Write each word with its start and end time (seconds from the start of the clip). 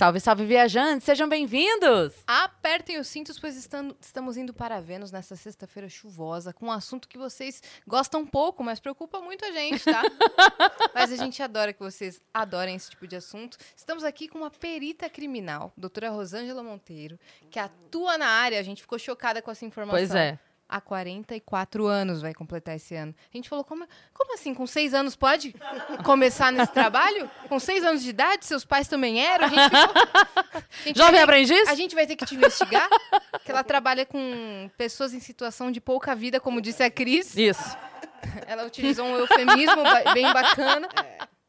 Salve, 0.00 0.18
salve, 0.18 0.46
viajantes! 0.46 1.04
Sejam 1.04 1.28
bem-vindos! 1.28 2.14
Apertem 2.26 2.98
os 2.98 3.06
cintos, 3.06 3.38
pois 3.38 3.54
estamos 3.54 4.38
indo 4.38 4.54
para 4.54 4.80
Vênus 4.80 5.12
nessa 5.12 5.36
sexta-feira 5.36 5.90
chuvosa, 5.90 6.54
com 6.54 6.68
um 6.68 6.72
assunto 6.72 7.06
que 7.06 7.18
vocês 7.18 7.62
gostam 7.86 8.24
pouco, 8.24 8.64
mas 8.64 8.80
preocupa 8.80 9.20
muito 9.20 9.44
a 9.44 9.52
gente, 9.52 9.84
tá? 9.84 10.00
mas 10.94 11.12
a 11.12 11.16
gente 11.16 11.42
adora 11.42 11.74
que 11.74 11.80
vocês 11.80 12.18
adorem 12.32 12.76
esse 12.76 12.88
tipo 12.88 13.06
de 13.06 13.16
assunto. 13.16 13.58
Estamos 13.76 14.02
aqui 14.02 14.26
com 14.26 14.38
uma 14.38 14.50
perita 14.50 15.06
criminal, 15.10 15.70
doutora 15.76 16.08
Rosângela 16.08 16.62
Monteiro, 16.62 17.18
que 17.50 17.58
atua 17.58 18.16
na 18.16 18.26
área. 18.26 18.58
A 18.58 18.62
gente 18.62 18.80
ficou 18.80 18.98
chocada 18.98 19.42
com 19.42 19.50
essa 19.50 19.66
informação. 19.66 19.98
Pois 19.98 20.14
é 20.14 20.38
há 20.70 20.80
44 20.80 21.86
anos 21.86 22.22
vai 22.22 22.32
completar 22.32 22.76
esse 22.76 22.94
ano. 22.94 23.12
A 23.32 23.36
gente 23.36 23.48
falou, 23.48 23.64
como, 23.64 23.86
como 24.14 24.34
assim? 24.34 24.54
Com 24.54 24.66
seis 24.66 24.94
anos 24.94 25.16
pode 25.16 25.54
começar 26.04 26.52
nesse 26.52 26.72
trabalho? 26.72 27.28
Com 27.48 27.58
seis 27.58 27.84
anos 27.84 28.02
de 28.02 28.10
idade? 28.10 28.46
Seus 28.46 28.64
pais 28.64 28.86
também 28.86 29.20
eram? 29.20 29.46
A 29.46 29.48
gente 29.48 29.64
ficou, 29.64 29.80
a 30.54 30.86
gente 30.86 30.96
Jovem 30.96 31.20
aprendiz? 31.20 31.68
A 31.68 31.74
gente 31.74 31.94
vai 31.94 32.06
ter 32.06 32.14
que 32.14 32.24
te 32.24 32.36
investigar, 32.36 32.88
que 33.44 33.50
ela 33.50 33.64
trabalha 33.64 34.06
com 34.06 34.70
pessoas 34.78 35.12
em 35.12 35.20
situação 35.20 35.72
de 35.72 35.80
pouca 35.80 36.14
vida, 36.14 36.38
como 36.38 36.60
disse 36.60 36.82
a 36.82 36.90
Cris. 36.90 37.36
Isso. 37.36 37.76
Ela 38.46 38.64
utilizou 38.64 39.04
um 39.06 39.16
eufemismo 39.16 39.82
bem 40.14 40.32
bacana. 40.32 40.88
É. 41.02 41.39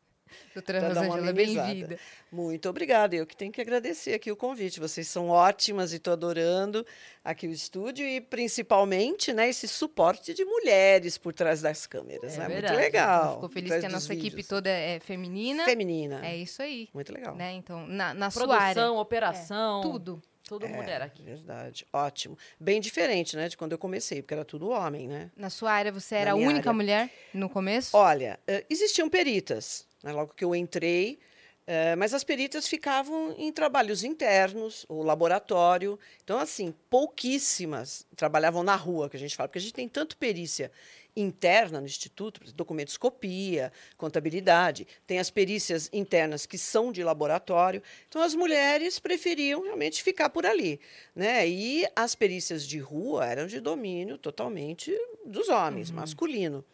Doutora 0.55 0.87
Rosângela, 0.87 1.31
bem-vinda. 1.33 1.97
Muito 2.31 2.69
obrigada. 2.69 3.15
Eu 3.15 3.25
que 3.25 3.35
tenho 3.35 3.51
que 3.51 3.61
agradecer 3.61 4.13
aqui 4.13 4.31
o 4.31 4.35
convite. 4.35 4.79
Vocês 4.79 5.07
são 5.07 5.29
ótimas 5.29 5.93
e 5.93 5.97
estou 5.97 6.13
adorando 6.13 6.85
aqui 7.23 7.47
o 7.47 7.51
estúdio 7.51 8.05
e 8.05 8.19
principalmente 8.19 9.31
né, 9.31 9.49
esse 9.49 9.67
suporte 9.67 10.33
de 10.33 10.43
mulheres 10.43 11.17
por 11.17 11.33
trás 11.33 11.61
das 11.61 11.87
câmeras. 11.87 12.35
É 12.35 12.39
né? 12.39 12.49
Muito 12.49 12.73
legal. 12.73 13.35
Ficou 13.35 13.49
feliz 13.49 13.79
que 13.79 13.85
a 13.85 13.89
nossa 13.89 14.13
vídeos. 14.13 14.27
equipe 14.33 14.43
toda 14.43 14.69
é 14.69 14.99
feminina. 14.99 15.63
Feminina. 15.65 16.25
É 16.25 16.35
isso 16.35 16.61
aí. 16.61 16.89
Muito 16.93 17.13
legal. 17.13 17.35
Né? 17.35 17.53
Então, 17.53 17.87
na, 17.87 18.13
na 18.13 18.29
Produção, 18.29 18.57
sua 18.57 18.61
área. 18.61 18.91
operação. 18.91 19.79
É, 19.79 19.83
tudo. 19.83 20.21
Tudo 20.43 20.65
é, 20.65 20.69
mulher 20.69 21.01
aqui. 21.01 21.23
Verdade. 21.23 21.85
Ótimo. 21.91 22.37
Bem 22.59 22.81
diferente, 22.81 23.35
né, 23.35 23.47
de 23.47 23.55
quando 23.55 23.71
eu 23.71 23.77
comecei, 23.77 24.21
porque 24.21 24.33
era 24.33 24.45
tudo 24.45 24.69
homem, 24.69 25.07
né? 25.07 25.31
Na 25.35 25.49
sua 25.49 25.71
área, 25.71 25.91
você 25.91 26.15
era 26.15 26.31
a 26.31 26.35
única 26.35 26.69
área. 26.69 26.73
mulher 26.73 27.09
no 27.33 27.49
começo? 27.49 27.95
Olha, 27.95 28.39
uh, 28.47 28.65
existiam 28.69 29.09
peritas 29.09 29.87
né, 30.03 30.11
logo 30.11 30.33
que 30.33 30.43
eu 30.43 30.55
entrei. 30.55 31.19
É, 31.67 31.95
mas 31.95 32.13
as 32.13 32.23
peritas 32.23 32.67
ficavam 32.67 33.35
em 33.37 33.51
trabalhos 33.51 34.03
internos, 34.03 34.85
o 34.89 35.03
laboratório. 35.03 35.97
Então, 36.23 36.39
assim, 36.39 36.73
pouquíssimas 36.89 38.05
trabalhavam 38.15 38.63
na 38.63 38.75
rua, 38.75 39.09
que 39.09 39.15
a 39.15 39.19
gente 39.19 39.35
fala, 39.35 39.47
porque 39.47 39.59
a 39.59 39.61
gente 39.61 39.73
tem 39.73 39.87
tanto 39.87 40.17
perícia 40.17 40.71
interna 41.15 41.79
no 41.79 41.85
Instituto, 41.85 42.41
documentoscopia, 42.53 43.71
contabilidade, 43.97 44.87
tem 45.05 45.19
as 45.19 45.29
perícias 45.29 45.89
internas 45.91 46.45
que 46.45 46.57
são 46.57 46.91
de 46.91 47.03
laboratório. 47.03 47.81
Então, 48.07 48.21
as 48.21 48.33
mulheres 48.33 48.99
preferiam 48.99 49.63
realmente 49.63 50.01
ficar 50.01 50.29
por 50.29 50.45
ali. 50.45 50.79
Né? 51.15 51.47
E 51.47 51.85
as 51.95 52.15
perícias 52.15 52.65
de 52.65 52.79
rua 52.79 53.25
eram 53.25 53.47
de 53.47 53.59
domínio 53.59 54.17
totalmente 54.17 54.91
dos 55.25 55.49
homens, 55.49 55.89
uhum. 55.89 55.97
masculino. 55.97 56.65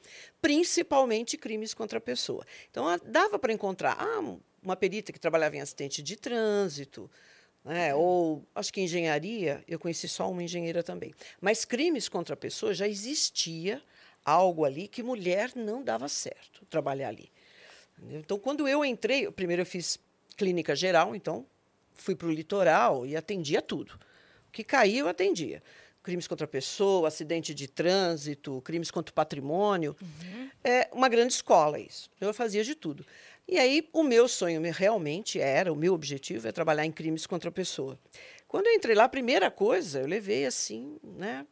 Principalmente 0.41 1.37
crimes 1.37 1.73
contra 1.73 1.97
a 1.97 2.01
pessoa. 2.01 2.45
Então, 2.69 2.85
dava 3.05 3.39
para 3.39 3.53
encontrar 3.53 3.97
ah, 3.99 4.37
uma 4.61 4.75
perita 4.75 5.11
que 5.11 5.19
trabalhava 5.19 5.55
em 5.55 5.61
assistente 5.61 6.01
de 6.03 6.15
trânsito, 6.15 7.09
né? 7.63 7.93
ou 7.93 8.45
acho 8.55 8.71
que 8.71 8.81
engenharia, 8.81 9.63
eu 9.67 9.79
conheci 9.79 10.07
só 10.07 10.29
uma 10.29 10.43
engenheira 10.43 10.83
também. 10.83 11.13
Mas 11.41 11.65
crimes 11.65 12.07
contra 12.07 12.33
a 12.33 12.37
pessoa 12.37 12.73
já 12.73 12.87
existia 12.87 13.81
algo 14.27 14.65
ali 14.65 14.89
que 14.89 15.01
mulher 15.01 15.53
não 15.55 15.81
dava 15.81 16.09
certo 16.09 16.65
trabalhar 16.65 17.07
ali. 17.07 17.31
Então, 18.09 18.37
quando 18.37 18.67
eu 18.67 18.83
entrei, 18.83 19.31
primeiro 19.31 19.61
eu 19.61 19.65
fiz 19.65 19.97
clínica 20.35 20.75
geral, 20.75 21.15
então 21.15 21.45
fui 21.93 22.13
para 22.13 22.27
o 22.27 22.31
litoral 22.31 23.05
e 23.05 23.15
atendia 23.15 23.61
tudo. 23.61 23.97
O 24.49 24.51
que 24.51 24.65
caía, 24.65 24.99
eu 24.99 25.07
atendia. 25.07 25.63
Crimes 26.03 26.27
contra 26.27 26.43
a 26.43 26.47
pessoa, 26.47 27.07
acidente 27.07 27.53
de 27.53 27.67
trânsito, 27.67 28.61
crimes 28.61 28.91
contra 28.91 29.11
o 29.11 29.13
patrimônio. 29.15 29.95
Uhum. 30.01 30.49
É 30.61 30.89
uma 30.91 31.07
grande 31.07 31.33
escola 31.33 31.79
isso. 31.79 32.09
Eu 32.19 32.33
fazia 32.33 32.63
de 32.63 32.75
tudo. 32.75 33.05
E 33.47 33.57
aí, 33.57 33.87
o 33.93 34.03
meu 34.03 34.27
sonho 34.27 34.61
realmente 34.73 35.39
era, 35.39 35.71
o 35.71 35.75
meu 35.75 35.93
objetivo 35.93 36.47
é 36.49 36.51
trabalhar 36.51 36.85
em 36.85 36.91
crimes 36.91 37.25
contra 37.25 37.49
a 37.49 37.51
pessoa. 37.51 37.97
Quando 38.45 38.67
eu 38.67 38.73
entrei 38.73 38.93
lá, 38.93 39.05
a 39.05 39.09
primeira 39.09 39.49
coisa, 39.49 40.01
eu 40.01 40.07
levei 40.07 40.45
assim, 40.45 40.97
né, 41.01 41.45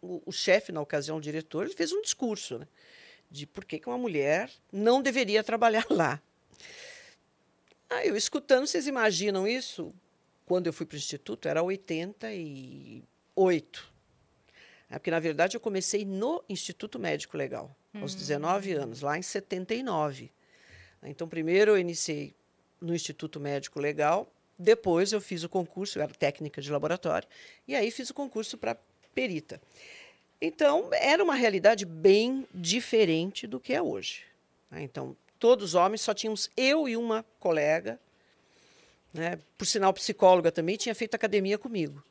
o, 0.00 0.22
o 0.26 0.32
chefe, 0.32 0.72
na 0.72 0.80
ocasião, 0.80 1.18
o 1.18 1.20
diretor, 1.20 1.66
ele 1.66 1.74
fez 1.74 1.92
um 1.92 2.02
discurso 2.02 2.58
né, 2.58 2.66
de 3.30 3.46
por 3.46 3.64
que, 3.64 3.78
que 3.78 3.88
uma 3.88 3.98
mulher 3.98 4.50
não 4.72 5.00
deveria 5.02 5.44
trabalhar 5.44 5.86
lá. 5.90 6.20
Aí 7.88 8.08
eu 8.08 8.16
escutando, 8.16 8.66
vocês 8.66 8.86
imaginam 8.86 9.46
isso? 9.46 9.94
Quando 10.46 10.66
eu 10.66 10.72
fui 10.72 10.86
para 10.86 10.94
o 10.94 10.98
Instituto, 10.98 11.48
era 11.48 11.62
88. 11.62 13.90
É 14.90 14.98
porque, 14.98 15.10
na 15.10 15.20
verdade, 15.20 15.56
eu 15.56 15.60
comecei 15.60 16.04
no 16.04 16.42
Instituto 16.48 16.98
Médico 16.98 17.36
Legal, 17.36 17.74
aos 17.94 18.14
19 18.14 18.76
hum. 18.76 18.82
anos, 18.82 19.00
lá 19.00 19.16
em 19.16 19.22
79. 19.22 20.32
Então, 21.04 21.28
primeiro 21.28 21.72
eu 21.72 21.78
iniciei 21.78 22.34
no 22.80 22.94
Instituto 22.94 23.38
Médico 23.38 23.78
Legal, 23.78 24.32
depois 24.58 25.12
eu 25.12 25.20
fiz 25.20 25.44
o 25.44 25.48
concurso, 25.48 25.98
eu 25.98 26.02
era 26.02 26.12
técnica 26.12 26.60
de 26.60 26.70
laboratório, 26.70 27.28
e 27.66 27.74
aí 27.74 27.90
fiz 27.90 28.10
o 28.10 28.14
concurso 28.14 28.58
para 28.58 28.76
perita. 29.14 29.60
Então, 30.40 30.88
era 30.92 31.22
uma 31.22 31.34
realidade 31.34 31.84
bem 31.84 32.46
diferente 32.54 33.46
do 33.46 33.60
que 33.60 33.74
é 33.74 33.82
hoje. 33.82 34.22
Né? 34.70 34.82
Então, 34.82 35.14
todos 35.38 35.70
os 35.70 35.74
homens, 35.74 36.00
só 36.00 36.14
tínhamos 36.14 36.50
eu 36.56 36.88
e 36.88 36.96
uma 36.96 37.24
colega, 37.38 38.00
né? 39.12 39.38
por 39.58 39.66
sinal 39.66 39.92
psicóloga 39.92 40.50
também, 40.50 40.76
tinha 40.76 40.94
feito 40.94 41.14
academia 41.14 41.58
comigo. 41.58 42.02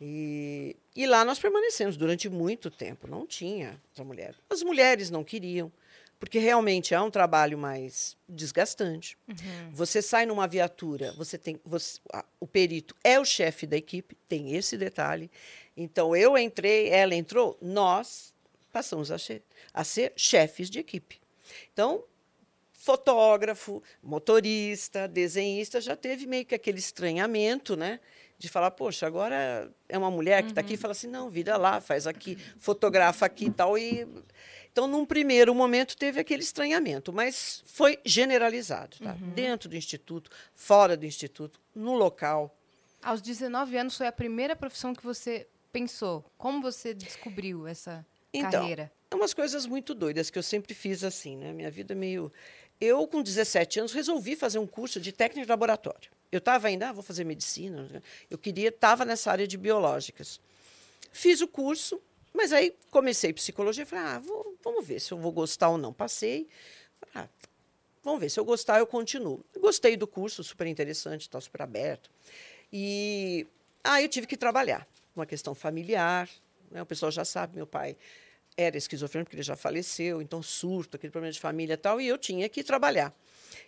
E, 0.00 0.76
e 0.94 1.06
lá 1.06 1.24
nós 1.24 1.38
permanecemos 1.38 1.96
durante 1.96 2.28
muito 2.28 2.70
tempo, 2.70 3.06
não 3.06 3.26
tinha 3.26 3.80
essa 3.92 4.04
mulher. 4.04 4.34
As 4.50 4.62
mulheres 4.62 5.08
não 5.08 5.22
queriam, 5.22 5.70
porque 6.18 6.38
realmente 6.38 6.94
é 6.94 7.00
um 7.00 7.10
trabalho 7.10 7.56
mais 7.56 8.16
desgastante. 8.28 9.16
Uhum. 9.28 9.70
Você 9.72 10.02
sai 10.02 10.26
numa 10.26 10.48
viatura, 10.48 11.12
você 11.12 11.38
tem, 11.38 11.60
você, 11.64 12.00
o 12.40 12.46
perito 12.46 12.96
é 13.04 13.20
o 13.20 13.24
chefe 13.24 13.66
da 13.66 13.76
equipe, 13.76 14.16
tem 14.28 14.54
esse 14.56 14.76
detalhe. 14.76 15.30
Então, 15.76 16.14
eu 16.14 16.38
entrei, 16.38 16.88
ela 16.88 17.14
entrou, 17.14 17.58
nós 17.60 18.32
passamos 18.72 19.10
a 19.10 19.18
ser, 19.18 19.42
a 19.72 19.84
ser 19.84 20.12
chefes 20.16 20.68
de 20.68 20.78
equipe. 20.80 21.20
Então, 21.72 22.04
fotógrafo, 22.72 23.82
motorista, 24.02 25.08
desenhista, 25.08 25.80
já 25.80 25.96
teve 25.96 26.26
meio 26.26 26.44
que 26.44 26.54
aquele 26.54 26.78
estranhamento, 26.78 27.76
né? 27.76 27.98
De 28.36 28.48
falar, 28.48 28.72
poxa, 28.72 29.06
agora 29.06 29.72
é 29.88 29.96
uma 29.96 30.10
mulher 30.10 30.42
que 30.42 30.50
está 30.50 30.60
aqui 30.60 30.72
e 30.72 30.76
uhum. 30.76 30.80
fala 30.82 30.92
assim, 30.92 31.06
não, 31.06 31.30
vira 31.30 31.56
lá, 31.56 31.80
faz 31.80 32.06
aqui, 32.06 32.36
fotografa 32.58 33.24
aqui 33.24 33.46
e 33.46 33.50
tal. 33.50 33.78
E... 33.78 34.06
Então, 34.70 34.86
num 34.86 35.06
primeiro 35.06 35.54
momento, 35.54 35.96
teve 35.96 36.20
aquele 36.20 36.42
estranhamento, 36.42 37.12
mas 37.12 37.62
foi 37.64 37.98
generalizado, 38.04 38.98
tá? 38.98 39.12
Uhum. 39.12 39.30
Dentro 39.30 39.68
do 39.68 39.76
instituto, 39.76 40.30
fora 40.54 40.96
do 40.96 41.06
instituto, 41.06 41.60
no 41.74 41.94
local. 41.94 42.54
Aos 43.00 43.22
19 43.22 43.78
anos, 43.78 43.96
foi 43.96 44.08
a 44.08 44.12
primeira 44.12 44.56
profissão 44.56 44.94
que 44.94 45.04
você 45.04 45.46
pensou? 45.74 46.24
Como 46.38 46.62
você 46.62 46.94
descobriu 46.94 47.66
essa 47.66 48.06
então, 48.32 48.52
carreira? 48.52 48.92
É 49.10 49.14
umas 49.16 49.34
coisas 49.34 49.66
muito 49.66 49.92
doidas 49.92 50.30
que 50.30 50.38
eu 50.38 50.42
sempre 50.42 50.72
fiz 50.72 51.02
assim, 51.02 51.36
né? 51.36 51.52
Minha 51.52 51.70
vida 51.70 51.94
é 51.94 51.96
meio. 51.96 52.32
Eu, 52.80 53.04
com 53.08 53.20
17 53.20 53.80
anos, 53.80 53.92
resolvi 53.92 54.36
fazer 54.36 54.60
um 54.60 54.68
curso 54.68 55.00
de 55.00 55.10
técnica 55.10 55.44
de 55.44 55.50
laboratório. 55.50 56.12
Eu 56.30 56.38
estava 56.38 56.68
ainda, 56.68 56.90
ah, 56.90 56.92
vou 56.92 57.02
fazer 57.02 57.24
medicina. 57.24 58.00
Eu 58.30 58.38
queria, 58.38 58.68
estava 58.68 59.04
nessa 59.04 59.32
área 59.32 59.48
de 59.48 59.56
biológicas. 59.56 60.40
Fiz 61.12 61.40
o 61.40 61.48
curso, 61.48 62.00
mas 62.32 62.52
aí 62.52 62.72
comecei 62.92 63.32
psicologia. 63.32 63.84
Falei, 63.84 64.04
ah, 64.04 64.18
vou, 64.20 64.56
vamos 64.62 64.86
ver 64.86 65.00
se 65.00 65.12
eu 65.12 65.18
vou 65.18 65.32
gostar 65.32 65.70
ou 65.70 65.78
não. 65.78 65.92
Passei. 65.92 66.46
Ah, 67.12 67.28
vamos 68.04 68.20
ver, 68.20 68.30
se 68.30 68.38
eu 68.38 68.44
gostar, 68.44 68.78
eu 68.78 68.86
continuo. 68.86 69.44
Gostei 69.58 69.96
do 69.96 70.06
curso, 70.06 70.44
super 70.44 70.68
interessante, 70.68 71.22
está 71.22 71.40
super 71.40 71.62
aberto. 71.62 72.10
E 72.72 73.44
aí 73.82 74.02
ah, 74.02 74.02
eu 74.02 74.08
tive 74.08 74.28
que 74.28 74.36
trabalhar 74.36 74.86
uma 75.14 75.26
questão 75.26 75.54
familiar. 75.54 76.28
Né? 76.70 76.82
O 76.82 76.86
pessoal 76.86 77.10
já 77.10 77.24
sabe, 77.24 77.56
meu 77.56 77.66
pai 77.66 77.96
era 78.56 78.76
esquizofrênico, 78.76 79.28
porque 79.28 79.36
ele 79.36 79.42
já 79.42 79.56
faleceu, 79.56 80.22
então 80.22 80.42
surto, 80.42 80.96
aquele 80.96 81.10
problema 81.10 81.32
de 81.32 81.40
família 81.40 81.74
e 81.74 81.76
tal, 81.76 82.00
e 82.00 82.06
eu 82.06 82.16
tinha 82.16 82.48
que 82.48 82.62
trabalhar. 82.62 83.12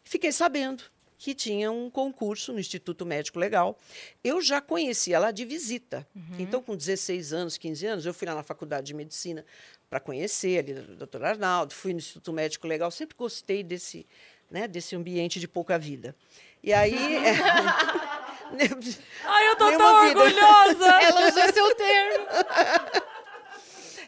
Fiquei 0.04 0.30
sabendo 0.30 0.84
que 1.18 1.34
tinha 1.34 1.72
um 1.72 1.90
concurso 1.90 2.52
no 2.52 2.60
Instituto 2.60 3.06
Médico 3.06 3.38
Legal. 3.38 3.78
Eu 4.22 4.40
já 4.40 4.60
conhecia 4.60 5.18
lá 5.18 5.30
de 5.30 5.44
visita. 5.44 6.06
Uhum. 6.14 6.36
Então, 6.38 6.62
com 6.62 6.76
16 6.76 7.32
anos, 7.32 7.56
15 7.56 7.86
anos, 7.86 8.06
eu 8.06 8.12
fui 8.12 8.28
lá 8.28 8.34
na 8.34 8.42
Faculdade 8.42 8.86
de 8.86 8.94
Medicina 8.94 9.44
para 9.88 9.98
conhecer 9.98 10.58
ali 10.58 10.72
o 10.72 10.96
doutor 10.96 11.24
Arnaldo, 11.24 11.72
fui 11.72 11.92
no 11.92 11.98
Instituto 11.98 12.32
Médico 12.32 12.66
Legal, 12.66 12.90
sempre 12.90 13.16
gostei 13.16 13.62
desse, 13.62 14.06
né, 14.50 14.68
desse 14.68 14.94
ambiente 14.94 15.40
de 15.40 15.48
pouca 15.48 15.78
vida. 15.78 16.14
E 16.62 16.72
aí. 16.72 16.94
Ai, 19.24 19.48
eu 19.50 19.56
tô 19.56 19.70
tão 19.76 20.06
vida. 20.06 20.20
orgulhosa! 20.20 20.86
Ela 21.02 21.28
usou 21.28 21.52
seu 21.52 21.74
termo. 21.74 22.26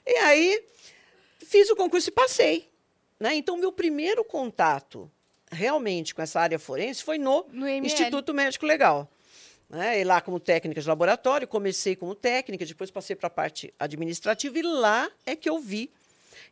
E 0.07 0.17
aí 0.19 0.65
fiz 1.45 1.71
o 1.71 1.77
concurso 1.77 2.09
e 2.09 2.13
passei. 2.13 2.69
Né? 3.19 3.35
Então, 3.35 3.57
meu 3.57 3.73
primeiro 3.73 4.25
contato 4.25 5.11
realmente 5.51 6.15
com 6.15 6.23
essa 6.23 6.41
área 6.41 6.59
forense 6.59 7.03
foi 7.03 7.19
no, 7.19 7.47
No. 7.51 7.69
Instituto 7.69 8.33
Médico 8.35 8.67
Legal. 8.67 9.11
Né? 9.69 10.01
E 10.01 10.05
lá 10.05 10.21
como 10.21 10.39
técnica 10.41 10.81
de 10.81 10.89
laboratório, 10.89 11.47
comecei 11.47 11.95
como 11.97 12.15
técnica, 12.15 12.65
depois 12.65 12.91
passei 12.91 13.17
para 13.17 13.27
a 13.27 13.31
parte 13.31 13.73
administrativa 13.79 14.59
e 14.59 14.63
lá 14.63 15.11
é 15.27 15.37
que 15.37 15.49
eu 15.49 15.59
vi 15.59 15.91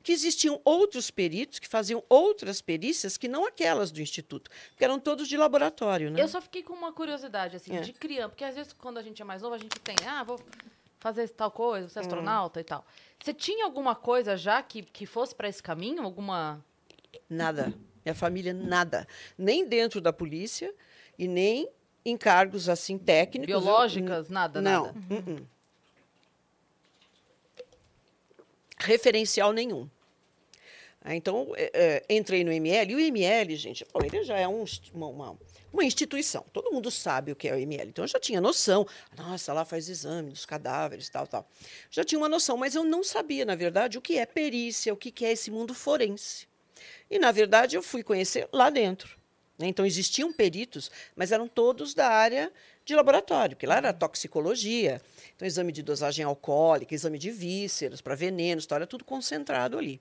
que 0.03 0.13
existiam 0.13 0.61
outros 0.65 1.11
peritos 1.11 1.59
que 1.59 1.69
faziam 1.69 2.03
outras 2.09 2.61
perícias 2.61 3.17
que 3.17 3.29
não 3.29 3.47
aquelas 3.47 3.91
do 3.91 4.01
instituto, 4.01 4.51
porque 4.71 4.85
eram 4.85 4.99
todos 4.99 5.29
de 5.29 5.37
laboratório, 5.37 6.11
né? 6.11 6.21
Eu 6.23 6.29
só 6.29 6.41
fiquei 6.41 6.63
com 6.63 6.73
uma 6.75 6.93
curiosidade, 6.93 7.57
assim, 7.57 7.77
É. 7.77 7.81
de 7.81 7.93
criança. 7.93 8.29
Porque 8.31 8.45
às 8.45 8.55
vezes, 8.55 8.73
quando 8.73 8.99
a 8.99 9.03
gente 9.03 9.21
é 9.21 9.25
mais 9.25 9.43
novo, 9.43 9.55
a 9.55 9.59
gente 9.59 9.79
tem, 9.81 9.97
ah, 10.07 10.23
vou 10.25 10.41
fazer 10.99 11.29
tal 11.31 11.51
coisa, 11.51 11.89
ser 11.89 12.01
astronauta 12.01 12.61
e 12.61 12.65
tal. 12.65 12.85
Você 13.23 13.33
tinha 13.35 13.65
alguma 13.65 13.95
coisa 13.95 14.37
já 14.37 14.63
que, 14.63 14.83
que 14.83 15.07
fosse 15.07 15.35
para 15.35 15.49
esse 15.49 15.63
caminho? 15.63 16.03
Alguma. 16.03 16.65
Nada. 17.29 17.73
Minha 18.05 18.15
família, 18.15 18.53
nada. 18.55 19.07
Nem 19.37 19.67
dentro 19.67 20.01
da 20.01 20.13
polícia 20.13 20.73
e 21.19 21.27
nem 21.27 21.69
em 22.05 22.17
cargos 22.17 22.69
assim 22.69 22.97
técnicos. 22.99 23.53
Eu- 23.53 23.61
biológicas? 23.61 24.29
Nada, 24.29 24.61
Não. 24.63 24.87
nada. 24.87 24.99
uh-uh. 25.11 25.47
Referencial 28.87 29.53
nenhum. 29.53 29.89
Ah, 31.01 31.15
Então, 31.15 31.53
é, 31.57 31.71
é, 32.09 32.15
entrei 32.15 32.43
no 32.45 32.53
ML, 32.53 32.93
e 32.93 32.97
o 32.97 33.01
ML, 33.01 33.55
gente, 33.57 33.85
ele 34.05 34.25
já 34.25 34.39
é 34.39 34.47
um 34.49 34.65
uma, 34.95 35.09
uma- 35.09 35.85
instituição. 35.85 36.45
Todo 36.53 36.73
mundo 36.73 36.91
sabe 36.91 37.31
o 37.33 37.37
que 37.37 37.47
é 37.49 37.53
o 37.55 37.59
ML. 37.59 37.91
Então, 37.91 38.05
eu 38.05 38.09
já 38.09 38.19
tinha 38.19 38.41
noção. 38.41 38.87
Nossa, 39.17 39.53
lá 39.53 39.65
faz 39.65 39.89
exame 39.89 40.31
dos 40.31 40.47
cadáveres, 40.47 41.09
tal, 41.11 41.27
tal. 41.27 41.47
Já 41.91 42.03
tinha 42.03 42.19
uma 42.19 42.29
noção, 42.29 42.57
mas 42.57 42.75
eu 42.75 42.83
não 42.83 43.05
sabia, 43.05 43.45
na 43.45 43.55
verdade, 43.55 43.99
o 43.99 44.01
que 44.01 44.17
é 44.19 44.25
perícia, 44.25 44.93
o 44.93 44.97
que 44.97 45.11
que 45.11 45.25
é 45.27 45.33
esse 45.33 45.51
mundo 45.51 45.75
forense. 45.75 46.47
E, 47.11 47.19
na 47.19 47.31
verdade, 47.31 47.77
eu 47.77 47.83
fui 47.83 48.03
conhecer 48.03 48.49
lá 48.53 48.71
dentro. 48.71 49.17
né? 49.59 49.67
Então, 49.69 49.85
existiam 49.85 50.33
peritos, 50.33 50.91
mas 51.15 51.31
eram 51.31 51.47
todos 51.47 51.93
da 51.95 52.09
área 52.09 52.51
de 52.87 52.95
laboratório, 52.95 53.57
porque 53.57 53.67
lá 53.67 53.79
era 53.79 53.93
toxicologia, 53.93 55.03
então 55.35 55.47
exame 55.47 55.73
de 55.73 55.83
dosagem 55.83 56.25
alcoólica, 56.25 56.95
exame 56.95 57.19
de 57.19 57.33
vísceras 57.33 58.01
para 58.01 58.15
venenos, 58.15 58.65
tal, 58.65 58.77
era 58.77 58.87
tudo 58.87 59.05
concentrado 59.05 59.77
ali. 59.77 60.01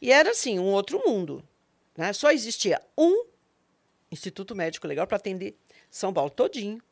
E 0.00 0.10
era, 0.10 0.30
assim, 0.30 0.58
um 0.58 0.72
outro 0.72 1.02
mundo. 1.06 1.46
Né? 1.96 2.12
Só 2.14 2.30
existia 2.30 2.80
um 2.96 3.26
Instituto 4.10 4.56
Médico 4.56 4.86
Legal 4.86 5.06
para 5.06 5.18
atender 5.18 5.54
São 5.90 6.14
Paulo 6.14 6.30
todinho. 6.30 6.82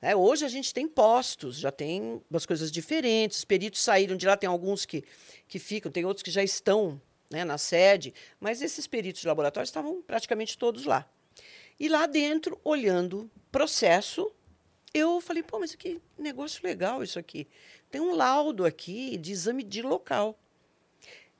né? 0.00 0.14
Hoje 0.14 0.44
a 0.44 0.48
gente 0.48 0.72
tem 0.72 0.86
postos, 0.86 1.58
já 1.58 1.72
tem 1.72 2.22
umas 2.30 2.46
coisas 2.46 2.70
diferentes, 2.70 3.38
os 3.38 3.44
peritos 3.44 3.82
saíram 3.82 4.16
de 4.16 4.24
lá, 4.24 4.36
tem 4.36 4.48
alguns 4.48 4.86
que, 4.86 5.02
que 5.48 5.58
ficam, 5.58 5.90
tem 5.90 6.04
outros 6.04 6.22
que 6.22 6.30
já 6.30 6.44
estão 6.44 7.00
né, 7.28 7.44
na 7.44 7.58
sede, 7.58 8.14
mas 8.38 8.62
esses 8.62 8.86
peritos 8.86 9.22
de 9.22 9.26
laboratório 9.26 9.66
estavam 9.66 10.00
praticamente 10.02 10.56
todos 10.56 10.84
lá. 10.84 11.08
E 11.78 11.88
lá 11.88 12.06
dentro, 12.06 12.58
olhando 12.62 13.28
processo, 13.50 14.32
eu 14.96 15.20
falei, 15.20 15.42
pô, 15.42 15.58
mas 15.58 15.74
que 15.74 16.00
negócio 16.18 16.60
legal 16.64 17.02
isso 17.02 17.18
aqui. 17.18 17.46
Tem 17.90 18.00
um 18.00 18.14
laudo 18.14 18.64
aqui 18.64 19.16
de 19.16 19.32
exame 19.32 19.62
de 19.62 19.82
local. 19.82 20.38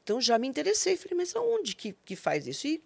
Então 0.03 0.21
já 0.21 0.39
me 0.39 0.47
interessei, 0.47 0.97
falei, 0.97 1.17
mas 1.17 1.35
aonde 1.35 1.75
que, 1.75 1.95
que 2.05 2.15
faz 2.15 2.47
isso? 2.47 2.67
E 2.67 2.83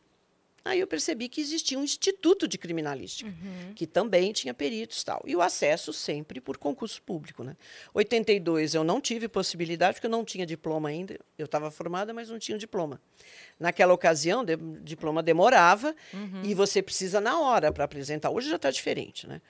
aí 0.65 0.81
eu 0.81 0.87
percebi 0.87 1.29
que 1.29 1.41
existia 1.41 1.79
um 1.79 1.85
instituto 1.85 2.47
de 2.47 2.57
criminalística, 2.57 3.31
que 3.75 3.87
também 3.87 4.33
tinha 4.33 4.55
peritos 4.55 5.01
e 5.01 5.05
tal. 5.05 5.23
E 5.27 5.35
o 5.35 5.43
acesso 5.43 5.93
sempre 5.93 6.41
por 6.41 6.57
concurso 6.57 7.03
público. 7.03 7.43
Né? 7.43 7.57
82 7.93 8.75
eu 8.75 8.85
não 8.85 9.01
tive 9.01 9.29
possibilidade, 9.29 9.95
porque 9.95 10.07
eu 10.07 10.11
não 10.11 10.25
tinha 10.25 10.47
diploma 10.47 10.89
ainda. 10.89 11.19
Eu 11.37 11.47
estava 11.47 11.71
formada, 11.71 12.13
mas 12.15 12.29
não 12.29 12.39
tinha 12.39 12.57
diploma. 12.57 13.01
Naquela 13.59 13.93
ocasião, 13.93 14.43
o 14.43 14.81
diploma 14.81 15.23
demorava 15.23 15.95
e 16.45 16.55
você 16.55 16.83
precisa 16.83 17.21
na 17.21 17.39
hora 17.41 17.73
para 17.73 17.85
apresentar. 17.85 18.31
Hoje 18.31 18.49
já 18.49 18.57
está 18.57 18.71
diferente, 18.71 19.27
né? 19.27 19.41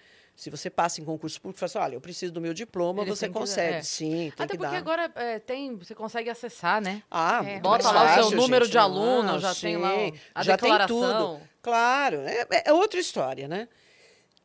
Se 0.40 0.48
você 0.48 0.70
passa 0.70 1.02
em 1.02 1.04
concurso 1.04 1.38
público, 1.38 1.58
fala 1.60 1.66
assim, 1.68 1.78
olha, 1.78 1.94
eu 1.96 2.00
preciso 2.00 2.32
do 2.32 2.40
meu 2.40 2.54
diploma, 2.54 3.02
Eles 3.02 3.18
você 3.18 3.28
consegue. 3.28 3.76
é. 3.76 3.82
Sim, 3.82 4.32
tem 4.34 4.44
Até 4.44 4.46
que 4.46 4.56
porque 4.56 4.70
dar. 4.72 4.78
agora 4.78 5.12
é, 5.14 5.38
tem, 5.38 5.76
você 5.76 5.94
consegue 5.94 6.30
acessar, 6.30 6.80
né? 6.80 7.02
Ah, 7.10 7.42
É, 7.44 7.60
Bota 7.60 7.90
lá 7.90 8.04
o 8.04 8.14
seu 8.14 8.22
fácil, 8.24 8.36
número 8.38 8.64
gente. 8.64 8.72
de 8.72 8.78
aluno, 8.78 9.34
Ah, 9.34 9.38
já 9.38 9.54
tem 9.54 9.76
lá 9.76 9.94
o- 9.94 9.98
sim, 10.14 10.18
a 10.34 10.42
já 10.42 10.56
tem 10.56 10.70
declaração. 10.70 11.36
tudo. 11.36 11.46
Claro, 11.60 12.20
é, 12.22 12.46
é 12.64 12.72
outra 12.72 12.98
história, 12.98 13.46
né? 13.46 13.68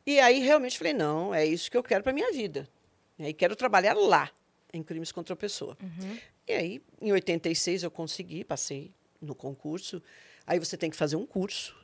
E 0.04 0.20
aí 0.20 0.38
realmente 0.40 0.76
falei, 0.76 0.92
não, 0.92 1.34
é 1.34 1.46
isso 1.46 1.70
que 1.70 1.76
eu 1.78 1.82
quero 1.82 2.04
para 2.04 2.12
minha 2.12 2.30
vida. 2.30 2.68
E 3.18 3.24
aí 3.24 3.32
quero 3.32 3.56
trabalhar 3.56 3.94
lá, 3.94 4.30
em 4.74 4.82
crimes 4.82 5.10
contra 5.10 5.32
a 5.32 5.36
pessoa. 5.36 5.78
E 6.46 6.52
aí, 6.52 6.82
em 7.00 7.10
86, 7.10 7.82
eu 7.84 7.90
consegui, 7.90 8.44
passei 8.44 8.92
no 9.18 9.34
concurso. 9.34 10.02
Aí 10.46 10.58
você 10.58 10.76
tem 10.76 10.90
que 10.90 10.96
fazer 10.96 11.16
um 11.16 11.24
curso. 11.24 11.74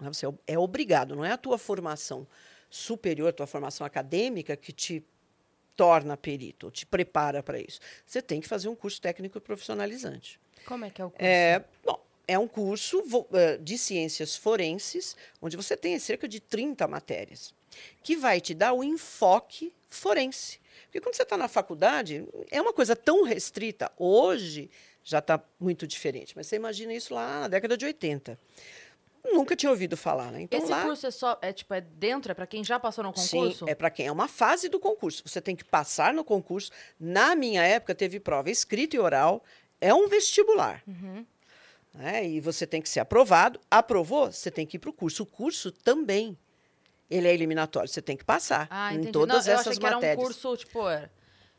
né? 0.00 0.12
Você 0.12 0.26
é- 0.26 0.34
é 0.48 0.58
obrigado, 0.58 1.14
não 1.14 1.24
é 1.24 1.30
a 1.30 1.36
tua 1.38 1.56
formação 1.56 2.26
superior, 2.74 3.32
tua 3.32 3.46
formação 3.46 3.86
acadêmica 3.86 4.56
que 4.56 4.72
te 4.72 5.04
torna 5.76 6.16
perito, 6.16 6.72
te 6.72 6.84
prepara 6.84 7.40
para 7.40 7.56
isso. 7.56 7.78
Você 8.04 8.20
tem 8.20 8.40
que 8.40 8.48
fazer 8.48 8.68
um 8.68 8.74
curso 8.74 9.00
técnico 9.00 9.40
profissionalizante. 9.40 10.40
Como 10.66 10.84
é 10.84 10.90
que 10.90 11.00
é 11.00 11.04
o 11.04 11.10
curso? 11.10 11.24
É, 11.24 11.64
bom, 11.84 12.04
é 12.26 12.36
um 12.36 12.48
curso 12.48 13.00
eh, 13.32 13.58
de 13.58 13.78
ciências 13.78 14.34
forenses, 14.34 15.16
onde 15.40 15.56
você 15.56 15.76
tem 15.76 15.96
cerca 16.00 16.26
de 16.26 16.40
30 16.40 16.88
matérias, 16.88 17.54
que 18.02 18.16
vai 18.16 18.40
te 18.40 18.54
dar 18.54 18.72
o 18.72 18.82
enfoque 18.82 19.72
forense. 19.88 20.58
Porque 20.86 21.00
quando 21.00 21.14
você 21.14 21.22
está 21.22 21.36
na 21.36 21.46
faculdade, 21.46 22.26
é 22.50 22.60
uma 22.60 22.72
coisa 22.72 22.96
tão 22.96 23.22
restrita. 23.22 23.92
Hoje 23.96 24.68
já 25.04 25.20
está 25.20 25.40
muito 25.60 25.86
diferente, 25.86 26.32
mas 26.34 26.48
você 26.48 26.56
imagina 26.56 26.92
isso 26.92 27.14
lá 27.14 27.42
na 27.42 27.48
década 27.48 27.76
de 27.76 27.84
80. 27.84 28.36
Nunca 29.24 29.56
tinha 29.56 29.70
ouvido 29.70 29.96
falar, 29.96 30.30
né? 30.30 30.42
Então, 30.42 30.58
Esse 30.60 30.70
lá, 30.70 30.82
curso 30.84 31.06
é 31.06 31.10
só, 31.10 31.38
é 31.40 31.52
tipo, 31.52 31.72
é 31.72 31.80
dentro, 31.80 32.30
é 32.30 32.34
para 32.34 32.46
quem 32.46 32.62
já 32.62 32.78
passou 32.78 33.02
no 33.02 33.12
concurso? 33.12 33.64
Sim, 33.64 33.70
é 33.70 33.74
para 33.74 33.88
quem 33.90 34.06
é 34.06 34.12
uma 34.12 34.28
fase 34.28 34.68
do 34.68 34.78
concurso. 34.78 35.22
Você 35.26 35.40
tem 35.40 35.56
que 35.56 35.64
passar 35.64 36.12
no 36.12 36.22
concurso. 36.22 36.70
Na 37.00 37.34
minha 37.34 37.62
época, 37.62 37.94
teve 37.94 38.20
prova 38.20 38.50
escrita 38.50 38.96
e 38.96 38.98
oral. 38.98 39.42
É 39.80 39.92
um 39.94 40.08
vestibular. 40.08 40.82
né? 41.94 42.26
E 42.26 42.40
você 42.40 42.66
tem 42.66 42.82
que 42.82 42.88
ser 42.88 43.00
aprovado. 43.00 43.60
Aprovou, 43.70 44.30
você 44.30 44.50
tem 44.50 44.66
que 44.66 44.76
ir 44.76 44.80
para 44.80 44.90
o 44.90 44.92
curso. 44.92 45.22
O 45.22 45.26
curso 45.26 45.70
também, 45.72 46.36
ele 47.10 47.28
é 47.28 47.32
eliminatório. 47.34 47.88
Você 47.88 48.02
tem 48.02 48.16
que 48.16 48.24
passar 48.24 48.66
Ah, 48.70 48.92
em 48.92 48.96
entendi. 48.96 49.12
todas 49.12 49.46
Não, 49.46 49.52
eu 49.52 49.58
essas 49.58 49.68
achei 49.68 49.80
que 49.80 49.86
era 49.86 49.94
matérias. 49.96 50.18
um 50.18 50.22
curso, 50.22 50.56
tipo, 50.56 50.88
era... 50.88 51.10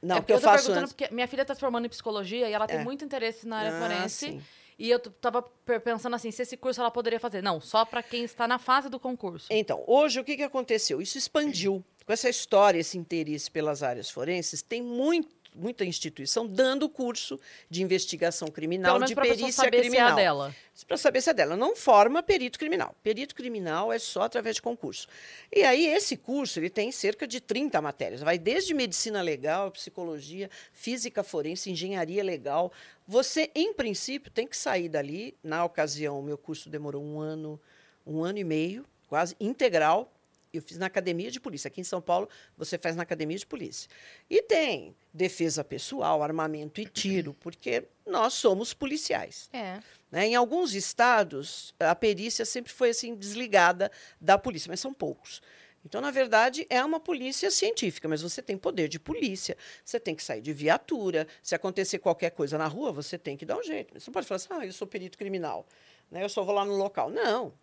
Não, 0.01 0.17
é 0.17 0.19
porque 0.19 0.33
eu 0.33 0.37
tô 0.37 0.43
faço 0.43 0.63
perguntando 0.65 0.83
antes. 0.83 0.93
porque 0.93 1.13
minha 1.13 1.27
filha 1.27 1.41
está 1.41 1.55
se 1.55 1.59
formando 1.61 1.85
em 1.85 1.89
psicologia 1.89 2.47
e 2.47 2.53
ela 2.53 2.67
tem 2.67 2.77
É. 2.79 2.83
muito 2.83 3.03
interesse 3.03 3.47
na 3.47 3.57
área 3.57 3.75
Ah, 3.77 3.81
forense. 3.81 4.15
sim. 4.27 4.41
E 4.77 4.89
eu 4.89 4.99
tava 4.99 5.41
pensando 5.83 6.15
assim, 6.15 6.31
se 6.31 6.41
esse 6.41 6.57
curso 6.57 6.81
ela 6.81 6.91
poderia 6.91 7.19
fazer. 7.19 7.41
Não, 7.41 7.61
só 7.61 7.85
para 7.85 8.03
quem 8.03 8.23
está 8.23 8.47
na 8.47 8.59
fase 8.59 8.89
do 8.89 8.99
concurso. 8.99 9.47
Então, 9.49 9.83
hoje, 9.87 10.19
o 10.19 10.23
que, 10.23 10.35
que 10.35 10.43
aconteceu? 10.43 11.01
Isso 11.01 11.17
expandiu. 11.17 11.83
Com 12.05 12.13
essa 12.13 12.29
história, 12.29 12.79
esse 12.79 12.97
interesse 12.97 13.49
pelas 13.49 13.81
áreas 13.81 14.11
forenses, 14.11 14.61
tem 14.61 14.79
muito, 14.79 15.29
muita 15.55 15.83
instituição 15.83 16.45
dando 16.45 16.87
curso 16.87 17.39
de 17.67 17.81
investigação 17.81 18.49
criminal, 18.49 18.99
de 18.99 19.15
perícia 19.15 19.51
saber 19.51 19.77
se 19.77 19.77
é 19.77 19.81
criminal. 19.81 20.11
a 20.11 20.15
dela. 20.15 20.55
Para 20.87 20.97
saber 20.97 21.21
se 21.21 21.29
é 21.29 21.33
dela. 21.33 21.55
Não 21.55 21.75
forma 21.75 22.21
perito 22.21 22.59
criminal. 22.59 22.93
Perito 23.01 23.33
criminal 23.33 23.91
é 23.91 23.97
só 23.97 24.23
através 24.23 24.57
de 24.57 24.61
concurso. 24.61 25.07
E 25.51 25.63
aí, 25.63 25.87
esse 25.87 26.17
curso 26.17 26.59
ele 26.59 26.69
tem 26.69 26.91
cerca 26.91 27.25
de 27.25 27.39
30 27.39 27.81
matérias. 27.81 28.21
Vai 28.21 28.37
desde 28.37 28.73
medicina 28.73 29.21
legal, 29.21 29.71
psicologia, 29.71 30.49
física 30.73 31.23
forense, 31.23 31.71
engenharia 31.71 32.23
legal. 32.23 32.71
Você, 33.07 33.51
em 33.53 33.73
princípio, 33.73 34.31
tem 34.31 34.47
que 34.47 34.57
sair 34.57 34.89
dali. 34.89 35.37
Na 35.43 35.63
ocasião, 35.63 36.19
o 36.19 36.23
meu 36.23 36.37
curso 36.37 36.69
demorou 36.69 37.03
um 37.03 37.19
ano, 37.19 37.59
um 38.05 38.23
ano 38.23 38.39
e 38.39 38.43
meio, 38.43 38.85
quase 39.07 39.35
integral. 39.39 40.11
Eu 40.51 40.61
fiz 40.61 40.77
na 40.77 40.85
academia 40.85 41.29
de 41.29 41.39
polícia. 41.39 41.67
Aqui 41.67 41.81
em 41.81 41.83
São 41.83 42.01
Paulo, 42.01 42.29
você 42.57 42.77
faz 42.77 42.95
na 42.95 43.03
academia 43.03 43.37
de 43.37 43.45
polícia. 43.45 43.89
E 44.29 44.41
tem 44.41 44.95
defesa 45.13 45.63
pessoal, 45.63 46.23
armamento 46.23 46.79
e 46.79 46.85
tiro, 46.85 47.33
porque 47.33 47.83
nós 48.05 48.33
somos 48.33 48.73
policiais. 48.73 49.49
É. 49.51 49.79
Né? 50.09 50.27
Em 50.27 50.35
alguns 50.35 50.73
estados, 50.73 51.75
a 51.79 51.93
perícia 51.93 52.45
sempre 52.45 52.71
foi 52.71 52.89
assim 52.89 53.15
desligada 53.15 53.91
da 54.19 54.37
polícia, 54.37 54.69
mas 54.69 54.79
são 54.79 54.93
poucos. 54.93 55.41
Então, 55.85 56.01
na 56.01 56.09
verdade, 56.09 56.65
é 56.67 56.83
uma 56.83 56.99
polícia 56.99 57.51
científica, 57.51 58.07
mas 58.07 58.23
você 58.23 58.41
tem 58.41 58.57
poder 58.57 58.87
de 58.87 58.99
polícia, 58.99 59.55
você 59.83 59.99
tem 59.99 60.15
que 60.15 60.23
sair 60.23 60.41
de 60.41 60.51
viatura. 60.51 61.27
Se 61.43 61.53
acontecer 61.53 61.99
qualquer 61.99 62.31
coisa 62.31 62.57
na 62.57 62.65
rua, 62.65 62.91
você 62.91 63.19
tem 63.19 63.37
que 63.37 63.45
dar 63.45 63.57
um 63.57 63.63
jeito. 63.63 63.93
Você 63.93 64.09
não 64.09 64.13
pode 64.13 64.25
falar 64.25 64.37
assim, 64.37 64.47
ah, 64.49 64.65
eu 64.65 64.73
sou 64.73 64.87
perito 64.87 65.15
criminal, 65.15 65.65
né? 66.09 66.23
eu 66.23 66.29
só 66.29 66.43
vou 66.43 66.55
lá 66.55 66.65
no 66.65 66.75
local. 66.75 67.11
Não. 67.11 67.53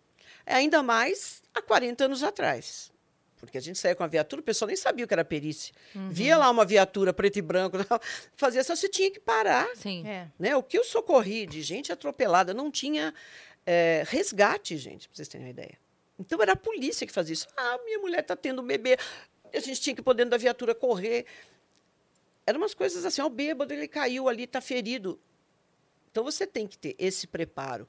É 0.45 0.55
ainda 0.55 0.81
mais 0.81 1.43
há 1.53 1.61
40 1.61 2.05
anos 2.05 2.23
atrás. 2.23 2.93
Porque 3.41 3.57
a 3.57 3.61
gente 3.61 3.77
saía 3.77 3.93
com 3.93 4.05
a 4.05 4.07
viatura, 4.07 4.39
o 4.39 4.43
pessoal 4.43 4.67
nem 4.67 4.77
sabia 4.77 5.03
o 5.03 5.07
que 5.07 5.13
era 5.13 5.25
perícia. 5.25 5.75
Via 6.09 6.37
lá 6.37 6.49
uma 6.49 6.63
viatura 6.63 7.11
preto 7.11 7.39
e 7.39 7.41
branco, 7.41 7.75
fazia 8.37 8.63
só, 8.63 8.73
você 8.73 8.87
tinha 8.87 9.11
que 9.11 9.19
parar. 9.19 9.67
Sim. 9.75 10.07
É. 10.07 10.29
Né? 10.39 10.55
O 10.55 10.63
que 10.63 10.77
eu 10.77 10.83
socorri 10.85 11.45
de 11.45 11.61
gente 11.61 11.91
atropelada 11.91 12.53
não 12.53 12.71
tinha 12.71 13.13
eh, 13.65 14.05
resgate, 14.07 14.77
gente, 14.77 15.09
para 15.09 15.17
vocês 15.17 15.27
terem 15.27 15.45
uma 15.45 15.49
ideia. 15.51 15.82
Então 16.19 16.41
era 16.41 16.53
a 16.53 16.55
polícia 16.55 17.05
que 17.07 17.13
fazia 17.13 17.33
isso. 17.33 17.47
Ah, 17.57 17.79
minha 17.83 17.99
mulher 17.99 18.19
está 18.21 18.35
tendo 18.35 18.61
um 18.61 18.65
bebê. 18.65 18.97
a 19.53 19.59
gente 19.59 19.81
tinha 19.81 19.95
que 19.95 20.01
pôr 20.01 20.13
dentro 20.13 20.31
da 20.31 20.37
viatura 20.37 20.73
correr. 20.75 21.25
Eram 22.45 22.59
umas 22.59 22.73
coisas 22.73 23.05
assim, 23.05 23.21
ó, 23.21 23.25
o 23.25 23.29
bêbado, 23.29 23.73
ele 23.73 23.87
caiu 23.87 24.27
ali, 24.27 24.43
está 24.43 24.59
ferido. 24.61 25.19
Então 26.11 26.23
você 26.23 26.45
tem 26.45 26.67
que 26.67 26.77
ter 26.77 26.95
esse 26.99 27.25
preparo 27.25 27.87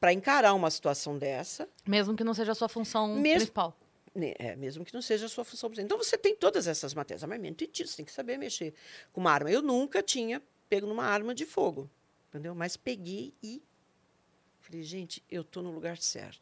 para 0.00 0.12
encarar 0.12 0.52
uma 0.54 0.70
situação 0.70 1.16
dessa. 1.16 1.68
Mesmo 1.86 2.14
que 2.16 2.24
não 2.24 2.34
seja 2.34 2.52
a 2.52 2.54
sua 2.54 2.68
função 2.68 3.08
Mesmo- 3.14 3.36
principal. 3.38 3.76
né, 4.14 4.34
é, 4.38 4.56
mesmo 4.56 4.84
que 4.84 4.92
não 4.92 5.00
seja 5.02 5.26
a 5.26 5.28
sua 5.28 5.44
função. 5.44 5.70
principal. 5.70 5.84
Então 5.86 5.98
você 5.98 6.18
tem 6.18 6.34
todas 6.36 6.66
essas 6.66 6.92
matérias, 6.94 7.22
armamento 7.22 7.62
e 7.64 7.66
tiro, 7.66 7.88
você 7.88 7.96
tem 7.96 8.04
que 8.04 8.12
saber 8.12 8.36
mexer 8.36 8.74
com 9.12 9.20
uma 9.20 9.30
arma. 9.32 9.50
Eu 9.50 9.62
nunca 9.62 10.02
tinha 10.02 10.42
pego 10.68 10.86
numa 10.86 11.04
arma 11.04 11.34
de 11.34 11.46
fogo, 11.46 11.88
entendeu? 12.28 12.54
Mas 12.54 12.76
peguei 12.76 13.32
e 13.42 13.62
falei, 14.60 14.82
gente, 14.82 15.22
eu 15.30 15.42
estou 15.42 15.62
no 15.62 15.70
lugar 15.70 15.96
certo. 15.98 16.40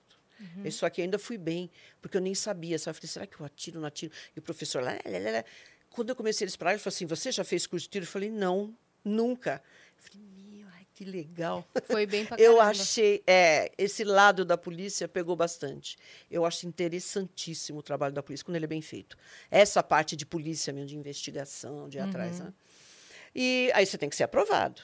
Isso 0.65 0.85
aqui 0.85 1.03
ainda 1.03 1.19
fui 1.19 1.39
bem, 1.39 1.71
porque 2.01 2.17
eu 2.17 2.21
nem 2.21 2.35
sabia. 2.35 2.77
Eu 2.77 2.81
falei, 2.81 3.01
será 3.03 3.27
que 3.27 3.41
eu 3.41 3.47
atiro, 3.47 3.81
não 3.81 3.87
atiro? 3.87 4.13
E 4.35 4.39
o 4.39 4.43
professor 4.43 4.83
lá, 4.83 4.93
lá, 4.93 5.19
lá, 5.19 5.31
lá. 5.31 5.45
quando 5.91 6.11
eu 6.11 6.17
comecei 6.17 6.45
a 6.47 6.49
explorar, 6.49 6.73
ele 6.73 6.81
falou 6.81 6.95
assim, 6.95 7.07
você 7.07 7.31
já 7.31 7.45
fez 7.45 7.67
curso 7.67 7.87
de 7.87 7.91
tiro? 7.91 8.05
Eu 8.05 8.09
falei, 8.09 8.31
não, 8.31 8.77
nunca. 9.05 9.63
Eu 9.97 10.03
falei, 10.03 10.27
meu, 10.37 10.67
ai, 10.75 10.87
que 10.93 11.05
legal. 11.05 11.67
Foi 11.87 12.07
bem 12.07 12.27
pra 12.27 12.37
Eu 12.41 12.61
achei, 12.61 13.23
é, 13.27 13.71
esse 13.79 14.05
lado 14.05 14.45
da 14.45 14.59
polícia 14.59 15.07
pegou 15.07 15.37
bastante. 15.37 15.97
Eu 16.31 16.45
acho 16.45 16.67
interessantíssimo 16.67 17.79
o 17.79 17.83
trabalho 17.83 18.15
da 18.15 18.23
polícia 18.23 18.45
quando 18.45 18.57
ele 18.57 18.67
é 18.67 18.69
bem 18.69 18.83
feito. 18.83 19.17
Essa 19.51 19.83
parte 19.83 20.17
de 20.17 20.27
polícia 20.27 20.73
mesmo, 20.73 20.89
de 20.89 20.97
investigação, 20.97 21.89
de 21.89 21.99
ir 21.99 22.01
atrás. 22.01 22.41
Né? 22.41 22.53
E 23.35 23.71
aí 23.75 23.85
você 23.85 23.99
tem 23.99 24.09
que 24.09 24.17
ser 24.17 24.25
aprovado. 24.25 24.83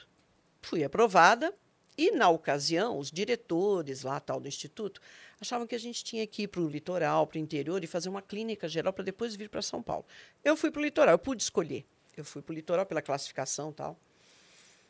Fui 0.61 0.83
aprovada 0.83 1.53
e, 1.97 2.11
na 2.11 2.29
ocasião, 2.29 2.97
os 2.97 3.11
diretores 3.11 4.03
lá 4.03 4.19
tal 4.19 4.39
do 4.39 4.47
instituto 4.47 5.01
achavam 5.41 5.65
que 5.67 5.73
a 5.75 5.79
gente 5.79 6.03
tinha 6.03 6.25
que 6.27 6.43
ir 6.43 6.47
para 6.47 6.61
o 6.61 6.69
litoral, 6.69 7.25
para 7.27 7.37
o 7.37 7.39
interior 7.41 7.83
e 7.83 7.87
fazer 7.87 8.09
uma 8.09 8.21
clínica 8.21 8.67
geral 8.69 8.93
para 8.93 9.03
depois 9.03 9.35
vir 9.35 9.49
para 9.49 9.61
São 9.61 9.81
Paulo. 9.81 10.05
Eu 10.43 10.55
fui 10.55 10.69
para 10.71 10.79
o 10.79 10.83
litoral, 10.83 11.13
eu 11.15 11.19
pude 11.19 11.41
escolher. 11.43 11.85
Eu 12.15 12.23
fui 12.23 12.41
para 12.41 12.51
o 12.51 12.55
litoral 12.55 12.85
pela 12.85 13.01
classificação 13.01 13.71
e 13.71 13.73
tal. 13.73 13.97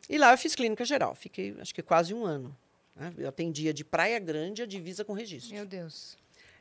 E 0.08 0.18
lá 0.18 0.32
eu 0.32 0.38
fiz 0.38 0.54
clínica 0.54 0.84
geral. 0.84 1.14
Fiquei, 1.14 1.56
acho 1.60 1.74
que 1.74 1.82
quase 1.82 2.12
um 2.12 2.24
ano. 2.24 2.56
né? 2.94 3.12
Eu 3.16 3.28
atendia 3.28 3.72
de 3.72 3.84
Praia 3.84 4.18
Grande 4.18 4.62
a 4.62 4.66
divisa 4.66 5.04
com 5.04 5.12
registro. 5.12 5.54
Meu 5.54 5.64
Deus. 5.64 6.18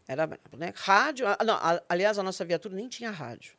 Era 0.07 0.27
né? 0.57 0.71
Rádio. 0.75 1.27
ah, 1.27 1.38
Não, 1.43 1.55
a- 1.55 1.81
aliás, 1.89 2.17
a 2.17 2.24
nossa 2.24 2.45
viatura 2.45 2.74
nem 2.75 2.88
tinha 2.88 3.12
rádio. 3.12 3.53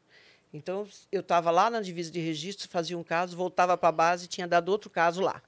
Então, 0.55 0.87
eu 1.11 1.21
estava 1.21 1.51
lá 1.51 1.69
na 1.71 1.81
divisa 1.81 2.11
de 2.11 2.21
registro, 2.21 2.69
fazia 2.69 2.97
um 2.97 3.03
caso, 3.03 3.37
voltava 3.37 3.77
para 3.77 3.89
a 3.89 3.93
base 3.93 4.27
e 4.27 4.29
tinha 4.29 4.47
dado 4.47 4.69
outro 4.69 4.89
caso 4.91 5.21
lá. 5.23 5.43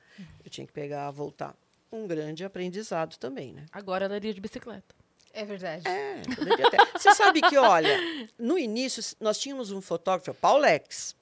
Eu 0.45 0.51
tinha 0.51 0.67
que 0.67 0.73
pegar, 0.73 1.11
voltar. 1.11 1.55
Um 1.95 2.07
grande 2.07 2.45
aprendizado 2.45 3.17
também, 3.17 3.53
né? 3.53 3.67
Agora 3.73 4.05
ela 4.07 4.17
iria 4.17 4.35
de 4.35 4.41
bicicleta. 4.41 4.95
É 5.33 5.45
verdade. 5.45 5.87
É, 5.89 6.23
até. 6.67 6.99
Você 6.99 7.15
sabe 7.15 7.41
que, 7.43 7.57
olha, 7.57 7.99
no 8.39 8.59
início, 8.59 9.03
nós 9.21 9.39
tínhamos 9.39 9.71
um 9.73 9.81
fotógrafo, 9.81 10.31
o 10.31 10.35
Paulex. 10.35 11.15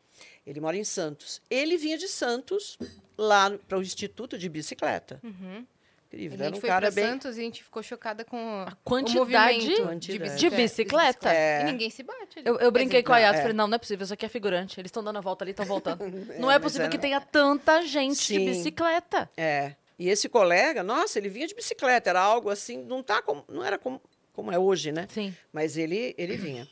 Ele 0.47 0.61
mora 0.61 0.77
em 0.77 0.85
Santos. 0.85 1.41
Ele 1.51 1.77
vinha 1.77 1.97
de 1.97 2.09
Santos 2.09 2.77
lá 3.17 3.51
para 3.69 3.79
o 3.79 3.83
Instituto 3.83 4.37
de 4.37 4.49
Bicicleta. 4.49 5.21
Uhum. 5.23 5.65
Incrível. 6.13 6.41
A 6.41 6.45
gente 6.51 6.59
um 6.59 6.61
foi 6.61 6.91
bem. 6.91 7.05
Santos 7.07 7.39
e 7.39 7.41
a 7.41 7.45
gente 7.45 7.65
ficou 7.65 7.83
chocada 7.83 8.23
com 8.23 8.37
A 8.37 8.73
o 8.73 8.77
quantidade 8.85 9.61
de 9.67 9.77
Quantidade. 9.83 10.37
de 10.39 10.51
bicicleta. 10.51 11.33
É. 11.33 11.63
E 11.63 11.65
ninguém 11.65 11.89
se 11.89 12.03
bate. 12.03 12.39
ali. 12.39 12.47
Eu, 12.47 12.59
eu 12.59 12.71
brinquei 12.71 13.03
com 13.03 13.15
a 13.15 13.19
Yas, 13.19 13.37
é. 13.37 13.41
falei, 13.41 13.55
não, 13.57 13.67
não 13.67 13.77
é 13.77 13.79
possível, 13.79 14.05
isso 14.05 14.13
aqui 14.13 14.27
é 14.27 14.29
figurante. 14.29 14.79
Eles 14.79 14.89
estão 14.91 15.03
dando 15.03 15.17
a 15.17 15.21
volta 15.23 15.43
ali, 15.43 15.53
estão 15.53 15.65
voltando. 15.65 16.05
não 16.39 16.51
É, 16.51 16.57
é 16.57 16.59
mas 16.59 16.63
possível 16.65 16.83
era- 16.85 16.91
que 16.91 16.99
tenha 16.99 17.19
tanta 17.19 17.81
gente 17.87 18.19
de 18.19 18.25
Sim. 18.39 18.45
bicicleta. 18.45 19.31
É. 19.39 19.75
E 20.03 20.09
esse 20.09 20.29
colega, 20.29 20.83
nossa, 20.83 21.17
ele 21.17 21.29
vinha 21.29 21.47
de 21.47 21.55
bicicleta. 21.55 22.11
Era 22.11 22.21
algo 22.21 22.51
assim, 22.51 22.77
não, 22.83 23.05
tá 23.05 23.23
como, 23.23 23.45
não 23.49 23.65
era 23.65 23.79
como, 23.79 24.03
como 24.33 24.51
é 24.51 24.59
hoje, 24.59 24.91
né? 24.91 25.07
Sim. 25.09 25.33
Mas 25.53 25.77
ele, 25.77 26.13
ele 26.19 26.37
vinha. 26.37 26.69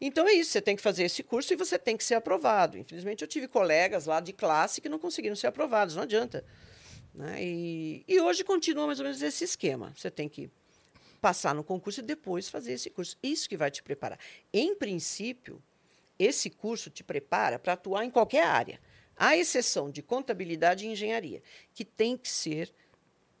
Então 0.00 0.26
é 0.26 0.32
isso, 0.32 0.50
você 0.50 0.60
tem 0.60 0.74
que 0.74 0.82
fazer 0.82 1.04
esse 1.04 1.22
curso 1.22 1.52
e 1.52 1.56
você 1.56 1.78
tem 1.78 1.96
que 1.96 2.02
ser 2.02 2.16
aprovado. 2.16 2.76
Infelizmente, 2.76 3.22
eu 3.22 3.28
tive 3.28 3.46
colegas 3.46 4.06
lá 4.06 4.18
de 4.18 4.32
classe 4.32 4.80
que 4.80 4.88
não 4.88 4.98
conseguiram 4.98 5.36
ser 5.36 5.46
aprovados, 5.46 5.94
não 5.94 6.02
adianta. 6.02 6.44
né? 7.14 7.36
E, 7.44 8.04
e 8.08 8.20
hoje 8.20 8.42
continua 8.42 8.86
mais 8.88 8.98
ou 8.98 9.04
menos 9.04 9.22
esse 9.22 9.44
esquema. 9.44 9.92
Você 9.96 10.10
tem 10.10 10.28
que 10.28 10.50
passar 11.20 11.54
no 11.54 11.62
concurso 11.62 12.00
e 12.00 12.02
depois 12.02 12.48
fazer 12.48 12.72
esse 12.72 12.90
curso. 12.90 13.16
Isso 13.22 13.48
que 13.48 13.56
vai 13.56 13.70
te 13.70 13.84
preparar. 13.84 14.18
Em 14.52 14.74
princípio, 14.74 15.62
esse 16.18 16.50
curso 16.50 16.90
te 16.90 17.04
prepara 17.04 17.56
para 17.56 17.74
atuar 17.74 18.04
em 18.04 18.10
qualquer 18.10 18.44
área, 18.44 18.80
à 19.16 19.36
exceção 19.36 19.90
de 19.90 20.02
contabilidade 20.02 20.84
e 20.84 20.88
engenharia, 20.88 21.42
que 21.72 21.84
tem 21.84 22.16
que 22.16 22.28
ser 22.28 22.72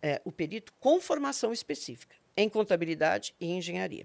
é, 0.02 0.20
o 0.24 0.30
perito 0.30 0.72
com 0.80 1.00
formação 1.00 1.52
específica 1.52 2.16
em 2.36 2.48
contabilidade 2.48 3.34
e 3.40 3.46
engenharia. 3.46 4.04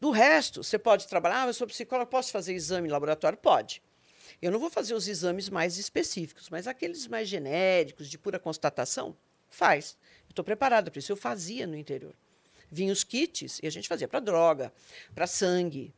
Do 0.00 0.10
resto, 0.10 0.62
você 0.62 0.78
pode 0.78 1.06
trabalhar, 1.06 1.44
ah, 1.44 1.46
eu 1.48 1.54
sou 1.54 1.66
psicóloga, 1.66 2.10
posso 2.10 2.32
fazer 2.32 2.54
exame 2.54 2.88
em 2.88 2.90
laboratório? 2.90 3.36
Pode. 3.36 3.82
Eu 4.40 4.50
não 4.50 4.58
vou 4.58 4.70
fazer 4.70 4.94
os 4.94 5.06
exames 5.06 5.50
mais 5.50 5.76
específicos, 5.76 6.48
mas 6.48 6.66
aqueles 6.66 7.06
mais 7.06 7.28
genéricos, 7.28 8.08
de 8.08 8.16
pura 8.16 8.38
constatação, 8.38 9.14
faz. 9.50 9.98
Eu 10.26 10.30
estou 10.30 10.44
preparada 10.44 10.90
para 10.90 10.98
isso. 10.98 11.12
Eu 11.12 11.16
fazia 11.16 11.66
no 11.66 11.76
interior. 11.76 12.14
Vinham 12.70 12.92
os 12.92 13.04
kits 13.04 13.60
e 13.62 13.66
a 13.66 13.70
gente 13.70 13.88
fazia 13.88 14.08
para 14.08 14.20
droga, 14.20 14.72
para 15.14 15.26
sangue, 15.26 15.92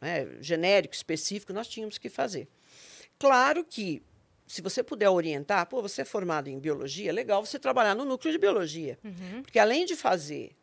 né, 0.00 0.26
genérico, 0.40 0.94
específico, 0.94 1.52
nós 1.52 1.68
tínhamos 1.68 1.98
que 1.98 2.08
fazer. 2.08 2.48
Claro 3.22 3.64
que, 3.64 4.02
se 4.48 4.60
você 4.60 4.82
puder 4.82 5.08
orientar, 5.08 5.64
pô, 5.66 5.80
você 5.80 6.02
é 6.02 6.04
formado 6.04 6.48
em 6.48 6.58
biologia, 6.58 7.10
é 7.10 7.12
legal 7.12 7.46
você 7.46 7.56
trabalhar 7.56 7.94
no 7.94 8.04
núcleo 8.04 8.32
de 8.32 8.38
biologia. 8.38 8.98
Porque 9.42 9.60
além 9.60 9.86
de 9.86 9.94
fazer 9.94 10.56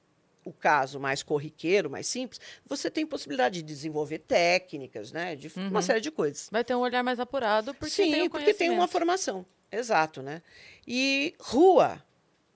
o 0.43 0.51
caso 0.51 0.99
mais 0.99 1.23
corriqueiro, 1.23 1.89
mais 1.89 2.05
simples, 2.05 2.41
você 2.65 2.91
tem 2.91 3.05
possibilidade 3.05 3.61
de 3.61 3.63
desenvolver 3.63 4.19
técnicas, 4.19 5.13
né? 5.13 5.37
De 5.37 5.49
uma 5.55 5.81
série 5.81 6.01
de 6.01 6.11
coisas. 6.11 6.49
Vai 6.51 6.65
ter 6.65 6.75
um 6.75 6.79
olhar 6.79 7.01
mais 7.01 7.17
apurado 7.17 7.73
porque 7.73 7.95
Sim, 7.95 8.11
tem 8.11 8.23
o 8.23 8.29
porque 8.29 8.53
tem 8.53 8.69
uma 8.69 8.89
formação. 8.89 9.45
Exato, 9.71 10.21
né? 10.21 10.41
E 10.85 11.33
rua 11.39 12.03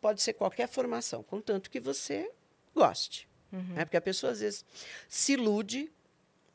pode 0.02 0.22
ser 0.22 0.34
qualquer 0.34 0.68
formação, 0.68 1.24
contanto 1.24 1.72
que 1.72 1.80
você 1.80 2.30
goste. 2.76 3.26
né? 3.52 3.86
Porque 3.86 3.96
a 3.96 4.02
pessoa, 4.02 4.34
às 4.34 4.42
vezes, 4.42 4.66
se 5.08 5.32
ilude. 5.34 5.90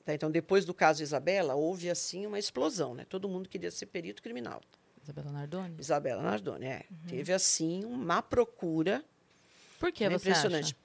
Tá? 0.09 0.15
Então, 0.15 0.31
depois 0.31 0.65
do 0.65 0.73
caso 0.73 1.03
Isabela, 1.03 1.55
houve, 1.55 1.91
assim, 1.91 2.27
uma 2.27 2.39
explosão, 2.39 2.95
né? 2.95 3.05
Todo 3.09 3.29
mundo 3.29 3.49
queria 3.49 3.71
ser 3.71 3.87
perito 3.87 4.23
criminal. 4.23 4.61
Isabela 5.03 5.31
Nardoni. 5.31 5.77
Isabela 5.79 6.23
Nardoni, 6.23 6.67
é. 6.67 6.85
Teve, 7.07 7.33
assim, 7.33 7.85
uma 7.85 8.23
procura 8.23 9.05
Por 9.79 9.93
que 9.93 10.05
é 10.05 10.09
você 10.09 10.31
impressionante. 10.31 10.65
acha? 10.75 10.77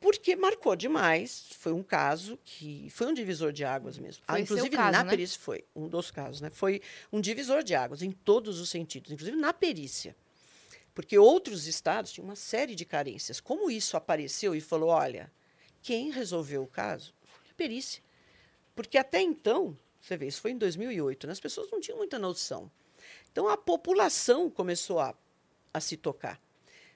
Porque 0.00 0.34
marcou 0.34 0.74
demais. 0.76 1.46
Foi 1.58 1.72
um 1.72 1.82
caso 1.82 2.38
que 2.44 2.88
foi 2.90 3.06
um 3.06 3.12
divisor 3.14 3.52
de 3.52 3.64
águas 3.64 3.98
mesmo. 3.98 4.22
Foi 4.24 4.34
Ah, 4.36 4.40
inclusive 4.40 4.70
caso, 4.76 4.92
na 4.92 5.04
né? 5.04 5.10
perícia 5.10 5.38
foi 5.38 5.64
um 5.76 5.88
dos 5.88 6.10
casos, 6.10 6.40
né? 6.40 6.48
Foi 6.48 6.80
um 7.12 7.20
divisor 7.20 7.62
de 7.62 7.74
águas 7.74 8.00
em 8.02 8.10
todos 8.10 8.60
os 8.60 8.70
sentidos, 8.70 9.10
inclusive 9.12 9.36
na 9.36 9.52
perícia. 9.52 10.16
Porque 10.94 11.18
outros 11.18 11.66
estados 11.66 12.12
tinham 12.12 12.24
uma 12.26 12.36
série 12.36 12.74
de 12.74 12.84
carências. 12.86 13.40
Como 13.40 13.70
isso 13.70 13.96
apareceu 13.96 14.54
e 14.54 14.60
falou, 14.60 14.88
olha, 14.88 15.30
quem 15.82 16.10
resolveu 16.10 16.62
o 16.62 16.66
caso 16.66 17.12
foi 17.22 17.50
a 17.50 17.54
perícia. 17.54 18.02
Porque 18.82 18.98
até 18.98 19.20
então, 19.20 19.76
você 20.00 20.16
vê, 20.16 20.26
isso 20.26 20.40
foi 20.40 20.52
em 20.52 20.58
2008, 20.58 21.26
né? 21.26 21.32
as 21.32 21.40
pessoas 21.40 21.70
não 21.70 21.80
tinham 21.80 21.98
muita 21.98 22.18
noção. 22.18 22.70
Então 23.30 23.48
a 23.48 23.56
população 23.56 24.48
começou 24.48 24.98
a, 24.98 25.14
a 25.72 25.80
se 25.80 25.96
tocar. 25.96 26.40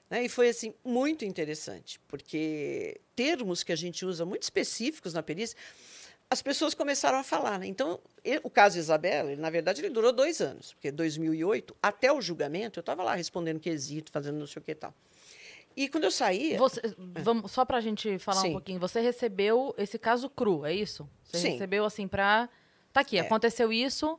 Né? 0.09 0.25
E 0.25 0.29
foi 0.29 0.49
assim 0.49 0.73
muito 0.83 1.23
interessante, 1.25 1.99
porque 2.07 2.99
termos 3.15 3.63
que 3.63 3.71
a 3.71 3.75
gente 3.75 4.05
usa 4.05 4.25
muito 4.25 4.43
específicos 4.43 5.13
na 5.13 5.23
perícia, 5.23 5.57
as 6.29 6.41
pessoas 6.41 6.73
começaram 6.73 7.19
a 7.19 7.23
falar. 7.23 7.59
Né? 7.59 7.67
Então, 7.67 7.99
e- 8.23 8.39
o 8.43 8.49
caso 8.49 8.77
Isabela, 8.77 9.31
ele, 9.31 9.41
na 9.41 9.49
verdade, 9.49 9.81
ele 9.81 9.89
durou 9.89 10.11
dois 10.11 10.41
anos, 10.41 10.73
porque 10.73 10.91
2008, 10.91 11.75
até 11.81 12.11
o 12.11 12.19
julgamento, 12.21 12.79
eu 12.79 12.81
estava 12.81 13.03
lá 13.03 13.15
respondendo 13.15 13.59
quesito, 13.59 14.11
fazendo 14.11 14.39
não 14.39 14.47
sei 14.47 14.59
o 14.59 14.63
que 14.63 14.71
e 14.71 14.75
tal. 14.75 14.93
E 15.75 15.89
quando 15.89 16.05
eu 16.05 16.11
saía, 16.11 16.57
Você, 16.57 16.81
vamos, 16.97 17.51
só 17.51 17.65
pra 17.65 17.81
gente 17.81 18.17
falar 18.19 18.41
Sim. 18.41 18.49
um 18.49 18.53
pouquinho. 18.53 18.79
Você 18.79 19.01
recebeu 19.01 19.73
esse 19.77 19.99
caso 19.99 20.29
cru, 20.29 20.65
é 20.65 20.73
isso? 20.73 21.07
Você 21.23 21.39
Sim. 21.39 21.49
recebeu 21.51 21.83
assim 21.85 22.07
pra. 22.07 22.47
Tá 22.93 23.01
aqui, 23.01 23.17
É. 23.17 23.21
aconteceu 23.21 23.73
isso. 23.73 24.17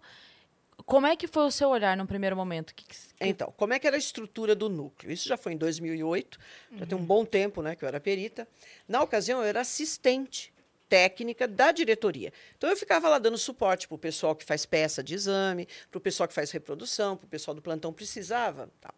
Como 0.85 1.07
é 1.07 1.17
que 1.17 1.27
foi 1.27 1.45
o 1.47 1.51
seu 1.51 1.71
olhar 1.71 1.97
no 1.97 2.07
primeiro 2.07 2.37
momento? 2.37 2.75
Que, 2.75 2.85
que- 2.85 2.95
Então, 3.21 3.53
como 3.57 3.73
é 3.73 3.79
que 3.79 3.87
era 3.87 3.97
a 3.97 3.99
estrutura 3.99 4.55
do 4.55 4.69
núcleo? 4.69 5.11
Isso 5.11 5.27
já 5.27 5.37
foi 5.39 5.55
em 5.55 5.57
2008, 5.57 6.39
já 6.77 6.85
tem 6.87 6.97
um 6.97 7.05
bom 7.05 7.25
tempo 7.25 7.63
né, 7.63 7.75
que 7.75 7.83
eu 7.83 7.89
era 7.89 7.99
perita. 7.99 8.47
Na 8.87 9.03
ocasião, 9.03 9.41
eu 9.41 9.47
era 9.47 9.63
assistente 9.63 10.53
técnica 10.89 11.49
da 11.49 11.73
diretoria. 11.73 12.33
Então, 12.57 12.69
eu 12.69 12.77
ficava 12.77 13.09
lá 13.09 13.19
dando 13.19 13.39
suporte 13.39 13.89
para 13.89 13.95
o 13.95 13.99
pessoal 13.99 14.37
que 14.37 14.45
faz 14.45 14.67
peça 14.67 15.03
de 15.03 15.15
exame, 15.15 15.67
para 15.91 15.99
o 15.99 16.01
pessoal 16.01 16.29
que 16.29 16.35
faz 16.35 16.51
reprodução, 16.51 17.17
para 17.17 17.25
o 17.27 17.29
pessoal 17.29 17.55
do 17.55 17.63
plantão 17.63 17.93
precisava. 17.93 18.71
Tal. 18.81 18.95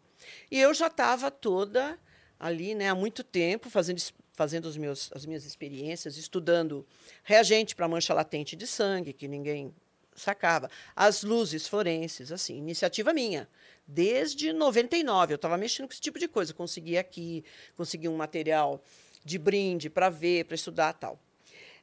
E 0.50 0.58
eu 0.60 0.74
já 0.74 0.88
estava 0.88 1.30
toda 1.30 1.96
ali 2.38 2.75
né, 2.75 2.88
há 2.88 2.95
muito 2.95 3.25
tempo, 3.25 3.68
fazendo, 3.68 4.00
fazendo 4.33 4.66
os 4.66 4.76
meus, 4.76 5.11
as 5.14 5.26
minhas 5.26 5.45
experiências, 5.45 6.16
estudando 6.16 6.87
reagente 7.25 7.75
para 7.75 7.88
mancha 7.88 8.14
latente 8.14 8.54
de 8.54 8.66
sangue, 8.66 9.12
que 9.12 9.26
ninguém 9.26 9.75
sacava. 10.14 10.71
As 10.95 11.23
luzes 11.23 11.66
forenses, 11.66 12.30
assim, 12.30 12.57
iniciativa 12.57 13.12
minha. 13.12 13.49
Desde 13.87 14.52
99, 14.52 15.33
eu 15.33 15.37
estava 15.37 15.57
mexendo 15.57 15.87
com 15.87 15.92
esse 15.92 16.00
tipo 16.00 16.18
de 16.18 16.28
coisa. 16.28 16.52
Consegui 16.52 16.99
aqui, 16.99 17.45
consegui 17.76 18.09
um 18.09 18.16
material 18.16 18.83
de 19.25 19.38
brinde 19.38 19.88
para 19.88 20.09
ver, 20.09 20.45
para 20.45 20.54
estudar 20.54 20.92
tal. 20.92 21.18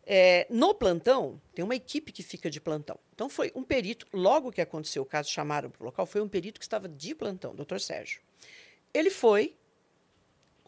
É, 0.07 0.45
no 0.51 0.75
plantão, 0.75 1.41
tem 1.53 1.65
uma 1.65 1.75
equipe 1.75 2.11
que 2.11 2.21
fica 2.21 2.49
de 2.49 2.61
plantão. 2.61 2.99
Então, 3.13 3.27
foi 3.27 3.51
um 3.55 3.63
perito, 3.63 4.05
logo 4.13 4.51
que 4.51 4.61
aconteceu 4.61 5.01
o 5.01 5.05
caso, 5.05 5.29
chamaram 5.29 5.69
para 5.69 5.81
o 5.81 5.85
local, 5.85 6.05
foi 6.05 6.21
um 6.21 6.27
perito 6.27 6.59
que 6.59 6.65
estava 6.65 6.87
de 6.87 7.15
plantão, 7.15 7.55
doutor 7.55 7.79
Sérgio. 7.79 8.21
Ele 8.93 9.09
foi, 9.09 9.55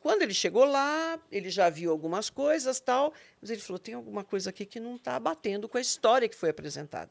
quando 0.08 0.22
ele 0.22 0.34
chegou 0.34 0.64
lá, 0.64 1.20
ele 1.30 1.50
já 1.50 1.70
viu 1.70 1.92
algumas 1.92 2.30
coisas 2.30 2.80
tal, 2.80 3.12
mas 3.42 3.50
ele 3.50 3.60
falou: 3.60 3.78
tem 3.78 3.94
alguma 3.94 4.24
coisa 4.24 4.52
aqui 4.52 4.66
que 4.66 4.80
não 4.80 4.96
está 4.96 5.20
batendo 5.20 5.68
com 5.68 5.78
a 5.78 5.82
história 5.82 6.30
que 6.30 6.36
foi 6.36 6.50
apresentada. 6.50 7.10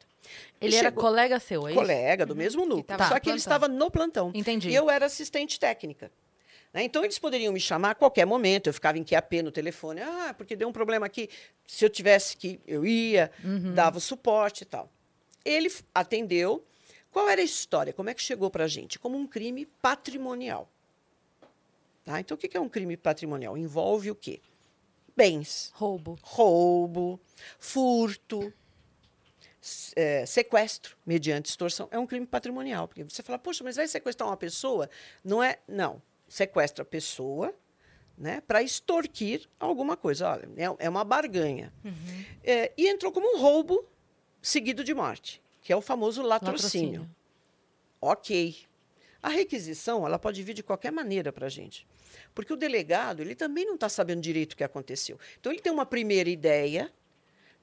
Ele 0.58 0.74
era 0.74 0.88
chegou- 0.88 1.04
colega 1.04 1.38
seu, 1.38 1.66
é 1.66 1.72
isso? 1.72 1.78
Colega 1.78 2.24
do 2.24 2.34
mesmo 2.34 2.64
núcleo. 2.64 2.98
Só 2.98 3.04
no 3.14 3.20
que 3.20 3.28
ele 3.28 3.34
plantão. 3.34 3.36
estava 3.36 3.68
no 3.68 3.90
plantão. 3.90 4.32
Entendi. 4.34 4.70
E 4.70 4.74
eu 4.74 4.88
era 4.88 5.04
assistente 5.04 5.60
técnica. 5.60 6.10
né? 6.72 6.82
Então, 6.84 7.04
eles 7.04 7.18
poderiam 7.18 7.52
me 7.52 7.60
chamar 7.60 7.90
a 7.90 7.94
qualquer 7.94 8.24
momento. 8.24 8.68
Eu 8.68 8.72
ficava 8.72 8.96
em 8.96 9.04
QAP 9.04 9.42
no 9.42 9.52
telefone. 9.52 10.00
Ah, 10.00 10.34
porque 10.34 10.56
deu 10.56 10.66
um 10.66 10.72
problema 10.72 11.04
aqui. 11.04 11.28
Se 11.66 11.84
eu 11.84 11.90
tivesse 11.90 12.34
que, 12.34 12.58
eu 12.66 12.86
ia, 12.86 13.30
dava 13.74 13.98
o 13.98 14.00
suporte 14.00 14.62
e 14.62 14.64
tal. 14.64 14.90
Ele 15.44 15.70
atendeu. 15.94 16.64
Qual 17.10 17.28
era 17.28 17.40
a 17.42 17.44
história? 17.44 17.92
Como 17.92 18.08
é 18.10 18.14
que 18.14 18.22
chegou 18.22 18.50
para 18.50 18.64
a 18.64 18.68
gente? 18.68 18.98
Como 18.98 19.18
um 19.18 19.26
crime 19.26 19.66
patrimonial. 19.82 20.66
Tá? 22.06 22.20
Então, 22.20 22.36
o 22.36 22.38
que 22.38 22.56
é 22.56 22.60
um 22.60 22.68
crime 22.68 22.96
patrimonial? 22.96 23.58
Envolve 23.58 24.12
o 24.12 24.14
quê? 24.14 24.40
Bens 25.16 25.72
Roubo. 25.74 26.16
roubo, 26.22 27.18
furto, 27.58 28.52
é, 29.96 30.24
sequestro 30.24 30.96
mediante 31.04 31.50
extorsão. 31.50 31.88
É 31.90 31.98
um 31.98 32.06
crime 32.06 32.24
patrimonial. 32.24 32.86
Porque 32.86 33.02
você 33.02 33.24
fala, 33.24 33.40
poxa, 33.40 33.64
mas 33.64 33.74
vai 33.74 33.88
sequestrar 33.88 34.28
uma 34.28 34.36
pessoa? 34.36 34.88
Não 35.24 35.42
é. 35.42 35.58
Não. 35.66 36.00
Sequestra 36.28 36.82
a 36.82 36.86
pessoa 36.86 37.52
né, 38.16 38.40
para 38.40 38.62
extorquir 38.62 39.48
alguma 39.58 39.96
coisa. 39.96 40.30
Olha, 40.30 40.48
é, 40.56 40.86
é 40.86 40.88
uma 40.88 41.02
barganha. 41.02 41.72
É, 42.44 42.72
e 42.76 42.86
entrou 42.88 43.10
como 43.10 43.36
um 43.36 43.40
roubo 43.40 43.84
seguido 44.40 44.84
de 44.84 44.94
morte, 44.94 45.42
que 45.60 45.72
é 45.72 45.76
o 45.76 45.80
famoso 45.80 46.22
latrocínio. 46.22 47.00
Latrocínio. 47.00 47.16
Ok. 48.00 48.66
A 49.22 49.28
requisição 49.28 50.06
ela 50.06 50.18
pode 50.18 50.42
vir 50.42 50.54
de 50.54 50.62
qualquer 50.62 50.92
maneira 50.92 51.32
para 51.32 51.46
a 51.46 51.50
gente. 51.50 51.86
Porque 52.34 52.52
o 52.52 52.56
delegado 52.56 53.20
ele 53.20 53.34
também 53.34 53.64
não 53.64 53.74
está 53.74 53.88
sabendo 53.88 54.20
direito 54.20 54.52
o 54.52 54.56
que 54.56 54.64
aconteceu. 54.64 55.18
Então, 55.38 55.52
ele 55.52 55.60
tem 55.60 55.72
uma 55.72 55.86
primeira 55.86 56.30
ideia, 56.30 56.92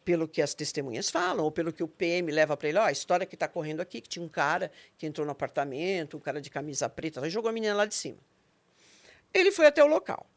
pelo 0.04 0.28
que 0.28 0.42
as 0.42 0.54
testemunhas 0.54 1.10
falam, 1.10 1.46
ou 1.46 1.52
pelo 1.52 1.72
que 1.72 1.84
o 1.84 1.88
PM 1.88 2.32
leva 2.32 2.58
para 2.58 2.70
ele. 2.70 2.78
Ó, 2.78 2.84
a 2.84 2.92
história 2.92 3.26
que 3.26 3.36
está 3.36 3.48
correndo 3.48 3.80
aqui, 3.80 4.02
que 4.02 4.10
tinha 4.10 4.24
um 4.24 4.30
cara 4.30 4.72
que 4.98 5.06
entrou 5.06 5.26
no 5.26 5.32
apartamento, 5.32 6.18
um 6.18 6.20
cara 6.20 6.42
de 6.42 6.50
camisa 6.50 6.90
preta, 6.90 7.28
jogou 7.30 7.50
a 7.50 7.54
menina 7.54 7.74
lá 7.74 7.86
de 7.86 7.96
cima. 7.96 8.18
Ele 9.34 9.52
foi 9.52 9.66
até 9.66 9.84
o 9.84 9.88
local. 9.88 10.28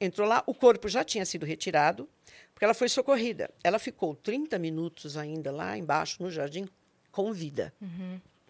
Entrou 0.00 0.28
lá, 0.28 0.42
o 0.46 0.54
corpo 0.54 0.88
já 0.88 1.02
tinha 1.02 1.24
sido 1.24 1.46
retirado, 1.46 2.08
porque 2.52 2.64
ela 2.64 2.74
foi 2.74 2.88
socorrida. 2.88 3.50
Ela 3.62 3.78
ficou 3.78 4.14
30 4.14 4.58
minutos 4.58 5.16
ainda 5.16 5.50
lá 5.50 5.76
embaixo, 5.76 6.22
no 6.22 6.30
jardim, 6.30 6.68
com 7.10 7.32
vida. 7.32 7.72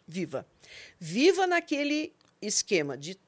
Viva. 0.07 0.47
Viva 0.99 1.47
naquele 1.47 2.13
esquema 2.41 2.97
de 2.97 3.19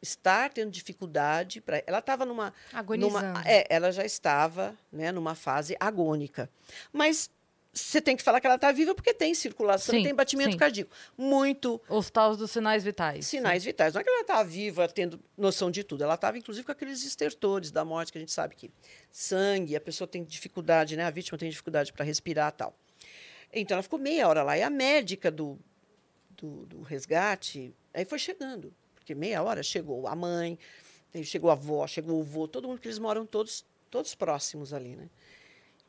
estar 0.00 0.50
tendo 0.52 0.70
dificuldade. 0.70 1.60
Pra... 1.60 1.82
Ela 1.86 1.98
estava 1.98 2.24
numa. 2.24 2.52
Agonizando. 2.72 3.26
numa- 3.26 3.42
é, 3.48 3.66
ela 3.68 3.90
já 3.92 4.04
estava 4.04 4.76
né, 4.92 5.10
numa 5.12 5.34
fase 5.34 5.76
agônica. 5.80 6.48
Mas 6.92 7.30
você 7.74 8.02
tem 8.02 8.14
que 8.16 8.22
falar 8.22 8.38
que 8.40 8.46
ela 8.46 8.56
está 8.56 8.70
viva 8.70 8.94
porque 8.94 9.14
tem 9.14 9.32
circulação, 9.34 9.94
Sim, 9.94 10.02
tem 10.02 10.14
batimento 10.14 10.52
sim. 10.52 10.58
cardíaco. 10.58 10.90
Muito 11.16 11.80
Os 11.88 12.10
tais 12.10 12.36
dos 12.36 12.50
sinais 12.50 12.84
vitais. 12.84 13.26
sinais 13.26 13.64
vitais. 13.64 13.94
Não 13.94 14.00
é 14.00 14.04
que 14.04 14.10
ela 14.10 14.20
estava 14.20 14.44
viva, 14.44 14.86
tendo 14.88 15.18
noção 15.38 15.70
de 15.70 15.82
tudo. 15.82 16.04
Ela 16.04 16.14
estava, 16.16 16.36
inclusive, 16.36 16.66
com 16.66 16.72
aqueles 16.72 17.02
estertores 17.04 17.70
da 17.70 17.82
morte, 17.84 18.12
que 18.12 18.18
a 18.18 18.20
gente 18.20 18.32
sabe 18.32 18.54
que 18.54 18.70
sangue, 19.10 19.74
a 19.74 19.80
pessoa 19.80 20.06
tem 20.06 20.22
dificuldade, 20.22 20.96
né? 20.96 21.04
A 21.04 21.10
vítima 21.10 21.38
tem 21.38 21.48
dificuldade 21.48 21.92
para 21.94 22.04
respirar 22.04 22.52
tal. 22.52 22.76
Então, 23.52 23.74
ela 23.76 23.82
ficou 23.82 23.98
meia 23.98 24.28
hora 24.28 24.42
lá. 24.42 24.56
E 24.58 24.62
a 24.62 24.68
médica 24.70 25.30
do, 25.30 25.58
do, 26.42 26.66
do 26.66 26.82
resgate, 26.82 27.74
aí 27.94 28.04
foi 28.04 28.18
chegando. 28.18 28.74
Porque 28.96 29.14
meia 29.14 29.42
hora 29.42 29.62
chegou 29.62 30.06
a 30.06 30.14
mãe, 30.14 30.58
chegou 31.24 31.50
a 31.50 31.54
avó, 31.54 31.86
chegou 31.86 32.18
o 32.18 32.22
avô, 32.22 32.48
todo 32.48 32.68
mundo, 32.68 32.80
que 32.80 32.88
eles 32.88 32.98
moram 32.98 33.24
todos, 33.24 33.64
todos 33.90 34.14
próximos 34.14 34.74
ali, 34.74 34.96
né? 34.96 35.08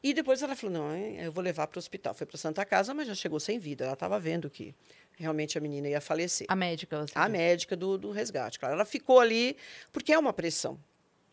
E 0.02 0.14
depois 0.14 0.42
ela 0.42 0.54
falou, 0.54 0.76
não, 0.76 0.96
eu 0.96 1.32
vou 1.32 1.42
levar 1.42 1.66
para 1.66 1.78
o 1.78 1.80
hospital. 1.80 2.14
Foi 2.14 2.28
para 2.28 2.38
Santa 2.38 2.66
Casa, 2.66 2.94
mas 2.94 3.08
já 3.08 3.16
chegou 3.16 3.40
sem 3.40 3.58
vida. 3.58 3.86
Ela 3.86 3.94
estava 3.94 4.20
vendo 4.20 4.50
que 4.50 4.76
realmente 5.18 5.58
a 5.58 5.62
menina 5.62 5.88
ia 5.88 6.02
falecer. 6.02 6.46
A 6.50 6.56
médica, 6.56 6.98
você 6.98 7.14
A 7.16 7.22
disse. 7.22 7.32
médica 7.32 7.76
do, 7.76 7.98
do 7.98 8.12
resgate, 8.12 8.60
claro. 8.60 8.76
Ela 8.76 8.84
ficou 8.84 9.22
ali 9.22 9.56
porque 9.94 10.12
é 10.12 10.20
uma 10.20 10.34
pressão, 10.34 10.78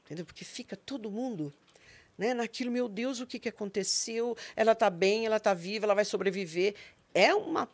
entendeu? 0.05 0.25
Porque 0.25 0.45
fica 0.45 0.77
todo 0.77 1.11
mundo 1.11 1.53
né, 2.17 2.33
naquilo, 2.33 2.71
meu 2.71 2.89
Deus, 2.89 3.19
o 3.19 3.27
que, 3.27 3.41
que 3.41 3.49
aconteceu? 3.49 4.37
Ela 4.55 4.71
está 4.71 4.89
bem, 4.89 5.27
ela 5.27 5.39
está 5.39 5.53
viva, 5.53 5.87
ela 5.87 5.95
vai 5.95 6.05
sobreviver. 6.05 6.77
É 7.13 7.35
uma 7.35 7.69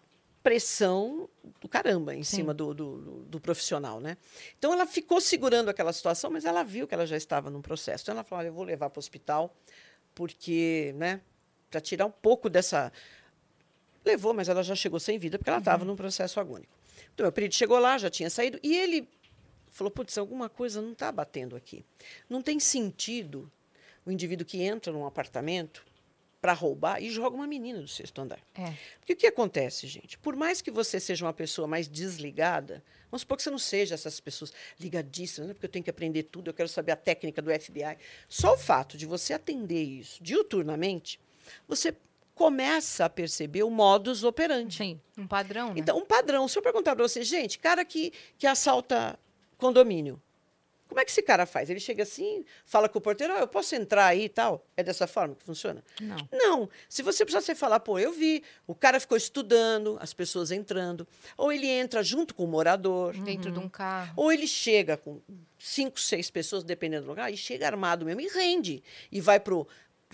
pressão 0.47 1.29
do 1.61 1.69
caramba 1.69 2.15
em 2.15 2.23
Sim. 2.23 2.37
cima 2.37 2.55
do, 2.55 2.73
do, 2.73 2.99
do- 2.99 3.25
do 3.25 3.41
profissional, 3.41 3.99
né? 3.99 4.17
Então, 4.57 4.73
ela 4.73 4.87
ficou 4.87 5.21
segurando 5.21 5.69
aquela 5.69 5.93
situação, 5.93 6.31
mas 6.31 6.45
ela 6.45 6.63
viu 6.63 6.87
que 6.87 6.95
ela 6.95 7.05
já 7.05 7.17
estava 7.17 7.51
num 7.51 7.61
processo. 7.61 8.05
Então, 8.05 8.13
ela 8.15 8.23
falou, 8.23 8.39
olha, 8.43 8.49
eu 8.51 8.53
vou 8.53 8.63
levar 8.63 8.89
para 8.89 8.99
o 8.99 9.01
hospital, 9.01 9.53
porque, 10.15 10.95
né, 10.97 11.21
para 11.69 11.81
tirar 11.81 12.07
um 12.07 12.13
pouco 12.13 12.49
dessa... 12.49 12.93
Levou, 14.05 14.33
mas 14.33 14.49
ela 14.49 14.63
já 14.63 14.77
chegou 14.77 15.01
sem 15.01 15.19
vida, 15.19 15.37
porque 15.37 15.51
ela 15.51 15.59
estava 15.59 15.85
num 15.85 15.97
processo 15.97 16.39
agônico. 16.39 16.73
Então, 17.13 17.27
o 17.27 17.33
perito 17.33 17.57
chegou 17.57 17.81
lá, 17.81 17.99
já 17.99 18.09
tinha 18.09 18.31
saído, 18.31 18.61
e 18.63 18.77
ele 18.77 19.09
falou: 19.69 19.91
putz, 19.91 20.17
alguma 20.17 20.49
coisa 20.49 20.81
não 20.81 20.93
está 20.93 21.11
batendo 21.11 21.57
aqui. 21.57 21.85
Não 22.31 22.41
tem 22.41 22.61
sentido 22.61 23.51
o 24.07 24.13
indivíduo 24.13 24.47
que 24.47 24.63
entra 24.63 24.93
num 24.93 25.05
apartamento 25.05 25.85
para 26.41 26.53
roubar 26.53 27.03
e 27.03 27.11
joga 27.11 27.35
uma 27.35 27.47
menina 27.47 27.81
do 27.81 27.89
sexto 27.89 28.21
andar. 28.21 28.41
É. 28.55 28.73
Porque 28.99 29.15
o 29.15 29.17
que 29.17 29.27
acontece, 29.27 29.87
gente? 29.87 30.19
Por 30.19 30.37
mais 30.37 30.61
que 30.61 30.71
você 30.71 31.01
seja 31.01 31.25
uma 31.25 31.33
pessoa 31.33 31.67
mais 31.67 31.89
desligada, 31.89 32.85
vamos 33.11 33.23
supor 33.23 33.37
que 33.37 33.43
você 33.43 33.51
não 33.51 33.59
seja 33.59 33.95
essas 33.95 34.21
pessoas 34.21 34.53
ligadíssimas, 34.79 35.49
né? 35.49 35.55
porque 35.55 35.67
eu 35.67 35.71
tenho 35.71 35.85
que 35.85 35.91
aprender 35.91 36.25
tudo, 36.25 36.49
eu 36.49 36.55
quero 36.55 36.69
saber 36.69 36.93
a 36.93 36.97
técnica 36.97 37.43
do 37.43 37.51
FBI. 37.51 37.97
Só 38.29 38.55
o 38.55 38.59
fato 38.59 38.97
de 38.97 39.07
você 39.07 39.33
atender 39.33 39.83
isso 39.83 40.23
diuturnamente, 40.23 41.19
você 41.67 41.95
começa 42.35 43.07
a 43.07 43.11
perceber 43.11 43.63
o 43.63 43.71
modus 43.71 44.23
operandi. 44.23 44.77
Sim. 44.77 45.01
Um 45.17 45.27
padrão, 45.27 45.69
né? 45.69 45.81
Então, 45.81 45.99
um 45.99 46.05
padrão. 46.05 46.47
Se 46.47 46.59
eu 46.59 46.63
perguntar 46.63 46.95
para 46.95 47.09
você, 47.09 47.23
gente, 47.23 47.59
cara 47.59 47.85
que, 47.85 48.13
que 48.39 48.47
assalta 48.47 49.19
condomínio, 49.57 50.21
como 50.97 51.03
é 51.03 51.05
que 51.05 51.11
esse 51.11 51.21
cara 51.21 51.45
faz? 51.45 51.69
Ele 51.69 51.79
chega 51.79 52.05
assim, 52.05 52.43
fala 52.65 52.89
com 52.89 52.97
o 52.99 53.03
porteiro, 53.03 53.35
"Ah, 53.35 53.41
eu 53.41 53.47
posso 53.47 53.75
entrar 53.75 54.07
aí 54.07 54.25
e 54.25 54.29
tal? 54.31 54.67
É 54.75 54.83
dessa 54.83 55.07
forma 55.07 55.35
que 55.35 55.45
funciona? 55.45 55.85
Não. 56.01 56.17
Não. 56.33 56.71
Se 56.89 57.03
você 57.03 57.23
precisar 57.23 57.43
você 57.43 57.55
falar, 57.55 57.81
pô, 57.81 57.99
eu 57.99 58.13
vi, 58.15 58.43
o 58.67 58.75
cara 58.75 58.99
ficou 58.99 59.15
estudando, 59.15 59.99
as 60.01 60.15
pessoas 60.15 60.51
entrando, 60.51 61.07
ou 61.37 61.53
ele 61.53 61.67
entra 61.67 62.03
junto 62.03 62.35
com 62.35 62.45
o 62.45 62.47
morador, 62.49 63.13
Dentro 63.19 63.53
de 63.53 63.59
um 63.59 63.69
carro. 63.69 64.15
ou 64.17 64.33
ele 64.33 64.47
chega 64.47 64.97
com 64.97 65.21
cinco, 65.59 66.01
seis 66.01 66.31
pessoas, 66.31 66.65
dependendo 66.65 67.05
do 67.05 67.09
lugar, 67.11 67.31
e 67.31 67.37
chega 67.37 67.67
armado 67.67 68.07
mesmo 68.07 68.23
e 68.23 68.29
rende. 68.29 68.83
E 69.13 69.21
vai 69.21 69.39
para 69.39 69.55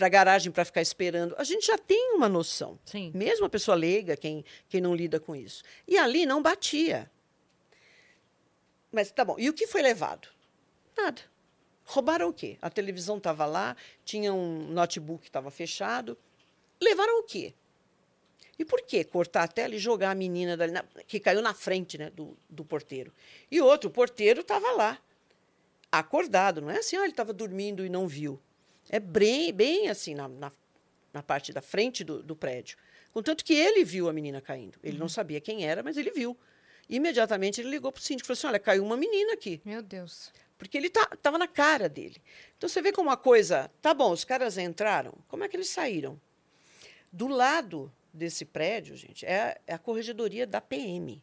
a 0.05 0.09
garagem 0.09 0.51
para 0.51 0.65
ficar 0.65 0.81
esperando. 0.81 1.33
A 1.37 1.45
gente 1.45 1.65
já 1.65 1.77
tem 1.77 2.13
uma 2.13 2.27
noção. 2.27 2.77
Sim. 2.83 3.09
Mesmo 3.15 3.45
a 3.45 3.49
pessoa 3.49 3.75
leiga, 3.75 4.17
quem, 4.17 4.43
quem 4.67 4.81
não 4.81 4.93
lida 4.93 5.17
com 5.17 5.33
isso. 5.33 5.63
E 5.87 5.97
ali 5.97 6.25
não 6.25 6.41
batia. 6.41 7.09
Mas 8.91 9.11
tá 9.11 9.23
bom. 9.23 9.35
E 9.39 9.49
o 9.49 9.53
que 9.53 9.65
foi 9.65 9.81
levado? 9.81 10.27
Nada. 10.97 11.21
Roubaram 11.85 12.29
o 12.29 12.33
quê? 12.33 12.57
A 12.61 12.69
televisão 12.69 13.17
estava 13.17 13.45
lá, 13.45 13.75
tinha 14.05 14.33
um 14.33 14.67
notebook 14.69 15.23
que 15.23 15.29
estava 15.29 15.51
fechado. 15.51 16.17
Levaram 16.81 17.19
o 17.19 17.23
quê? 17.23 17.53
E 18.57 18.63
por 18.63 18.81
que 18.83 19.03
cortar 19.03 19.43
a 19.43 19.47
tela 19.47 19.75
e 19.75 19.79
jogar 19.79 20.11
a 20.11 20.15
menina 20.15 20.55
dali 20.55 20.71
na- 20.71 20.85
que 21.07 21.19
caiu 21.19 21.41
na 21.41 21.53
frente 21.53 21.97
né, 21.97 22.09
do, 22.11 22.37
do 22.49 22.63
porteiro? 22.63 23.11
E 23.51 23.59
outro, 23.59 23.89
o 23.89 23.93
porteiro 23.93 24.41
estava 24.41 24.71
lá, 24.71 24.99
acordado. 25.91 26.61
Não 26.61 26.69
é 26.69 26.77
assim, 26.77 26.95
ah, 26.95 27.01
ele 27.01 27.11
estava 27.11 27.33
dormindo 27.33 27.85
e 27.85 27.89
não 27.89 28.07
viu. 28.07 28.39
É 28.89 28.99
bem, 28.99 29.51
bem 29.51 29.89
assim, 29.89 30.13
na, 30.13 30.27
na, 30.27 30.51
na 31.11 31.23
parte 31.23 31.51
da 31.51 31.61
frente 31.61 32.03
do, 32.03 32.21
do 32.21 32.35
prédio. 32.35 32.77
Contanto 33.11 33.43
que 33.43 33.53
ele 33.53 33.83
viu 33.83 34.09
a 34.09 34.13
menina 34.13 34.41
caindo. 34.41 34.77
Ele 34.83 34.97
não 34.97 35.09
sabia 35.09 35.39
quem 35.41 35.65
era, 35.65 35.83
mas 35.83 35.97
ele 35.97 36.11
viu. 36.11 36.37
Imediatamente 36.89 37.61
ele 37.61 37.69
ligou 37.69 37.91
para 37.91 37.99
o 37.99 38.03
síndico 38.03 38.25
e 38.25 38.27
falou 38.27 38.37
assim: 38.37 38.47
olha, 38.47 38.59
caiu 38.59 38.83
uma 38.83 38.97
menina 38.97 39.33
aqui. 39.33 39.61
Meu 39.63 39.81
Deus. 39.81 40.31
Porque 40.67 40.77
ele 40.77 40.87
estava 40.87 41.37
na 41.37 41.47
cara 41.47 41.87
dele. 41.89 42.21
Então 42.57 42.69
você 42.69 42.81
vê 42.81 42.91
como 42.91 43.09
a 43.09 43.17
coisa. 43.17 43.69
Tá 43.81 43.93
bom, 43.93 44.11
os 44.11 44.23
caras 44.23 44.57
entraram. 44.57 45.13
Como 45.27 45.43
é 45.43 45.47
que 45.47 45.55
eles 45.55 45.69
saíram? 45.69 46.19
Do 47.11 47.27
lado 47.27 47.91
desse 48.13 48.45
prédio, 48.45 48.95
gente, 48.95 49.25
é, 49.25 49.59
é 49.65 49.73
a 49.73 49.79
corregedoria 49.79 50.45
da 50.45 50.61
PM. 50.61 51.21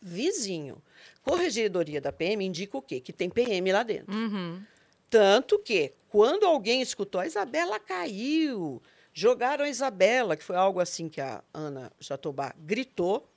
Vizinho. 0.00 0.82
Corregedoria 1.22 2.00
da 2.00 2.10
PM 2.10 2.44
indica 2.44 2.76
o 2.76 2.82
quê? 2.82 3.00
Que 3.00 3.12
tem 3.12 3.30
PM 3.30 3.70
lá 3.72 3.82
dentro. 3.82 4.14
Uhum. 4.14 4.62
Tanto 5.08 5.58
que, 5.58 5.92
quando 6.08 6.44
alguém 6.44 6.80
escutou, 6.82 7.20
a 7.20 7.26
Isabela 7.26 7.78
caiu. 7.78 8.82
Jogaram 9.14 9.64
a 9.64 9.68
Isabela, 9.68 10.36
que 10.36 10.42
foi 10.42 10.56
algo 10.56 10.80
assim 10.80 11.08
que 11.08 11.20
a 11.20 11.44
Ana 11.52 11.92
Jatobá 12.00 12.54
gritou. 12.58 13.28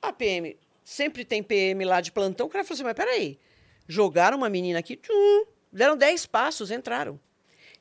A 0.00 0.12
PM, 0.12 0.58
sempre 0.82 1.24
tem 1.24 1.42
PM 1.42 1.84
lá 1.84 2.00
de 2.00 2.10
plantão. 2.10 2.46
O 2.46 2.50
cara 2.50 2.64
falou 2.64 2.74
assim: 2.74 2.84
mas 2.84 2.94
peraí, 2.94 3.38
jogaram 3.86 4.36
uma 4.38 4.48
menina 4.48 4.78
aqui, 4.78 4.96
tchum, 4.96 5.44
deram 5.72 5.96
10 5.96 6.26
passos, 6.26 6.70
entraram. 6.70 7.18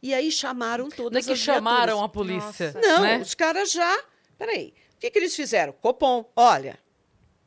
E 0.02 0.13
aí 0.13 0.32
chamaram 0.32 0.89
todas 0.89 1.13
Não 1.13 1.20
é 1.20 1.24
que 1.24 1.32
as 1.32 1.39
chamaram 1.39 1.98
viaturas. 1.98 2.04
a 2.04 2.10
polícia. 2.10 2.72
Nossa. 2.74 2.88
Não, 2.88 3.02
né? 3.02 3.20
os 3.20 3.34
caras 3.34 3.72
já. 3.72 4.04
Peraí. 4.38 4.74
O 4.96 5.00
que, 5.00 5.10
que 5.10 5.20
eles 5.20 5.36
fizeram? 5.36 5.72
Copom, 5.74 6.30
olha, 6.36 6.78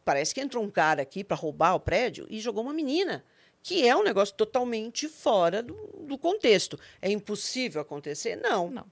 parece 0.05 0.35
que 0.35 0.41
entrou 0.41 0.65
um 0.65 0.71
cara 0.71 1.03
aqui 1.03 1.23
para 1.23 1.37
roubar 1.37 1.75
o 1.75 1.81
prédio 1.81 2.27
e 2.31 2.41
jogou 2.41 2.63
uma 2.63 2.73
menina. 2.73 3.25
Que 3.63 3.87
é 3.87 3.95
um 3.97 4.03
negócio 4.03 4.35
totalmente 4.35 5.09
fora 5.09 5.63
do, 5.63 5.75
do 6.03 6.17
contexto. 6.17 6.79
É 7.03 7.11
impossível 7.11 7.83
acontecer? 7.83 8.37
Não. 8.37 8.71
Não. 8.71 8.87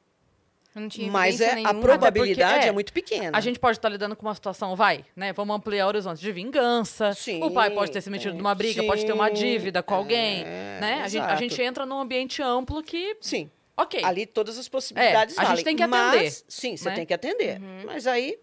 Não 0.75 0.89
tinha 0.89 1.11
Mas 1.11 1.41
é, 1.41 1.63
a 1.65 1.73
probabilidade 1.73 2.53
porque, 2.53 2.67
é, 2.67 2.69
é, 2.69 2.73
muito 2.73 2.93
pequena. 2.93 3.37
A 3.37 3.41
gente 3.41 3.61
pode 3.61 3.79
estar 3.79 3.89
lidando 3.89 4.17
com 4.17 4.27
uma 4.27 4.35
situação, 4.35 4.75
vai, 4.75 5.05
né? 5.15 5.33
Vamos 5.33 5.55
ampliar 5.57 5.85
o 5.85 5.89
horizonte 5.89 6.21
de 6.21 6.33
vingança. 6.33 7.13
Sim, 7.15 7.43
o 7.45 7.51
pai 7.51 7.71
pode 7.71 7.93
ter 7.93 8.01
se 8.01 8.11
metido 8.11 8.35
é, 8.35 8.37
numa 8.37 8.55
briga, 8.55 8.83
pode 8.83 9.07
ter 9.07 9.13
uma 9.13 9.29
sim, 9.29 9.35
dívida 9.35 9.83
com 9.85 9.95
alguém, 9.95 10.43
é, 10.45 10.79
né? 10.81 11.03
A 11.05 11.09
gente, 11.09 11.23
a 11.23 11.37
gente 11.37 11.63
entra 11.63 11.87
num 11.87 11.99
ambiente 12.01 12.43
amplo 12.43 12.83
que, 12.83 13.17
Sim. 13.21 13.49
ok. 13.77 14.03
Ali 14.03 14.27
todas 14.27 14.59
as 14.59 14.69
possibilidades 14.69 15.37
É, 15.37 15.41
a 15.41 15.45
gente 15.45 15.51
valem. 15.51 15.65
tem 15.65 15.77
que 15.77 15.87
Mas, 15.87 16.09
atender, 16.09 16.31
sim, 16.49 16.77
você 16.77 16.89
né? 16.89 16.95
tem 16.97 17.07
que 17.07 17.15
atender. 17.15 17.61
Mas 17.85 18.07
aí. 18.09 18.37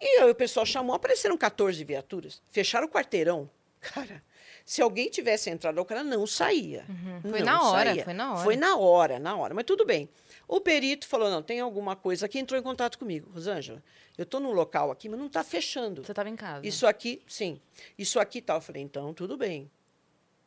E 0.00 0.20
aí 0.20 0.30
o 0.30 0.34
pessoal 0.36 0.64
chamou, 0.64 0.94
apareceram 0.94 1.36
14 1.36 1.82
viaturas, 1.82 2.40
fecharam 2.52 2.86
o 2.86 2.90
quarteirão. 2.90 3.50
Cara, 3.80 4.22
se 4.64 4.80
alguém 4.80 5.08
tivesse 5.08 5.50
entrado, 5.50 5.80
o 5.80 5.84
cara 5.84 6.04
não 6.04 6.24
saía. 6.26 6.84
Foi 7.22 7.40
Não 7.40 7.46
na 7.46 7.62
hora, 7.70 7.90
saía. 7.90 8.04
foi 8.04 8.12
na 8.12 8.32
hora. 8.32 8.44
Foi 8.44 8.56
na 8.56 8.76
hora, 8.76 9.18
na 9.18 9.34
hora. 9.36 9.54
Mas 9.54 9.64
tudo 9.64 9.84
bem. 9.84 10.08
O 10.48 10.62
perito 10.62 11.06
falou: 11.06 11.30
não, 11.30 11.42
tem 11.42 11.60
alguma 11.60 11.94
coisa 11.94 12.24
aqui, 12.24 12.38
entrou 12.38 12.58
em 12.58 12.62
contato 12.62 12.98
comigo. 12.98 13.30
Rosângela, 13.30 13.84
eu 14.16 14.22
estou 14.22 14.40
num 14.40 14.52
local 14.52 14.90
aqui, 14.90 15.06
mas 15.06 15.18
não 15.18 15.26
está 15.26 15.44
fechando. 15.44 16.02
Você 16.02 16.12
estava 16.12 16.30
em 16.30 16.36
casa. 16.36 16.66
Isso 16.66 16.86
aqui, 16.86 17.22
sim. 17.26 17.60
Isso 17.98 18.18
aqui 18.18 18.40
tal. 18.40 18.56
Eu 18.56 18.62
falei, 18.62 18.82
então, 18.82 19.12
tudo 19.12 19.36
bem. 19.36 19.70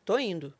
Tô 0.04 0.18
indo. 0.18 0.52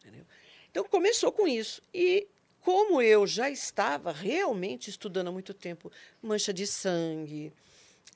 Entendeu? 0.00 0.24
Então, 0.70 0.84
começou 0.84 1.32
com 1.32 1.48
isso. 1.48 1.82
E 1.92 2.28
como 2.60 3.02
eu 3.02 3.26
já 3.26 3.50
estava 3.50 4.12
realmente 4.12 4.88
estudando 4.88 5.28
há 5.28 5.32
muito 5.32 5.52
tempo 5.52 5.90
mancha 6.22 6.52
de 6.52 6.66
sangue, 6.66 7.52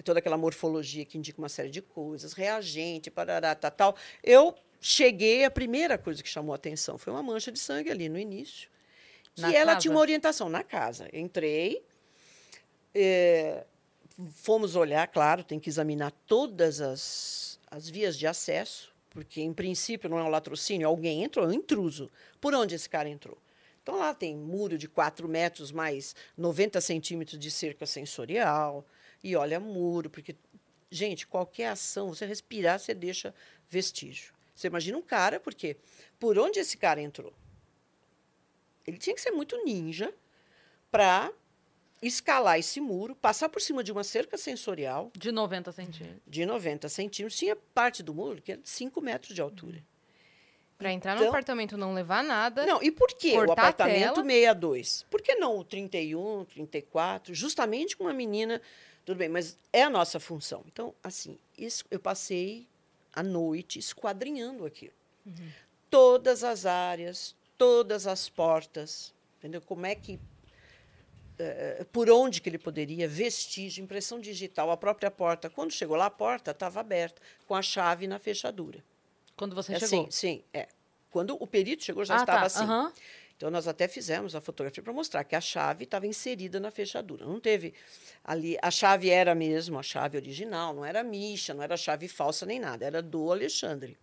toda 0.05 0.20
aquela 0.20 0.38
morfologia 0.38 1.05
que 1.05 1.18
indica 1.18 1.38
uma 1.38 1.48
série 1.48 1.70
de 1.70 1.83
coisas, 1.83 2.33
reagente, 2.33 3.11
parará, 3.11 3.55
tal, 3.55 3.70
tal, 3.70 3.96
eu 4.22 4.55
cheguei, 4.81 5.44
a 5.44 5.51
primeira 5.51 5.98
coisa 5.98 6.22
que 6.22 6.29
chamou 6.29 6.53
a 6.53 6.57
atenção 6.57 6.96
foi 6.96 7.12
uma 7.12 7.22
mancha 7.22 7.51
de 7.51 7.59
sangue 7.59 7.90
ali 7.90 8.09
no 8.09 8.18
início, 8.18 8.70
que 9.46 9.53
Na 9.53 9.55
ela 9.55 9.72
casa? 9.72 9.81
tinha 9.81 9.92
uma 9.92 10.01
orientação 10.01 10.48
na 10.48 10.62
casa. 10.62 11.09
Entrei, 11.12 11.83
é, 12.94 13.64
fomos 14.31 14.74
olhar, 14.77 15.07
claro, 15.09 15.44
tem 15.44 15.61
que 15.61 15.68
examinar 15.68 16.11
todas 16.27 16.81
as, 16.81 17.59
as 17.70 17.88
vias 17.88 18.16
de 18.18 18.27
acesso, 18.27 18.92
porque, 19.11 19.40
em 19.40 19.53
princípio, 19.53 20.09
não 20.09 20.18
é 20.18 20.22
um 20.24 20.29
latrocínio, 20.29 20.87
alguém 20.87 21.24
entrou, 21.24 21.44
é 21.46 21.48
um 21.48 21.53
intruso. 21.53 22.11
Por 22.40 22.55
onde 22.55 22.74
esse 22.74 22.88
cara 22.88 23.09
entrou? 23.09 23.38
Então, 23.83 23.96
lá 23.96 24.12
tem 24.12 24.37
muro 24.37 24.77
de 24.77 24.87
4 24.87 25.27
metros 25.29 25.72
mais 25.72 26.14
90 26.37 26.81
centímetros 26.81 27.38
de 27.38 27.51
cerca 27.51 27.87
sensorial, 27.87 28.85
e 29.24 29.35
olha 29.35 29.59
muro, 29.59 30.11
porque, 30.11 30.37
gente, 30.90 31.27
qualquer 31.27 31.68
ação, 31.68 32.09
você 32.09 32.27
respirar, 32.27 32.79
você 32.79 32.94
deixa 32.94 33.35
vestígio. 33.68 34.33
Você 34.55 34.66
imagina 34.66 34.98
um 34.98 35.03
cara, 35.03 35.38
porque 35.38 35.77
por 36.18 36.38
onde 36.38 36.59
esse 36.59 36.77
cara 36.77 37.01
entrou? 37.01 37.33
Ele 38.88 38.98
tinha 38.98 39.14
que 39.14 39.20
ser 39.20 39.31
muito 39.33 39.62
ninja 39.64 40.12
para 40.90 41.31
escalar 42.01 42.59
esse 42.59 42.81
muro, 42.81 43.14
passar 43.14 43.48
por 43.48 43.61
cima 43.61 43.83
de 43.83 43.90
uma 43.92 44.05
cerca 44.05 44.38
sensorial 44.38 45.11
De 45.16 45.31
90 45.33 45.72
centímetros. 45.72 46.20
de 46.27 46.46
90 46.46 46.88
centímetros. 46.88 47.38
Tinha 47.38 47.57
parte 47.57 48.03
do 48.03 48.14
muro 48.14 48.40
que 48.40 48.53
era 48.53 48.61
de 48.61 48.68
5 48.68 49.01
metros 49.01 49.35
de 49.35 49.40
altura. 49.40 49.83
Pra 50.79 50.92
entrar 50.92 51.14
no 51.16 51.22
Então- 51.22 51.29
apartamento 51.31 51.77
não 51.77 51.92
levar 51.92 52.22
nada. 52.22 52.64
Não, 52.64 52.81
e 52.81 52.90
por 52.92 53.09
que 53.09 53.37
o 53.37 53.51
apartamento 53.51 54.14
tela. 54.14 54.24
62? 54.24 55.05
Por 55.11 55.20
que 55.20 55.35
não 55.35 55.59
o 55.59 55.64
31, 55.64 56.44
34? 56.44 57.35
Justamente 57.35 57.96
com 57.96 58.05
uma 58.05 58.12
menina. 58.12 58.62
Tudo 59.05 59.18
bem, 59.18 59.29
mas 59.29 59.59
é 59.72 59.83
a 59.83 59.90
nossa 59.90 60.20
função. 60.20 60.62
Então, 60.68 60.94
assim, 61.03 61.37
isso, 61.57 61.85
eu 61.90 61.98
passei 61.98 62.64
a 63.12 63.24
noite 63.24 63.79
esquadrinhando 63.81 64.64
aquilo. 64.64 64.92
Todas 65.90 66.44
as 66.44 66.64
áreas, 66.64 67.35
todas 67.59 68.07
as 68.07 68.29
portas, 68.29 69.12
entendeu? 69.38 69.61
Como 69.61 69.85
é 69.87 69.94
que. 69.94 70.18
eh, 71.38 71.87
por 71.92 72.11
onde 72.11 72.40
que 72.40 72.49
ele 72.49 72.59
poderia, 72.59 73.07
vestígio, 73.09 73.83
impressão 73.85 74.21
digital, 74.21 74.71
a 74.71 74.77
própria 74.77 75.11
porta. 75.11 75.49
Quando 75.51 75.73
chegou 75.73 75.97
lá, 75.97 76.07
a 76.07 76.11
porta 76.11 76.51
estava 76.53 76.81
aberta, 76.81 77.21
com 77.47 77.55
a 77.55 77.62
chave 77.62 78.07
na 78.07 78.18
fechadura. 78.18 78.83
Quando 79.37 79.55
você 79.55 79.75
É 79.75 79.79
chegou. 79.79 80.05
Sim, 80.07 80.11
sim, 80.11 80.44
é. 80.53 80.68
Quando 81.11 81.37
o 81.40 81.47
perito 81.47 81.85
chegou, 81.85 82.05
já 82.05 82.16
ah, 82.16 82.21
estava 82.21 82.40
tá. 82.40 82.47
assim. 82.47 82.64
aham. 82.64 82.92
Então, 83.37 83.51
nós 83.53 83.68
até 83.68 83.87
fizemos 83.87 84.35
a 84.35 84.40
fotografia 84.40 84.83
para 84.83 84.92
mostrar 84.92 85.23
que 85.23 85.37
a 85.37 85.40
chave 85.40 85.85
estava 85.85 86.09
inserida 86.09 86.59
na 86.59 86.73
fechadura. 86.73 87.25
Não 87.25 87.38
teve 87.38 87.73
ali. 88.25 88.59
A 88.61 88.68
chave 88.71 89.11
era 89.11 89.33
mesmo 89.33 89.79
a 89.79 89.83
chave 89.83 90.16
original, 90.18 90.75
não 90.75 90.85
era 90.85 91.05
micha, 91.05 91.55
não 91.55 91.62
era 91.62 91.77
chave 91.77 92.09
falsa 92.09 92.44
nem 92.44 92.59
nada, 92.59 92.85
era 92.85 93.01
do 93.01 93.31
Alexandre. 93.31 93.97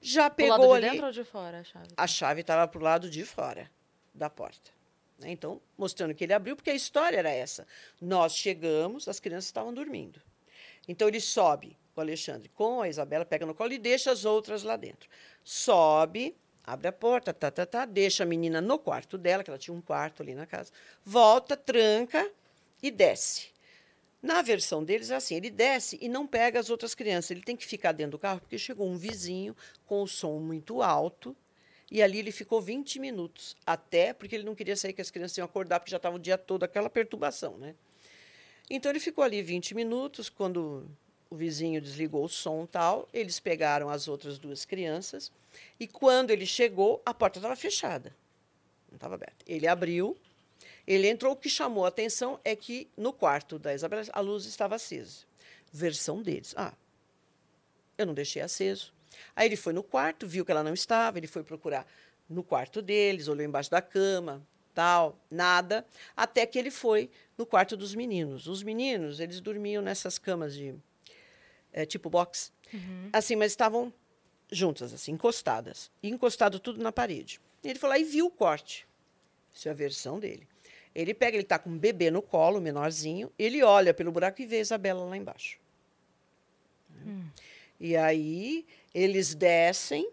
Já 0.00 0.30
pegou 0.30 0.50
lado 0.50 0.66
de 0.68 0.72
ali. 0.74 0.90
dentro 0.90 1.06
ou 1.06 1.12
de 1.12 1.24
fora 1.24 1.60
a 1.60 1.64
chave? 1.64 1.88
A 1.96 2.06
chave 2.06 2.40
estava 2.40 2.66
para 2.66 2.80
o 2.80 2.82
lado 2.82 3.10
de 3.10 3.24
fora 3.24 3.70
da 4.14 4.30
porta. 4.30 4.70
né? 5.18 5.30
Então, 5.30 5.60
mostrando 5.76 6.14
que 6.14 6.24
ele 6.24 6.32
abriu, 6.32 6.56
porque 6.56 6.70
a 6.70 6.74
história 6.74 7.18
era 7.18 7.30
essa. 7.30 7.66
Nós 8.00 8.34
chegamos, 8.34 9.06
as 9.08 9.20
crianças 9.20 9.46
estavam 9.46 9.72
dormindo. 9.74 10.20
Então, 10.88 11.06
ele 11.06 11.20
sobe, 11.20 11.76
o 11.94 12.00
Alexandre, 12.00 12.48
com 12.48 12.80
a 12.80 12.88
Isabela, 12.88 13.24
pega 13.24 13.44
no 13.44 13.54
colo 13.54 13.72
e 13.72 13.78
deixa 13.78 14.10
as 14.10 14.24
outras 14.24 14.62
lá 14.62 14.76
dentro. 14.76 15.08
Sobe, 15.44 16.34
abre 16.64 16.88
a 16.88 16.92
porta, 16.92 17.34
tá, 17.34 17.50
tá, 17.50 17.66
tá, 17.66 17.84
deixa 17.84 18.22
a 18.22 18.26
menina 18.26 18.60
no 18.60 18.78
quarto 18.78 19.18
dela, 19.18 19.44
que 19.44 19.50
ela 19.50 19.58
tinha 19.58 19.74
um 19.74 19.82
quarto 19.82 20.22
ali 20.22 20.34
na 20.34 20.46
casa, 20.46 20.72
volta, 21.04 21.56
tranca 21.56 22.30
e 22.82 22.90
desce. 22.90 23.49
Na 24.22 24.42
versão 24.42 24.84
deles 24.84 25.10
é 25.10 25.16
assim, 25.16 25.34
ele 25.34 25.50
desce 25.50 25.98
e 26.00 26.08
não 26.08 26.26
pega 26.26 26.60
as 26.60 26.68
outras 26.68 26.94
crianças. 26.94 27.30
Ele 27.30 27.42
tem 27.42 27.56
que 27.56 27.66
ficar 27.66 27.92
dentro 27.92 28.12
do 28.12 28.18
carro 28.18 28.40
porque 28.40 28.58
chegou 28.58 28.86
um 28.86 28.96
vizinho 28.96 29.56
com 29.86 30.02
o 30.02 30.08
som 30.08 30.38
muito 30.38 30.82
alto 30.82 31.34
e 31.90 32.02
ali 32.02 32.18
ele 32.18 32.30
ficou 32.30 32.60
20 32.60 33.00
minutos, 33.00 33.56
até 33.66 34.12
porque 34.12 34.36
ele 34.36 34.44
não 34.44 34.54
queria 34.54 34.76
sair 34.76 34.92
que 34.92 35.00
as 35.00 35.10
crianças 35.10 35.36
iam 35.38 35.44
acordar 35.44 35.80
porque 35.80 35.90
já 35.90 35.96
estava 35.96 36.16
o 36.16 36.20
dia 36.20 36.38
todo 36.38 36.62
aquela 36.62 36.88
perturbação, 36.88 37.56
né? 37.58 37.74
Então 38.68 38.92
ele 38.92 39.00
ficou 39.00 39.24
ali 39.24 39.42
20 39.42 39.74
minutos, 39.74 40.28
quando 40.28 40.88
o 41.28 41.36
vizinho 41.36 41.80
desligou 41.80 42.24
o 42.24 42.28
som 42.28 42.64
tal, 42.66 43.08
eles 43.12 43.40
pegaram 43.40 43.88
as 43.88 44.06
outras 44.06 44.38
duas 44.38 44.64
crianças 44.64 45.32
e 45.80 45.88
quando 45.88 46.30
ele 46.30 46.46
chegou, 46.46 47.02
a 47.04 47.12
porta 47.12 47.38
estava 47.38 47.56
fechada. 47.56 48.14
Não 48.88 48.96
estava 48.96 49.14
aberta. 49.14 49.44
Ele 49.46 49.66
abriu, 49.66 50.16
ele 50.94 51.08
entrou, 51.08 51.34
o 51.34 51.36
que 51.36 51.48
chamou 51.48 51.84
a 51.84 51.88
atenção 51.88 52.40
é 52.44 52.56
que 52.56 52.88
no 52.96 53.12
quarto 53.12 53.60
da 53.60 53.72
Isabela 53.72 54.02
a 54.12 54.20
luz 54.20 54.44
estava 54.44 54.74
acesa. 54.74 55.18
Versão 55.72 56.20
deles. 56.20 56.52
Ah, 56.56 56.72
eu 57.96 58.06
não 58.06 58.12
deixei 58.12 58.42
aceso. 58.42 58.92
Aí 59.36 59.46
ele 59.46 59.56
foi 59.56 59.72
no 59.72 59.84
quarto, 59.84 60.26
viu 60.26 60.44
que 60.44 60.50
ela 60.50 60.64
não 60.64 60.74
estava, 60.74 61.18
ele 61.18 61.28
foi 61.28 61.44
procurar 61.44 61.86
no 62.28 62.42
quarto 62.42 62.82
deles, 62.82 63.28
olhou 63.28 63.44
embaixo 63.44 63.70
da 63.70 63.80
cama, 63.80 64.44
tal, 64.74 65.16
nada, 65.30 65.86
até 66.16 66.44
que 66.44 66.58
ele 66.58 66.72
foi 66.72 67.08
no 67.38 67.46
quarto 67.46 67.76
dos 67.76 67.94
meninos. 67.94 68.48
Os 68.48 68.62
meninos, 68.62 69.20
eles 69.20 69.40
dormiam 69.40 69.82
nessas 69.82 70.18
camas 70.18 70.54
de 70.54 70.74
eh, 71.72 71.86
tipo 71.86 72.10
box, 72.10 72.52
assim, 73.12 73.36
mas 73.36 73.52
estavam 73.52 73.92
juntas, 74.50 74.92
assim, 74.92 75.12
encostadas, 75.12 75.88
e 76.02 76.08
encostado 76.08 76.58
tudo 76.58 76.82
na 76.82 76.90
parede. 76.90 77.40
E 77.62 77.68
ele 77.68 77.78
foi 77.78 77.88
lá 77.88 77.98
e 77.98 78.02
viu 78.02 78.26
o 78.26 78.30
corte. 78.30 78.88
Isso 79.54 79.68
é 79.68 79.70
a 79.70 79.74
versão 79.74 80.18
dele. 80.18 80.49
Ele 80.94 81.14
pega, 81.14 81.36
ele 81.36 81.44
está 81.44 81.58
com 81.58 81.70
um 81.70 81.78
bebê 81.78 82.10
no 82.10 82.20
colo, 82.20 82.60
menorzinho, 82.60 83.32
ele 83.38 83.62
olha 83.62 83.94
pelo 83.94 84.10
buraco 84.10 84.42
e 84.42 84.46
vê 84.46 84.56
a 84.56 84.60
Isabela 84.60 85.04
lá 85.04 85.16
embaixo. 85.16 85.58
E 87.78 87.96
aí 87.96 88.66
eles 88.94 89.34
descem, 89.34 90.10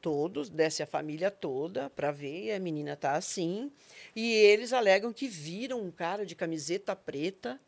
todos, 0.00 0.48
desce 0.48 0.82
a 0.82 0.86
família 0.86 1.30
toda 1.30 1.90
para 1.90 2.10
ver, 2.10 2.44
e 2.44 2.52
a 2.52 2.58
menina 2.58 2.94
está 2.94 3.12
assim. 3.12 3.70
E 4.16 4.32
eles 4.32 4.72
alegam 4.72 5.12
que 5.12 5.28
viram 5.28 5.80
um 5.80 5.90
cara 5.90 6.24
de 6.24 6.34
camiseta 6.34 6.96
preta 6.96 7.60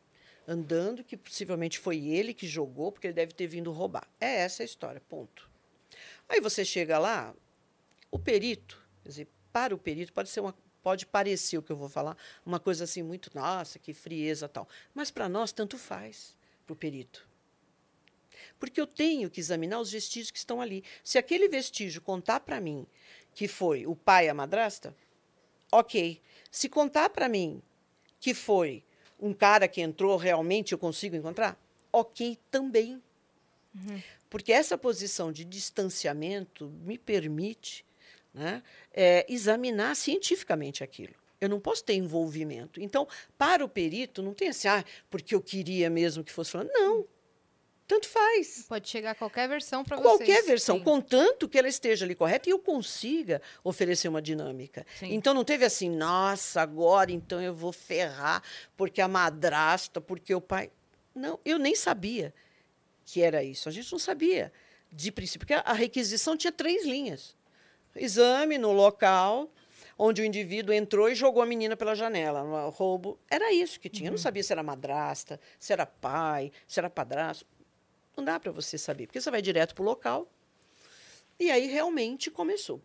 andando, 0.46 1.04
que 1.04 1.16
possivelmente 1.16 1.78
foi 1.78 2.06
ele 2.06 2.32
que 2.32 2.46
jogou, 2.46 2.90
porque 2.90 3.08
ele 3.08 3.14
deve 3.14 3.32
ter 3.32 3.46
vindo 3.46 3.70
roubar. 3.70 4.08
É 4.20 4.40
essa 4.40 4.62
a 4.62 4.66
história, 4.66 5.02
ponto. 5.08 5.48
Aí 6.28 6.40
você 6.40 6.64
chega 6.64 6.98
lá, 6.98 7.34
o 8.10 8.18
perito, 8.18 8.82
quer 9.02 9.08
dizer, 9.08 9.28
para 9.52 9.74
o 9.74 9.78
perito 9.78 10.12
pode 10.12 10.30
ser 10.30 10.40
uma 10.40 10.54
pode 10.82 11.06
parecer 11.06 11.58
o 11.58 11.62
que 11.62 11.70
eu 11.70 11.76
vou 11.76 11.88
falar, 11.88 12.16
uma 12.44 12.58
coisa 12.58 12.84
assim 12.84 13.02
muito, 13.02 13.30
nossa, 13.34 13.78
que 13.78 13.94
frieza 13.94 14.48
tal. 14.48 14.68
Mas 14.94 15.10
para 15.10 15.28
nós 15.28 15.52
tanto 15.52 15.78
faz, 15.78 16.36
para 16.66 16.72
o 16.72 16.76
perito. 16.76 17.26
Porque 18.58 18.80
eu 18.80 18.86
tenho 18.86 19.30
que 19.30 19.40
examinar 19.40 19.80
os 19.80 19.92
vestígios 19.92 20.30
que 20.30 20.38
estão 20.38 20.60
ali. 20.60 20.84
Se 21.02 21.18
aquele 21.18 21.48
vestígio 21.48 22.00
contar 22.00 22.40
para 22.40 22.60
mim 22.60 22.86
que 23.34 23.48
foi 23.48 23.86
o 23.86 23.96
pai 23.96 24.26
e 24.26 24.28
a 24.28 24.34
madrasta, 24.34 24.94
ok. 25.70 26.20
Se 26.50 26.68
contar 26.68 27.10
para 27.10 27.28
mim 27.28 27.62
que 28.20 28.34
foi 28.34 28.84
um 29.18 29.32
cara 29.32 29.68
que 29.68 29.80
entrou 29.80 30.16
realmente, 30.16 30.72
eu 30.72 30.78
consigo 30.78 31.16
encontrar, 31.16 31.56
ok 31.92 32.38
também. 32.50 33.02
Porque 34.28 34.52
essa 34.52 34.76
posição 34.76 35.32
de 35.32 35.44
distanciamento 35.44 36.68
me 36.84 36.98
permite 36.98 37.84
né, 38.32 38.62
é, 38.92 39.26
examinar 39.28 39.94
cientificamente 39.96 40.82
aquilo. 40.82 41.14
Eu 41.40 41.48
não 41.48 41.58
posso 41.58 41.82
ter 41.82 41.94
envolvimento. 41.94 42.80
Então, 42.80 43.06
para 43.36 43.64
o 43.64 43.68
perito, 43.68 44.22
não 44.22 44.32
tem 44.32 44.48
assim, 44.48 44.68
ah, 44.68 44.84
porque 45.10 45.34
eu 45.34 45.40
queria 45.40 45.90
mesmo 45.90 46.22
que 46.22 46.32
fosse 46.32 46.52
falando. 46.52 46.70
Não. 46.72 47.04
Tanto 47.86 48.08
faz. 48.08 48.64
Pode 48.68 48.88
chegar 48.88 49.14
qualquer 49.16 49.48
versão 49.48 49.84
para 49.84 49.96
vocês. 49.96 50.16
Qualquer 50.16 50.42
versão, 50.44 50.78
Sim. 50.78 50.84
contanto 50.84 51.48
que 51.48 51.58
ela 51.58 51.68
esteja 51.68 52.04
ali 52.04 52.14
correta 52.14 52.48
e 52.48 52.52
eu 52.52 52.58
consiga 52.58 53.42
oferecer 53.62 54.08
uma 54.08 54.22
dinâmica. 54.22 54.86
Sim. 54.98 55.12
Então 55.12 55.34
não 55.34 55.44
teve 55.44 55.64
assim, 55.64 55.90
nossa, 55.90 56.62
agora 56.62 57.12
então 57.12 57.42
eu 57.42 57.54
vou 57.54 57.72
ferrar 57.72 58.42
porque 58.76 59.00
a 59.00 59.08
madrasta, 59.08 60.00
porque 60.00 60.34
o 60.34 60.40
pai. 60.40 60.70
Não, 61.14 61.38
eu 61.44 61.58
nem 61.58 61.74
sabia 61.74 62.32
que 63.04 63.20
era 63.20 63.42
isso. 63.42 63.68
A 63.68 63.72
gente 63.72 63.90
não 63.92 63.98
sabia 63.98 64.52
de 64.90 65.10
princípio, 65.10 65.40
porque 65.46 65.54
a 65.54 65.72
requisição 65.72 66.36
tinha 66.36 66.52
três 66.52 66.86
linhas: 66.86 67.36
exame 67.94 68.58
no 68.58 68.72
local 68.72 69.50
onde 69.98 70.22
o 70.22 70.24
indivíduo 70.24 70.74
entrou 70.74 71.08
e 71.08 71.14
jogou 71.14 71.42
a 71.42 71.46
menina 71.46 71.76
pela 71.76 71.94
janela, 71.94 72.42
no 72.42 72.68
roubo. 72.70 73.18
Era 73.30 73.52
isso 73.52 73.78
que 73.78 73.88
tinha. 73.88 74.08
Eu 74.08 74.12
não 74.12 74.18
sabia 74.18 74.42
se 74.42 74.52
era 74.52 74.62
madrasta, 74.62 75.38
se 75.58 75.72
era 75.72 75.86
pai, 75.86 76.50
se 76.66 76.80
era 76.80 76.90
padrasto. 76.90 77.46
Não 78.16 78.24
dá 78.24 78.38
para 78.40 78.50
você 78.50 78.76
saber, 78.76 79.06
porque 79.06 79.20
você 79.20 79.30
vai 79.30 79.40
direto 79.40 79.74
para 79.74 79.82
o 79.82 79.84
local. 79.84 80.26
E 81.38 81.50
aí 81.50 81.66
realmente 81.66 82.30
começou. 82.30 82.80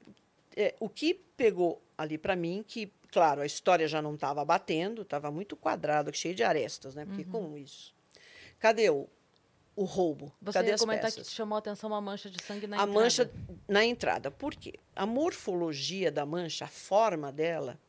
É, 0.55 0.75
o 0.79 0.87
que 0.89 1.13
pegou 1.35 1.81
ali 1.97 2.17
para 2.17 2.35
mim, 2.35 2.63
que, 2.67 2.91
claro, 3.11 3.41
a 3.41 3.45
história 3.45 3.87
já 3.87 4.01
não 4.01 4.15
estava 4.15 4.43
batendo, 4.45 5.01
estava 5.01 5.31
muito 5.31 5.55
quadrado, 5.55 6.13
cheio 6.15 6.35
de 6.35 6.43
arestas, 6.43 6.95
né? 6.95 7.05
Porque 7.05 7.23
com 7.23 7.57
isso. 7.57 7.95
Cadê 8.59 8.89
o, 8.89 9.07
o 9.77 9.83
roubo? 9.83 10.33
Você 10.41 10.57
Cadê 10.57 10.71
ia 10.71 10.77
comentar 10.77 11.11
peças? 11.11 11.29
que 11.29 11.35
chamou 11.35 11.55
a 11.55 11.59
atenção 11.59 11.91
uma 11.91 12.01
mancha 12.01 12.31
de 12.31 12.43
sangue 12.43 12.65
na 12.65 12.77
a 12.77 12.79
entrada. 12.79 12.99
mancha 12.99 13.31
na 13.67 13.85
entrada. 13.85 14.31
Por 14.31 14.55
quê? 14.55 14.73
A 14.95 15.05
morfologia 15.05 16.11
da 16.11 16.25
mancha, 16.25 16.65
a 16.65 16.67
forma 16.67 17.31
dela, 17.31 17.79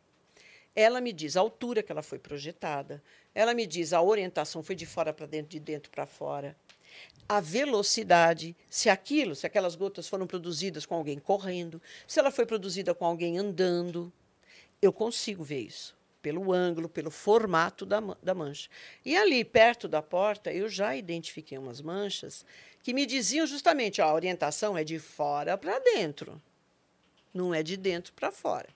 ela 0.77 1.01
me 1.01 1.14
diz 1.14 1.35
a 1.35 1.40
altura 1.40 1.83
que 1.83 1.90
ela 1.90 2.03
foi 2.03 2.18
projetada, 2.18 3.03
ela 3.35 3.55
me 3.55 3.66
diz 3.66 3.94
a 3.94 4.03
orientação 4.03 4.62
foi 4.62 4.77
de 4.77 4.85
fora 4.85 5.14
para 5.14 5.24
dentro, 5.24 5.48
de 5.48 5.59
dentro 5.59 5.90
para 5.90 6.05
fora, 6.05 6.55
a 7.27 7.40
velocidade, 7.40 8.55
se 8.68 8.90
aquilo, 8.90 9.35
se 9.35 9.46
aquelas 9.46 9.74
gotas 9.74 10.07
foram 10.07 10.27
produzidas 10.27 10.85
com 10.85 10.94
alguém 10.94 11.18
correndo, 11.18 11.81
se 12.07 12.20
ela 12.20 12.31
foi 12.31 12.44
produzida 12.44 12.94
com 12.94 13.07
alguém 13.07 13.38
andando, 13.38 14.12
eu 14.81 14.92
consigo 14.92 15.42
ver 15.42 15.61
isso 15.61 15.97
pelo 16.20 16.52
ângulo, 16.52 16.88
pelo 16.88 17.11
formato 17.11 17.87
da, 17.87 18.00
da 18.22 18.35
mancha. 18.35 18.68
E 19.04 19.16
ali, 19.16 19.44
perto 19.44 19.88
da 19.88 20.02
porta, 20.02 20.52
eu 20.52 20.68
já 20.68 20.96
identifiquei 20.96 21.57
umas 21.57 21.81
manchas 21.81 22.44
que 22.83 22.92
me 22.92 23.07
diziam 23.07 23.46
justamente, 23.46 24.00
ó, 24.00 24.09
a 24.09 24.14
orientação 24.14 24.76
é 24.76 24.85
de 24.85 24.98
fora 24.98 25.57
para 25.57 25.78
dentro, 25.78 26.40
não 27.33 27.54
é 27.54 27.62
de 27.62 27.76
dentro 27.76 28.12
para 28.12 28.31
fora. 28.33 28.68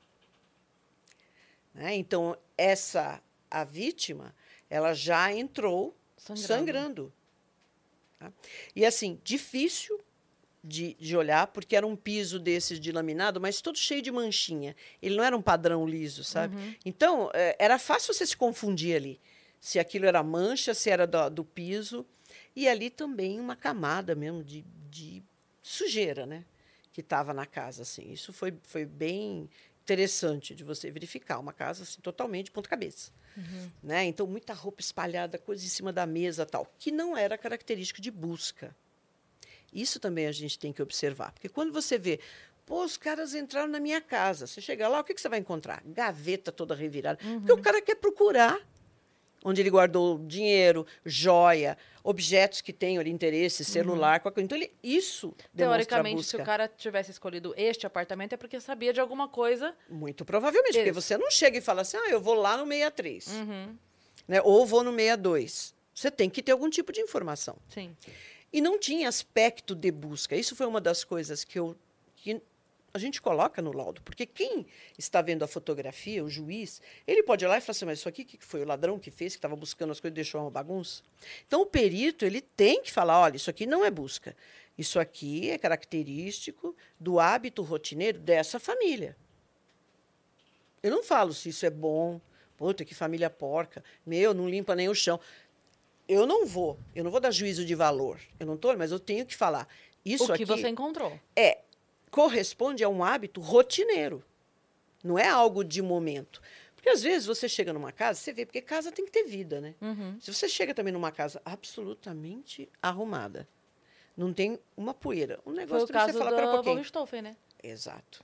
Né? 1.74 1.94
Então, 1.94 2.37
essa, 2.57 3.22
a 3.50 3.64
vítima, 3.64 4.35
ela 4.68 4.94
já 4.94 5.33
entrou 5.33 5.96
Sangrando. 6.16 6.46
sangrando. 6.46 7.12
tá? 8.18 8.33
E 8.76 8.85
assim, 8.85 9.20
difícil 9.24 10.00
de, 10.62 10.94
de 10.94 11.16
olhar, 11.16 11.48
porque 11.48 11.75
era 11.75 11.87
um 11.87 11.96
piso 11.96 12.38
desses 12.38 12.79
de 12.79 12.92
laminado, 12.92 13.40
mas 13.40 13.61
todo 13.61 13.77
cheio 13.77 14.01
de 14.01 14.12
manchinha. 14.12 14.77
Ele 15.01 15.16
não 15.16 15.25
era 15.25 15.37
um 15.37 15.42
padrão 15.42 15.87
liso, 15.87 16.22
sabe? 16.22 16.57
Então, 16.85 17.31
eh, 17.35 17.57
era 17.59 17.79
fácil 17.79 18.14
você 18.14 18.27
se 18.27 18.37
confundir 18.37 18.94
ali. 18.94 19.20
Se 19.61 19.79
aquilo 19.79 20.07
era 20.07 20.22
mancha, 20.22 20.75
se 20.75 20.88
era 20.90 21.07
do, 21.07 21.29
do 21.31 21.44
piso. 21.44 22.07
E 22.55 22.68
ali 22.68 22.90
também 22.90 23.40
uma 23.40 23.57
camada 23.57 24.14
mesmo 24.14 24.44
de, 24.44 24.64
de 24.90 25.22
sujeira, 25.62 26.27
né? 26.27 26.44
Que 26.92 27.01
estava 27.01 27.33
na 27.33 27.46
casa, 27.46 27.83
assim. 27.83 28.12
Isso 28.12 28.33
foi, 28.33 28.55
foi 28.62 28.85
bem 28.85 29.48
interessante 29.83 30.55
de 30.55 30.62
você 30.62 30.90
verificar. 30.90 31.38
Uma 31.38 31.53
casa, 31.53 31.83
assim, 31.83 32.01
totalmente 32.01 32.46
de 32.46 32.51
ponta 32.53 32.68
cabeça. 32.68 33.11
Né? 33.83 34.05
Então, 34.05 34.27
muita 34.27 34.53
roupa 34.53 34.81
espalhada, 34.81 35.38
coisa 35.38 35.64
em 35.64 35.68
cima 35.68 35.92
da 35.92 36.07
mesa 36.07 36.44
tal, 36.46 36.70
que 36.79 36.92
não 36.92 37.16
era 37.16 37.37
característico 37.38 38.01
de 38.01 38.11
busca. 38.11 38.77
Isso 39.72 39.98
também 39.98 40.26
a 40.26 40.32
gente 40.32 40.58
tem 40.58 40.72
que 40.72 40.82
observar. 40.82 41.32
Porque 41.32 41.48
quando 41.48 41.72
você 41.72 41.96
vê, 41.98 42.20
pô, 42.66 42.85
os 42.85 42.96
caras 42.96 43.35
entraram 43.35 43.68
na 43.68 43.80
minha 43.80 44.00
casa, 44.00 44.46
você 44.46 44.61
chega 44.61 44.87
lá, 44.88 45.00
o 45.00 45.04
que, 45.04 45.14
que 45.14 45.20
você 45.20 45.28
vai 45.28 45.38
encontrar? 45.38 45.82
Gaveta 45.87 46.52
toda 46.52 46.74
revirada. 46.74 47.18
Porque 47.38 47.52
o 47.52 47.58
cara 47.58 47.80
quer 47.80 47.94
procurar 47.96 48.58
onde 49.44 49.61
ele 49.61 49.70
guardou 49.70 50.18
dinheiro, 50.18 50.87
joia, 51.04 51.76
objetos 52.04 52.61
que 52.61 52.72
tenham 52.72 53.02
interesse, 53.02 53.64
celular, 53.64 54.20
qualquer 54.20 54.35
coisa. 54.37 54.44
Então, 54.44 54.56
ele, 54.58 54.72
isso 54.82 55.35
Teoricamente, 55.56 56.22
se 56.22 56.37
o 56.37 56.44
cara 56.44 56.68
tivesse 56.68 57.11
escolhido 57.11 57.52
este 57.56 57.87
apartamento, 57.87 58.35
é 58.35 58.37
porque 58.37 58.61
sabia 58.61 58.92
de 58.92 59.00
alguma 59.00 59.28
coisa. 59.28 59.74
Muito 59.90 60.24
provavelmente, 60.24 60.74
porque 60.76 60.92
você 60.92 61.16
não 61.18 61.30
chega 61.30 61.58
e 61.58 61.61
fala 61.61 61.82
assim, 61.82 61.96
ah, 61.96 62.08
eu 62.11 62.20
vou 62.20 62.35
lá 62.35 62.56
no 62.56 62.64
63, 62.66 63.26
Uhum. 63.26 63.76
né? 64.28 64.40
ou 64.42 64.64
vou 64.64 64.82
no 64.85 64.90
62. 64.92 65.74
Você 65.94 66.11
tem 66.11 66.30
que 66.30 66.42
ter 66.42 66.52
algum 66.52 66.70
tipo 66.70 66.92
de 66.92 67.00
informação. 67.00 67.56
Sim. 67.68 67.94
E 68.52 68.60
não 68.60 68.78
tinha 68.78 69.08
aspecto 69.08 69.74
de 69.74 69.90
busca. 69.90 70.36
Isso 70.36 70.54
foi 70.54 70.66
uma 70.66 70.80
das 70.80 71.04
coisas 71.04 71.42
que, 71.42 71.58
eu, 71.58 71.76
que 72.16 72.40
a 72.92 72.98
gente 72.98 73.22
coloca 73.22 73.62
no 73.62 73.72
laudo. 73.72 74.02
Porque 74.02 74.26
quem 74.26 74.66
está 74.98 75.22
vendo 75.22 75.42
a 75.42 75.48
fotografia, 75.48 76.22
o 76.22 76.28
juiz, 76.28 76.82
ele 77.06 77.22
pode 77.22 77.44
ir 77.44 77.48
lá 77.48 77.56
e 77.56 77.60
falar 77.60 77.70
assim, 77.70 77.84
mas 77.86 77.98
isso 77.98 78.08
aqui 78.08 78.24
que 78.24 78.38
foi 78.44 78.62
o 78.62 78.66
ladrão 78.66 78.98
que 78.98 79.10
fez, 79.10 79.32
que 79.32 79.38
estava 79.38 79.56
buscando 79.56 79.90
as 79.90 80.00
coisas 80.00 80.14
e 80.14 80.16
deixou 80.16 80.42
uma 80.42 80.50
bagunça? 80.50 81.02
Então, 81.46 81.62
o 81.62 81.66
perito 81.66 82.24
ele 82.24 82.40
tem 82.40 82.82
que 82.82 82.92
falar, 82.92 83.20
olha, 83.20 83.36
isso 83.36 83.48
aqui 83.48 83.64
não 83.64 83.84
é 83.84 83.90
busca. 83.90 84.36
Isso 84.76 84.98
aqui 84.98 85.50
é 85.50 85.58
característico 85.58 86.76
do 86.98 87.18
hábito 87.18 87.62
rotineiro 87.62 88.18
dessa 88.18 88.58
família. 88.58 89.16
Eu 90.82 90.90
não 90.90 91.02
falo 91.02 91.32
se 91.32 91.50
isso 91.50 91.64
é 91.64 91.70
bom, 91.70 92.20
puta, 92.56 92.84
que 92.84 92.94
família 92.94 93.30
porca, 93.30 93.84
meu, 94.04 94.34
não 94.34 94.48
limpa 94.48 94.74
nem 94.74 94.88
o 94.88 94.94
chão. 94.94 95.18
Eu 96.08 96.26
não 96.26 96.46
vou, 96.46 96.78
eu 96.94 97.04
não 97.04 97.10
vou 97.10 97.20
dar 97.20 97.30
juízo 97.30 97.64
de 97.64 97.74
valor. 97.74 98.20
Eu 98.38 98.46
não 98.46 98.54
estou, 98.54 98.76
mas 98.76 98.90
eu 98.90 98.98
tenho 98.98 99.24
que 99.24 99.34
falar. 99.34 99.68
Isso 100.04 100.24
o 100.24 100.26
que 100.26 100.32
aqui 100.32 100.44
você 100.44 100.68
encontrou. 100.68 101.18
é 101.36 101.60
corresponde 102.10 102.84
a 102.84 102.88
um 102.88 103.02
hábito 103.02 103.40
rotineiro. 103.40 104.22
Não 105.02 105.18
é 105.18 105.28
algo 105.28 105.64
de 105.64 105.80
momento. 105.80 106.40
Porque 106.76 106.90
às 106.90 107.02
vezes 107.02 107.26
você 107.26 107.48
chega 107.48 107.72
numa 107.72 107.92
casa, 107.92 108.18
você 108.18 108.32
vê, 108.32 108.44
porque 108.44 108.60
casa 108.60 108.92
tem 108.92 109.04
que 109.04 109.10
ter 109.10 109.24
vida, 109.24 109.60
né? 109.60 109.74
Uhum. 109.80 110.18
Se 110.20 110.32
você 110.32 110.48
chega 110.48 110.74
também 110.74 110.92
numa 110.92 111.10
casa 111.10 111.40
absolutamente 111.44 112.68
arrumada, 112.82 113.48
não 114.16 114.32
tem 114.32 114.58
uma 114.76 114.92
poeira. 114.92 115.38
Um 115.46 115.50
Foi 115.50 115.54
negócio 115.54 115.84
o 115.86 115.88
caso 115.88 116.12
você 116.12 116.18
falar, 116.18 116.30
pera 116.30 116.42
um 116.42 116.46
da 116.46 116.52
pouquinho. 116.54 116.74
Wolverstoffen, 116.74 117.22
né? 117.22 117.36
Exato. 117.62 118.22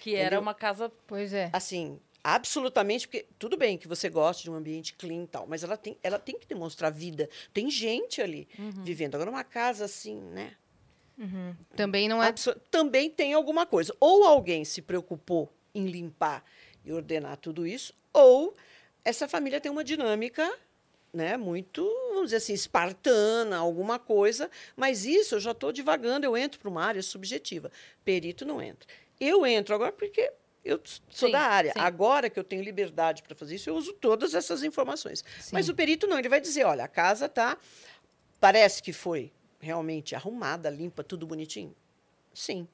Que 0.00 0.14
era 0.14 0.26
Entendeu? 0.26 0.40
uma 0.40 0.54
casa. 0.54 0.90
Pois 1.06 1.32
é. 1.32 1.50
Assim, 1.52 2.00
absolutamente, 2.24 3.06
porque 3.06 3.26
tudo 3.38 3.56
bem 3.56 3.76
que 3.76 3.86
você 3.86 4.08
gosta 4.08 4.42
de 4.42 4.50
um 4.50 4.54
ambiente 4.54 4.94
clean 4.94 5.24
e 5.24 5.26
tal, 5.26 5.46
mas 5.46 5.62
ela 5.62 5.76
tem, 5.76 5.98
ela 6.02 6.18
tem 6.18 6.38
que 6.38 6.46
demonstrar 6.46 6.90
vida. 6.90 7.28
Tem 7.52 7.70
gente 7.70 8.22
ali 8.22 8.48
vivendo. 8.82 9.14
Agora, 9.14 9.30
uma 9.30 9.44
casa 9.44 9.84
assim, 9.84 10.18
né? 10.20 10.56
Também 11.76 12.08
não 12.08 12.22
é. 12.22 12.32
Também 12.70 13.10
tem 13.10 13.34
alguma 13.34 13.66
coisa. 13.66 13.94
Ou 14.00 14.24
alguém 14.24 14.64
se 14.64 14.80
preocupou 14.80 15.52
em 15.74 15.86
limpar 15.86 16.42
e 16.84 16.92
ordenar 16.92 17.36
tudo 17.36 17.66
isso, 17.66 17.94
ou 18.12 18.54
essa 19.04 19.28
família 19.28 19.60
tem 19.60 19.70
uma 19.70 19.84
dinâmica 19.84 20.50
né, 21.12 21.36
muito, 21.36 21.88
vamos 22.08 22.24
dizer 22.24 22.36
assim, 22.36 22.52
espartana, 22.52 23.56
alguma 23.56 24.00
coisa, 24.00 24.50
mas 24.76 25.04
isso 25.04 25.36
eu 25.36 25.40
já 25.40 25.52
estou 25.52 25.70
divagando, 25.70 26.26
eu 26.26 26.36
entro 26.36 26.58
para 26.58 26.68
uma 26.68 26.82
área 26.82 27.02
subjetiva. 27.02 27.70
Perito 28.04 28.44
não 28.44 28.60
entra. 28.60 28.88
Eu 29.20 29.46
entro 29.46 29.74
agora 29.74 29.92
porque 29.92 30.32
eu 30.64 30.80
sou 30.84 31.28
Sim, 31.28 31.32
da 31.32 31.40
área. 31.40 31.72
sim. 31.72 31.78
Agora 31.78 32.30
que 32.30 32.38
eu 32.38 32.44
tenho 32.44 32.62
liberdade 32.62 33.22
para 33.22 33.34
fazer 33.34 33.56
isso, 33.56 33.68
eu 33.68 33.76
uso 33.76 33.92
todas 33.92 34.34
essas 34.34 34.62
informações. 34.62 35.22
Sim. 35.40 35.50
Mas 35.52 35.68
o 35.68 35.74
perito 35.74 36.06
não, 36.06 36.18
ele 36.18 36.28
vai 36.28 36.40
dizer, 36.40 36.64
olha, 36.64 36.84
a 36.84 36.88
casa 36.88 37.28
tá 37.28 37.58
parece 38.40 38.82
que 38.82 38.92
foi 38.92 39.32
realmente 39.60 40.14
arrumada, 40.14 40.70
limpa, 40.70 41.02
tudo 41.02 41.26
bonitinho. 41.26 41.74
Sim. 42.32 42.66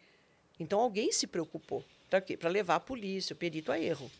Então 0.58 0.80
alguém 0.80 1.12
se 1.12 1.26
preocupou. 1.26 1.84
Para 2.08 2.20
quê? 2.20 2.36
Para 2.36 2.50
levar 2.50 2.76
a 2.76 2.80
polícia, 2.80 3.34
o 3.34 3.36
perito 3.36 3.70
a 3.70 3.78
erro. 3.78 4.10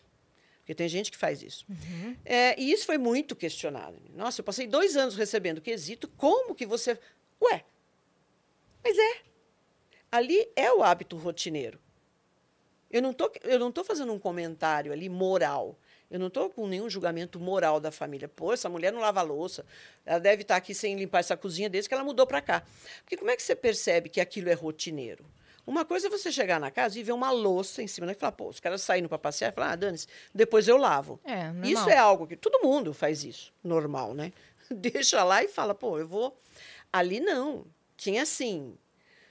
Porque 0.58 0.74
tem 0.74 0.88
gente 0.88 1.10
que 1.10 1.16
faz 1.16 1.42
isso. 1.42 1.66
É, 2.24 2.60
e 2.60 2.70
isso 2.70 2.86
foi 2.86 2.96
muito 2.96 3.34
questionado. 3.34 4.00
Nossa, 4.14 4.40
eu 4.40 4.44
passei 4.44 4.66
dois 4.66 4.96
anos 4.96 5.16
recebendo 5.16 5.60
quesito. 5.60 6.06
Como 6.16 6.54
que 6.54 6.64
você. 6.64 6.98
Ué, 7.42 7.64
mas 8.84 8.96
é. 8.96 9.22
Ali 10.12 10.48
é 10.54 10.72
o 10.72 10.82
hábito 10.82 11.16
rotineiro. 11.16 11.80
Eu 12.90 13.00
não 13.00 13.12
tô, 13.12 13.30
eu 13.42 13.58
não 13.58 13.70
tô 13.70 13.84
fazendo 13.84 14.12
um 14.12 14.18
comentário 14.18 14.92
ali 14.92 15.08
moral. 15.08 15.78
Eu 16.10 16.18
não 16.18 16.26
estou 16.26 16.50
com 16.50 16.66
nenhum 16.66 16.90
julgamento 16.90 17.38
moral 17.38 17.78
da 17.78 17.92
família. 17.92 18.28
Pô, 18.28 18.52
essa 18.52 18.68
mulher 18.68 18.92
não 18.92 19.00
lava 19.00 19.22
louça. 19.22 19.64
Ela 20.04 20.18
deve 20.18 20.42
estar 20.42 20.56
aqui 20.56 20.74
sem 20.74 20.96
limpar 20.96 21.20
essa 21.20 21.36
cozinha 21.36 21.70
desde 21.70 21.88
que 21.88 21.94
ela 21.94 22.02
mudou 22.02 22.26
para 22.26 22.42
cá. 22.42 22.64
Porque 23.02 23.16
como 23.16 23.30
é 23.30 23.36
que 23.36 23.42
você 23.42 23.54
percebe 23.54 24.08
que 24.08 24.20
aquilo 24.20 24.48
é 24.48 24.54
rotineiro? 24.54 25.24
Uma 25.64 25.84
coisa 25.84 26.08
é 26.08 26.10
você 26.10 26.32
chegar 26.32 26.58
na 26.58 26.68
casa 26.68 26.98
e 26.98 27.02
ver 27.04 27.12
uma 27.12 27.30
louça 27.30 27.80
em 27.80 27.86
cima, 27.86 28.08
né? 28.08 28.12
E 28.12 28.16
falar, 28.16 28.32
pô, 28.32 28.48
os 28.48 28.58
caras 28.58 28.82
saindo 28.82 29.08
para 29.08 29.18
passear, 29.18 29.52
falar, 29.52 29.70
ah, 29.70 29.76
dane-se, 29.76 30.08
depois 30.34 30.66
eu 30.66 30.76
lavo. 30.76 31.20
É. 31.24 31.52
Isso 31.68 31.88
é 31.88 31.96
algo 31.96 32.26
que 32.26 32.36
todo 32.36 32.60
mundo 32.66 32.92
faz 32.92 33.22
isso, 33.22 33.52
normal, 33.62 34.12
né? 34.12 34.32
Deixa 34.68 35.22
lá 35.22 35.44
e 35.44 35.48
fala, 35.48 35.72
pô, 35.72 35.96
eu 35.96 36.08
vou. 36.08 36.36
Ali 36.92 37.20
não. 37.20 37.64
Tinha 37.96 38.22
assim, 38.22 38.76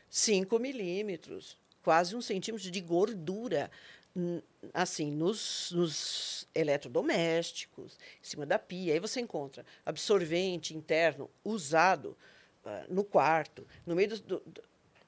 5 0.10 0.58
milímetros, 0.60 1.58
quase 1.90 2.16
um 2.16 2.22
centímetro 2.22 2.70
de 2.70 2.82
gordura 2.82 3.72
N- 4.16 4.44
Assim, 4.74 5.10
nos, 5.12 5.72
nos 5.72 6.48
eletrodomésticos, 6.54 7.98
em 8.22 8.26
cima 8.28 8.46
da 8.46 8.60
pia. 8.60 8.94
Aí 8.94 9.00
você 9.00 9.20
encontra 9.22 9.66
absorvente 9.86 10.76
interno 10.76 11.30
usado 11.44 12.16
ah, 12.66 12.86
no 12.90 13.04
quarto, 13.04 13.66
no 13.88 13.96
meio 13.96 14.10
do- 14.10 14.20
do- 14.22 14.44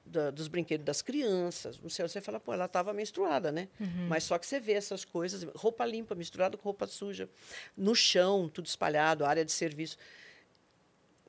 do- 0.04 0.32
dos 0.32 0.48
brinquedos 0.48 0.84
das 0.84 1.02
crianças. 1.02 1.78
Não 1.80 1.88
sei, 1.88 2.06
você 2.08 2.20
fala, 2.20 2.40
pô, 2.40 2.52
ela 2.52 2.64
estava 2.64 2.92
menstruada, 2.92 3.52
né? 3.52 3.68
Mas 4.08 4.24
só 4.24 4.36
que 4.38 4.46
você 4.46 4.58
vê 4.58 4.72
essas 4.72 5.04
coisas, 5.04 5.44
roupa 5.54 5.84
limpa 5.86 6.14
misturada 6.16 6.56
com 6.56 6.64
roupa 6.64 6.86
suja, 6.88 7.28
no 7.76 7.94
chão, 7.94 8.48
tudo 8.48 8.66
espalhado, 8.66 9.24
área 9.24 9.44
de 9.44 9.52
serviço. 9.52 9.96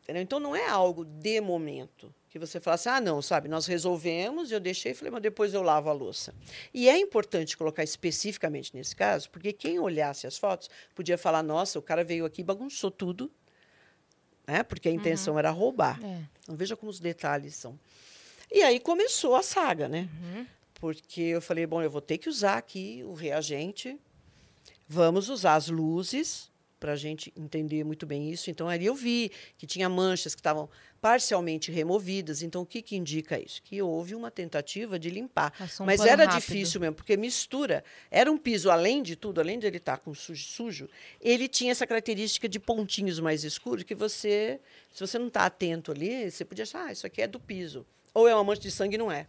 Entendeu? 0.02 0.22
Então, 0.24 0.40
não 0.40 0.56
é 0.56 0.68
algo 0.68 1.06
de 1.06 1.40
momento 1.42 2.14
que 2.34 2.40
você 2.40 2.60
fala 2.60 2.74
assim, 2.74 2.90
ah, 2.90 3.00
não, 3.00 3.22
sabe, 3.22 3.48
nós 3.48 3.68
resolvemos, 3.68 4.52
eu 4.52 4.60
deixei 4.60 4.94
e 4.94 4.96
falei, 4.96 5.12
mas 5.12 5.22
depois 5.22 5.54
eu 5.54 5.62
lavo 5.62 5.88
a 5.88 5.94
louça. 5.94 6.34
E 6.74 6.90
é 6.90 6.98
importante 6.98 7.56
colocar 7.56 7.84
especificamente 7.84 8.76
nesse 8.76 8.96
caso, 8.96 9.30
porque 9.30 9.54
quem 9.54 9.78
olhasse 9.78 10.26
as 10.26 10.36
fotos 10.36 10.68
podia 10.96 11.16
falar, 11.16 11.44
nossa, 11.44 11.78
o 11.78 11.82
cara 11.82 12.04
veio 12.04 12.26
aqui 12.26 12.42
e 12.42 12.44
bagunçou 12.44 12.90
tudo, 12.90 13.32
né? 14.48 14.64
porque 14.64 14.90
a 14.90 14.92
intenção 14.92 15.38
era 15.38 15.52
roubar. 15.52 16.04
É. 16.04 16.24
Então, 16.42 16.56
veja 16.58 16.76
como 16.76 16.90
os 16.90 17.00
detalhes 17.00 17.54
são. 17.54 17.80
E 18.52 18.64
aí 18.64 18.80
começou 18.80 19.36
a 19.36 19.44
saga, 19.44 19.88
né? 19.88 20.10
Porque 20.74 21.22
eu 21.22 21.42
falei, 21.42 21.68
bom, 21.68 21.84
eu 21.84 21.92
vou 21.92 22.02
ter 22.02 22.18
que 22.18 22.30
usar 22.30 22.58
aqui 22.58 23.04
o 23.06 23.14
reagente, 23.14 23.96
vamos 24.88 25.30
usar 25.30 25.54
as 25.54 25.68
luzes 25.68 26.52
para 26.84 26.92
a 26.92 26.96
gente 26.98 27.32
entender 27.38 27.82
muito 27.86 28.06
bem 28.06 28.30
isso. 28.30 28.52
Então, 28.52 28.68
ali 28.68 28.88
eu 28.88 28.94
vi 28.94 29.32
que 29.58 29.66
tinha 29.66 29.88
manchas 29.88 30.36
que 30.36 30.42
estavam 30.42 30.70
parcialmente 31.00 31.72
removidas. 31.72 32.42
Então, 32.42 32.64
o 32.64 32.66
que, 32.66 32.82
que 32.82 32.98
indica 32.98 33.40
isso? 33.40 33.64
Que 33.64 33.82
houve 33.82 34.14
uma 34.14 34.30
tentativa 34.30 35.00
de 35.00 35.10
limpar. 35.10 35.58
Passou 35.58 35.86
um 35.86 35.88
Mas 35.88 36.02
pano 36.02 36.10
era 36.10 36.26
rápido. 36.26 36.42
difícil 36.42 36.82
mesmo, 36.82 36.96
porque 36.96 37.16
mistura. 37.16 37.86
Era 38.12 38.30
um 38.30 38.38
piso, 38.38 38.70
além 38.70 39.02
de 39.02 39.16
tudo, 39.16 39.40
além 39.40 39.58
de 39.60 39.66
ele 39.66 39.78
estar 39.78 39.98
com 40.00 40.14
sujo, 40.14 40.44
sujo, 40.44 40.90
ele 41.22 41.48
tinha 41.48 41.72
essa 41.72 41.88
característica 41.88 42.50
de 42.50 42.60
pontinhos 42.60 43.18
mais 43.18 43.46
escuros 43.46 43.84
que 43.84 43.96
você, 43.96 44.60
se 44.92 45.00
você 45.08 45.18
não 45.18 45.28
está 45.28 45.46
atento 45.46 45.90
ali, 45.90 46.30
você 46.30 46.44
podia 46.44 46.64
achar, 46.64 46.88
ah, 46.88 46.92
isso 46.92 47.08
aqui 47.08 47.22
é 47.22 47.28
do 47.28 47.40
piso. 47.40 47.86
Ou 48.14 48.28
é 48.28 48.36
uma 48.36 48.44
mancha 48.44 48.60
de 48.60 48.72
sangue, 48.72 48.98
não 48.98 49.10
é. 49.10 49.26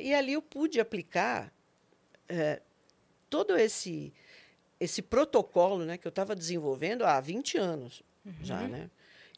E 0.00 0.14
ali 0.14 0.34
eu 0.34 0.42
pude 0.42 0.78
aplicar 0.78 1.52
eh, 2.28 2.62
todo 3.28 3.56
esse 3.56 4.12
esse 4.80 5.02
protocolo 5.02 5.84
né, 5.84 5.98
que 5.98 6.06
eu 6.06 6.10
estava 6.10 6.34
desenvolvendo 6.34 7.04
há 7.04 7.20
20 7.20 7.58
anos 7.58 8.02
já, 8.42 8.60
Uhum. 8.62 8.68
né? 8.68 8.90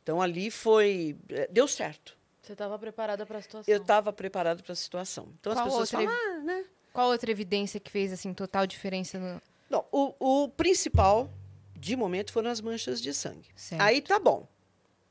Então 0.02 0.20
ali 0.20 0.50
foi 0.50 1.16
eh, 1.28 1.48
deu 1.50 1.68
certo. 1.68 2.16
Você 2.42 2.52
estava 2.52 2.78
preparada 2.78 3.24
para 3.26 3.38
a 3.38 3.42
situação. 3.42 3.72
Eu 3.74 3.80
estava 3.80 4.12
preparado 4.12 4.62
para 4.62 4.72
a 4.72 4.76
situação. 4.76 5.28
Então 5.40 5.52
Qual 5.54 5.66
as 5.66 5.70
pessoas 5.72 5.92
outra 5.94 6.10
falam, 6.12 6.36
ah, 6.36 6.42
né? 6.42 6.64
Qual 6.92 7.08
outra 7.10 7.30
evidência 7.30 7.78
que 7.78 7.90
fez 7.90 8.12
assim 8.12 8.34
total 8.34 8.66
diferença 8.66 9.18
no 9.18 9.40
Não, 9.68 9.84
o, 9.92 10.14
o 10.44 10.48
principal 10.48 11.30
de 11.78 11.94
momento 11.96 12.32
foram 12.32 12.50
as 12.50 12.60
manchas 12.60 13.00
de 13.00 13.14
sangue. 13.14 13.48
Certo. 13.54 13.80
Aí 13.82 14.00
tá 14.00 14.18
bom. 14.18 14.48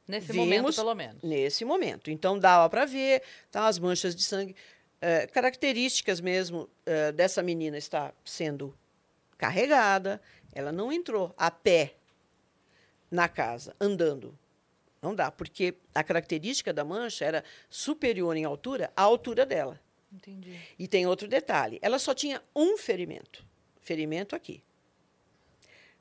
Nesse 0.08 0.32
Vimos- 0.32 0.46
momento, 0.48 0.76
pelo 0.76 0.96
menos. 0.96 1.24
Nesse 1.24 1.64
momento. 1.64 2.10
Então 2.12 2.38
dava 2.38 2.68
para 2.70 2.84
ver, 2.86 3.22
tá, 3.52 3.68
as 3.68 3.78
manchas 3.80 4.16
de 4.16 4.24
sangue, 4.24 4.56
eh, 5.00 5.28
características 5.28 6.20
mesmo 6.20 6.68
eh, 6.86 7.12
dessa 7.12 7.42
menina 7.44 7.78
está 7.78 8.12
sendo 8.26 8.76
carregada. 9.40 10.22
Ela 10.54 10.72
não 10.72 10.92
entrou 10.92 11.34
a 11.36 11.50
pé 11.50 11.96
na 13.10 13.28
casa, 13.28 13.76
andando. 13.80 14.38
Não 15.02 15.16
dá, 15.16 15.32
porque 15.32 15.76
a 15.96 16.04
característica 16.04 16.74
da 16.74 16.84
mancha 16.84 17.26
era 17.26 17.44
superior 17.70 18.36
em 18.36 18.44
altura 18.44 18.92
à 18.96 19.02
altura 19.02 19.46
dela. 19.46 19.80
Entendi. 20.12 20.60
E 20.78 20.88
tem 20.88 21.08
outro 21.08 21.28
detalhe: 21.28 21.80
ela 21.82 21.98
só 21.98 22.14
tinha 22.14 22.44
um 22.56 22.78
ferimento. 22.78 23.46
Ferimento 23.80 24.36
aqui. 24.36 24.62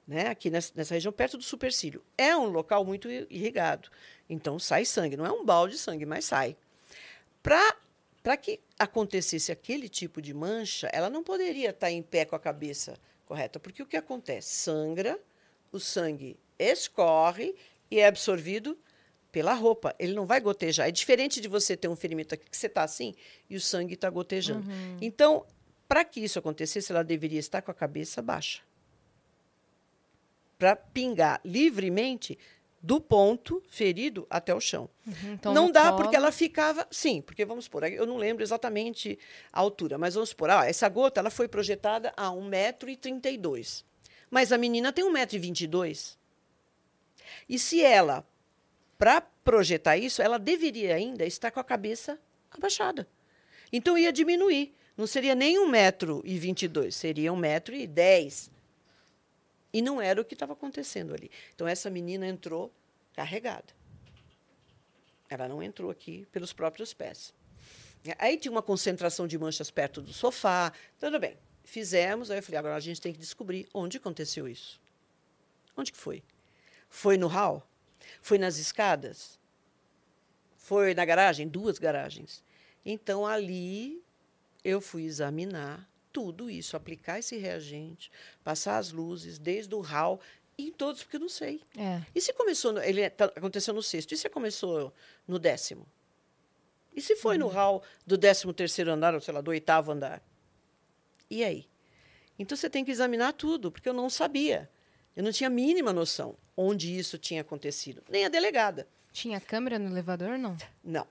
Né? 0.07 0.27
Aqui 0.29 0.51
nessa, 0.51 0.73
nessa 0.75 0.95
região, 0.95 1.13
perto 1.13 1.37
do 1.37 1.45
supercílio. 1.45 2.03
É 2.17 2.37
um 2.37 2.47
local 2.47 2.85
muito 2.85 3.09
irrigado. 3.11 3.89
Então 4.29 4.59
sai 4.59 4.85
sangue. 4.85 5.17
Não 5.17 5.27
é 5.27 5.31
um 5.31 5.45
balde 5.45 5.75
de 5.75 5.79
sangue, 5.79 6.05
mas 6.05 6.25
sai. 6.25 6.57
Para 7.43 8.37
que 8.37 8.59
acontecesse 8.79 9.53
aquele 9.53 9.89
tipo 9.89 10.21
de 10.21 10.35
mancha, 10.35 10.89
ela 10.93 11.09
não 11.09 11.23
poderia 11.23 11.71
estar 11.71 11.91
em 11.91 12.03
pé 12.03 12.25
com 12.25 12.35
a 12.35 12.41
cabeça 12.41 12.99
correta. 13.29 13.61
Porque 13.61 13.83
o 13.83 13.87
que 13.87 13.97
acontece? 13.97 14.55
Sangra, 14.55 15.21
o 15.71 15.79
sangue 15.79 16.37
escorre 16.59 17.55
e 17.91 18.01
é 18.01 18.07
absorvido 18.07 18.77
pela 19.31 19.53
roupa. 19.53 19.95
Ele 19.99 20.15
não 20.15 20.27
vai 20.27 20.41
gotejar. 20.41 20.89
É 20.89 20.91
diferente 20.91 21.41
de 21.41 21.47
você 21.47 21.77
ter 21.77 21.89
um 21.89 21.95
ferimento 21.95 22.35
aqui 22.35 22.49
que 22.49 22.57
você 22.57 22.67
está 22.67 22.83
assim 22.83 23.15
e 23.49 23.57
o 23.57 23.61
sangue 23.61 23.95
está 23.95 24.09
gotejando. 24.09 24.67
Então, 25.01 25.47
para 25.87 26.05
que 26.05 26.21
isso 26.21 26.39
acontecesse, 26.39 26.91
ela 26.91 27.05
deveria 27.05 27.39
estar 27.39 27.61
com 27.63 27.71
a 27.71 27.75
cabeça 27.75 28.23
baixa. 28.23 28.63
Para 30.59 30.75
pingar 30.75 31.41
livremente 31.45 32.37
do 32.81 33.01
ponto 33.01 33.63
ferido 33.69 34.27
até 34.31 34.55
o 34.55 34.61
chão. 34.61 34.89
Então, 35.25 35.53
não 35.53 35.71
dá 35.71 35.85
colo- 35.91 35.97
porque 35.97 36.17
ela 36.17 36.31
ficava. 36.31 36.87
Sim, 36.91 37.21
porque 37.21 37.45
vamos 37.45 37.65
supor, 37.65 37.85
eu 37.85 38.07
não 38.07 38.17
lembro 38.17 38.43
exatamente 38.43 39.19
a 39.53 39.59
altura, 39.61 39.99
mas 39.99 40.15
vamos 40.15 40.29
supor, 40.31 40.51
ah, 40.51 40.67
essa 40.67 40.89
gota 40.89 41.21
ela 41.21 41.31
foi 41.31 41.49
projetada 41.49 42.13
a 42.17 42.31
1,32m. 42.31 43.83
Mas 44.31 44.53
a 44.53 44.59
menina 44.59 44.93
tem 44.93 45.05
1,22m. 45.05 46.17
E 47.49 47.59
se 47.59 47.83
ela, 47.83 48.25
para 48.99 49.21
projetar 49.21 49.97
isso, 49.97 50.21
ela 50.23 50.39
deveria 50.39 50.95
ainda 50.95 51.25
estar 51.25 51.51
com 51.51 51.61
a 51.61 51.65
cabeça 51.65 52.19
abaixada. 52.51 53.09
Então 53.73 53.97
ia 53.99 54.13
diminuir. 54.13 54.75
Não 54.97 55.07
seria 55.07 55.35
nem 55.35 55.57
1,22m, 55.59 56.91
seria 56.91 57.33
1,10m. 57.33 58.51
E 59.79 59.83
não 59.83 60.01
era 60.01 60.21
o 60.21 60.25
que 60.25 60.35
estava 60.35 60.55
acontecendo 60.55 61.15
ali. 61.15 61.31
Então 61.55 61.65
essa 61.65 61.89
menina 61.89 62.27
entrou 62.27 62.75
carregada. 63.15 63.73
Ela 65.31 65.47
não 65.47 65.63
entrou 65.63 65.89
aqui 65.89 66.27
pelos 66.33 66.53
próprios 66.53 66.93
pés. 66.93 67.33
Aí 68.19 68.37
tinha 68.37 68.51
uma 68.51 68.61
concentração 68.61 69.29
de 69.29 69.39
manchas 69.39 69.71
perto 69.71 70.03
do 70.03 70.13
sofá. 70.13 70.73
Tudo 70.99 71.21
bem. 71.21 71.39
Fizemos. 71.63 72.29
Aí 72.29 72.39
eu 72.39 72.43
falei, 72.43 72.59
agora 72.59 72.75
a 72.75 72.81
gente 72.81 73.01
tem 73.01 73.13
que 73.13 73.21
descobrir 73.21 73.69
onde 73.73 73.99
aconteceu 73.99 74.49
isso. 74.49 74.81
Onde 75.77 75.93
que 75.93 75.99
foi? 75.99 76.25
Foi 76.89 77.17
no 77.17 77.29
hall? 77.29 77.65
Foi 78.21 78.37
nas 78.37 78.57
escadas? 78.57 79.39
Foi 80.57 80.93
na 80.93 81.05
garagem? 81.05 81.47
Duas 81.47 81.79
garagens. 81.79 82.43
Então, 82.85 83.25
ali, 83.25 84.03
eu 84.65 84.81
fui 84.81 85.05
examinar 85.05 85.89
tudo 86.13 86.51
isso, 86.51 86.77
aplicar 86.77 87.19
esse 87.19 87.37
reagente, 87.37 88.11
passar 88.43 88.79
as 88.79 88.91
luzes, 88.93 89.39
desde 89.39 89.75
o 89.75 89.81
hall, 89.81 90.21
em 90.59 90.73
todos, 90.73 91.03
porque 91.03 91.17
eu 91.17 91.21
não 91.21 91.29
sei. 91.29 91.61
É. 91.77 92.03
E 92.15 92.21
se 92.21 92.33
começou, 92.33 92.73
no- 92.73 92.83
ele 92.83 93.09
tá- 93.11 93.27
aconteceu 93.27 93.73
no 93.73 93.83
sexto, 93.83 94.13
e 94.13 94.17
se 94.17 94.29
começou 94.29 94.93
no 95.27 95.39
décimo? 95.39 95.87
E 96.95 97.01
se 97.01 97.15
foi 97.15 97.39
no 97.39 97.47
hall 97.47 97.83
do 98.07 98.19
décimo 98.19 98.53
terceiro 98.53 98.91
andar, 98.91 99.15
ou 99.15 99.21
sei 99.21 99.33
lá, 99.33 99.41
do 99.41 99.51
oitavo 99.51 99.93
andar? 99.93 100.21
E 101.31 101.45
aí? 101.45 101.69
Então 102.39 102.57
você 102.57 102.69
tem 102.69 102.85
que 102.85 102.91
examinar 102.91 103.33
tudo, 103.35 103.71
porque 103.71 103.89
eu 103.89 103.93
não 103.93 104.11
sabia. 104.11 104.69
Eu 105.15 105.23
não 105.23 105.31
tinha 105.33 105.47
a 105.49 105.51
mínima 105.51 105.93
noção 105.93 106.37
onde 106.57 106.97
isso 106.97 107.19
tinha 107.19 107.41
acontecido. 107.43 108.03
Nem 108.09 108.25
a 108.25 108.29
delegada. 108.29 108.89
Tinha 109.13 109.41
câmera 109.41 109.79
no 109.79 109.89
elevador, 109.91 110.39
não? 110.39 110.57
Não. 110.83 111.07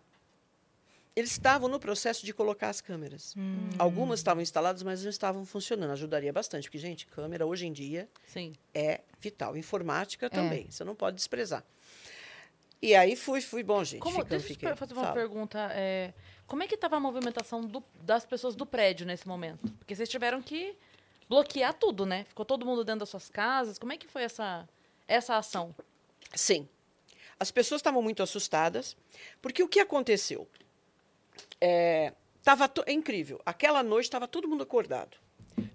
Eles 1.17 1.32
estavam 1.32 1.67
no 1.67 1.80
processo 1.80 2.23
de 2.23 2.32
colocar 2.32 2.69
as 2.69 2.80
câmeras. 2.80 3.34
Algumas 3.80 4.19
estavam 4.19 4.43
instaladas, 4.43 4.84
mas 4.84 5.01
não 5.01 5.10
estavam 5.10 5.43
funcionando. 5.45 5.89
Ajudaria 5.91 6.32
bastante, 6.32 6.65
porque, 6.65 6.77
gente, 6.77 7.08
câmera 7.08 7.43
hoje 7.43 7.65
em 7.65 7.73
dia 7.73 8.08
Sim. 8.28 8.53
é 8.72 9.01
vital. 9.20 9.57
Informática 9.57 10.30
também, 10.30 10.70
você 10.70 10.84
não 10.84 10.93
pode 10.93 11.15
desprezar. 11.15 11.63
E 12.80 12.93
aí 12.93 13.15
fui, 13.15 13.41
fui 13.41 13.63
bom, 13.63 13.84
gente. 13.84 13.99
Como, 14.01 14.18
ficando, 14.18 14.30
deixa 14.30 14.45
eu 14.45 14.47
fiquei. 14.49 14.70
per- 14.70 14.78
fazer 14.78 14.93
uma 14.93 15.01
Fala. 15.01 15.15
pergunta. 15.15 15.57
é, 15.74 16.13
como 16.45 16.61
é 16.61 16.68
que 16.68 16.76
estava 16.76 16.97
a 16.97 16.99
movimentação 16.99 17.61
do- 17.65 17.84
das 18.03 18.24
pessoas 18.24 18.55
do 18.55 18.65
prédio 18.68 19.03
nesse 19.05 19.28
momento? 19.28 19.68
Porque 19.80 19.95
vocês 19.95 20.07
tiveram 20.07 20.39
que 20.41 20.76
bloquear 21.28 21.74
tudo, 21.74 22.05
né? 22.05 22.26
Ficou 22.26 22.45
todo 22.45 22.63
mundo 22.65 22.84
dentro 22.86 22.99
das 22.99 23.09
suas 23.09 23.28
casas. 23.30 23.80
Como 23.80 23.91
é 23.91 23.97
que 23.97 24.07
foi 24.07 24.22
essa, 24.22 24.70
essa 25.07 25.36
ação? 25.36 25.74
Sim. 26.36 26.70
As 27.39 27.49
pessoas 27.49 27.80
estavam 27.80 28.01
muito 28.03 28.22
assustadas, 28.22 28.95
porque 29.41 29.63
o 29.63 29.68
que 29.68 29.80
aconteceu? 29.80 30.47
É, 31.60 32.14
tava 32.43 32.72
é 32.86 32.91
incrível. 32.91 33.41
Aquela 33.45 33.84
noite 33.84 34.05
estava 34.05 34.28
todo 34.28 34.47
mundo 34.47 34.64
acordado 34.64 35.18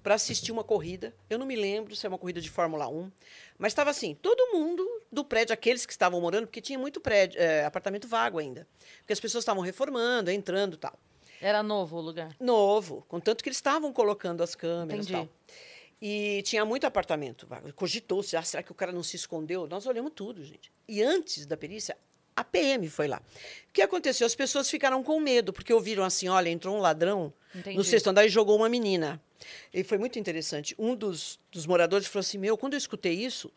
para 0.02 0.14
assistir 0.14 0.52
uma 0.52 0.64
corrida. 0.64 1.14
Eu 1.28 1.38
não 1.38 1.46
me 1.46 1.56
lembro 1.56 1.94
se 1.94 2.06
é 2.06 2.08
uma 2.08 2.18
corrida 2.18 2.40
de 2.40 2.50
Fórmula 2.50 2.88
1, 2.88 3.10
mas 3.58 3.72
estava 3.72 3.90
assim, 3.90 4.14
todo 4.14 4.52
mundo 4.52 4.86
do 5.10 5.24
prédio, 5.24 5.52
aqueles 5.52 5.84
que 5.84 5.92
estavam 5.92 6.20
morando, 6.20 6.46
porque 6.46 6.60
tinha 6.60 6.78
muito 6.78 7.00
prédio, 7.00 7.40
é, 7.40 7.64
apartamento 7.64 8.08
vago 8.08 8.38
ainda. 8.38 8.66
Porque 8.98 9.12
as 9.12 9.20
pessoas 9.20 9.42
estavam 9.42 9.62
reformando, 9.62 10.30
entrando 10.30 10.74
e 10.74 10.78
tal. 10.78 10.98
Era 11.40 11.62
novo 11.62 11.96
o 11.96 12.00
lugar. 12.00 12.36
Novo, 12.38 13.04
contanto 13.08 13.42
que 13.42 13.48
eles 13.48 13.58
estavam 13.58 13.92
colocando 13.92 14.42
as 14.42 14.54
câmeras 14.54 15.06
e 15.06 15.12
Entendi. 15.12 15.28
tal. 15.28 15.56
E 16.00 16.42
tinha 16.42 16.64
muito 16.64 16.84
apartamento. 16.84 17.46
Cogitou-se, 17.76 18.36
ah, 18.36 18.42
será 18.42 18.62
que 18.62 18.72
o 18.72 18.74
cara 18.74 18.90
não 18.90 19.02
se 19.02 19.14
escondeu? 19.14 19.66
Nós 19.68 19.86
olhamos 19.86 20.12
tudo, 20.14 20.44
gente. 20.44 20.72
E 20.88 21.02
antes 21.02 21.46
da 21.46 21.56
perícia, 21.56 21.96
A 22.34 22.42
PM 22.44 22.88
foi 22.88 23.06
lá. 23.08 23.18
O 23.68 23.72
que 23.72 23.82
aconteceu? 23.82 24.26
As 24.26 24.34
pessoas 24.34 24.68
ficaram 24.70 25.02
com 25.02 25.20
medo, 25.20 25.52
porque 25.52 25.72
ouviram 25.72 26.02
assim: 26.04 26.28
olha, 26.28 26.48
entrou 26.48 26.76
um 26.76 26.80
ladrão 26.80 27.32
Entendi. 27.54 27.76
no 27.76 27.84
sexto 27.84 28.08
andar 28.08 28.24
e 28.24 28.28
jogou 28.28 28.56
uma 28.56 28.68
menina. 28.68 29.20
E 29.72 29.82
foi 29.84 29.98
muito 29.98 30.18
interessante. 30.18 30.74
Um 30.78 30.94
dos, 30.94 31.38
dos 31.50 31.66
moradores 31.66 32.06
falou 32.06 32.20
assim: 32.20 32.38
meu, 32.38 32.56
quando 32.56 32.72
eu 32.74 32.78
escutei 32.78 33.12
isso, 33.14 33.52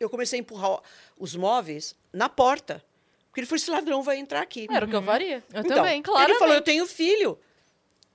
eu 0.00 0.08
comecei 0.08 0.38
a 0.38 0.40
empurrar 0.40 0.80
os 1.18 1.34
móveis 1.36 1.94
na 2.12 2.28
porta. 2.28 2.82
Porque 3.28 3.40
ele 3.40 3.46
falou: 3.46 3.56
esse 3.56 3.70
ladrão 3.70 4.02
vai 4.02 4.16
entrar 4.18 4.40
aqui. 4.40 4.66
Era 4.70 4.86
o 4.86 4.88
que 4.88 4.96
eu 4.96 5.02
faria. 5.02 5.42
Eu 5.52 5.60
Então, 5.60 5.76
também. 5.76 5.94
Ele 5.94 6.02
claramente. 6.02 6.38
falou: 6.38 6.54
eu 6.54 6.62
tenho 6.62 6.86
filho. 6.86 7.38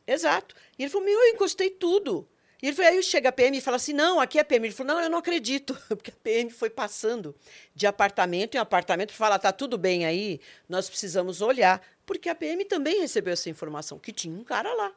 Exato. 0.08 0.56
E 0.80 0.84
ele 0.84 0.90
falou: 0.90 1.06
meu, 1.06 1.20
eu 1.20 1.34
encostei 1.34 1.70
tudo. 1.70 2.28
E 2.62 2.68
ele 2.68 2.76
falou, 2.76 2.92
aí 2.92 3.02
chega 3.02 3.30
a 3.30 3.32
PM 3.32 3.58
e 3.58 3.62
fala 3.62 3.78
assim: 3.78 3.92
não, 3.94 4.20
aqui 4.20 4.38
é 4.38 4.42
a 4.42 4.46
PM. 4.46 4.68
Ele 4.68 4.74
falou: 4.76 4.94
não, 4.94 5.02
eu 5.02 5.10
não 5.10 5.18
acredito. 5.18 5.74
Porque 5.90 6.12
a 6.12 6.16
PM 6.24 6.50
foi 6.52 6.70
passando 6.70 7.36
de 7.74 7.88
apartamento 7.88 8.56
em 8.56 8.60
apartamento 8.60 9.10
para 9.10 9.18
falar: 9.18 9.40
tá 9.40 9.52
tudo 9.52 9.78
bem 9.78 10.06
aí, 10.06 10.40
nós 10.70 10.88
precisamos 10.90 11.42
olhar. 11.42 11.82
Porque 12.06 12.30
a 12.30 12.36
PM 12.36 12.64
também 12.66 13.00
recebeu 13.02 13.34
essa 13.34 13.50
informação, 13.50 13.98
que 13.98 14.12
tinha 14.12 14.38
um 14.38 14.44
cara 14.44 14.72
lá. 14.74 14.92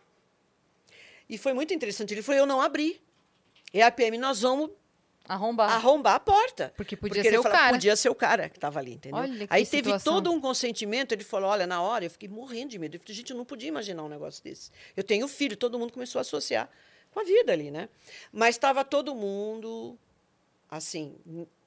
E 1.28 1.38
foi 1.38 1.54
muito 1.54 1.72
interessante. 1.72 2.12
Ele 2.12 2.22
falou: 2.22 2.40
eu 2.40 2.46
não 2.46 2.60
abri. 2.60 3.00
E 3.72 3.80
a 3.80 3.90
PM, 3.90 4.18
nós 4.18 4.42
vamos 4.42 4.70
Arrombar. 5.26 5.72
arrombar 5.72 6.14
a 6.16 6.20
porta. 6.20 6.72
Porque 6.76 6.96
podia 6.96 7.14
Porque 7.14 7.22
ser 7.22 7.28
ele 7.28 7.38
o 7.38 7.42
falou, 7.42 7.58
cara. 7.58 7.72
Podia 7.72 7.96
ser 7.96 8.08
o 8.10 8.14
cara 8.14 8.48
que 8.50 8.58
estava 8.58 8.78
ali, 8.78 8.92
entendeu? 8.92 9.18
Olha 9.20 9.46
que 9.48 9.54
Aí 9.54 9.64
teve 9.66 9.84
situação. 9.84 10.14
todo 10.14 10.30
um 10.30 10.38
consentimento. 10.40 11.12
Ele 11.12 11.24
falou: 11.24 11.48
olha, 11.48 11.66
na 11.66 11.80
hora 11.80 12.04
eu 12.04 12.10
fiquei 12.10 12.28
morrendo 12.28 12.72
de 12.72 12.78
medo. 12.78 12.96
Eu 12.96 13.00
falei, 13.00 13.14
gente, 13.16 13.30
eu 13.30 13.36
não 13.38 13.44
podia 13.46 13.68
imaginar 13.68 14.02
um 14.04 14.08
negócio 14.08 14.44
desse. 14.44 14.70
Eu 14.94 15.02
tenho 15.02 15.26
filho, 15.26 15.56
todo 15.56 15.78
mundo 15.78 15.94
começou 15.94 16.18
a 16.18 16.20
associar 16.20 16.68
com 17.14 17.20
a 17.20 17.24
vida 17.24 17.52
ali, 17.52 17.70
né? 17.70 17.88
Mas 18.32 18.56
estava 18.56 18.84
todo 18.84 19.14
mundo 19.14 19.96
assim, 20.68 21.14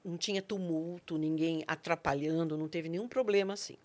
não 0.04 0.16
tinha 0.18 0.42
tumulto, 0.42 1.16
ninguém 1.16 1.64
atrapalhando, 1.66 2.58
não 2.58 2.68
teve 2.68 2.88
nenhum 2.88 3.08
problema 3.08 3.54
assim. 3.54 3.76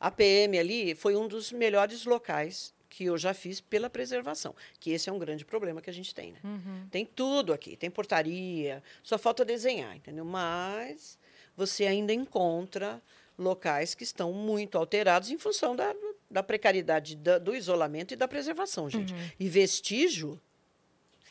A 0.00 0.10
PM 0.10 0.58
ali 0.58 0.94
foi 0.94 1.14
um 1.16 1.28
dos 1.28 1.52
melhores 1.52 2.04
locais 2.04 2.74
que 2.88 3.04
eu 3.04 3.16
já 3.16 3.32
fiz 3.32 3.60
pela 3.60 3.88
preservação, 3.88 4.54
que 4.78 4.90
esse 4.90 5.08
é 5.08 5.12
um 5.12 5.18
grande 5.18 5.44
problema 5.44 5.80
que 5.80 5.88
a 5.88 5.92
gente 5.92 6.14
tem, 6.14 6.32
né? 6.32 6.38
Uhum. 6.44 6.88
Tem 6.90 7.06
tudo 7.06 7.52
aqui, 7.52 7.76
tem 7.76 7.90
portaria, 7.90 8.82
só 9.02 9.16
falta 9.16 9.44
desenhar, 9.44 9.96
entendeu? 9.96 10.24
Mas 10.24 11.18
você 11.56 11.86
ainda 11.86 12.12
encontra 12.12 13.00
locais 13.38 13.94
que 13.94 14.02
estão 14.04 14.32
muito 14.32 14.76
alterados 14.76 15.30
em 15.30 15.38
função 15.38 15.74
da, 15.74 15.94
da 16.30 16.42
precariedade 16.42 17.16
da- 17.16 17.38
do 17.38 17.54
isolamento 17.56 18.12
e 18.12 18.16
da 18.16 18.28
preservação, 18.28 18.90
gente. 18.90 19.14
E 19.40 19.48
vestígio, 19.48 20.38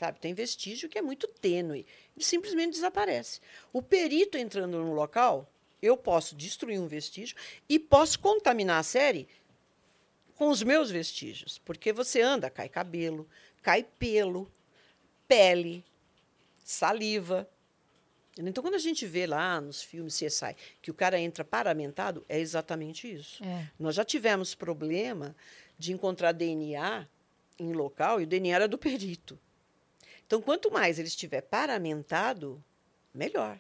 sabe? 0.02 0.20
Tem 0.20 0.34
vestígio 0.34 0.90
que 0.90 0.98
é 0.98 1.02
muito 1.02 1.28
tênue, 1.28 1.86
ele 2.16 2.26
simplesmente 2.26 2.74
desaparece. 2.74 3.40
O 3.72 3.84
perito 3.84 4.36
entrando 4.36 4.80
no 4.80 4.94
local, 4.94 5.48
eu 5.80 5.96
posso 5.96 6.36
destruir 6.36 6.80
um 6.80 6.88
vestígio 6.88 7.38
e 7.70 7.78
posso 7.78 8.20
contaminar 8.20 8.80
a 8.80 8.84
série 8.84 9.28
com 10.36 10.50
os 10.50 10.64
meus 10.64 10.90
vestígios, 10.90 11.60
porque 11.60 11.94
você 11.94 12.20
anda, 12.20 12.50
cai 12.50 12.68
cabelo, 12.68 13.30
cai 13.62 13.84
pelo, 14.00 14.52
pele, 15.28 15.86
saliva. 16.64 17.48
Então, 18.40 18.64
quando 18.64 18.74
a 18.74 18.80
gente 18.80 19.06
vê 19.06 19.28
lá 19.28 19.62
nos 19.62 19.84
filmes 19.84 20.18
CSI 20.18 20.56
que 20.82 20.90
o 20.90 20.96
cara 20.96 21.20
entra 21.20 21.46
paramentado, 21.46 22.26
é 22.28 22.40
exatamente 22.40 23.14
isso. 23.14 23.44
É. 23.44 23.70
Nós 23.78 23.94
já 23.94 24.04
tivemos 24.04 24.56
problema 24.56 25.36
de 25.78 25.94
encontrar 25.94 26.32
DNA 26.32 27.08
em 27.60 27.72
local 27.72 28.20
e 28.20 28.24
o 28.24 28.28
DNA 28.28 28.56
era 28.56 28.68
do 28.68 28.80
perito. 28.80 29.38
Então, 30.32 30.42
quanto 30.42 30.72
mais 30.72 30.98
ele 30.98 31.10
estiver 31.10 31.42
paramentado, 31.42 32.64
melhor. 33.14 33.60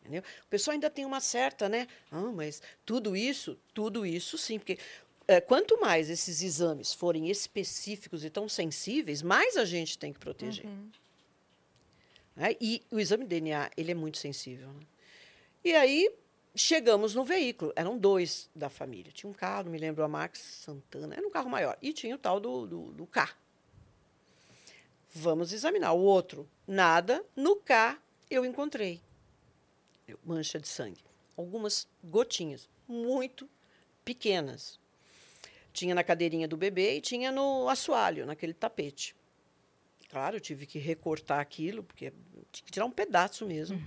Entendeu? 0.00 0.22
O 0.44 0.46
pessoal 0.46 0.74
ainda 0.74 0.88
tem 0.88 1.04
uma 1.04 1.20
certa, 1.20 1.68
né? 1.68 1.88
Ah, 2.12 2.30
mas 2.32 2.62
tudo 2.86 3.16
isso, 3.16 3.58
tudo 3.74 4.06
isso 4.06 4.38
sim, 4.38 4.60
porque 4.60 4.78
eh, 5.26 5.40
quanto 5.40 5.80
mais 5.80 6.08
esses 6.08 6.44
exames 6.44 6.94
forem 6.94 7.28
específicos 7.28 8.24
e 8.24 8.30
tão 8.30 8.48
sensíveis, 8.48 9.20
mais 9.20 9.56
a 9.56 9.64
gente 9.64 9.98
tem 9.98 10.12
que 10.12 10.20
proteger. 10.20 10.64
né? 12.36 12.54
E 12.60 12.84
o 12.88 13.00
exame 13.00 13.24
de 13.24 13.30
DNA, 13.30 13.72
ele 13.76 13.90
é 13.90 13.94
muito 13.94 14.18
sensível. 14.18 14.68
né? 14.68 14.86
E 15.64 15.74
aí, 15.74 16.08
chegamos 16.54 17.16
no 17.16 17.24
veículo. 17.24 17.72
Eram 17.74 17.98
dois 17.98 18.48
da 18.54 18.70
família. 18.70 19.10
Tinha 19.10 19.28
um 19.28 19.34
carro, 19.34 19.68
me 19.68 19.76
lembro, 19.76 20.04
a 20.04 20.08
Max 20.08 20.38
Santana. 20.38 21.16
Era 21.16 21.26
um 21.26 21.30
carro 21.32 21.50
maior. 21.50 21.76
E 21.82 21.92
tinha 21.92 22.14
o 22.14 22.18
tal 22.18 22.38
do, 22.38 22.64
do, 22.64 22.92
do 22.92 23.06
K. 23.08 23.28
Vamos 25.14 25.52
examinar. 25.52 25.92
O 25.92 26.00
outro, 26.00 26.48
nada. 26.66 27.24
No 27.34 27.56
K, 27.56 27.98
eu 28.30 28.44
encontrei 28.44 29.00
mancha 30.24 30.58
de 30.58 30.68
sangue. 30.68 31.02
Algumas 31.36 31.86
gotinhas, 32.02 32.68
muito 32.88 33.48
pequenas. 34.04 34.78
Tinha 35.72 35.94
na 35.94 36.02
cadeirinha 36.02 36.48
do 36.48 36.56
bebê 36.56 36.96
e 36.96 37.00
tinha 37.00 37.30
no 37.30 37.68
assoalho, 37.68 38.26
naquele 38.26 38.52
tapete. 38.52 39.14
Claro, 40.08 40.36
eu 40.36 40.40
tive 40.40 40.66
que 40.66 40.78
recortar 40.78 41.38
aquilo, 41.38 41.84
porque 41.84 42.12
tinha 42.50 42.64
que 42.66 42.72
tirar 42.72 42.84
um 42.86 42.90
pedaço 42.90 43.46
mesmo 43.46 43.80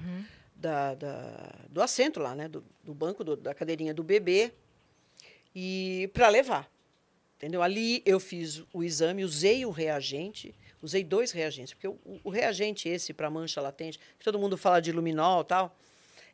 da, 0.56 0.96
da- 0.96 1.56
do 1.70 1.82
assento 1.82 2.20
lá, 2.22 2.34
né? 2.34 2.48
Do, 2.48 2.64
do 2.82 2.94
banco, 2.94 3.24
do- 3.24 3.36
da 3.36 3.54
cadeirinha 3.54 3.94
do 3.94 4.02
bebê, 4.04 4.54
e 5.54 6.10
para 6.14 6.30
levar. 6.30 6.72
Entendeu? 7.36 7.62
Ali 7.62 8.02
eu 8.06 8.20
fiz 8.22 8.64
o 8.72 8.82
exame, 8.82 9.26
usei 9.26 9.66
o 9.66 9.70
reagente, 9.72 10.56
usei 10.84 11.04
dois 11.04 11.32
reagentes, 11.32 11.74
porque 11.74 11.88
o, 11.88 11.98
o 12.24 12.30
reagente 12.30 12.88
esse 12.88 13.12
para 13.14 13.28
mancha 13.30 13.60
latente, 13.62 13.98
que 14.20 14.24
todo 14.24 14.38
mundo 14.38 14.56
fala 14.58 14.80
de 14.80 14.92
luminol 14.92 15.42
e 15.42 15.46
tal, 15.46 15.76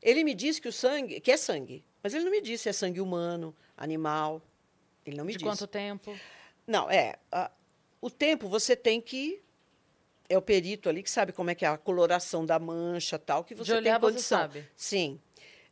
ele 0.02 0.24
me 0.26 0.34
disse 0.34 0.60
que 0.60 0.68
o 0.68 0.74
sangue, 0.74 1.22
que 1.22 1.32
é 1.32 1.38
sangue, 1.38 1.86
mas 2.04 2.14
ele 2.14 2.26
não 2.26 2.32
me 2.32 2.42
disse 2.42 2.64
se 2.64 2.70
é 2.70 2.74
sangue 2.74 3.00
humano, 3.00 3.56
animal. 3.78 4.42
Ele 5.06 5.16
não 5.16 5.24
me 5.24 5.32
De 5.32 5.38
disse. 5.38 5.50
quanto 5.50 5.66
tempo? 5.68 6.18
Não, 6.68 6.90
é. 6.90 7.16
a- 7.32 7.50
o 8.02 8.10
tempo 8.10 8.48
você 8.50 8.76
tem 8.76 9.00
que. 9.00 9.42
É 10.28 10.38
o 10.38 10.42
perito 10.42 10.88
ali 10.90 11.02
que 11.04 11.10
sabe 11.10 11.32
como 11.32 11.50
é 11.50 11.56
que 11.56 11.66
é 11.66 11.68
a 11.68 11.78
coloração 11.78 12.46
da 12.46 12.60
mancha 12.60 13.18
tal, 13.18 13.44
que 13.44 13.56
você 13.56 13.72
De 13.72 13.78
olhar, 13.78 14.00
tem 14.00 14.02
você 14.02 14.14
condição. 14.14 14.40
sabe. 14.40 14.68
Sim. 14.76 15.20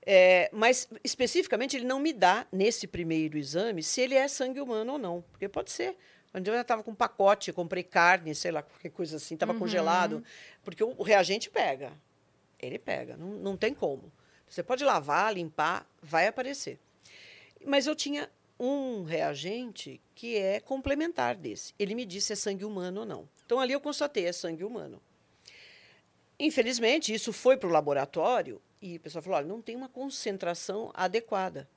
É, 0.09 0.49
mas, 0.53 0.87
especificamente, 1.03 1.75
ele 1.77 1.85
não 1.85 1.99
me 1.99 2.11
dá, 2.13 2.47
nesse 2.51 2.87
primeiro 2.87 3.37
exame, 3.37 3.83
se 3.83 4.01
ele 4.01 4.15
é 4.15 4.27
sangue 4.27 4.59
humano 4.61 4.93
ou 4.93 4.97
não. 4.99 5.21
Porque 5.31 5.47
pode 5.47 5.69
ser. 5.71 5.95
Onde 6.33 6.49
eu 6.49 6.55
já 6.55 6.61
estava 6.61 6.83
com 6.83 6.91
um 6.91 6.95
pacote, 6.95 7.51
comprei 7.53 7.83
carne, 7.83 8.35
sei 8.35 8.51
lá, 8.51 8.61
qualquer 8.61 8.89
coisa 8.89 9.17
assim, 9.17 9.33
estava 9.35 9.53
Uhum. 9.53 9.59
congelado. 9.59 10.23
Porque 10.63 10.83
o, 10.83 10.93
o 10.97 11.03
reagente 11.03 11.49
pega. 11.49 11.91
Ele 12.59 12.77
pega, 12.79 13.15
não, 13.17 13.27
não 13.29 13.57
tem 13.57 13.73
como. 13.73 14.11
Você 14.47 14.63
pode 14.63 14.83
lavar, 14.83 15.33
limpar, 15.33 15.85
vai 16.01 16.27
aparecer. 16.27 16.79
Mas 17.65 17.85
eu 17.87 17.95
tinha 17.95 18.29
um 18.59 19.03
reagente 19.03 20.01
que 20.15 20.35
é 20.37 20.59
complementar 20.59 21.35
desse. 21.35 21.73
Ele 21.77 21.93
me 21.95 22.05
disse 22.05 22.27
se 22.27 22.33
é 22.33 22.35
sangue 22.35 22.65
humano 22.65 23.01
ou 23.01 23.05
não. 23.05 23.29
Então 23.45 23.59
ali 23.59 23.73
eu 23.73 23.79
constatei, 23.81 24.25
é 24.25 24.31
sangue 24.31 24.63
humano. 24.63 25.01
Infelizmente, 26.39 27.13
isso 27.13 27.33
foi 27.33 27.57
para 27.57 27.67
o 27.67 27.71
laboratório 27.71 28.61
e 28.81 28.97
o 28.97 28.99
pessoal 28.99 29.21
falou: 29.21 29.37
olha, 29.37 29.47
não 29.47 29.61
tem 29.61 29.75
uma 29.75 29.89
concentração 29.89 30.91
adequada. 30.93 31.67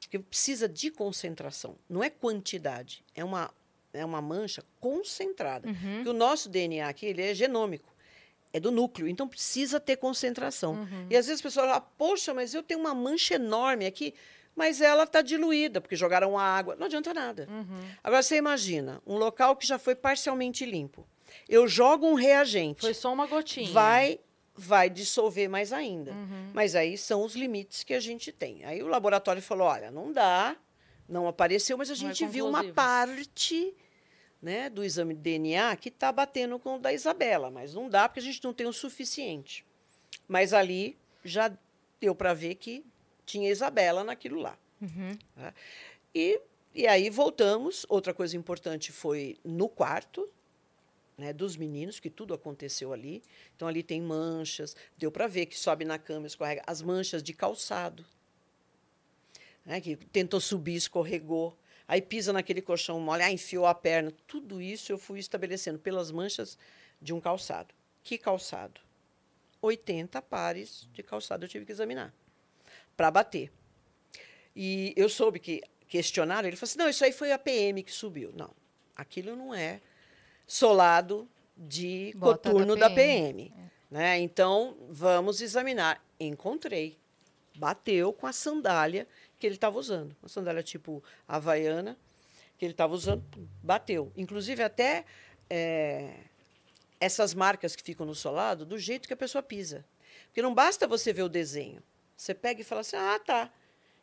Porque 0.00 0.18
precisa 0.18 0.68
de 0.68 0.90
concentração, 0.90 1.76
não 1.88 2.04
é 2.04 2.10
quantidade, 2.10 3.02
é 3.14 3.24
uma, 3.24 3.52
é 3.96 4.04
uma 4.04 4.20
mancha 4.20 4.62
concentrada. 4.80 5.68
Porque 5.96 6.08
o 6.08 6.12
nosso 6.12 6.48
DNA 6.48 6.88
aqui 6.88 7.06
ele 7.06 7.22
é 7.22 7.34
genômico, 7.34 7.94
é 8.52 8.60
do 8.60 8.70
núcleo, 8.70 9.08
então 9.08 9.28
precisa 9.28 9.80
ter 9.80 9.96
concentração. 9.96 10.88
E 11.10 11.16
às 11.16 11.26
vezes 11.26 11.40
as 11.40 11.42
pessoas 11.42 11.66
falam: 11.66 11.82
poxa, 11.96 12.32
mas 12.32 12.54
eu 12.54 12.62
tenho 12.62 12.80
uma 12.80 12.94
mancha 12.94 13.34
enorme 13.34 13.86
aqui, 13.86 14.14
mas 14.54 14.80
ela 14.80 15.04
está 15.04 15.20
diluída, 15.20 15.80
porque 15.80 15.96
jogaram 15.96 16.38
água. 16.38 16.76
Não 16.76 16.86
adianta 16.86 17.12
nada. 17.12 17.48
Agora 18.02 18.22
você 18.22 18.36
imagina 18.36 19.02
um 19.06 19.16
local 19.16 19.56
que 19.56 19.66
já 19.66 19.78
foi 19.78 19.94
parcialmente 19.94 20.64
limpo. 20.64 21.06
Eu 21.48 21.68
jogo 21.68 22.06
um 22.06 22.14
reagente 22.14 22.80
Foi 22.80 22.94
só 22.94 23.12
uma 23.12 23.26
gotinha. 23.26 23.70
vai 23.70 24.18
vai 24.56 24.88
dissolver 24.88 25.48
mais 25.48 25.72
ainda. 25.72 26.12
Uhum. 26.12 26.50
Mas 26.54 26.74
aí 26.74 26.96
são 26.96 27.22
os 27.22 27.34
limites 27.34 27.84
que 27.84 27.92
a 27.92 28.00
gente 28.00 28.32
tem. 28.32 28.64
Aí 28.64 28.82
o 28.82 28.88
laboratório 28.88 29.42
falou: 29.42 29.68
olha, 29.68 29.90
não 29.90 30.12
dá, 30.12 30.56
não 31.08 31.28
apareceu, 31.28 31.76
mas 31.76 31.90
a 31.90 31.92
é 31.92 31.96
gente 31.96 32.26
viu 32.26 32.48
uma 32.48 32.64
parte 32.72 33.74
né, 34.40 34.68
do 34.70 34.84
exame 34.84 35.14
de 35.14 35.20
DNA 35.20 35.76
que 35.76 35.88
está 35.88 36.12
batendo 36.12 36.58
com 36.58 36.76
o 36.76 36.78
da 36.78 36.92
Isabela, 36.92 37.50
mas 37.50 37.74
não 37.74 37.88
dá 37.88 38.08
porque 38.08 38.20
a 38.20 38.22
gente 38.22 38.42
não 38.44 38.52
tem 38.52 38.66
o 38.66 38.72
suficiente. 38.72 39.64
Mas 40.28 40.52
ali 40.52 40.96
já 41.24 41.52
deu 42.00 42.14
para 42.14 42.34
ver 42.34 42.56
que 42.56 42.84
tinha 43.24 43.50
Isabela 43.50 44.04
naquilo 44.04 44.40
lá. 44.40 44.58
Tá? 45.34 45.54
E, 46.14 46.40
e 46.74 46.86
aí 46.86 47.10
voltamos. 47.10 47.84
Outra 47.88 48.14
coisa 48.14 48.36
importante 48.36 48.92
foi 48.92 49.36
no 49.44 49.68
quarto, 49.68 50.28
né, 51.16 51.32
dos 51.32 51.56
meninos, 51.56 51.98
que 51.98 52.10
tudo 52.10 52.34
aconteceu 52.34 52.92
ali. 52.92 53.22
Então, 53.54 53.66
ali 53.66 53.82
tem 53.82 54.00
manchas, 54.00 54.76
deu 54.96 55.10
para 55.10 55.26
ver 55.26 55.46
que 55.46 55.58
sobe 55.58 55.84
na 55.84 55.98
cama, 55.98 56.26
escorrega. 56.26 56.62
As 56.66 56.82
manchas 56.82 57.22
de 57.22 57.32
calçado, 57.32 58.04
né, 59.64 59.80
que 59.80 59.96
tentou 59.96 60.40
subir, 60.40 60.76
escorregou. 60.76 61.56
Aí 61.88 62.02
pisa 62.02 62.32
naquele 62.32 62.60
colchão 62.60 62.98
mole, 63.00 63.22
ah, 63.22 63.30
enfiou 63.30 63.66
a 63.66 63.74
perna. 63.74 64.12
Tudo 64.26 64.60
isso 64.60 64.92
eu 64.92 64.98
fui 64.98 65.18
estabelecendo 65.18 65.78
pelas 65.78 66.10
manchas 66.10 66.58
de 67.00 67.12
um 67.12 67.20
calçado. 67.20 67.74
Que 68.02 68.18
calçado? 68.18 68.80
80 69.62 70.20
pares 70.22 70.88
de 70.92 71.02
calçado 71.02 71.44
eu 71.44 71.48
tive 71.48 71.64
que 71.64 71.72
examinar 71.72 72.12
para 72.96 73.10
bater. 73.10 73.52
E 74.54 74.92
eu 74.96 75.08
soube 75.08 75.38
que 75.38 75.62
questionaram, 75.88 76.48
ele 76.48 76.56
falou 76.56 76.70
assim: 76.70 76.78
não, 76.78 76.88
isso 76.88 77.04
aí 77.04 77.12
foi 77.12 77.30
a 77.32 77.38
PM 77.38 77.82
que 77.82 77.92
subiu. 77.92 78.32
Não, 78.34 78.50
aquilo 78.96 79.36
não 79.36 79.54
é 79.54 79.80
solado 80.46 81.28
de 81.56 82.12
Bota 82.16 82.48
da 82.48 82.52
coturno 82.52 82.76
da 82.76 82.90
PM. 82.90 83.50
PM. 83.50 83.70
Né? 83.90 84.18
Então, 84.18 84.76
vamos 84.88 85.40
examinar. 85.40 86.02
Encontrei. 86.18 86.98
Bateu 87.56 88.12
com 88.12 88.26
a 88.26 88.32
sandália 88.32 89.06
que 89.38 89.46
ele 89.46 89.54
estava 89.56 89.78
usando. 89.78 90.16
Uma 90.22 90.28
sandália 90.28 90.62
tipo 90.62 91.02
havaiana, 91.26 91.96
que 92.58 92.64
ele 92.64 92.72
estava 92.72 92.94
usando, 92.94 93.24
bateu. 93.62 94.12
Inclusive, 94.16 94.62
até 94.62 95.04
é, 95.48 96.14
essas 97.00 97.34
marcas 97.34 97.76
que 97.76 97.82
ficam 97.82 98.06
no 98.06 98.14
solado, 98.14 98.64
do 98.64 98.78
jeito 98.78 99.06
que 99.06 99.14
a 99.14 99.16
pessoa 99.16 99.42
pisa. 99.42 99.84
Porque 100.26 100.42
não 100.42 100.54
basta 100.54 100.86
você 100.86 101.12
ver 101.12 101.22
o 101.22 101.28
desenho. 101.28 101.82
Você 102.16 102.34
pega 102.34 102.60
e 102.60 102.64
fala 102.64 102.80
assim: 102.80 102.96
ah, 102.96 103.18
tá. 103.18 103.52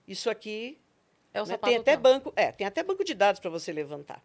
Isso 0.07 0.29
aqui 0.29 0.77
É 1.34 1.41
o 1.41 1.45
né, 1.45 1.53
sapato 1.53 1.71
tem 1.71 1.79
até 1.79 1.97
banco, 1.97 2.34
é, 2.36 2.51
tem 2.51 2.67
até 2.67 2.84
banco 2.84 3.03
de 3.03 3.13
dados 3.13 3.39
para 3.39 3.49
você 3.49 3.71
levantar, 3.71 4.23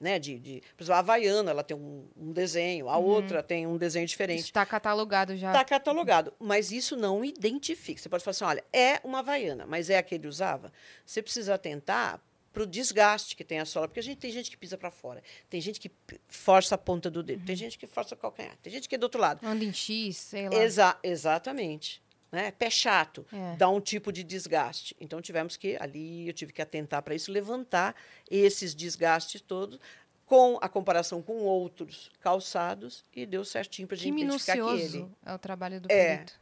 né? 0.00 0.18
De, 0.18 0.38
de, 0.38 0.62
por 0.76 0.82
exemplo, 0.82 0.96
a 0.96 0.98
Havaiana, 0.98 1.50
ela 1.50 1.62
tem 1.62 1.76
um, 1.76 2.08
um 2.16 2.32
desenho, 2.32 2.88
a 2.88 2.96
outra 2.96 3.42
tem 3.42 3.66
um 3.66 3.76
desenho 3.76 4.06
diferente. 4.06 4.44
Está 4.44 4.64
catalogado 4.64 5.36
já. 5.36 5.48
Está 5.48 5.64
catalogado, 5.64 6.32
mas 6.38 6.72
isso 6.72 6.96
não 6.96 7.24
identifica. 7.24 8.00
Você 8.00 8.08
pode 8.08 8.24
falar 8.24 8.32
assim, 8.32 8.44
olha, 8.44 8.64
é 8.72 8.98
uma 9.04 9.18
Havaiana, 9.18 9.66
mas 9.66 9.90
é 9.90 9.98
a 9.98 10.02
que 10.02 10.14
ele 10.14 10.26
usava. 10.26 10.72
Você 11.04 11.22
precisa 11.22 11.54
atentar 11.54 12.20
para 12.52 12.62
o 12.62 12.66
desgaste 12.66 13.36
que 13.36 13.44
tem 13.44 13.60
a 13.60 13.64
sola, 13.64 13.86
porque 13.86 14.00
a 14.00 14.02
gente 14.02 14.18
tem 14.18 14.30
gente 14.30 14.50
que 14.50 14.56
pisa 14.56 14.76
para 14.76 14.90
fora, 14.90 15.22
tem 15.48 15.60
gente 15.60 15.78
que 15.78 15.90
força 16.26 16.74
a 16.74 16.78
ponta 16.78 17.08
do 17.08 17.22
dedo, 17.22 17.44
tem 17.44 17.54
gente 17.54 17.78
que 17.78 17.86
força 17.86 18.14
o 18.14 18.18
calcanhar, 18.18 18.56
tem 18.60 18.72
gente 18.72 18.88
que 18.88 18.94
é 18.94 18.98
do 18.98 19.04
outro 19.04 19.20
lado. 19.20 19.46
Anda 19.46 19.64
em 19.64 19.72
X, 19.72 20.16
sei 20.16 20.48
lá. 20.48 20.56
Exa 20.56 20.98
exatamente. 21.02 22.02
Né? 22.32 22.52
Pé 22.52 22.70
chato, 22.70 23.26
É. 23.32 23.56
dá 23.56 23.68
um 23.68 23.80
tipo 23.80 24.12
de 24.12 24.22
desgaste. 24.22 24.96
Então 25.00 25.20
tivemos 25.20 25.56
que, 25.56 25.76
ali, 25.80 26.28
eu 26.28 26.32
tive 26.32 26.52
que 26.52 26.62
atentar 26.62 27.02
para 27.02 27.14
isso, 27.14 27.32
levantar 27.32 27.94
esses 28.30 28.72
desgastes 28.74 29.40
todos 29.40 29.80
com 30.26 30.56
a 30.62 30.68
comparação 30.68 31.20
com 31.20 31.38
outros 31.38 32.08
calçados 32.20 33.04
e 33.16 33.26
deu 33.26 33.44
certinho 33.44 33.88
para 33.88 33.96
a 33.96 33.98
gente 33.98 34.16
identificar 34.22 34.52
que 34.52 34.58
minucioso 34.60 34.96
ele. 34.98 35.08
é 35.26 35.34
o 35.34 35.38
trabalho 35.38 35.80
do 35.80 35.90
É. 35.90 36.16
perito. 36.18 36.40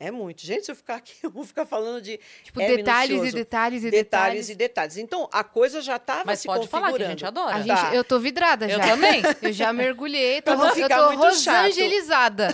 É 0.00 0.12
muito. 0.12 0.46
Gente, 0.46 0.64
se 0.64 0.70
eu 0.70 0.76
ficar 0.76 0.94
aqui, 0.94 1.12
eu 1.24 1.28
vou 1.30 1.44
ficar 1.44 1.66
falando 1.66 2.00
de 2.00 2.20
Tipo, 2.44 2.60
é 2.62 2.76
detalhes 2.76 3.10
e 3.10 3.12
minucioso. 3.14 3.36
detalhes 3.36 3.82
e 3.82 3.90
detalhes 3.90 4.46
detalhes. 4.46 4.48
e 4.48 4.54
detalhes. 4.54 4.96
Então, 4.96 5.28
a 5.32 5.42
coisa 5.44 5.82
já 5.82 5.96
estava 5.96 6.22
Mas 6.24 6.38
se 6.40 6.46
pode 6.46 6.66
falar 6.68 6.92
que 6.94 7.02
a 7.02 7.08
gente 7.08 7.26
adora. 7.26 7.56
A 7.56 7.60
gente, 7.60 7.74
tá. 7.76 7.92
Eu 7.94 8.04
tô 8.04 8.18
vidrada 8.20 8.66
Eu 8.66 8.78
já. 8.78 8.86
também. 8.86 9.20
Eu 9.42 9.52
já 9.52 9.70
mergulhei, 9.72 10.40
tô, 10.42 10.52
eu 10.52 10.88
tô 10.88 11.14
rosangelizada. 11.16 12.48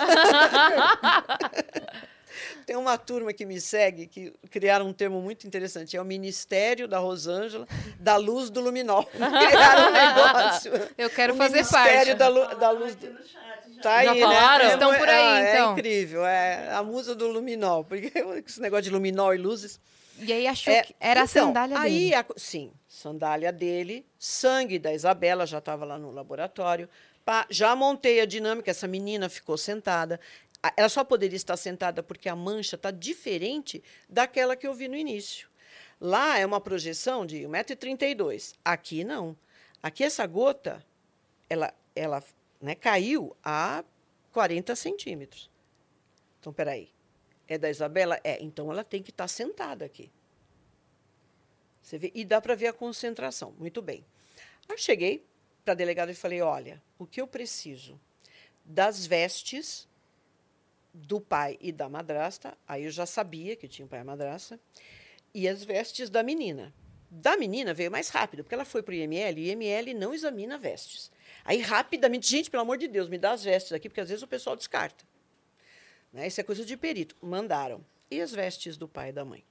Tem 2.66 2.76
uma 2.76 2.96
turma 2.98 3.32
que 3.32 3.44
me 3.44 3.60
segue 3.60 4.06
que 4.06 4.32
criaram 4.50 4.86
um 4.88 4.92
termo 4.92 5.20
muito 5.20 5.46
interessante. 5.46 5.96
É 5.96 6.00
o 6.00 6.04
Ministério 6.04 6.86
da 6.88 6.98
Rosângela 6.98 7.66
da 7.98 8.16
Luz 8.16 8.50
do 8.50 8.60
Luminol. 8.60 9.04
Criaram 9.14 9.88
um 9.88 9.92
negócio. 9.92 10.72
Eu 10.96 11.10
quero 11.10 11.34
o 11.34 11.36
fazer 11.36 11.56
Ministério 11.58 11.94
parte. 11.96 12.14
da, 12.14 12.28
lu- 12.28 12.54
da 12.56 12.70
Luz 12.70 12.94
do... 12.94 13.08
Tá 13.82 14.02
Já 14.04 14.12
aí, 14.12 14.20
falaram? 14.20 14.64
né? 14.64 14.70
É 14.70 14.74
Estão 14.74 14.94
por 14.94 15.08
aí, 15.08 15.16
ah, 15.26 15.50
então. 15.52 15.68
É 15.70 15.72
incrível. 15.72 16.24
É 16.24 16.70
a 16.74 16.82
musa 16.82 17.14
do 17.14 17.26
luminol. 17.28 17.84
Porque 17.84 18.10
esse 18.46 18.60
negócio 18.60 18.84
de 18.84 18.90
luminol 18.90 19.34
e 19.34 19.38
luzes... 19.38 19.78
E 20.18 20.32
aí 20.32 20.46
achou 20.46 20.72
É, 20.72 20.82
que 20.82 20.94
era 21.00 21.22
a 21.22 21.24
então, 21.24 21.46
sandália 21.46 21.78
aí 21.78 22.10
dele. 22.10 22.14
a 22.14 22.24
sim, 22.36 22.72
sandália 22.88 23.50
dele, 23.52 24.06
sangue 24.16 24.78
da 24.78 24.94
Isabela, 24.94 25.44
já 25.44 25.58
estava 25.58 25.84
lá 25.84 25.98
no 25.98 26.12
laboratório. 26.12 26.88
Pá, 27.24 27.44
já 27.50 27.74
montei 27.74 28.20
a 28.20 28.24
dinâmica, 28.24 28.70
essa 28.70 28.86
menina 28.86 29.28
ficou 29.28 29.58
sentada. 29.58 30.20
Ela 30.76 30.88
só 30.88 31.04
poderia 31.04 31.36
estar 31.36 31.56
sentada 31.56 32.02
porque 32.02 32.28
a 32.28 32.36
mancha 32.36 32.76
está 32.76 32.90
diferente 32.90 33.82
daquela 34.08 34.56
que 34.56 34.66
eu 34.66 34.74
vi 34.74 34.88
no 34.88 34.96
início. 34.96 35.48
Lá 36.00 36.38
é 36.38 36.46
uma 36.46 36.60
projeção 36.60 37.26
de 37.26 37.42
1,32m. 37.42 38.54
Aqui 38.64 39.04
não. 39.04 39.36
Aqui 39.82 40.02
essa 40.02 40.26
gota, 40.26 40.84
ela, 41.48 41.74
ela 41.94 42.22
né, 42.60 42.74
caiu 42.74 43.36
a 43.42 43.84
40 44.32 44.74
centímetros. 44.74 45.50
Então, 46.40 46.52
peraí. 46.52 46.90
É 47.46 47.58
da 47.58 47.68
Isabela? 47.68 48.18
É. 48.24 48.42
Então, 48.42 48.70
ela 48.70 48.82
tem 48.82 49.02
que 49.02 49.10
estar 49.10 49.28
sentada 49.28 49.84
aqui. 49.84 50.10
Você 51.82 51.98
vê? 51.98 52.10
E 52.14 52.24
dá 52.24 52.40
para 52.40 52.54
ver 52.54 52.68
a 52.68 52.72
concentração. 52.72 53.54
Muito 53.58 53.82
bem. 53.82 54.04
Aí 54.68 54.78
cheguei 54.78 55.24
para 55.64 55.72
a 55.72 55.76
delegada 55.76 56.10
e 56.10 56.14
falei: 56.14 56.40
olha, 56.40 56.82
o 56.98 57.06
que 57.06 57.20
eu 57.20 57.26
preciso 57.26 58.00
das 58.64 59.06
vestes 59.06 59.86
do 60.94 61.20
pai 61.20 61.58
e 61.60 61.72
da 61.72 61.88
madrasta, 61.88 62.56
aí 62.66 62.84
eu 62.84 62.90
já 62.90 63.04
sabia 63.04 63.56
que 63.56 63.66
tinha 63.66 63.86
pai 63.86 64.00
e 64.00 64.04
madrasta, 64.04 64.60
e 65.34 65.48
as 65.48 65.64
vestes 65.64 66.08
da 66.08 66.22
menina. 66.22 66.72
Da 67.10 67.36
menina 67.36 67.74
veio 67.74 67.90
mais 67.90 68.08
rápido, 68.08 68.44
porque 68.44 68.54
ela 68.54 68.64
foi 68.64 68.82
para 68.82 68.92
o 68.92 68.94
IML 68.94 69.38
e 69.38 69.48
o 69.48 69.52
IML 69.52 69.94
não 69.94 70.14
examina 70.14 70.56
vestes. 70.56 71.10
Aí, 71.44 71.60
rapidamente, 71.60 72.30
gente, 72.30 72.50
pelo 72.50 72.62
amor 72.62 72.78
de 72.78 72.88
Deus, 72.88 73.08
me 73.08 73.18
dá 73.18 73.32
as 73.32 73.44
vestes 73.44 73.72
aqui, 73.72 73.88
porque 73.88 74.00
às 74.00 74.08
vezes 74.08 74.22
o 74.22 74.26
pessoal 74.26 74.56
descarta. 74.56 75.04
Né? 76.12 76.28
Isso 76.28 76.40
é 76.40 76.44
coisa 76.44 76.64
de 76.64 76.76
perito. 76.76 77.16
Mandaram. 77.20 77.84
E 78.10 78.20
as 78.20 78.32
vestes 78.32 78.76
do 78.76 78.88
pai 78.88 79.08
e 79.08 79.12
da 79.12 79.24
mãe? 79.24 79.44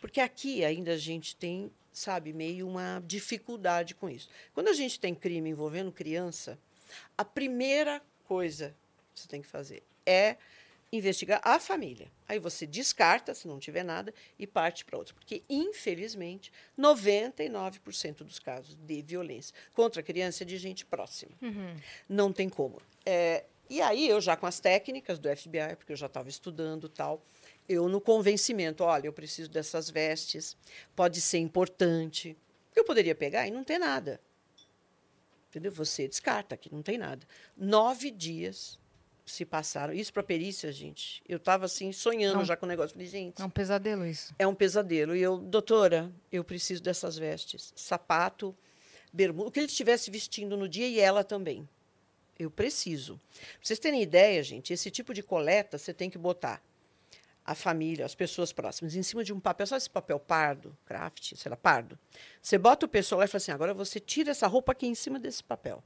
Porque 0.00 0.20
aqui 0.20 0.64
ainda 0.64 0.92
a 0.92 0.96
gente 0.96 1.36
tem, 1.36 1.70
sabe, 1.92 2.32
meio 2.32 2.66
uma 2.66 3.02
dificuldade 3.06 3.94
com 3.94 4.08
isso. 4.08 4.28
Quando 4.52 4.68
a 4.68 4.72
gente 4.72 4.98
tem 4.98 5.14
crime 5.14 5.50
envolvendo 5.50 5.92
criança, 5.92 6.58
a 7.16 7.24
primeira 7.24 8.02
coisa 8.24 8.74
que 9.14 9.20
você 9.20 9.28
tem 9.28 9.42
que 9.42 9.48
fazer 9.48 9.82
é 10.04 10.36
investigar 10.92 11.40
a 11.44 11.58
família. 11.60 12.10
Aí 12.26 12.38
você 12.38 12.66
descarta, 12.66 13.34
se 13.34 13.46
não 13.46 13.58
tiver 13.58 13.84
nada, 13.84 14.12
e 14.38 14.46
parte 14.46 14.84
para 14.84 14.98
outra. 14.98 15.14
Porque, 15.14 15.42
infelizmente, 15.48 16.52
99% 16.78 18.24
dos 18.24 18.38
casos 18.38 18.74
de 18.74 19.02
violência 19.02 19.54
contra 19.72 20.00
a 20.00 20.04
criança 20.04 20.42
é 20.42 20.46
de 20.46 20.56
gente 20.58 20.84
próxima. 20.84 21.32
Não 22.08 22.32
tem 22.32 22.48
como. 22.48 22.80
É, 23.06 23.44
e 23.68 23.80
aí, 23.80 24.08
eu 24.08 24.20
já 24.20 24.36
com 24.36 24.46
as 24.46 24.58
técnicas 24.58 25.18
do 25.18 25.28
FBI, 25.34 25.76
porque 25.76 25.92
eu 25.92 25.96
já 25.96 26.06
estava 26.06 26.28
estudando 26.28 26.88
tal, 26.88 27.24
eu 27.68 27.88
no 27.88 28.00
convencimento, 28.00 28.82
olha, 28.82 29.06
eu 29.06 29.12
preciso 29.12 29.48
dessas 29.48 29.88
vestes, 29.88 30.56
pode 30.96 31.20
ser 31.20 31.38
importante. 31.38 32.36
Eu 32.74 32.84
poderia 32.84 33.14
pegar 33.14 33.46
e 33.46 33.50
não 33.52 33.62
ter 33.62 33.78
nada. 33.78 34.20
Entendeu? 35.48 35.70
Você 35.72 36.08
descarta 36.08 36.56
que 36.56 36.72
não 36.72 36.82
tem 36.82 36.98
nada. 36.98 37.24
Nove 37.56 38.10
dias 38.10 38.79
se 39.32 39.44
passaram. 39.44 39.92
Isso 39.92 40.12
para 40.12 40.22
perícia, 40.22 40.70
gente. 40.72 41.22
Eu 41.28 41.36
estava 41.36 41.64
assim, 41.66 41.92
sonhando 41.92 42.38
Não. 42.38 42.44
já 42.44 42.56
com 42.56 42.66
o 42.66 42.68
negócio. 42.68 42.92
Falei, 42.92 43.06
gente, 43.06 43.40
É 43.40 43.44
um 43.44 43.50
pesadelo 43.50 44.06
isso. 44.06 44.34
é 44.38 44.46
um 44.46 44.54
pesadelo. 44.54 45.14
E 45.16 45.20
eu, 45.20 45.38
doutora, 45.38 46.10
eu 46.30 46.42
preciso 46.44 46.82
dessas 46.82 47.16
vestes. 47.16 47.72
Sapato, 47.76 48.54
bermuda, 49.12 49.48
o 49.48 49.52
que 49.52 49.60
ele 49.60 49.66
estivesse 49.66 50.10
vestindo 50.10 50.56
no 50.56 50.68
dia 50.68 50.86
e 50.88 50.98
ela 51.00 51.22
também. 51.24 51.68
Eu 52.38 52.50
preciso. 52.50 53.16
Pra 53.38 53.48
vocês 53.62 53.78
terem 53.78 54.02
ideia, 54.02 54.42
gente, 54.42 54.72
esse 54.72 54.90
tipo 54.90 55.12
de 55.12 55.22
coleta 55.22 55.76
você 55.76 55.92
tem 55.92 56.08
que 56.08 56.16
botar 56.16 56.62
a 57.44 57.54
família, 57.54 58.04
as 58.06 58.14
pessoas 58.14 58.52
próximas, 58.52 58.94
em 58.94 59.02
cima 59.02 59.24
de 59.24 59.32
um 59.32 59.40
papel, 59.40 59.66
sabe 59.66 59.78
esse 59.78 59.90
papel 59.90 60.20
pardo, 60.20 60.76
craft, 60.86 61.34
sei 61.36 61.50
lá, 61.50 61.56
pardo? 61.56 61.98
Você 62.40 62.56
bota 62.56 62.86
o 62.86 62.88
pessoal 62.88 63.18
lá 63.18 63.24
e 63.24 63.28
fala 63.28 63.38
assim, 63.38 63.50
agora 63.50 63.74
você 63.74 63.98
tira 63.98 64.30
essa 64.30 64.46
roupa 64.46 64.72
aqui 64.72 64.86
em 64.86 64.94
cima 64.94 65.18
desse 65.18 65.42
papel. 65.42 65.82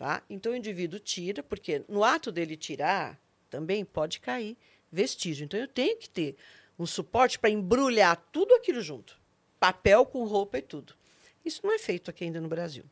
Tá? 0.00 0.22
Então 0.30 0.52
o 0.52 0.56
indivíduo 0.56 0.98
tira, 0.98 1.42
porque 1.42 1.84
no 1.86 2.02
ato 2.02 2.32
dele 2.32 2.56
tirar, 2.56 3.20
também 3.50 3.84
pode 3.84 4.18
cair 4.18 4.56
vestígio. 4.90 5.44
Então 5.44 5.60
eu 5.60 5.68
tenho 5.68 5.98
que 5.98 6.08
ter 6.08 6.38
um 6.78 6.86
suporte 6.86 7.38
para 7.38 7.50
embrulhar 7.50 8.16
tudo 8.32 8.54
aquilo 8.54 8.80
junto. 8.80 9.20
Papel 9.58 10.06
com 10.06 10.24
roupa 10.24 10.56
e 10.56 10.62
tudo. 10.62 10.94
Isso 11.44 11.60
não 11.62 11.74
é 11.74 11.78
feito 11.78 12.08
aqui 12.08 12.24
ainda 12.24 12.40
no 12.40 12.48
Brasil. 12.48 12.82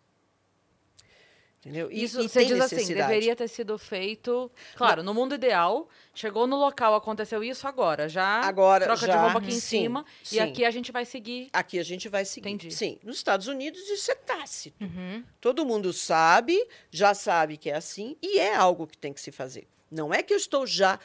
Entendeu? 1.61 1.91
Isso 1.91 2.21
e 2.21 2.29
você 2.29 2.45
diz 2.45 2.61
assim, 2.61 2.95
deveria 2.95 3.35
ter 3.35 3.49
sido 3.49 3.77
feito. 3.77 4.51
Claro, 4.77 5.03
no 5.03 5.13
mundo 5.13 5.35
ideal, 5.35 5.89
chegou 6.15 6.47
no 6.47 6.57
local, 6.57 6.95
aconteceu 6.95 7.43
isso 7.43 7.67
agora. 7.67 8.09
Já 8.09 8.41
Agora, 8.43 8.85
troca 8.85 9.01
de 9.01 9.07
já, 9.13 9.21
roupa 9.21 9.39
aqui 9.39 9.49
em 9.49 9.61
sim, 9.61 9.61
cima. 9.61 10.05
sim. 10.23 10.37
E 10.37 10.41
aqui 10.41 10.65
a 10.65 10.71
gente 10.71 10.93
vai 10.93 11.05
seguir. 11.05 11.49
Aqui 11.53 11.79
a 11.81 11.83
gente 11.83 12.09
vai 12.09 12.25
seguir. 12.25 12.49
Entendi. 12.49 12.73
Sim, 12.73 12.99
nos 13.03 13.17
Estados 13.17 13.49
Unidos 13.49 13.81
isso 13.89 14.11
é 14.11 14.15
tácito. 14.15 14.85
Uhum. 14.85 15.25
Todo 15.41 15.67
mundo 15.67 15.93
sabe, 15.93 16.57
já 16.93 17.13
sabe 17.13 17.57
que 17.57 17.71
é 17.71 17.75
assim, 17.75 18.17
e 18.23 18.39
é 18.39 18.55
algo 18.55 18.87
que 18.87 18.97
tem 18.97 19.13
que 19.13 19.21
se 19.21 19.33
fazer. 19.33 19.67
Não 19.91 20.15
é 20.15 20.23
que 20.23 20.33
eu 20.33 20.39
estou 20.39 20.65
já 20.65 21.01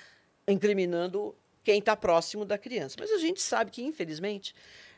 incriminando 0.47 1.35
quem 1.63 1.79
está 1.79 1.95
próximo 1.95 2.45
da 2.45 2.57
criança, 2.59 2.95
mas 2.99 3.09
a 3.09 3.17
gente 3.17 3.41
sabe 3.41 3.71
que, 3.71 3.81
infelizmente, 3.81 4.53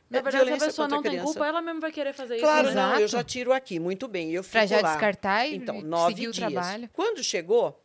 Na 0.10 0.20
é 0.20 0.22
verdade, 0.22 0.46
se 0.46 0.54
a 0.54 0.68
pessoa 0.68 0.88
não 0.88 1.02
tem 1.02 1.20
culpa, 1.20 1.48
ela 1.48 1.62
mesmo 1.62 1.82
vai 1.82 1.92
querer 1.92 2.14
fazer 2.14 2.40
Claro, 2.40 2.68
isso. 2.68 2.76
né? 2.76 2.82
não, 2.82 3.00
eu 3.00 3.08
já 3.08 3.24
tiro 3.24 3.52
aqui, 3.52 3.80
muito 3.80 4.08
bem. 4.08 4.32
Eu 4.32 4.44
fico 4.44 4.54
Pra 4.54 4.66
já 4.66 4.80
lá. 4.82 4.92
descartar 4.92 5.46
e 5.48 5.56
Então, 5.56 5.82
nove 5.82 6.14
seguir 6.14 6.28
o 6.28 6.32
dias. 6.32 6.52
trabalho. 6.54 6.90
Quando 6.94 7.24
chegou, 7.24 7.82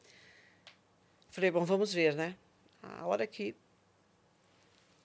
falei, 1.30 1.50
bom, 1.50 1.64
vamos 1.64 1.92
ver, 1.94 2.14
né? 2.14 2.36
A 2.82 3.06
hora 3.06 3.26
que 3.26 3.56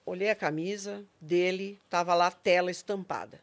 olhei 0.05 0.29
a 0.29 0.35
camisa 0.35 1.03
dele, 1.19 1.79
estava 1.85 2.13
lá 2.13 2.27
a 2.27 2.31
tela 2.31 2.69
estampada. 2.69 3.39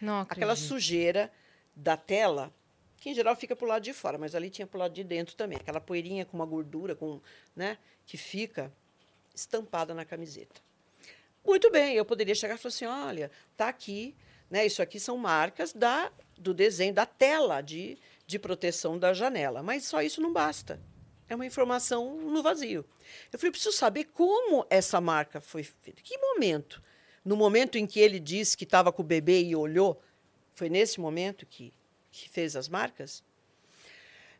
Não 0.00 0.20
Aquela 0.20 0.56
sujeira 0.56 1.30
da 1.74 1.96
tela, 1.96 2.52
que 2.96 3.10
em 3.10 3.14
geral 3.14 3.36
fica 3.36 3.54
para 3.54 3.64
o 3.64 3.68
lado 3.68 3.82
de 3.82 3.92
fora, 3.92 4.16
mas 4.18 4.34
ali 4.34 4.48
tinha 4.50 4.66
para 4.66 4.76
o 4.76 4.80
lado 4.80 4.92
de 4.94 5.04
dentro 5.04 5.34
também. 5.36 5.58
Aquela 5.58 5.80
poeirinha 5.80 6.24
com 6.24 6.36
uma 6.36 6.46
gordura, 6.46 6.94
com, 6.94 7.20
né, 7.54 7.76
que 8.06 8.16
fica 8.16 8.72
estampada 9.34 9.94
na 9.94 10.04
camiseta. 10.04 10.60
Muito 11.48 11.70
bem, 11.70 11.94
eu 11.94 12.04
poderia 12.04 12.34
chegar 12.34 12.56
e 12.56 12.58
falar 12.58 12.68
assim: 12.68 12.84
olha, 12.84 13.30
tá 13.56 13.70
aqui, 13.70 14.14
né? 14.50 14.66
Isso 14.66 14.82
aqui 14.82 15.00
são 15.00 15.16
marcas 15.16 15.72
da, 15.72 16.12
do 16.36 16.52
desenho, 16.52 16.92
da 16.92 17.06
tela 17.06 17.62
de, 17.62 17.96
de 18.26 18.38
proteção 18.38 18.98
da 18.98 19.14
janela. 19.14 19.62
Mas 19.62 19.86
só 19.86 20.02
isso 20.02 20.20
não 20.20 20.30
basta. 20.30 20.78
É 21.26 21.34
uma 21.34 21.46
informação 21.46 22.18
no 22.18 22.42
vazio. 22.42 22.84
Eu 23.32 23.38
falei, 23.38 23.50
preciso 23.50 23.74
saber 23.74 24.04
como 24.12 24.66
essa 24.68 25.00
marca 25.00 25.40
foi 25.40 25.62
feita. 25.62 26.02
Que 26.02 26.18
momento? 26.18 26.82
No 27.24 27.34
momento 27.34 27.78
em 27.78 27.86
que 27.86 27.98
ele 27.98 28.20
disse 28.20 28.54
que 28.54 28.64
estava 28.64 28.92
com 28.92 29.00
o 29.00 29.04
bebê 29.04 29.42
e 29.42 29.56
olhou, 29.56 29.98
foi 30.54 30.68
nesse 30.68 31.00
momento 31.00 31.46
que, 31.46 31.72
que 32.12 32.28
fez 32.28 32.56
as 32.56 32.68
marcas? 32.68 33.24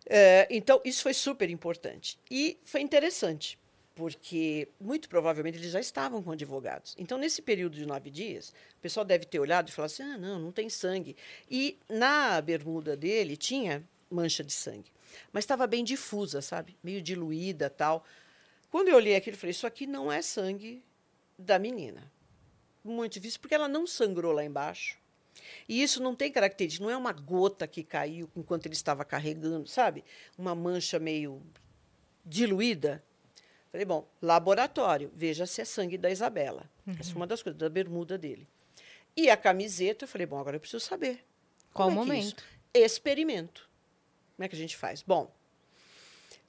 É, 0.05 0.47
então, 0.51 0.79
isso 0.85 1.03
foi 1.03 1.15
super 1.15 1.49
importante. 1.49 2.19
E 2.31 2.59
foi 2.65 2.83
interessante, 2.83 3.59
porque 3.99 4.69
muito 4.81 5.09
provavelmente 5.09 5.59
eles 5.59 5.73
já 5.73 5.81
estavam 5.81 6.23
com 6.23 6.31
advogados. 6.31 6.95
Então, 6.97 7.19
nesse 7.19 7.43
período 7.43 7.75
de 7.75 7.85
nove 7.85 8.13
dias, 8.13 8.51
o 8.79 8.81
pessoal 8.81 9.05
deve 9.05 9.25
ter 9.25 9.41
olhado 9.41 9.69
e 9.69 9.73
falado 9.73 9.91
assim: 9.91 10.05
ah, 10.05 10.17
não, 10.17 10.39
não 10.39 10.53
tem 10.53 10.71
sangue. 10.71 11.17
E 11.51 11.77
na 11.89 12.41
bermuda 12.41 12.97
dele 12.97 13.37
tinha 13.37 13.85
mancha 14.09 14.45
de 14.45 14.53
sangue, 14.53 14.93
mas 15.33 15.43
estava 15.43 15.67
bem 15.67 15.83
difusa, 15.83 16.41
sabe? 16.41 16.77
Meio 16.81 17.03
diluída 17.03 17.69
tal. 17.69 18.05
Quando 18.71 18.87
eu 18.87 18.95
olhei 18.95 19.17
aquilo, 19.17 19.35
eu 19.35 19.41
falei: 19.41 19.51
isso 19.51 19.67
aqui 19.67 19.85
não 19.85 20.13
é 20.13 20.23
sangue 20.23 20.81
da 21.37 21.59
menina. 21.59 22.09
Muito 22.85 23.15
difícil, 23.15 23.41
porque 23.41 23.57
ela 23.57 23.67
não 23.67 23.85
sangrou 23.85 24.31
lá 24.31 24.45
embaixo. 24.45 24.97
E 25.69 25.83
isso 25.83 26.01
não 26.01 26.15
tem 26.15 26.31
característica, 26.31 26.85
não 26.85 26.91
é 26.91 26.97
uma 26.97 27.13
gota 27.13 27.67
que 27.67 27.83
caiu 27.83 28.31
enquanto 28.37 28.67
ele 28.67 28.77
estava 28.77 29.05
carregando, 29.05 29.69
sabe? 29.69 30.05
Uma 30.39 30.55
mancha 30.55 31.01
meio 31.01 31.43
diluída. 32.25 33.03
Falei, 33.71 33.85
bom, 33.85 34.09
laboratório, 34.21 35.11
veja 35.15 35.47
se 35.47 35.61
é 35.61 35.65
sangue 35.65 35.99
da 35.99 36.11
Isabela. 36.11 36.69
Uhum. 36.87 36.97
Essa 36.99 37.13
é 37.13 37.17
uma 37.17 37.27
das 37.27 37.43
coisas, 37.43 37.59
da 37.59 37.69
bermuda 37.69 38.17
dele. 38.17 38.49
E 39.17 39.29
a 39.29 39.37
camiseta, 39.37 40.05
eu 40.05 40.09
falei, 40.09 40.27
bom, 40.27 40.39
agora 40.39 40.57
eu 40.57 40.61
preciso 40.61 40.81
saber. 40.81 41.25
Qual 41.73 41.89
o 41.89 41.91
é, 41.91 41.95
é 41.95 41.97
momento? 41.97 42.45
É 42.73 42.79
Experimento. 42.81 43.69
Como 44.37 44.45
é 44.45 44.49
que 44.49 44.55
a 44.55 44.59
gente 44.59 44.77
faz? 44.77 45.03
Bom, 45.03 45.31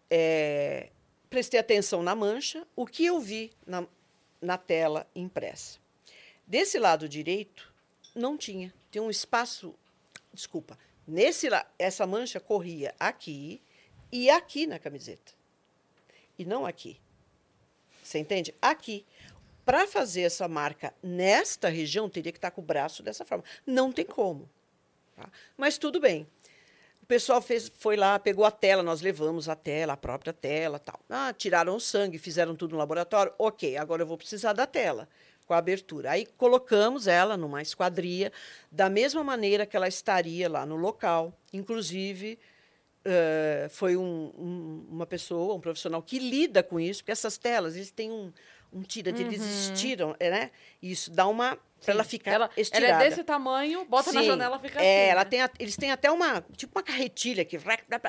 é, 0.09 0.89
prestei 1.29 1.59
atenção 1.59 2.01
na 2.01 2.15
mancha, 2.15 2.65
o 2.75 2.85
que 2.85 3.05
eu 3.05 3.19
vi 3.19 3.51
na, 3.65 3.85
na 4.41 4.57
tela 4.57 5.07
impressa. 5.15 5.79
Desse 6.45 6.79
lado 6.79 7.09
direito, 7.09 7.73
não 8.15 8.37
tinha. 8.37 8.73
Tem 8.91 9.01
um 9.01 9.09
espaço. 9.09 9.75
Desculpa. 10.33 10.77
Nesse 11.07 11.47
essa 11.77 12.05
mancha 12.07 12.39
corria 12.39 12.93
aqui 12.99 13.61
e 14.11 14.29
aqui 14.29 14.65
na 14.65 14.79
camiseta. 14.79 15.33
E 16.37 16.45
não 16.45 16.65
aqui. 16.65 16.99
Você 18.09 18.17
entende? 18.17 18.55
Aqui. 18.59 19.05
Para 19.63 19.85
fazer 19.85 20.21
essa 20.21 20.47
marca 20.47 20.91
nesta 21.03 21.69
região, 21.69 22.09
teria 22.09 22.31
que 22.31 22.39
estar 22.39 22.49
tá 22.49 22.55
com 22.55 22.61
o 22.61 22.65
braço 22.65 23.03
dessa 23.03 23.23
forma. 23.23 23.43
Não 23.67 23.91
tem 23.91 24.03
como. 24.03 24.49
Tá? 25.15 25.29
Mas 25.55 25.77
tudo 25.77 25.99
bem. 25.99 26.25
O 27.03 27.05
pessoal 27.05 27.39
fez, 27.39 27.71
foi 27.77 27.95
lá, 27.95 28.17
pegou 28.17 28.45
a 28.45 28.49
tela, 28.49 28.81
nós 28.81 29.01
levamos 29.01 29.47
a 29.47 29.55
tela, 29.55 29.93
a 29.93 29.97
própria 29.97 30.33
tela, 30.33 30.79
tal. 30.79 30.99
Ah, 31.07 31.31
tiraram 31.37 31.75
o 31.75 31.79
sangue, 31.79 32.17
fizeram 32.17 32.55
tudo 32.55 32.71
no 32.71 32.77
laboratório. 32.79 33.31
Ok, 33.37 33.77
agora 33.77 34.01
eu 34.01 34.07
vou 34.07 34.17
precisar 34.17 34.53
da 34.53 34.65
tela 34.65 35.07
com 35.45 35.53
a 35.53 35.57
abertura. 35.57 36.11
Aí 36.11 36.25
colocamos 36.25 37.05
ela 37.05 37.37
numa 37.37 37.61
esquadria, 37.61 38.31
da 38.71 38.89
mesma 38.89 39.23
maneira 39.23 39.67
que 39.67 39.77
ela 39.77 39.87
estaria 39.87 40.49
lá 40.49 40.65
no 40.65 40.77
local. 40.77 41.31
Inclusive, 41.53 42.39
uh, 43.05 43.69
foi 43.69 43.95
um, 43.95 44.31
um, 44.37 44.87
uma 44.89 45.05
pessoa, 45.05 45.55
um 45.55 45.59
profissional 45.59 46.01
que 46.01 46.19
lida 46.19 46.63
com 46.63 46.79
isso, 46.79 47.01
porque 47.01 47.11
essas 47.11 47.37
telas, 47.37 47.75
eles 47.75 47.91
têm 47.91 48.11
um, 48.11 48.31
um 48.71 48.81
tira, 48.81 49.11
uhum. 49.11 49.17
eles 49.17 49.41
estiram, 49.41 50.15
é, 50.19 50.29
né? 50.29 50.51
Isso 50.81 51.11
dá 51.11 51.27
uma 51.27 51.57
para 51.83 51.93
ela 51.93 52.03
ficar 52.03 52.31
ela, 52.31 52.49
estirada. 52.57 52.93
Ela 52.93 53.03
é 53.05 53.09
desse 53.09 53.23
tamanho, 53.23 53.85
bota 53.85 54.09
Sim, 54.09 54.17
na 54.17 54.23
janela, 54.23 54.59
fica 54.59 54.83
é, 54.83 55.03
assim. 55.03 55.11
ela 55.11 55.23
né? 55.23 55.29
tem 55.29 55.41
a, 55.41 55.49
eles 55.59 55.77
têm 55.77 55.91
até 55.91 56.11
uma 56.11 56.43
tipo 56.57 56.77
uma 56.77 56.83
carretilha 56.83 57.45
que 57.45 57.57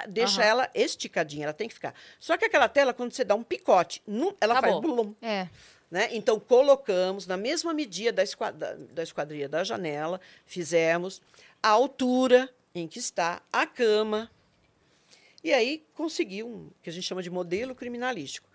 deixa 0.08 0.40
uhum. 0.40 0.46
ela 0.46 0.70
esticadinha, 0.74 1.44
ela 1.44 1.52
tem 1.52 1.68
que 1.68 1.74
ficar. 1.74 1.94
Só 2.18 2.36
que 2.36 2.44
aquela 2.44 2.68
tela 2.68 2.92
quando 2.92 3.12
você 3.12 3.24
dá 3.24 3.34
um 3.34 3.44
picote, 3.44 4.02
ela 4.40 4.58
Acabou. 4.58 4.82
faz 4.82 4.94
blum. 4.94 5.14
É. 5.22 5.48
Né? 5.90 6.08
Então, 6.12 6.38
colocamos 6.38 7.26
na 7.26 7.36
mesma 7.36 7.74
medida 7.74 8.12
da, 8.12 8.22
esquadra, 8.22 8.76
da 8.76 9.02
esquadria 9.02 9.48
da 9.48 9.64
janela, 9.64 10.20
fizemos 10.46 11.20
a 11.60 11.68
altura 11.68 12.48
em 12.72 12.86
que 12.86 13.00
está 13.00 13.42
a 13.52 13.66
cama. 13.66 14.30
E 15.42 15.52
aí 15.52 15.86
consegui 15.94 16.42
um 16.42 16.70
que 16.82 16.90
a 16.90 16.92
gente 16.92 17.04
chama 17.04 17.22
de 17.22 17.30
modelo 17.30 17.74
criminalístico. 17.74 18.48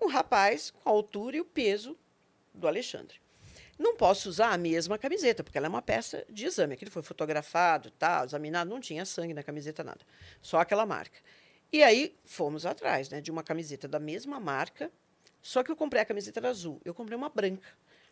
Um 0.00 0.08
rapaz 0.08 0.70
com 0.70 0.88
a 0.88 0.92
altura 0.92 1.36
e 1.36 1.40
o 1.40 1.44
peso 1.44 1.96
do 2.54 2.66
Alexandre. 2.66 3.20
Não 3.78 3.94
posso 3.94 4.28
usar 4.28 4.52
a 4.52 4.58
mesma 4.58 4.96
camiseta, 4.96 5.44
porque 5.44 5.58
ela 5.58 5.66
é 5.66 5.68
uma 5.68 5.82
peça 5.82 6.24
de 6.30 6.46
exame. 6.46 6.74
Aquilo 6.74 6.90
foi 6.90 7.02
fotografado, 7.02 7.90
tá, 7.90 8.24
examinado, 8.24 8.70
não 8.70 8.80
tinha 8.80 9.04
sangue 9.04 9.34
na 9.34 9.42
camiseta, 9.42 9.84
nada. 9.84 10.00
Só 10.40 10.58
aquela 10.58 10.86
marca. 10.86 11.18
E 11.70 11.82
aí 11.82 12.16
fomos 12.24 12.64
atrás 12.64 13.10
né, 13.10 13.20
de 13.20 13.30
uma 13.30 13.42
camiseta 13.42 13.86
da 13.86 13.98
mesma 13.98 14.40
marca, 14.40 14.90
só 15.42 15.62
que 15.62 15.70
eu 15.70 15.76
comprei 15.76 16.00
a 16.00 16.06
camiseta 16.06 16.40
era 16.40 16.48
azul, 16.48 16.80
eu 16.84 16.94
comprei 16.94 17.16
uma 17.16 17.28
branca. 17.28 17.68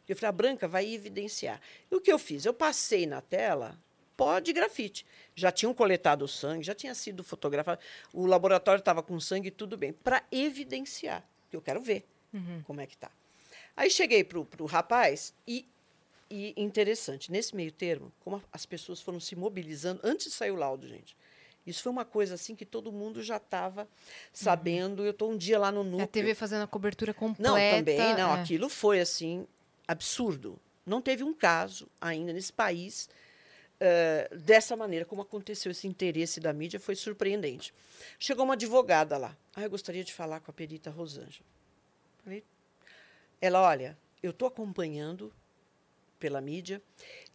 Eu 0.06 0.14
falei, 0.14 0.28
a 0.28 0.32
branca 0.32 0.68
vai 0.68 0.92
evidenciar. 0.92 1.60
E 1.90 1.94
o 1.94 2.00
que 2.00 2.12
eu 2.12 2.18
fiz? 2.18 2.44
Eu 2.44 2.52
passei 2.52 3.06
na 3.06 3.22
tela 3.22 3.78
pó 4.16 4.38
de 4.38 4.52
grafite. 4.52 5.06
Já 5.34 5.50
tinham 5.50 5.74
coletado 5.74 6.22
o 6.22 6.28
sangue, 6.28 6.64
já 6.64 6.74
tinha 6.74 6.94
sido 6.94 7.22
fotografado. 7.22 7.80
O 8.12 8.26
laboratório 8.26 8.80
estava 8.80 9.02
com 9.02 9.18
sangue, 9.20 9.50
tudo 9.50 9.76
bem. 9.76 9.92
Para 9.92 10.22
evidenciar, 10.30 11.24
que 11.50 11.56
eu 11.56 11.62
quero 11.62 11.80
ver 11.80 12.06
uhum. 12.32 12.62
como 12.64 12.80
é 12.80 12.86
que 12.86 12.94
está. 12.94 13.10
Aí 13.76 13.90
cheguei 13.90 14.22
para 14.22 14.38
o 14.38 14.66
rapaz 14.66 15.34
e, 15.46 15.66
e 16.30 16.54
interessante, 16.56 17.32
nesse 17.32 17.56
meio 17.56 17.72
termo, 17.72 18.12
como 18.20 18.42
as 18.52 18.64
pessoas 18.64 19.00
foram 19.00 19.18
se 19.18 19.34
mobilizando, 19.34 20.00
antes 20.04 20.26
de 20.26 20.32
sair 20.32 20.52
o 20.52 20.56
laudo, 20.56 20.86
gente, 20.86 21.16
isso 21.66 21.82
foi 21.82 21.90
uma 21.90 22.04
coisa 22.04 22.34
assim 22.34 22.54
que 22.54 22.64
todo 22.64 22.92
mundo 22.92 23.22
já 23.22 23.38
estava 23.38 23.88
sabendo. 24.32 25.00
Uhum. 25.00 25.06
Eu 25.06 25.10
estou 25.12 25.32
um 25.32 25.36
dia 25.36 25.58
lá 25.58 25.72
no 25.72 25.82
núcleo. 25.82 26.04
A 26.04 26.06
TV 26.06 26.34
fazendo 26.34 26.62
a 26.62 26.66
cobertura 26.66 27.14
completa. 27.14 27.50
Não, 27.50 27.56
também, 27.56 28.14
não. 28.14 28.36
É. 28.36 28.40
Aquilo 28.40 28.68
foi 28.68 29.00
assim 29.00 29.46
absurdo. 29.88 30.58
Não 30.84 31.00
teve 31.00 31.24
um 31.24 31.32
caso 31.32 31.88
ainda 32.00 32.32
nesse 32.32 32.52
país 32.52 33.08
dessa 34.30 34.76
maneira 34.76 35.04
como 35.04 35.22
aconteceu 35.22 35.72
esse 35.72 35.86
interesse 35.86 36.40
da 36.40 36.52
mídia 36.52 36.80
foi 36.80 36.94
surpreendente. 36.94 37.74
Chegou 38.18 38.44
uma 38.44 38.54
advogada 38.54 39.16
lá. 39.16 39.36
Ah, 39.54 39.62
eu 39.62 39.70
gostaria 39.70 40.04
de 40.04 40.12
falar 40.12 40.40
com 40.40 40.50
a 40.50 40.54
perita 40.54 40.90
Rosângela. 40.90 41.46
Ela, 43.40 43.60
olha, 43.60 43.98
eu 44.22 44.30
estou 44.30 44.48
acompanhando 44.48 45.30
pela 46.18 46.40
mídia 46.40 46.80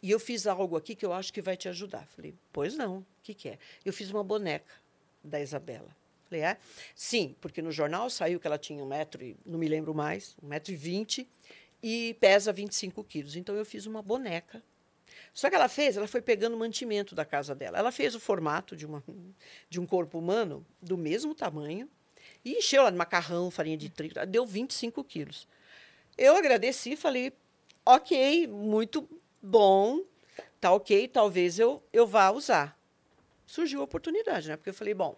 e 0.02 0.10
eu 0.10 0.20
fiz 0.20 0.48
algo 0.48 0.76
aqui 0.76 0.96
que 0.96 1.06
eu 1.06 1.14
acho 1.14 1.32
que 1.32 1.42
vai 1.42 1.56
te 1.56 1.70
ajudar. 1.70 2.08
Falei, 2.08 2.34
pois 2.52 2.76
não, 2.76 3.00
o 3.00 3.06
que, 3.22 3.36
que 3.36 3.50
é? 3.50 3.60
Eu 3.86 3.94
fiz 3.94 4.10
uma 4.10 4.24
boneca 4.24 4.74
da 5.24 5.40
Isabela. 5.40 5.96
Falei, 6.28 6.44
é? 6.44 6.58
Sim, 6.96 7.36
porque 7.40 7.62
no 7.62 7.72
jornal 7.72 8.10
saiu 8.10 8.40
que 8.40 8.48
ela 8.48 8.58
tinha 8.58 8.84
um 8.84 8.88
metro, 8.88 9.24
e, 9.24 9.38
não 9.46 9.60
me 9.60 9.68
lembro 9.68 9.94
mais, 9.94 10.36
um 10.42 10.48
metro 10.48 10.74
e 10.74 10.76
vinte, 10.76 11.28
e 11.82 12.16
pesa 12.20 12.52
25 12.52 13.04
quilos. 13.04 13.36
Então 13.36 13.56
eu 13.56 13.66
fiz 13.66 13.86
uma 13.86 14.02
boneca. 14.02 14.64
Só 15.40 15.50
que 15.50 15.56
ela 15.56 15.70
fez, 15.70 15.96
ela 15.96 16.06
foi 16.06 16.22
pegando 16.22 16.54
o 16.56 16.60
mantimento 16.60 17.16
da 17.16 17.24
casa 17.24 17.56
dela. 17.56 17.78
Ela 17.78 17.94
fez 17.94 18.14
o 18.14 18.20
formato 18.20 18.76
de, 18.76 18.86
uma, 18.86 19.02
de 19.70 19.80
um 19.80 19.86
corpo 19.86 20.20
humano 20.20 20.66
do 20.82 20.98
mesmo 20.98 21.34
tamanho 21.34 21.90
e 22.44 22.58
encheu 22.58 22.82
ela 22.82 22.92
de 22.92 22.98
macarrão, 22.98 23.50
farinha 23.50 23.78
de 23.78 23.88
trigo, 23.88 24.16
deu 24.26 24.46
25 24.46 25.02
quilos. 25.02 25.48
Eu 26.18 26.36
agradeci, 26.36 26.98
falei, 26.98 27.32
ok, 27.86 28.48
muito 28.48 29.10
bom, 29.42 30.02
tá 30.60 30.74
ok, 30.74 31.08
talvez 31.08 31.58
eu, 31.58 31.82
eu 31.94 32.06
vá 32.06 32.32
usar. 32.32 32.78
Surgiu 33.48 33.80
a 33.80 33.86
oportunidade, 33.86 34.50
né? 34.50 34.58
Porque 34.58 34.72
eu 34.72 34.74
falei, 34.74 34.94
bom, 34.94 35.16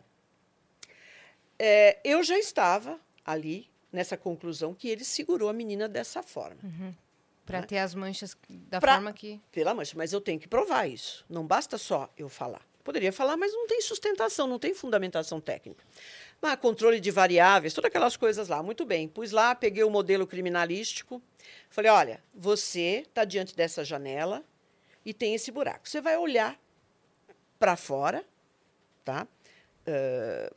é, 1.58 2.00
eu 2.04 2.24
já 2.24 2.38
estava 2.38 3.00
ali 3.26 3.68
nessa 3.92 4.16
conclusão 4.16 4.76
que 4.76 4.88
ele 4.88 5.04
segurou 5.04 5.50
a 5.50 5.54
menina 5.54 5.90
dessa 5.90 6.22
forma. 6.22 6.60
Uhum. 6.62 6.94
Para 7.46 7.62
né? 7.62 7.68
ter 7.68 7.78
as 7.80 7.96
manchas 7.96 8.38
da 8.50 8.80
pra, 8.80 8.94
forma 8.94 9.12
que. 9.14 9.42
Pela 9.52 9.74
mancha, 9.74 9.94
mas 9.98 10.14
eu 10.14 10.22
tenho 10.22 10.40
que 10.40 10.48
provar 10.48 10.88
isso. 10.88 11.26
Não 11.30 11.46
basta 11.46 11.78
só 11.78 12.10
eu 12.18 12.30
falar. 12.30 12.62
Poderia 12.84 13.14
falar, 13.14 13.38
mas 13.38 13.54
não 13.54 13.68
tem 13.68 13.80
sustentação, 13.82 14.48
não 14.48 14.58
tem 14.58 14.74
fundamentação 14.74 15.40
técnica. 15.40 15.84
Mas 16.42 16.56
controle 16.60 17.00
de 17.00 17.12
variáveis, 17.12 17.74
todas 17.74 17.90
aquelas 17.90 18.18
coisas 18.18 18.48
lá. 18.48 18.64
Muito 18.64 18.86
bem. 18.86 19.08
Pus 19.08 19.32
lá, 19.32 19.54
peguei 19.54 19.84
o 19.84 19.90
modelo 19.90 20.26
criminalístico. 20.26 21.22
Falei: 21.70 21.92
olha, 21.92 22.24
você 22.34 23.04
está 23.08 23.24
diante 23.24 23.56
dessa 23.56 23.84
janela 23.84 24.44
e 25.06 25.14
tem 25.14 25.36
esse 25.36 25.52
buraco. 25.52 25.88
Você 25.88 26.02
vai 26.02 26.18
olhar 26.18 26.60
para 27.60 27.76
fora, 27.76 28.26
tá? 29.06 29.28
Uh, 29.88 30.56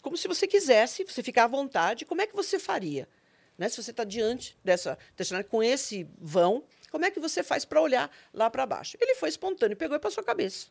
como 0.00 0.16
se 0.16 0.28
você 0.28 0.46
quisesse, 0.46 1.04
você 1.04 1.22
ficar 1.22 1.44
à 1.44 1.48
vontade. 1.48 2.04
Como 2.04 2.20
é 2.20 2.26
que 2.26 2.36
você 2.36 2.58
faria? 2.58 3.08
Né? 3.56 3.68
Se 3.68 3.82
você 3.82 3.90
está 3.90 4.04
diante 4.04 4.56
dessa, 4.64 4.98
janela 5.18 5.44
com 5.44 5.62
esse 5.62 6.08
vão, 6.18 6.64
como 6.90 7.04
é 7.04 7.10
que 7.10 7.20
você 7.20 7.42
faz 7.42 7.64
para 7.64 7.80
olhar 7.80 8.10
lá 8.32 8.50
para 8.50 8.66
baixo? 8.66 8.96
Ele 9.00 9.14
foi 9.14 9.28
espontâneo, 9.28 9.76
pegou 9.76 9.96
e 9.96 10.00
passou 10.00 10.20
a 10.22 10.24
cabeça. 10.24 10.68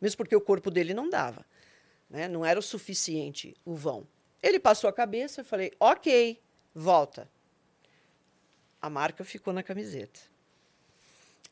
Mesmo 0.00 0.16
porque 0.16 0.34
o 0.34 0.40
corpo 0.40 0.70
dele 0.70 0.92
não 0.92 1.08
dava. 1.08 1.44
Né? 2.10 2.28
Não 2.28 2.44
era 2.44 2.58
o 2.58 2.62
suficiente 2.62 3.56
o 3.64 3.74
vão. 3.74 4.06
Ele 4.42 4.60
passou 4.60 4.90
a 4.90 4.92
cabeça, 4.92 5.40
eu 5.40 5.44
falei, 5.44 5.72
ok, 5.80 6.40
volta. 6.74 7.30
A 8.80 8.90
marca 8.90 9.24
ficou 9.24 9.52
na 9.52 9.62
camiseta. 9.62 10.20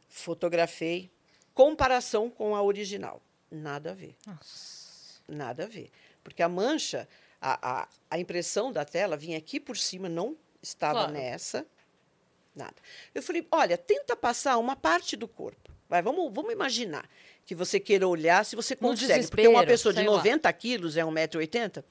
Fotografei. 0.08 1.10
Comparação 1.54 2.28
com 2.28 2.54
a 2.54 2.62
original. 2.62 3.22
Nada 3.50 3.92
a 3.92 3.94
ver. 3.94 4.14
Nossa. 4.26 5.22
Nada 5.26 5.64
a 5.64 5.66
ver. 5.66 5.90
Porque 6.22 6.42
a 6.42 6.48
mancha, 6.48 7.08
a, 7.42 7.80
a, 7.82 7.88
a 8.10 8.18
impressão 8.18 8.70
da 8.72 8.84
tela 8.84 9.16
vinha 9.16 9.36
aqui 9.36 9.58
por 9.58 9.76
cima, 9.76 10.08
não 10.08 10.36
estava 10.62 11.00
Claro. 11.00 11.12
nessa. 11.12 11.66
Nada. 12.54 12.74
Eu 13.14 13.22
falei, 13.22 13.46
olha, 13.50 13.76
tenta 13.76 14.14
passar 14.14 14.56
uma 14.58 14.76
parte 14.76 15.16
do 15.16 15.26
corpo. 15.26 15.72
Vai, 15.88 16.00
vamos, 16.02 16.32
vamos 16.32 16.52
imaginar 16.52 17.08
que 17.44 17.54
você 17.54 17.80
queira 17.80 18.06
olhar 18.06 18.44
se 18.44 18.54
você 18.54 18.76
consegue. 18.76 19.26
Porque 19.28 19.48
uma 19.48 19.66
pessoa 19.66 19.92
de 19.92 20.00
sei 20.00 20.08
lá. 20.08 20.16
90 20.18 20.52
quilos 20.52 20.96
é 20.96 21.02
1,80m. 21.02 21.82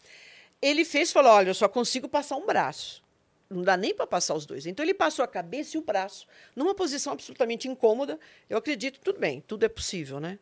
Ele 0.61 0.85
fez 0.85 1.09
e 1.09 1.13
falou: 1.13 1.31
olha, 1.33 1.49
eu 1.49 1.53
só 1.53 1.67
consigo 1.67 2.07
passar 2.07 2.37
um 2.37 2.45
braço. 2.45 3.03
Não 3.49 3.63
dá 3.63 3.75
nem 3.75 3.93
para 3.93 4.07
passar 4.07 4.33
os 4.33 4.45
dois. 4.45 4.65
Então 4.65 4.83
ele 4.85 4.93
passou 4.93 5.25
a 5.25 5.27
cabeça 5.27 5.75
e 5.75 5.79
o 5.79 5.83
braço 5.83 6.25
numa 6.55 6.73
posição 6.73 7.11
absolutamente 7.11 7.67
incômoda. 7.67 8.17
Eu 8.49 8.57
acredito, 8.57 8.99
tudo 9.01 9.19
bem, 9.19 9.41
tudo 9.41 9.65
é 9.65 9.69
possível, 9.69 10.19
né? 10.19 10.39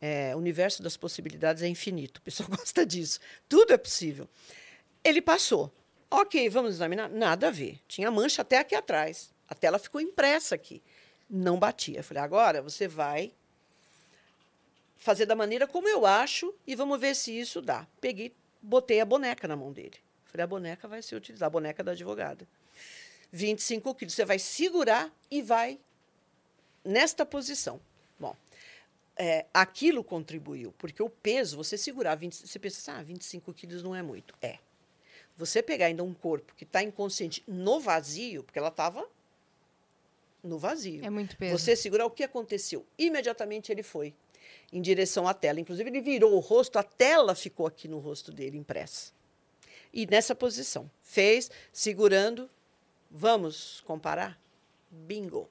É, 0.00 0.34
o 0.34 0.38
universo 0.38 0.82
das 0.82 0.96
possibilidades 0.96 1.62
é 1.62 1.68
infinito. 1.68 2.18
O 2.18 2.22
pessoal 2.22 2.48
gosta 2.56 2.86
disso. 2.86 3.20
Tudo 3.48 3.72
é 3.72 3.76
possível. 3.76 4.28
Ele 5.02 5.20
passou. 5.20 5.72
Ok, 6.10 6.48
vamos 6.48 6.74
examinar? 6.74 7.10
Nada 7.10 7.48
a 7.48 7.50
ver. 7.50 7.80
Tinha 7.86 8.10
mancha 8.10 8.42
até 8.42 8.58
aqui 8.58 8.74
atrás. 8.74 9.30
A 9.48 9.54
tela 9.54 9.78
ficou 9.78 10.00
impressa 10.00 10.54
aqui. 10.54 10.82
Não 11.28 11.58
batia. 11.58 11.98
Eu 11.98 12.04
falei, 12.04 12.22
agora 12.22 12.62
você 12.62 12.88
vai 12.88 13.32
fazer 14.96 15.26
da 15.26 15.36
maneira 15.36 15.66
como 15.66 15.88
eu 15.88 16.06
acho 16.06 16.54
e 16.66 16.74
vamos 16.74 16.98
ver 17.00 17.14
se 17.14 17.38
isso 17.38 17.60
dá. 17.60 17.86
Peguei, 18.00 18.34
botei 18.62 19.00
a 19.00 19.04
boneca 19.04 19.46
na 19.46 19.56
mão 19.56 19.72
dele. 19.72 19.96
Falei, 20.24 20.44
a 20.44 20.46
boneca 20.46 20.88
vai 20.88 21.02
ser 21.02 21.16
utilizada, 21.16 21.46
a 21.46 21.50
boneca 21.50 21.82
da 21.82 21.92
advogada. 21.92 22.46
25 23.32 23.94
quilos. 23.94 24.14
Você 24.14 24.24
vai 24.24 24.38
segurar 24.38 25.10
e 25.30 25.42
vai 25.42 25.78
nesta 26.84 27.24
posição. 27.24 27.80
É, 29.20 29.46
aquilo 29.52 30.04
contribuiu, 30.04 30.72
porque 30.78 31.02
o 31.02 31.10
peso, 31.10 31.56
você 31.56 31.76
segurar 31.76 32.14
20, 32.14 32.46
você 32.46 32.58
pensa, 32.58 32.92
assim, 32.92 33.00
ah, 33.00 33.02
25 33.02 33.52
quilos 33.52 33.82
não 33.82 33.94
é 33.94 34.00
muito. 34.00 34.32
É. 34.40 34.58
Você 35.36 35.60
pegar 35.60 35.86
ainda 35.86 36.04
um 36.04 36.14
corpo 36.14 36.54
que 36.54 36.64
está 36.64 36.82
inconsciente 36.82 37.42
no 37.46 37.80
vazio, 37.80 38.44
porque 38.44 38.58
ela 38.58 38.68
estava 38.68 39.08
no 40.42 40.58
vazio. 40.58 41.04
É 41.04 41.10
muito 41.10 41.36
peso. 41.36 41.58
Você 41.58 41.74
segurar, 41.74 42.06
o 42.06 42.10
que 42.10 42.22
aconteceu? 42.22 42.86
Imediatamente 42.96 43.72
ele 43.72 43.82
foi 43.82 44.14
em 44.72 44.80
direção 44.80 45.26
à 45.26 45.34
tela. 45.34 45.60
Inclusive, 45.60 45.88
ele 45.88 46.00
virou 46.00 46.34
o 46.34 46.38
rosto, 46.38 46.78
a 46.78 46.82
tela 46.82 47.34
ficou 47.34 47.66
aqui 47.66 47.88
no 47.88 47.98
rosto 47.98 48.32
dele, 48.32 48.56
impressa. 48.56 49.12
E 49.92 50.06
nessa 50.06 50.34
posição. 50.34 50.90
Fez, 51.02 51.50
segurando. 51.72 52.48
Vamos 53.10 53.80
comparar? 53.86 54.38
Bingo. 54.90 55.48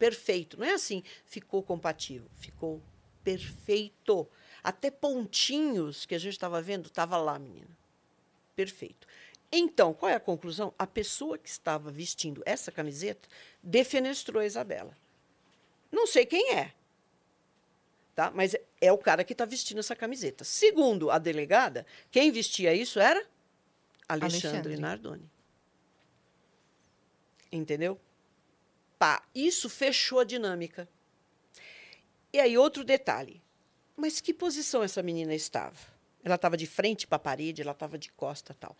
Perfeito. 0.00 0.58
Não 0.58 0.66
é 0.66 0.72
assim, 0.72 1.04
ficou 1.26 1.62
compatível. 1.62 2.26
Ficou 2.36 2.80
perfeito. 3.22 4.26
Até 4.64 4.90
pontinhos 4.90 6.06
que 6.06 6.14
a 6.14 6.18
gente 6.18 6.32
estava 6.32 6.62
vendo, 6.62 6.86
estava 6.86 7.18
lá, 7.18 7.38
menina. 7.38 7.68
Perfeito. 8.56 9.06
Então, 9.52 9.92
qual 9.92 10.08
é 10.08 10.14
a 10.14 10.20
conclusão? 10.20 10.72
A 10.78 10.86
pessoa 10.86 11.36
que 11.36 11.50
estava 11.50 11.90
vestindo 11.90 12.42
essa 12.46 12.72
camiseta 12.72 13.28
defenestrou 13.62 14.40
a 14.40 14.46
Isabela. 14.46 14.96
Não 15.92 16.06
sei 16.06 16.24
quem 16.24 16.54
é, 16.54 16.72
tá? 18.14 18.30
mas 18.30 18.54
é- 18.80 18.92
o 18.92 18.96
cara 18.96 19.22
que 19.22 19.32
está 19.34 19.44
vestindo 19.44 19.80
essa 19.80 19.94
camiseta. 19.94 20.44
Segundo 20.44 21.10
a 21.10 21.18
delegada, 21.18 21.84
quem 22.10 22.30
vestia 22.30 22.72
isso 22.72 22.98
era 22.98 23.22
Alexandre, 24.08 24.48
Alexandre. 24.48 24.76
Nardoni. 24.78 25.30
Entendeu? 27.52 28.00
Pá, 29.00 29.22
isso 29.34 29.70
fechou 29.70 30.20
a 30.20 30.24
dinâmica. 30.24 30.86
E 32.30 32.38
aí, 32.38 32.58
outro 32.58 32.84
detalhe. 32.84 33.42
Mas 33.96 34.20
que 34.20 34.34
posição 34.34 34.82
essa 34.82 35.02
menina 35.02 35.34
estava? 35.34 35.78
Ela 36.22 36.34
estava 36.34 36.54
de 36.54 36.66
frente 36.66 37.06
para 37.06 37.16
a 37.16 37.18
parede, 37.18 37.62
ela 37.62 37.72
estava 37.72 37.96
de 37.96 38.12
costa 38.12 38.54
tal. 38.60 38.76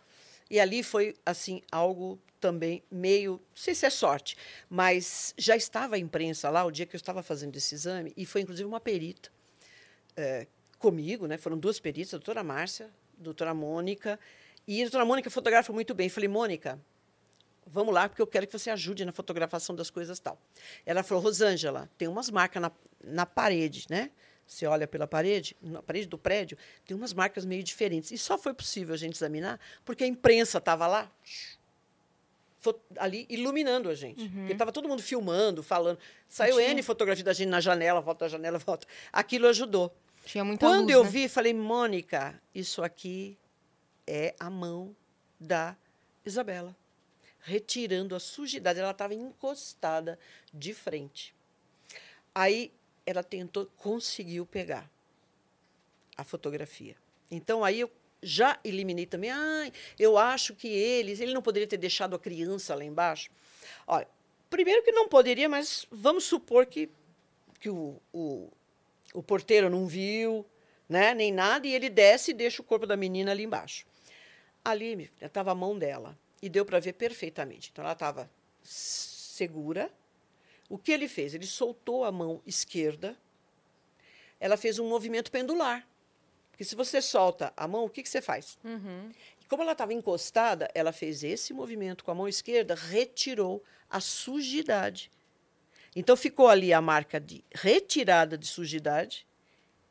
E 0.50 0.60
ali 0.60 0.82
foi, 0.82 1.16
assim, 1.24 1.62
algo 1.72 2.20
também 2.38 2.82
meio. 2.90 3.40
Não 3.48 3.56
sei 3.56 3.74
se 3.74 3.86
é 3.86 3.88
sorte, 3.88 4.36
mas 4.68 5.32
já 5.38 5.56
estava 5.56 5.94
a 5.94 5.98
imprensa 5.98 6.50
lá 6.50 6.66
o 6.66 6.70
dia 6.70 6.84
que 6.84 6.94
eu 6.94 6.98
estava 6.98 7.22
fazendo 7.22 7.56
esse 7.56 7.74
exame, 7.74 8.12
e 8.14 8.26
foi 8.26 8.42
inclusive 8.42 8.68
uma 8.68 8.78
perita 8.78 9.32
eh, 10.18 10.46
comigo, 10.78 11.26
né? 11.26 11.38
Foram 11.38 11.56
duas 11.56 11.80
peritas, 11.80 12.12
a 12.12 12.18
doutora 12.18 12.44
Márcia, 12.44 12.90
a 13.18 13.22
doutora 13.22 13.54
Mônica. 13.54 14.20
E 14.68 14.82
a 14.82 14.84
doutora 14.84 15.06
Mônica 15.06 15.30
fotografa 15.30 15.72
muito 15.72 15.94
bem. 15.94 16.10
Falei, 16.10 16.28
Mônica, 16.28 16.78
vamos 17.72 17.94
lá, 17.94 18.08
porque 18.08 18.20
eu 18.22 18.26
quero 18.26 18.46
que 18.46 18.52
você 18.58 18.70
ajude 18.70 19.04
na 19.04 19.12
fotografação 19.12 19.74
das 19.74 19.90
coisas 19.90 20.18
tal. 20.18 20.38
Ela 20.84 21.02
falou, 21.02 21.22
Rosângela, 21.22 21.88
tem 21.96 22.08
umas 22.08 22.28
marcas 22.30 22.60
na, 22.62 22.70
na 23.02 23.24
parede, 23.26 23.86
né? 23.88 24.10
Você 24.46 24.66
olha 24.66 24.86
pela 24.88 25.06
parede, 25.06 25.56
na 25.62 25.80
parede 25.80 26.08
do 26.08 26.18
prédio, 26.18 26.58
tem 26.84 26.96
umas 26.96 27.12
marcas 27.12 27.44
meio 27.44 27.62
diferentes. 27.62 28.10
E 28.10 28.18
só 28.18 28.36
foi 28.36 28.52
possível 28.52 28.92
a 28.94 28.98
gente 28.98 29.14
examinar 29.14 29.60
porque 29.84 30.02
a 30.02 30.06
imprensa 30.06 30.58
estava 30.58 30.86
lá, 30.88 31.10
ali, 32.98 33.26
iluminando 33.28 33.88
a 33.88 33.94
gente. 33.94 34.28
Porque 34.28 34.52
estava 34.52 34.72
todo 34.72 34.88
mundo 34.88 35.02
filmando, 35.02 35.62
falando. 35.62 35.98
Saiu 36.28 36.56
Tinha- 36.56 36.70
N 36.70 36.82
fotografia 36.82 37.24
da 37.24 37.32
gente 37.32 37.48
na 37.48 37.60
janela, 37.60 38.00
volta 38.00 38.24
da 38.26 38.28
janela, 38.28 38.58
volta. 38.60 38.86
Aquilo 39.12 39.46
ajudou. 39.48 39.94
Tinha 40.24 40.44
muita 40.44 40.66
Quando 40.66 40.82
luz, 40.82 40.92
eu 40.94 41.04
né? 41.04 41.10
vi, 41.10 41.28
falei, 41.28 41.54
Mônica, 41.54 42.38
isso 42.54 42.82
aqui 42.82 43.38
é 44.06 44.34
a 44.38 44.50
mão 44.50 44.94
da 45.40 45.74
Isabela, 46.26 46.76
retirando 47.42 48.14
a 48.14 48.20
sujidade. 48.20 48.78
Ela 48.78 48.90
estava 48.90 49.14
encostada 49.14 50.18
de 50.52 50.74
frente. 50.74 51.34
Aí 52.34 52.72
ela 53.04 53.22
tentou, 53.22 53.66
conseguiu 53.76 54.46
pegar 54.46 54.90
a 56.16 56.24
fotografia. 56.24 56.96
Então 57.30 57.64
aí 57.64 57.80
eu 57.80 57.90
já 58.22 58.58
eliminei 58.62 59.06
também. 59.06 59.30
Ai, 59.30 59.72
eu 59.98 60.18
acho 60.18 60.54
que 60.54 60.68
ele, 60.68 61.12
ele 61.12 61.32
não 61.32 61.42
poderia 61.42 61.66
ter 61.66 61.78
deixado 61.78 62.14
a 62.14 62.18
criança 62.18 62.74
lá 62.74 62.84
embaixo. 62.84 63.30
Olha, 63.86 64.06
primeiro 64.48 64.82
que 64.82 64.92
não 64.92 65.08
poderia, 65.08 65.48
mas 65.48 65.86
vamos 65.90 66.24
supor 66.24 66.66
que, 66.66 66.90
que 67.58 67.70
o, 67.70 67.96
o, 68.12 68.50
o 69.14 69.22
porteiro 69.22 69.70
não 69.70 69.86
viu, 69.86 70.44
né, 70.88 71.14
nem 71.14 71.32
nada, 71.32 71.66
e 71.66 71.72
ele 71.72 71.88
desce 71.88 72.32
e 72.32 72.34
deixa 72.34 72.60
o 72.60 72.64
corpo 72.64 72.86
da 72.86 72.96
menina 72.96 73.30
ali 73.30 73.44
embaixo. 73.44 73.86
Ali 74.62 75.10
estava 75.20 75.52
a 75.52 75.54
mão 75.54 75.78
dela 75.78 76.18
e 76.42 76.48
deu 76.48 76.64
para 76.64 76.80
ver 76.80 76.94
perfeitamente. 76.94 77.70
Então 77.72 77.84
ela 77.84 77.92
estava 77.92 78.30
segura. 78.62 79.90
O 80.68 80.78
que 80.78 80.92
ele 80.92 81.08
fez? 81.08 81.34
Ele 81.34 81.46
soltou 81.46 82.04
a 82.04 82.12
mão 82.12 82.40
esquerda. 82.46 83.16
Ela 84.38 84.56
fez 84.56 84.78
um 84.78 84.88
movimento 84.88 85.30
pendular. 85.30 85.86
Porque 86.50 86.64
se 86.64 86.76
você 86.76 87.00
solta 87.00 87.52
a 87.56 87.66
mão, 87.66 87.84
o 87.84 87.90
que, 87.90 88.02
que 88.02 88.08
você 88.08 88.20
faz? 88.20 88.58
Uhum. 88.64 89.10
E 89.40 89.44
como 89.46 89.62
ela 89.62 89.72
estava 89.72 89.92
encostada, 89.92 90.70
ela 90.74 90.92
fez 90.92 91.24
esse 91.24 91.52
movimento 91.52 92.04
com 92.04 92.10
a 92.10 92.14
mão 92.14 92.28
esquerda, 92.28 92.74
retirou 92.74 93.62
a 93.88 94.00
sujidade. 94.00 95.10
Então 95.94 96.16
ficou 96.16 96.48
ali 96.48 96.72
a 96.72 96.80
marca 96.80 97.18
de 97.18 97.44
retirada 97.52 98.38
de 98.38 98.46
sujidade. 98.46 99.26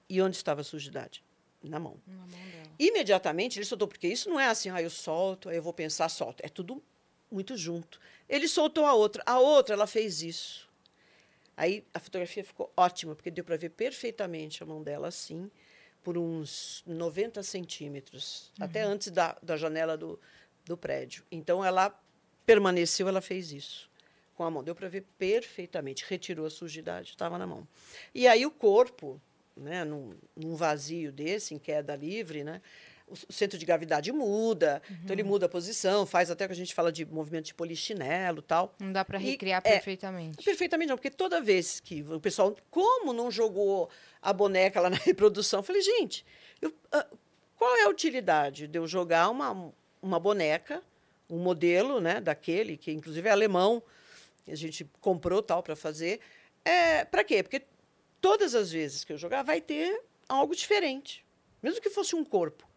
E 0.07 0.21
onde 0.21 0.35
estava 0.35 0.61
a 0.61 0.63
sujidade? 0.63 1.23
Na 1.61 1.79
mão. 1.79 1.99
Na 2.07 2.15
mão. 2.15 2.29
Imediatamente 2.77 3.59
ele 3.59 3.65
soltou, 3.65 3.87
porque 3.87 4.07
isso 4.07 4.29
não 4.29 4.39
é 4.39 4.47
assim, 4.47 4.69
ah, 4.69 4.81
eu 4.81 4.89
solto, 4.89 5.49
aí 5.49 5.57
eu 5.57 5.63
vou 5.63 5.73
pensar, 5.73 6.07
solto. 6.09 6.41
É 6.43 6.49
tudo 6.49 6.81
muito 7.29 7.57
junto. 7.57 7.99
Ele 8.27 8.47
soltou 8.47 8.85
a 8.85 8.93
outra. 8.93 9.21
A 9.25 9.39
outra, 9.39 9.75
ela 9.75 9.87
fez 9.87 10.21
isso. 10.21 10.69
Aí 11.57 11.85
a 11.93 11.99
fotografia 11.99 12.43
ficou 12.43 12.71
ótima, 12.77 13.15
porque 13.15 13.29
deu 13.29 13.43
para 13.43 13.57
ver 13.57 13.69
perfeitamente 13.69 14.63
a 14.63 14.65
mão 14.65 14.81
dela 14.81 15.09
assim, 15.09 15.51
por 16.01 16.17
uns 16.17 16.81
90 16.87 17.43
centímetros, 17.43 18.53
até 18.57 18.81
antes 18.81 19.11
da, 19.11 19.37
da 19.43 19.57
janela 19.57 19.97
do, 19.97 20.17
do 20.63 20.77
prédio. 20.77 21.25
Então 21.29 21.63
ela 21.63 21.93
permaneceu, 22.45 23.09
ela 23.09 23.19
fez 23.19 23.51
isso 23.51 23.89
com 24.39 24.45
a 24.45 24.49
mão. 24.49 24.63
Deu 24.63 24.73
para 24.73 24.87
ver 24.87 25.03
perfeitamente. 25.17 26.05
Retirou 26.07 26.45
a 26.45 26.49
sujidade, 26.49 27.09
estava 27.09 27.37
na 27.37 27.45
mão. 27.45 27.67
E 28.15 28.25
aí 28.25 28.45
o 28.45 28.51
corpo, 28.51 29.21
né, 29.59 29.83
num, 29.83 30.13
num 30.35 30.55
vazio 30.55 31.11
desse, 31.11 31.53
em 31.53 31.59
queda 31.59 31.95
livre, 31.95 32.43
né, 32.43 32.61
o, 33.07 33.33
centro 33.33 33.57
de 33.57 33.65
gravidade 33.65 34.11
muda, 34.11 34.81
então 35.03 35.13
ele 35.15 35.23
muda 35.23 35.47
a 35.47 35.49
posição, 35.49 36.05
faz 36.05 36.29
até 36.29 36.45
o 36.45 36.47
que 36.47 36.53
a 36.53 36.55
gente 36.55 36.73
fala 36.75 36.91
de 36.91 37.05
movimento 37.05 37.45
de 37.45 37.53
polichinelo 37.55 38.41
tal. 38.41 38.75
Não 38.79 38.91
dá 38.91 39.03
pra 39.03 39.19
E- 39.19 39.23
recriar 39.31 39.61
é, 39.65 39.71
perfeitamente. 39.71 40.43
Perfeitamente 40.43 40.89
não, 40.89 40.95
porque 40.97 41.09
toda 41.09 41.41
vez 41.41 41.79
que 41.79 42.03
o 42.03 42.19
pessoal, 42.19 42.55
como 42.69 43.11
não 43.11 43.31
jogou 43.31 43.89
a 44.21 44.31
boneca 44.31 44.79
lá 44.79 44.89
na 44.89 44.97
reprodução, 45.03 45.59
eu 45.59 45.63
falei, 45.63 45.81
gente, 45.81 46.23
eu- 46.61 46.73
qual 47.57 47.75
é 47.77 47.83
a 47.83 47.89
utilidade 47.89 48.67
de 48.67 48.77
eu 48.77 48.87
jogar 48.87 49.29
uma, 49.29 49.73
uma 50.01 50.19
boneca, 50.19 50.81
um 51.29 51.39
modelo 51.39 51.99
né, 51.99 52.21
daquele, 52.21 52.77
que 52.77 52.91
inclusive 52.91 53.27
é 53.27 53.31
alemão, 53.31 53.81
que 54.45 54.51
a 54.51 54.55
gente 54.55 54.87
comprou 55.01 55.41
tal 55.41 55.61
para 55.63 55.75
fazer, 55.75 56.19
é, 56.63 57.03
para 57.05 57.23
quê? 57.23 57.41
Porque 57.43 57.63
todas 58.21 58.55
as 58.55 58.71
vezes 58.71 59.03
que 59.03 59.13
eu 59.13 59.17
jogar 59.17 59.43
vai 59.43 59.61
ter 59.61 60.01
algo 60.27 60.55
diferente. 60.55 61.25
Mesmo 61.61 61.81
que 61.81 61.89
fosse 61.89 62.15
um 62.15 62.23
corpo, 62.23 62.67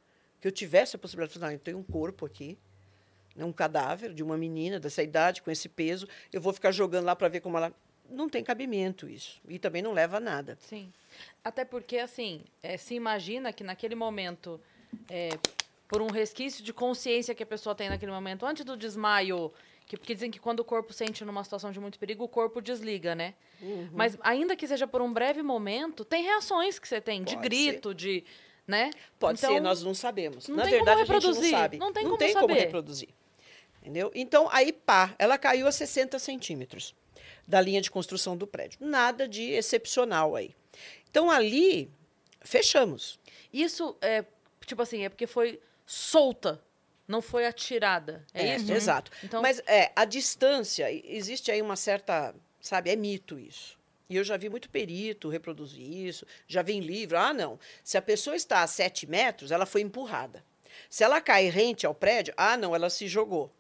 que 0.40 0.48
eu 0.48 0.52
tivesse 0.52 0.96
a 0.96 0.98
possibilidade 0.98 1.32
de 1.34 1.38
falar, 1.38 1.50
"Ah, 1.52 1.54
eu 1.54 1.58
tenho 1.58 1.78
um 1.78 1.82
corpo 1.82 2.26
aqui, 2.26 2.58
né, 3.34 3.44
um 3.44 3.52
cadáver 3.52 4.12
de 4.12 4.22
uma 4.22 4.36
menina 4.36 4.78
dessa 4.78 5.02
idade, 5.02 5.42
com 5.42 5.50
esse 5.50 5.68
peso, 5.68 6.06
eu 6.32 6.40
vou 6.40 6.52
ficar 6.52 6.72
jogando 6.72 7.04
lá 7.06 7.16
para 7.16 7.28
ver 7.28 7.40
como 7.40 7.56
ela. 7.56 7.72
Não 8.10 8.28
tem 8.28 8.44
cabimento 8.44 9.08
isso. 9.08 9.40
E 9.48 9.58
também 9.58 9.80
não 9.80 9.92
leva 9.92 10.18
a 10.18 10.20
nada. 10.20 10.58
Sim. 10.68 10.92
Até 11.42 11.64
porque, 11.64 11.98
assim, 11.98 12.42
é, 12.62 12.76
se 12.76 12.94
imagina 12.94 13.52
que 13.52 13.64
naquele 13.64 13.94
momento, 13.94 14.60
é, 15.08 15.30
por 15.88 16.02
um 16.02 16.10
resquício 16.10 16.62
de 16.62 16.72
consciência 16.72 17.34
que 17.34 17.42
a 17.42 17.46
pessoa 17.46 17.74
tem 17.74 17.88
naquele 17.88 18.12
momento, 18.12 18.44
antes 18.44 18.64
do 18.64 18.76
desmaio, 18.76 19.50
que, 19.92 19.96
porque 19.98 20.14
dizem 20.14 20.30
que 20.30 20.38
quando 20.38 20.60
o 20.60 20.64
corpo 20.64 20.90
sente 20.92 21.22
numa 21.22 21.44
situação 21.44 21.70
de 21.70 21.78
muito 21.78 21.98
perigo, 21.98 22.24
o 22.24 22.28
corpo 22.28 22.62
desliga, 22.62 23.14
né? 23.14 23.34
Uhum. 23.60 23.90
Mas 23.92 24.16
ainda 24.22 24.56
que 24.56 24.66
seja 24.66 24.86
por 24.86 25.02
um 25.02 25.12
breve 25.12 25.42
momento, 25.42 26.02
tem 26.02 26.22
reações 26.22 26.78
que 26.78 26.88
você 26.88 26.98
tem, 26.98 27.22
de 27.22 27.34
Pode 27.34 27.48
grito, 27.48 27.94
de. 27.94 28.24
Né? 28.66 28.90
Pode 29.18 29.38
Então, 29.38 29.52
ser, 29.52 29.60
nós 29.60 29.82
não 29.82 29.92
sabemos. 29.92 30.48
não 30.48 30.56
Na 30.56 30.64
verdade, 30.64 31.02
a 31.02 31.04
gente 31.04 31.26
não 31.26 31.34
sabe. 31.50 31.76
Não 31.76 31.92
tem 31.92 32.04
como 32.04 32.16
tem 32.16 32.32
como 32.32 32.54
reproduzir. 32.54 33.10
Entendeu? 33.82 34.10
Então, 34.14 34.48
aí, 34.50 34.72
pá, 34.72 35.14
ela 35.18 35.36
caiu 35.36 35.66
a 35.66 35.72
60 35.72 36.18
centímetros 36.18 36.94
da 37.46 37.60
linha 37.60 37.80
de 37.82 37.90
construção 37.90 38.34
do 38.36 38.46
prédio. 38.46 38.78
Nada 38.80 39.28
de 39.28 39.50
excepcional 39.50 40.34
aí. 40.34 40.54
Então, 41.10 41.30
ali, 41.30 41.90
fechamos. 42.40 43.20
Isso 43.52 43.94
é, 44.00 44.24
tipo 44.64 44.80
assim, 44.80 45.04
é 45.04 45.10
porque 45.10 45.26
foi 45.26 45.60
solta, 45.84 46.62
não 47.12 47.20
foi 47.20 47.46
atirada. 47.46 48.24
É, 48.32 48.56
isso? 48.56 48.72
Exato. 48.72 49.12
Então, 49.22 49.42
Mas 49.42 49.62
é, 49.66 49.92
a 49.94 50.06
distância, 50.06 50.90
existe 50.90 51.50
aí 51.50 51.60
uma 51.60 51.76
certa, 51.76 52.34
sabe, 52.58 52.90
é 52.90 52.96
mito 52.96 53.38
isso. 53.38 53.78
E 54.08 54.16
eu 54.16 54.24
já 54.24 54.36
vi 54.36 54.48
muito 54.48 54.70
perito 54.70 55.28
reproduzir 55.28 55.86
isso, 55.86 56.26
já 56.48 56.62
vi 56.62 56.72
em 56.72 56.80
livro. 56.80 57.18
Ah, 57.18 57.32
não. 57.32 57.58
Se 57.84 57.98
a 57.98 58.02
pessoa 58.02 58.34
está 58.34 58.62
a 58.62 58.66
7 58.66 59.06
metros, 59.06 59.50
ela 59.50 59.66
foi 59.66 59.82
empurrada. 59.82 60.42
Se 60.88 61.04
ela 61.04 61.20
cai 61.20 61.48
rente 61.48 61.86
ao 61.86 61.94
prédio, 61.94 62.32
ah, 62.36 62.56
não, 62.56 62.74
ela 62.74 62.88
se 62.88 63.06
jogou. 63.06 63.52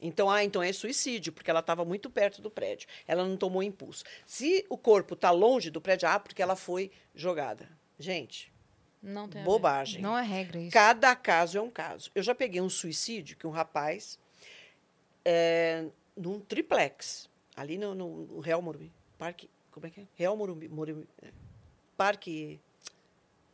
Então, 0.00 0.30
ah, 0.30 0.44
então 0.44 0.62
é 0.62 0.72
suicídio, 0.72 1.32
porque 1.32 1.50
ela 1.50 1.60
estava 1.60 1.84
muito 1.84 2.08
perto 2.10 2.40
do 2.40 2.50
prédio. 2.50 2.86
Ela 3.06 3.24
não 3.26 3.36
tomou 3.36 3.62
impulso. 3.62 4.04
Se 4.26 4.64
o 4.68 4.76
corpo 4.76 5.14
está 5.14 5.30
longe 5.30 5.70
do 5.70 5.80
prédio, 5.80 6.08
ah, 6.08 6.18
porque 6.18 6.42
ela 6.42 6.56
foi 6.56 6.90
jogada. 7.14 7.68
Gente, 7.98 8.50
não 9.02 9.28
tem 9.28 9.42
bobagem. 9.42 10.02
Não 10.02 10.16
é 10.16 10.22
regra 10.22 10.58
isso. 10.60 10.72
Cada 10.72 11.14
caso 11.16 11.58
é 11.58 11.60
um 11.60 11.70
caso. 11.70 12.10
Eu 12.14 12.22
já 12.22 12.34
peguei 12.34 12.60
um 12.60 12.68
suicídio 12.68 13.36
que 13.36 13.46
um 13.46 13.50
rapaz, 13.50 14.18
é, 15.24 15.86
num 16.16 16.40
triplex, 16.40 17.28
ali 17.56 17.78
no, 17.78 17.94
no- 17.94 18.40
Real 18.40 18.60
Morumbi, 18.62 18.92
Parque, 19.18 19.48
como 19.70 19.86
é 19.86 19.90
que 19.90 20.00
é? 20.00 20.04
Real 20.14 20.36
Morumbi, 20.36 20.68
Morumbi 20.68 21.06
é, 21.22 21.28
Parque, 21.96 22.60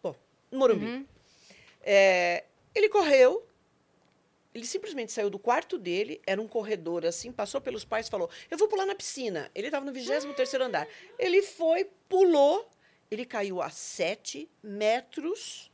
bom, 0.02 0.14
Morumbi. 0.52 0.86
Uhum. 0.86 1.06
É, 1.82 2.44
ele 2.74 2.88
correu, 2.88 3.46
ele 4.54 4.66
simplesmente 4.66 5.12
saiu 5.12 5.28
do 5.30 5.38
quarto 5.38 5.76
dele, 5.78 6.20
era 6.26 6.40
um 6.40 6.48
corredor 6.48 7.04
assim, 7.04 7.30
passou 7.30 7.60
pelos 7.60 7.84
pais 7.84 8.06
e 8.06 8.10
falou: 8.10 8.28
Eu 8.50 8.56
vou 8.58 8.68
pular 8.68 8.86
na 8.86 8.94
piscina. 8.94 9.50
Ele 9.54 9.68
estava 9.68 9.84
no 9.84 9.92
23 9.92 10.54
andar. 10.54 10.88
Ele 11.18 11.42
foi, 11.42 11.84
pulou, 12.08 12.68
ele 13.10 13.24
caiu 13.24 13.60
a 13.62 13.70
7 13.70 14.48
metros 14.62 15.70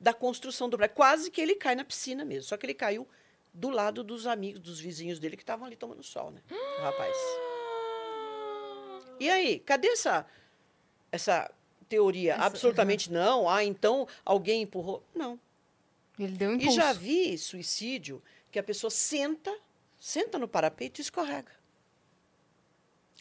da 0.00 0.12
construção 0.14 0.68
do 0.68 0.76
prédio. 0.76 0.96
Quase 0.96 1.30
que 1.30 1.40
ele 1.40 1.54
cai 1.54 1.74
na 1.74 1.84
piscina 1.84 2.24
mesmo. 2.24 2.48
Só 2.48 2.56
que 2.56 2.66
ele 2.66 2.74
caiu 2.74 3.06
do 3.52 3.68
lado 3.68 4.02
dos 4.04 4.26
amigos, 4.26 4.60
dos 4.60 4.80
vizinhos 4.80 5.18
dele 5.18 5.36
que 5.36 5.42
estavam 5.42 5.66
ali 5.66 5.76
tomando 5.76 6.02
sol, 6.02 6.30
né? 6.30 6.40
O 6.50 6.82
rapaz. 6.82 7.16
E 9.18 9.28
aí, 9.28 9.58
cadê 9.60 9.88
essa, 9.88 10.24
essa 11.12 11.50
teoria? 11.88 12.34
Essa- 12.34 12.44
Absolutamente 12.44 13.12
não. 13.12 13.48
Ah, 13.48 13.62
então 13.64 14.08
alguém 14.24 14.62
empurrou. 14.62 15.04
Não. 15.14 15.38
Ele 16.18 16.32
deu 16.36 16.50
um 16.50 16.54
E 16.54 16.56
impulso. 16.56 16.76
já 16.76 16.92
vi 16.92 17.36
suicídio 17.36 18.22
que 18.50 18.58
a 18.58 18.62
pessoa 18.62 18.90
senta, 18.90 19.54
senta 19.98 20.38
no 20.38 20.48
parapeito 20.48 21.00
e 21.00 21.02
escorrega. 21.02 21.52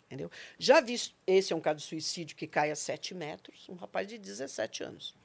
Entendeu? 0.09 0.31
Já 0.57 0.81
vi, 0.81 0.99
esse 1.27 1.53
é 1.53 1.55
um 1.55 1.61
caso 1.61 1.79
de 1.81 1.85
suicídio 1.85 2.35
que 2.35 2.47
cai 2.47 2.71
a 2.71 2.75
7 2.75 3.13
metros, 3.13 3.69
um 3.69 3.75
rapaz 3.75 4.07
de 4.07 4.17
17 4.17 4.83
anos. 4.83 5.15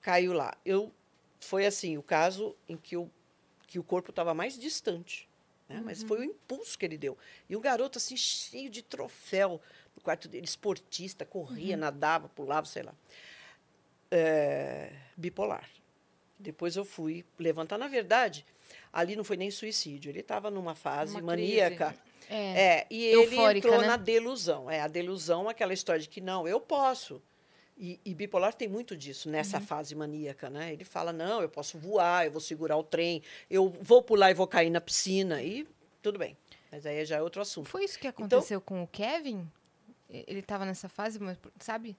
Caiu 0.00 0.32
lá. 0.32 0.56
Eu, 0.64 0.90
foi 1.38 1.66
assim, 1.66 1.98
o 1.98 2.02
caso 2.02 2.56
em 2.66 2.78
que 2.78 2.96
o, 2.96 3.10
que 3.66 3.78
o 3.78 3.84
corpo 3.84 4.08
estava 4.08 4.32
mais 4.32 4.58
distante. 4.58 5.28
né? 5.68 5.82
Mas 5.84 6.02
foi 6.02 6.20
o 6.20 6.24
impulso 6.24 6.78
que 6.78 6.86
ele 6.86 6.96
deu. 6.96 7.18
E 7.46 7.54
um 7.54 7.60
garoto 7.60 7.98
assim, 7.98 8.16
cheio 8.16 8.70
de 8.70 8.80
troféu 8.82 9.60
no 9.94 10.00
quarto 10.00 10.28
dele, 10.28 10.46
esportista, 10.46 11.26
corria, 11.26 11.76
nadava, 11.76 12.26
pulava, 12.30 12.66
sei 12.66 12.84
lá. 12.84 12.94
É, 14.10 14.92
bipolar. 15.14 15.68
Depois 16.38 16.74
eu 16.76 16.86
fui 16.86 17.22
levantar. 17.38 17.76
Na 17.76 17.88
verdade, 17.88 18.46
ali 18.90 19.14
não 19.14 19.24
foi 19.24 19.36
nem 19.36 19.50
suicídio. 19.50 20.10
Ele 20.10 20.20
estava 20.20 20.50
numa 20.50 20.74
fase 20.74 21.12
Uma 21.12 21.22
maníaca. 21.22 21.94
É. 22.28 22.60
É, 22.80 22.86
e 22.90 23.04
ele 23.04 23.36
entrou 23.58 23.80
né? 23.80 23.86
na 23.86 23.96
delusão. 23.96 24.70
É, 24.70 24.80
a 24.80 24.88
delusão, 24.88 25.48
aquela 25.48 25.72
história 25.72 26.00
de 26.00 26.08
que 26.08 26.20
não, 26.20 26.46
eu 26.48 26.60
posso. 26.60 27.22
E, 27.76 27.98
e 28.04 28.14
bipolar 28.14 28.54
tem 28.54 28.68
muito 28.68 28.96
disso 28.96 29.28
nessa 29.28 29.58
Uhum. 29.58 29.64
fase 29.66 29.94
maníaca, 29.94 30.48
né? 30.48 30.72
Ele 30.72 30.84
fala, 30.84 31.12
não, 31.12 31.42
eu 31.42 31.48
posso 31.48 31.76
voar, 31.76 32.24
eu 32.24 32.30
vou 32.30 32.40
segurar 32.40 32.76
o 32.76 32.84
trem, 32.84 33.20
eu 33.50 33.68
vou 33.82 34.00
pular 34.02 34.30
e 34.30 34.34
vou 34.34 34.46
cair 34.46 34.70
na 34.70 34.80
piscina, 34.80 35.42
e 35.42 35.66
tudo 36.00 36.18
bem. 36.18 36.36
Mas 36.70 36.86
aí 36.86 37.04
já 37.04 37.16
é 37.16 37.22
outro 37.22 37.42
assunto. 37.42 37.68
Foi 37.68 37.84
isso 37.84 37.98
que 37.98 38.06
Então- 38.06 38.26
aconteceu 38.26 38.60
com 38.60 38.82
o 38.82 38.86
Kevin? 38.86 39.50
Ele 40.08 40.40
tava 40.42 40.64
nessa 40.64 40.88
fase, 40.88 41.18
mas, 41.18 41.36
sabe? 41.58 41.96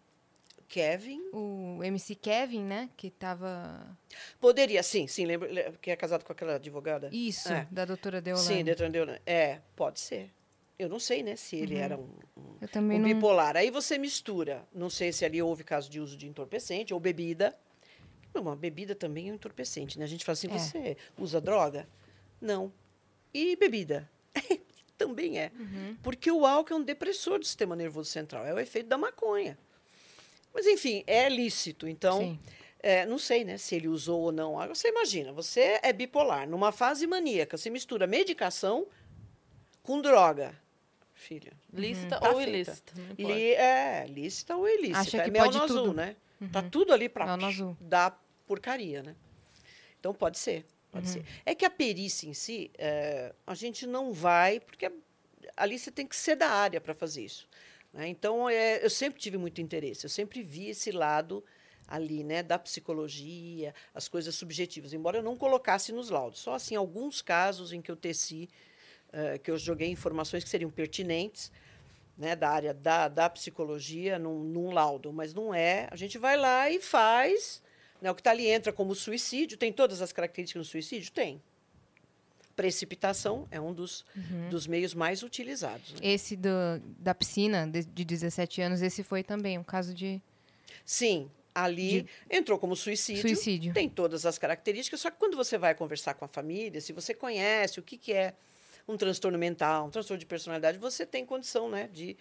Kevin 0.76 1.22
O 1.32 1.82
MC 1.84 2.16
Kevin, 2.16 2.64
né? 2.64 2.90
Que 2.98 3.10
tava. 3.10 3.98
poderia, 4.42 4.84
sim, 4.84 5.08
sim, 5.08 5.26
lembra 5.26 5.48
le- 5.50 5.72
que 5.82 5.90
é 5.90 5.96
casado 5.96 6.26
com 6.26 6.34
aquela 6.34 6.56
advogada? 6.56 7.10
Isso, 7.14 7.52
É. 7.52 7.66
da 7.72 7.86
doutora 7.86 8.20
Deolane. 8.22 8.46
Sim, 8.48 8.64
Detran 8.64 8.92
Deolane. 8.92 9.22
É, 9.26 9.62
pode 9.76 10.00
ser. 10.02 10.32
Eu 10.78 10.90
não 10.90 11.00
sei, 11.00 11.24
né, 11.24 11.38
se 11.38 11.56
ele 11.56 11.76
era 11.76 11.96
um, 11.98 12.10
um- 12.36 12.58
um 12.62 13.00
não. 13.00 13.04
bipolar. 13.04 13.56
Aí 13.56 13.72
você 13.72 13.98
mistura. 13.98 14.68
Não 14.74 14.90
sei 14.90 15.14
se 15.14 15.24
ali 15.24 15.42
houve 15.42 15.64
caso 15.64 15.90
de 15.90 16.02
uso 16.02 16.18
de 16.18 16.28
entorpecente 16.28 16.94
ou 16.94 17.00
bebida. 17.00 17.58
Não, 18.34 18.42
Uma 18.42 18.56
bebida 18.58 18.94
também 18.94 19.30
é 19.30 19.32
um 19.32 19.36
entorpecente, 19.36 19.98
né? 19.98 20.04
A 20.04 20.08
gente 20.10 20.26
fala 20.26 20.34
assim, 20.34 20.50
É. 20.52 20.58
você 20.58 20.98
usa 21.18 21.40
droga? 21.40 21.88
Não. 22.42 22.74
E 23.34 23.56
bebida? 23.56 24.10
também 24.98 25.40
é. 25.40 25.52
Uhum. 25.58 25.96
Porque 26.04 26.30
o 26.30 26.46
álcool 26.46 26.74
é 26.74 26.78
um 26.78 26.84
depressor 26.84 27.40
do 27.40 27.46
sistema 27.46 27.76
nervoso 27.78 28.10
central. 28.10 28.46
É 28.46 28.54
o 28.54 28.60
efeito 28.60 28.88
da 28.90 28.98
maconha. 28.98 29.58
Mas, 30.56 30.66
enfim, 30.66 31.04
é 31.06 31.28
lícito. 31.30 31.86
Então, 31.88 32.40
é, 32.80 33.06
não 33.06 33.18
sei 33.20 33.44
né, 33.44 33.58
se 33.58 33.76
ele 33.76 33.90
usou 33.90 34.22
ou 34.22 34.32
não. 34.32 34.58
Agora, 34.58 34.74
você 34.74 34.88
imagina, 34.88 35.34
você 35.34 35.80
é 35.84 35.92
bipolar, 35.92 36.48
numa 36.50 36.72
fase 36.72 37.06
maníaca, 37.06 37.58
você 37.58 37.70
mistura 37.70 38.08
medicação 38.08 38.88
com 39.84 40.02
droga. 40.02 40.56
Filha, 41.14 41.54
Lícita 41.74 42.20
Tá 42.20 42.30
ou 42.30 42.38
feita. 42.38 42.52
ilícita. 42.52 42.94
li, 43.18 43.54
é 43.54 44.06
lícita 44.08 44.56
ou 44.58 44.68
ilícita. 44.68 45.00
Acha 45.00 45.18
é 45.18 45.24
que 45.26 45.32
mel 45.32 45.44
pode 45.46 45.58
no 45.58 45.64
azul, 45.64 45.78
tudo. 45.84 45.94
né? 45.94 46.16
Tá 46.52 46.62
tudo 46.62 46.94
ali 46.94 47.08
para 47.10 47.26
dar 47.80 48.24
porcaria, 48.46 49.02
né? 49.02 49.16
Então, 50.00 50.14
pode 50.14 50.38
ser, 50.38 50.58
Uhum. 50.60 50.64
pode 50.92 51.10
ser. 51.10 51.26
É 51.46 51.56
que 51.56 51.66
a 51.66 51.70
perícia 51.70 52.28
em 52.30 52.34
si, 52.34 52.70
é, 52.78 53.34
a 53.48 53.56
gente 53.56 53.88
não 53.88 54.12
vai, 54.14 54.60
porque 54.60 54.92
ali 55.58 55.80
você 55.80 55.90
tem 55.90 56.06
que 56.06 56.16
ser 56.16 56.36
da 56.36 56.50
área 56.50 56.80
para 56.82 56.94
fazer 56.94 57.24
isso. 57.24 57.48
Né? 57.96 58.10
Então, 58.10 58.50
é, 58.50 58.84
eu 58.84 58.90
sempre 58.90 59.20
tive 59.20 59.38
muito 59.38 59.62
interesse, 59.62 60.06
eu 60.06 60.10
sempre 60.10 60.44
vi 60.44 60.68
esse 60.68 60.92
lado 60.92 61.44
ali, 61.88 62.24
né, 62.24 62.44
da 62.44 62.60
psicologia, 62.60 63.74
as 63.94 64.08
coisas 64.08 64.36
subjetivas, 64.36 64.92
embora 64.92 65.20
eu 65.20 65.24
não 65.24 65.38
colocasse 65.38 65.94
nos 65.94 66.10
laudos. 66.10 66.40
Só 66.40 66.56
assim, 66.56 66.76
alguns 66.76 67.22
casos 67.22 67.72
em 67.72 67.82
que 67.82 67.90
eu 67.90 67.96
teci, 67.96 68.50
eh, 69.14 69.38
que 69.38 69.50
eu 69.50 69.58
joguei 69.58 69.90
informações 69.90 70.44
que 70.44 70.50
seriam 70.50 70.70
pertinentes, 70.70 71.52
né, 72.18 72.36
da 72.36 72.50
área 72.50 72.74
da, 72.74 73.08
da 73.08 73.30
psicologia 73.30 74.18
num, 74.18 74.44
num 74.44 74.72
laudo, 74.72 75.14
mas 75.14 75.34
não 75.34 75.54
é. 75.54 75.88
A 75.92 75.96
gente 75.96 76.18
vai 76.18 76.36
lá 76.38 76.70
e 76.70 76.82
faz. 76.82 77.62
Né, 78.02 78.10
o 78.12 78.16
que 78.16 78.22
está 78.22 78.32
ali 78.32 78.48
entra 78.48 78.74
como 78.74 78.96
suicídio. 78.96 79.58
Tem 79.58 79.72
todas 79.72 80.02
as 80.02 80.12
características 80.12 80.68
do 80.68 80.70
suicídio? 80.70 81.12
Tem. 81.12 81.42
Precipitação 82.56 83.48
é 83.52 83.60
um 83.60 83.74
dos, 83.74 84.06
Uhum. 84.16 84.50
dos 84.50 84.66
meios 84.68 84.94
mais 84.94 85.24
utilizados. 85.24 85.94
né? 85.94 86.00
Esse 86.02 86.36
do, 86.36 86.50
da 87.00 87.14
piscina, 87.14 87.68
de, 87.68 87.84
de 87.84 88.06
17 88.06 88.62
anos, 88.62 88.82
esse 88.82 89.04
foi 89.04 89.24
também 89.24 89.58
um 89.58 89.64
caso 89.64 89.94
de 89.94 90.22
Sim, 90.86 91.30
ali 91.54 92.06
entrou 92.30 92.58
como 92.60 92.76
suicídio. 92.76 93.22
suicídio. 93.22 93.74
Tem 93.74 93.90
todas 93.90 94.26
as 94.26 94.38
características, 94.38 95.00
só 95.02 95.10
que 95.12 95.18
quando 95.18 95.36
você 95.36 95.58
vai 95.58 95.74
conversar 95.76 96.14
com 96.14 96.26
a 96.26 96.28
família, 96.28 96.80
se 96.82 96.94
você 96.94 97.14
conhece 97.14 97.80
o 97.80 97.84
que, 97.84 97.98
que 97.98 98.14
é 98.14 98.34
um 98.88 98.96
transtorno 98.98 99.38
mental, 99.38 99.88
um 99.88 99.90
transtorno 99.90 100.20
de 100.20 100.26
personalidade, 100.26 100.78
você 100.78 101.06
tem 101.06 101.26
condição 101.26 101.70
né, 101.70 101.90
de, 101.92 102.16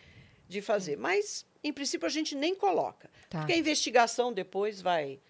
de 0.49 0.63
fazer. 0.63 0.97
Mas, 0.97 1.45
em 1.63 1.73
princípio, 1.73 2.07
a 2.07 2.11
gente 2.11 2.35
nem 2.35 2.55
coloca. 2.55 3.11
Tá. 3.29 3.39
Porque 3.41 3.53
a 3.53 3.57
investigação 3.57 4.33
depois 4.33 4.81
vai 4.81 5.21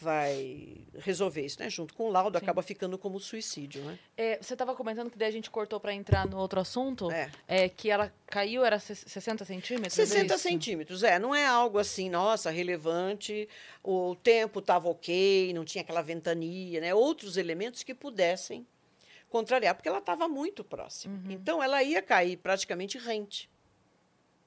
vai 0.00 0.76
resolver 0.98 1.44
isso, 1.44 1.60
né? 1.60 1.70
Junto 1.70 1.94
com 1.94 2.04
o 2.04 2.10
laudo, 2.10 2.38
Sim. 2.38 2.44
acaba 2.44 2.62
ficando 2.62 2.98
como 2.98 3.18
suicídio, 3.20 3.82
né? 3.84 3.98
É, 4.16 4.38
você 4.42 4.54
estava 4.54 4.74
comentando 4.74 5.10
que 5.10 5.16
daí 5.16 5.28
a 5.28 5.32
gente 5.32 5.50
cortou 5.50 5.78
para 5.78 5.92
entrar 5.94 6.26
no 6.26 6.36
outro 6.38 6.60
assunto. 6.60 7.10
É. 7.10 7.30
É, 7.46 7.68
que 7.68 7.90
ela 7.90 8.12
caiu, 8.26 8.64
era 8.64 8.78
se- 8.78 8.94
60 8.96 9.44
centímetros? 9.44 9.94
60 9.94 10.34
Isso. 10.34 10.42
centímetros, 10.42 11.02
é, 11.02 11.18
não 11.18 11.34
é 11.34 11.46
algo 11.46 11.78
assim, 11.78 12.10
nossa, 12.10 12.50
relevante, 12.50 13.48
o 13.82 14.16
tempo 14.16 14.58
estava 14.58 14.88
ok, 14.88 15.52
não 15.54 15.64
tinha 15.64 15.82
aquela 15.82 16.02
ventania, 16.02 16.80
né? 16.80 16.94
Outros 16.94 17.36
elementos 17.36 17.82
que 17.82 17.94
pudessem 17.94 18.66
contrariar, 19.28 19.74
porque 19.74 19.88
ela 19.88 19.98
estava 19.98 20.28
muito 20.28 20.62
próxima. 20.62 21.20
Então, 21.28 21.62
ela 21.62 21.82
ia 21.82 22.00
cair 22.02 22.36
praticamente 22.36 22.98
rente, 22.98 23.50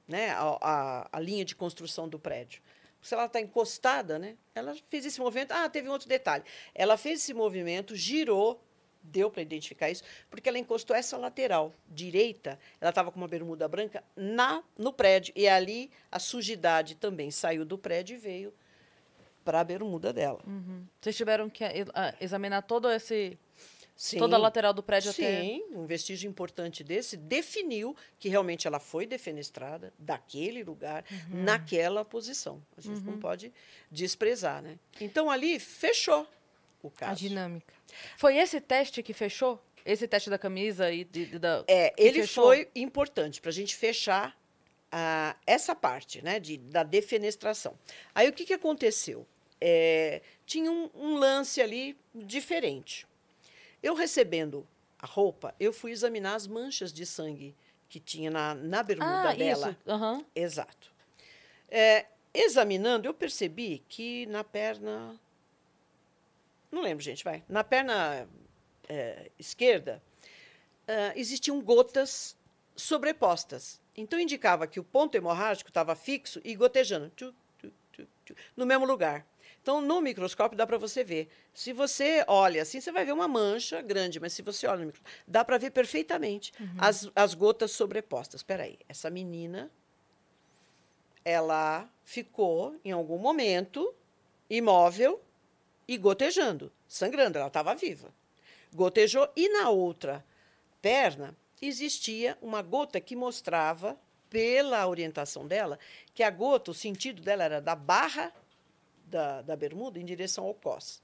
né? 0.08 0.32
A, 0.32 0.58
a, 0.62 1.10
a 1.14 1.20
linha 1.20 1.44
de 1.44 1.56
construção 1.56 2.08
do 2.08 2.18
prédio. 2.18 2.62
Se 3.08 3.14
ela 3.14 3.26
está 3.26 3.40
encostada, 3.40 4.20
né? 4.20 4.36
Ela 4.54 4.76
fez 4.90 5.06
esse 5.06 5.18
movimento. 5.22 5.54
Ah, 5.54 5.70
teve 5.70 5.88
um 5.88 5.94
outro 5.94 6.10
detalhe. 6.10 6.44
Ela 6.76 6.98
fez 6.98 7.22
esse 7.22 7.34
movimento, 7.34 7.96
girou, 7.96 8.62
deu 9.02 9.32
para 9.32 9.42
identificar 9.42 9.90
isso, 9.90 10.04
porque 10.30 10.50
ela 10.50 10.60
encostou 10.60 10.94
essa 10.94 11.16
lateral 11.16 11.74
direita. 11.88 12.60
Ela 12.82 12.90
estava 12.90 13.10
com 13.10 13.18
uma 13.18 13.28
bermuda 13.30 13.66
branca 13.66 14.04
na 14.14 14.62
no 14.78 14.92
prédio 14.92 15.32
e 15.38 15.48
ali 15.48 15.90
a 16.12 16.20
sujidade 16.20 16.96
também 16.96 17.32
saiu 17.32 17.64
do 17.64 17.78
prédio 17.78 18.16
e 18.16 18.20
veio 18.20 18.54
para 19.46 19.62
a 19.62 19.64
bermuda 19.64 20.12
dela. 20.12 20.42
Vocês 21.00 21.16
tiveram 21.16 21.50
que 21.50 21.64
eh, 21.64 21.86
examinar 22.20 22.64
todo 22.64 22.92
esse, 22.92 23.40
Sim. 23.98 24.20
toda 24.20 24.36
a 24.36 24.40
lateral 24.40 24.74
do 24.74 24.84
prédio 24.84 25.12
Sim, 25.12 25.24
até. 25.26 25.78
um 25.78 25.86
vestígio 25.88 26.30
importante 26.30 26.84
desse 26.84 27.18
definiu 27.18 27.96
que 28.20 28.30
realmente 28.30 28.68
ela 28.68 28.80
foi 28.80 29.08
defenestrada 29.08 29.92
daquele 29.98 30.64
lugar, 30.64 31.04
Uhum. 31.12 31.44
naquela 31.44 32.06
posição. 32.06 32.64
A 32.78 32.82
gente 32.82 33.02
não 33.02 33.18
pode 33.20 33.52
desprezar, 33.92 34.62
né? 34.62 34.78
Então 35.02 35.32
ali 35.32 35.60
fechou 35.60 36.28
o 36.84 36.90
A 36.90 36.92
caso. 36.92 37.20
dinâmica. 37.20 37.74
Foi 38.18 38.38
esse 38.38 38.62
teste 38.62 39.02
que 39.02 39.14
fechou? 39.14 39.60
Esse 39.84 40.08
teste 40.08 40.30
da 40.30 40.38
camisa 40.38 40.92
e 40.92 41.04
de- 41.04 41.26
de- 41.26 41.40
da. 41.40 41.64
É, 41.68 41.92
ele 41.98 42.22
fechou? 42.22 42.44
foi 42.46 42.70
importante 42.76 43.42
para 43.42 43.50
a 43.50 43.54
gente 43.54 43.76
fechar 43.76 44.38
ah, 44.92 45.36
essa 45.46 45.76
parte, 45.76 46.22
né, 46.22 46.40
de, 46.40 46.58
da 46.58 46.82
defenestração. 46.84 47.78
Aí 48.16 48.30
o 48.30 48.34
que, 48.34 48.46
que 48.46 48.54
aconteceu? 48.54 49.28
É, 49.60 50.22
tinha 50.46 50.72
um, 50.72 50.90
um 50.96 51.16
lance 51.18 51.60
ali 51.62 51.98
diferente. 52.16 53.06
Eu 53.82 53.94
recebendo 53.96 54.68
a 55.00 55.06
roupa, 55.06 55.54
eu 55.60 55.72
fui 55.72 55.92
examinar 55.92 56.36
as 56.36 56.48
manchas 56.48 56.92
de 56.92 57.06
sangue 57.06 57.56
que 57.90 58.00
tinha 58.00 58.30
na, 58.32 58.54
na 58.56 58.84
bermuda 58.84 59.30
Ah, 59.30 59.34
dela. 59.34 59.70
isso. 59.72 59.78
Aham. 59.92 60.26
Exato. 60.36 60.92
É, 61.70 62.06
examinando, 62.34 63.08
eu 63.08 63.14
percebi 63.14 63.84
que 63.88 64.26
na 64.28 64.44
perna. 64.44 65.20
Não 66.72 66.82
lembro, 66.82 67.04
gente, 67.04 67.24
vai. 67.24 67.44
Na 67.48 67.64
perna 67.64 68.28
é, 68.90 69.32
esquerda, 69.40 70.02
ah, 70.88 71.14
existiam 71.16 71.62
gotas 71.62 72.36
sobrepostas. 72.76 73.80
Então, 73.96 74.20
indicava 74.20 74.68
que 74.68 74.80
o 74.80 74.84
ponto 74.84 75.16
hemorrágico 75.16 75.70
estava 75.70 75.96
fixo 75.96 76.40
e 76.44 76.56
gotejando. 76.56 77.12
No 78.56 78.66
mesmo 78.66 78.86
lugar. 78.86 79.26
Então, 79.68 79.82
no 79.82 80.00
microscópio 80.00 80.58
dá 80.58 80.66
para 80.66 80.78
você 80.78 81.04
ver. 81.04 81.28
Se 81.54 81.74
você 81.74 82.24
olha 82.26 82.62
assim, 82.62 82.80
você 82.80 82.90
vai 82.90 83.04
ver 83.04 83.12
uma 83.12 83.28
mancha 83.28 83.82
grande, 83.82 84.18
mas 84.18 84.32
se 84.32 84.42
você 84.42 84.66
olha 84.66 84.80
no 84.80 84.86
microscópio, 84.86 85.22
dá 85.28 85.44
para 85.44 85.58
ver 85.58 85.72
perfeitamente 85.72 86.54
as, 86.78 87.12
as 87.14 87.34
gotas 87.34 87.72
sobrepostas. 87.72 88.40
Espera 88.40 88.64
aí, 88.64 88.80
essa 88.88 89.10
menina 89.10 89.70
ela 91.26 91.86
ficou, 92.06 92.80
em 92.86 92.94
algum 92.94 93.18
momento, 93.18 93.94
imóvel 94.50 95.22
e 95.86 95.98
gotejando, 95.98 96.72
sangrando. 96.88 97.38
Ela 97.38 97.48
estava 97.48 97.76
viva. 97.76 98.14
Gotejou 98.74 99.28
e 99.36 99.50
na 99.50 99.70
outra 99.70 100.24
perna 100.82 101.36
existia 101.62 102.38
uma 102.42 102.62
gota 102.62 103.02
que 103.02 103.18
mostrava, 103.18 104.00
pela 104.30 104.88
orientação 104.88 105.46
dela, 105.46 105.78
que 106.14 106.24
a 106.24 106.30
gota, 106.30 106.72
o 106.72 106.74
sentido 106.74 107.22
dela 107.22 107.44
era 107.44 107.60
da 107.60 107.76
barra 107.76 108.34
da, 109.10 109.42
da 109.42 109.56
bermuda 109.56 110.00
em 110.00 110.06
direção 110.06 110.46
ao 110.46 110.54
cós. 110.54 111.02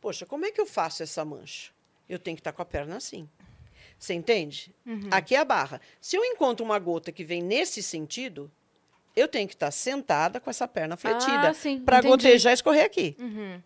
Poxa, 0.00 0.24
como 0.26 0.44
é 0.46 0.50
que 0.50 0.60
eu 0.60 0.66
faço 0.66 1.02
essa 1.02 1.24
mancha? 1.24 1.70
Eu 2.08 2.18
tenho 2.18 2.36
que 2.36 2.40
estar 2.40 2.52
com 2.52 2.62
a 2.62 2.64
perna 2.64 2.96
assim. 2.96 3.28
Você 3.98 4.12
entende? 4.14 4.74
Aqui 5.10 5.34
é 5.34 5.38
a 5.38 5.44
barra. 5.44 5.80
Se 6.00 6.16
eu 6.16 6.24
encontro 6.24 6.64
uma 6.64 6.78
gota 6.78 7.10
que 7.12 7.24
vem 7.24 7.42
nesse 7.42 7.82
sentido, 7.82 8.50
eu 9.16 9.26
tenho 9.28 9.48
que 9.48 9.54
estar 9.54 9.70
sentada 9.70 10.40
com 10.40 10.50
essa 10.50 10.66
perna 10.68 10.96
fletida 10.96 11.50
Ah, 11.50 11.54
para 11.84 12.02
gotejar 12.02 12.52
e 12.52 12.54
escorrer 12.54 12.84
aqui. 12.84 13.16
Uhum. 13.18 13.62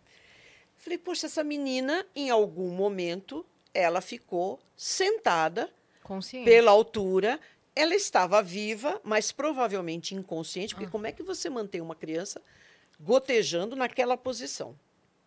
Falei, 0.77 0.97
poxa, 0.97 1.25
essa 1.25 1.43
menina, 1.43 2.05
em 2.15 2.29
algum 2.29 2.69
momento, 2.69 3.45
ela 3.73 3.99
ficou 3.99 4.59
sentada 4.77 5.69
Consciente. 6.03 6.45
pela 6.45 6.71
altura. 6.71 7.39
Ela 7.75 7.95
estava 7.95 8.41
viva, 8.41 8.99
mas 9.03 9.31
provavelmente 9.31 10.15
inconsciente, 10.15 10.73
Ah. 10.73 10.77
porque 10.77 10.91
como 10.91 11.07
é 11.07 11.11
que 11.11 11.23
você 11.23 11.49
mantém 11.49 11.81
uma 11.81 11.95
criança 11.95 12.41
gotejando 12.99 13.75
naquela 13.75 14.17
posição? 14.17 14.77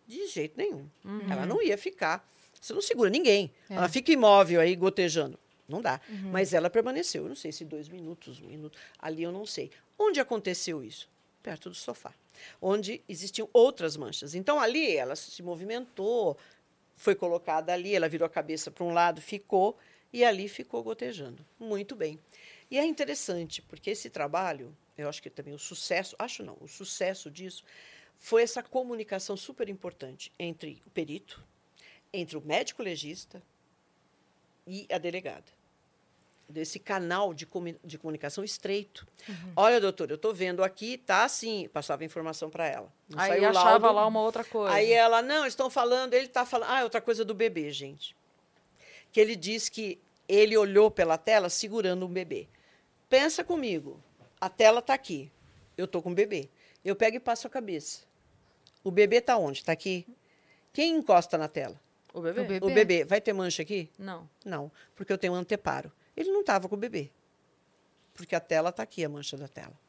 De 0.07 0.27
jeito 0.27 0.57
nenhum. 0.57 0.87
Uhum. 1.03 1.31
Ela 1.31 1.45
não 1.45 1.61
ia 1.61 1.77
ficar. 1.77 2.27
Você 2.59 2.73
não 2.73 2.81
segura 2.81 3.09
ninguém. 3.09 3.51
É. 3.69 3.75
Ela 3.75 3.89
fica 3.89 4.11
imóvel 4.11 4.61
aí, 4.61 4.75
gotejando. 4.75 5.39
Não 5.67 5.81
dá. 5.81 5.99
Uhum. 6.09 6.31
Mas 6.31 6.53
ela 6.53 6.69
permaneceu. 6.69 7.23
Eu 7.23 7.29
não 7.29 7.35
sei 7.35 7.51
se 7.51 7.63
dois 7.65 7.87
minutos, 7.87 8.41
um 8.41 8.47
minuto. 8.47 8.77
Ali 8.99 9.23
eu 9.23 9.31
não 9.31 9.45
sei. 9.45 9.71
Onde 9.97 10.19
aconteceu 10.19 10.83
isso? 10.83 11.09
Perto 11.41 11.69
do 11.69 11.75
sofá. 11.75 12.13
Onde 12.61 13.01
existiam 13.07 13.49
outras 13.53 13.95
manchas. 13.95 14.35
Então, 14.35 14.59
ali 14.59 14.95
ela 14.95 15.15
se 15.15 15.41
movimentou, 15.41 16.37
foi 16.95 17.15
colocada 17.15 17.73
ali, 17.73 17.95
ela 17.95 18.09
virou 18.09 18.25
a 18.25 18.29
cabeça 18.29 18.71
para 18.71 18.83
um 18.83 18.93
lado, 18.93 19.21
ficou, 19.21 19.77
e 20.11 20.23
ali 20.23 20.47
ficou 20.47 20.83
gotejando. 20.83 21.45
Muito 21.59 21.95
bem. 21.95 22.19
E 22.69 22.77
é 22.77 22.85
interessante, 22.85 23.61
porque 23.61 23.91
esse 23.91 24.09
trabalho, 24.09 24.75
eu 24.97 25.09
acho 25.09 25.21
que 25.21 25.29
também 25.29 25.53
o 25.53 25.59
sucesso, 25.59 26.15
acho 26.19 26.43
não, 26.43 26.57
o 26.61 26.67
sucesso 26.67 27.29
disso 27.31 27.63
foi 28.17 28.43
essa 28.43 28.61
comunicação 28.63 29.35
super 29.35 29.67
importante 29.69 30.31
entre 30.39 30.81
o 30.85 30.89
perito, 30.89 31.43
entre 32.13 32.37
o 32.37 32.41
médico 32.41 32.81
legista 32.83 33.41
e 34.65 34.87
a 34.91 34.97
delegada. 34.97 35.45
Desse 36.47 36.77
canal 36.77 37.33
de, 37.33 37.45
comu- 37.45 37.79
de 37.83 37.97
comunicação 37.97 38.43
estreito. 38.43 39.07
Olha, 39.55 39.79
doutor, 39.79 40.09
eu 40.11 40.15
estou 40.17 40.33
vendo 40.33 40.63
aqui, 40.63 40.97
tá 40.97 41.23
assim, 41.23 41.67
passava 41.69 42.03
informação 42.03 42.49
para 42.49 42.67
ela. 42.67 42.93
Não 43.09 43.17
Aí 43.19 43.43
achava 43.43 43.69
laudo. 43.87 43.95
lá 43.95 44.05
uma 44.07 44.21
outra 44.21 44.43
coisa. 44.43 44.73
Aí 44.75 44.91
ela, 44.91 45.21
não, 45.21 45.45
estão 45.47 45.69
falando, 45.69 46.13
ele 46.13 46.25
está 46.27 46.45
falando. 46.45 46.69
Ah, 46.69 46.81
é 46.81 46.83
outra 46.83 47.01
coisa 47.01 47.23
do 47.25 47.33
bebê, 47.33 47.71
gente. 47.71 48.15
Que 49.11 49.19
ele 49.21 49.35
diz 49.37 49.69
que 49.69 49.99
ele 50.27 50.55
olhou 50.55 50.91
pela 50.91 51.17
tela 51.17 51.49
segurando 51.49 52.05
um 52.05 52.09
bebê. 52.09 52.47
Pensa 53.09 53.43
comigo, 53.43 53.99
a 54.43 54.49
tela 54.49 54.79
está 54.79 54.93
aqui, 54.93 55.31
eu 55.77 55.85
estou 55.85 56.01
com 56.01 56.11
o 56.11 56.13
bebê. 56.13 56.49
Eu 56.83 56.97
pego 56.97 57.15
e 57.15 57.19
passo 57.19 57.47
a 57.47 57.49
cabeça. 57.49 58.01
O 58.83 58.91
bebê 58.91 59.17
está 59.17 59.37
onde? 59.37 59.59
Está 59.59 59.71
aqui. 59.71 60.05
Quem 60.73 60.97
encosta 60.97 61.37
na 61.37 61.47
tela? 61.47 61.79
O 62.13 62.19
bebê? 62.19 62.41
O 62.41 62.45
bebê. 62.45 62.65
O 62.65 62.73
bebê. 62.73 63.05
Vai 63.05 63.21
ter 63.21 63.31
mancha 63.31 63.61
aqui? 63.61 63.89
Não. 63.97 64.29
Não, 64.43 64.69
porque 64.95 65.13
eu 65.13 65.17
tenho 65.17 65.31
um 65.31 65.37
anteparo. 65.37 65.89
Ele 66.15 66.29
não 66.29 66.41
estava 66.41 66.67
com 66.67 66.75
o 66.75 66.77
bebê. 66.77 67.09
Porque 68.13 68.35
a 68.35 68.39
tela 68.41 68.69
está 68.69 68.83
aqui, 68.83 69.05
a 69.05 69.07
mancha 69.07 69.37
da 69.37 69.47
tela. 69.47 69.79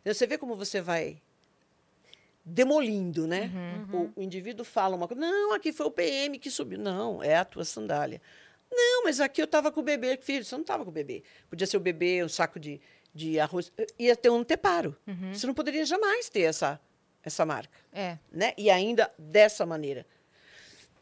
Então, 0.00 0.12
você 0.12 0.26
vê 0.26 0.36
como 0.36 0.56
você 0.56 0.80
vai 0.80 1.22
demolindo, 2.44 3.24
né? 3.28 3.52
O, 4.16 4.20
o 4.20 4.22
indivíduo 4.22 4.64
fala 4.64 4.96
uma 4.96 5.06
coisa, 5.06 5.20
não, 5.20 5.52
aqui 5.54 5.72
foi 5.72 5.86
o 5.86 5.92
PM 5.92 6.40
que 6.40 6.50
subiu. 6.50 6.78
Não, 6.78 7.22
é 7.22 7.36
a 7.36 7.44
tua 7.44 7.64
sandália. 7.64 8.20
Não, 8.68 9.04
mas 9.04 9.20
aqui 9.20 9.40
eu 9.40 9.44
estava 9.44 9.70
com 9.70 9.80
o 9.80 9.82
bebê. 9.84 10.18
Filho, 10.20 10.44
você 10.44 10.54
não 10.56 10.62
estava 10.62 10.82
com 10.82 10.90
o 10.90 10.92
bebê. 10.92 11.22
Podia 11.48 11.66
ser 11.66 11.76
o 11.76 11.80
bebê, 11.80 12.24
um 12.24 12.28
saco 12.28 12.58
de, 12.58 12.80
de 13.14 13.38
arroz. 13.38 13.72
Ia 13.98 14.16
ter 14.16 14.30
um 14.30 14.36
anteparo. 14.38 14.96
Você 15.32 15.46
não 15.46 15.54
poderia 15.54 15.84
jamais 15.84 16.28
ter 16.28 16.42
essa, 16.42 16.80
essa 17.22 17.44
marca 17.44 17.76
É. 17.92 18.18
né? 18.30 18.54
E 18.56 18.70
ainda 18.70 19.12
dessa 19.18 19.64
maneira. 19.66 20.06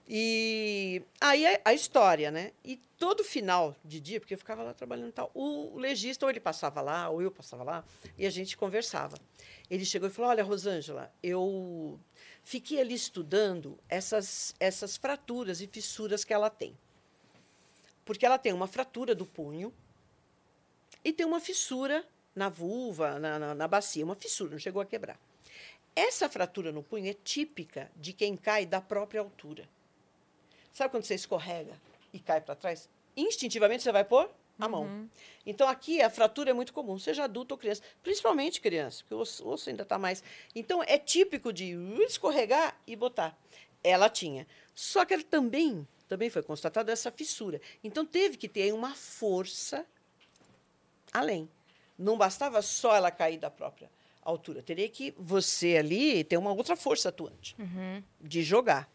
E 0.09 1.03
aí 1.21 1.47
a, 1.47 1.61
a 1.67 1.73
história, 1.75 2.31
né? 2.31 2.53
E 2.65 2.77
todo 2.99 3.23
final 3.23 3.77
de 3.85 4.01
dia, 4.01 4.19
porque 4.19 4.35
eu 4.35 4.39
ficava 4.39 4.63
lá 4.63 4.75
trabalhando 4.75 5.11
e 5.11 5.13
tal, 5.13 5.31
o 5.33 5.79
legista, 5.79 6.27
ou 6.27 6.31
ele 6.31 6.41
passava 6.41 6.81
lá, 6.81 7.09
ou 7.09 7.23
eu 7.23 7.31
passava 7.31 7.63
lá, 7.63 7.85
e 8.19 8.27
a 8.27 8.31
gente 8.31 8.57
conversava. 8.57 9.17
Ele 9.71 9.85
chegou 9.85 10.09
e 10.09 10.13
falou: 10.13 10.31
Olha, 10.31 10.43
Rosângela, 10.43 11.13
eu 11.23 11.99
fiquei 12.43 12.81
ali 12.81 12.95
estudando 12.95 13.79
essas, 13.89 14.53
essas 14.59 14.97
fraturas 14.97 15.61
e 15.61 15.69
fissuras 15.69 16.25
que 16.25 16.33
ela 16.35 16.51
tem. 16.51 16.77
Porque 18.05 18.27
ela 18.27 18.39
tem 18.39 18.53
uma 18.53 18.67
fratura 18.67 19.15
do 19.15 19.25
punho 19.25 19.73
e 21.05 21.13
tem 21.13 21.27
uma 21.27 21.41
fissura 21.41 22.05
na 22.35 22.49
vulva, 22.49 23.19
na, 23.19 23.39
na, 23.39 23.55
na 23.55 23.69
bacia, 23.69 24.05
uma 24.05 24.15
fissura, 24.15 24.53
não 24.53 24.59
chegou 24.59 24.81
a 24.81 24.87
quebrar. 24.87 25.19
Essa 25.95 26.29
fratura 26.29 26.71
no 26.71 26.83
punho 26.83 27.11
é 27.11 27.15
típica 27.15 27.91
de 27.97 28.13
quem 28.13 28.37
cai 28.37 28.65
da 28.65 28.81
própria 28.81 29.21
altura. 29.21 29.69
Sabe 30.73 30.91
quando 30.91 31.05
você 31.05 31.15
escorrega 31.15 31.81
e 32.13 32.19
cai 32.19 32.41
para 32.41 32.55
trás? 32.55 32.89
Instintivamente 33.17 33.83
você 33.83 33.91
vai 33.91 34.05
pôr 34.05 34.31
a 34.59 34.69
mão. 34.69 35.09
Então 35.45 35.69
aqui 35.69 36.01
a 36.01 36.11
fratura 36.11 36.51
é 36.51 36.53
muito 36.53 36.73
comum, 36.73 36.99
seja 36.99 37.25
adulto 37.25 37.55
ou 37.55 37.59
criança, 37.59 37.83
principalmente 38.03 38.61
criança, 38.61 39.03
porque 39.03 39.15
o 39.15 39.19
osso, 39.19 39.45
o 39.45 39.49
osso 39.49 39.69
ainda 39.69 39.83
está 39.83 39.99
mais. 39.99 40.23
Então 40.55 40.83
é 40.83 40.99
típico 40.99 41.53
de 41.53 41.73
escorregar 42.07 42.79
e 42.87 42.95
botar. 42.95 43.37
Ela 43.83 44.09
tinha. 44.09 44.47
Só 44.75 45.05
que 45.05 45.15
ela 45.15 45.23
também, 45.23 45.87
também 46.09 46.31
foi 46.31 46.43
constatada 46.43 46.93
essa 46.93 47.11
fissura. 47.11 47.61
Então 47.83 48.05
teve 48.05 48.37
que 48.37 48.49
ter 48.49 48.63
aí 48.63 48.73
uma 48.73 48.95
força 48.95 49.87
além. 51.13 51.49
Não 51.99 52.17
bastava 52.17 52.63
só 52.63 52.97
ela 52.97 53.11
cair 53.11 53.39
da 53.39 53.51
própria 53.51 53.91
altura. 54.23 54.63
Teria 54.63 54.89
que 54.89 55.15
você 55.19 55.77
ali 55.77 56.25
ter 56.25 56.37
uma 56.37 56.53
outra 56.53 56.77
força 56.77 57.09
atuante 57.11 57.55
Uhum. 57.59 58.03
de 58.21 58.43
jogar. 58.43 58.89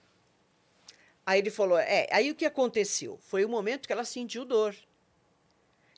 Aí 1.25 1.39
ele 1.39 1.49
falou: 1.51 1.77
é, 1.77 2.07
aí 2.11 2.29
o 2.31 2.35
que 2.35 2.45
aconteceu? 2.45 3.17
Foi 3.21 3.43
o 3.45 3.49
momento 3.49 3.87
que 3.87 3.93
ela 3.93 4.05
sentiu 4.05 4.45
dor. 4.45 4.75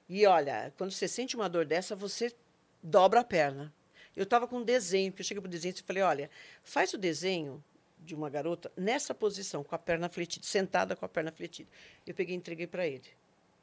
E 0.09 0.25
olha, 0.25 0.73
quando 0.77 0.91
você 0.91 1.07
sente 1.07 1.35
uma 1.35 1.49
dor 1.49 1.65
dessa, 1.65 1.95
você 1.95 2.33
dobra 2.81 3.19
a 3.19 3.23
perna. 3.23 3.73
Eu 4.15 4.23
estava 4.23 4.47
com 4.47 4.57
um 4.57 4.63
desenho, 4.63 5.11
que 5.11 5.21
eu 5.21 5.25
cheguei 5.25 5.41
para 5.41 5.47
o 5.47 5.51
desenho 5.51 5.75
e 5.77 5.83
falei: 5.83 6.03
olha, 6.03 6.29
faz 6.63 6.93
o 6.93 6.97
desenho 6.97 7.63
de 7.99 8.15
uma 8.15 8.29
garota 8.29 8.71
nessa 8.77 9.13
posição, 9.13 9.63
com 9.63 9.75
a 9.75 9.77
perna 9.77 10.07
fletida, 10.07 10.45
sentada 10.45 10.95
com 10.95 11.05
a 11.05 11.09
perna 11.09 11.31
fletida. 11.31 11.69
Eu 12.05 12.13
peguei 12.13 12.33
e 12.35 12.37
entreguei 12.37 12.67
para 12.67 12.87
ele. 12.87 13.07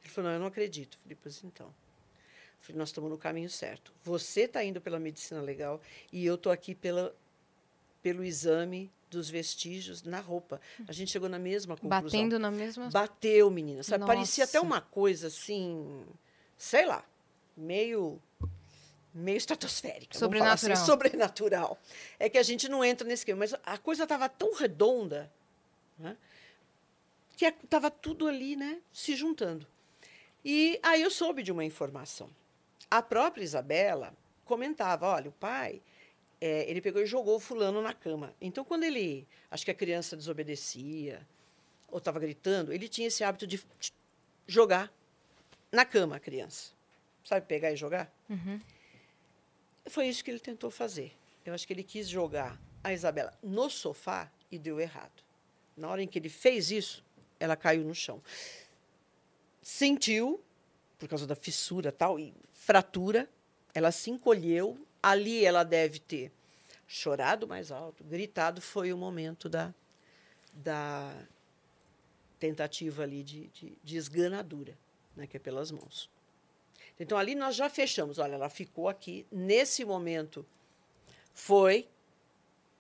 Ele 0.03 0.11
falou: 0.13 0.29
não, 0.31 0.37
eu 0.37 0.41
não 0.41 0.47
acredito. 0.49 0.97
Eu 0.99 1.03
falei: 1.03 1.19
pois 1.23 1.43
então. 1.45 1.75
Falei: 2.65 2.79
nós 2.79 2.89
estamos 2.89 3.11
no 3.11 3.19
caminho 3.19 3.51
certo. 3.51 3.93
Você 4.03 4.43
está 4.43 4.65
indo 4.65 4.81
pela 4.81 4.99
medicina 4.99 5.41
legal 5.43 5.81
e 6.11 6.25
eu 6.25 6.35
estou 6.37 6.51
aqui 6.51 6.75
pela, 6.75 7.15
pelo 8.03 8.25
exame 8.25 8.91
dos 9.11 9.29
vestígios 9.29 10.03
na 10.03 10.19
roupa. 10.19 10.59
A 10.89 10.93
gente 10.93 11.11
chegou 11.11 11.29
na 11.29 11.39
mesma 11.39 11.77
conclusão. 11.77 12.03
Batendo 12.03 12.39
na 12.39 12.51
mesma. 12.51 12.89
Bateu, 12.89 13.51
menina. 13.51 13.83
Sabe? 13.83 14.01
Nossa. 14.01 14.13
Parecia 14.15 14.45
até 14.45 14.59
uma 14.59 14.81
coisa 14.81 15.27
assim, 15.27 16.05
sei 16.57 16.87
lá, 16.87 17.05
meio 17.55 18.19
meio 19.13 19.37
estratosférica. 19.37 20.19
vamos 20.19 20.39
falar 20.39 20.55
assim, 20.55 20.75
Sobrenatural. 20.75 21.77
sobrenatural. 21.77 21.79
É 22.19 22.29
que 22.29 22.39
a 22.39 22.43
gente 22.43 22.69
não 22.69 22.83
entra 22.83 23.07
nesse 23.07 23.21
esquema. 23.21 23.41
Mas 23.41 23.55
a 23.63 23.79
coisa 23.79 24.05
estava 24.05 24.29
tão 24.29 24.55
redonda 24.55 25.31
né, 25.99 26.17
que 27.37 27.45
estava 27.45 27.91
tudo 27.91 28.27
ali 28.27 28.57
né, 28.57 28.81
se 28.93 29.15
juntando. 29.15 29.67
E 30.45 30.81
aí 30.83 31.03
eu 31.03 31.11
soube 31.11 31.43
de 31.43 31.53
uma 31.53 31.65
informação. 31.65 32.29
A 32.91 33.03
própria 33.03 33.43
Isabela 33.43 34.15
comentava, 34.45 35.07
olha, 35.09 35.29
o 35.29 35.33
pai, 35.33 35.83
é, 36.41 36.69
ele 36.71 36.81
pegou 36.81 37.03
e 37.03 37.07
jogou 37.07 37.37
o 37.37 37.41
fulano 37.41 37.81
na 37.81 37.93
cama. 37.93 38.35
Então, 38.41 38.65
quando 38.65 38.85
ele, 38.85 39.27
acho 39.51 39.65
que 39.65 39.71
a 39.71 39.75
criança 39.75 40.17
desobedecia 40.17 41.27
ou 41.89 41.99
estava 41.99 42.21
gritando, 42.21 42.73
ele 42.73 42.89
tinha 42.89 43.09
esse 43.09 43.25
hábito 43.25 43.47
de 43.47 43.63
jogar 44.47 44.93
na 45.73 45.85
cama 45.85 46.17
a 46.17 46.21
criança. 46.21 46.73
Sabe 47.25 47.47
pegar 47.47 47.73
e 47.73 47.77
jogar? 47.77 48.13
Uhum. 48.29 48.61
Foi 49.87 50.07
isso 50.07 50.23
que 50.23 50.31
ele 50.31 50.41
tentou 50.41 50.71
fazer. 50.71 51.13
Eu 51.45 51.55
acho 51.55 51.67
que 51.67 51.73
ele 51.73 51.83
quis 51.83 52.09
jogar 52.09 52.61
a 52.83 52.93
Isabela 52.93 53.33
no 53.43 53.71
sofá 53.71 54.31
e 54.51 54.59
deu 54.59 54.79
errado. 54.79 55.23
Na 55.77 55.89
hora 55.89 56.03
em 56.03 56.07
que 56.07 56.19
ele 56.19 56.29
fez 56.29 56.71
isso, 56.71 57.05
ela 57.41 57.57
caiu 57.57 57.85
no 57.85 57.95
chão. 57.95 58.23
Sentiu, 59.63 60.43
por 61.05 61.09
causa 61.11 61.27
da 61.27 61.35
fissura 61.35 61.93
tal, 61.93 62.19
e 62.19 62.33
fratura, 62.55 63.29
ela 63.75 63.93
se 63.93 64.11
encolheu. 64.11 64.79
Ali 65.03 65.45
ela 65.45 65.63
deve 65.63 65.99
ter 65.99 66.33
chorado 66.87 67.47
mais 67.47 67.71
alto, 67.71 68.03
gritado. 68.03 68.63
Foi 68.63 68.91
o 68.91 68.97
momento 68.97 69.47
da, 69.47 69.75
da 70.51 71.15
tentativa 72.41 73.03
ali 73.03 73.23
de, 73.23 73.49
de, 73.49 73.77
de 73.85 73.97
esganadura, 73.99 74.79
né, 75.15 75.27
que 75.27 75.37
é 75.37 75.41
pelas 75.41 75.71
mãos. 75.71 76.09
Então, 76.99 77.19
ali 77.19 77.35
nós 77.35 77.55
já 77.55 77.69
fechamos. 77.69 78.19
Olha, 78.19 78.37
ela 78.37 78.49
ficou 78.49 78.89
aqui. 78.89 79.27
Nesse 79.31 79.85
momento, 79.85 80.47
foi 81.35 81.87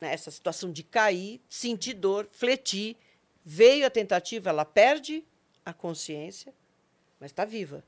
né, 0.00 0.14
essa 0.14 0.30
situação 0.30 0.72
de 0.72 0.82
cair, 0.82 1.42
sentir 1.46 1.92
dor, 1.92 2.26
fletir. 2.32 2.96
Veio 3.44 3.86
a 3.86 3.90
tentativa, 3.90 4.48
ela 4.48 4.64
perde 4.64 5.22
a 5.62 5.74
consciência, 5.74 6.54
mas 7.20 7.30
está 7.30 7.44
viva. 7.44 7.84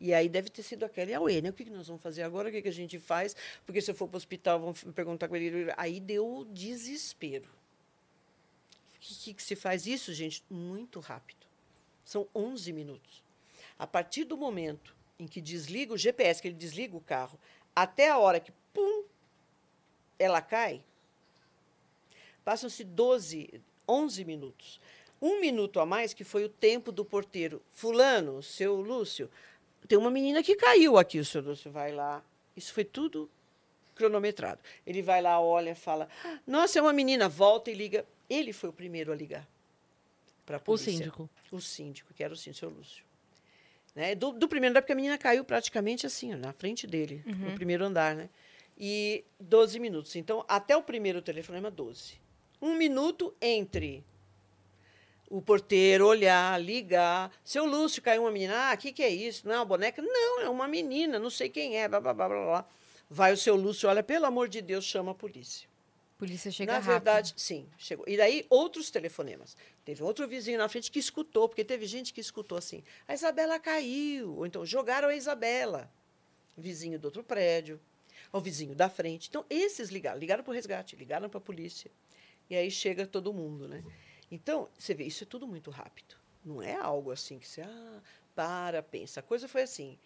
E 0.00 0.14
aí 0.14 0.30
deve 0.30 0.48
ter 0.48 0.62
sido 0.62 0.84
aquela, 0.84 1.10
e 1.10 1.14
a 1.14 1.20
Uê, 1.20 1.42
né? 1.42 1.50
O 1.50 1.52
que 1.52 1.68
nós 1.68 1.86
vamos 1.86 2.02
fazer 2.02 2.22
agora? 2.22 2.48
O 2.48 2.52
que, 2.52 2.66
a 2.66 2.72
gente 2.72 2.98
faz? 2.98 3.36
Porque 3.66 3.82
se 3.82 3.90
eu 3.90 3.94
for 3.94 4.08
para 4.08 4.16
o 4.16 4.18
hospital, 4.18 4.58
vão 4.58 4.72
perguntar 4.94 5.28
com 5.28 5.36
ele. 5.36 5.70
Aí 5.76 6.00
deu 6.00 6.46
desespero. 6.50 7.50
O 8.96 8.98
que, 8.98 9.14
que, 9.14 9.34
que 9.34 9.42
se 9.42 9.54
faz 9.54 9.86
isso, 9.86 10.14
gente? 10.14 10.42
Muito 10.48 11.00
rápido. 11.00 11.46
São 12.02 12.26
11 12.34 12.72
minutos. 12.72 13.22
A 13.78 13.86
partir 13.86 14.24
do 14.24 14.38
momento 14.38 14.96
em 15.18 15.26
que 15.26 15.40
desliga 15.40 15.92
o 15.92 15.98
GPS, 15.98 16.40
que 16.40 16.48
ele 16.48 16.56
desliga 16.56 16.96
o 16.96 17.00
carro, 17.00 17.38
até 17.76 18.08
a 18.08 18.18
hora 18.18 18.40
que, 18.40 18.52
pum, 18.72 19.04
ela 20.18 20.40
cai, 20.40 20.82
passam-se 22.42 22.84
12, 22.84 23.60
11 23.86 24.24
minutos. 24.24 24.80
Um 25.20 25.40
minuto 25.40 25.78
a 25.78 25.84
mais, 25.84 26.14
que 26.14 26.24
foi 26.24 26.44
o 26.44 26.48
tempo 26.48 26.90
do 26.90 27.04
porteiro. 27.04 27.60
Fulano, 27.70 28.42
seu 28.42 28.80
Lúcio, 28.80 29.30
tem 29.88 29.98
uma 29.98 30.10
menina 30.10 30.42
que 30.42 30.54
caiu 30.56 30.96
aqui, 30.98 31.18
o 31.18 31.24
seu 31.24 31.42
Lúcio 31.42 31.70
vai 31.70 31.92
lá. 31.92 32.22
Isso 32.56 32.72
foi 32.72 32.84
tudo 32.84 33.30
cronometrado. 33.94 34.60
Ele 34.86 35.02
vai 35.02 35.20
lá, 35.20 35.40
olha, 35.40 35.74
fala: 35.74 36.08
Nossa, 36.46 36.78
é 36.78 36.82
uma 36.82 36.92
menina, 36.92 37.28
volta 37.28 37.70
e 37.70 37.74
liga. 37.74 38.04
Ele 38.28 38.52
foi 38.52 38.70
o 38.70 38.72
primeiro 38.72 39.12
a 39.12 39.14
ligar 39.14 39.46
para 40.46 40.56
a 40.56 40.60
O 40.60 40.62
polícia. 40.62 40.92
síndico. 40.92 41.28
O 41.50 41.60
síndico, 41.60 42.14
que 42.14 42.22
era 42.22 42.32
o 42.32 42.36
síndico, 42.36 42.60
seu 42.60 42.70
Lúcio. 42.70 43.04
Né? 43.94 44.14
Do, 44.14 44.32
do 44.32 44.48
primeiro 44.48 44.72
andar, 44.72 44.82
porque 44.82 44.92
a 44.92 44.96
menina 44.96 45.18
caiu 45.18 45.44
praticamente 45.44 46.06
assim, 46.06 46.32
na 46.34 46.52
frente 46.52 46.86
dele, 46.86 47.22
no 47.26 47.54
primeiro 47.54 47.84
andar, 47.84 48.14
né? 48.14 48.28
E 48.78 49.24
12 49.40 49.78
minutos. 49.80 50.14
Então, 50.16 50.44
até 50.48 50.76
o 50.76 50.82
primeiro 50.82 51.20
telefonema, 51.20 51.70
12. 51.70 52.14
Um 52.62 52.74
minuto 52.76 53.34
entre 53.40 54.04
o 55.30 55.40
porteiro 55.40 56.06
olhar, 56.08 56.60
ligar. 56.60 57.32
Seu 57.44 57.64
Lúcio, 57.64 58.02
caiu 58.02 58.22
uma 58.22 58.32
menina. 58.32 58.70
Ah, 58.70 58.74
o 58.74 58.76
que, 58.76 58.92
que 58.92 59.02
é 59.02 59.08
isso? 59.08 59.46
Não 59.46 59.54
é 59.54 59.58
uma 59.58 59.64
boneca? 59.64 60.02
Não, 60.02 60.40
é 60.40 60.48
uma 60.48 60.66
menina, 60.66 61.18
não 61.20 61.30
sei 61.30 61.48
quem 61.48 61.78
é. 61.78 61.88
Blá, 61.88 62.00
blá, 62.00 62.12
blá, 62.12 62.28
blá, 62.28 62.44
blá. 62.44 62.66
Vai 63.08 63.32
o 63.32 63.36
seu 63.36 63.54
Lúcio, 63.56 63.88
olha, 63.88 64.02
pelo 64.02 64.26
amor 64.26 64.48
de 64.48 64.60
Deus, 64.60 64.84
chama 64.84 65.12
a 65.12 65.14
polícia. 65.14 65.68
Polícia 66.18 66.50
chega 66.50 66.72
Na 66.72 66.78
rápido. 66.80 66.92
verdade, 66.92 67.34
sim, 67.36 67.66
chegou. 67.78 68.04
E 68.06 68.16
daí, 68.16 68.44
outros 68.50 68.90
telefonemas. 68.90 69.56
Teve 69.84 70.02
outro 70.02 70.28
vizinho 70.28 70.58
na 70.58 70.68
frente 70.68 70.90
que 70.90 70.98
escutou, 70.98 71.48
porque 71.48 71.64
teve 71.64 71.86
gente 71.86 72.12
que 72.12 72.20
escutou 72.20 72.58
assim: 72.58 72.82
a 73.08 73.14
Isabela 73.14 73.58
caiu. 73.58 74.36
Ou 74.36 74.44
então, 74.44 74.66
jogaram 74.66 75.08
a 75.08 75.14
Isabela. 75.14 75.90
Vizinho 76.58 76.98
do 76.98 77.06
outro 77.06 77.22
prédio, 77.22 77.80
o 78.32 78.38
vizinho 78.38 78.74
da 78.74 78.90
frente. 78.90 79.28
Então, 79.30 79.46
esses 79.48 79.88
ligaram. 79.88 80.18
Ligaram 80.18 80.44
para 80.44 80.50
o 80.50 80.54
resgate, 80.54 80.94
ligaram 80.94 81.28
para 81.30 81.38
a 81.38 81.40
polícia. 81.40 81.90
E 82.50 82.54
aí 82.56 82.70
chega 82.70 83.06
todo 83.06 83.32
mundo, 83.32 83.66
né? 83.66 83.82
Então, 84.30 84.68
você 84.78 84.94
vê, 84.94 85.04
isso 85.04 85.24
é 85.24 85.26
tudo 85.26 85.46
muito 85.46 85.70
rápido. 85.70 86.14
Não 86.44 86.62
é 86.62 86.74
algo 86.76 87.10
assim 87.10 87.38
que 87.38 87.46
você, 87.46 87.62
ah, 87.62 88.00
para, 88.34 88.82
pensa. 88.82 89.20
A 89.20 89.22
coisa 89.22 89.48
foi 89.48 89.62
assim. 89.62 89.98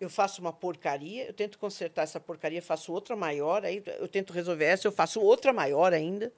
Eu 0.00 0.10
faço 0.10 0.40
uma 0.40 0.52
porcaria, 0.52 1.26
eu 1.26 1.32
tento 1.32 1.58
consertar 1.58 2.02
essa 2.02 2.20
porcaria, 2.20 2.60
faço 2.60 2.92
outra 2.92 3.16
maior, 3.16 3.64
aí 3.64 3.82
eu 3.98 4.08
tento 4.08 4.32
resolver 4.32 4.64
essa, 4.64 4.86
eu 4.86 4.92
faço 4.92 5.20
outra 5.20 5.52
maior 5.52 5.92
ainda. 5.92 6.32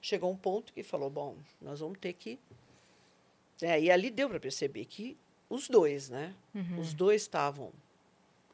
Chegou 0.00 0.30
um 0.30 0.36
ponto 0.36 0.72
que 0.72 0.82
falou, 0.82 1.10
bom, 1.10 1.36
nós 1.60 1.80
vamos 1.80 1.98
ter 1.98 2.12
que... 2.12 2.38
É, 3.60 3.80
e 3.80 3.90
ali 3.90 4.10
deu 4.10 4.28
para 4.28 4.38
perceber 4.38 4.84
que 4.84 5.16
os 5.50 5.68
dois, 5.68 6.08
né? 6.08 6.34
Os 6.78 6.94
dois 6.94 7.22
estavam 7.22 7.72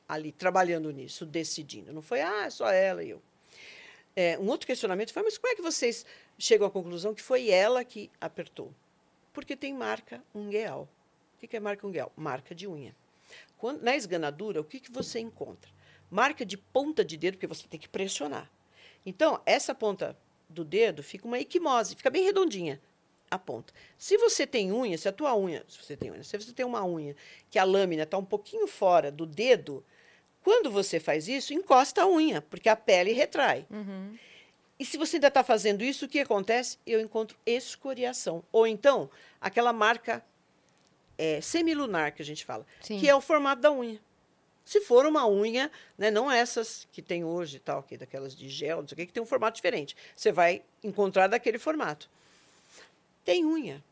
ali 0.08 0.32
trabalhando 0.32 0.90
nisso, 0.90 1.26
decidindo. 1.26 1.92
Não 1.92 2.00
foi, 2.00 2.22
ah, 2.22 2.46
é 2.46 2.50
só 2.50 2.70
ela 2.70 3.02
e 3.02 3.10
eu. 3.10 3.22
É, 4.16 4.38
um 4.38 4.46
outro 4.48 4.66
questionamento 4.66 5.12
foi, 5.12 5.22
mas 5.22 5.36
como 5.36 5.52
é 5.52 5.56
que 5.56 5.62
vocês 5.62 6.06
chegam 6.38 6.66
à 6.66 6.70
conclusão 6.70 7.14
que 7.14 7.22
foi 7.22 7.50
ela 7.50 7.84
que 7.84 8.10
apertou? 8.20 8.72
Porque 9.32 9.56
tem 9.56 9.74
marca 9.74 10.22
ungueal. 10.34 10.88
O 11.36 11.46
que 11.46 11.56
é 11.56 11.60
marca 11.60 11.86
ungueal? 11.86 12.12
Marca 12.16 12.54
de 12.54 12.66
unha. 12.68 12.94
Quando, 13.58 13.82
na 13.82 13.96
esganadura, 13.96 14.60
o 14.60 14.64
que, 14.64 14.78
que 14.78 14.92
você 14.92 15.18
encontra? 15.18 15.70
Marca 16.10 16.46
de 16.46 16.56
ponta 16.56 17.04
de 17.04 17.16
dedo, 17.16 17.34
porque 17.34 17.46
você 17.46 17.66
tem 17.66 17.80
que 17.80 17.88
pressionar. 17.88 18.50
Então, 19.04 19.40
essa 19.44 19.74
ponta 19.74 20.16
do 20.48 20.64
dedo 20.64 21.02
fica 21.02 21.26
uma 21.26 21.38
equimose, 21.38 21.96
fica 21.96 22.10
bem 22.10 22.24
redondinha 22.24 22.80
a 23.30 23.38
ponta. 23.38 23.72
Se 23.98 24.16
você 24.16 24.46
tem 24.46 24.72
unha, 24.72 24.96
se 24.96 25.08
a 25.08 25.12
tua 25.12 25.36
unha, 25.36 25.64
se 25.68 25.76
você 25.82 25.96
tem 25.96 26.10
unha, 26.10 26.22
se 26.22 26.38
você 26.38 26.52
tem 26.52 26.64
uma 26.64 26.84
unha 26.84 27.16
que 27.50 27.58
a 27.58 27.64
lâmina 27.64 28.04
está 28.04 28.16
um 28.16 28.24
pouquinho 28.24 28.66
fora 28.66 29.10
do 29.10 29.26
dedo, 29.26 29.84
quando 30.44 30.70
você 30.70 31.00
faz 31.00 31.26
isso, 31.26 31.54
encosta 31.54 32.02
a 32.02 32.06
unha, 32.06 32.42
porque 32.42 32.68
a 32.68 32.76
pele 32.76 33.12
retrai. 33.14 33.66
Uhum. 33.70 34.16
E 34.78 34.84
se 34.84 34.98
você 34.98 35.16
ainda 35.16 35.28
está 35.28 35.42
fazendo 35.42 35.82
isso, 35.82 36.04
o 36.04 36.08
que 36.08 36.20
acontece? 36.20 36.76
Eu 36.86 37.00
encontro 37.00 37.34
escoriação. 37.46 38.44
Ou 38.52 38.66
então, 38.66 39.08
aquela 39.40 39.72
marca 39.72 40.22
é, 41.16 41.40
semilunar 41.40 42.14
que 42.14 42.20
a 42.20 42.24
gente 42.24 42.44
fala, 42.44 42.66
Sim. 42.82 43.00
que 43.00 43.08
é 43.08 43.14
o 43.14 43.22
formato 43.22 43.62
da 43.62 43.72
unha. 43.72 43.98
Se 44.66 44.82
for 44.82 45.06
uma 45.06 45.26
unha, 45.26 45.70
né, 45.96 46.10
não 46.10 46.30
essas 46.30 46.86
que 46.92 47.00
tem 47.00 47.24
hoje, 47.24 47.58
tal, 47.58 47.82
que 47.82 47.96
daquelas 47.96 48.36
de 48.36 48.46
gel, 48.48 48.82
não 48.82 48.88
sei 48.88 48.94
o 48.94 48.96
que, 48.96 49.06
que 49.06 49.12
tem 49.14 49.22
um 49.22 49.26
formato 49.26 49.56
diferente. 49.56 49.96
Você 50.14 50.30
vai 50.30 50.62
encontrar 50.82 51.26
daquele 51.26 51.58
formato. 51.58 52.10
Tem 53.24 53.46
unha. 53.46 53.82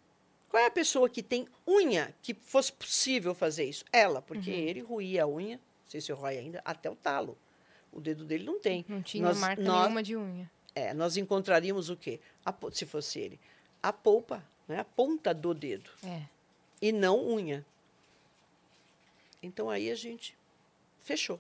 Qual 0.51 0.63
é 0.63 0.67
a 0.67 0.71
pessoa 0.71 1.09
que 1.09 1.23
tem 1.23 1.49
unha 1.67 2.15
que 2.21 2.35
fosse 2.35 2.71
possível 2.71 3.35
fazer 3.35 3.65
isso? 3.65 3.87
Ela, 3.91 4.21
porque 4.21 4.51
ele 4.51 4.81
ruía 4.81 5.23
a 5.23 5.27
unha, 5.27 5.59
sei 5.93 6.01
se 6.01 6.11
rói 6.13 6.39
ainda, 6.39 6.61
até 6.65 6.91
o 6.91 6.97
talo. 6.97 7.37
O 7.93 8.01
dedo 8.01 8.25
dele 8.25 8.45
não 8.45 8.59
tem. 8.59 8.85
Não 8.89 9.03
tinha 9.03 9.25
Nós- 9.25 9.39
marca 9.39 9.63
nós- 9.63 9.83
nenhuma 9.83 10.03
de 10.03 10.17
unha. 10.17 10.51
é, 10.75 10.95
nós 10.95 11.17
encontraríamos 11.19 11.91
o 11.91 11.97
quê? 11.97 12.19
A 12.45 12.55
se 12.73 12.87
fosse 12.87 13.19
ele, 13.21 13.39
a 13.83 13.93
polpa, 13.93 14.43
né? 14.67 14.79
a 14.81 14.85
ponta 14.85 15.35
do 15.35 15.53
dedo, 15.53 15.91
É. 16.03 16.23
e 16.81 16.91
não 16.93 17.23
unha. 17.29 17.65
Então 19.43 19.69
aí 19.69 19.91
a 19.91 19.95
gente 19.95 20.37
fechou. 21.01 21.39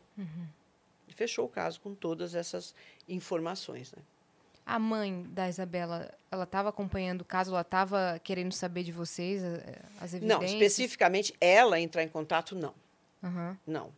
Fechou 1.09 1.45
o 1.47 1.49
caso 1.49 1.81
com 1.81 1.95
todas 1.95 2.35
essas 2.35 2.75
informações. 3.09 3.93
Né? 3.93 4.03
A 4.67 4.79
mãe 4.79 5.23
da 5.31 5.49
Isabela, 5.49 6.13
ela 6.31 6.45
estava 6.45 6.69
acompanhando 6.71 7.21
o 7.21 7.25
caso, 7.25 7.51
ela 7.53 7.61
estava 7.61 8.19
querendo 8.25 8.53
saber 8.53 8.83
de 8.83 8.93
vocês 8.93 9.43
eh, 9.43 9.79
as 10.01 10.15
evidências? 10.15 10.41
Não, 10.41 10.45
especificamente 10.59 11.35
ela 11.41 11.79
entrar 11.81 12.03
em 12.03 12.09
contato, 12.09 12.55
não. 12.57 12.75
Aham. 13.23 13.59
Não. 13.67 13.93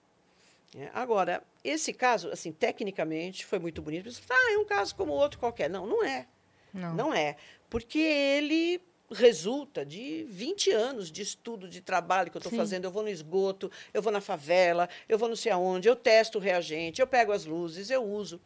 É, 0.76 0.90
agora, 0.92 1.42
esse 1.62 1.92
caso, 1.92 2.30
assim, 2.30 2.50
tecnicamente, 2.50 3.46
foi 3.46 3.58
muito 3.60 3.80
bonito. 3.80 4.10
Você 4.10 4.20
fala, 4.20 4.40
Ah, 4.40 4.52
é 4.54 4.58
um 4.58 4.64
caso 4.64 4.94
como 4.96 5.12
outro 5.12 5.38
qualquer. 5.38 5.70
Não, 5.70 5.86
não 5.86 6.04
é. 6.04 6.26
Não. 6.72 6.94
Não 6.94 7.14
é. 7.14 7.36
Porque 7.70 7.98
ele 7.98 8.80
resulta 9.10 9.84
de 9.86 10.24
20 10.28 10.72
anos 10.72 11.12
de 11.12 11.22
estudo, 11.22 11.68
de 11.68 11.80
trabalho 11.80 12.30
que 12.30 12.36
eu 12.36 12.40
estou 12.40 12.52
fazendo. 12.52 12.84
Eu 12.84 12.90
vou 12.90 13.02
no 13.04 13.08
esgoto, 13.08 13.70
eu 13.92 14.02
vou 14.02 14.12
na 14.12 14.20
favela, 14.20 14.88
eu 15.08 15.16
vou 15.16 15.28
não 15.28 15.36
sei 15.36 15.52
aonde, 15.52 15.88
eu 15.88 15.94
testo 15.94 16.38
o 16.38 16.40
reagente, 16.40 17.00
eu 17.00 17.06
pego 17.06 17.30
as 17.30 17.44
luzes, 17.44 17.90
eu 17.90 18.02
uso. 18.02 18.40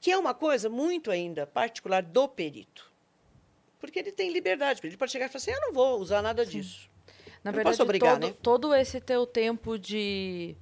Que 0.00 0.10
é 0.10 0.18
uma 0.18 0.34
coisa 0.34 0.68
muito 0.68 1.10
ainda 1.10 1.46
particular 1.46 2.02
do 2.02 2.28
perito. 2.28 2.92
Porque 3.80 3.98
ele 3.98 4.12
tem 4.12 4.30
liberdade. 4.30 4.80
Ele 4.84 4.96
pode 4.96 5.12
chegar 5.12 5.26
e 5.26 5.28
falar 5.28 5.38
assim, 5.38 5.52
eu 5.52 5.60
não 5.60 5.72
vou 5.72 5.98
usar 5.98 6.20
nada 6.20 6.44
disso. 6.44 6.90
Na 7.42 7.50
Eu 7.50 7.54
verdade, 7.54 7.76
posso 7.76 7.82
obrigar, 7.82 8.18
todo, 8.18 8.26
né? 8.28 8.36
todo 8.42 8.74
esse 8.74 9.00
teu 9.00 9.26
tempo 9.26 9.78
de 9.78 10.56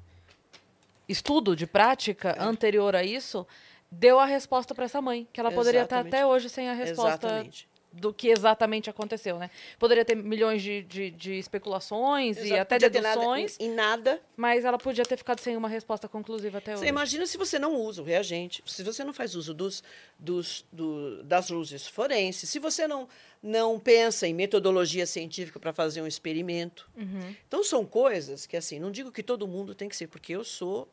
estudo, 1.08 1.54
de 1.56 1.66
prática 1.66 2.30
É. 2.38 2.42
anterior 2.42 2.94
a 2.96 3.02
isso, 3.02 3.46
deu 3.90 4.18
a 4.18 4.24
resposta 4.24 4.74
para 4.74 4.84
essa 4.84 5.02
mãe, 5.02 5.26
que 5.32 5.40
ela 5.40 5.50
poderia 5.50 5.82
estar 5.82 5.96
Exatamente. 5.96 6.14
até 6.14 6.26
hoje 6.26 6.48
sem 6.48 6.68
a 6.68 6.72
resposta 6.72 7.26
Exatamente. 7.26 7.68
Do 7.92 8.12
que 8.12 8.28
exatamente 8.28 8.88
aconteceu, 8.88 9.38
né? 9.38 9.50
Poderia 9.78 10.04
ter 10.04 10.14
milhões 10.14 10.62
de, 10.62 10.82
de, 10.82 11.10
de 11.10 11.34
especulações 11.38 12.36
e 12.38 12.46
Exato. 12.46 12.60
até 12.62 12.78
ter 12.78 13.00
nada- 13.00 13.14
deduções, 13.16 13.56
em 13.60 13.70
nada 13.70 14.20
mas 14.36 14.64
ela 14.64 14.78
podia 14.78 15.04
ter 15.04 15.16
ficado 15.16 15.40
sem 15.40 15.56
uma 15.56 15.68
resposta 15.68 16.08
conclusiva 16.08 16.58
até 16.58 16.72
Você 16.72 16.80
hoje. 16.80 16.88
imagina 16.88 17.26
se 17.26 17.36
você 17.38 17.58
não 17.58 17.76
usa 17.76 18.02
o 18.02 18.04
reagente, 18.04 18.62
se 18.66 18.82
você 18.82 19.04
não 19.04 19.12
faz 19.12 19.34
uso 19.34 19.54
dos, 19.54 19.82
dos, 20.18 20.64
do- 20.72 21.22
das 21.22 21.48
luzes 21.50 21.86
forenses, 21.86 22.48
se 22.48 22.58
você 22.58 22.88
não, 22.88 23.08
não 23.42 23.78
pensa 23.78 24.26
em 24.26 24.34
metodologia 24.34 25.06
científica 25.06 25.60
para 25.60 25.72
fazer 25.72 26.00
um 26.02 26.06
experimento. 26.06 26.90
Uhum. 26.96 27.34
Então, 27.46 27.62
são 27.62 27.84
coisas 27.84 28.46
que, 28.46 28.56
assim, 28.56 28.80
não 28.80 28.90
digo 28.90 29.12
que 29.12 29.22
todo 29.22 29.46
mundo 29.46 29.74
tem 29.74 29.88
que 29.88 29.94
ser, 29.96 30.06
porque 30.08 30.32
eu 30.34 30.42
sou 30.42 30.88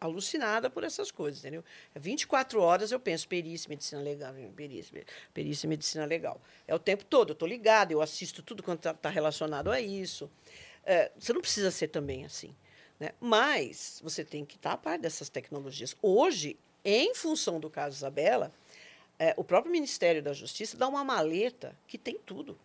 alucinada 0.00 0.70
por 0.70 0.82
essas 0.82 1.10
coisas, 1.10 1.40
entendeu? 1.40 1.62
24 1.94 2.60
horas 2.60 2.90
eu 2.90 2.98
penso 2.98 3.28
perícia, 3.28 3.68
medicina 3.68 4.00
legal, 4.00 4.32
perícia, 4.56 5.04
perícia, 5.34 5.68
medicina 5.68 6.04
legal. 6.06 6.40
É 6.66 6.74
o 6.74 6.78
tempo 6.78 7.04
todo, 7.04 7.30
eu 7.30 7.34
estou 7.34 7.46
ligada, 7.46 7.92
eu 7.92 8.00
assisto 8.00 8.42
tudo 8.42 8.62
quanto 8.62 8.88
está 8.88 9.10
relacionado 9.10 9.70
a 9.70 9.80
isso. 9.80 10.30
É, 10.84 11.10
você 11.18 11.32
não 11.32 11.40
precisa 11.40 11.70
ser 11.70 11.88
também 11.88 12.24
assim. 12.24 12.54
Né? 12.98 13.12
Mas 13.20 14.00
você 14.02 14.24
tem 14.24 14.44
que 14.44 14.56
estar 14.56 14.72
a 14.72 14.76
par 14.76 14.98
dessas 14.98 15.28
tecnologias. 15.28 15.96
Hoje, 16.00 16.56
em 16.84 17.14
função 17.14 17.60
do 17.60 17.68
caso 17.68 17.96
Isabela, 17.96 18.52
é, 19.18 19.34
o 19.36 19.44
próprio 19.44 19.70
Ministério 19.70 20.22
da 20.22 20.32
Justiça 20.32 20.76
dá 20.76 20.88
uma 20.88 21.04
maleta 21.04 21.76
que 21.86 21.98
tem 21.98 22.18
tudo. 22.18 22.58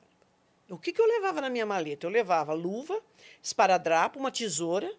O 0.70 0.78
que, 0.78 0.92
que 0.92 1.00
eu 1.00 1.06
levava 1.06 1.42
na 1.42 1.50
minha 1.50 1.66
maleta? 1.66 2.08
Eu 2.08 2.10
levava 2.10 2.54
luva, 2.54 3.00
esparadrapo, 3.42 4.18
uma 4.18 4.32
tesoura, 4.32 4.92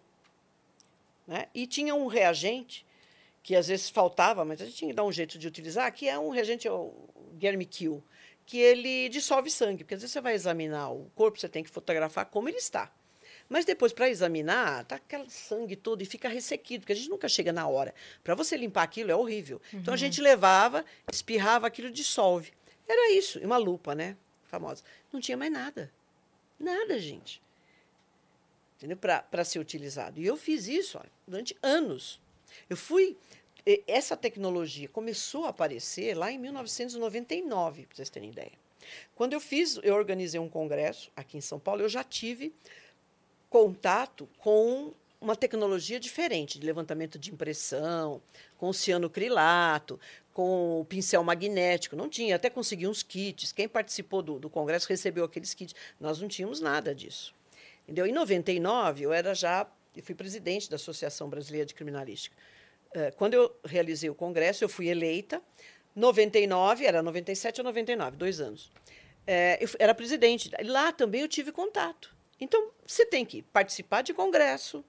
né? 1.27 1.47
e 1.53 1.67
tinha 1.67 1.93
um 1.93 2.07
reagente 2.07 2.85
que 3.43 3.55
às 3.55 3.67
vezes 3.67 3.89
faltava, 3.89 4.43
mas 4.43 4.61
a 4.61 4.65
gente 4.65 4.77
tinha 4.77 4.89
que 4.89 4.95
dar 4.95 5.03
um 5.03 5.11
jeito 5.11 5.37
de 5.37 5.47
utilizar, 5.47 5.91
que 5.93 6.07
é 6.07 6.17
um 6.17 6.29
reagente, 6.29 6.67
é 6.67 6.71
o 6.71 6.93
Guermiquil, 7.37 8.03
que 8.45 8.57
ele 8.57 9.09
dissolve 9.09 9.49
sangue, 9.49 9.83
porque 9.83 9.93
às 9.93 10.01
vezes 10.01 10.13
você 10.13 10.21
vai 10.21 10.33
examinar 10.33 10.89
o 10.91 11.09
corpo, 11.15 11.39
você 11.39 11.47
tem 11.47 11.63
que 11.63 11.69
fotografar 11.69 12.25
como 12.25 12.49
ele 12.49 12.57
está. 12.57 12.91
Mas 13.49 13.63
depois, 13.63 13.93
para 13.93 14.09
examinar, 14.09 14.83
tá 14.85 14.95
aquele 14.95 15.29
sangue 15.29 15.75
todo 15.75 16.01
e 16.01 16.05
fica 16.05 16.27
ressequido, 16.27 16.81
porque 16.81 16.93
a 16.93 16.95
gente 16.95 17.09
nunca 17.09 17.29
chega 17.29 17.53
na 17.53 17.67
hora. 17.67 17.93
Para 18.23 18.35
você 18.35 18.57
limpar 18.57 18.83
aquilo 18.83 19.11
é 19.11 19.15
horrível. 19.15 19.61
Então 19.73 19.93
a 19.93 19.97
gente 19.97 20.19
levava, 20.21 20.83
espirrava, 21.11 21.67
aquilo 21.67 21.89
dissolve. 21.89 22.51
Era 22.87 23.13
isso, 23.13 23.39
e 23.39 23.45
uma 23.45 23.57
lupa, 23.57 23.95
né? 23.95 24.17
Famosa. 24.45 24.83
Não 25.11 25.19
tinha 25.19 25.37
mais 25.37 25.51
nada. 25.51 25.91
Nada, 26.59 26.99
gente. 26.99 27.41
Entendeu? 28.77 28.97
Para 28.97 29.43
ser 29.43 29.59
utilizado. 29.59 30.19
E 30.19 30.25
eu 30.25 30.37
fiz 30.37 30.67
isso 30.67 30.97
olha, 30.97 31.11
durante 31.27 31.57
anos. 31.61 32.21
Eu 32.69 32.77
fui. 32.77 33.17
Essa 33.85 34.15
tecnologia 34.15 34.87
começou 34.87 35.45
a 35.45 35.49
aparecer 35.49 36.15
lá 36.15 36.31
em 36.31 36.37
1999, 36.37 37.85
para 37.85 37.95
vocês 37.97 38.09
terem 38.09 38.29
ideia. 38.29 38.53
Quando 39.13 39.33
eu 39.33 39.41
fiz, 39.41 39.77
eu 39.83 39.93
organizei 39.93 40.39
um 40.39 40.47
congresso 40.47 41.11
aqui 41.15 41.37
em 41.37 41.41
São 41.41 41.59
Paulo, 41.59 41.81
eu 41.81 41.89
já 41.89 42.01
tive 42.01 42.53
contato 43.49 44.29
com 44.37 44.93
uma 45.19 45.35
tecnologia 45.35 45.99
diferente 45.99 46.59
de 46.59 46.65
levantamento 46.65 47.17
de 47.17 47.31
impressão, 47.31 48.21
com 48.57 48.69
o 48.69 48.73
cianocrilato, 48.73 49.99
com 50.33 50.81
o 50.81 50.85
pincel 50.85 51.23
magnético. 51.23 51.95
Não 51.95 52.07
tinha, 52.07 52.35
até 52.35 52.49
consegui 52.49 52.87
uns 52.87 53.01
kits. 53.01 53.51
Quem 53.51 53.67
participou 53.67 54.21
do, 54.21 54.39
do 54.39 54.49
congresso 54.49 54.87
recebeu 54.87 55.25
aqueles 55.25 55.53
kits. 55.53 55.73
Nós 55.99 56.21
não 56.21 56.27
tínhamos 56.27 56.61
nada 56.61 56.93
disso. 56.93 57.33
Entendeu? 57.87 58.05
Em 58.05 58.11
99, 58.11 59.03
eu 59.05 59.13
era 59.13 59.33
já, 59.33 59.65
eu 59.95 60.03
fui 60.03 60.13
presidente 60.13 60.69
da 60.69 60.75
Associação 60.75 61.29
Brasileira 61.29 61.65
de 61.65 61.73
Criminalística. 61.73 62.35
Eh, 62.93 63.11
Quando 63.11 63.33
eu 63.35 63.55
realizei 63.63 64.09
o 64.09 64.15
congresso, 64.15 64.61
eu 64.63 64.67
fui 64.67 64.89
eleita. 64.89 65.41
99, 65.95 66.85
era 66.85 67.01
97 67.01 67.61
ou 67.61 67.65
99, 67.65 68.17
dois 68.17 68.41
anos. 68.41 68.69
Eh, 69.25 69.57
eu 69.61 69.69
era 69.79 69.95
presidente. 69.95 70.51
Lá 70.65 70.91
também 70.91 71.21
eu 71.21 71.27
tive 71.29 71.53
contato. 71.53 72.13
Então, 72.39 72.71
você 72.85 73.05
tem 73.05 73.25
que 73.25 73.41
participar 73.41 74.01
de 74.01 74.13
congresso, 74.13 74.83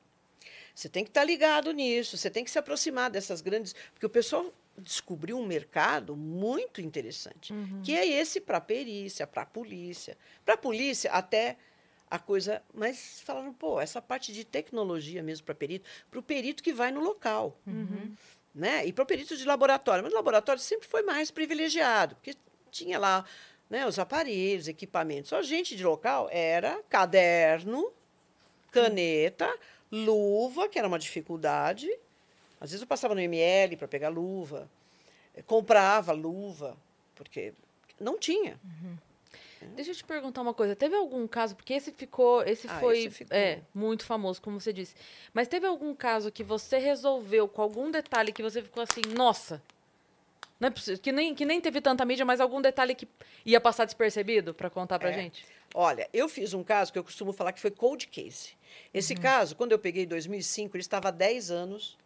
você 0.74 0.88
tem 0.88 1.04
que 1.04 1.10
estar 1.10 1.24
ligado 1.24 1.72
nisso, 1.72 2.16
você 2.16 2.28
tem 2.28 2.44
que 2.44 2.50
se 2.50 2.58
aproximar 2.58 3.10
dessas 3.10 3.40
grandes. 3.40 3.74
Porque 3.92 4.06
o 4.06 4.10
pessoal 4.10 4.52
descobriu 4.76 5.38
um 5.38 5.46
mercado 5.46 6.16
muito 6.16 6.80
interessante, 6.80 7.52
que 7.82 7.96
é 7.96 8.06
esse 8.06 8.40
para 8.40 8.60
perícia, 8.60 9.26
para 9.26 9.44
polícia. 9.46 10.16
Para 10.44 10.56
polícia, 10.56 11.10
até 11.10 11.56
a 12.10 12.18
coisa. 12.18 12.62
Mas 12.74 13.20
falaram, 13.20 13.52
pô, 13.52 13.80
essa 13.80 14.00
parte 14.00 14.32
de 14.32 14.44
tecnologia 14.44 15.22
mesmo 15.22 15.46
para 15.46 15.54
perito, 15.54 15.88
para 16.10 16.20
o 16.20 16.22
perito 16.22 16.62
que 16.62 16.72
vai 16.72 16.90
no 16.90 17.00
local. 17.00 17.56
Né? 18.54 18.86
E 18.86 18.92
para 18.92 19.02
o 19.02 19.06
perito 19.06 19.36
de 19.36 19.44
laboratório. 19.44 20.02
Mas 20.02 20.12
o 20.12 20.16
laboratório 20.16 20.60
sempre 20.60 20.88
foi 20.88 21.02
mais 21.02 21.30
privilegiado, 21.30 22.16
porque 22.16 22.34
tinha 22.70 22.98
lá 22.98 23.24
né, 23.68 23.86
os 23.86 23.98
aparelhos, 23.98 24.68
equipamentos. 24.68 25.32
A 25.32 25.42
gente 25.42 25.76
de 25.76 25.84
local 25.84 26.28
era 26.30 26.82
caderno, 26.88 27.92
caneta, 28.70 29.48
luva, 29.90 30.68
que 30.68 30.78
era 30.78 30.88
uma 30.88 30.98
dificuldade. 30.98 31.88
Às 32.60 32.70
vezes 32.70 32.80
eu 32.82 32.86
passava 32.86 33.14
no 33.14 33.20
ML 33.20 33.76
para 33.76 33.86
pegar 33.88 34.08
luva, 34.08 34.68
eh, 35.34 35.42
comprava 35.42 36.12
luva, 36.12 36.76
porque 37.14 37.52
não 38.00 38.18
tinha. 38.18 38.58
Deixa 39.66 39.90
eu 39.90 39.94
te 39.94 40.04
perguntar 40.04 40.42
uma 40.42 40.54
coisa. 40.54 40.74
Teve 40.76 40.96
algum 40.96 41.26
caso, 41.26 41.54
porque 41.56 41.74
esse 41.74 41.92
ficou, 41.92 42.42
esse 42.42 42.66
Ah, 42.66 42.80
foi 42.80 43.04
esse 43.04 43.26
é, 43.30 43.60
muito 43.74 44.04
famoso, 44.04 44.40
como 44.40 44.60
você 44.60 44.72
disse. 44.72 44.94
Mas 45.32 45.48
teve 45.48 45.66
algum 45.66 45.94
caso 45.94 46.30
que 46.30 46.42
você 46.42 46.78
resolveu 46.78 47.48
com 47.48 47.62
algum 47.62 47.90
detalhe 47.90 48.32
que 48.32 48.42
você 48.42 48.62
ficou 48.62 48.82
assim, 48.82 49.02
nossa, 49.14 49.62
não 50.58 50.68
é 50.68 50.70
possível, 50.70 51.00
que 51.00 51.12
nem, 51.12 51.34
que 51.34 51.44
nem 51.44 51.60
teve 51.60 51.80
tanta 51.80 52.04
mídia, 52.04 52.24
mas 52.24 52.40
algum 52.40 52.60
detalhe 52.60 52.94
que 52.94 53.06
ia 53.44 53.60
passar 53.60 53.84
despercebido 53.84 54.52
pra 54.52 54.68
contar 54.68 54.98
pra 54.98 55.10
É. 55.10 55.14
gente? 55.14 55.46
Olha, 55.74 56.08
eu 56.12 56.28
fiz 56.28 56.54
um 56.54 56.64
caso 56.64 56.92
que 56.92 56.98
eu 56.98 57.04
costumo 57.04 57.32
falar 57.32 57.52
que 57.52 57.60
foi 57.60 57.70
cold 57.70 58.06
case. 58.08 58.56
Esse 58.92 59.14
caso, 59.14 59.54
quando 59.54 59.72
eu 59.72 59.78
peguei 59.78 60.04
em 60.04 60.08
2005, 60.08 60.76
ele 60.76 60.80
estava 60.80 61.08
há 61.08 61.10
10 61.12 61.50
anos. 61.50 61.96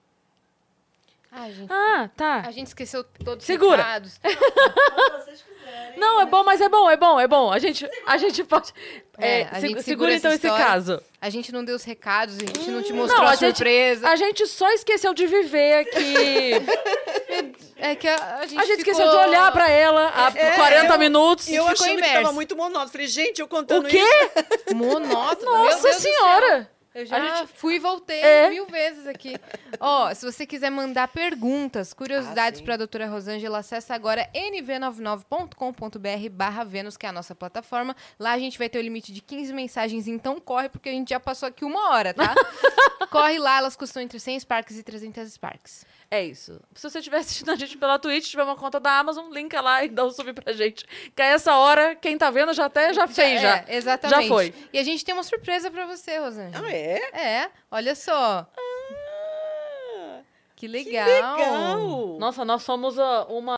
Ah, 1.34 1.50
gente, 1.50 1.72
Ah, 1.72 2.10
tá. 2.14 2.42
a 2.46 2.50
gente 2.50 2.66
esqueceu 2.66 3.02
todos 3.24 3.46
Segura. 3.46 3.80
os 3.80 3.86
recados. 3.86 4.20
Vocês 5.24 5.42
quiserem. 5.42 5.98
Não, 5.98 6.20
é 6.20 6.26
bom, 6.26 6.44
mas 6.44 6.60
é 6.60 6.68
bom, 6.68 6.90
é 6.90 6.96
bom, 6.96 7.18
é 7.18 7.26
bom. 7.26 7.50
A 7.50 7.58
gente, 7.58 7.88
a 8.06 8.18
gente 8.18 8.44
pode. 8.44 8.70
É, 9.18 9.40
É, 9.40 9.48
a 9.50 9.54
se- 9.54 9.60
gente 9.68 9.82
segura, 9.82 10.12
segura 10.12 10.14
então 10.14 10.30
esse 10.32 10.46
caso. 10.46 11.02
A 11.20 11.30
gente 11.30 11.50
não 11.50 11.64
deu 11.64 11.74
os 11.74 11.84
recados, 11.84 12.36
a 12.36 12.40
gente 12.40 12.70
não 12.70 12.82
te 12.82 12.90
Não, 12.92 12.98
mostrou 12.98 13.22
a 13.26 13.30
a 13.30 13.34
gente- 13.34 13.56
surpresa. 13.56 14.08
A 14.10 14.16
gente 14.16 14.46
só 14.46 14.68
esqueceu 14.72 15.14
de 15.14 15.26
viver 15.26 15.80
aqui. 15.80 16.52
É 17.84 17.96
que 17.96 18.06
a, 18.06 18.14
a 18.36 18.46
gente, 18.46 18.60
A 18.60 18.64
gente 18.64 18.76
ficou- 18.78 18.92
esqueceu 18.92 19.10
de 19.10 19.16
olhar 19.26 19.50
pra 19.50 19.68
ela 19.68 20.12
há 20.14 20.30
É, 20.38 20.52
40 20.54 20.94
eu- 20.94 20.98
minutos. 21.00 21.48
E 21.48 21.56
eu 21.56 21.66
ficou 21.66 21.72
achando 21.84 21.86
que 21.96 21.98
imerso. 21.98 22.16
estava 22.18 22.32
muito 22.32 22.54
monótono. 22.56 22.92
Falei, 22.92 23.06
gente, 23.08 23.40
eu 23.40 23.48
contando 23.48 23.86
O 23.86 23.88
quê? 23.88 23.98
isso. 23.98 24.76
Monótono. 24.76 25.50
meu 25.50 25.64
Nossa 25.64 25.82
Deus 25.82 25.96
do 25.96 26.00
céu. 26.00 26.12
senhora! 26.12 26.70
Eu 26.94 27.06
já 27.06 27.38
gente- 27.38 27.52
fui 27.54 27.76
e 27.76 27.78
voltei 27.78 28.20
É. 28.20 28.50
mil 28.50 28.66
vezes 28.66 29.06
aqui. 29.06 29.34
Ó, 29.80 30.12
se 30.12 30.24
você 30.30 30.44
quiser 30.46 30.70
mandar 30.70 31.08
perguntas, 31.08 31.94
curiosidades 31.94 32.60
Ah, 32.60 32.64
para 32.64 32.74
a 32.74 32.76
doutora 32.76 33.06
Rosângela, 33.06 33.58
acessa 33.58 33.94
agora 33.94 34.28
nv99.com.br 34.34 36.28
barra 36.30 36.64
Vênus, 36.64 36.96
que 36.96 37.06
é 37.06 37.08
a 37.08 37.12
nossa 37.12 37.34
plataforma. 37.34 37.96
Lá 38.18 38.32
a 38.32 38.38
gente 38.38 38.58
vai 38.58 38.68
ter 38.68 38.78
o 38.78 38.82
limite 38.82 39.12
de 39.12 39.20
15 39.22 39.52
mensagens, 39.52 40.06
então 40.06 40.38
corre, 40.40 40.68
porque 40.68 40.88
a 40.88 40.92
gente 40.92 41.08
já 41.10 41.20
passou 41.20 41.48
aqui 41.48 41.64
uma 41.64 41.90
hora, 41.90 42.12
tá? 42.12 42.34
corre 43.10 43.38
lá, 43.38 43.58
elas 43.58 43.76
custam 43.76 44.02
entre 44.02 44.18
100 44.20 44.40
Sparks 44.40 44.78
e 44.78 44.82
300 44.82 45.32
Sparks. 45.32 45.84
É 46.12 46.22
isso. 46.22 46.60
Se 46.74 46.90
você 46.90 46.98
estiver 46.98 47.16
assistindo 47.20 47.50
a 47.50 47.56
gente 47.56 47.78
pela 47.78 47.98
Twitch, 47.98 48.28
tiver 48.28 48.42
uma 48.42 48.54
conta 48.54 48.78
da 48.78 48.98
Amazon, 48.98 49.32
linka 49.32 49.62
lá 49.62 49.82
e 49.82 49.88
dá 49.88 50.04
um 50.04 50.10
sub 50.10 50.30
pra 50.34 50.52
gente. 50.52 50.84
Que 51.16 51.22
a 51.22 51.24
essa 51.24 51.56
hora, 51.56 51.96
quem 51.96 52.18
tá 52.18 52.30
vendo 52.30 52.52
já 52.52 52.66
até 52.66 52.92
já 52.92 53.08
fez, 53.08 53.40
já. 53.40 53.64
É, 53.66 53.76
exatamente. 53.76 54.20
Já 54.20 54.28
foi. 54.28 54.52
E 54.74 54.78
a 54.78 54.82
gente 54.82 55.02
tem 55.06 55.14
uma 55.14 55.22
surpresa 55.22 55.70
para 55.70 55.86
você, 55.86 56.18
Rosângela. 56.18 56.66
Ah, 56.66 56.70
é? 56.70 57.00
É, 57.14 57.50
olha 57.70 57.94
só. 57.94 58.46
Ah, 58.54 60.20
Que 60.54 60.66
que 60.66 60.68
legal. 60.68 61.08
legal. 61.08 62.18
Nossa, 62.18 62.44
nós 62.44 62.62
somos 62.62 62.98
ah, 62.98 63.26
uma. 63.30 63.56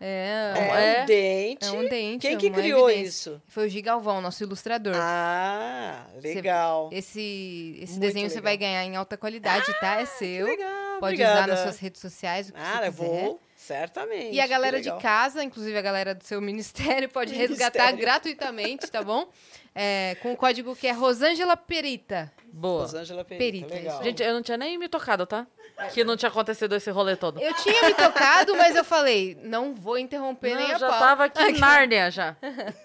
É, 0.00 0.52
É, 0.56 0.98
É. 0.98 1.02
um 1.02 1.06
dente. 1.06 1.66
é 1.66 1.70
um 1.72 1.88
dente. 1.88 2.18
Quem 2.26 2.34
é 2.34 2.38
que 2.38 2.50
criou 2.50 2.88
evidência. 2.88 3.08
isso? 3.30 3.42
Foi 3.48 3.66
o 3.66 3.68
Gigalvão, 3.68 4.20
nosso 4.20 4.42
ilustrador. 4.44 4.94
Ah, 4.96 6.06
legal. 6.22 6.88
Esse, 6.92 7.76
esse 7.80 7.92
Muito 7.94 8.00
desenho 8.02 8.30
você 8.30 8.40
vai 8.40 8.56
ganhar 8.56 8.84
em 8.84 8.94
alta 8.96 9.16
qualidade, 9.16 9.66
tá? 9.80 9.96
É 9.96 10.04
Que 10.04 10.06
seu. 10.06 10.46
legal, 10.46 11.00
Pode 11.00 11.14
obrigada. 11.14 11.34
usar 11.40 11.46
nas 11.48 11.60
suas 11.60 11.78
redes 11.78 12.00
sociais, 12.00 12.48
o 12.48 12.52
que 12.52 12.60
Ah, 12.60 12.80
você 12.80 12.90
quiser. 12.90 12.90
vou, 12.90 13.40
certamente. 13.56 14.34
E 14.34 14.40
a 14.40 14.46
galera 14.46 14.80
de 14.80 14.92
casa, 14.98 15.42
inclusive 15.42 15.76
a 15.76 15.82
galera 15.82 16.14
do 16.14 16.22
seu 16.24 16.40
ministério, 17.02 17.08
pode 17.08 17.34
resgatar 17.34 17.86
Ministério. 17.92 17.98
gratuitamente, 18.00 18.86
tá 18.88 19.02
bom? 19.02 19.26
É, 19.80 20.16
com 20.16 20.32
o 20.32 20.36
código 20.36 20.74
que 20.74 20.88
é 20.88 20.92
Rosângela 20.92 21.56
Perita. 21.56 22.32
Boa. 22.52 22.80
Rosângela 22.82 23.24
Perita, 23.24 23.44
Perita, 23.68 23.74
legal. 23.74 24.02
Gente, 24.02 24.22
eu 24.24 24.34
não 24.34 24.42
tinha 24.42 24.56
nem 24.58 24.76
me 24.76 24.88
tocado, 24.88 25.24
tá? 25.24 25.46
Que 25.94 26.02
não 26.02 26.16
tinha 26.16 26.28
acontecido 26.28 26.74
esse 26.74 26.90
rolê 26.90 27.14
todo. 27.14 27.40
Eu 27.40 27.54
tinha 27.54 27.82
me 27.84 27.94
tocado, 27.94 28.56
mas 28.56 28.74
eu 28.74 28.82
falei, 28.82 29.38
não 29.44 29.72
vou 29.76 29.96
interromper 29.96 30.56
nem 30.56 30.66
Não, 30.68 30.74
a 30.74 30.78
já 30.78 30.88
pau. 30.88 30.98
tava 30.98 31.24
aqui 31.26 31.40
em 31.40 31.52
Nárnia 31.60 32.10
já. 32.10 32.36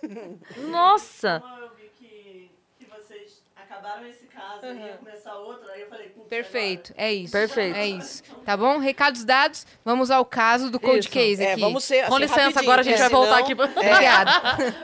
Nossa! 0.69 1.39
Como 1.39 1.63
eu 1.63 1.69
vi 1.75 1.89
que, 1.97 2.51
que 2.77 2.85
vocês 2.85 3.41
acabaram 3.73 4.07
esse 4.07 4.25
caso 4.27 4.65
e 4.67 4.77
ia 4.79 4.97
começar 4.97 5.35
outro, 5.35 5.69
aí 5.71 5.81
eu 5.81 5.87
falei, 5.89 6.09
putz, 6.09 6.27
Perfeito, 6.29 6.93
é 6.95 7.11
isso. 7.11 7.31
Perfeito. 7.31 7.75
É 7.75 7.87
isso. 7.87 8.23
Tá 8.45 8.55
bom? 8.55 8.77
Recados 8.77 9.23
dados, 9.25 9.65
vamos 9.83 10.11
ao 10.11 10.23
caso 10.23 10.69
do 10.69 10.79
Cold 10.79 10.99
Isso. 10.99 11.09
Case 11.09 11.43
É, 11.43 11.53
aqui. 11.53 11.61
vamos 11.61 11.83
ser 11.83 12.05
Com 12.07 12.13
assim, 12.15 12.23
licença, 12.23 12.41
rapidinho, 12.41 12.63
agora 12.63 12.81
a 12.81 12.83
gente 12.83 12.99
vai 12.99 13.09
voltar 13.09 13.45
senão- 13.45 13.63
aqui. 13.65 13.79
Obrigada. 13.79 14.31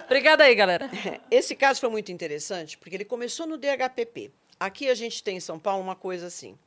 Obrigada 0.05 0.43
aí, 0.43 0.55
galera. 0.55 0.89
Esse 1.29 1.55
caso 1.55 1.79
foi 1.79 1.89
muito 1.89 2.11
interessante, 2.11 2.77
porque 2.77 2.95
ele 2.95 3.05
começou 3.05 3.45
no 3.45 3.57
DHPP. 3.57 4.31
Aqui 4.59 4.89
a 4.89 4.95
gente 4.95 5.23
tem 5.23 5.37
em 5.37 5.39
São 5.39 5.57
Paulo 5.59 5.81
uma 5.83 5.95
coisa 5.95 6.27
assim. 6.27 6.57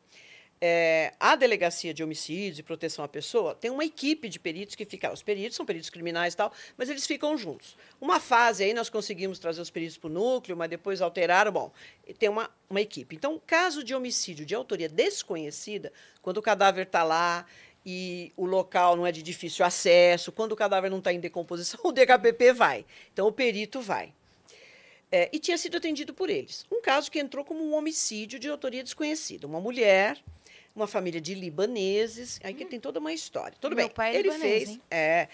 É, 0.64 1.12
a 1.18 1.34
Delegacia 1.34 1.92
de 1.92 2.04
Homicídios 2.04 2.60
e 2.60 2.62
Proteção 2.62 3.04
à 3.04 3.08
Pessoa 3.08 3.52
tem 3.52 3.68
uma 3.68 3.84
equipe 3.84 4.28
de 4.28 4.38
peritos 4.38 4.76
que 4.76 4.84
fica. 4.84 5.12
Os 5.12 5.20
peritos 5.20 5.56
são 5.56 5.66
peritos 5.66 5.90
criminais 5.90 6.34
e 6.34 6.36
tal, 6.36 6.52
mas 6.78 6.88
eles 6.88 7.04
ficam 7.04 7.36
juntos. 7.36 7.76
Uma 8.00 8.20
fase 8.20 8.62
aí 8.62 8.72
nós 8.72 8.88
conseguimos 8.88 9.40
trazer 9.40 9.60
os 9.60 9.70
peritos 9.70 9.98
para 9.98 10.06
o 10.06 10.12
núcleo, 10.12 10.56
mas 10.56 10.70
depois 10.70 11.02
alteraram. 11.02 11.50
Bom, 11.50 11.72
tem 12.16 12.28
uma, 12.28 12.48
uma 12.70 12.80
equipe. 12.80 13.16
Então, 13.16 13.42
caso 13.44 13.82
de 13.82 13.92
homicídio 13.92 14.46
de 14.46 14.54
autoria 14.54 14.88
desconhecida, 14.88 15.92
quando 16.22 16.36
o 16.36 16.42
cadáver 16.42 16.86
está 16.86 17.02
lá 17.02 17.44
e 17.84 18.32
o 18.36 18.46
local 18.46 18.94
não 18.94 19.04
é 19.04 19.10
de 19.10 19.20
difícil 19.20 19.66
acesso, 19.66 20.30
quando 20.30 20.52
o 20.52 20.56
cadáver 20.56 20.88
não 20.88 20.98
está 20.98 21.12
em 21.12 21.18
decomposição, 21.18 21.80
o 21.82 21.90
DHPP 21.90 22.52
vai. 22.52 22.86
Então, 23.12 23.26
o 23.26 23.32
perito 23.32 23.80
vai. 23.80 24.14
É, 25.10 25.28
e 25.32 25.40
tinha 25.40 25.58
sido 25.58 25.76
atendido 25.76 26.14
por 26.14 26.30
eles. 26.30 26.64
Um 26.70 26.80
caso 26.80 27.10
que 27.10 27.18
entrou 27.18 27.44
como 27.44 27.64
um 27.64 27.74
homicídio 27.74 28.38
de 28.38 28.48
autoria 28.48 28.84
desconhecida. 28.84 29.44
Uma 29.44 29.60
mulher, 29.60 30.22
uma 30.74 30.86
família 30.86 31.20
de 31.20 31.34
libaneses, 31.34 32.40
aí 32.42 32.54
que 32.54 32.64
tem 32.64 32.80
toda 32.80 32.98
uma 32.98 33.12
história. 33.12 33.56
Tudo 33.60 33.76
Meu 33.76 33.86
bem, 33.86 33.94
pai 33.94 34.10
é 34.14 34.18
ele 34.18 34.22
libanês, 34.30 34.52
fez. 34.64 34.68
hein? 34.70 34.82
É, 34.90 35.28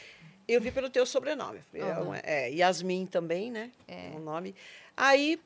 eu 0.46 0.60
vi 0.60 0.70
pelo 0.72 0.90
teu 0.90 1.04
sobrenome. 1.06 1.60
É, 1.74 1.82
Aham. 1.82 2.08
um- 2.08 2.14
é, 2.14 2.50
Yasmin 2.50 3.06
também, 3.06 3.50
né? 3.50 3.70
É. 3.86 4.10
O 4.14 4.18
nome. 4.18 4.54
Aí, 4.96 5.40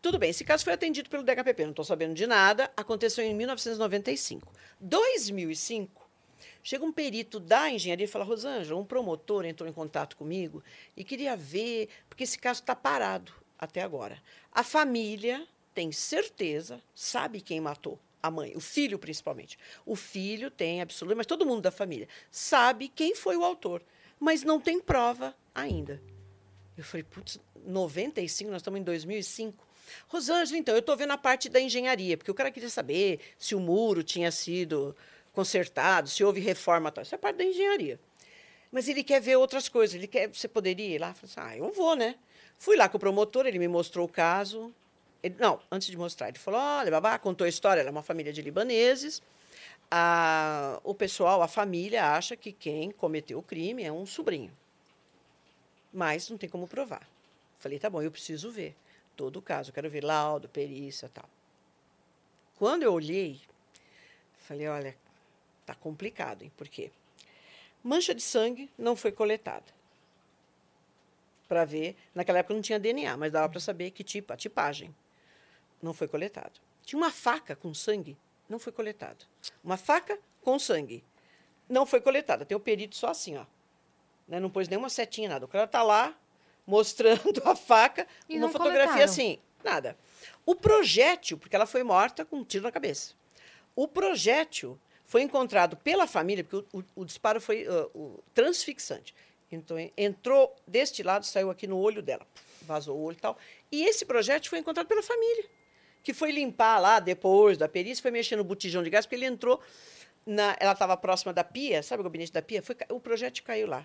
tudo 0.00 0.18
bem, 0.18 0.30
esse 0.30 0.44
caso 0.44 0.64
foi 0.64 0.72
atendido 0.72 1.10
pelo 1.10 1.22
DHPP, 1.22 1.64
não 1.64 1.70
estou 1.70 1.84
sabendo 1.84 2.14
de 2.14 2.26
nada. 2.26 2.70
Aconteceu 2.76 3.24
em 3.24 3.34
1995. 3.34 4.52
2005, 4.80 6.06
Chega 6.62 6.84
um 6.84 6.92
perito 6.92 7.38
da 7.38 7.70
engenharia 7.70 8.04
e 8.04 8.08
fala: 8.08 8.24
Rosângela, 8.24 8.78
um 8.78 8.84
promotor 8.84 9.44
entrou 9.44 9.68
em 9.68 9.72
contato 9.72 10.16
comigo 10.16 10.62
e 10.96 11.04
queria 11.04 11.36
ver, 11.36 11.88
porque 12.08 12.24
esse 12.24 12.36
caso 12.38 12.60
está 12.60 12.74
parado 12.74 13.32
até 13.56 13.82
agora. 13.82 14.20
A 14.50 14.64
família 14.64 15.46
tem 15.72 15.92
certeza, 15.92 16.82
sabe 16.92 17.40
quem 17.40 17.60
matou 17.60 17.98
a 18.22 18.30
mãe, 18.30 18.52
o 18.56 18.60
filho 18.60 18.98
principalmente. 18.98 19.58
O 19.84 19.96
filho 19.96 20.50
tem 20.50 20.80
absoluta, 20.80 21.16
mas 21.16 21.26
todo 21.26 21.46
mundo 21.46 21.62
da 21.62 21.70
família 21.70 22.08
sabe 22.30 22.88
quem 22.88 23.14
foi 23.14 23.36
o 23.36 23.44
autor, 23.44 23.82
mas 24.18 24.42
não 24.42 24.60
tem 24.60 24.80
prova 24.80 25.34
ainda. 25.54 26.02
Eu 26.76 26.84
falei, 26.84 27.04
putz, 27.04 27.40
95, 27.64 28.50
nós 28.50 28.60
estamos 28.60 28.80
em 28.80 28.84
2005. 28.84 29.66
Rosângela, 30.08 30.58
então, 30.58 30.74
eu 30.74 30.80
estou 30.80 30.96
vendo 30.96 31.12
a 31.12 31.18
parte 31.18 31.48
da 31.48 31.60
engenharia, 31.60 32.16
porque 32.16 32.30
o 32.30 32.34
cara 32.34 32.50
queria 32.50 32.68
saber 32.68 33.20
se 33.38 33.54
o 33.54 33.60
muro 33.60 34.02
tinha 34.02 34.30
sido 34.30 34.94
consertado, 35.32 36.08
se 36.08 36.24
houve 36.24 36.40
reforma. 36.40 36.90
Tal. 36.90 37.02
Isso 37.02 37.14
é 37.14 37.18
parte 37.18 37.36
da 37.36 37.44
engenharia. 37.44 38.00
Mas 38.70 38.88
ele 38.88 39.04
quer 39.04 39.20
ver 39.20 39.36
outras 39.36 39.68
coisas. 39.68 39.94
Ele 39.94 40.06
quer, 40.06 40.28
você 40.28 40.48
poderia 40.48 40.94
ir 40.94 40.98
lá? 40.98 41.10
Eu 41.10 41.14
falei 41.14 41.30
assim, 41.30 41.40
ah, 41.40 41.56
eu 41.56 41.72
vou, 41.72 41.94
né? 41.94 42.16
Fui 42.58 42.76
lá 42.76 42.88
com 42.88 42.96
o 42.96 43.00
promotor, 43.00 43.46
ele 43.46 43.58
me 43.58 43.68
mostrou 43.68 44.06
o 44.06 44.08
caso. 44.08 44.74
Ele- 45.26 45.36
não, 45.40 45.60
antes 45.70 45.88
de 45.88 45.96
mostrar, 45.96 46.28
ele 46.28 46.38
falou: 46.38 46.60
olha, 46.60 46.90
babá, 46.90 47.18
contou 47.18 47.44
a 47.44 47.48
história. 47.48 47.80
Ela 47.80 47.88
é 47.90 47.92
uma 47.92 48.02
família 48.02 48.32
de 48.32 48.40
libaneses. 48.42 49.20
A- 49.90 50.80
o 50.84 50.94
pessoal, 50.94 51.42
a 51.42 51.48
família, 51.48 52.12
acha 52.12 52.36
que 52.36 52.52
quem 52.52 52.90
cometeu 52.92 53.38
o 53.38 53.42
crime 53.42 53.82
é 53.82 53.90
um 53.92 54.06
sobrinho. 54.06 54.52
Mas 55.92 56.28
não 56.30 56.38
tem 56.38 56.48
como 56.48 56.68
provar. 56.68 57.06
Falei: 57.58 57.78
tá 57.78 57.90
bom, 57.90 58.02
eu 58.02 58.10
preciso 58.10 58.50
ver 58.50 58.76
todo 59.16 59.38
o 59.38 59.42
caso. 59.42 59.72
Quero 59.72 59.90
ver 59.90 60.04
laudo, 60.04 60.48
perícia 60.48 61.08
tal. 61.12 61.28
Quando 62.56 62.84
eu 62.84 62.92
olhei, 62.92 63.40
falei: 64.46 64.68
olha, 64.68 64.96
tá 65.64 65.74
complicado, 65.74 66.42
hein? 66.42 66.52
Por 66.56 66.68
quê? 66.68 66.90
Mancha 67.82 68.14
de 68.14 68.22
sangue 68.22 68.70
não 68.78 68.94
foi 68.96 69.10
coletada 69.12 69.74
para 71.48 71.64
ver. 71.64 71.96
Naquela 72.14 72.38
época 72.38 72.54
não 72.54 72.62
tinha 72.62 72.78
DNA, 72.78 73.16
mas 73.16 73.32
dava 73.32 73.48
para 73.48 73.60
saber 73.60 73.90
que 73.90 74.04
tipo, 74.04 74.32
a 74.32 74.36
tipagem. 74.36 74.94
Não 75.82 75.92
foi 75.92 76.08
coletado. 76.08 76.60
Tinha 76.84 76.98
uma 77.00 77.10
faca 77.10 77.54
com 77.56 77.72
sangue, 77.74 78.16
não 78.48 78.58
foi 78.58 78.72
coletada. 78.72 79.24
Uma 79.62 79.76
faca 79.76 80.18
com 80.42 80.58
sangue, 80.58 81.04
não 81.68 81.84
foi 81.84 82.00
coletada. 82.00 82.44
Tem 82.44 82.56
o 82.56 82.60
perito 82.60 82.96
só 82.96 83.08
assim, 83.08 83.36
ó. 83.36 83.44
Né? 84.28 84.38
Não 84.40 84.50
pôs 84.50 84.68
nenhuma 84.68 84.88
setinha, 84.88 85.28
nada. 85.28 85.44
O 85.44 85.48
cara 85.48 85.66
tá 85.66 85.82
lá 85.82 86.16
mostrando 86.66 87.20
a 87.44 87.54
faca, 87.54 88.06
E 88.28 88.38
uma 88.38 88.48
fotografia 88.48 88.86
coletaram. 88.86 89.04
assim, 89.04 89.38
nada. 89.62 89.96
O 90.44 90.54
projétil, 90.54 91.38
porque 91.38 91.54
ela 91.56 91.66
foi 91.66 91.82
morta 91.82 92.24
com 92.24 92.36
um 92.38 92.44
tiro 92.44 92.64
na 92.64 92.72
cabeça. 92.72 93.14
O 93.74 93.86
projétil 93.86 94.78
foi 95.04 95.22
encontrado 95.22 95.76
pela 95.76 96.06
família, 96.06 96.42
porque 96.42 96.66
o, 96.76 96.80
o- 96.80 97.02
o 97.02 97.04
disparo 97.04 97.40
foi 97.40 97.66
ah, 97.68 97.86
o 97.94 98.22
transfixante. 98.34 99.14
Então, 99.52 99.78
en- 99.78 99.92
entrou 99.96 100.54
deste 100.66 101.02
lado, 101.02 101.24
saiu 101.26 101.50
aqui 101.50 101.66
no 101.68 101.78
olho 101.78 102.02
dela, 102.02 102.26
vazou 102.62 102.96
o 102.96 103.02
olho 103.04 103.16
e 103.16 103.20
tal. 103.20 103.36
E 103.70 103.84
esse 103.84 104.04
projétil 104.04 104.50
foi 104.50 104.58
encontrado 104.58 104.86
pela 104.88 105.02
família, 105.02 105.44
que 106.06 106.14
foi 106.14 106.30
limpar 106.30 106.78
lá 106.78 107.00
depois 107.00 107.58
da 107.58 107.68
perícia, 107.68 108.00
foi 108.00 108.12
mexer 108.12 108.36
no 108.36 108.44
botijão 108.44 108.80
de 108.80 108.88
gás, 108.88 109.04
porque 109.04 109.16
ele 109.16 109.26
entrou, 109.26 109.60
na, 110.24 110.56
ela 110.60 110.70
estava 110.70 110.96
próxima 110.96 111.32
da 111.32 111.42
pia, 111.42 111.82
sabe 111.82 112.00
o 112.00 112.04
gabinete 112.04 112.32
da 112.32 112.40
pia? 112.40 112.62
Foi, 112.62 112.76
o 112.90 113.00
projétil 113.00 113.42
caiu 113.42 113.66
lá. 113.66 113.84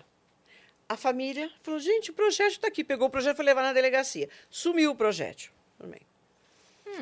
A 0.88 0.96
família 0.96 1.50
falou, 1.64 1.80
gente, 1.80 2.12
o 2.12 2.14
projétil 2.14 2.52
está 2.52 2.68
aqui. 2.68 2.84
Pegou 2.84 3.08
o 3.08 3.10
projétil 3.10 3.34
e 3.34 3.36
foi 3.38 3.44
levar 3.44 3.62
na 3.62 3.72
delegacia. 3.72 4.28
Sumiu 4.48 4.92
o. 4.92 4.94
Tudo 5.76 5.90
bem. 5.90 6.00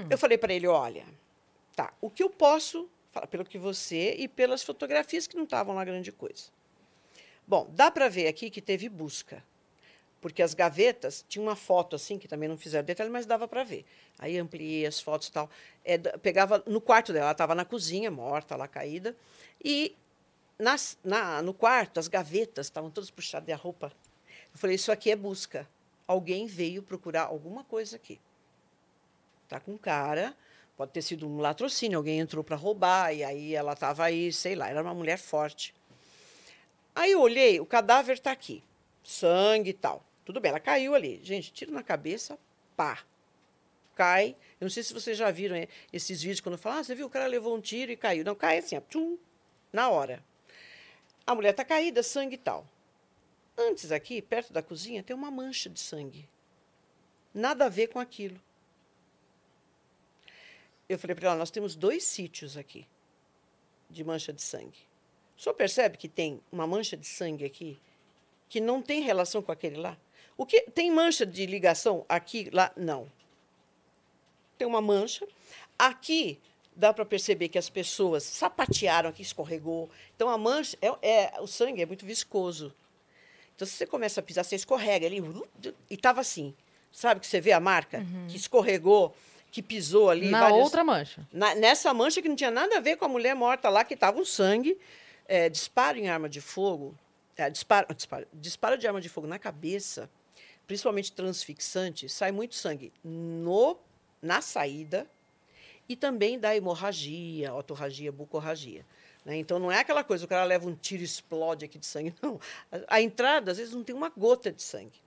Eu 0.08 0.16
falei 0.16 0.38
para 0.38 0.54
ele, 0.54 0.66
olha, 0.66 1.04
tá, 1.76 1.92
o 2.00 2.08
que 2.08 2.22
eu 2.22 2.30
posso 2.30 2.88
falar 3.10 3.26
pelo 3.26 3.44
que 3.44 3.58
você 3.58 4.14
e 4.16 4.26
pelas 4.26 4.62
fotografias 4.62 5.26
que 5.26 5.36
não 5.36 5.44
estavam 5.44 5.74
lá 5.74 5.84
grande 5.84 6.12
coisa. 6.12 6.44
Bom, 7.46 7.68
dá 7.72 7.90
para 7.90 8.08
ver 8.08 8.26
aqui 8.26 8.48
que 8.48 8.62
teve 8.62 8.88
busca, 8.88 9.44
porque 10.20 10.42
as 10.42 10.54
gavetas 10.54 11.24
tinha 11.28 11.42
uma 11.42 11.56
foto 11.56 11.96
assim 11.96 12.18
que 12.18 12.28
também 12.28 12.48
não 12.48 12.56
fizeram 12.56 12.84
detalhe, 12.84 13.10
mas 13.10 13.26
dava 13.26 13.48
para 13.48 13.64
ver. 13.64 13.84
Aí 14.18 14.38
ampliei 14.38 14.86
as 14.86 15.00
fotos 15.00 15.28
e 15.28 15.32
tal. 15.32 15.48
É, 15.84 15.96
pegava 15.98 16.62
no 16.66 16.80
quarto 16.80 17.12
dela, 17.12 17.26
ela 17.26 17.32
estava 17.32 17.54
na 17.54 17.64
cozinha, 17.64 18.10
morta 18.10 18.54
lá 18.54 18.68
caída, 18.68 19.16
e 19.64 19.96
nas, 20.58 20.98
na, 21.02 21.40
no 21.40 21.54
quarto 21.54 21.98
as 21.98 22.06
gavetas 22.06 22.66
estavam 22.66 22.90
todas 22.90 23.10
puxadas 23.10 23.48
e 23.48 23.52
a 23.52 23.56
roupa. 23.56 23.92
Eu 24.52 24.58
falei, 24.58 24.76
isso 24.76 24.92
aqui 24.92 25.10
é 25.10 25.16
busca. 25.16 25.66
Alguém 26.06 26.46
veio 26.46 26.82
procurar 26.82 27.24
alguma 27.24 27.64
coisa 27.64 27.96
aqui. 27.96 28.20
Tá 29.48 29.58
com 29.58 29.78
cara, 29.78 30.36
pode 30.76 30.92
ter 30.92 31.02
sido 31.02 31.26
um 31.26 31.38
latrocínio, 31.38 31.98
alguém 31.98 32.20
entrou 32.20 32.44
para 32.44 32.56
roubar 32.56 33.14
e 33.14 33.24
aí 33.24 33.54
ela 33.54 33.72
estava 33.72 34.04
aí, 34.04 34.32
sei 34.32 34.54
lá, 34.54 34.68
era 34.68 34.82
uma 34.82 34.94
mulher 34.94 35.18
forte. 35.18 35.74
Aí 36.94 37.12
eu 37.12 37.20
olhei, 37.20 37.60
o 37.60 37.66
cadáver 37.66 38.14
está 38.16 38.32
aqui, 38.32 38.62
sangue 39.02 39.70
e 39.70 39.74
tal. 39.74 40.04
Tudo 40.30 40.40
bem, 40.40 40.50
ela 40.50 40.60
caiu 40.60 40.94
ali. 40.94 41.18
Gente, 41.24 41.52
tiro 41.52 41.72
na 41.72 41.82
cabeça, 41.82 42.38
pá. 42.76 43.04
Cai. 43.96 44.36
Eu 44.60 44.66
não 44.66 44.70
sei 44.70 44.84
se 44.84 44.94
vocês 44.94 45.18
já 45.18 45.28
viram 45.28 45.56
eh, 45.56 45.66
esses 45.92 46.22
vídeos 46.22 46.40
quando 46.40 46.56
falam, 46.56 46.78
ah, 46.78 46.84
você 46.84 46.94
viu, 46.94 47.06
o 47.08 47.10
cara 47.10 47.26
levou 47.26 47.56
um 47.56 47.60
tiro 47.60 47.90
e 47.90 47.96
caiu. 47.96 48.24
Não, 48.24 48.36
cai 48.36 48.58
assim, 48.58 48.76
ó, 48.76 48.80
tchum, 48.80 49.18
na 49.72 49.90
hora. 49.90 50.24
A 51.26 51.34
mulher 51.34 51.50
está 51.50 51.64
caída, 51.64 52.00
sangue 52.00 52.36
e 52.36 52.38
tal. 52.38 52.64
Antes 53.58 53.90
aqui, 53.90 54.22
perto 54.22 54.52
da 54.52 54.62
cozinha, 54.62 55.02
tem 55.02 55.16
uma 55.16 55.32
mancha 55.32 55.68
de 55.68 55.80
sangue. 55.80 56.28
Nada 57.34 57.64
a 57.64 57.68
ver 57.68 57.88
com 57.88 57.98
aquilo. 57.98 58.40
Eu 60.88 60.96
falei 60.96 61.16
para 61.16 61.30
ela, 61.30 61.36
nós 61.36 61.50
temos 61.50 61.74
dois 61.74 62.04
sítios 62.04 62.56
aqui 62.56 62.86
de 63.90 64.04
mancha 64.04 64.32
de 64.32 64.42
sangue. 64.42 64.78
O 65.36 65.42
senhor 65.42 65.54
percebe 65.54 65.96
que 65.96 66.08
tem 66.08 66.40
uma 66.52 66.68
mancha 66.68 66.96
de 66.96 67.06
sangue 67.06 67.44
aqui 67.44 67.80
que 68.48 68.60
não 68.60 68.80
tem 68.80 69.02
relação 69.02 69.42
com 69.42 69.50
aquele 69.50 69.76
lá? 69.76 69.98
O 70.40 70.46
que 70.46 70.62
tem 70.70 70.90
mancha 70.90 71.26
de 71.26 71.44
ligação 71.44 72.02
aqui, 72.08 72.48
lá? 72.50 72.72
Não. 72.74 73.06
Tem 74.56 74.66
uma 74.66 74.80
mancha. 74.80 75.26
Aqui 75.78 76.38
dá 76.74 76.94
para 76.94 77.04
perceber 77.04 77.48
que 77.50 77.58
as 77.58 77.68
pessoas 77.68 78.22
sapatearam 78.22 79.10
aqui, 79.10 79.20
escorregou. 79.20 79.90
Então 80.16 80.30
a 80.30 80.38
mancha, 80.38 80.78
é, 80.80 80.88
é- 81.02 81.40
o 81.40 81.46
sangue 81.46 81.82
é 81.82 81.86
muito 81.86 82.06
viscoso. 82.06 82.74
Então, 83.54 83.66
se 83.68 83.74
você 83.74 83.86
começa 83.86 84.20
a 84.20 84.22
pisar, 84.22 84.42
você 84.42 84.56
escorrega 84.56 85.06
ali. 85.06 85.22
E 85.90 85.96
tava 85.98 86.22
assim. 86.22 86.54
Sabe 86.90 87.20
que 87.20 87.26
você 87.26 87.38
vê 87.38 87.52
a 87.52 87.60
marca? 87.60 88.02
Que 88.26 88.36
escorregou, 88.38 89.14
que 89.52 89.62
pisou 89.62 90.08
ali. 90.08 90.30
Na 90.30 90.40
várias- 90.40 90.62
outra 90.64 90.82
mancha. 90.82 91.28
na- 91.30 91.54
nessa 91.54 91.92
mancha 91.92 92.22
que 92.22 92.28
não 92.30 92.36
tinha 92.36 92.50
nada 92.50 92.78
a 92.78 92.80
ver 92.80 92.96
com 92.96 93.04
a 93.04 93.08
mulher 93.08 93.34
morta 93.34 93.68
lá, 93.68 93.84
que 93.84 93.92
estava 93.92 94.18
um 94.18 94.24
sangue. 94.24 94.78
É, 95.28 95.50
disparo 95.50 95.98
em 95.98 96.08
arma 96.08 96.28
de 96.30 96.40
fogo. 96.40 96.96
é, 97.36 97.48
disparo, 97.48 97.94
disparo, 97.94 98.26
disparo 98.34 98.76
de 98.78 98.86
arma 98.86 99.00
de 99.00 99.08
fogo 99.08 99.26
na 99.26 99.38
cabeça, 99.38 100.10
principalmente 100.70 101.10
transfixante, 101.10 102.08
sai 102.08 102.30
muito 102.30 102.54
sangue 102.54 102.92
no, 103.02 103.76
na 104.22 104.40
saída 104.40 105.04
e 105.88 105.96
também 105.96 106.38
da 106.38 106.54
hemorragia, 106.54 107.52
otorragia, 107.52 108.12
bucorragia. 108.12 108.86
né? 109.24 109.36
Então, 109.36 109.58
não 109.58 109.72
é 109.72 109.80
aquela 109.80 110.04
coisa, 110.04 110.24
o 110.24 110.28
cara 110.28 110.44
leva 110.44 110.68
um 110.68 110.74
tiro 110.76 111.02
e 111.02 111.04
explode 111.04 111.64
aqui 111.64 111.76
de 111.76 111.86
sangue. 111.86 112.14
Não. 112.22 112.38
A, 112.70 112.98
a 112.98 113.02
entrada, 113.02 113.50
às 113.50 113.58
vezes, 113.58 113.74
não 113.74 113.82
tem 113.82 113.96
uma 113.96 114.10
gota 114.10 114.52
de 114.52 114.62
sangue. 114.62 115.02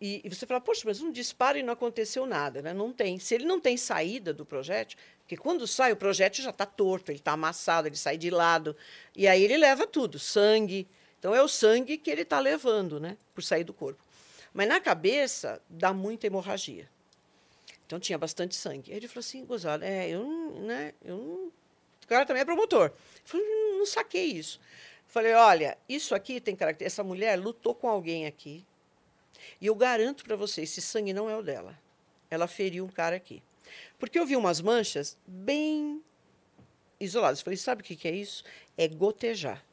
E, 0.00 0.22
e 0.24 0.28
você 0.28 0.44
fala, 0.44 0.60
poxa, 0.60 0.82
mas 0.84 1.00
um 1.00 1.12
disparo 1.12 1.56
e 1.56 1.62
não 1.62 1.72
aconteceu 1.72 2.26
nada, 2.26 2.60
né? 2.60 2.74
Não 2.74 2.92
tem. 2.92 3.20
Se 3.20 3.36
ele 3.36 3.44
não 3.44 3.60
tem 3.60 3.76
saída 3.76 4.34
do 4.34 4.44
projétil, 4.44 4.98
porque 5.20 5.36
quando 5.36 5.68
sai 5.68 5.92
o 5.92 5.96
projétil 5.96 6.42
já 6.42 6.50
está 6.50 6.66
torto, 6.66 7.12
ele 7.12 7.20
está 7.20 7.30
amassado, 7.30 7.86
ele 7.86 7.96
sai 7.96 8.18
de 8.18 8.28
lado. 8.28 8.74
E 9.14 9.28
aí 9.28 9.44
ele 9.44 9.56
leva 9.56 9.86
tudo, 9.86 10.18
sangue. 10.18 10.88
Então 11.20 11.32
é 11.32 11.40
o 11.40 11.46
sangue 11.46 11.96
que 11.96 12.10
ele 12.10 12.22
está 12.22 12.40
levando, 12.40 12.98
né? 12.98 13.16
Por 13.32 13.44
sair 13.44 13.62
do 13.62 13.72
corpo. 13.72 14.07
Mas 14.58 14.66
na 14.66 14.80
cabeça 14.80 15.62
dá 15.70 15.94
muita 15.94 16.26
hemorragia. 16.26 16.90
Então 17.86 18.00
tinha 18.00 18.18
bastante 18.18 18.56
sangue. 18.56 18.90
Aí 18.90 18.96
ele 18.96 19.06
falou 19.06 19.20
assim, 19.20 19.44
gozado, 19.44 19.84
é, 19.84 20.08
eu 20.08 20.24
não, 20.24 20.62
né? 20.62 20.94
Eu 21.04 21.16
não... 21.16 21.46
O 21.46 22.06
cara 22.08 22.26
também 22.26 22.42
é 22.42 22.44
promotor. 22.44 22.88
Eu 22.88 22.92
falei, 23.24 23.46
não, 23.46 23.78
não 23.78 23.86
saquei 23.86 24.24
isso. 24.24 24.58
Eu 25.06 25.12
falei, 25.12 25.32
olha, 25.32 25.78
isso 25.88 26.12
aqui 26.12 26.40
tem 26.40 26.56
característica. 26.56 27.00
Essa 27.00 27.06
mulher 27.06 27.38
lutou 27.38 27.72
com 27.72 27.88
alguém 27.88 28.26
aqui. 28.26 28.66
E 29.60 29.66
eu 29.66 29.76
garanto 29.76 30.24
para 30.24 30.34
você, 30.34 30.62
esse 30.62 30.82
sangue 30.82 31.12
não 31.12 31.30
é 31.30 31.36
o 31.36 31.42
dela. 31.42 31.78
Ela 32.28 32.48
feriu 32.48 32.84
um 32.84 32.88
cara 32.88 33.14
aqui. 33.14 33.40
Porque 33.96 34.18
eu 34.18 34.26
vi 34.26 34.34
umas 34.34 34.60
manchas 34.60 35.16
bem 35.24 36.02
isoladas. 36.98 37.38
Eu 37.38 37.44
falei, 37.44 37.56
sabe 37.56 37.82
o 37.82 37.84
que 37.84 38.08
é 38.08 38.12
isso? 38.12 38.42
É 38.76 38.88
gotejar. 38.88 39.64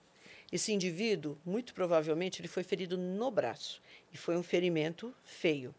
Esse 0.52 0.72
indivíduo, 0.72 1.38
muito 1.44 1.74
provavelmente, 1.74 2.40
ele 2.40 2.48
foi 2.48 2.64
ferido 2.64 2.98
no 2.98 3.32
braço. 3.32 3.82
E 4.16 4.18
foi 4.18 4.38
um 4.38 4.42
ferimento 4.42 5.14
feio. 5.26 5.76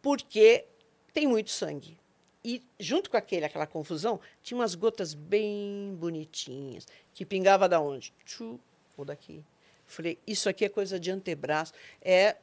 Porque 0.00 0.64
tem 1.12 1.26
muito 1.26 1.50
sangue. 1.50 1.98
E 2.42 2.62
junto 2.80 3.10
com 3.10 3.16
aquele, 3.18 3.44
aquela 3.44 3.66
confusão, 3.66 4.18
tinha 4.42 4.56
umas 4.56 4.74
gotas 4.74 5.12
bem 5.12 5.94
bonitinhas, 6.00 6.86
que 7.12 7.26
pingava 7.26 7.68
da 7.68 7.78
onde? 7.78 8.10
Tchu, 8.24 8.58
ou 8.96 9.04
daqui. 9.04 9.44
Falei, 9.84 10.18
isso 10.26 10.48
aqui 10.48 10.64
é 10.64 10.68
coisa 10.70 10.98
de 10.98 11.10
antebraço. 11.10 11.74
É, 12.00 12.38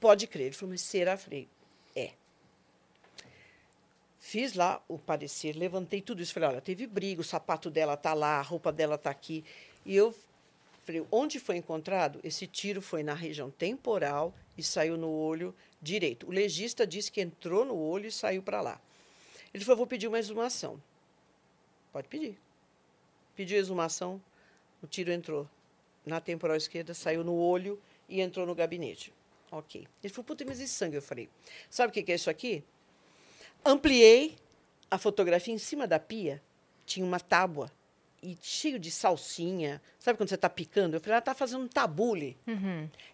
pode 0.00 0.26
crer. 0.26 0.46
Ele 0.46 0.54
falou, 0.54 0.70
mas 0.70 0.80
será? 0.80 1.18
Falei, 1.18 1.46
é. 1.94 2.12
Fiz 4.18 4.54
lá 4.54 4.82
o 4.88 4.98
parecer, 4.98 5.54
levantei 5.54 6.00
tudo 6.00 6.22
isso. 6.22 6.32
Falei, 6.32 6.48
olha, 6.48 6.60
teve 6.62 6.86
briga, 6.86 7.20
o 7.20 7.24
sapato 7.24 7.70
dela 7.70 7.94
tá 7.94 8.14
lá, 8.14 8.38
a 8.38 8.42
roupa 8.42 8.72
dela 8.72 8.96
tá 8.96 9.10
aqui. 9.10 9.44
E 9.84 9.94
eu 9.94 10.14
falei, 10.84 11.06
onde 11.10 11.40
foi 11.40 11.56
encontrado? 11.56 12.20
Esse 12.22 12.46
tiro 12.46 12.82
foi 12.82 13.02
na 13.02 13.14
região 13.14 13.50
temporal 13.50 14.34
e 14.56 14.62
saiu 14.62 14.96
no 14.96 15.10
olho 15.10 15.54
direito. 15.80 16.26
O 16.26 16.30
legista 16.30 16.86
disse 16.86 17.10
que 17.10 17.20
entrou 17.20 17.64
no 17.64 17.76
olho 17.76 18.06
e 18.06 18.12
saiu 18.12 18.42
para 18.42 18.60
lá. 18.60 18.80
Ele 19.52 19.64
falou, 19.64 19.78
vou 19.78 19.86
pedir 19.86 20.08
uma 20.08 20.18
exumação. 20.18 20.80
Pode 21.92 22.08
pedir. 22.08 22.38
Pediu 23.36 23.58
exumação, 23.58 24.20
o 24.82 24.86
tiro 24.86 25.10
entrou 25.10 25.48
na 26.04 26.20
temporal 26.20 26.56
esquerda, 26.56 26.92
saiu 26.92 27.24
no 27.24 27.34
olho 27.34 27.80
e 28.08 28.20
entrou 28.20 28.46
no 28.46 28.54
gabinete. 28.54 29.12
Ok. 29.50 29.86
Ele 30.02 30.12
falou, 30.12 30.24
puta, 30.24 30.44
mas 30.44 30.60
esse 30.60 30.74
sangue? 30.74 30.96
Eu 30.96 31.02
falei, 31.02 31.28
sabe 31.70 31.90
o 31.90 32.04
que 32.04 32.10
é 32.10 32.14
isso 32.14 32.28
aqui? 32.28 32.62
Ampliei 33.64 34.36
a 34.90 34.98
fotografia 34.98 35.54
em 35.54 35.58
cima 35.58 35.86
da 35.86 35.98
pia, 35.98 36.42
tinha 36.84 37.06
uma 37.06 37.18
tábua 37.18 37.70
e 38.24 38.38
cheio 38.40 38.78
de 38.78 38.90
salsinha. 38.90 39.82
Sabe 39.98 40.16
quando 40.16 40.30
você 40.30 40.34
está 40.34 40.48
picando? 40.48 40.96
Eu 40.96 41.00
falei, 41.00 41.12
ela 41.12 41.18
está 41.18 41.34
fazendo 41.34 41.64
um 41.64 41.68
tabule. 41.68 42.38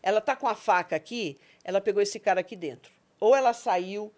Ela 0.01 0.20
está 0.20 0.37
com 0.37 0.47
a 0.47 0.55
faca 0.55 0.95
aqui, 0.95 1.37
ela 1.65 1.81
pegou 1.81 2.01
esse 2.01 2.20
cara 2.20 2.41
aqui 2.41 2.55
dentro. 2.55 2.93
Ou 3.19 3.35
ela 3.35 3.53
saiu, 3.53 4.12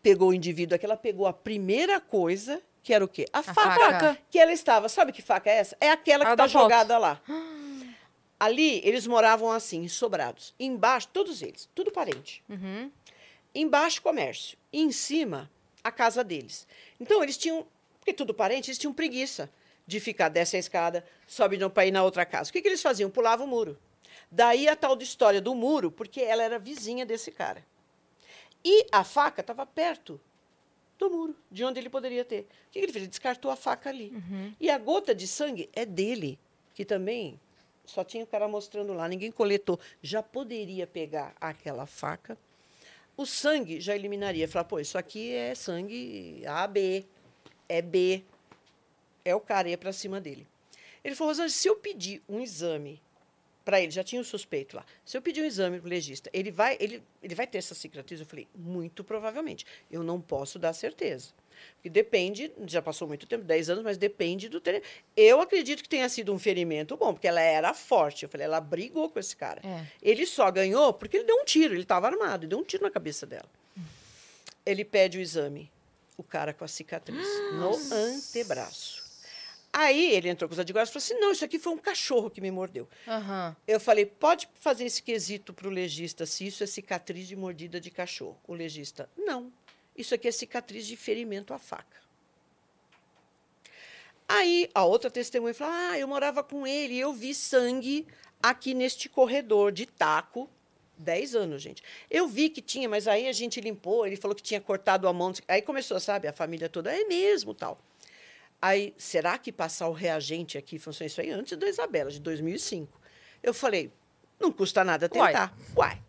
pegou 0.00 0.28
o 0.28 0.34
indivíduo 0.34 0.76
aqui, 0.76 0.86
ela 0.86 0.96
pegou 0.96 1.26
a 1.26 1.32
primeira 1.32 2.00
coisa, 2.00 2.62
que 2.84 2.94
era 2.94 3.04
o 3.04 3.08
quê? 3.08 3.26
A, 3.32 3.42
faca, 3.42 3.74
faca. 3.74 4.18
que 4.30 4.38
ela 4.38 4.52
estava. 4.52 4.88
Sabe 4.88 5.12
que 5.12 5.20
faca 5.20 5.50
é 5.50 5.56
essa? 5.56 5.76
É 5.80 5.90
aquela 5.90 6.24
que 6.24 6.30
A 6.30 6.34
está 6.34 6.46
jogada 6.46 6.96
lá. 6.96 7.20
Ali, 8.38 8.80
eles 8.84 9.04
moravam 9.04 9.50
assim, 9.50 9.82
em 9.82 9.88
sobrados. 9.88 10.54
Embaixo, 10.60 11.08
todos 11.08 11.42
eles, 11.42 11.68
tudo 11.74 11.90
parente. 11.90 12.44
Uhum. 12.48 12.88
Embaixo, 13.52 14.00
comércio. 14.00 14.56
E 14.72 14.80
em 14.80 14.92
cima, 14.92 15.50
a 15.82 15.90
casa 15.90 16.22
deles. 16.22 16.64
Então, 17.00 17.20
eles 17.20 17.36
tinham, 17.36 17.66
porque 17.98 18.12
tudo 18.12 18.32
parente, 18.32 18.70
eles 18.70 18.78
tinham 18.78 18.94
preguiça 18.94 19.50
de 19.88 19.98
ficar, 19.98 20.28
desce 20.28 20.54
a 20.54 20.60
escada, 20.60 21.04
sobe 21.26 21.58
para 21.70 21.86
ir 21.86 21.90
na 21.90 22.04
outra 22.04 22.24
casa. 22.24 22.50
O 22.50 22.52
que, 22.52 22.62
que 22.62 22.68
eles 22.68 22.80
faziam? 22.80 23.10
Pulavam 23.10 23.46
o 23.46 23.50
muro. 23.50 23.76
Daí 24.30 24.68
a 24.68 24.76
tal 24.76 24.94
de 24.94 25.02
história 25.02 25.40
do 25.40 25.54
muro, 25.54 25.90
porque 25.90 26.20
ela 26.20 26.44
era 26.44 26.60
vizinha 26.60 27.04
desse 27.04 27.32
cara. 27.32 27.64
E 28.64 28.86
a 28.92 29.02
faca 29.02 29.40
estava 29.40 29.64
perto 29.64 30.20
do 30.98 31.08
muro, 31.08 31.34
de 31.50 31.64
onde 31.64 31.80
ele 31.80 31.88
poderia 31.88 32.24
ter. 32.24 32.40
O 32.40 32.70
que, 32.70 32.78
que 32.78 32.84
ele 32.84 32.92
fez? 32.92 33.02
Ele 33.04 33.08
descartou 33.08 33.50
a 33.50 33.56
faca 33.56 33.88
ali. 33.88 34.12
E 34.60 34.70
a 34.70 34.76
gota 34.76 35.14
de 35.14 35.26
sangue 35.26 35.70
é 35.72 35.84
dele, 35.84 36.38
que 36.74 36.84
também 36.84 37.40
só 37.84 38.04
tinha 38.04 38.22
o 38.22 38.26
cara 38.26 38.46
mostrando 38.46 38.92
lá, 38.92 39.08
ninguém 39.08 39.32
coletou. 39.32 39.80
Já 40.02 40.22
poderia 40.22 40.86
pegar 40.86 41.34
aquela 41.40 41.86
faca 41.86 42.36
o 43.18 43.26
sangue 43.26 43.80
já 43.80 43.96
eliminaria. 43.96 44.46
Falar, 44.46 44.64
pô, 44.64 44.78
isso 44.78 44.96
aqui 44.96 45.34
é 45.34 45.52
sangue 45.52 46.46
AB, 46.46 47.04
é 47.68 47.82
B. 47.82 48.22
É 49.28 49.34
o 49.34 49.40
cara, 49.40 49.68
ia 49.68 49.78
para 49.78 49.92
cima 49.92 50.20
dele. 50.20 50.46
Ele 51.04 51.14
falou, 51.14 51.30
Rosângela, 51.30 51.50
se 51.50 51.68
eu 51.68 51.76
pedir 51.76 52.22
um 52.28 52.40
exame 52.40 53.00
para 53.64 53.80
ele, 53.80 53.90
já 53.90 54.02
tinha 54.02 54.20
o 54.20 54.24
suspeito 54.24 54.76
lá, 54.76 54.84
se 55.04 55.16
eu 55.16 55.20
pedir 55.20 55.42
um 55.42 55.44
exame 55.44 55.78
para 55.78 55.86
o 55.86 55.90
legista, 55.90 56.30
ele 56.32 56.50
vai, 56.50 56.76
ele, 56.80 57.02
ele 57.22 57.34
vai 57.34 57.46
ter 57.46 57.58
essa 57.58 57.74
cicatriz? 57.74 58.18
Eu 58.18 58.26
falei, 58.26 58.48
muito 58.54 59.04
provavelmente. 59.04 59.66
Eu 59.90 60.02
não 60.02 60.20
posso 60.20 60.58
dar 60.58 60.72
certeza. 60.72 61.28
Porque 61.74 61.88
depende, 61.90 62.52
já 62.66 62.80
passou 62.80 63.06
muito 63.06 63.26
tempo, 63.26 63.44
10 63.44 63.70
anos, 63.70 63.84
mas 63.84 63.98
depende 63.98 64.48
do 64.48 64.60
treino. 64.60 64.84
Eu 65.16 65.40
acredito 65.40 65.82
que 65.82 65.88
tenha 65.88 66.08
sido 66.08 66.32
um 66.32 66.38
ferimento 66.38 66.96
bom, 66.96 67.12
porque 67.12 67.28
ela 67.28 67.40
era 67.40 67.74
forte. 67.74 68.22
Eu 68.22 68.28
falei, 68.28 68.46
ela 68.46 68.60
brigou 68.60 69.10
com 69.10 69.18
esse 69.18 69.36
cara. 69.36 69.60
É. 69.64 69.86
Ele 70.02 70.24
só 70.26 70.50
ganhou 70.50 70.92
porque 70.92 71.18
ele 71.18 71.24
deu 71.24 71.36
um 71.36 71.44
tiro, 71.44 71.74
ele 71.74 71.82
estava 71.82 72.06
armado, 72.06 72.44
ele 72.44 72.50
deu 72.50 72.58
um 72.58 72.64
tiro 72.64 72.82
na 72.82 72.90
cabeça 72.90 73.26
dela. 73.26 73.48
Ele 74.64 74.84
pede 74.84 75.18
o 75.18 75.20
exame, 75.20 75.70
o 76.16 76.22
cara 76.22 76.52
com 76.52 76.64
a 76.64 76.68
cicatriz 76.68 77.26
no 77.52 77.74
antebraço. 77.92 79.07
Aí 79.72 80.12
ele 80.12 80.28
entrou 80.28 80.48
com 80.48 80.54
os 80.54 80.58
advogados 80.58 80.90
e 80.90 80.92
falou 80.92 81.04
assim: 81.04 81.20
não, 81.20 81.32
isso 81.32 81.44
aqui 81.44 81.58
foi 81.58 81.72
um 81.72 81.78
cachorro 81.78 82.30
que 82.30 82.40
me 82.40 82.50
mordeu. 82.50 82.88
Aham. 83.06 83.56
Eu 83.66 83.78
falei: 83.78 84.06
pode 84.06 84.48
fazer 84.54 84.84
esse 84.84 85.02
quesito 85.02 85.52
para 85.52 85.68
o 85.68 85.70
legista 85.70 86.26
se 86.26 86.46
isso 86.46 86.64
é 86.64 86.66
cicatriz 86.66 87.28
de 87.28 87.36
mordida 87.36 87.80
de 87.80 87.90
cachorro. 87.90 88.38
O 88.46 88.54
legista: 88.54 89.08
não, 89.16 89.52
isso 89.96 90.14
aqui 90.14 90.28
é 90.28 90.32
cicatriz 90.32 90.86
de 90.86 90.96
ferimento 90.96 91.52
à 91.52 91.58
faca. 91.58 91.98
Aí 94.26 94.68
a 94.74 94.84
outra 94.84 95.10
testemunha 95.10 95.54
falou: 95.54 95.74
ah, 95.74 95.98
eu 95.98 96.08
morava 96.08 96.42
com 96.42 96.66
ele 96.66 96.94
e 96.94 97.00
eu 97.00 97.12
vi 97.12 97.34
sangue 97.34 98.06
aqui 98.42 98.74
neste 98.74 99.08
corredor 99.08 99.72
de 99.72 99.86
taco. 99.86 100.48
10 100.98 101.36
anos, 101.36 101.62
gente. 101.62 101.80
Eu 102.10 102.26
vi 102.26 102.50
que 102.50 102.60
tinha, 102.60 102.88
mas 102.88 103.06
aí 103.06 103.28
a 103.28 103.32
gente 103.32 103.60
limpou, 103.60 104.04
ele 104.04 104.16
falou 104.16 104.34
que 104.34 104.42
tinha 104.42 104.60
cortado 104.60 105.06
a 105.06 105.12
mão. 105.12 105.32
Aí 105.46 105.62
começou, 105.62 106.00
sabe, 106.00 106.26
a 106.26 106.32
família 106.32 106.68
toda, 106.68 106.92
é 106.92 107.04
mesmo, 107.04 107.54
tal. 107.54 107.80
Aí, 108.60 108.92
será 108.98 109.38
que 109.38 109.52
passar 109.52 109.88
o 109.88 109.92
reagente 109.92 110.58
aqui 110.58 110.78
funciona 110.78 111.06
isso 111.06 111.20
aí 111.20 111.30
antes 111.30 111.56
da 111.56 111.68
Isabela, 111.68 112.10
de 112.10 112.18
2005? 112.20 113.00
Eu 113.42 113.54
falei, 113.54 113.92
não 114.38 114.50
custa 114.50 114.82
nada 114.82 115.08
Uai. 115.14 115.32
tentar. 115.32 115.56
Uai, 115.76 116.02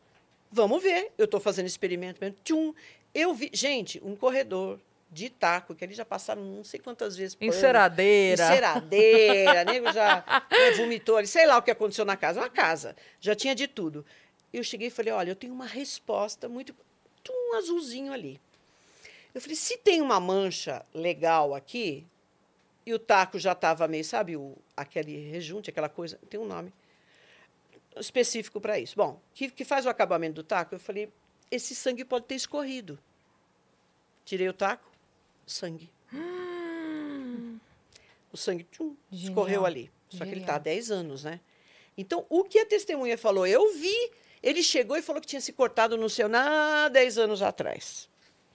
vamos 0.52 0.82
ver. 0.82 1.12
Eu 1.18 1.26
estou 1.26 1.40
fazendo 1.40 1.68
experimento 1.68 2.20
mesmo. 2.20 2.38
Tchum. 2.44 2.74
Eu 3.14 3.34
vi, 3.34 3.50
gente, 3.54 4.02
um 4.04 4.16
corredor 4.16 4.80
de 5.12 5.30
taco, 5.30 5.74
que 5.74 5.84
eles 5.84 5.98
já 5.98 6.06
passaram 6.06 6.44
não 6.44 6.64
sei 6.64 6.80
quantas 6.80 7.16
vezes. 7.16 7.36
pano, 7.36 7.52
Enceradeira. 7.52 8.44
Enceradeira, 8.44 9.66
nego 9.72 9.92
já 9.92 10.24
né, 10.52 10.72
vomitou 10.72 11.18
ali, 11.18 11.28
sei 11.28 11.48
lá 11.48 11.58
o 11.58 11.62
que 11.62 11.72
aconteceu 11.72 12.06
na 12.06 12.16
casa. 12.16 12.40
Uma 12.40 12.50
casa, 12.50 12.96
já 13.20 13.36
tinha 13.36 13.56
de 13.56 13.68
tudo. 13.68 14.06
Eu 14.54 14.64
cheguei 14.64 14.88
e 14.88 14.92
falei, 14.92 15.14
olha, 15.14 15.32
eu 15.32 15.36
tenho 15.36 15.54
uma 15.54 15.66
resposta 15.66 16.48
muito... 16.48 16.76
Um 17.32 17.58
azulzinho 17.58 18.12
ali. 18.12 18.40
Eu 19.34 19.42
falei, 19.42 19.56
se 19.56 19.78
tem 19.78 20.02
uma 20.02 20.20
mancha 20.20 20.84
legal 20.94 21.54
aqui, 21.54 22.06
e 22.90 22.94
o 22.94 23.00
taco 23.00 23.38
já 23.40 23.52
estava 23.52 23.88
meio, 23.88 24.04
sabe, 24.04 24.36
o, 24.36 24.58
aquele 24.76 25.30
rejunte, 25.30 25.70
aquela 25.70 25.90
coisa, 25.90 26.20
tem 26.30 26.40
um 26.40 26.46
nome 26.46 26.74
específico 27.98 28.60
para 28.60 28.80
isso. 28.80 28.96
Bom, 28.96 29.22
que, 29.34 29.50
que 29.50 29.66
faz 29.66 29.86
o 29.86 29.90
acabamento 29.90 30.36
do 30.36 30.44
taco? 30.44 30.76
Eu 30.76 30.80
falei, 30.80 31.12
esse 31.52 31.76
sangue 31.76 32.06
pode 32.06 32.26
ter 32.26 32.36
escorrido. 32.36 33.00
Tirei 34.26 34.48
o 34.48 34.54
taco, 34.54 34.90
sangue. 35.46 35.92
O 38.32 38.38
sangue 38.38 38.64
tchum, 38.72 38.96
Genial. 39.12 39.30
escorreu 39.30 39.66
ali. 39.66 39.92
Só 40.10 40.24
que 40.24 40.32
ele 40.32 40.42
está 40.42 40.54
há 40.54 40.60
Genial. 40.60 40.76
10 40.76 40.92
anos, 40.92 41.24
né? 41.24 41.40
Então, 41.98 42.26
o 42.30 42.44
que 42.44 42.60
a 42.60 42.66
testemunha 42.66 43.18
falou, 43.18 43.46
eu 43.46 43.74
vi. 43.74 44.12
Ele 44.42 44.64
chegou 44.64 44.96
e 44.96 45.02
falou 45.02 45.22
que 45.22 45.28
tinha 45.28 45.42
se 45.42 45.52
cortado 45.52 45.98
no 45.98 46.10
seu 46.10 46.30
há 46.34 46.88
10 46.90 47.18
anos 47.18 47.42
atrás. 47.42 48.08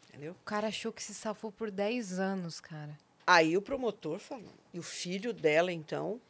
Entendeu? 0.09 0.33
O 0.33 0.45
cara 0.45 0.69
achou 0.69 0.93
que 0.93 1.03
se 1.03 1.13
safou 1.13 1.53
por 1.53 1.71
10 1.71 2.19
anos, 2.19 2.59
cara. 2.61 2.99
Aí 3.27 3.57
o 3.57 3.63
promotor 3.63 4.19
falou. 4.19 4.53
E 4.73 4.79
o 4.79 4.83
filho 4.83 5.33
dela, 5.33 5.73
então, 5.73 6.21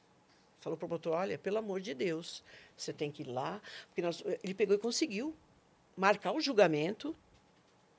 falou 0.60 0.76
pro 0.76 0.88
promotor: 0.88 1.14
olha, 1.14 1.38
pelo 1.38 1.58
amor 1.58 1.80
de 1.80 1.94
Deus, 1.94 2.42
você 2.76 2.92
tem 2.92 3.10
que 3.10 3.22
ir 3.22 3.28
lá. 3.28 3.60
Porque 3.88 4.02
nós, 4.02 4.22
ele 4.42 4.54
pegou 4.54 4.76
e 4.76 4.78
conseguiu 4.78 5.34
marcar 5.96 6.32
o 6.32 6.40
julgamento. 6.40 7.14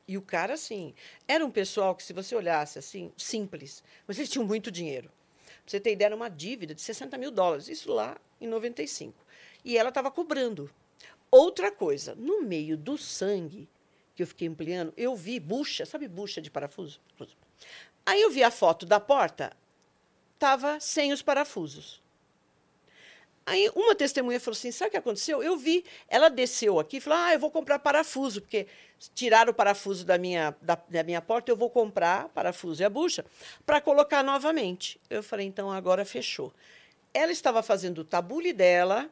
E 0.07 0.17
o 0.17 0.21
cara, 0.21 0.53
assim, 0.53 0.93
era 1.27 1.43
um 1.43 1.49
pessoal 1.49 1.95
que, 1.95 2.03
se 2.03 2.13
você 2.13 2.35
olhasse 2.35 2.77
assim, 2.77 3.11
simples, 3.17 3.83
mas 4.07 4.17
eles 4.19 4.29
tinham 4.29 4.45
muito 4.45 4.69
dinheiro. 4.71 5.09
Pra 5.45 5.71
você 5.71 5.79
ter 5.79 5.93
ideia, 5.93 6.09
era 6.09 6.15
uma 6.15 6.29
dívida 6.29 6.75
de 6.75 6.81
60 6.81 7.17
mil 7.17 7.31
dólares, 7.31 7.67
isso 7.67 7.91
lá 7.91 8.15
em 8.39 8.47
95. 8.47 9.15
E 9.63 9.75
ela 9.77 9.89
estava 9.89 10.11
cobrando. 10.11 10.69
Outra 11.31 11.71
coisa, 11.71 12.13
no 12.13 12.43
meio 12.43 12.77
do 12.77 12.99
sangue 12.99 13.67
que 14.15 14.21
eu 14.21 14.27
fiquei 14.27 14.47
ampliando, 14.47 14.93
eu 14.95 15.15
vi 15.15 15.39
bucha, 15.39 15.85
sabe 15.85 16.07
bucha 16.07 16.39
de 16.39 16.49
parafuso? 16.49 17.01
Aí 18.05 18.21
eu 18.21 18.29
vi 18.29 18.43
a 18.43 18.51
foto 18.51 18.85
da 18.85 18.99
porta, 18.99 19.51
estava 20.35 20.79
sem 20.79 21.11
os 21.11 21.21
parafusos. 21.21 22.01
Aí 23.45 23.69
uma 23.75 23.95
testemunha 23.95 24.39
falou 24.39 24.57
assim: 24.57 24.71
sabe 24.71 24.89
o 24.89 24.91
que 24.91 24.97
aconteceu? 24.97 25.41
Eu 25.41 25.57
vi. 25.57 25.85
Ela 26.07 26.29
desceu 26.29 26.79
aqui 26.79 26.97
e 26.97 27.01
falou: 27.01 27.19
ah, 27.19 27.33
eu 27.33 27.39
vou 27.39 27.51
comprar 27.51 27.79
parafuso, 27.79 28.41
porque 28.41 28.67
tiraram 29.13 29.51
o 29.51 29.53
parafuso 29.53 30.03
da 30.05 30.17
minha, 30.17 30.55
da, 30.61 30.77
da 30.89 31.03
minha 31.03 31.21
porta, 31.21 31.51
eu 31.51 31.55
vou 31.55 31.69
comprar 31.69 32.29
parafuso 32.29 32.81
e 32.81 32.85
a 32.85 32.89
bucha 32.89 33.23
para 33.65 33.79
colocar 33.79 34.23
novamente. 34.23 34.99
Eu 35.09 35.21
falei: 35.21 35.45
então 35.45 35.71
agora 35.71 36.03
fechou. 36.05 36.51
Ela 37.13 37.31
estava 37.31 37.61
fazendo 37.61 37.99
o 37.99 38.03
tabule 38.03 38.51
dela, 38.51 39.09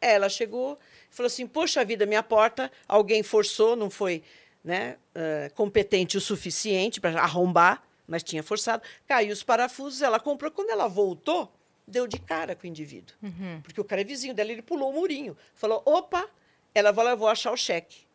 ela 0.00 0.28
chegou 0.28 0.78
falou 1.10 1.26
assim: 1.26 1.46
poxa 1.46 1.84
vida, 1.84 2.06
minha 2.06 2.22
porta, 2.22 2.70
alguém 2.88 3.22
forçou, 3.22 3.76
não 3.76 3.90
foi 3.90 4.22
né, 4.64 4.96
uh, 5.14 5.52
competente 5.54 6.16
o 6.16 6.20
suficiente 6.20 7.00
para 7.00 7.20
arrombar, 7.20 7.82
mas 8.10 8.22
tinha 8.22 8.42
forçado. 8.42 8.82
Caiu 9.06 9.32
os 9.32 9.42
parafusos, 9.42 10.02
ela 10.02 10.20
comprou. 10.20 10.50
Quando 10.50 10.68
ela 10.68 10.88
voltou 10.88 11.50
deu 11.90 12.06
de 12.06 12.18
cara 12.18 12.54
com 12.54 12.64
o 12.64 12.66
indivíduo. 12.70 13.14
Uhum. 13.22 13.60
Porque 13.62 13.80
o 13.80 13.84
cara 13.84 14.00
é 14.00 14.04
vizinho 14.04 14.32
dela, 14.32 14.52
ele 14.52 14.62
pulou 14.62 14.90
o 14.90 14.92
murinho. 14.92 15.36
Falou: 15.54 15.82
opa, 15.84 16.28
ela 16.74 16.92
vai 16.92 17.14
vou 17.16 17.28
achar 17.28 17.52
o 17.52 17.56
cheque. 17.56 18.08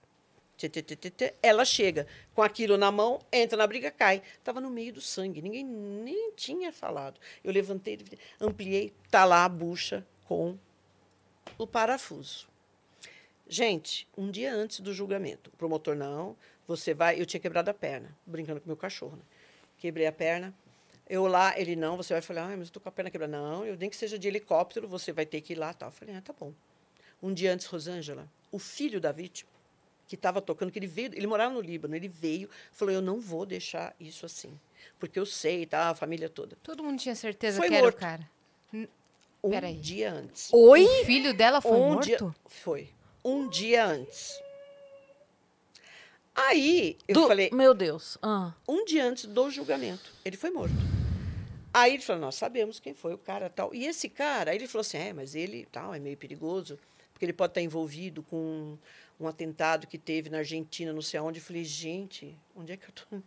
Ela 1.43 1.65
chega 1.65 2.07
com 2.33 2.41
aquilo 2.41 2.77
na 2.77 2.89
mão, 2.89 3.19
entra 3.31 3.57
na 3.57 3.67
briga, 3.67 3.91
cai. 3.91 4.23
Estava 4.37 4.61
no 4.61 4.69
meio 4.69 4.93
do 4.93 5.01
sangue, 5.01 5.41
ninguém 5.41 5.65
nem 5.65 6.31
tinha 6.31 6.71
falado. 6.71 7.19
Eu 7.43 7.51
levantei, 7.51 7.99
ampliei, 8.39 8.93
tá 9.11 9.25
lá 9.25 9.43
a 9.43 9.49
bucha 9.49 10.05
com 10.25 10.57
o 11.57 11.67
parafuso. 11.67 12.47
Gente, 13.47 14.07
um 14.17 14.31
dia 14.31 14.53
antes 14.53 14.79
do 14.79 14.93
julgamento, 14.93 15.51
o 15.53 15.57
promotor, 15.57 15.93
não, 15.93 16.37
você 16.65 16.93
vai. 16.93 17.19
Eu 17.19 17.25
tinha 17.25 17.39
quebrado 17.39 17.69
a 17.69 17.73
perna, 17.73 18.15
brincando 18.25 18.61
com 18.61 18.67
meu 18.67 18.77
cachorro. 18.77 19.17
Né? 19.17 19.23
Quebrei 19.85 20.07
a 20.07 20.11
perna, 20.11 20.51
eu 21.07 21.27
lá, 21.27 21.53
ele 21.59 21.75
não, 21.75 21.95
você 21.95 22.11
vai 22.11 22.21
falar, 22.21 22.51
ah, 22.51 22.57
mas 22.57 22.69
eu 22.69 22.73
tô 22.73 22.79
com 22.79 22.89
a 22.89 22.91
perna 22.91 23.11
quebrada. 23.11 23.37
Não, 23.37 23.63
eu 23.63 23.77
nem 23.77 23.87
que 23.87 23.95
seja 23.95 24.17
de 24.17 24.27
helicóptero, 24.27 24.87
você 24.87 25.11
vai 25.13 25.27
ter 25.27 25.41
que 25.41 25.53
ir 25.53 25.55
lá. 25.57 25.71
Tal. 25.75 25.89
Eu 25.89 25.93
falei, 25.93 26.15
ah, 26.15 26.21
tá 26.21 26.33
bom. 26.33 26.51
Um 27.21 27.31
dia 27.31 27.53
antes, 27.53 27.67
Rosângela, 27.67 28.27
o 28.51 28.57
filho 28.57 28.99
da 28.99 29.11
vítima, 29.11 29.47
que 30.07 30.15
estava 30.15 30.41
tocando, 30.41 30.71
que 30.71 30.79
ele 30.79 30.87
veio, 30.87 31.11
ele 31.13 31.27
morava 31.27 31.53
no 31.53 31.61
Líbano, 31.61 31.95
ele 31.95 32.07
veio, 32.07 32.49
falou, 32.71 32.95
eu 32.95 33.01
não 33.01 33.21
vou 33.21 33.45
deixar 33.45 33.95
isso 33.99 34.25
assim. 34.25 34.59
Porque 34.99 35.19
eu 35.19 35.25
sei, 35.27 35.67
tá, 35.67 35.91
a 35.91 35.95
família 35.95 36.29
toda. 36.29 36.57
Todo 36.63 36.83
mundo 36.83 36.99
tinha 36.99 37.13
certeza 37.13 37.59
Foi 37.59 37.67
que 37.67 37.75
era 37.75 37.83
morto. 37.83 37.97
o 37.97 37.99
cara. 37.99 38.29
Um 39.43 39.49
Peraí. 39.51 39.75
dia 39.75 40.11
antes. 40.11 40.49
Oi? 40.51 40.83
O 40.83 41.05
filho 41.05 41.31
dela 41.31 41.61
foi 41.61 41.77
um 41.77 41.93
morto? 41.93 42.05
Dia, 42.07 42.35
foi. 42.47 42.89
Um 43.23 43.47
dia 43.47 43.85
antes. 43.85 44.33
Aí, 46.35 46.97
eu 47.07 47.13
Do- 47.15 47.27
falei, 47.27 47.49
Meu 47.53 47.73
Deus. 47.73 48.17
Ah. 48.21 48.53
um 48.67 48.83
dia 48.85 49.05
antes 49.05 49.25
do 49.25 49.49
julgamento. 49.49 50.11
Ele 50.23 50.35
foi 50.35 50.49
morto. 50.51 50.73
Aí 51.73 51.93
ele 51.93 52.03
falou, 52.03 52.21
nós 52.21 52.35
sabemos 52.35 52.79
quem 52.79 52.93
foi 52.93 53.13
o 53.13 53.17
cara 53.17 53.49
tal. 53.49 53.73
E 53.73 53.85
esse 53.85 54.07
cara, 54.09 54.51
aí 54.51 54.57
ele 54.57 54.67
falou 54.67 54.81
assim, 54.81 54.97
é, 54.97 55.13
mas 55.13 55.35
ele 55.35 55.67
tal, 55.71 55.93
é 55.93 55.99
meio 55.99 56.15
perigoso, 56.17 56.77
porque 57.13 57.25
ele 57.25 57.33
pode 57.33 57.51
estar 57.51 57.61
envolvido 57.61 58.21
com 58.23 58.77
um 59.19 59.27
atentado 59.27 59.87
que 59.87 59.97
teve 59.97 60.29
na 60.29 60.39
Argentina, 60.39 60.91
não 60.93 61.01
sei 61.01 61.19
aonde. 61.19 61.39
Eu 61.39 61.43
falei, 61.45 61.63
gente, 61.63 62.37
onde 62.55 62.71
é 62.73 62.77
que 62.77 62.85
eu 62.85 62.91
tô? 62.93 63.17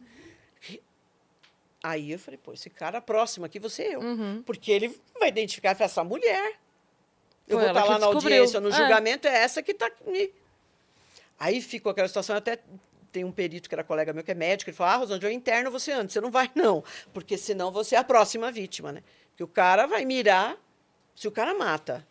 Aí 1.83 2.11
eu 2.13 2.19
falei, 2.19 2.39
pô, 2.43 2.53
esse 2.53 2.69
cara 2.69 3.01
próximo 3.01 3.47
aqui, 3.47 3.59
você 3.59 3.83
é 3.85 3.95
eu. 3.95 4.01
Uhum. 4.01 4.43
Porque 4.45 4.71
ele 4.73 4.99
vai 5.19 5.29
identificar, 5.29 5.77
essa 5.79 6.03
mulher. 6.03 6.59
Eu 7.47 7.57
Foi 7.59 7.61
vou 7.61 7.69
estar 7.69 7.85
lá 7.85 7.95
que 7.95 8.01
na 8.01 8.07
descobriu. 8.07 8.37
audiência, 8.39 8.61
no 8.61 8.69
É. 8.69 8.73
julgamento, 8.73 9.29
é 9.29 9.35
essa 9.43 9.63
que 9.63 9.71
está 9.73 9.87
aqui. 9.87 10.33
Aí 11.39 11.61
ficou 11.63 11.91
aquela 11.91 12.09
situação, 12.09 12.35
até 12.37 12.59
tem 13.11 13.25
um 13.25 13.33
perito 13.33 13.69
que 13.69 13.75
era 13.75 13.85
colega 13.85 14.13
meu, 14.13 14.23
que 14.23 14.31
é 14.31 14.35
médico, 14.35 14.71
ele 14.71 14.77
falou, 14.77 14.93
ah, 14.93 14.97
Rosângela, 14.97 15.33
eu 15.33 15.37
interno 15.37 15.71
você 15.71 15.93
antes, 15.93 16.13
você 16.13 16.21
não 16.21 16.31
vai 16.31 16.51
não, 16.55 16.85
porque 17.13 17.37
senão 17.37 17.71
você 17.71 17.95
é 17.95 17.99
a 17.99 18.05
próxima 18.05 18.51
vítima, 18.53 18.93
né? 18.93 19.03
Porque 19.31 19.43
o 19.43 19.49
cara 19.49 19.87
vai 19.87 20.05
mirar 20.05 20.57
se 21.15 21.27
o 21.27 21.33
cara 21.33 21.55
mata. 21.55 22.07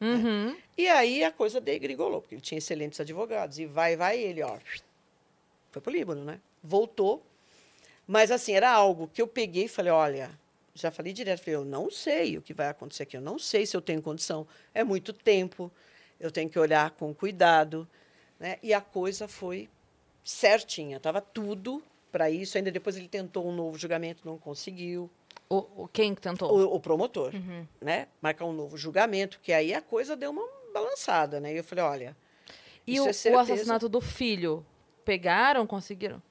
Uhum. 0.00 0.56
E 0.76 0.88
aí 0.88 1.22
a 1.22 1.30
coisa 1.30 1.60
degringolou, 1.60 2.20
porque 2.20 2.34
ele 2.34 2.42
tinha 2.42 2.58
excelentes 2.58 2.98
advogados, 3.00 3.58
e 3.58 3.66
vai, 3.66 3.96
vai 3.96 4.18
ele, 4.18 4.42
ó, 4.42 4.58
foi 5.70 5.80
pro 5.80 5.92
Líbano, 5.92 6.24
né? 6.24 6.40
Voltou, 6.62 7.24
mas 8.06 8.30
assim, 8.30 8.52
era 8.52 8.70
algo 8.70 9.08
que 9.08 9.22
eu 9.22 9.28
peguei 9.28 9.64
e 9.64 9.68
falei, 9.68 9.92
olha, 9.92 10.30
já 10.74 10.90
falei 10.90 11.12
direto, 11.12 11.40
falei, 11.40 11.54
eu 11.54 11.64
não 11.64 11.90
sei 11.90 12.36
o 12.36 12.42
que 12.42 12.52
vai 12.52 12.68
acontecer 12.68 13.04
aqui, 13.04 13.16
eu 13.16 13.20
não 13.20 13.38
sei 13.38 13.64
se 13.64 13.76
eu 13.76 13.80
tenho 13.80 14.02
condição, 14.02 14.46
é 14.74 14.82
muito 14.82 15.12
tempo, 15.12 15.70
eu 16.18 16.30
tenho 16.30 16.48
que 16.48 16.58
olhar 16.58 16.90
com 16.90 17.14
cuidado, 17.14 17.88
né? 18.38 18.58
E 18.62 18.74
a 18.74 18.80
coisa 18.80 19.28
foi 19.28 19.68
certinha, 20.24 20.96
estava 20.98 21.20
tudo 21.20 21.82
para 22.10 22.30
isso, 22.30 22.56
ainda 22.58 22.70
depois 22.70 22.96
ele 22.96 23.08
tentou 23.08 23.46
um 23.46 23.52
novo 23.54 23.78
julgamento, 23.78 24.22
não 24.26 24.36
conseguiu, 24.38 25.10
O, 25.48 25.56
o- 25.84 25.88
quem 25.88 26.14
que 26.14 26.20
tentou? 26.20 26.50
o, 26.52 26.74
o 26.76 26.80
promotor, 26.80 27.32
né? 27.80 28.06
Marcar 28.20 28.44
um 28.44 28.52
novo 28.52 28.76
julgamento, 28.76 29.40
que 29.42 29.52
aí 29.52 29.72
a 29.74 29.80
coisa 29.80 30.14
deu 30.14 30.30
uma 30.30 30.46
balançada, 30.74 31.40
né? 31.40 31.52
E 31.54 31.56
eu 31.58 31.64
falei, 31.64 31.84
olha, 31.84 32.16
e 32.86 33.00
o, 33.00 33.04
é 33.04 33.06
o 33.06 33.38
assassinato 33.38 33.88
do 33.88 34.00
filho? 34.00 34.64
Pegaram, 35.04 35.66
conseguiram? 35.66 36.22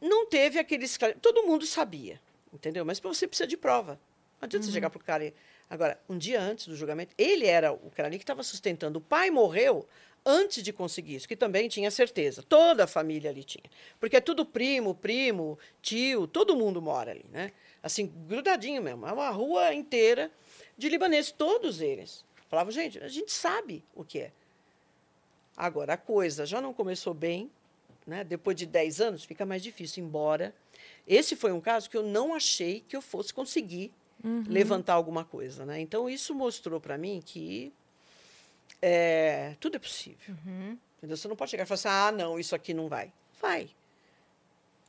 não 0.00 0.26
teve 0.26 0.58
aquele 0.58 0.84
esclare- 0.84 1.16
Todo 1.20 1.44
mundo 1.44 1.64
sabia, 1.66 2.20
entendeu? 2.52 2.84
Mas 2.84 3.00
você 3.00 3.26
precisa 3.26 3.46
de 3.46 3.56
prova. 3.56 3.92
Não 4.40 4.46
adianta 4.46 4.66
você 4.66 4.72
chegar 4.72 4.90
para 4.90 5.00
o 5.00 5.04
cara. 5.04 5.24
e- 5.24 5.34
Agora, 5.70 5.98
um 6.08 6.18
dia 6.18 6.38
antes 6.40 6.66
do 6.68 6.76
julgamento, 6.76 7.14
ele 7.16 7.46
era 7.46 7.72
o 7.72 7.90
cara 7.90 8.08
ali 8.08 8.18
que 8.18 8.22
estava 8.22 8.42
sustentando. 8.42 8.98
O 8.98 9.02
pai 9.02 9.30
morreu 9.30 9.88
antes 10.24 10.62
de 10.62 10.72
conseguir 10.72 11.16
isso, 11.16 11.28
que 11.28 11.36
também 11.36 11.68
tinha 11.68 11.90
certeza. 11.90 12.42
Toda 12.42 12.84
a 12.84 12.86
família 12.86 13.30
ali 13.30 13.44
tinha. 13.44 13.64
Porque 14.00 14.16
é 14.16 14.20
tudo 14.20 14.46
primo, 14.46 14.94
primo, 14.94 15.58
tio, 15.82 16.26
todo 16.26 16.56
mundo 16.56 16.80
mora 16.80 17.10
ali, 17.10 17.24
né? 17.30 17.52
Assim, 17.82 18.06
grudadinho 18.26 18.82
mesmo. 18.82 19.06
É 19.06 19.12
uma 19.12 19.30
rua 19.30 19.74
inteira 19.74 20.30
de 20.76 20.88
libaneses, 20.88 21.30
todos 21.30 21.80
eles. 21.80 22.24
Falavam, 22.48 22.72
gente, 22.72 22.98
a 22.98 23.08
gente 23.08 23.32
sabe 23.32 23.84
o 23.94 24.04
que 24.04 24.20
é. 24.20 24.32
Agora, 25.56 25.94
a 25.94 25.96
coisa 25.96 26.46
já 26.46 26.60
não 26.60 26.72
começou 26.72 27.12
bem, 27.12 27.50
né? 28.06 28.24
depois 28.24 28.56
de 28.56 28.66
10 28.66 29.00
anos, 29.00 29.24
fica 29.24 29.44
mais 29.44 29.62
difícil, 29.62 30.02
embora. 30.04 30.54
Esse 31.06 31.36
foi 31.36 31.52
um 31.52 31.60
caso 31.60 31.88
que 31.88 31.96
eu 31.96 32.02
não 32.02 32.34
achei 32.34 32.80
que 32.88 32.96
eu 32.96 33.02
fosse 33.02 33.32
conseguir 33.32 33.92
levantar 34.48 34.94
alguma 34.94 35.24
coisa. 35.24 35.66
Né? 35.66 35.80
Então, 35.80 36.08
isso 36.08 36.34
mostrou 36.34 36.80
para 36.80 36.96
mim 36.96 37.22
que 37.24 37.72
é, 38.80 39.56
tudo 39.60 39.76
é 39.76 39.78
possível. 39.78 40.34
Entendeu? 40.98 41.16
Você 41.16 41.28
não 41.28 41.36
pode 41.36 41.50
chegar 41.50 41.64
e 41.64 41.66
falar 41.66 41.74
assim: 41.74 41.88
ah, 41.88 42.12
não, 42.12 42.38
isso 42.38 42.54
aqui 42.54 42.72
não 42.74 42.88
vai. 42.88 43.12
Vai. 43.40 43.70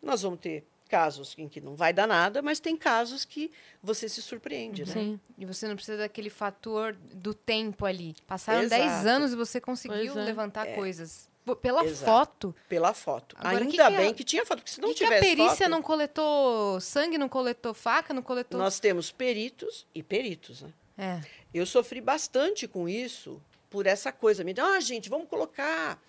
Nós 0.01 0.21
vamos 0.21 0.39
ter 0.39 0.65
casos 0.87 1.33
em 1.37 1.49
que 1.49 1.59
não 1.59 1.75
vai 1.75 1.91
dar 1.91 2.07
nada, 2.07 2.41
mas 2.41 2.59
tem 2.59 2.77
casos 2.77 3.25
que 3.25 3.51
você 3.81 4.07
se 4.07 4.21
surpreende. 4.21 4.85
Né? 4.85 4.93
Sim. 4.93 5.19
E 5.37 5.45
você 5.45 5.67
não 5.67 5.75
precisa 5.75 5.97
daquele 5.97 6.29
fator 6.29 6.95
do 7.13 7.33
tempo 7.33 7.85
ali. 7.85 8.15
Passaram 8.27 8.67
10 8.67 8.85
Exato. 8.85 9.07
anos 9.07 9.33
e 9.33 9.35
você 9.35 9.59
conseguiu 9.59 10.17
é. 10.17 10.23
levantar 10.23 10.67
coisas. 10.75 11.27
Pô, 11.43 11.55
Pela 11.55 11.83
Exato. 11.85 12.05
foto. 12.05 12.55
Pela 12.67 12.93
foto. 12.93 13.35
Agora, 13.37 13.57
Ainda 13.57 13.71
que 13.71 13.77
que 13.77 13.81
é- 13.81 13.97
bem 13.97 14.13
que 14.13 14.23
tinha 14.23 14.45
foto, 14.45 14.59
porque 14.59 14.71
se 14.71 14.81
não 14.81 14.91
e 14.91 14.93
que 14.93 15.03
a 15.03 15.07
tivesse 15.07 15.21
perícia 15.27 15.55
foto, 15.57 15.69
não 15.69 15.81
coletou 15.81 16.81
sangue, 16.81 17.17
não 17.17 17.29
coletou 17.29 17.73
faca, 17.73 18.13
não 18.13 18.21
coletou. 18.21 18.59
nós 18.59 18.79
temos 18.79 19.11
peritos 19.11 19.85
e 19.93 20.01
peritos. 20.01 20.61
Né? 20.63 20.73
É. 20.97 21.21
Eu 21.53 21.65
sofri 21.65 22.01
bastante 22.01 22.67
com 22.67 22.89
isso, 22.89 23.41
por 23.75 23.85
essa 23.85 24.09
coisa. 24.09 24.41
Me 24.41 24.55
ah, 24.57 24.79
gente, 24.79 25.09
vamos 25.09 25.27
colocar 25.27 26.01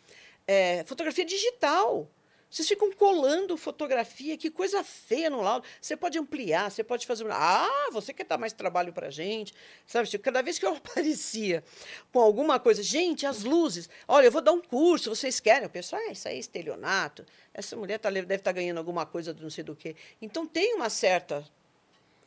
é, 0.47 0.85
fotografia 0.85 1.25
digital. 1.25 2.09
Vocês 2.49 2.69
ficam 2.69 2.93
colando 2.93 3.57
fotografia, 3.57 4.39
que 4.39 4.53
coisa 4.53 4.85
feia 4.85 5.29
no 5.29 5.41
laudo. 5.41 5.67
Você 5.81 5.97
pode 5.97 6.17
ampliar, 6.17 6.71
você 6.71 6.85
pode 6.85 7.05
fazer. 7.09 7.27
Ah, 7.29 7.89
você 7.91 8.15
quer 8.15 8.25
dar 8.25 8.39
mais 8.39 8.53
trabalho 8.53 8.93
para 8.93 9.11
gente? 9.11 9.53
Sabe, 9.85 10.09
tipo, 10.09 10.23
cada 10.23 10.43
vez 10.43 10.61
que 10.61 10.65
eu 10.65 10.75
aparecia 10.79 11.65
com 12.13 12.21
alguma 12.21 12.61
coisa, 12.61 12.85
gente, 12.85 13.27
as 13.27 13.43
luzes, 13.43 13.91
olha, 14.07 14.27
eu 14.27 14.31
vou 14.31 14.41
dar 14.41 14.53
um 14.53 14.63
curso, 14.63 15.11
vocês 15.11 15.41
querem? 15.41 15.67
O 15.67 15.71
pessoal, 15.71 16.01
é, 16.03 16.13
isso 16.13 16.29
aí 16.29 16.37
é 16.37 16.39
estelionato. 16.39 17.27
Essa 17.53 17.75
mulher 17.75 17.99
tá, 17.99 18.11
deve 18.11 18.33
estar 18.37 18.53
ganhando 18.53 18.79
alguma 18.79 19.05
coisa 19.05 19.35
do 19.35 19.43
não 19.43 19.51
sei 19.51 19.65
do 19.65 19.75
quê. 19.75 19.97
Então 20.23 20.47
tem 20.47 20.77
uma 20.77 20.89
certa, 20.89 21.45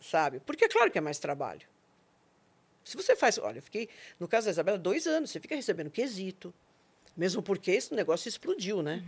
sabe? 0.02 0.42
Porque 0.42 0.66
é 0.66 0.68
claro 0.68 0.92
que 0.92 0.98
é 0.98 1.02
mais 1.02 1.18
trabalho. 1.18 1.66
Se 2.84 2.96
você 2.98 3.16
faz. 3.16 3.38
Olha, 3.38 3.60
eu 3.60 3.62
fiquei, 3.62 3.90
no 4.20 4.28
caso 4.28 4.46
da 4.46 4.52
Isabela, 4.52 4.78
dois 4.78 5.06
anos, 5.08 5.30
você 5.30 5.40
fica 5.40 5.56
recebendo 5.56 5.90
quesito. 5.92 6.54
Mesmo 7.16 7.42
porque 7.42 7.72
esse 7.72 7.94
negócio 7.94 8.30
explodiu, 8.30 8.82
né? 8.82 9.04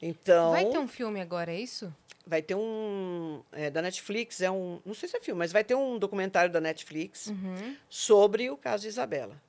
Então. 0.00 0.52
Vai 0.52 0.66
ter 0.66 0.78
um 0.78 0.88
filme 0.88 1.20
agora, 1.20 1.52
é 1.52 1.60
isso? 1.60 1.94
vai 2.26 2.42
ter 2.42 2.54
um 2.54 3.42
é, 3.50 3.70
da 3.70 3.80
Netflix 3.82 4.40
é 4.42 4.50
um 4.50 4.80
não 4.84 4.94
sei 4.94 5.08
se 5.08 5.16
é 5.16 5.20
filme 5.20 5.38
mas 5.38 5.50
vai 5.50 5.64
ter 5.64 5.74
um 5.74 5.98
documentário 5.98 6.52
da 6.52 6.60
Netflix 6.60 7.26
Uhum. 7.28 7.74
sobre 7.88 8.48
o 8.50 8.56
caso 8.58 8.82
de 8.82 8.88
Isabela 8.88 9.40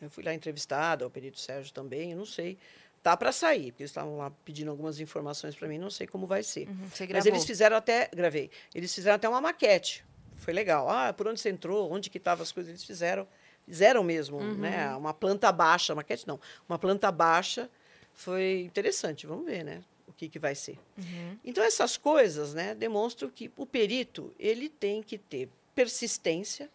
eu 0.00 0.10
fui 0.10 0.24
lá 0.24 0.32
entrevistada 0.34 1.06
o 1.06 1.10
perito 1.10 1.38
Sérgio 1.38 1.72
também 1.72 2.10
eu 2.12 2.16
não 2.16 2.24
sei 2.24 2.58
tá 3.02 3.14
para 3.16 3.30
sair 3.30 3.70
porque 3.70 3.82
eles 3.84 3.90
estavam 3.90 4.16
lá 4.16 4.32
pedindo 4.44 4.70
algumas 4.70 4.98
informações 4.98 5.54
para 5.54 5.68
mim 5.68 5.78
não 5.78 5.90
sei 5.90 6.06
como 6.08 6.26
vai 6.26 6.42
ser 6.42 6.66
Uhum. 6.66 6.88
Mas 7.12 7.26
eles 7.26 7.44
fizeram 7.44 7.76
até 7.76 8.08
gravei 8.12 8.50
eles 8.74 8.92
fizeram 8.92 9.16
até 9.16 9.28
uma 9.28 9.40
maquete 9.42 10.02
foi 10.44 10.52
legal. 10.52 10.88
Ah 10.88 11.12
por 11.12 11.26
onde 11.26 11.40
você 11.40 11.48
entrou? 11.48 11.90
Onde 11.90 12.10
que 12.10 12.18
estavam 12.18 12.42
as 12.42 12.52
coisas? 12.52 12.70
Eles 12.70 12.84
fizeram 12.84 13.26
fizeram 13.64 14.04
mesmo 14.04 14.40
né? 14.40 14.94
Uma 14.94 15.14
planta 15.14 15.50
baixa 15.50 15.94
maquete 15.94 16.28
não. 16.28 16.38
Uma 16.68 16.78
planta 16.78 17.10
baixa 17.10 17.70
foi 18.12 18.60
interessante. 18.60 19.26
Vamos 19.26 19.46
ver 19.46 19.64
né? 19.64 19.82
O 20.06 20.12
que 20.12 20.28
que 20.28 20.38
vai 20.38 20.54
ser. 20.54 20.78
Uhum. 20.98 21.38
então 21.44 21.64
essas 21.64 21.96
coisas, 21.96 22.54
né, 22.54 22.74
demonstram 22.74 23.28
que 23.28 23.50
o 23.56 23.66
perito 23.66 24.32
ele 24.38 24.68
tem 24.68 25.02
que 25.02 25.18
ter 25.18 25.48
persistência, 25.74 26.70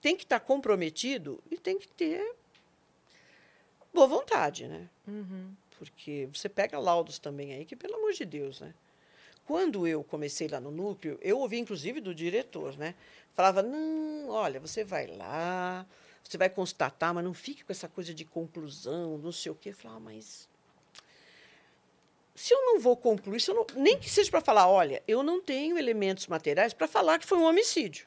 tem 0.00 0.14
que 0.14 0.22
estar 0.22 0.38
comprometido 0.38 1.42
e 1.50 1.56
tem 1.56 1.76
que 1.76 1.88
ter 1.88 2.36
boa 3.92 4.06
vontade, 4.06 4.68
né? 4.68 4.88
Uhum. 5.08 5.50
Porque 5.76 6.28
você 6.32 6.48
pega 6.48 6.78
laudos 6.78 7.18
também 7.18 7.52
aí 7.52 7.64
que 7.64 7.74
pelo 7.74 7.96
amor 7.96 8.12
de 8.12 8.24
Deus, 8.24 8.60
né? 8.60 8.74
Quando 9.48 9.86
eu 9.86 10.04
comecei 10.04 10.46
lá 10.46 10.60
no 10.60 10.70
núcleo, 10.70 11.18
eu 11.22 11.38
ouvi 11.38 11.58
inclusive 11.58 12.02
do 12.02 12.14
diretor, 12.14 12.76
né? 12.76 12.94
Falava: 13.32 13.62
"Não, 13.62 14.28
olha, 14.28 14.60
você 14.60 14.84
vai 14.84 15.06
lá, 15.06 15.86
você 16.22 16.36
vai 16.36 16.50
constatar, 16.50 17.14
mas 17.14 17.24
não 17.24 17.32
fique 17.32 17.64
com 17.64 17.72
essa 17.72 17.88
coisa 17.88 18.12
de 18.12 18.26
conclusão, 18.26 19.16
não 19.16 19.32
sei 19.32 19.50
o 19.50 19.54
quê". 19.54 19.70
Eu 19.70 19.74
falava: 19.74 20.00
ah, 20.00 20.00
"Mas 20.00 20.46
se 22.34 22.52
eu 22.52 22.60
não 22.66 22.78
vou 22.78 22.94
concluir, 22.94 23.42
não- 23.48 23.66
nem 23.74 23.98
que 23.98 24.10
seja 24.10 24.30
para 24.30 24.42
falar, 24.42 24.68
olha, 24.68 25.02
eu 25.08 25.22
não 25.22 25.40
tenho 25.40 25.78
elementos 25.78 26.26
materiais 26.26 26.74
para 26.74 26.86
falar 26.86 27.18
que 27.18 27.24
foi 27.26 27.38
um 27.38 27.44
homicídio. 27.44 28.06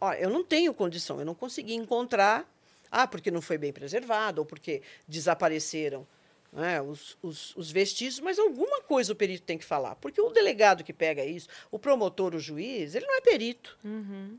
Olha, 0.00 0.16
eu 0.20 0.30
não 0.30 0.44
tenho 0.44 0.72
condição, 0.72 1.18
eu 1.18 1.26
não 1.26 1.34
consegui 1.34 1.74
encontrar, 1.74 2.48
ah, 2.88 3.08
porque 3.08 3.32
não 3.32 3.42
foi 3.42 3.58
bem 3.58 3.72
preservado, 3.72 4.42
ou 4.42 4.46
porque 4.46 4.80
desapareceram 5.08 6.06
né, 6.52 6.80
os, 6.82 7.16
os- 7.22 7.54
os 7.56 7.70
vestígios, 7.70 8.20
mas 8.20 8.38
alguma 8.38 8.80
coisa 8.82 9.12
o 9.12 9.16
perito 9.16 9.44
tem 9.44 9.56
que 9.58 9.64
falar. 9.64 9.94
Porque 9.96 10.20
o 10.20 10.30
delegado 10.30 10.82
que 10.84 10.92
pega 10.92 11.24
isso, 11.24 11.48
o 11.70 11.78
promotor, 11.78 12.34
o 12.34 12.38
juiz, 12.40 12.94
ele 12.94 13.06
não 13.06 13.16
é 13.16 13.20
perito. 13.20 13.78
Uhum. 13.84 14.36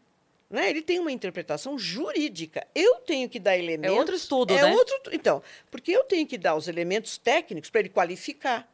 Né? 0.49 0.69
Ele 0.69 0.81
tem 0.81 0.99
uma 0.99 1.11
interpretação 1.11 1.79
jurídica. 1.79 2.67
Eu 2.75 2.95
tenho 2.97 3.29
que 3.29 3.39
dar 3.39 3.57
elementos. 3.57 3.97
outro 3.97 4.15
estudo, 4.15 4.53
é 4.53 4.61
né? 4.61 4.73
Outro, 4.73 4.97
então, 5.13 5.41
porque 5.69 5.91
eu 5.91 6.03
tenho 6.03 6.27
que 6.27 6.37
dar 6.37 6.55
os 6.55 6.67
elementos 6.67 7.17
técnicos 7.17 7.69
para 7.69 7.79
ele 7.79 7.89
qualificar. 7.89 8.69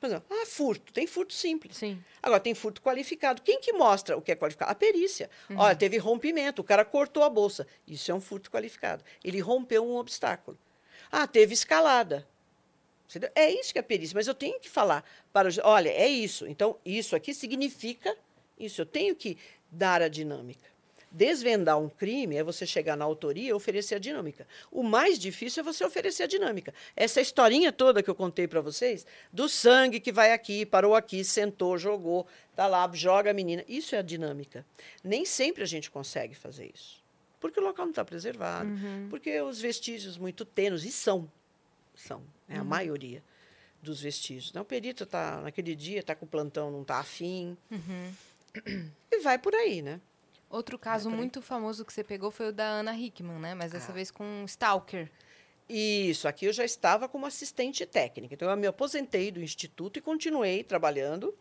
Por 0.00 0.06
exemplo, 0.06 0.24
ah, 0.30 0.46
furto. 0.46 0.92
Tem 0.92 1.06
furto 1.06 1.32
simples. 1.34 1.76
Sim. 1.76 2.02
Agora, 2.22 2.40
tem 2.40 2.54
furto 2.54 2.80
qualificado. 2.82 3.42
Quem 3.42 3.60
que 3.60 3.72
mostra 3.72 4.16
o 4.16 4.22
que 4.22 4.32
é 4.32 4.34
qualificado? 4.34 4.72
A 4.72 4.74
perícia. 4.74 5.30
Olha, 5.54 5.76
teve 5.76 5.98
rompimento, 5.98 6.62
o 6.62 6.64
cara 6.64 6.84
cortou 6.84 7.22
a 7.22 7.28
bolsa. 7.28 7.66
Isso 7.86 8.10
é 8.10 8.14
um 8.14 8.20
furto 8.20 8.50
qualificado. 8.50 9.04
Ele 9.22 9.38
rompeu 9.40 9.86
um 9.86 9.94
obstáculo. 9.96 10.58
Ah, 11.12 11.26
teve 11.26 11.52
escalada. 11.54 12.26
Entendeu? 13.10 13.30
É 13.34 13.50
isso 13.50 13.72
que 13.72 13.78
é 13.78 13.80
a 13.80 13.84
perícia. 13.84 14.14
Mas 14.14 14.26
eu 14.28 14.34
tenho 14.34 14.58
que 14.60 14.70
falar 14.70 15.04
para 15.32 15.48
o... 15.48 15.50
ju- 15.50 15.60
Olha, 15.64 15.90
é 15.90 16.08
isso. 16.08 16.46
Então, 16.46 16.76
isso 16.84 17.14
aqui 17.16 17.34
significa 17.34 18.16
isso. 18.58 18.80
Eu 18.80 18.86
tenho 18.86 19.14
que 19.16 19.36
dar 19.70 20.00
a 20.00 20.08
dinâmica. 20.08 20.70
Desvendar 21.12 21.76
um 21.76 21.88
crime 21.88 22.36
é 22.36 22.42
você 22.44 22.64
chegar 22.64 22.96
na 22.96 23.04
autoria 23.04 23.48
e 23.48 23.52
oferecer 23.52 23.96
a 23.96 23.98
dinâmica. 23.98 24.46
O 24.70 24.80
mais 24.84 25.18
difícil 25.18 25.60
é 25.60 25.64
você 25.64 25.84
oferecer 25.84 26.22
a 26.22 26.26
dinâmica. 26.28 26.72
Essa 26.94 27.20
historinha 27.20 27.72
toda 27.72 28.00
que 28.00 28.08
eu 28.08 28.14
contei 28.14 28.46
para 28.46 28.60
vocês, 28.60 29.04
do 29.32 29.48
sangue 29.48 29.98
que 29.98 30.12
vai 30.12 30.32
aqui, 30.32 30.64
parou 30.64 30.94
aqui, 30.94 31.24
sentou, 31.24 31.76
jogou, 31.76 32.28
tá 32.54 32.68
lá, 32.68 32.88
joga 32.94 33.32
a 33.32 33.34
menina. 33.34 33.64
Isso 33.66 33.96
é 33.96 33.98
a 33.98 34.02
dinâmica. 34.02 34.64
Nem 35.02 35.24
sempre 35.24 35.64
a 35.64 35.66
gente 35.66 35.90
consegue 35.90 36.36
fazer 36.36 36.70
isso. 36.72 37.00
Porque 37.40 37.58
o 37.58 37.62
local 37.64 37.86
não 37.86 37.90
está 37.90 38.04
preservado, 38.04 38.70
porque 39.08 39.40
os 39.40 39.58
vestígios 39.60 40.16
muito 40.16 40.44
tênues, 40.44 40.84
e 40.84 40.92
são, 40.92 41.28
são, 41.94 42.22
é 42.48 42.56
a 42.56 42.64
maioria 42.64 43.22
dos 43.82 44.00
vestígios. 44.00 44.52
Não, 44.52 44.62
o 44.62 44.64
perito 44.64 45.04
está 45.04 45.40
naquele 45.40 45.74
dia, 45.74 46.00
está 46.00 46.14
com 46.14 46.24
o 46.26 46.28
plantão, 46.28 46.70
não 46.70 46.82
está 46.82 46.98
afim. 46.98 47.56
E 49.10 49.18
vai 49.20 49.38
por 49.38 49.54
aí, 49.54 49.80
né? 49.82 50.00
Outro 50.48 50.78
caso 50.78 51.08
muito 51.10 51.40
famoso 51.40 51.84
que 51.84 51.92
você 51.92 52.02
pegou 52.02 52.30
foi 52.30 52.48
o 52.48 52.52
da 52.52 52.64
Ana 52.64 52.96
Hickman, 52.96 53.38
né? 53.38 53.54
Mas 53.54 53.70
dessa 53.72 53.92
Ah. 53.92 53.94
vez 53.94 54.10
com 54.10 54.24
um 54.24 54.44
Stalker. 54.46 55.08
Isso, 55.68 56.26
aqui 56.26 56.46
eu 56.46 56.52
já 56.52 56.64
estava 56.64 57.08
como 57.08 57.24
assistente 57.26 57.86
técnica. 57.86 58.34
Então, 58.34 58.50
eu 58.50 58.56
me 58.56 58.66
aposentei 58.66 59.30
do 59.30 59.40
instituto 59.40 59.98
e 59.98 60.02
continuei 60.02 60.64
trabalhando 60.64 61.32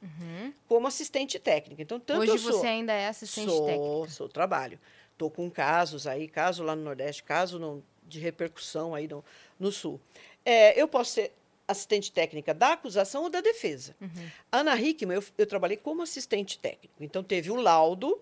como 0.68 0.86
assistente 0.86 1.40
técnica. 1.40 1.82
Então, 1.82 2.00
tanto 2.00 2.22
Hoje 2.32 2.38
sou, 2.38 2.54
você 2.54 2.68
ainda 2.68 2.94
é 2.94 3.08
assistente 3.08 3.50
sou, 3.50 3.66
técnica. 3.66 4.10
Sou, 4.12 4.30
trabalho. 4.30 4.80
Estou 5.14 5.32
com 5.32 5.50
casos 5.50 6.06
aí, 6.06 6.28
caso 6.28 6.62
lá 6.62 6.76
no 6.76 6.84
Nordeste, 6.84 7.24
caso 7.24 7.58
no- 7.58 7.84
de 8.08 8.20
repercussão 8.20 8.94
aí 8.94 9.08
no, 9.08 9.26
no 9.60 9.72
Sul. 9.72 10.00
É, 10.46 10.80
eu 10.80 10.88
posso 10.88 11.14
ser 11.14 11.32
assistente 11.68 12.12
técnica 12.12 12.54
da 12.54 12.74
acusação 12.74 13.24
ou 13.24 13.30
da 13.30 13.42
defesa. 13.42 13.96
Uhum. 14.02 14.30
Ana 14.52 14.76
Hickman, 14.80 15.16
eu, 15.16 15.24
eu 15.38 15.46
trabalhei 15.46 15.78
como 15.78 16.02
assistente 16.02 16.58
técnico. 16.58 16.96
Então, 17.00 17.24
teve 17.24 17.52
o 17.52 17.56
laudo 17.56 18.20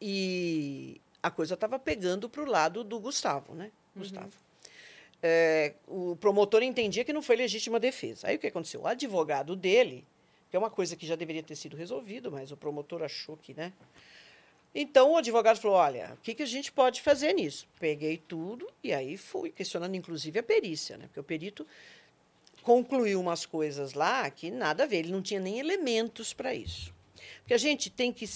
e 0.00 1.00
a 1.22 1.30
coisa 1.30 1.54
estava 1.54 1.78
pegando 1.78 2.28
para 2.28 2.42
o 2.42 2.46
lado 2.46 2.84
do 2.84 3.00
Gustavo, 3.00 3.54
né? 3.54 3.72
Gustavo. 3.96 4.32
É, 5.20 5.74
o 5.88 6.16
promotor 6.16 6.62
entendia 6.62 7.04
que 7.04 7.12
não 7.12 7.22
foi 7.22 7.34
legítima 7.34 7.80
defesa. 7.80 8.28
Aí 8.28 8.36
o 8.36 8.38
que 8.38 8.46
aconteceu? 8.46 8.82
O 8.82 8.86
advogado 8.86 9.56
dele, 9.56 10.04
que 10.48 10.56
é 10.56 10.58
uma 10.58 10.70
coisa 10.70 10.94
que 10.94 11.06
já 11.06 11.16
deveria 11.16 11.42
ter 11.42 11.56
sido 11.56 11.76
resolvido, 11.76 12.30
mas 12.30 12.52
o 12.52 12.56
promotor 12.56 13.02
achou 13.02 13.36
que, 13.36 13.52
né? 13.52 13.72
Então 14.74 15.12
o 15.12 15.16
advogado 15.16 15.58
falou: 15.60 15.76
olha, 15.76 16.12
o 16.14 16.22
que, 16.22 16.34
que 16.34 16.42
a 16.42 16.46
gente 16.46 16.70
pode 16.70 17.00
fazer 17.02 17.32
nisso? 17.32 17.66
Peguei 17.80 18.16
tudo 18.18 18.68
e 18.82 18.92
aí 18.92 19.16
fui 19.16 19.50
questionando, 19.50 19.94
inclusive, 19.94 20.38
a 20.38 20.42
perícia, 20.42 20.96
né? 20.96 21.06
Porque 21.06 21.20
o 21.20 21.24
perito 21.24 21.66
concluiu 22.62 23.20
umas 23.20 23.46
coisas 23.46 23.94
lá 23.94 24.28
que 24.30 24.50
nada 24.50 24.84
a 24.84 24.86
ver, 24.86 24.98
ele 24.98 25.12
não 25.12 25.22
tinha 25.22 25.40
nem 25.40 25.58
elementos 25.58 26.32
para 26.32 26.54
isso. 26.54 26.92
Porque 27.40 27.54
a 27.54 27.58
gente 27.58 27.90
tem 27.90 28.12
que. 28.12 28.28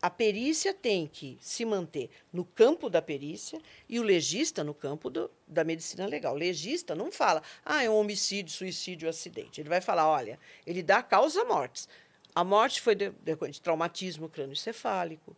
A 0.00 0.08
perícia 0.08 0.72
tem 0.72 1.08
que 1.08 1.36
se 1.40 1.64
manter 1.64 2.08
no 2.32 2.44
campo 2.44 2.88
da 2.88 3.02
perícia 3.02 3.60
e 3.88 3.98
o 3.98 4.02
legista 4.04 4.62
no 4.62 4.72
campo 4.72 5.10
do- 5.10 5.28
da 5.44 5.64
medicina 5.64 6.06
legal. 6.06 6.34
O 6.34 6.38
legista 6.38 6.94
não 6.94 7.10
fala, 7.10 7.42
ah, 7.64 7.82
é 7.82 7.90
um 7.90 7.96
homicídio, 7.96 8.52
suicídio, 8.52 9.08
acidente. 9.08 9.60
Ele 9.60 9.68
vai 9.68 9.80
falar, 9.80 10.08
olha, 10.08 10.38
ele 10.64 10.84
dá 10.84 11.02
causa 11.02 11.44
mortes. 11.44 11.88
A 12.32 12.44
morte 12.44 12.80
foi 12.80 12.94
de- 12.94 13.10
de 13.10 13.60
traumatismo 13.60 14.28
crânioencefálico, 14.28 15.34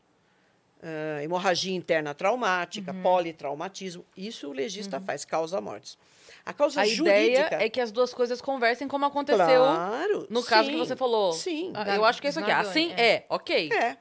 ah, 0.83 1.23
hemorragia 1.23 1.75
interna 1.75 2.15
traumática, 2.15 2.95
politraumatismo. 2.95 4.05
Isso 4.17 4.49
o 4.49 4.53
legista 4.53 5.01
faz, 5.01 5.25
causa 5.25 5.61
mortes. 5.61 5.99
A 6.45 6.53
causa 6.55 6.81
A 6.81 6.87
jurídica... 6.87 7.47
ideia 7.47 7.65
é 7.65 7.69
que 7.69 7.81
as 7.81 7.93
duas 7.93 8.15
coisas 8.15 8.41
conversem 8.41 8.89
como 8.89 9.05
aconteceu 9.05 9.39
Claro, 9.39 10.27
no 10.31 10.43
caso 10.43 10.69
que 10.69 10.75
sim, 10.75 10.79
você 10.79 10.97
falou. 10.97 11.33
Sim. 11.35 11.73
Ah, 11.75 11.97
Eu 11.97 12.05
acho 12.05 12.21
que 12.21 12.27
é 12.27 12.31
isso 12.31 12.41
aqui. 12.41 12.51
Assim 12.51 12.93
é. 12.97 13.11
é, 13.15 13.27
ok. 13.29 13.71
É. 13.73 13.99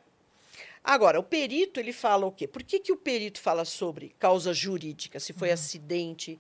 Agora, 0.81 1.19
o 1.19 1.23
perito, 1.23 1.80
ele 1.80 1.91
fala 1.91 2.26
o 2.26 2.31
quê? 2.31 2.47
Por 2.47 2.64
que, 2.64 2.80
que 2.80 2.93
o 2.93 2.97
perito 2.97 3.41
fala 3.41 3.65
sobre 3.65 4.15
causa 4.18 4.53
jurídica, 4.53 5.19
se 5.19 5.34
foi 5.34 5.51
acidente, 5.51 6.39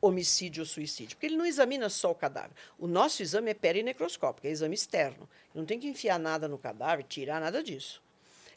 homicídio 0.00 0.62
ou 0.62 0.66
suicídio? 0.66 1.16
Porque 1.16 1.26
ele 1.26 1.36
não 1.36 1.46
examina 1.46 1.88
só 1.88 2.10
o 2.10 2.14
cadáver. 2.14 2.50
O 2.76 2.88
nosso 2.88 3.22
exame 3.22 3.52
é 3.52 3.54
perinecroscópico, 3.54 4.46
é 4.46 4.50
exame 4.50 4.74
externo. 4.74 5.28
Não 5.54 5.64
tem 5.64 5.78
que 5.78 5.86
enfiar 5.86 6.18
nada 6.18 6.48
no 6.48 6.58
cadáver, 6.58 7.04
tirar 7.04 7.40
nada 7.40 7.62
disso. 7.62 8.02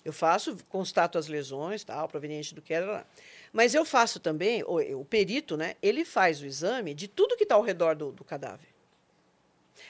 Eu 0.04 0.12
faço, 0.12 0.58
constato 0.70 1.18
as 1.18 1.28
lesões, 1.28 1.84
tal, 1.84 2.08
proveniente 2.08 2.56
do 2.56 2.62
que 2.62 2.74
era 2.74 2.86
lá. 2.86 3.06
Mas 3.54 3.76
eu 3.76 3.86
faço 3.86 4.20
também, 4.20 4.64
o, 4.64 5.00
o 5.00 5.06
perito, 5.06 5.56
né, 5.56 5.76
ele 5.82 6.04
faz 6.04 6.42
o 6.42 6.46
exame 6.46 6.94
de 6.94 7.08
tudo 7.08 7.38
que 7.38 7.44
está 7.44 7.56
ao 7.56 7.62
redor 7.62 7.96
do, 7.96 8.12
do 8.12 8.24
cadáver. 8.24 8.68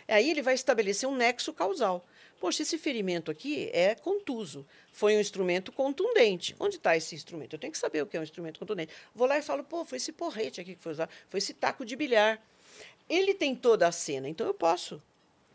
Aí 0.07 0.29
ele 0.29 0.41
vai 0.41 0.53
estabelecer 0.53 1.07
um 1.07 1.15
nexo 1.15 1.53
causal. 1.53 2.05
Poxa, 2.39 2.63
esse 2.63 2.77
ferimento 2.77 3.29
aqui 3.29 3.69
é 3.71 3.93
contuso. 3.93 4.65
Foi 4.91 5.15
um 5.15 5.19
instrumento 5.19 5.71
contundente. 5.71 6.55
Onde 6.59 6.77
está 6.77 6.97
esse 6.97 7.13
instrumento? 7.13 7.53
Eu 7.53 7.59
tenho 7.59 7.71
que 7.71 7.77
saber 7.77 8.01
o 8.01 8.07
que 8.07 8.17
é 8.17 8.19
um 8.19 8.23
instrumento 8.23 8.59
contundente. 8.59 8.91
Vou 9.13 9.27
lá 9.27 9.37
e 9.37 9.41
falo, 9.41 9.63
pô, 9.63 9.85
foi 9.85 9.97
esse 9.97 10.11
porrete 10.11 10.59
aqui 10.59 10.75
que 10.75 10.81
foi 10.81 10.93
usado, 10.93 11.11
foi 11.29 11.37
esse 11.37 11.53
taco 11.53 11.85
de 11.85 11.95
bilhar. 11.95 12.41
Ele 13.07 13.33
tem 13.33 13.55
toda 13.55 13.87
a 13.87 13.91
cena, 13.91 14.27
então 14.27 14.47
eu 14.47 14.53
posso 14.53 15.01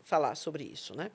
falar 0.03 0.35
sobre 0.35 0.63
isso, 0.63 0.95
né? 0.95 1.11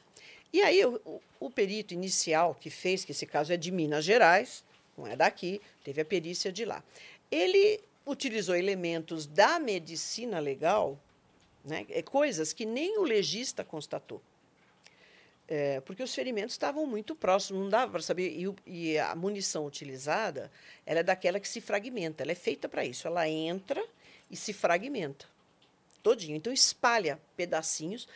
E 0.53 0.63
aí 0.63 0.85
o, 0.85 1.21
o- 1.41 1.51
perito 1.51 1.95
inicial 1.95 2.55
que 2.55 2.71
fez, 2.71 3.05
que 3.05 3.13
esse 3.13 3.27
caso 3.27 3.53
é 3.53 3.57
de 3.57 3.71
Minas 3.71 4.05
Gerais, 4.05 4.65
não 4.97 5.07
é 5.07 5.17
daqui, 5.17 5.61
teve 5.85 6.01
a 6.01 6.05
perícia 6.05 6.53
de 6.53 6.65
lá. 6.65 6.83
Ele 7.31 7.81
utilizou 8.07 8.55
elementos 8.55 9.27
da 9.27 9.59
medicina 9.59 10.39
legal, 10.39 10.99
né, 11.65 11.87
é, 11.91 12.03
coisas 12.03 12.53
que 12.53 12.67
nem 12.67 12.99
o 12.99 13.03
legista 13.03 13.65
constatou. 13.65 14.21
é, 15.49 15.81
porque 15.81 16.03
os 16.03 16.15
ferimentos 16.15 16.55
estavam 16.55 16.87
muito 16.87 17.15
próximos, 17.15 17.61
não 17.63 17.69
dava 17.69 17.93
para 17.93 18.03
saber. 18.03 18.31
E, 18.31 18.55
e 18.67 18.99
a 18.99 19.15
munição 19.15 19.67
utilizada, 19.67 20.51
ela 20.87 21.01
é 21.01 21.03
daquela 21.03 21.39
que 21.41 21.49
se 21.49 21.61
fragmenta, 21.61 22.23
ela 22.23 22.33
é 22.33 22.37
feita 22.37 22.69
para 22.69 22.85
isso. 22.85 23.07
Ela 23.07 23.29
entra 23.29 23.85
e 24.31 24.37
se 24.37 24.53
fragmenta 24.53 25.27
todinho. 26.03 26.37
Então 26.37 26.53
espalha 26.53 27.21
pedacinhos. 27.37 28.09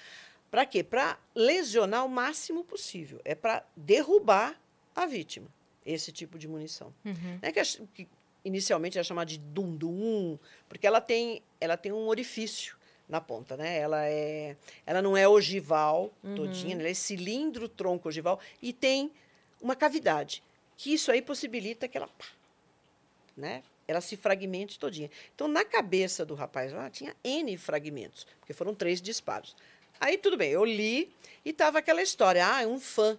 Para 0.57 0.65
quê? 0.65 0.83
Para 0.83 1.19
lesionar 1.35 2.07
o 2.07 2.09
máximo 2.09 2.65
possível. 2.65 3.21
É 3.27 3.35
para 3.35 3.63
derrubar 3.77 4.59
a 4.95 5.05
vítima. 5.05 5.47
Esse 5.85 6.11
tipo 6.11 6.39
de 6.39 6.49
munição. 6.49 6.95
Uhum. 7.05 7.39
É 7.43 7.53
que, 7.53 7.63
ch- 7.63 7.83
que 7.93 8.09
inicialmente 8.43 8.97
era 8.97 9.05
chamada 9.05 9.29
de 9.29 9.37
dum-dum, 9.37 10.39
porque 10.67 10.87
ela 10.87 10.99
tem, 10.99 11.43
ela 11.61 11.77
tem 11.77 11.93
um 11.93 12.07
orifício 12.09 12.75
na 13.07 13.21
ponta, 13.21 13.55
né? 13.55 13.77
Ela, 13.79 14.07
é, 14.07 14.57
ela 14.87 15.03
não 15.03 15.15
é 15.15 15.29
ogival 15.29 16.11
todinha, 16.35 16.75
né? 16.75 16.81
ela 16.85 16.91
é 16.91 16.95
cilindro 16.95 17.69
tronco 17.69 18.09
ogival 18.09 18.41
e 18.63 18.73
tem 18.73 19.13
uma 19.61 19.77
cavidade, 19.77 20.43
que 20.75 20.91
isso 20.95 21.13
aí 21.13 21.21
possibilita 21.21 21.87
que 21.87 21.99
ela, 21.99 22.09
pá, 22.09 22.25
né? 23.37 23.63
Ela 23.87 24.01
se 24.01 24.17
fragmente 24.17 24.79
todinha. 24.79 25.11
Então, 25.35 25.47
na 25.47 25.67
cabeça 25.67 26.25
do 26.25 26.35
rapaz 26.35 26.73
lá, 26.73 26.89
tinha 26.89 27.15
N 27.23 27.57
fragmentos, 27.59 28.27
porque 28.41 28.55
foram 28.55 28.75
três 28.75 29.03
disparos. 29.03 29.55
Aí, 30.01 30.19
tudo 30.19 30.37
bem, 30.37 30.51
eu 30.51 30.65
li 30.65 31.13
e 31.45 31.53
tava 31.53 31.79
aquela 31.79 32.03
história, 32.03 32.47
ah, 32.47 32.63
é 32.63 32.67
um 32.67 32.81
fã, 32.81 33.19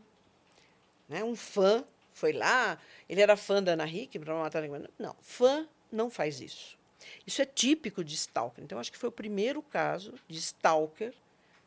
né? 1.08 1.24
Um 1.24 1.36
fã 1.36 1.84
foi 2.14 2.34
lá, 2.34 2.80
ele 3.08 3.22
era 3.22 3.38
fã 3.38 3.62
da 3.62 3.74
Ana 3.74 3.88
Hickman 3.88 4.26
para 4.26 4.36
matar 4.36 4.64
Não, 4.98 5.16
fã 5.22 5.68
não 5.92 6.10
faz 6.10 6.42
isso. 6.42 6.78
Isso 7.26 7.42
é 7.42 7.46
típico 7.46 8.04
de 8.04 8.16
stalker. 8.16 8.64
Então, 8.64 8.80
acho 8.80 8.92
que 8.92 8.98
foi 8.98 9.10
o 9.10 9.12
primeiro 9.12 9.62
caso 9.62 10.14
de 10.28 10.38
stalker, 10.40 11.14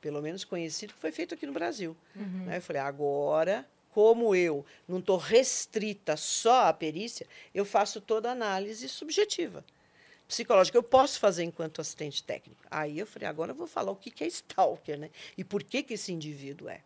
pelo 0.00 0.20
menos 0.20 0.44
conhecido, 0.44 0.92
que 0.94 1.00
foi 1.00 1.12
feito 1.12 1.34
aqui 1.34 1.46
no 1.46 1.52
Brasil. 1.52 1.96
Né? 2.46 2.58
Eu 2.58 2.62
falei, 2.62 2.82
agora, 2.82 3.66
como 3.92 4.34
eu 4.34 4.64
não 4.88 4.98
estou 4.98 5.16
restrita 5.16 6.16
só 6.16 6.66
à 6.66 6.72
perícia, 6.72 7.26
eu 7.54 7.64
faço 7.64 8.00
toda 8.00 8.28
a 8.28 8.32
análise 8.32 8.88
subjetiva. 8.88 9.64
Psicológica, 10.30 10.78
eu 10.78 10.82
posso 10.84 11.18
fazer 11.18 11.42
enquanto 11.42 11.80
assistente 11.80 12.22
técnico. 12.22 12.62
Aí 12.70 13.00
eu 13.00 13.04
falei, 13.04 13.26
agora 13.28 13.50
eu 13.50 13.54
vou 13.56 13.66
falar 13.66 13.90
o 13.90 13.96
que 13.96 14.12
que 14.12 14.22
é 14.22 14.28
stalker, 14.28 14.96
né? 14.96 15.10
E 15.36 15.42
por 15.42 15.60
que, 15.60 15.82
que 15.82 15.94
esse 15.94 16.12
indivíduo 16.12 16.68
é. 16.68 16.82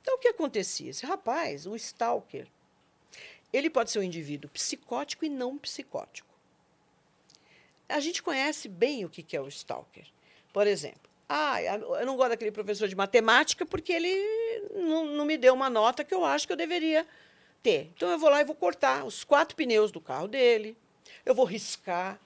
Então, 0.00 0.14
o 0.14 0.18
que 0.18 0.28
acontecia? 0.28 0.90
Esse 0.90 1.04
rapaz, 1.04 1.66
o 1.66 1.74
stalker, 1.74 2.46
ele 3.52 3.68
pode 3.68 3.90
ser 3.90 3.98
um 3.98 4.02
indivíduo 4.04 4.48
psicótico 4.48 5.24
e 5.24 5.28
não 5.28 5.58
psicótico. 5.58 6.32
A 7.88 7.98
gente 7.98 8.22
conhece 8.22 8.68
bem 8.68 9.04
o 9.04 9.10
que 9.10 9.24
que 9.24 9.36
é 9.36 9.40
o 9.40 9.48
stalker. 9.48 10.06
Por 10.52 10.68
exemplo, 10.68 11.10
ah, 11.28 11.60
eu 11.60 12.06
não 12.06 12.16
gosto 12.16 12.28
daquele 12.28 12.52
professor 12.52 12.86
de 12.86 12.94
matemática 12.94 13.66
porque 13.66 13.92
ele 13.92 14.14
não, 14.72 15.04
não 15.04 15.24
me 15.24 15.36
deu 15.36 15.52
uma 15.52 15.68
nota 15.68 16.04
que 16.04 16.14
eu 16.14 16.24
acho 16.24 16.46
que 16.46 16.52
eu 16.52 16.56
deveria 16.56 17.04
ter. 17.60 17.90
Então, 17.96 18.08
eu 18.08 18.20
vou 18.20 18.30
lá 18.30 18.40
e 18.40 18.44
vou 18.44 18.54
cortar 18.54 19.04
os 19.04 19.24
quatro 19.24 19.56
pneus 19.56 19.90
do 19.90 20.00
carro 20.00 20.28
dele, 20.28 20.76
eu 21.26 21.34
vou 21.34 21.44
riscar. 21.44 22.20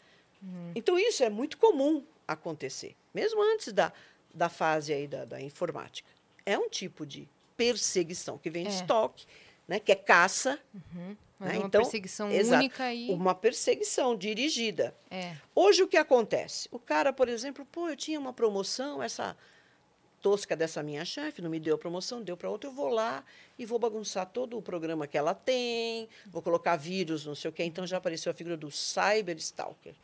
Então, 0.74 0.98
isso 0.98 1.22
é 1.24 1.30
muito 1.30 1.58
comum 1.58 2.04
acontecer, 2.26 2.94
mesmo 3.12 3.42
antes 3.42 3.72
da, 3.72 3.92
da 4.32 4.48
fase 4.48 4.92
aí 4.92 5.06
da, 5.08 5.24
da 5.24 5.40
informática. 5.40 6.08
É 6.46 6.58
um 6.58 6.68
tipo 6.68 7.04
de 7.06 7.28
perseguição 7.56 8.38
que 8.38 8.48
vem 8.50 8.64
de 8.64 8.70
É. 8.70 8.74
stalk, 8.74 9.26
né, 9.66 9.78
que 9.80 9.90
é 9.92 9.94
caça, 9.96 10.58
Mas 10.72 11.48
né? 11.48 11.56
é 11.56 11.58
uma 11.58 11.66
Então, 11.66 11.82
perseguição 11.82 12.30
exato. 12.30 12.60
única 12.62 12.92
e. 12.94 13.10
uma 13.10 13.34
perseguição 13.34 14.16
dirigida. 14.16 14.94
É. 15.10 15.36
Hoje, 15.54 15.82
o 15.82 15.88
que 15.88 15.96
acontece? 15.96 16.68
O 16.72 16.78
cara, 16.78 17.12
por 17.12 17.28
exemplo, 17.28 17.66
pô, 17.66 17.88
eu 17.88 17.96
tinha 17.96 18.18
uma 18.18 18.32
promoção, 18.32 19.02
essa 19.02 19.36
tosca 20.22 20.56
dessa 20.56 20.82
minha 20.82 21.04
chefe 21.04 21.40
não 21.42 21.48
me 21.50 21.60
deu 21.60 21.76
a 21.76 21.78
promoção, 21.78 22.20
deu 22.22 22.36
para 22.36 22.50
outra, 22.50 22.68
eu 22.68 22.74
vou 22.74 22.88
lá 22.88 23.24
e 23.58 23.64
vou 23.64 23.78
bagunçar 23.78 24.26
todo 24.26 24.58
o 24.58 24.62
programa 24.62 25.06
que 25.06 25.16
ela 25.16 25.32
tem, 25.34 26.08
vou 26.26 26.42
colocar 26.42 26.74
vírus, 26.76 27.24
não 27.26 27.34
sei 27.36 27.50
o 27.50 27.52
quê. 27.52 27.62
Então, 27.64 27.86
já 27.86 27.98
apareceu 27.98 28.30
a 28.30 28.34
figura 28.34 28.56
do 28.56 28.70
cyber 28.70 29.36
stalker. 29.36 29.94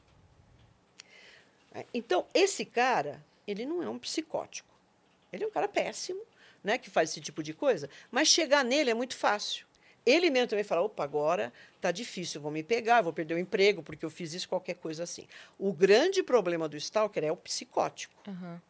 Então, 1.93 2.27
esse 2.33 2.65
cara, 2.65 3.25
ele 3.47 3.67
não 3.67 3.83
é 3.83 3.89
um 3.89 3.99
psicótico. 3.99 4.69
Ele 5.33 5.45
é 5.45 5.47
um 5.47 5.51
cara 5.51 5.67
péssimo, 5.67 6.23
né, 6.63 6.79
que 6.79 6.89
faz 6.89 7.11
esse 7.11 7.21
tipo 7.21 7.43
de 7.43 7.53
coisa, 7.53 7.91
mas 8.11 8.29
chegar 8.29 8.65
nele 8.65 8.91
é 8.91 8.95
muito 8.95 9.17
fácil. 9.17 9.67
Ele 10.07 10.31
mesmo 10.31 10.49
também 10.49 10.65
fala, 10.65 10.83
opa, 10.83 11.03
agora 11.03 11.53
tá 11.81 11.91
difícil, 11.91 12.41
vou 12.41 12.51
me 12.51 12.63
pegar, 12.63 13.01
vou 13.01 13.13
perder 13.13 13.35
o 13.35 13.39
emprego 13.39 13.83
porque 13.83 14.05
eu 14.05 14.11
fiz 14.11 14.35
isso, 14.35 14.49
qualquer 14.49 14.75
coisa 14.75 15.03
assim. 15.03 15.27
O 15.59 15.73
grande 15.73 16.23
problema 16.23 16.69
do 16.69 16.77
stalker 16.77 17.25
é 17.25 17.33
o 17.33 17.37
psicótico. 17.37 18.15
Aham. 18.29 18.61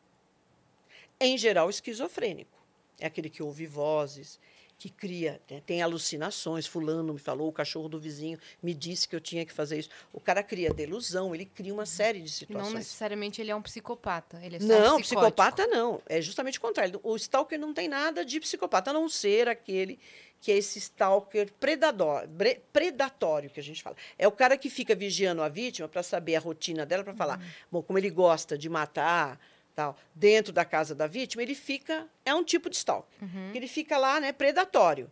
Em 1.20 1.36
geral, 1.36 1.68
esquizofrênico. 1.68 2.56
É 3.01 3.06
aquele 3.06 3.28
que 3.28 3.43
ouve 3.43 3.66
vozes, 3.66 4.39
que 4.85 4.90
cria, 4.90 5.40
né, 5.51 5.62
tem 5.65 5.81
alucinações. 5.81 6.66
Fulano 6.66 7.15
me 7.15 7.19
falou, 7.19 7.48
o 7.48 7.52
cachorro 7.52 7.89
do 7.89 7.98
vizinho 7.98 8.39
me 8.62 8.74
disse 8.74 9.09
que 9.09 9.16
eu 9.16 9.20
tinha 9.20 9.43
que 9.47 9.51
fazer 9.51 9.78
isso. 9.78 9.89
O 10.12 10.20
cara 10.20 10.43
cria 10.43 10.74
delusão, 10.74 11.35
ele 11.35 11.47
cria 11.47 11.73
uma 11.73 11.86
série 11.86 12.19
de 12.19 12.27
Não 12.27 12.36
situações. 12.36 12.74
necessariamente 12.74 13.40
ele 13.40 13.51
é 13.51 13.56
um 13.56 13.62
psicopata. 13.62 14.39
Ele 14.43 14.56
é 14.56 14.61
só 14.61 14.66
Não, 14.66 14.97
um 14.98 15.01
psicopata 15.01 15.66
não. 15.69 16.02
É 16.06 16.20
justamente 16.20 16.59
o 16.59 16.61
contrário. 16.61 17.01
O 17.02 17.16
stalker 17.16 17.59
não 17.59 17.73
tem 17.73 17.89
nada 17.89 18.27
de 18.27 18.39
psicopata, 18.39 18.90
a 18.90 18.93
não 18.93 19.09
ser 19.09 19.48
aquele 19.48 19.98
que 20.39 20.52
é 20.52 20.59
esse 20.59 20.78
stalker 20.78 21.51
predador, 21.59 22.28
predatório 22.70 23.48
que 23.48 23.61
a 23.61 23.62
gente 23.62 23.82
fala. 23.82 23.97
É 24.19 24.28
o 24.28 24.32
cara 24.32 24.59
que 24.59 24.69
fica 24.69 24.94
vigiando 24.94 25.40
a 25.43 25.48
vítima 25.48 25.89
para 25.89 26.02
saber 26.02 26.36
a 26.36 26.40
rotina 26.40 26.85
dela, 26.85 27.02
para 27.02 27.15
falar, 27.15 27.40
bom, 27.73 27.82
como 27.82 27.98
ele 27.98 28.11
gosta 28.11 28.59
de 28.59 28.69
matar, 28.69 29.40
tal, 29.74 29.96
dentro 30.14 30.52
da 30.52 30.64
casa 30.64 30.94
da 30.94 31.06
vítima, 31.06 31.42
ele 31.42 31.55
fica, 31.55 32.06
é 32.24 32.34
um 32.34 32.44
tipo 32.44 32.70
de 32.70 32.76
stalker. 32.76 33.18
Ele 33.55 33.66
fica 33.66 33.98
lá, 33.98 34.20
né, 34.20 34.32
predatório. 34.32 35.10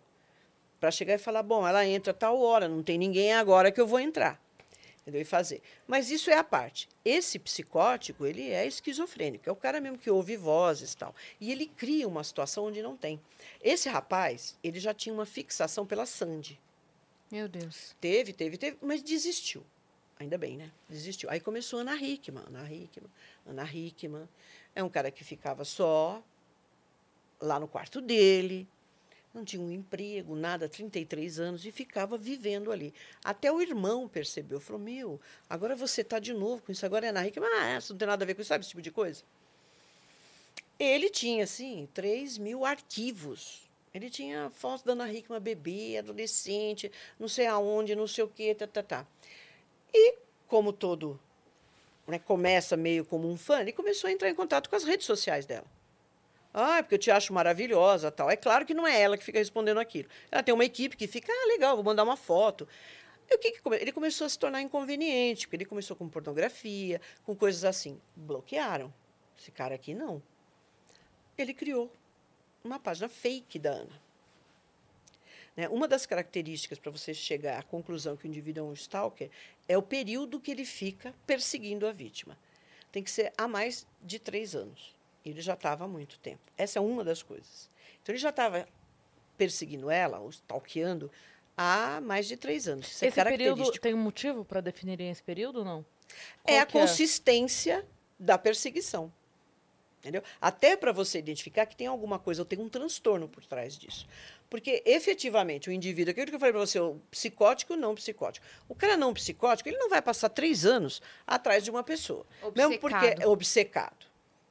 Para 0.78 0.90
chegar 0.90 1.14
e 1.14 1.18
falar, 1.18 1.42
bom, 1.42 1.66
ela 1.66 1.86
entra 1.86 2.10
a 2.10 2.14
tal 2.14 2.40
hora, 2.40 2.68
não 2.68 2.82
tem 2.82 2.98
ninguém 2.98 3.32
agora 3.34 3.70
que 3.70 3.80
eu 3.80 3.86
vou 3.86 4.00
entrar 4.00 4.40
entendeu? 5.02 5.20
E 5.20 5.24
fazer. 5.24 5.60
Mas 5.86 6.10
isso 6.10 6.30
é 6.30 6.36
a 6.36 6.44
parte. 6.44 6.88
Esse 7.04 7.38
psicótico, 7.38 8.24
ele 8.24 8.50
é 8.50 8.66
esquizofrênico, 8.66 9.48
é 9.48 9.52
o 9.52 9.56
cara 9.56 9.80
mesmo 9.80 9.98
que 9.98 10.10
ouve 10.10 10.36
vozes 10.36 10.92
e 10.92 10.96
tal. 10.96 11.14
E 11.40 11.52
ele 11.52 11.66
cria 11.66 12.08
uma 12.08 12.24
situação 12.24 12.64
onde 12.64 12.80
não 12.82 12.96
tem. 12.96 13.20
Esse 13.60 13.88
rapaz, 13.88 14.56
ele 14.62 14.80
já 14.80 14.94
tinha 14.94 15.12
uma 15.12 15.26
fixação 15.26 15.84
pela 15.84 16.06
Sandy. 16.06 16.58
Meu 17.30 17.48
Deus. 17.48 17.94
Teve, 18.00 18.32
teve, 18.32 18.56
teve, 18.56 18.78
mas 18.80 19.02
desistiu. 19.02 19.64
Ainda 20.22 20.38
bem, 20.38 20.56
né? 20.56 20.70
Desistiu. 20.88 21.28
Aí 21.28 21.40
começou 21.40 21.80
Ana 21.80 21.96
Hickman, 21.96 22.44
Ana 22.46 22.72
Hickman, 22.72 23.10
Ana 23.44 23.64
Hickman. 23.64 24.28
É 24.72 24.80
um 24.80 24.88
cara 24.88 25.10
que 25.10 25.24
ficava 25.24 25.64
só 25.64 26.22
lá 27.40 27.58
no 27.58 27.66
quarto 27.66 28.00
dele, 28.00 28.68
não 29.34 29.44
tinha 29.44 29.60
um 29.60 29.72
emprego, 29.72 30.36
nada, 30.36 30.68
33 30.68 31.40
anos, 31.40 31.66
e 31.66 31.72
ficava 31.72 32.16
vivendo 32.16 32.70
ali. 32.70 32.94
Até 33.24 33.50
o 33.50 33.60
irmão 33.60 34.06
percebeu, 34.06 34.60
falou, 34.60 34.80
meu, 34.80 35.20
agora 35.50 35.74
você 35.74 36.02
está 36.02 36.20
de 36.20 36.32
novo 36.32 36.62
com 36.62 36.70
isso, 36.70 36.86
agora 36.86 37.06
é 37.06 37.08
Ana 37.08 37.26
Hickman. 37.26 37.50
Ah, 37.58 37.78
isso 37.78 37.92
não 37.92 37.98
tem 37.98 38.06
nada 38.06 38.24
a 38.24 38.26
ver 38.26 38.34
com 38.34 38.42
isso, 38.42 38.48
sabe 38.48 38.62
esse 38.62 38.70
tipo 38.70 38.80
de 38.80 38.92
coisa? 38.92 39.24
Ele 40.78 41.10
tinha, 41.10 41.42
assim, 41.42 41.88
3 41.92 42.38
mil 42.38 42.64
arquivos. 42.64 43.68
Ele 43.92 44.08
tinha 44.08 44.50
fotos 44.50 44.84
da 44.84 44.92
Ana 44.92 45.12
Hickman 45.12 45.40
bebê, 45.40 45.96
adolescente, 45.98 46.92
não 47.18 47.26
sei 47.26 47.48
aonde, 47.48 47.96
não 47.96 48.06
sei 48.06 48.22
o 48.22 48.28
quê, 48.28 48.54
tá, 48.54 48.68
tá, 48.68 48.84
tá. 48.84 49.06
E, 49.92 50.16
como 50.46 50.72
todo 50.72 51.20
né, 52.06 52.18
começa 52.18 52.76
meio 52.76 53.04
como 53.04 53.28
um 53.30 53.36
fã, 53.36 53.60
ele 53.60 53.72
começou 53.72 54.08
a 54.08 54.12
entrar 54.12 54.28
em 54.28 54.34
contato 54.34 54.68
com 54.68 54.76
as 54.76 54.84
redes 54.84 55.06
sociais 55.06 55.46
dela. 55.46 55.66
Ah, 56.54 56.82
porque 56.82 56.96
eu 56.96 56.98
te 56.98 57.10
acho 57.10 57.32
maravilhosa, 57.32 58.10
tal. 58.10 58.30
É 58.30 58.36
claro 58.36 58.66
que 58.66 58.74
não 58.74 58.86
é 58.86 59.00
ela 59.00 59.16
que 59.16 59.24
fica 59.24 59.38
respondendo 59.38 59.78
aquilo. 59.78 60.08
Ela 60.30 60.42
tem 60.42 60.52
uma 60.54 60.64
equipe 60.64 60.96
que 60.96 61.06
fica, 61.06 61.32
ah, 61.32 61.46
legal, 61.48 61.76
vou 61.76 61.84
mandar 61.84 62.02
uma 62.04 62.16
foto. 62.16 62.68
E 63.30 63.34
o 63.34 63.38
que, 63.38 63.52
que 63.52 63.62
come- 63.62 63.78
ele 63.78 63.92
começou 63.92 64.26
a 64.26 64.28
se 64.28 64.38
tornar 64.38 64.60
inconveniente, 64.60 65.46
porque 65.46 65.56
ele 65.56 65.64
começou 65.64 65.96
com 65.96 66.08
pornografia, 66.08 67.00
com 67.24 67.34
coisas 67.34 67.64
assim. 67.64 67.98
Bloquearam. 68.14 68.92
Esse 69.38 69.50
cara 69.50 69.74
aqui 69.74 69.94
não. 69.94 70.22
Ele 71.38 71.54
criou 71.54 71.90
uma 72.62 72.78
página 72.78 73.08
fake 73.08 73.58
da 73.58 73.70
Ana. 73.70 74.02
Né? 75.56 75.68
Uma 75.68 75.86
das 75.86 76.06
características 76.06 76.78
para 76.78 76.90
você 76.90 77.12
chegar 77.12 77.58
à 77.58 77.62
conclusão 77.62 78.16
que 78.16 78.26
o 78.26 78.28
indivíduo 78.28 78.66
é 78.66 78.70
um 78.70 78.72
stalker 78.72 79.30
é 79.68 79.76
o 79.76 79.82
período 79.82 80.40
que 80.40 80.50
ele 80.50 80.64
fica 80.64 81.14
perseguindo 81.26 81.86
a 81.86 81.92
vítima. 81.92 82.38
Tem 82.90 83.02
que 83.02 83.10
ser 83.10 83.32
há 83.36 83.46
mais 83.46 83.86
de 84.02 84.18
três 84.18 84.54
anos. 84.54 84.94
Ele 85.24 85.40
já 85.40 85.54
estava 85.54 85.84
há 85.84 85.88
muito 85.88 86.18
tempo. 86.18 86.40
Essa 86.56 86.78
é 86.78 86.82
uma 86.82 87.04
das 87.04 87.22
coisas. 87.22 87.68
Então, 88.02 88.12
ele 88.12 88.20
já 88.20 88.30
estava 88.30 88.66
perseguindo 89.36 89.90
ela, 89.90 90.18
ou 90.18 90.30
stalkeando, 90.30 91.10
há 91.56 92.00
mais 92.00 92.26
de 92.26 92.36
três 92.36 92.66
anos. 92.66 92.86
Isso 92.88 93.04
é 93.04 93.08
esse 93.08 93.14
período 93.14 93.38
característico. 93.38 93.82
tem 93.82 93.94
um 93.94 93.98
motivo 93.98 94.44
para 94.44 94.60
definirem 94.60 95.10
esse 95.10 95.22
período 95.22 95.60
ou 95.60 95.64
não? 95.64 95.86
É 96.44 96.58
a 96.58 96.66
Qual 96.66 96.66
que 96.66 96.72
consistência 96.72 97.86
da 98.18 98.36
perseguição. 98.36 99.12
Entendeu? 100.02 100.20
Até 100.40 100.76
para 100.76 100.90
você 100.90 101.20
identificar 101.20 101.64
que 101.64 101.76
tem 101.76 101.86
alguma 101.86 102.18
coisa, 102.18 102.42
ou 102.42 102.44
tem 102.44 102.58
um 102.58 102.68
transtorno 102.68 103.28
por 103.28 103.46
trás 103.46 103.78
disso. 103.78 104.04
Porque, 104.50 104.82
efetivamente, 104.84 105.70
o 105.70 105.72
indivíduo, 105.72 106.10
aquilo 106.10 106.26
que 106.26 106.34
eu 106.34 106.40
falei 106.40 106.52
para 106.52 106.60
você, 106.60 106.80
o 106.80 107.00
psicótico 107.08 107.76
não 107.76 107.94
psicótico. 107.94 108.44
O 108.68 108.74
cara 108.74 108.96
não 108.96 109.14
psicótico, 109.14 109.68
ele 109.68 109.78
não 109.78 109.88
vai 109.88 110.02
passar 110.02 110.28
três 110.28 110.66
anos 110.66 111.00
atrás 111.24 111.62
de 111.62 111.70
uma 111.70 111.84
pessoa. 111.84 112.26
Mesmo 112.54 112.80
porque 112.80 112.96
Obcecado. 112.96 113.22
é 113.22 113.26
obcecado. 113.28 114.06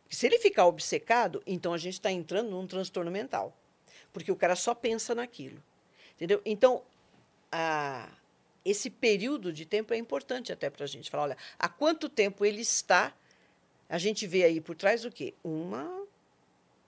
Se 0.09 0.25
ele 0.25 0.39
ficar 0.39 0.67
obcecado, 0.67 1.43
então 1.45 1.73
a 1.73 1.77
gente 1.77 1.95
está 1.95 2.09
entrando 2.09 2.49
num 2.49 2.65
transtorno 2.65 3.11
mental. 3.11 3.53
porque 4.13 4.31
o 4.31 4.35
cara 4.35 4.55
só 4.55 4.73
pensa 4.73 5.13
naquilo. 5.13 5.61
Entendeu? 6.15 6.41
Então, 6.45 6.83
a, 7.51 8.09
esse 8.63 8.89
período 8.89 9.51
de 9.51 9.65
tempo 9.65 9.93
é 9.93 9.97
importante 9.97 10.51
até 10.51 10.69
para 10.69 10.83
a 10.83 10.87
gente 10.87 11.09
falar, 11.09 11.23
olha, 11.23 11.37
há 11.57 11.67
quanto 11.67 12.07
tempo 12.07 12.45
ele 12.45 12.61
está, 12.61 13.13
a 13.91 13.97
gente 13.97 14.25
vê 14.25 14.45
aí 14.45 14.61
por 14.61 14.73
trás 14.73 15.03
o 15.03 15.11
quê? 15.11 15.33
Uma, 15.43 16.07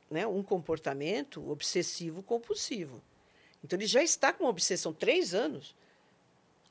né, 0.09 0.25
um 0.25 0.41
comportamento 0.41 1.51
obsessivo 1.51 2.23
compulsivo. 2.23 3.03
Então, 3.61 3.77
ele 3.77 3.85
já 3.85 4.01
está 4.01 4.31
com 4.31 4.45
uma 4.45 4.49
obsessão 4.49 4.93
três 4.93 5.34
anos, 5.34 5.75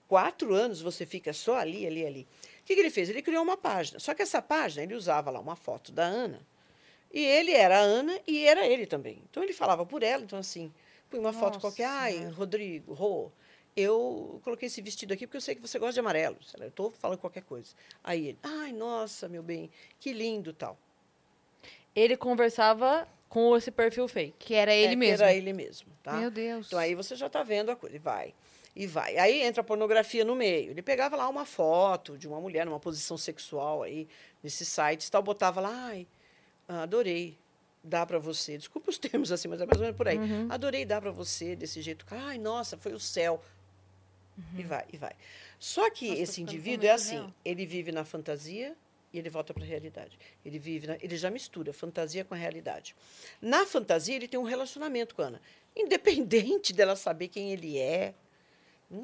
quatro 0.08 0.54
anos 0.54 0.80
você 0.80 1.04
fica 1.04 1.34
só 1.34 1.56
ali, 1.56 1.86
ali, 1.86 2.06
ali. 2.06 2.26
O 2.62 2.64
que, 2.64 2.74
que 2.74 2.80
ele 2.80 2.88
fez? 2.88 3.10
Ele 3.10 3.20
criou 3.20 3.42
uma 3.42 3.58
página. 3.58 3.98
Só 4.00 4.14
que 4.14 4.22
essa 4.22 4.40
página, 4.40 4.82
ele 4.82 4.94
usava 4.94 5.30
lá 5.30 5.38
uma 5.38 5.54
foto 5.54 5.92
da 5.92 6.04
Ana, 6.04 6.40
e 7.12 7.22
ele 7.22 7.52
era 7.52 7.80
a 7.80 7.82
Ana 7.82 8.18
e 8.26 8.46
era 8.46 8.66
ele 8.66 8.86
também. 8.86 9.22
Então, 9.30 9.42
ele 9.42 9.52
falava 9.52 9.84
por 9.84 10.02
ela, 10.02 10.24
então 10.24 10.38
assim, 10.38 10.72
põe 11.10 11.20
uma 11.20 11.34
foto 11.34 11.56
Nossa 11.56 11.60
qualquer, 11.60 11.84
ai. 11.84 12.24
Rodrigo, 12.30 12.94
Rô, 12.94 13.30
eu 13.76 14.40
coloquei 14.44 14.66
esse 14.66 14.80
vestido 14.82 15.12
aqui 15.14 15.26
porque 15.26 15.36
eu 15.36 15.40
sei 15.40 15.54
que 15.54 15.60
você 15.62 15.78
gosta 15.78 15.94
de 15.94 16.00
amarelo. 16.00 16.36
Eu 16.58 16.68
estou 16.68 16.90
falando 16.90 17.18
qualquer 17.18 17.42
coisa. 17.42 17.74
Aí 18.04 18.28
ele, 18.28 18.38
ai, 18.42 18.72
nossa, 18.72 19.28
meu 19.28 19.42
bem, 19.42 19.70
que 19.98 20.12
lindo 20.12 20.52
tal. 20.52 20.78
Ele 21.94 22.16
conversava 22.16 23.08
com 23.28 23.56
esse 23.56 23.70
perfil 23.70 24.06
fake. 24.08 24.34
Que 24.38 24.54
era 24.54 24.74
ele 24.74 24.92
É, 24.92 24.96
mesmo. 24.96 25.24
Era 25.24 25.34
ele 25.34 25.52
mesmo, 25.52 25.88
tá? 26.02 26.12
Meu 26.14 26.30
Deus. 26.30 26.66
Então 26.66 26.78
aí 26.78 26.94
você 26.94 27.16
já 27.16 27.26
está 27.26 27.42
vendo 27.42 27.70
a 27.70 27.76
coisa, 27.76 27.96
e 27.96 27.98
vai, 27.98 28.34
e 28.76 28.86
vai. 28.86 29.16
Aí 29.16 29.42
entra 29.42 29.62
a 29.62 29.64
pornografia 29.64 30.24
no 30.24 30.34
meio. 30.34 30.70
Ele 30.70 30.82
pegava 30.82 31.16
lá 31.16 31.28
uma 31.28 31.46
foto 31.46 32.16
de 32.18 32.28
uma 32.28 32.40
mulher 32.40 32.66
numa 32.66 32.80
posição 32.80 33.16
sexual 33.16 33.82
aí, 33.82 34.06
nesses 34.42 34.68
sites, 34.68 35.08
tal, 35.08 35.22
botava 35.22 35.60
lá, 35.62 35.70
ai, 35.86 36.06
adorei, 36.68 37.38
dá 37.82 38.04
para 38.04 38.18
você. 38.18 38.58
Desculpa 38.58 38.90
os 38.90 38.96
termos 38.98 39.32
assim, 39.32 39.48
mas 39.48 39.60
é 39.60 39.66
mais 39.66 39.78
ou 39.78 39.84
menos 39.84 39.96
por 39.96 40.08
aí. 40.08 40.18
Uhum. 40.18 40.48
Adorei 40.50 40.84
dar 40.84 41.00
para 41.00 41.10
você 41.10 41.56
desse 41.56 41.80
jeito. 41.80 42.04
Ai, 42.10 42.36
nossa, 42.38 42.76
foi 42.76 42.92
o 42.92 43.00
céu. 43.00 43.42
Uhum. 44.36 44.60
E 44.60 44.62
vai, 44.62 44.84
e 44.92 44.96
vai. 44.96 45.12
Só 45.58 45.88
que 45.90 46.06
Nossa, 46.06 46.16
tá 46.16 46.22
esse 46.22 46.34
ficando 46.36 46.52
indivíduo 46.52 46.86
é 46.88 46.92
assim, 46.92 47.14
real. 47.16 47.34
ele 47.44 47.66
vive 47.66 47.92
na 47.92 48.04
fantasia 48.04 48.74
e 49.12 49.18
ele 49.18 49.28
volta 49.28 49.52
para 49.52 49.62
a 49.62 49.66
realidade. 49.66 50.18
Ele 50.44 50.58
vive, 50.58 50.86
na- 50.86 50.96
ele 51.00 51.16
já 51.18 51.30
mistura 51.30 51.72
fantasia 51.72 52.24
com 52.24 52.34
a 52.34 52.36
realidade. 52.36 52.96
Na 53.40 53.66
fantasia 53.66 54.16
ele 54.16 54.26
tem 54.26 54.40
um 54.40 54.44
relacionamento 54.44 55.14
com 55.14 55.22
a 55.22 55.26
Ana, 55.26 55.40
independente 55.76 56.72
dela 56.74 56.96
saber 56.96 57.28
quem 57.28 57.52
ele 57.52 57.78
é, 57.78 58.14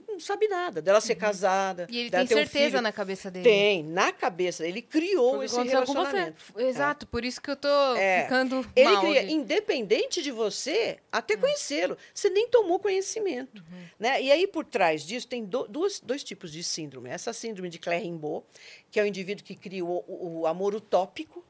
não 0.08 0.20
sabe 0.20 0.46
nada, 0.48 0.82
dela 0.82 1.00
ser 1.00 1.14
casada, 1.14 1.84
Uhum. 1.84 1.88
E 1.94 1.98
ele 1.98 2.10
tem 2.10 2.22
um 2.24 2.26
certeza 2.26 2.70
filho. 2.70 2.80
na 2.82 2.92
cabeça 2.92 3.30
dele. 3.30 3.44
Tem, 3.44 3.82
na 3.82 4.12
cabeça, 4.12 4.66
ele 4.66 4.82
criou 4.82 5.30
Foi 5.30 5.36
o 5.36 5.40
que 5.40 5.44
esse 5.46 5.54
você. 5.56 5.68
relacionamento. 5.70 6.42
Exato, 6.58 7.06
por 7.06 7.24
isso 7.24 7.40
que 7.40 7.50
eu 7.50 7.56
tô 7.56 7.94
É. 7.96 8.22
ficando 8.24 8.66
Ele 8.76 8.90
mal. 8.90 9.00
cria, 9.02 9.24
de- 9.24 9.32
independente 9.32 10.22
de 10.22 10.30
você, 10.30 10.98
até 11.10 11.34
Hum. 11.34 11.40
conhecê-lo. 11.40 11.96
Você 12.12 12.28
nem 12.30 12.48
tomou 12.48 12.78
conhecimento. 12.78 13.56
Uhum. 13.58 13.84
Né? 13.98 14.22
E 14.22 14.30
aí, 14.30 14.46
por 14.46 14.64
trás 14.64 15.02
disso, 15.02 15.26
tem 15.26 15.44
do- 15.44 15.66
duas, 15.68 16.00
dois 16.00 16.22
tipos 16.22 16.52
de 16.52 16.62
síndrome. 16.62 17.08
Essa 17.08 17.32
síndrome 17.32 17.68
de 17.68 17.78
Claire-Rimbaud, 17.78 18.44
que 18.90 19.00
é 19.00 19.02
o 19.02 19.06
indivíduo 19.06 19.44
que 19.44 19.54
cria 19.54 19.84
o, 19.84 20.04
o- 20.06 20.40
o 20.40 20.46
amor 20.46 20.74
utópico. 20.74 21.44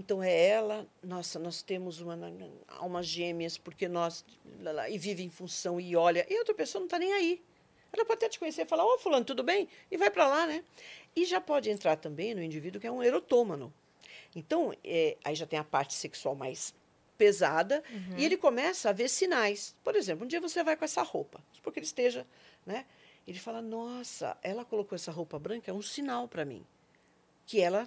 Então, 0.00 0.22
é 0.22 0.46
ela, 0.48 0.86
nossa, 1.02 1.38
nós 1.38 1.60
temos 1.60 2.00
uma, 2.00 2.18
almas 2.68 3.06
gêmeas, 3.06 3.58
porque 3.58 3.86
nós... 3.86 4.24
E 4.88 4.96
vive 4.96 5.22
em 5.22 5.28
função 5.28 5.78
e 5.78 5.94
olha. 5.94 6.26
E 6.26 6.38
outra 6.38 6.54
pessoa 6.54 6.80
não 6.80 6.86
está 6.86 6.98
nem 6.98 7.12
aí. 7.12 7.42
Ela 7.92 8.06
pode 8.06 8.16
até 8.16 8.30
te 8.30 8.38
conhecer 8.38 8.62
e 8.62 8.64
falar, 8.64 8.82
ô, 8.86 8.96
fulano, 8.96 9.26
tudo 9.26 9.42
bem? 9.42 9.68
E 9.90 9.98
vai 9.98 10.10
para 10.10 10.26
lá, 10.26 10.46
né? 10.46 10.64
E 11.14 11.26
já 11.26 11.38
pode 11.38 11.68
entrar 11.68 11.96
também 11.96 12.34
no 12.34 12.42
indivíduo 12.42 12.80
que 12.80 12.86
é 12.86 12.90
um 12.90 13.02
erotômano. 13.02 13.70
Então, 14.34 14.74
é, 14.82 15.18
aí 15.22 15.34
já 15.34 15.44
tem 15.44 15.58
a 15.58 15.64
parte 15.64 15.92
sexual 15.92 16.34
mais 16.34 16.74
pesada 17.18 17.84
e 18.16 18.24
ele 18.24 18.38
começa 18.38 18.88
a 18.88 18.92
ver 18.92 19.10
sinais. 19.10 19.76
Por 19.84 19.94
exemplo, 19.96 20.24
um 20.24 20.28
dia 20.28 20.40
você 20.40 20.64
vai 20.64 20.78
com 20.78 20.84
essa 20.86 21.02
roupa, 21.02 21.42
porque 21.62 21.78
ele 21.78 21.84
esteja, 21.84 22.26
né? 22.64 22.86
Ele 23.28 23.38
fala: 23.38 23.60
"Nossa, 23.60 24.34
ela 24.42 24.64
colocou 24.64 24.96
essa 24.96 25.12
roupa 25.12 25.38
branca, 25.38 25.70
é 25.70 25.74
um 25.74 25.82
sinal 25.82 26.26
para 26.26 26.46
mim 26.46 26.64
que 27.44 27.60
ela 27.60 27.86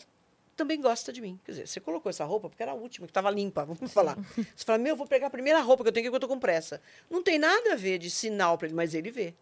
também 0.55 0.79
gosta 0.79 1.11
de 1.11 1.21
mim". 1.21 1.39
Quer 1.45 1.51
dizer, 1.51 1.67
você 1.67 1.79
colocou 1.79 2.09
essa 2.09 2.23
roupa 2.23 2.49
porque 2.49 2.61
era 2.63 2.71
a 2.71 2.75
última 2.75 3.07
que 3.07 3.11
estava 3.11 3.29
limpa, 3.29 3.65
vamos 3.65 3.91
falar. 3.93 4.17
Você 4.55 4.65
fala: 4.65 4.77
"Meu, 4.77 4.95
vou 4.95 5.07
pegar 5.07 5.27
a 5.27 5.29
primeira 5.29 5.59
roupa 5.61 5.83
que 5.83 5.89
eu 5.89 5.93
tenho 5.93 6.05
que 6.05 6.09
eu 6.09 6.17
estou 6.17 6.29
com 6.29 6.39
pressa". 6.39 6.81
Não 7.09 7.21
tem 7.23 7.37
nada 7.39 7.73
a 7.73 7.75
ver 7.75 7.97
de 7.97 8.09
sinal 8.09 8.57
para 8.57 8.67
ele, 8.67 8.75
mas 8.75 8.93
ele 8.93 9.11
vê. 9.11 9.33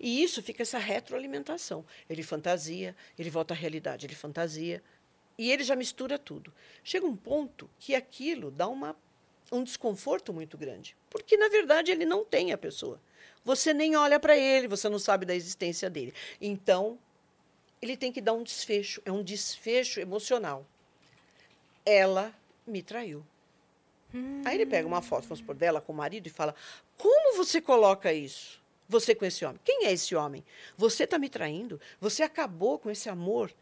E 0.00 0.22
isso 0.22 0.42
fica 0.42 0.62
essa 0.62 0.78
retroalimentação. 0.78 1.84
Ele 2.08 2.22
fantasia, 2.22 2.94
ele 3.18 3.30
volta 3.30 3.54
à 3.54 3.56
realidade, 3.56 4.06
ele 4.06 4.14
fantasia. 4.14 4.82
E 5.38 5.50
ele 5.50 5.64
já 5.64 5.74
mistura 5.74 6.18
tudo. 6.18 6.52
Chega 6.84 7.06
um 7.06 7.16
ponto 7.16 7.68
que 7.78 7.94
aquilo 7.94 8.50
dá 8.50 8.68
uma, 8.68 8.94
um 9.50 9.64
desconforto 9.64 10.32
muito 10.32 10.58
grande. 10.58 10.96
Porque, 11.10 11.36
na 11.36 11.48
verdade, 11.48 11.90
ele 11.90 12.04
não 12.04 12.24
tem 12.24 12.52
a 12.52 12.58
pessoa. 12.58 13.00
Você 13.44 13.72
nem 13.74 13.96
olha 13.96 14.20
para 14.20 14.36
ele, 14.36 14.68
você 14.68 14.88
não 14.88 14.98
sabe 14.98 15.26
da 15.26 15.34
existência 15.34 15.90
dele. 15.90 16.12
Então, 16.40 16.98
ele 17.82 17.96
tem 17.96 18.12
que 18.12 18.20
dar 18.20 18.32
um 18.32 18.44
desfecho. 18.44 19.02
É 19.04 19.10
um 19.10 19.24
desfecho 19.24 19.98
emocional. 19.98 20.64
Ela 21.84 22.32
me 22.64 22.80
traiu. 22.80 23.26
Aí 24.44 24.56
ele 24.56 24.66
pega 24.66 24.86
uma 24.86 25.02
foto, 25.02 25.22
vamos 25.22 25.40
supor, 25.40 25.56
dela 25.56 25.80
com 25.80 25.92
o 25.92 25.96
marido 25.96 26.26
e 26.26 26.30
fala: 26.30 26.54
Como 26.96 27.36
você 27.36 27.60
coloca 27.60 28.12
isso? 28.12 28.62
Você 28.88 29.14
com 29.14 29.24
esse 29.24 29.44
homem. 29.44 29.58
Quem 29.64 29.86
é 29.86 29.92
esse 29.92 30.14
homem? 30.14 30.44
Você 30.76 31.04
está 31.04 31.18
me 31.18 31.28
traindo? 31.28 31.80
Você 32.00 32.22
acabou 32.22 32.78
com 32.78 32.90
esse 32.90 33.08
amor 33.08 33.52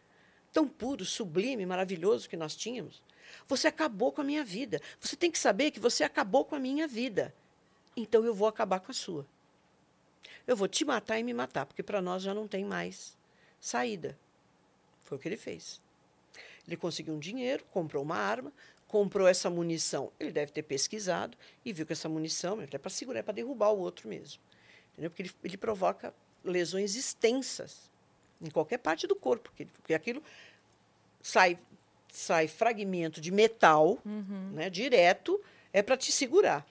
tão 0.53 0.67
puro, 0.67 1.05
sublime, 1.05 1.65
maravilhoso 1.65 2.29
que 2.29 2.37
nós 2.37 2.57
tínhamos? 2.57 3.01
Você 3.47 3.69
acabou 3.69 4.11
com 4.11 4.21
a 4.21 4.25
minha 4.25 4.45
vida. 4.45 4.83
Você 5.01 5.15
tem 5.15 5.31
que 5.31 5.39
saber 5.39 5.71
que 5.71 5.79
você 5.79 6.03
acabou 6.03 6.45
com 6.45 6.57
a 6.57 6.59
minha 6.59 6.89
vida. 6.89 7.33
Então 7.97 8.25
eu 8.25 8.35
vou 8.35 8.49
acabar 8.49 8.81
com 8.81 8.91
a 8.91 8.95
sua. 8.95 9.25
Eu 10.47 10.57
vou 10.57 10.67
te 10.67 10.85
matar 10.85 11.19
e 11.19 11.23
me 11.23 11.33
matar, 11.33 11.65
porque 11.65 11.83
para 11.83 12.03
nós 12.03 12.25
já 12.25 12.35
não 12.35 12.49
tem 12.49 12.65
mais 12.65 13.17
saída. 13.61 14.19
Foi 15.05 15.19
o 15.19 15.21
que 15.21 15.29
ele 15.29 15.37
fez. 15.37 15.81
Ele 16.67 16.77
conseguiu 16.77 17.15
um 17.15 17.19
dinheiro, 17.19 17.65
comprou 17.71 18.03
uma 18.03 18.17
arma, 18.17 18.53
comprou 18.87 19.29
essa 19.29 19.49
munição. 19.49 20.13
Ele 20.19 20.33
deve 20.33 20.53
ter 20.53 20.63
pesquisado 20.63 21.37
e 21.65 21.73
viu 21.73 21.87
que 21.87 21.93
essa 21.93 22.09
munição 22.09 22.61
é 22.61 22.67
para 22.79 22.91
segurar, 22.91 23.21
é 23.21 23.23
para 23.23 23.35
derrubar 23.35 23.71
o 23.71 23.79
outro 23.79 24.09
mesmo. 24.09 24.41
Entendeu? 24.93 25.11
Porque 25.11 25.23
ele, 25.23 25.33
ele 25.45 25.57
provoca 25.57 26.15
lesões 26.45 26.97
extensas 26.97 27.91
em 28.41 28.51
qualquer 28.51 28.79
parte 28.79 29.07
do 29.07 29.15
corpo, 29.15 29.51
porque, 29.51 29.67
porque 29.67 29.95
aquilo 29.95 30.23
sai, 31.23 31.59
sai 32.11 32.49
fragmento 32.49 33.21
de 33.21 33.31
metal, 33.31 33.99
né, 34.53 34.71
direto, 34.71 35.41
é 35.73 35.83
para 35.83 35.97
te 35.97 36.11
segurar. 36.11 36.67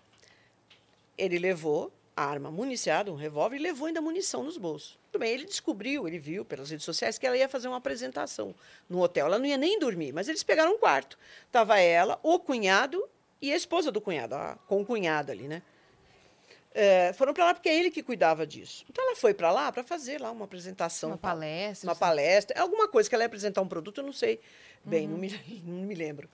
Ele 1.17 1.37
levou 1.37 1.93
a 2.15 2.25
arma 2.25 2.51
municiada, 2.51 3.11
um 3.11 3.15
revólver, 3.15 3.55
e 3.55 3.59
levou 3.59 3.87
ainda 3.87 4.01
munição 4.01 4.43
nos 4.43 4.57
bolsos. 4.57 4.98
Tudo 5.11 5.21
bem, 5.21 5.33
ele 5.33 5.45
descobriu, 5.45 6.07
ele 6.07 6.19
viu 6.19 6.45
pelas 6.45 6.69
redes 6.69 6.85
sociais 6.85 7.17
que 7.17 7.25
ela 7.25 7.35
ia 7.35 7.49
fazer 7.49 7.67
uma 7.67 7.77
apresentação 7.77 8.53
no 8.87 9.01
hotel. 9.01 9.25
Ela 9.25 9.39
não 9.39 9.45
ia 9.45 9.57
nem 9.57 9.79
dormir, 9.79 10.13
mas 10.13 10.27
eles 10.27 10.43
pegaram 10.43 10.73
um 10.75 10.77
quarto. 10.77 11.17
Tava 11.51 11.79
ela, 11.79 12.19
o 12.21 12.39
cunhado 12.39 13.03
e 13.41 13.51
a 13.51 13.55
esposa 13.55 13.91
do 13.91 13.99
cunhado, 13.99 14.35
a 14.35 14.55
concunhada 14.67 15.31
ali, 15.31 15.47
né? 15.47 15.63
É, 16.71 17.11
foram 17.13 17.33
para 17.33 17.45
lá 17.45 17.53
porque 17.53 17.67
é 17.67 17.75
ele 17.75 17.89
que 17.89 18.03
cuidava 18.03 18.45
disso. 18.45 18.85
Então 18.87 19.03
ela 19.03 19.15
foi 19.15 19.33
para 19.33 19.51
lá 19.51 19.71
para 19.71 19.83
fazer 19.83 20.21
lá 20.21 20.29
uma 20.29 20.45
apresentação. 20.45 21.09
Uma 21.09 21.17
palestra. 21.17 21.89
Uma 21.89 21.95
palestra, 21.95 22.61
alguma 22.61 22.87
coisa 22.87 23.09
que 23.09 23.15
ela 23.15 23.23
ia 23.23 23.27
apresentar 23.27 23.61
um 23.61 23.67
produto, 23.67 24.01
eu 24.01 24.05
não 24.05 24.13
sei 24.13 24.39
bem, 24.85 25.07
não, 25.07 25.17
me, 25.17 25.29
não 25.65 25.83
me 25.85 25.95
lembro. 25.95 26.29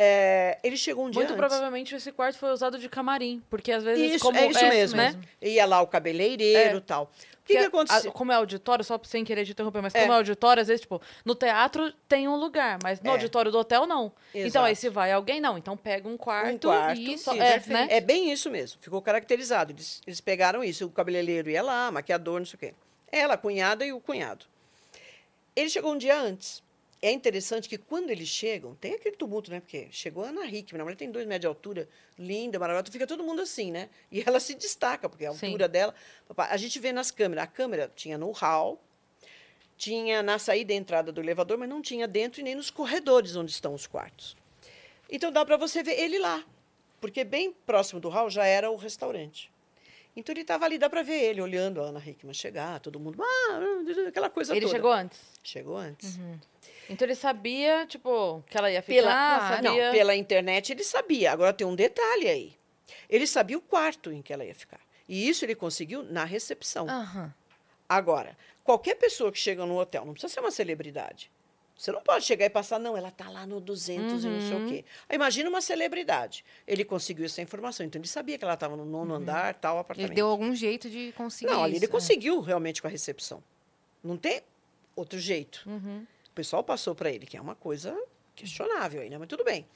É, 0.00 0.58
ele 0.62 0.76
chegou 0.76 1.06
um 1.06 1.10
dia 1.10 1.18
Muito 1.22 1.32
antes. 1.32 1.40
provavelmente 1.48 1.92
esse 1.92 2.12
quarto 2.12 2.38
foi 2.38 2.52
usado 2.52 2.78
de 2.78 2.88
camarim. 2.88 3.42
Porque 3.50 3.72
às 3.72 3.82
vezes, 3.82 4.12
Isso, 4.14 4.24
como 4.24 4.38
é 4.38 4.46
isso 4.46 4.64
mesmo. 4.68 4.96
né? 4.96 5.20
Ia 5.42 5.66
lá 5.66 5.80
o 5.82 5.88
cabeleireiro 5.88 6.78
e 6.78 6.80
tal. 6.80 7.10
O 7.42 7.44
que, 7.48 7.54
que 7.54 7.64
a- 7.64 7.66
aconteceu? 7.66 8.12
como 8.12 8.30
é 8.30 8.36
auditório, 8.36 8.84
só 8.84 9.00
sem 9.02 9.24
querer 9.24 9.44
te 9.44 9.50
interromper, 9.50 9.82
mas 9.82 9.92
É. 9.94 10.00
como 10.02 10.12
é 10.12 10.16
auditório, 10.16 10.60
às 10.60 10.68
vezes, 10.68 10.82
tipo, 10.82 11.02
no 11.24 11.34
teatro 11.34 11.92
tem 12.06 12.28
um 12.28 12.36
lugar, 12.36 12.78
mas 12.80 13.00
no 13.00 13.08
É. 13.08 13.12
auditório 13.14 13.50
do 13.50 13.58
hotel 13.58 13.88
não. 13.88 14.12
Então 14.32 14.46
Exato. 14.46 14.66
aí 14.66 14.76
se 14.76 14.88
vai 14.88 15.10
alguém, 15.10 15.40
não. 15.40 15.58
Então 15.58 15.76
pega 15.76 16.06
um 16.08 16.16
quarto. 16.16 16.68
quarto, 16.68 17.00
e 17.00 17.18
só, 17.18 17.32
é, 17.34 17.52
perfeito. 17.54 17.72
né? 17.72 17.88
É 17.90 18.00
bem 18.00 18.30
isso 18.30 18.48
mesmo, 18.50 18.78
ficou 18.80 19.02
caracterizado. 19.02 19.72
Eles, 19.72 20.00
eles 20.06 20.20
pegaram 20.20 20.62
isso, 20.62 20.86
o 20.86 20.90
cabeleireiro 20.90 21.50
ia 21.50 21.62
lá, 21.62 21.90
maquiador, 21.90 22.38
não 22.38 22.46
sei 22.46 22.56
o 22.56 22.60
quê. 22.60 22.74
Ela, 23.10 23.34
a 23.34 23.38
cunhada 23.38 23.84
e 23.84 23.92
o 23.92 23.98
cunhado. 23.98 24.44
Ele 25.56 25.68
chegou 25.68 25.92
um 25.92 25.98
dia 25.98 26.16
antes. 26.20 26.62
É 27.00 27.12
interessante 27.12 27.68
que 27.68 27.78
quando 27.78 28.10
eles 28.10 28.26
chegam, 28.28 28.74
tem 28.74 28.94
aquele 28.94 29.14
tumulto, 29.16 29.50
né? 29.52 29.60
Porque 29.60 29.86
chegou 29.92 30.24
a 30.24 30.28
Ana 30.28 30.44
Hickman, 30.46 30.80
a 30.80 30.84
mulher 30.84 30.96
tem 30.96 31.10
dois 31.10 31.26
metros 31.26 31.42
de 31.42 31.46
altura, 31.46 31.88
linda, 32.18 32.58
maravilhosa, 32.58 32.90
fica 32.90 33.06
todo 33.06 33.22
mundo 33.22 33.40
assim, 33.40 33.70
né? 33.70 33.88
E 34.10 34.20
ela 34.26 34.40
se 34.40 34.54
destaca, 34.54 35.08
porque 35.08 35.24
a 35.24 35.32
Sim. 35.32 35.46
altura 35.46 35.68
dela. 35.68 35.94
A 36.36 36.56
gente 36.56 36.80
vê 36.80 36.92
nas 36.92 37.10
câmeras, 37.12 37.44
a 37.44 37.46
câmera 37.46 37.92
tinha 37.94 38.18
no 38.18 38.32
hall, 38.32 38.82
tinha 39.76 40.24
na 40.24 40.40
saída 40.40 40.72
e 40.72 40.76
entrada 40.76 41.12
do 41.12 41.20
elevador, 41.20 41.56
mas 41.56 41.68
não 41.68 41.80
tinha 41.80 42.08
dentro 42.08 42.40
e 42.40 42.42
nem 42.42 42.56
nos 42.56 42.68
corredores 42.68 43.36
onde 43.36 43.52
estão 43.52 43.74
os 43.74 43.86
quartos. 43.86 44.36
Então 45.08 45.30
dá 45.30 45.44
para 45.44 45.56
você 45.56 45.84
ver 45.84 46.00
ele 46.00 46.18
lá, 46.18 46.44
porque 47.00 47.22
bem 47.22 47.52
próximo 47.64 48.00
do 48.00 48.08
hall 48.08 48.28
já 48.28 48.44
era 48.44 48.70
o 48.72 48.76
restaurante. 48.76 49.52
Então 50.16 50.32
ele 50.32 50.40
estava 50.40 50.64
ali, 50.64 50.78
dá 50.78 50.90
para 50.90 51.02
ver 51.02 51.22
ele 51.22 51.40
olhando 51.40 51.80
a 51.80 51.84
Ana 51.84 52.02
Hickman 52.04 52.34
chegar, 52.34 52.80
todo 52.80 52.98
mundo, 52.98 53.22
ah, 53.22 54.08
aquela 54.08 54.28
coisa 54.28 54.52
Ele 54.52 54.62
toda. 54.62 54.74
chegou 54.74 54.90
antes. 54.90 55.20
Chegou 55.44 55.76
antes. 55.76 56.18
Então 56.88 57.06
ele 57.06 57.14
sabia, 57.14 57.86
tipo, 57.86 58.42
que 58.48 58.56
ela 58.56 58.70
ia 58.70 58.82
ficar, 58.82 58.94
Pela, 58.94 59.36
ah, 59.36 59.54
sabia... 59.54 59.86
não, 59.86 59.92
pela 59.92 60.16
internet 60.16 60.72
ele 60.72 60.84
sabia. 60.84 61.32
Agora 61.32 61.52
tem 61.52 61.66
um 61.66 61.74
detalhe 61.74 62.28
aí. 62.28 62.58
Ele 63.08 63.26
sabia 63.26 63.58
o 63.58 63.60
quarto 63.60 64.12
em 64.12 64.22
que 64.22 64.32
ela 64.32 64.44
ia 64.44 64.54
ficar. 64.54 64.80
E 65.08 65.28
isso 65.28 65.44
ele 65.44 65.54
conseguiu 65.54 66.02
na 66.02 66.24
recepção. 66.24 66.88
Aham. 66.88 67.32
Agora, 67.88 68.36
qualquer 68.62 68.94
pessoa 68.96 69.32
que 69.32 69.38
chega 69.38 69.64
no 69.64 69.78
hotel, 69.78 70.04
não 70.04 70.12
precisa 70.12 70.32
ser 70.32 70.40
uma 70.40 70.50
celebridade. 70.50 71.30
Você 71.78 71.92
não 71.92 72.02
pode 72.02 72.24
chegar 72.24 72.44
e 72.44 72.50
passar, 72.50 72.80
não, 72.80 72.96
ela 72.96 73.08
está 73.08 73.30
lá 73.30 73.46
no 73.46 73.60
200 73.60 74.24
e 74.24 74.28
não 74.28 74.40
sei 74.40 74.56
o 74.56 74.66
quê. 74.66 74.84
Aí, 75.08 75.14
imagina 75.14 75.48
uma 75.48 75.60
celebridade. 75.60 76.44
Ele 76.66 76.84
conseguiu 76.84 77.24
essa 77.24 77.40
informação. 77.40 77.86
Então, 77.86 78.00
ele 78.00 78.08
sabia 78.08 78.36
que 78.36 78.44
ela 78.44 78.54
estava 78.54 78.76
no 78.76 78.84
nono 78.84 79.14
andar, 79.14 79.54
tal 79.54 79.78
apartamento. 79.78 80.10
Ele 80.10 80.16
deu 80.16 80.26
algum 80.26 80.52
jeito 80.54 80.90
de 80.90 81.12
conseguir 81.12 81.52
Não, 81.52 81.62
ali 81.62 81.74
isso, 81.74 81.78
ele 81.78 81.86
é. 81.86 81.88
conseguiu 81.88 82.40
realmente 82.40 82.82
com 82.82 82.88
a 82.88 82.90
recepção. 82.90 83.42
Não 84.02 84.16
tem 84.16 84.42
outro 84.96 85.20
jeito. 85.20 85.62
Uhum. 85.66 86.04
O 86.38 86.40
pessoal 86.40 86.62
passou 86.62 86.94
para 86.94 87.10
ele, 87.10 87.26
que 87.26 87.36
é 87.36 87.40
uma 87.40 87.56
coisa 87.56 88.00
questionável 88.36 89.00
aí, 89.00 89.10
né? 89.10 89.18
Mas 89.18 89.26
tudo 89.26 89.42
bem. 89.42 89.66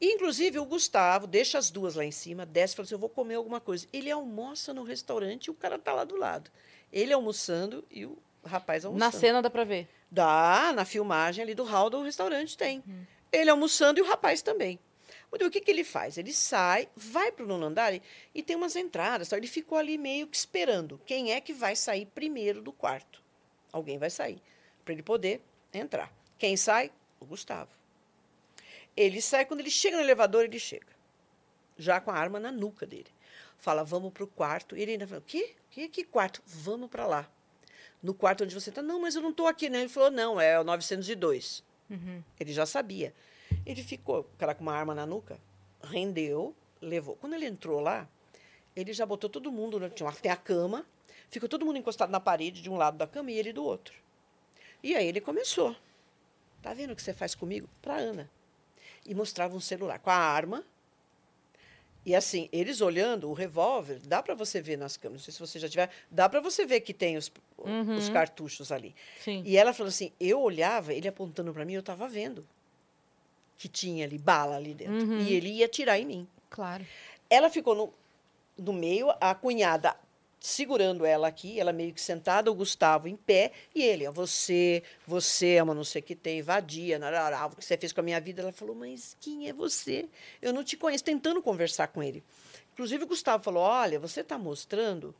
Inclusive, 0.00 0.58
o 0.58 0.64
Gustavo 0.64 1.26
deixa 1.26 1.58
as 1.58 1.70
duas 1.70 1.96
lá 1.96 2.02
em 2.02 2.10
cima, 2.10 2.46
desce 2.46 2.72
e 2.72 2.76
fala 2.76 2.86
assim: 2.86 2.94
eu 2.94 2.98
vou 2.98 3.10
comer 3.10 3.34
alguma 3.34 3.60
coisa. 3.60 3.86
Ele 3.92 4.10
almoça 4.10 4.72
no 4.72 4.84
restaurante 4.84 5.48
e 5.48 5.50
o 5.50 5.54
cara 5.54 5.78
tá 5.78 5.92
lá 5.92 6.04
do 6.04 6.16
lado. 6.16 6.50
Ele 6.90 7.12
almoçando 7.12 7.84
e 7.90 8.06
o 8.06 8.16
rapaz 8.42 8.84
Na 8.84 8.88
almoçando. 8.88 9.16
cena 9.18 9.42
dá 9.42 9.50
pra 9.50 9.64
ver. 9.64 9.86
Dá, 10.10 10.72
na 10.74 10.86
filmagem 10.86 11.42
ali 11.42 11.54
do 11.54 11.64
hall 11.64 11.90
do 11.90 12.00
restaurante 12.00 12.56
tem. 12.56 12.82
Ele 13.30 13.50
almoçando 13.50 13.98
e 13.98 14.02
o 14.02 14.06
rapaz 14.06 14.40
também. 14.40 14.78
Muito 15.30 15.40
bem, 15.42 15.48
O 15.48 15.50
que, 15.50 15.60
que 15.60 15.70
ele 15.70 15.84
faz? 15.84 16.16
Ele 16.16 16.32
sai, 16.32 16.88
vai 16.96 17.30
para 17.30 17.44
o 17.44 17.46
nono 17.46 17.66
andar 17.66 17.92
e, 17.92 18.00
e 18.34 18.42
tem 18.42 18.56
umas 18.56 18.76
entradas. 18.76 19.28
Tal. 19.28 19.38
Ele 19.38 19.46
ficou 19.46 19.76
ali 19.76 19.98
meio 19.98 20.26
que 20.26 20.38
esperando. 20.38 20.98
Quem 21.04 21.32
é 21.34 21.40
que 21.42 21.52
vai 21.52 21.76
sair 21.76 22.06
primeiro 22.06 22.62
do 22.62 22.72
quarto? 22.72 23.22
Alguém 23.70 23.98
vai 23.98 24.08
sair. 24.08 24.40
Para 24.86 24.94
ele 24.94 25.02
poder 25.02 25.42
entrar. 25.72 26.12
Quem 26.38 26.56
sai? 26.56 26.90
O 27.20 27.26
Gustavo. 27.26 27.70
Ele 28.96 29.20
sai, 29.20 29.44
quando 29.44 29.60
ele 29.60 29.70
chega 29.70 29.96
no 29.96 30.02
elevador, 30.02 30.44
ele 30.44 30.58
chega. 30.58 30.86
Já 31.76 32.00
com 32.00 32.10
a 32.10 32.14
arma 32.14 32.40
na 32.40 32.50
nuca 32.50 32.86
dele. 32.86 33.10
Fala, 33.58 33.84
vamos 33.84 34.12
para 34.12 34.24
o 34.24 34.26
quarto. 34.26 34.76
E 34.76 34.82
ele 34.82 34.92
ainda 34.92 35.06
fala, 35.06 35.22
que? 35.24 35.54
Que, 35.70 35.88
que 35.88 36.04
quarto? 36.04 36.42
Vamos 36.46 36.88
para 36.90 37.06
lá. 37.06 37.30
No 38.02 38.14
quarto 38.14 38.44
onde 38.44 38.54
você 38.54 38.70
está. 38.70 38.82
Não, 38.82 39.00
mas 39.00 39.14
eu 39.14 39.22
não 39.22 39.30
estou 39.30 39.46
aqui, 39.46 39.68
né? 39.68 39.80
Ele 39.80 39.88
falou, 39.88 40.10
não, 40.10 40.40
é 40.40 40.58
o 40.58 40.64
902. 40.64 41.62
Uhum. 41.90 42.22
Ele 42.38 42.52
já 42.52 42.66
sabia. 42.66 43.14
Ele 43.64 43.82
ficou, 43.82 44.20
o 44.20 44.24
cara 44.38 44.54
com 44.54 44.62
uma 44.62 44.74
arma 44.74 44.94
na 44.94 45.06
nuca, 45.06 45.38
rendeu, 45.82 46.54
levou. 46.80 47.16
Quando 47.16 47.34
ele 47.34 47.46
entrou 47.46 47.80
lá, 47.80 48.08
ele 48.74 48.92
já 48.92 49.04
botou 49.04 49.28
todo 49.28 49.50
mundo, 49.50 49.78
né? 49.80 49.88
tinha 49.90 50.10
tem 50.12 50.30
a 50.30 50.36
cama, 50.36 50.86
ficou 51.30 51.48
todo 51.48 51.64
mundo 51.64 51.78
encostado 51.78 52.10
na 52.10 52.20
parede 52.20 52.62
de 52.62 52.70
um 52.70 52.76
lado 52.76 52.96
da 52.96 53.06
cama 53.06 53.30
e 53.30 53.38
ele 53.38 53.52
do 53.52 53.64
outro. 53.64 53.94
E 54.82 54.94
aí 54.94 55.06
ele 55.06 55.20
começou. 55.20 55.74
Tá 56.62 56.72
vendo 56.74 56.92
o 56.92 56.96
que 56.96 57.02
você 57.02 57.12
faz 57.12 57.34
comigo? 57.34 57.68
Para 57.80 57.96
Ana. 57.96 58.30
E 59.06 59.14
mostrava 59.14 59.56
um 59.56 59.60
celular 59.60 59.98
com 59.98 60.10
a 60.10 60.16
arma. 60.16 60.64
E 62.04 62.14
assim, 62.14 62.48
eles 62.52 62.80
olhando 62.80 63.28
o 63.28 63.34
revólver, 63.34 64.00
dá 64.04 64.22
para 64.22 64.34
você 64.34 64.62
ver 64.62 64.78
nas 64.78 64.96
câmeras, 64.96 65.20
não 65.20 65.24
sei 65.24 65.34
se 65.34 65.40
você 65.40 65.58
já 65.58 65.68
tiver, 65.68 65.90
dá 66.10 66.26
para 66.28 66.40
você 66.40 66.64
ver 66.64 66.80
que 66.80 66.94
tem 66.94 67.18
os, 67.18 67.30
os 67.98 68.08
cartuchos 68.08 68.72
ali. 68.72 68.94
Sim. 69.20 69.42
E 69.44 69.56
ela 69.56 69.74
falou 69.74 69.88
assim: 69.88 70.10
eu 70.18 70.40
olhava, 70.40 70.94
ele 70.94 71.06
apontando 71.06 71.52
para 71.52 71.64
mim, 71.64 71.74
eu 71.74 71.80
estava 71.80 72.08
vendo 72.08 72.46
que 73.58 73.68
tinha 73.68 74.06
ali 74.06 74.16
bala 74.16 74.56
ali 74.56 74.72
dentro. 74.72 75.20
E 75.20 75.34
ele 75.34 75.50
ia 75.50 75.66
atirar 75.66 75.98
em 75.98 76.06
mim. 76.06 76.28
Claro. 76.48 76.86
Ela 77.28 77.50
ficou 77.50 77.74
no, 77.74 77.92
no 78.56 78.72
meio, 78.72 79.10
a 79.20 79.34
cunhada 79.34 79.94
segurando 80.40 81.04
ela 81.04 81.28
aqui, 81.28 81.58
ela 81.58 81.72
meio 81.72 81.92
que 81.92 82.00
sentada, 82.00 82.50
o 82.50 82.54
Gustavo 82.54 83.08
em 83.08 83.16
pé, 83.16 83.52
e 83.74 83.82
ele, 83.82 84.06
ó, 84.06 84.12
você, 84.12 84.82
você 85.06 85.54
é 85.54 85.62
uma 85.62 85.74
não 85.74 85.84
sei 85.84 86.00
o 86.00 86.04
que 86.04 86.14
tem, 86.14 86.42
vadia, 86.42 86.98
narará, 86.98 87.46
o 87.46 87.56
que 87.56 87.64
você 87.64 87.76
fez 87.76 87.92
com 87.92 88.00
a 88.00 88.04
minha 88.04 88.20
vida. 88.20 88.42
Ela 88.42 88.52
falou, 88.52 88.74
mas 88.74 89.16
quem 89.20 89.48
é 89.48 89.52
você? 89.52 90.08
Eu 90.40 90.52
não 90.52 90.62
te 90.62 90.76
conheço, 90.76 91.04
tentando 91.04 91.42
conversar 91.42 91.88
com 91.88 92.02
ele. 92.02 92.22
Inclusive, 92.72 93.02
o 93.02 93.08
Gustavo 93.08 93.42
falou, 93.42 93.62
olha, 93.62 93.98
você 93.98 94.20
está 94.20 94.38
mostrando, 94.38 95.12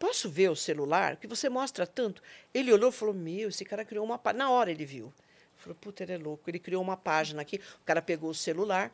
posso 0.00 0.28
ver 0.28 0.50
o 0.50 0.56
celular? 0.56 1.16
Que 1.16 1.28
você 1.28 1.48
mostra 1.48 1.86
tanto. 1.86 2.20
Ele 2.52 2.72
olhou 2.72 2.90
e 2.90 2.92
falou, 2.92 3.14
meu, 3.14 3.50
esse 3.50 3.64
cara 3.64 3.84
criou 3.84 4.04
uma. 4.04 4.20
Na 4.34 4.50
hora 4.50 4.72
ele 4.72 4.84
viu. 4.84 5.12
Falou, 5.56 5.76
puta, 5.80 6.02
ele 6.02 6.14
é 6.14 6.18
louco. 6.18 6.50
Ele 6.50 6.58
criou 6.58 6.82
uma 6.82 6.96
página 6.96 7.40
aqui, 7.40 7.60
o 7.80 7.84
cara 7.84 8.02
pegou 8.02 8.30
o 8.30 8.34
celular. 8.34 8.92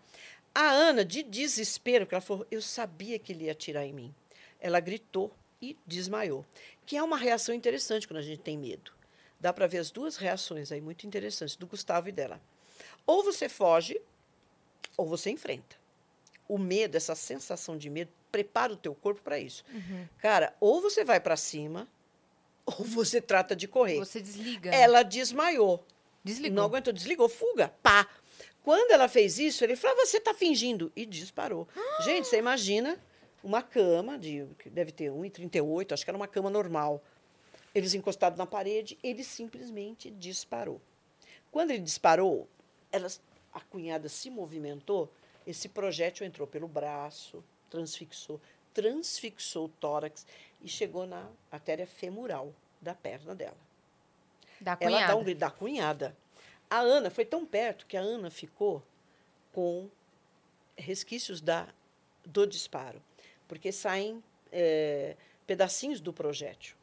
A 0.55 0.69
Ana, 0.71 1.03
de 1.03 1.23
desespero, 1.23 2.05
porque 2.05 2.15
ela 2.15 2.21
falou, 2.21 2.47
eu 2.51 2.61
sabia 2.61 3.19
que 3.19 3.33
ele 3.33 3.45
ia 3.45 3.53
atirar 3.53 3.87
em 3.87 3.93
mim. 3.95 4.15
Ela 4.61 4.81
gritou 4.81 5.33
e 5.61 5.77
desmaiou. 5.87 6.45
Que 6.87 6.97
é 6.97 7.03
uma 7.03 7.17
reação 7.17 7.55
interessante 7.55 8.07
quando 8.07 8.19
a 8.19 8.23
gente 8.23 8.41
tem 8.41 8.57
medo. 8.57 8.93
Dá 9.39 9.53
para 9.53 9.67
ver 9.67 9.79
as 9.79 9.91
duas 9.91 10.17
reações 10.17 10.71
aí 10.71 10.81
muito 10.81 11.07
interessantes, 11.07 11.57
do 11.57 11.67
Gustavo 11.67 12.09
e 12.09 12.13
dela. 12.13 12.41
Ou 13.07 13.25
você 13.25 13.49
foge, 13.49 14.01
ou 14.97 15.07
você 15.07 15.31
enfrenta. 15.31 15.77
O 16.49 16.59
medo, 16.59 16.97
essa 16.97 17.15
sensação 17.15 17.77
de 17.77 17.89
medo, 17.89 18.11
prepara 18.31 18.73
o 18.73 18.77
teu 18.77 18.95
corpo 18.95 19.23
para 19.23 19.39
isso. 19.39 19.65
Cara, 20.19 20.55
ou 20.61 20.81
você 20.81 21.05
vai 21.05 21.21
para 21.21 21.37
cima, 21.37 21.89
ou 22.67 22.85
você 22.85 23.21
trata 23.21 23.57
de 23.57 23.67
correr. 23.67 23.99
Você 23.99 24.21
desliga. 24.21 24.71
Ela 24.71 25.03
desmaiou. 25.03 25.85
Desligou. 26.23 26.57
Não 26.57 26.65
aguentou, 26.65 26.93
desligou, 26.93 27.29
fuga, 27.29 27.69
pá. 27.83 28.07
Quando 28.63 28.91
ela 28.91 29.09
fez 29.09 29.39
isso, 29.39 29.65
ele 29.65 29.75
falou: 29.75 29.97
"Ah, 29.99 30.07
você 30.07 30.19
está 30.19 30.35
fingindo. 30.35 30.93
E 30.95 31.07
disparou. 31.07 31.67
Gente, 32.05 32.29
você 32.29 32.37
imagina 32.37 33.01
uma 33.43 33.63
cama, 33.63 34.19
de, 34.19 34.47
que 34.59 34.69
deve 34.69 34.93
ter 34.93 35.11
1,38, 35.11 35.93
acho 35.93 36.05
que 36.05 36.11
era 36.11 36.17
uma 36.17 36.29
cama 36.29 36.51
normal. 36.51 37.03
Eles 37.75 37.95
encostados 37.95 38.39
na 38.39 38.47
parede, 38.47 38.99
ele 39.03 39.25
simplesmente 39.25 40.11
disparou. 40.11 40.81
Quando 41.51 41.71
ele 41.71 41.83
disparou, 41.83 42.49
ela, 42.93 43.09
a 43.53 43.61
cunhada 43.61 44.09
se 44.09 44.31
movimentou, 44.31 45.11
esse 45.47 45.69
projétil 45.69 46.27
entrou 46.27 46.47
pelo 46.47 46.69
braço, 46.69 47.43
transfixou, 47.71 48.41
transfixou 48.75 49.67
o 49.67 49.69
tórax 49.69 50.27
e 50.63 50.69
chegou 50.69 51.07
na 51.07 51.29
artéria 51.51 51.87
femoral 51.87 52.53
da 52.81 52.95
perna 52.95 53.35
dela. 53.35 53.57
Da 54.61 54.77
Ela 54.81 54.91
cunhada. 54.91 55.13
dá 55.13 55.17
um 55.17 55.25
grito 55.25 55.39
da 55.39 55.51
cunhada. 55.51 56.17
A 56.69 56.79
Ana 56.79 57.11
foi 57.11 57.25
tão 57.25 57.45
perto 57.47 57.87
que 57.87 57.97
a 57.97 58.01
Ana 58.01 58.31
ficou 58.31 58.83
com 59.53 59.89
resquícios 60.77 61.41
da, 61.41 61.69
do 62.25 62.47
disparo, 62.47 63.03
porque 63.51 63.73
saem 63.73 64.23
eh, 64.53 65.17
pedacinhos 65.45 66.01
do 66.01 66.13
projétil, 66.13 66.77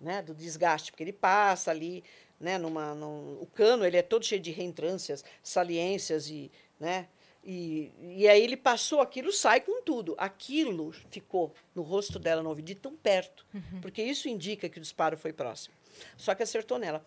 né, 0.00 0.22
do 0.22 0.32
desgaste, 0.32 0.92
porque 0.92 1.02
ele 1.02 1.12
passa 1.12 1.72
ali, 1.72 2.04
né, 2.38 2.56
numa, 2.56 2.94
num- 2.94 3.38
o 3.40 3.46
cano 3.46 3.84
ele 3.84 3.96
é 3.96 4.02
todo 4.02 4.24
cheio 4.24 4.40
de 4.40 4.52
reentrâncias, 4.52 5.24
saliências 5.42 6.30
e, 6.30 6.50
né, 6.78 7.08
e, 7.42 7.90
e 8.00 8.28
aí 8.28 8.40
ele 8.42 8.56
passou 8.56 9.00
aquilo, 9.00 9.32
sai 9.32 9.60
com 9.60 9.82
tudo. 9.82 10.14
Aquilo 10.18 10.92
ficou 11.10 11.52
no 11.74 11.82
rosto 11.82 12.18
dela, 12.18 12.42
no 12.42 12.48
ouvido, 12.50 12.66
de 12.66 12.74
tão 12.76 12.94
perto, 12.94 13.44
porque 13.80 14.02
isso 14.02 14.28
indica 14.28 14.68
que 14.68 14.78
o 14.78 14.82
disparo 14.82 15.16
foi 15.16 15.32
próximo. 15.32 15.74
Só 16.16 16.34
que 16.34 16.42
acertou 16.44 16.78
nela. 16.78 17.04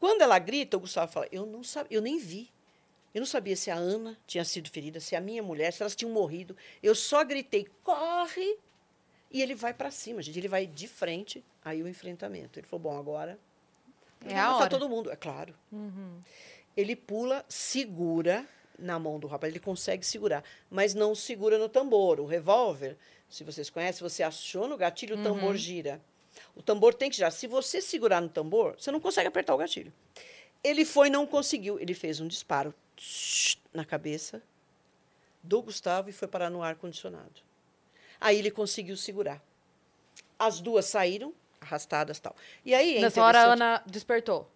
Quando 0.00 0.22
ela 0.22 0.38
grita, 0.40 0.76
o 0.76 0.80
Gustavo 0.80 1.12
fala: 1.12 1.28
Eu 1.30 1.46
não 1.46 1.62
sabia, 1.62 1.96
eu 1.96 2.02
nem 2.02 2.18
vi. 2.18 2.50
Eu 3.14 3.20
não 3.20 3.26
sabia 3.26 3.54
se 3.56 3.70
a 3.70 3.74
Ana 3.74 4.18
tinha 4.26 4.44
sido 4.44 4.70
ferida, 4.70 4.98
se 4.98 5.14
a 5.14 5.20
minha 5.20 5.42
mulher, 5.42 5.72
se 5.72 5.82
elas 5.82 5.94
tinham 5.94 6.12
morrido. 6.12 6.56
Eu 6.82 6.94
só 6.94 7.22
gritei: 7.24 7.68
corre! 7.82 8.58
E 9.30 9.40
ele 9.42 9.54
vai 9.54 9.72
para 9.72 9.90
cima, 9.90 10.22
gente. 10.22 10.38
Ele 10.38 10.48
vai 10.48 10.66
de 10.66 10.88
frente. 10.88 11.44
Aí 11.64 11.82
o 11.82 11.88
enfrentamento. 11.88 12.58
Ele 12.58 12.66
falou: 12.66 12.82
bom, 12.82 12.98
agora. 12.98 13.38
É 14.24 14.38
a 14.38 14.44
matar 14.44 14.54
hora. 14.54 14.70
todo 14.70 14.88
mundo, 14.88 15.10
é 15.10 15.16
claro. 15.16 15.54
Ele 16.76 16.94
pula, 16.94 17.44
segura 17.48 18.46
na 18.78 18.98
mão 18.98 19.18
do 19.18 19.26
rapaz. 19.26 19.52
Ele 19.52 19.60
consegue 19.60 20.06
segurar, 20.06 20.44
mas 20.70 20.94
não 20.94 21.14
segura 21.14 21.58
no 21.58 21.68
tambor. 21.68 22.20
O 22.20 22.26
revólver, 22.26 22.96
se 23.28 23.44
vocês 23.44 23.68
conhecem, 23.68 24.08
você 24.08 24.22
aciona 24.22 24.74
o 24.74 24.78
gatilho, 24.78 25.18
o 25.18 25.22
tambor 25.22 25.56
gira. 25.56 26.00
O 26.54 26.62
tambor 26.62 26.94
tem 26.94 27.10
que 27.10 27.16
girar. 27.16 27.32
Se 27.32 27.46
você 27.46 27.82
segurar 27.82 28.20
no 28.20 28.28
tambor, 28.28 28.76
você 28.78 28.90
não 28.90 29.00
consegue 29.00 29.28
apertar 29.28 29.54
o 29.54 29.58
gatilho. 29.58 29.92
Ele 30.62 30.84
foi 30.84 31.10
não 31.10 31.26
conseguiu. 31.26 31.78
Ele 31.78 31.94
fez 31.94 32.20
um 32.20 32.28
disparo 32.28 32.74
na 33.72 33.84
cabeça 33.84 34.42
do 35.42 35.60
Gustavo 35.62 36.08
e 36.08 36.12
foi 36.12 36.28
parar 36.28 36.50
no 36.50 36.62
ar-condicionado. 36.62 37.40
Aí 38.20 38.38
ele 38.38 38.50
conseguiu 38.50 38.96
segurar. 38.96 39.42
As 40.38 40.60
duas 40.60 40.86
saíram, 40.86 41.32
arrastadas 41.60 42.18
tal. 42.20 42.34
E 42.64 42.74
aí, 42.74 42.98
é 42.98 43.00
Nessa 43.00 43.22
hora 43.22 43.40
a 43.40 43.52
Ana 43.52 43.82
despertou. 43.86 44.48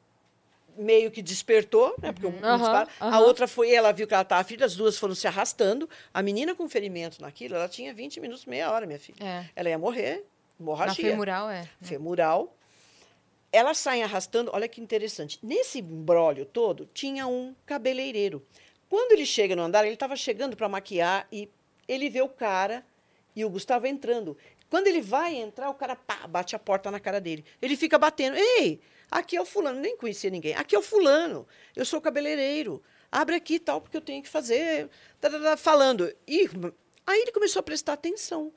meio 0.78 1.10
que 1.10 1.22
despertou, 1.22 1.94
né? 2.00 2.12
Porque 2.12 2.26
um- 2.26 2.38
um 2.38 2.44
Aham, 2.44 2.58
disparo. 2.58 2.90
A 3.00 3.18
outra 3.20 3.48
foi, 3.48 3.72
ela 3.72 3.92
viu 3.92 4.06
que 4.06 4.12
ela 4.12 4.22
estava 4.22 4.44
ferida, 4.44 4.66
as 4.66 4.76
duas 4.76 4.98
foram 4.98 5.14
se 5.14 5.26
arrastando. 5.26 5.88
A 6.12 6.22
menina 6.22 6.54
com 6.54 6.68
ferimento 6.68 7.20
naquilo, 7.22 7.54
ela 7.54 7.66
tinha 7.68 7.94
20 7.94 8.20
minutos, 8.20 8.44
meia 8.44 8.70
hora, 8.70 8.84
minha 8.86 8.98
filha. 8.98 9.16
É. 9.24 9.48
Ela 9.56 9.70
ia 9.70 9.78
morrer, 9.78 10.16
Na 10.58 10.64
hemorragia. 10.64 11.10
femoral, 11.10 11.48
é. 11.48 11.66
femoral. 11.80 12.54
Elas 13.56 13.78
saem 13.78 14.02
arrastando, 14.02 14.50
olha 14.52 14.68
que 14.68 14.82
interessante. 14.82 15.38
Nesse 15.42 15.78
embrólio 15.78 16.44
todo, 16.44 16.84
tinha 16.92 17.26
um 17.26 17.56
cabeleireiro. 17.64 18.46
Quando 18.86 19.12
ele 19.12 19.24
chega 19.24 19.56
no 19.56 19.62
andar, 19.62 19.82
ele 19.86 19.94
estava 19.94 20.14
chegando 20.14 20.54
para 20.54 20.68
maquiar 20.68 21.26
e 21.32 21.48
ele 21.88 22.10
vê 22.10 22.20
o 22.20 22.28
cara 22.28 22.84
e 23.34 23.46
o 23.46 23.48
Gustavo 23.48 23.86
entrando. 23.86 24.36
Quando 24.68 24.88
ele 24.88 25.00
vai 25.00 25.36
entrar, 25.36 25.70
o 25.70 25.74
cara 25.74 25.96
pá, 25.96 26.26
bate 26.26 26.54
a 26.54 26.58
porta 26.58 26.90
na 26.90 27.00
cara 27.00 27.18
dele. 27.18 27.46
Ele 27.62 27.78
fica 27.78 27.98
batendo. 27.98 28.36
Ei, 28.36 28.78
aqui 29.10 29.38
é 29.38 29.40
o 29.40 29.46
fulano. 29.46 29.80
Nem 29.80 29.96
conhecia 29.96 30.28
ninguém. 30.28 30.54
Aqui 30.54 30.76
é 30.76 30.78
o 30.78 30.82
fulano. 30.82 31.48
Eu 31.74 31.86
sou 31.86 31.98
cabeleireiro. 31.98 32.82
Abre 33.10 33.36
aqui 33.36 33.58
tal, 33.58 33.80
porque 33.80 33.96
eu 33.96 34.02
tenho 34.02 34.22
que 34.22 34.28
fazer. 34.28 34.90
Tá, 35.18 35.30
tá, 35.30 35.40
tá, 35.40 35.56
falando. 35.56 36.14
E 36.28 36.46
Aí 37.06 37.22
ele 37.22 37.32
começou 37.32 37.60
a 37.60 37.62
prestar 37.62 37.94
atenção. 37.94 38.52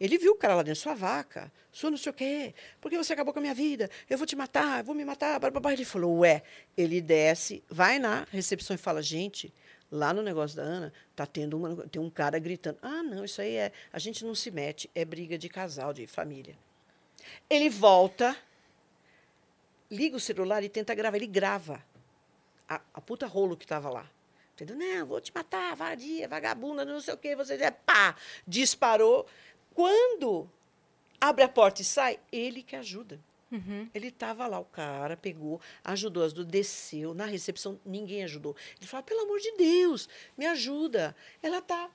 Ele 0.00 0.16
viu 0.16 0.32
o 0.32 0.36
cara 0.36 0.54
lá 0.54 0.62
dentro, 0.62 0.80
sua 0.80 0.94
vaca, 0.94 1.52
sua 1.72 1.90
não 1.90 1.98
sei 1.98 2.10
o 2.10 2.14
quê, 2.14 2.54
porque 2.80 2.96
você 2.96 3.12
acabou 3.12 3.32
com 3.32 3.40
a 3.40 3.42
minha 3.42 3.54
vida, 3.54 3.90
eu 4.08 4.16
vou 4.16 4.26
te 4.26 4.36
matar, 4.36 4.82
vou 4.82 4.94
me 4.94 5.04
matar. 5.04 5.40
Blá, 5.40 5.50
blá, 5.50 5.60
blá. 5.60 5.72
Ele 5.72 5.84
falou, 5.84 6.18
ué, 6.18 6.42
ele 6.76 7.00
desce, 7.00 7.64
vai 7.68 7.98
na 7.98 8.26
recepção 8.30 8.74
e 8.74 8.78
fala, 8.78 9.02
gente, 9.02 9.52
lá 9.90 10.12
no 10.12 10.22
negócio 10.22 10.56
da 10.56 10.62
Ana, 10.62 10.92
tá 11.16 11.26
tendo 11.26 11.56
uma, 11.56 11.88
tem 11.88 12.00
um 12.00 12.10
cara 12.10 12.38
gritando. 12.38 12.78
Ah, 12.80 13.02
não, 13.02 13.24
isso 13.24 13.40
aí 13.40 13.56
é, 13.56 13.72
a 13.92 13.98
gente 13.98 14.24
não 14.24 14.34
se 14.34 14.50
mete, 14.50 14.88
é 14.94 15.04
briga 15.04 15.36
de 15.36 15.48
casal, 15.48 15.92
de 15.92 16.06
família. 16.06 16.56
Ele 17.48 17.68
volta, 17.68 18.36
liga 19.90 20.16
o 20.16 20.20
celular 20.20 20.62
e 20.62 20.68
tenta 20.68 20.94
gravar. 20.94 21.16
Ele 21.16 21.26
grava 21.26 21.84
a, 22.68 22.80
a 22.94 23.00
puta 23.00 23.26
rolo 23.26 23.56
que 23.56 23.64
estava 23.64 23.90
lá. 23.90 24.08
Entendeu? 24.54 24.76
Não, 24.76 25.06
vou 25.06 25.20
te 25.20 25.32
matar, 25.32 25.76
vadia, 25.76 26.26
vagabunda, 26.26 26.84
não 26.84 27.00
sei 27.00 27.14
o 27.14 27.16
quê. 27.16 27.36
Você 27.36 27.54
é 27.54 27.70
pá, 27.70 28.16
disparou. 28.46 29.26
Quando 29.78 30.50
abre 31.20 31.44
a 31.44 31.48
porta 31.48 31.82
e 31.82 31.84
sai, 31.84 32.18
ele 32.32 32.64
que 32.64 32.74
ajuda. 32.74 33.20
Uhum. 33.52 33.88
Ele 33.94 34.08
estava 34.08 34.44
lá, 34.48 34.58
o 34.58 34.64
cara 34.64 35.16
pegou, 35.16 35.60
ajudou 35.84 36.24
as 36.24 36.32
duas, 36.32 36.48
desceu. 36.48 37.14
Na 37.14 37.26
recepção, 37.26 37.78
ninguém 37.86 38.24
ajudou. 38.24 38.56
Ele 38.76 38.88
falou: 38.88 39.04
pelo 39.04 39.20
amor 39.20 39.38
de 39.38 39.52
Deus, 39.52 40.08
me 40.36 40.46
ajuda. 40.46 41.14
Ela 41.40 41.62
tá, 41.62 41.88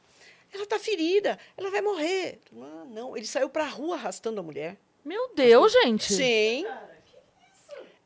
ela 0.53 0.65
tá 0.65 0.79
ferida, 0.79 1.37
ela 1.57 1.69
vai 1.69 1.81
morrer. 1.81 2.39
Ah, 2.55 2.85
não, 2.87 3.17
ele 3.17 3.27
saiu 3.27 3.49
para 3.49 3.65
a 3.65 3.69
rua 3.69 3.97
arrastando 3.97 4.39
a 4.39 4.43
mulher. 4.43 4.77
Meu 5.03 5.33
Deus, 5.35 5.73
gente. 5.73 6.13
Sim. 6.13 6.65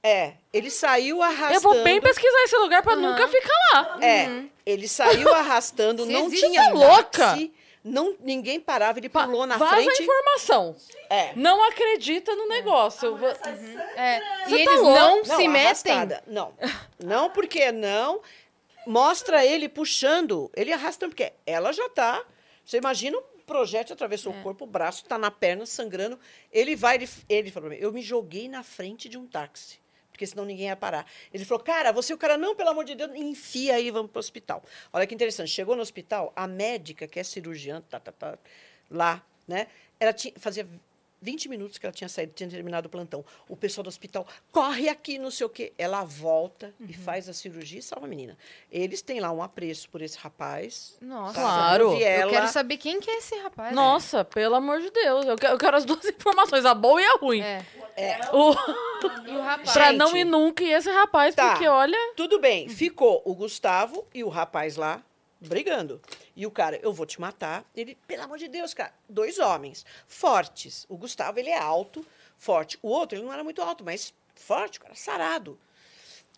É, 0.02 0.34
ele 0.52 0.72
saiu 0.72 1.22
arrastando. 1.22 1.54
Eu 1.54 1.62
vou 1.62 1.84
bem 1.84 2.02
pesquisar 2.02 2.44
esse 2.46 2.58
lugar 2.58 2.82
pra 2.82 2.96
nunca 2.96 3.28
ficar 3.28 3.54
lá. 3.74 4.00
É, 4.02 4.46
ele 4.66 4.88
saiu 4.88 5.32
arrastando, 5.36 6.04
não 6.10 6.32
tinha 6.32 6.64
é 6.64 6.74
louca. 6.74 7.12
táxi, 7.12 7.54
não, 7.84 8.16
ninguém 8.20 8.60
parava, 8.60 9.00
ele 9.00 9.10
Pa- 9.10 9.26
pulou 9.26 9.46
na 9.46 9.58
Vaza 9.58 9.72
a 9.72 9.76
frente. 9.84 10.04
informação. 10.04 10.76
É. 11.10 11.34
Não 11.36 11.64
acredita 11.68 12.36
no 12.36 12.48
negócio. 12.48 13.08
Eu 13.08 13.18
vou- 13.18 13.30
É. 13.30 14.22
Você 14.46 14.56
E 14.58 14.66
tá 14.66 14.72
eles 14.72 14.82
louco? 14.82 15.00
não, 15.00 15.16
Não, 15.18 15.24
se 15.38 15.48
metem. 15.48 15.94
arrastada. 15.94 16.24
Não. 16.28 16.54
Não, 17.00 17.30
porque 17.30 17.72
não. 17.72 18.22
Mostra 18.86 19.46
ele 19.46 19.68
puxando, 19.68 20.50
ele 20.56 20.72
arrastando, 20.72 21.12
porque 21.14 21.34
ela 21.46 21.72
já 21.74 21.90
tá. 21.90 22.24
Você 22.64 22.78
imagina 22.78 23.18
um 23.18 23.24
projétil 23.46 23.94
atravessou 23.94 24.34
É. 24.34 24.40
o 24.40 24.44
corpo, 24.44 24.64
o 24.64 24.68
braço 24.68 25.06
tá 25.06 25.18
na 25.18 25.30
perna, 25.32 25.66
sangrando. 25.66 26.20
Ele 26.52 26.76
vai, 26.76 26.96
ele, 26.96 27.10
ele 27.30 27.52
falou 27.52 27.70
pra 27.70 27.78
mim, 27.78 27.84
eu 27.84 27.92
me 27.92 28.02
joguei 28.02 28.48
na 28.48 28.64
frente 28.64 29.10
de 29.10 29.18
um 29.18 29.26
táxi. 29.28 29.80
Porque 30.18 30.26
senão 30.26 30.46
ninguém 30.46 30.66
ia 30.66 30.76
parar. 30.76 31.06
Ele 31.32 31.46
falou, 31.46 31.64
cara, 31.64 31.92
você, 31.92 32.12
o 32.12 32.18
cara, 32.18 32.40
não, 32.40 32.56
pelo 32.56 32.70
amor 32.70 32.84
de 32.84 32.96
Deus, 32.96 33.12
enfia 33.16 33.76
aí, 33.76 33.92
vamos 33.92 34.10
pro 34.10 34.20
hospital. 34.20 34.64
Olha 34.92 35.06
que 35.06 35.14
interessante. 35.14 35.50
Chegou 35.50 35.76
no 35.76 35.82
hospital, 35.84 36.34
a 36.36 36.48
médica, 36.48 37.08
que 37.08 37.20
é 37.20 37.24
cirurgiã, 37.24 37.82
tá, 37.88 38.00
tá, 38.00 38.12
tá, 38.12 38.40
lá, 38.90 39.24
né? 39.48 39.68
Ela 40.00 40.12
tinha, 40.12 40.34
fazia 40.38 40.68
20 41.22 41.50
minutos 41.50 41.78
que 41.78 41.86
ela 41.86 41.94
tinha 41.94 42.08
saído, 42.08 42.34
tinha 42.34 42.50
terminado 42.50 42.88
o 42.88 42.90
plantão. 42.90 43.26
O 43.50 43.56
pessoal 43.56 43.84
do 43.84 43.88
hospital, 43.88 44.26
corre 44.52 44.88
aqui, 44.90 45.18
não 45.18 45.32
sei 45.32 45.46
o 45.46 45.50
quê. 45.50 45.74
Ela 45.78 46.04
volta 46.04 46.74
e 46.88 46.94
faz 46.94 47.28
a 47.28 47.34
cirurgia 47.34 47.80
e 47.80 47.82
salva 47.82 48.06
a 48.06 48.10
menina. 48.10 48.38
Eles 48.72 49.02
têm 49.02 49.20
lá 49.20 49.32
um 49.32 49.42
apreço 49.42 49.90
por 49.90 50.02
esse 50.02 50.18
rapaz. 50.18 50.96
Nossa. 51.02 51.34
tá? 51.36 51.42
Claro. 51.42 51.94
Eu 52.00 52.30
quero 52.30 52.48
saber 52.48 52.78
quem 52.78 53.00
que 53.00 53.10
é 53.10 53.18
esse 53.18 53.36
rapaz. 53.40 53.74
Nossa, 53.76 54.24
pelo 54.24 54.56
amor 54.56 54.80
de 54.80 54.92
Deus. 54.92 55.26
Eu 55.26 55.36
quero, 55.36 55.54
eu 55.54 55.58
quero 55.58 55.78
as 55.78 55.86
duas 55.86 56.04
informações, 56.06 56.66
a 56.66 56.74
boa 56.74 57.02
e 57.02 57.06
a 57.06 57.14
ruim. 57.18 57.42
É. 57.42 57.66
É. 57.96 58.20
O- 58.32 58.52
E 59.26 59.32
o 59.36 59.42
rapaz? 59.42 59.72
pra 59.74 59.92
não 59.92 60.16
ir 60.16 60.24
nunca 60.24 60.64
e 60.64 60.72
esse 60.72 60.90
rapaz, 60.92 61.34
Tá. 61.34 61.52
porque 61.52 61.68
olha. 61.68 61.98
Tudo 62.16 62.40
bem, 62.40 62.70
ficou 62.70 63.22
o 63.26 63.34
Gustavo 63.34 64.06
e 64.14 64.24
o 64.24 64.30
rapaz 64.30 64.76
lá 64.78 65.02
brigando. 65.40 66.02
E 66.36 66.46
o 66.46 66.52
cara, 66.52 66.78
eu 66.82 66.92
vou 66.94 67.06
te 67.06 67.20
matar. 67.20 67.66
Ele, 67.76 67.96
pelo 68.08 68.24
amor 68.24 68.38
de 68.38 68.48
Deus, 68.48 68.74
cara, 68.74 68.94
dois 69.08 69.40
homens 69.40 69.86
fortes. 70.08 70.86
O 70.90 70.98
Gustavo, 70.98 71.40
ele 71.40 71.50
é 71.50 71.58
alto, 71.58 72.06
forte. 72.38 72.78
O 72.82 72.90
outro, 72.90 73.18
ele 73.18 73.26
não 73.26 73.34
era 73.34 73.44
muito 73.44 73.62
alto, 73.62 73.84
mas 73.84 74.14
forte, 74.36 74.80
cara, 74.80 74.96
sarado. 74.96 75.60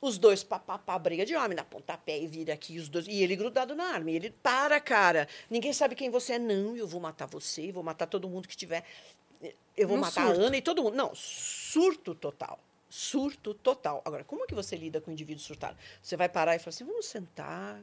Os 0.01 0.17
dois, 0.17 0.43
pá, 0.43 0.57
pá, 0.57 0.77
pá, 0.77 0.97
briga 0.97 1.25
de 1.25 1.35
homem, 1.35 1.55
dá 1.57 1.63
pontapé 1.63 2.17
e 2.17 2.25
vira 2.25 2.53
aqui, 2.53 2.79
os 2.79 2.87
dois. 2.87 3.05
E 3.05 3.21
ele 3.21 3.35
grudado 3.35 3.75
na 3.75 3.83
arma. 3.83 4.09
E 4.11 4.15
ele, 4.15 4.29
para, 4.41 4.79
cara. 4.79 5.27
Ninguém 5.49 5.73
sabe 5.73 5.93
quem 5.93 6.09
você 6.09 6.33
é. 6.33 6.39
Não, 6.39 6.77
eu 6.77 6.87
vou 6.87 7.01
matar 7.01 7.25
você, 7.25 7.69
vou 7.71 7.83
matar 7.83 8.07
todo 8.07 8.29
mundo 8.29 8.47
que 8.47 8.55
tiver. 8.55 8.85
Eu 9.75 9.87
vou 9.87 9.97
No 9.97 10.01
matar 10.03 10.25
surto. 10.27 10.41
a 10.41 10.45
Ana 10.45 10.57
e 10.57 10.61
todo 10.61 10.81
mundo. 10.83 10.95
Não, 10.95 11.13
surto 11.13 12.15
total. 12.15 12.59
Surto 12.89 13.53
total. 13.53 14.01
Agora, 14.05 14.23
como 14.23 14.43
é 14.43 14.47
que 14.47 14.55
você 14.55 14.75
lida 14.77 15.01
com 15.01 15.11
o 15.11 15.13
indivíduo 15.13 15.43
surtado? 15.43 15.77
Você 16.01 16.15
vai 16.15 16.29
parar 16.29 16.55
e 16.55 16.59
falar 16.59 16.69
assim: 16.69 16.85
vamos 16.85 17.05
sentar, 17.05 17.81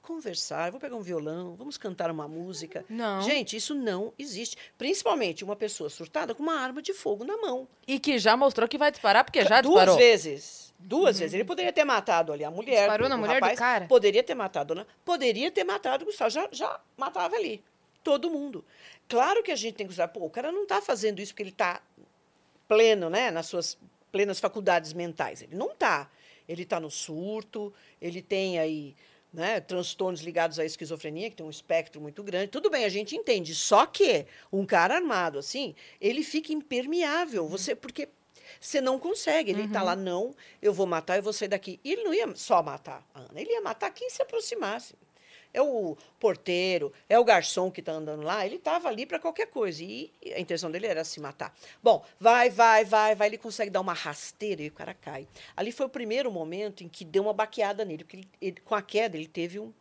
conversar, 0.00 0.70
vou 0.70 0.80
pegar 0.80 0.96
um 0.96 1.02
violão, 1.02 1.54
vamos 1.54 1.76
cantar 1.76 2.10
uma 2.10 2.26
música. 2.26 2.84
Não. 2.88 3.22
Gente, 3.22 3.56
isso 3.56 3.74
não 3.74 4.12
existe. 4.18 4.56
Principalmente 4.76 5.44
uma 5.44 5.56
pessoa 5.56 5.88
surtada 5.90 6.34
com 6.34 6.42
uma 6.42 6.54
arma 6.54 6.82
de 6.82 6.92
fogo 6.92 7.24
na 7.24 7.36
mão. 7.36 7.68
E 7.86 7.98
que 7.98 8.18
já 8.18 8.36
mostrou 8.36 8.68
que 8.68 8.78
vai 8.78 8.90
disparar, 8.90 9.24
porque 9.24 9.42
já 9.42 9.60
Duas 9.60 9.74
disparou. 9.74 9.96
vezes. 9.96 10.74
Duas 10.78 11.18
vezes. 11.18 11.34
Ele 11.34 11.44
poderia 11.44 11.72
ter 11.72 11.84
matado 11.84 12.32
ali 12.32 12.42
a 12.42 12.50
mulher. 12.50 12.78
Disparou 12.78 13.08
na 13.08 13.16
mulher 13.16 13.40
do 13.40 13.44
rapaz, 13.44 13.58
cara? 13.58 13.86
Poderia 13.86 14.22
ter 14.22 14.34
matado, 14.34 14.74
né? 14.74 14.86
Poderia 15.04 15.50
ter 15.50 15.64
matado 15.64 16.04
o 16.04 16.06
Gustavo. 16.06 16.30
Já, 16.30 16.48
já 16.50 16.80
matava 16.96 17.36
ali. 17.36 17.62
Todo 18.02 18.30
mundo. 18.30 18.64
Claro 19.06 19.42
que 19.42 19.52
a 19.52 19.56
gente 19.56 19.74
tem 19.74 19.86
que 19.86 19.92
usar. 19.92 20.08
Pô, 20.08 20.24
o 20.24 20.30
cara 20.30 20.50
não 20.50 20.62
está 20.62 20.80
fazendo 20.80 21.20
isso 21.20 21.32
porque 21.32 21.42
ele 21.42 21.50
está 21.50 21.82
pleno, 22.66 23.10
né? 23.10 23.30
Nas 23.30 23.46
suas 23.46 23.76
plenas 24.10 24.40
faculdades 24.40 24.92
mentais. 24.92 25.42
Ele 25.42 25.54
não 25.54 25.72
está. 25.72 26.10
Ele 26.48 26.62
está 26.62 26.80
no 26.80 26.90
surto, 26.90 27.72
ele 28.00 28.20
tem 28.20 28.58
aí 28.58 28.96
né, 29.32 29.60
transtornos 29.60 30.20
ligados 30.20 30.58
à 30.58 30.64
esquizofrenia, 30.64 31.30
que 31.30 31.36
tem 31.36 31.46
um 31.46 31.50
espectro 31.50 32.00
muito 32.00 32.22
grande. 32.22 32.48
Tudo 32.48 32.70
bem, 32.70 32.84
a 32.84 32.88
gente 32.88 33.16
entende. 33.16 33.54
Só 33.54 33.86
que 33.86 34.26
um 34.52 34.66
cara 34.66 34.96
armado 34.96 35.38
assim, 35.38 35.74
ele 36.00 36.22
fica 36.22 36.52
impermeável. 36.52 37.46
Você, 37.48 37.74
porque 37.74 38.08
você 38.60 38.80
não 38.80 38.98
consegue. 38.98 39.50
Ele 39.50 39.64
está 39.64 39.82
lá, 39.82 39.94
não, 39.94 40.34
eu 40.60 40.72
vou 40.72 40.86
matar, 40.86 41.16
eu 41.16 41.22
vou 41.22 41.32
sair 41.32 41.48
daqui. 41.48 41.78
E 41.84 41.92
ele 41.92 42.02
não 42.02 42.14
ia 42.14 42.34
só 42.34 42.62
matar 42.62 43.06
a 43.14 43.20
Ana, 43.20 43.40
ele 43.40 43.52
ia 43.52 43.60
matar 43.60 43.90
quem 43.90 44.10
se 44.10 44.22
aproximasse. 44.22 44.94
É 45.52 45.60
o 45.60 45.96
porteiro, 46.20 46.92
é 47.08 47.18
o 47.18 47.24
garçom 47.24 47.70
que 47.70 47.80
está 47.80 47.92
andando 47.92 48.22
lá, 48.22 48.46
ele 48.46 48.56
estava 48.56 48.88
ali 48.88 49.04
para 49.04 49.18
qualquer 49.18 49.46
coisa. 49.46 49.82
E 49.82 50.12
a 50.34 50.38
intenção 50.38 50.70
dele 50.70 50.86
era 50.86 51.02
se 51.04 51.18
matar. 51.20 51.52
Bom, 51.82 52.04
vai, 52.20 52.48
vai, 52.50 52.84
vai, 52.84 53.14
vai, 53.16 53.28
ele 53.28 53.38
consegue 53.38 53.70
dar 53.70 53.80
uma 53.80 53.92
rasteira 53.92 54.62
e 54.62 54.68
o 54.68 54.72
cara 54.72 54.94
cai. 54.94 55.26
Ali 55.56 55.72
foi 55.72 55.86
o 55.86 55.90
primeiro 55.90 56.30
momento 56.30 56.84
em 56.84 56.88
que 56.88 57.04
deu 57.04 57.24
uma 57.24 57.32
baqueada 57.32 57.84
nele, 57.84 58.04
porque 58.04 58.16
ele- 58.18 58.28
ele- 58.40 58.60
com 58.64 58.74
a 58.74 58.82
queda 58.82 59.16
ele 59.16 59.26
teve 59.26 59.58
um 59.58 59.72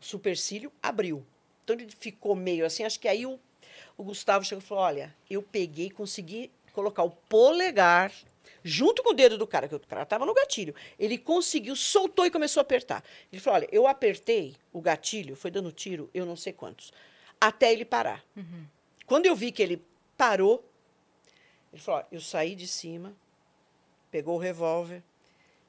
supercílio, 0.00 0.70
abriu. 0.82 1.24
Então 1.64 1.74
ele 1.76 1.88
ficou 1.98 2.34
meio 2.36 2.66
assim, 2.66 2.84
acho 2.84 3.00
que 3.00 3.08
aí 3.08 3.24
o, 3.24 3.38
o 3.96 4.04
Gustavo 4.04 4.44
chegou 4.44 4.62
e 4.62 4.66
falou: 4.66 4.84
olha, 4.84 5.14
eu 5.30 5.42
peguei 5.42 5.90
consegui 5.90 6.50
colocar 6.72 7.04
o 7.04 7.10
polegar 7.10 8.12
junto 8.64 9.02
com 9.02 9.10
o 9.10 9.14
dedo 9.14 9.36
do 9.36 9.46
cara, 9.46 9.68
que 9.68 9.74
o 9.74 9.80
cara 9.80 10.02
estava 10.02 10.24
no 10.24 10.32
gatilho. 10.32 10.74
Ele 10.98 11.18
conseguiu, 11.18 11.76
soltou 11.76 12.24
e 12.24 12.30
começou 12.30 12.60
a 12.60 12.62
apertar. 12.62 13.04
Ele 13.30 13.40
falou: 13.40 13.58
olha, 13.58 13.68
eu 13.70 13.86
apertei 13.86 14.56
o 14.72 14.80
gatilho, 14.80 15.36
foi 15.36 15.50
dando 15.50 15.70
tiro, 15.70 16.08
eu 16.14 16.24
não 16.24 16.34
sei 16.34 16.52
quantos, 16.52 16.90
até 17.38 17.70
ele 17.70 17.84
parar. 17.84 18.24
Quando 19.06 19.26
eu 19.26 19.36
vi 19.36 19.52
que 19.52 19.62
ele 19.62 19.84
parou, 20.16 20.64
ele 21.72 21.82
falou: 21.82 22.00
ó, 22.00 22.04
eu 22.10 22.20
saí 22.20 22.54
de 22.54 22.66
cima, 22.66 23.14
pegou 24.10 24.36
o 24.36 24.38
revólver, 24.38 25.02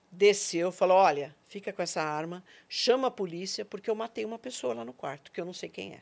desceu, 0.10 0.72
falou: 0.72 0.98
olha, 0.98 1.36
fica 1.44 1.74
com 1.74 1.82
essa 1.82 2.02
arma, 2.02 2.44
chama 2.70 3.10
a 3.10 3.12
polícia, 3.12 3.66
porque 3.66 3.90
eu 3.90 3.96
matei 3.96 4.24
uma 4.24 4.40
pessoa 4.40 4.74
lá 4.74 4.86
no 4.86 4.94
quarto, 4.94 5.32
que 5.32 5.42
eu 5.42 5.46
não 5.46 5.54
sei 5.54 5.68
quem 5.68 5.94
é. 5.94 6.02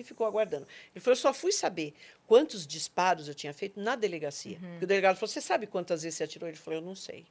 E 0.00 0.04
ficou 0.04 0.26
aguardando. 0.26 0.66
Ele 0.94 1.00
falou: 1.00 1.12
eu 1.12 1.20
só 1.20 1.32
fui 1.32 1.52
saber 1.52 1.94
quantos 2.26 2.66
disparos 2.66 3.28
eu 3.28 3.34
tinha 3.34 3.52
feito 3.52 3.80
na 3.80 3.96
delegacia. 3.96 4.58
Porque 4.70 4.84
o 4.84 4.88
delegado 4.88 5.16
falou: 5.16 5.28
você 5.28 5.40
sabe 5.40 5.66
quantas 5.66 6.02
vezes 6.02 6.18
você 6.18 6.24
atirou? 6.24 6.48
Ele 6.48 6.56
falou: 6.56 6.80
eu 6.80 6.84
não 6.84 6.94
sei. 6.94 7.26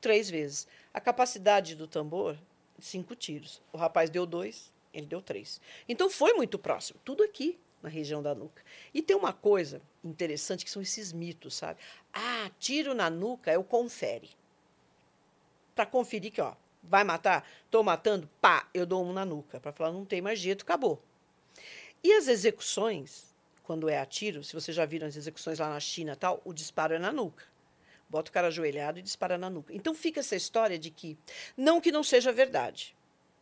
Três 0.00 0.28
vezes. 0.28 0.66
A 0.92 1.00
capacidade 1.00 1.74
do 1.74 1.86
tambor, 1.86 2.36
cinco 2.78 3.14
tiros. 3.14 3.62
O 3.72 3.76
rapaz 3.76 4.10
deu 4.10 4.26
dois, 4.26 4.72
ele 4.92 5.06
deu 5.06 5.20
três. 5.20 5.60
Então 5.88 6.08
foi 6.10 6.32
muito 6.34 6.58
próximo. 6.58 7.00
Tudo 7.04 7.22
aqui, 7.22 7.58
na 7.82 7.88
região 7.88 8.22
da 8.22 8.34
nuca. 8.34 8.62
E 8.92 9.02
tem 9.02 9.16
uma 9.16 9.32
coisa 9.32 9.80
interessante 10.02 10.64
que 10.64 10.70
são 10.70 10.82
esses 10.82 11.12
mitos, 11.12 11.54
sabe? 11.54 11.80
Ah, 12.12 12.50
tiro 12.58 12.94
na 12.94 13.08
nuca 13.10 13.50
é 13.50 13.58
o 13.58 13.64
confere. 13.64 14.30
Para 15.74 15.86
conferir 15.86 16.32
que, 16.32 16.40
ó, 16.40 16.54
vai 16.82 17.04
matar? 17.04 17.46
Tô 17.70 17.82
matando? 17.82 18.28
Pá, 18.40 18.68
eu 18.72 18.86
dou 18.86 19.04
um 19.04 19.12
na 19.12 19.24
nuca. 19.24 19.60
Para 19.60 19.72
falar, 19.72 19.92
não 19.92 20.04
tem 20.04 20.20
mais 20.22 20.38
jeito, 20.38 20.62
acabou. 20.62 21.02
E 22.06 22.12
as 22.12 22.28
execuções, 22.28 23.34
quando 23.64 23.88
é 23.88 23.98
a 23.98 24.06
tiro, 24.06 24.44
se 24.44 24.54
vocês 24.54 24.76
já 24.76 24.86
viram 24.86 25.08
as 25.08 25.16
execuções 25.16 25.58
lá 25.58 25.68
na 25.68 25.80
China 25.80 26.14
tal, 26.14 26.40
o 26.44 26.52
disparo 26.52 26.94
é 26.94 27.00
na 27.00 27.10
nuca. 27.10 27.42
Bota 28.08 28.30
o 28.30 28.32
cara 28.32 28.46
ajoelhado 28.46 29.00
e 29.00 29.02
dispara 29.02 29.36
na 29.36 29.50
nuca. 29.50 29.74
Então 29.74 29.92
fica 29.92 30.20
essa 30.20 30.36
história 30.36 30.78
de 30.78 30.88
que, 30.88 31.18
não 31.56 31.80
que 31.80 31.90
não 31.90 32.04
seja 32.04 32.30
verdade, 32.30 32.94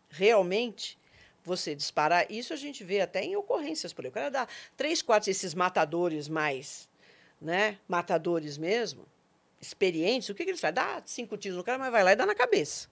realmente 0.08 0.98
você 1.44 1.74
disparar, 1.74 2.26
isso 2.32 2.54
a 2.54 2.56
gente 2.56 2.82
vê 2.82 3.02
até 3.02 3.22
em 3.22 3.36
ocorrências 3.36 3.92
por 3.92 4.06
aí. 4.06 4.08
O 4.08 4.14
cara 4.14 4.30
dá 4.30 4.48
três, 4.78 5.02
quatro, 5.02 5.30
esses 5.30 5.52
matadores 5.52 6.26
mais, 6.26 6.88
né, 7.38 7.78
matadores 7.86 8.56
mesmo, 8.56 9.04
experientes, 9.60 10.30
o 10.30 10.34
que, 10.34 10.42
que 10.42 10.52
eles 10.52 10.60
fazem? 10.62 10.76
Dá 10.76 11.02
cinco 11.04 11.36
tiros 11.36 11.58
no 11.58 11.64
cara, 11.64 11.76
mas 11.76 11.92
vai 11.92 12.02
lá 12.02 12.12
e 12.12 12.16
dá 12.16 12.24
na 12.24 12.34
cabeça. 12.34 12.88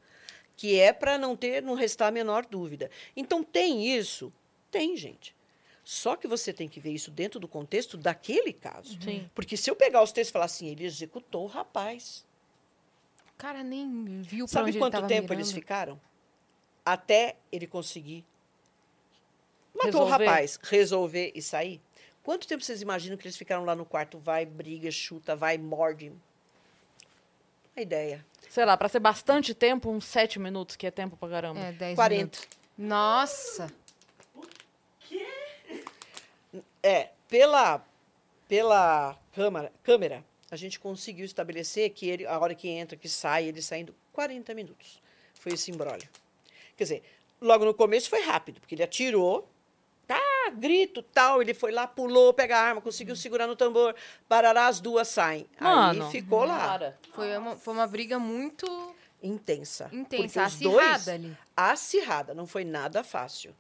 Que 0.54 0.78
é 0.78 0.92
para 0.92 1.16
não 1.16 1.34
ter, 1.34 1.62
não 1.62 1.72
restar 1.72 2.08
a 2.08 2.10
menor 2.10 2.44
dúvida. 2.44 2.90
Então 3.16 3.42
tem 3.42 3.86
isso? 3.96 4.30
Tem, 4.70 4.94
gente. 4.98 5.34
Só 5.84 6.14
que 6.14 6.28
você 6.28 6.52
tem 6.52 6.68
que 6.68 6.78
ver 6.78 6.92
isso 6.92 7.10
dentro 7.10 7.40
do 7.40 7.48
contexto 7.48 7.96
daquele 7.96 8.52
caso. 8.52 8.96
Sim. 9.02 9.28
Porque 9.34 9.56
se 9.56 9.68
eu 9.70 9.74
pegar 9.74 10.02
os 10.02 10.12
textos 10.12 10.30
e 10.30 10.32
falar 10.32 10.44
assim, 10.44 10.68
ele 10.68 10.84
executou 10.84 11.44
o 11.44 11.48
rapaz. 11.48 12.24
O 13.28 13.36
cara 13.36 13.64
nem 13.64 14.22
viu 14.22 14.46
Sabe 14.46 14.68
onde 14.70 14.78
quanto 14.78 14.96
ele 14.96 15.06
tempo 15.08 15.32
eles 15.32 15.48
mirando. 15.48 15.60
ficaram? 15.60 16.00
Até 16.84 17.36
ele 17.50 17.66
conseguir. 17.66 18.24
Matou 19.74 20.02
o 20.02 20.04
Resolver. 20.04 20.24
rapaz, 20.26 20.58
resolver 20.62 21.32
e 21.34 21.42
sair. 21.42 21.80
Quanto 22.22 22.46
tempo 22.46 22.62
vocês 22.62 22.80
imaginam 22.80 23.16
que 23.16 23.26
eles 23.26 23.36
ficaram 23.36 23.64
lá 23.64 23.74
no 23.74 23.84
quarto? 23.84 24.18
Vai, 24.18 24.46
briga, 24.46 24.90
chuta, 24.92 25.34
vai, 25.34 25.58
morde. 25.58 26.12
A 27.76 27.80
ideia. 27.80 28.24
Sei 28.48 28.64
lá, 28.64 28.76
pra 28.76 28.88
ser 28.88 29.00
bastante 29.00 29.54
tempo, 29.54 29.90
uns 29.90 30.04
sete 30.04 30.38
minutos, 30.38 30.76
que 30.76 30.86
é 30.86 30.90
tempo 30.90 31.16
pra 31.16 31.28
caramba. 31.28 31.58
É, 31.58 31.72
10 31.72 31.96
40. 31.96 32.16
minutos. 32.16 32.48
Nossa! 32.78 33.72
É, 36.82 37.10
pela, 37.28 37.84
pela 38.48 39.16
câmera, 39.32 39.72
câmera, 39.82 40.24
a 40.50 40.56
gente 40.56 40.78
conseguiu 40.80 41.24
estabelecer 41.24 41.90
que 41.90 42.08
ele, 42.08 42.26
a 42.26 42.38
hora 42.38 42.54
que 42.54 42.68
entra, 42.68 42.96
que 42.96 43.08
sai, 43.08 43.44
ele 43.46 43.62
saindo 43.62 43.94
40 44.12 44.52
minutos. 44.54 45.00
Foi 45.34 45.52
esse 45.52 45.70
embrólio. 45.70 46.08
Quer 46.76 46.84
dizer, 46.84 47.02
logo 47.40 47.64
no 47.64 47.74
começo 47.74 48.10
foi 48.10 48.22
rápido, 48.22 48.60
porque 48.60 48.74
ele 48.74 48.82
atirou, 48.82 49.48
tá, 50.06 50.20
grito, 50.54 51.02
tal, 51.02 51.40
ele 51.40 51.54
foi 51.54 51.72
lá, 51.72 51.86
pulou, 51.86 52.32
pega 52.34 52.56
a 52.56 52.60
arma, 52.60 52.80
conseguiu 52.80 53.16
segurar 53.16 53.46
no 53.46 53.56
tambor, 53.56 53.94
parará, 54.28 54.66
as 54.66 54.80
duas 54.80 55.08
saem. 55.08 55.46
Mano, 55.60 56.04
Aí 56.06 56.10
ficou 56.10 56.44
lá. 56.44 56.94
Foi 57.12 57.36
uma, 57.36 57.56
foi 57.56 57.74
uma 57.74 57.86
briga 57.86 58.18
muito 58.18 58.94
intensa. 59.22 59.88
intensa, 59.92 60.46
os 60.46 60.58
dois- 60.58 60.84
acirrada 60.86 61.12
ali. 61.14 61.36
acirrada, 61.56 62.34
não 62.34 62.46
foi 62.46 62.64
nada 62.64 63.02
fácil. 63.04 63.54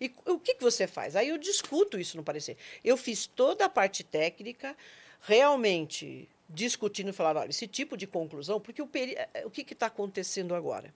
E 0.00 0.12
o 0.26 0.38
que, 0.38 0.54
que 0.54 0.62
você 0.62 0.86
faz? 0.86 1.14
Aí 1.14 1.28
eu 1.28 1.36
discuto 1.36 1.98
isso 1.98 2.16
no 2.16 2.22
parecer. 2.22 2.56
Eu 2.82 2.96
fiz 2.96 3.26
toda 3.26 3.66
a 3.66 3.68
parte 3.68 4.02
técnica, 4.02 4.74
realmente 5.20 6.28
discutindo, 6.48 7.12
falando, 7.12 7.38
olha, 7.38 7.50
esse 7.50 7.68
tipo 7.68 7.96
de 7.96 8.06
conclusão, 8.06 8.58
porque 8.60 8.80
o, 8.82 8.86
peri- 8.86 9.14
eh, 9.16 9.42
o 9.44 9.50
que 9.50 9.60
está 9.72 9.86
acontecendo 9.86 10.54
agora? 10.54 10.92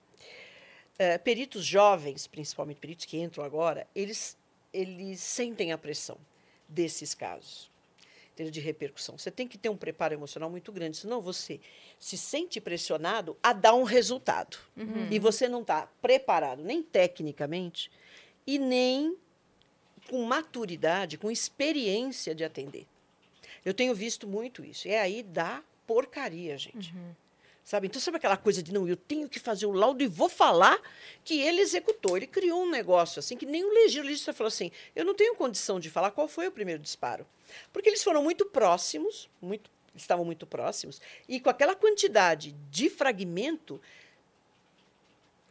Eh, 0.99 1.19
peritos 1.19 1.65
jovens, 1.65 2.27
principalmente 2.27 2.79
peritos 2.79 3.05
que 3.05 3.19
entram 3.19 3.45
agora, 3.45 3.87
eles, 3.95 4.37
eles 4.73 5.21
sentem 5.21 5.71
a 5.71 5.79
pressão 5.79 6.17
desses 6.69 7.15
casos 7.15 7.71
de 8.37 8.59
repercussão. 8.59 9.17
Você 9.17 9.31
tem 9.31 9.47
que 9.47 9.57
ter 9.57 9.69
um 9.69 9.77
preparo 9.77 10.13
emocional 10.13 10.51
muito 10.51 10.73
grande, 10.73 10.97
senão 10.97 11.21
você 11.21 11.61
se 12.01 12.19
sente 12.19 12.61
pressionado 12.61 13.37
a 13.41 13.53
dar 13.53 13.75
um 13.75 13.85
resultado. 13.85 14.57
E 15.13 15.21
você 15.21 15.47
não 15.49 15.61
está 15.61 15.87
preparado 16.03 16.61
nem 16.65 16.83
tecnicamente 16.83 17.89
e 18.47 18.59
nem 18.59 19.17
com 20.09 20.23
maturidade, 20.23 21.19
com 21.19 21.31
experiência 21.31 22.35
de 22.35 22.45
atender. 22.45 22.87
Eu 23.65 23.73
tenho 23.73 23.95
visto 23.95 24.27
muito 24.27 24.65
isso. 24.65 24.87
E 24.87 24.95
aí 24.95 25.23
dá 25.23 25.63
porcaria, 25.87 26.57
gente. 26.59 26.95
Sabe? 27.65 27.87
Então, 27.87 27.99
sabe 27.99 28.19
aquela 28.19 28.37
coisa 28.37 28.63
de 28.63 28.73
não, 28.75 28.87
eu 28.87 28.97
tenho 28.97 29.27
que 29.27 29.41
fazer 29.41 29.65
o 29.65 29.73
laudo 29.73 30.03
e 30.03 30.07
vou 30.07 30.29
falar 30.29 30.79
que 31.25 31.41
ele 31.41 31.63
executou. 31.63 32.15
Ele 32.15 32.27
criou 32.27 32.63
um 32.63 32.71
negócio 32.71 33.19
assim 33.19 33.39
que 33.39 33.47
nem 33.47 33.65
o 33.65 33.73
legista 33.73 34.35
falou 34.35 34.49
assim: 34.49 34.71
eu 34.95 35.03
não 35.05 35.15
tenho 35.15 35.35
condição 35.35 35.81
de 35.81 35.89
falar 35.89 36.11
qual 36.11 36.29
foi 36.29 36.47
o 36.47 36.53
primeiro 36.53 36.83
disparo. 36.83 37.27
Porque 37.73 37.89
eles 37.89 38.05
foram 38.05 38.23
muito 38.23 38.45
próximos, 38.45 39.31
muito, 39.41 39.71
estavam 39.95 40.27
muito 40.27 40.47
próximos, 40.47 41.01
e 41.27 41.41
com 41.41 41.49
aquela 41.49 41.75
quantidade 41.75 42.53
de 42.71 42.91
fragmento, 42.91 43.81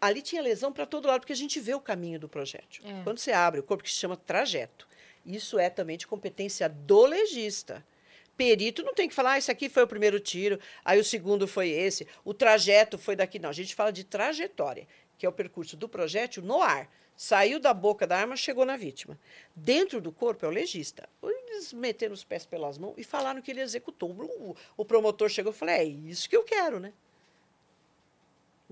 ali 0.06 0.22
tinha 0.22 0.42
lesão 0.42 0.72
para 0.72 0.86
todo 0.86 1.08
lado, 1.08 1.22
porque 1.22 1.34
a 1.34 1.36
gente 1.36 1.60
vê 1.60 1.74
o 1.74 1.80
caminho 1.80 2.20
do 2.20 2.28
projétil. 2.28 2.84
É. 2.86 3.04
Quando 3.04 3.20
você 3.20 3.32
abre 3.32 3.60
o 3.60 3.64
corpo, 3.64 3.84
que 3.84 3.90
se 3.90 3.98
chama 3.98 4.18
trajeto. 4.18 4.88
Isso 5.26 5.58
é 5.58 5.70
também 5.70 5.98
de 5.98 6.06
competência 6.06 6.68
do 6.68 7.06
legista. 7.06 7.86
Perito 8.36 8.84
não 8.84 8.94
tem 8.94 9.08
que 9.08 9.16
falar, 9.16 9.34
ah, 9.34 9.38
esse 9.38 9.52
aqui 9.52 9.70
foi 9.70 9.84
o 9.84 9.88
primeiro 9.88 10.20
tiro, 10.20 10.60
aí 10.84 11.00
o 11.00 11.04
segundo 11.04 11.48
foi 11.48 11.70
esse, 11.70 12.08
o 12.26 12.34
trajeto 12.34 12.98
foi 12.98 13.16
daqui. 13.16 13.40
Não, 13.40 13.50
a 13.50 13.54
gente 13.54 13.76
fala 13.76 13.92
de 13.92 14.04
trajetória, 14.04 14.88
que 15.18 15.26
é 15.26 15.30
o 15.30 15.32
percurso 15.32 15.78
do 15.78 15.88
projétil 15.88 16.44
no 16.44 16.62
ar. 16.62 16.90
Saiu 17.16 17.60
da 17.60 17.74
boca 17.74 18.08
da 18.08 18.18
arma, 18.18 18.36
chegou 18.36 18.66
na 18.66 18.76
vítima. 18.76 19.18
Dentro 19.56 20.02
do 20.02 20.12
corpo 20.12 20.46
é 20.46 20.50
o 20.50 20.52
legista. 20.52 21.08
Eles 21.22 21.72
meteram 21.72 22.14
os 22.14 22.24
pés 22.24 22.44
pelas 22.44 22.78
mãos 22.78 22.96
e 22.98 23.04
falaram 23.04 23.42
que 23.42 23.52
ele 23.52 23.62
executou. 23.62 24.10
O, 24.10 24.56
o 24.76 24.84
promotor 24.84 25.30
chegou 25.30 25.54
e 25.54 25.56
falou: 25.56 25.76
é 25.76 25.84
isso 25.84 26.28
que 26.28 26.36
eu 26.36 26.44
quero, 26.44 26.80
né? 26.80 26.92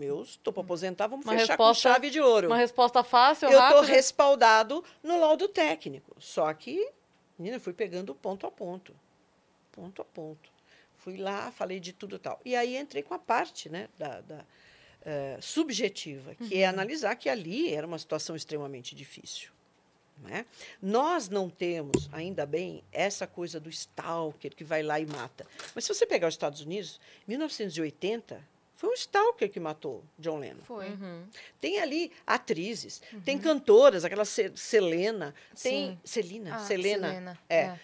Meus, 0.01 0.29
estou 0.31 0.51
para 0.51 0.63
aposentar, 0.63 1.05
vamos 1.07 1.25
Uma 1.25 1.33
fechar 1.33 1.49
resposta- 1.49 1.89
com 1.89 1.93
chave 1.93 2.09
de 2.09 2.19
ouro. 2.19 2.47
Uma 2.47 2.57
resposta 2.57 3.03
fácil, 3.03 3.49
Eu 3.49 3.59
estou 3.61 3.81
respaldado 3.81 4.83
no 5.03 5.19
laudo 5.19 5.47
técnico. 5.47 6.15
Só 6.19 6.51
que, 6.53 6.89
menina, 7.37 7.57
eu 7.57 7.61
fui 7.61 7.71
pegando 7.73 8.15
ponto 8.15 8.47
a 8.47 8.51
ponto. 8.51 8.95
Ponto 9.71 10.01
a 10.01 10.05
ponto. 10.05 10.49
Fui 10.97 11.17
lá, 11.17 11.51
falei 11.51 11.79
de 11.79 11.93
tudo 11.93 12.15
e 12.15 12.19
tal. 12.19 12.39
E 12.43 12.55
aí 12.55 12.75
entrei 12.77 13.03
com 13.03 13.13
a 13.13 13.19
parte 13.19 13.69
né, 13.69 13.87
da, 13.97 14.21
da, 14.21 14.45
eh, 15.05 15.37
subjetiva, 15.41 16.35
que 16.35 16.57
é 16.61 16.65
analisar 16.67 17.15
que 17.15 17.29
ali 17.29 17.73
era 17.73 17.85
uma 17.87 17.97
situação 17.99 18.35
extremamente 18.35 18.93
difícil. 18.95 19.49
né? 20.19 20.45
Nós 20.81 21.27
não 21.29 21.49
temos, 21.49 22.07
ainda 22.11 22.45
bem, 22.45 22.83
essa 22.91 23.25
coisa 23.25 23.59
do 23.59 23.69
stalker 23.69 24.55
que 24.55 24.63
vai 24.63 24.83
lá 24.83 24.99
e 24.99 25.05
mata. 25.07 25.45
Mas 25.73 25.85
se 25.85 25.93
você 25.93 26.05
pegar 26.05 26.27
os 26.27 26.33
Estados 26.35 26.61
Unidos, 26.61 26.99
1980, 27.27 28.43
foi 28.81 28.89
um 28.89 28.93
stalker 28.93 29.47
que 29.51 29.59
matou 29.59 30.03
John 30.17 30.39
Lennon. 30.39 30.57
Foi. 30.63 30.87
Uhum. 30.89 31.23
Tem 31.59 31.79
ali 31.79 32.11
atrizes, 32.25 32.99
tem 33.23 33.37
cantoras, 33.37 34.03
aquela 34.03 34.25
Selena, 34.25 35.35
tem 35.61 35.91
Sim. 35.91 35.99
Celina, 36.03 36.55
Ah, 36.55 36.59
Selena. 36.65 37.39
É. 37.47 37.55
É. 37.57 37.79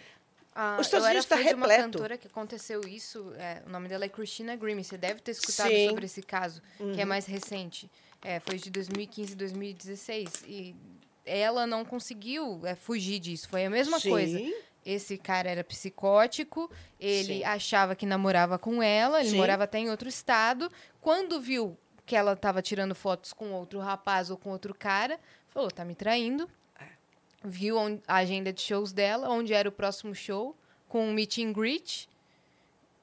Ah, 0.56 0.78
Os 0.80 0.88
Estados 0.88 1.06
Unidos 1.06 1.26
tá 1.28 1.38
fã 1.38 1.44
de 1.44 1.53
uma 1.53 1.68
repleto. 1.68 1.84
cantora 1.91 2.18
que 2.18 2.26
aconteceu 2.26 2.82
isso. 2.88 3.32
é, 3.38 3.61
o 3.68 3.69
nome 3.69 3.88
dela 3.88 4.06
é 4.06 4.10
Christina 4.10 4.56
Grimmie. 4.56 4.84
Você 4.84 4.98
deve 4.98 5.19
ter 5.22 5.34
escutado 5.34 5.69
Sim. 5.69 5.84
Uhum. 5.84 5.90
sobre 5.90 6.06
esse 6.06 6.22
caso, 6.24 6.64
que 6.95 6.99
é 6.99 7.06
mais 7.06 7.28
recente. 7.28 7.88
É, 8.24 8.40
foi 8.40 8.57
de 8.57 8.72
2015 8.72 9.34
e 9.34 9.36
2016. 9.36 10.30
E 10.48 10.76
ela 11.24 11.68
não 11.68 11.86
conseguiu 11.86 12.60
é, 12.65 12.74
fugir 12.74 13.19
disso. 13.19 13.48
Foi 13.48 13.65
a 13.65 13.69
mesma 13.69 13.99
Sim. 13.99 14.10
coisa. 14.10 14.40
Esse 14.88 15.18
cara 15.18 15.49
era 15.49 15.65
psicótico, 15.65 16.72
ele 16.97 17.39
Sim. 17.39 17.43
achava 17.43 17.93
que 17.93 18.05
namorava 18.05 18.57
com 18.57 18.81
ela, 18.81 19.19
ele 19.19 19.31
Sim. 19.31 19.35
morava 19.35 19.65
até 19.65 19.80
em 19.80 19.89
outro 19.89 20.07
estado. 20.07 20.72
Quando 21.01 21.41
viu 21.41 21.77
que 22.05 22.15
ela 22.15 22.31
estava 22.31 22.61
tirando 22.61 22.95
fotos 22.95 23.34
com 23.34 23.51
outro 23.51 23.80
rapaz 23.80 24.31
ou 24.31 24.38
com 24.38 24.49
outro 24.49 24.73
cara, 24.73 25.19
falou: 25.49 25.69
tá 25.69 25.84
me 25.84 25.93
traindo. 25.93 26.49
É. 26.80 26.85
Viu 27.43 27.77
a 28.07 28.15
agenda 28.15 28.53
de 28.53 28.61
shows 28.61 28.93
dela, 28.93 29.30
onde 29.30 29.53
era 29.53 29.68
o 29.68 29.73
próximo 29.73 30.15
show, 30.15 30.55
com 30.88 31.05
um 31.05 31.11
meet 31.11 31.39
and 31.39 31.51
greet. 31.51 32.07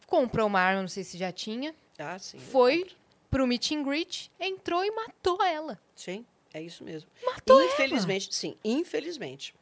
Comprou 0.07 0.47
uma 0.47 0.61
arma, 0.61 0.81
não 0.81 0.89
sei 0.89 1.05
se 1.05 1.19
já 1.19 1.31
tinha. 1.31 1.75
Ah, 1.99 2.19
sim. 2.19 2.39
Foi 2.39 2.91
pro 3.31 3.47
meet 3.47 3.73
and 3.73 3.83
greet, 3.83 4.31
entrou 4.41 4.83
e 4.83 4.91
matou 4.91 5.43
ela. 5.43 5.79
Sim, 5.95 6.25
é 6.55 6.63
isso 6.63 6.83
mesmo. 6.83 7.11
Matou 7.27 7.63
infelizmente, 7.63 8.35
sim, 8.35 8.57
infelizmente. 8.65 9.55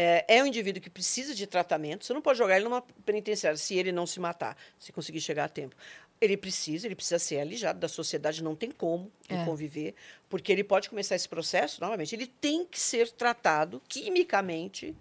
É, 0.00 0.24
é 0.28 0.42
um 0.44 0.46
indivíduo 0.46 0.80
que 0.80 0.88
precisa 0.88 1.34
de 1.34 1.44
tratamento. 1.44 2.04
Você 2.04 2.14
não 2.14 2.22
pode 2.22 2.38
jogar 2.38 2.54
ele 2.54 2.66
numa 2.66 2.80
penitenciária 3.04 3.56
se 3.58 3.74
ele 3.74 3.90
não 3.90 4.06
se 4.06 4.20
matar, 4.20 4.56
se 4.78 4.92
conseguir 4.92 5.20
chegar 5.20 5.46
a 5.46 5.48
tempo. 5.48 5.74
Ele 6.20 6.36
precisa, 6.36 6.86
ele 6.86 6.94
precisa 6.94 7.18
ser 7.18 7.40
alijado 7.40 7.80
da 7.80 7.88
sociedade, 7.88 8.40
não 8.40 8.54
tem 8.54 8.70
como 8.70 9.10
É. 9.28 9.44
conviver, 9.44 9.96
porque 10.28 10.52
ele 10.52 10.62
pode 10.62 10.88
começar 10.88 11.16
esse 11.16 11.28
processo, 11.28 11.80
novamente, 11.80 12.14
ele 12.14 12.28
tem 12.28 12.64
que 12.64 12.78
ser 12.78 13.10
tratado 13.10 13.82
quimicamente, 13.88 14.94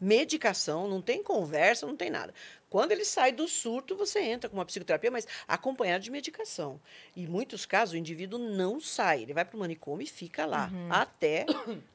medicação, 0.00 0.88
não 0.88 1.00
tem 1.00 1.22
conversa, 1.22 1.86
não 1.86 1.96
tem 1.96 2.10
nada. 2.10 2.34
Quando 2.72 2.92
ele 2.92 3.04
sai 3.04 3.32
do 3.32 3.46
surto, 3.46 3.94
você 3.94 4.18
entra 4.20 4.48
com 4.48 4.56
uma 4.56 4.64
psicoterapia, 4.64 5.10
mas 5.10 5.26
acompanhado 5.46 6.02
de 6.02 6.10
medicação. 6.10 6.80
E 7.14 7.24
em 7.24 7.26
muitos 7.26 7.66
casos, 7.66 7.92
o 7.92 7.98
indivíduo 7.98 8.38
não 8.38 8.80
sai, 8.80 9.20
ele 9.24 9.34
vai 9.34 9.44
para 9.44 9.54
o 9.54 9.60
manicômio 9.60 10.02
e 10.02 10.06
fica 10.08 10.46
lá 10.46 10.70
até 10.88 11.44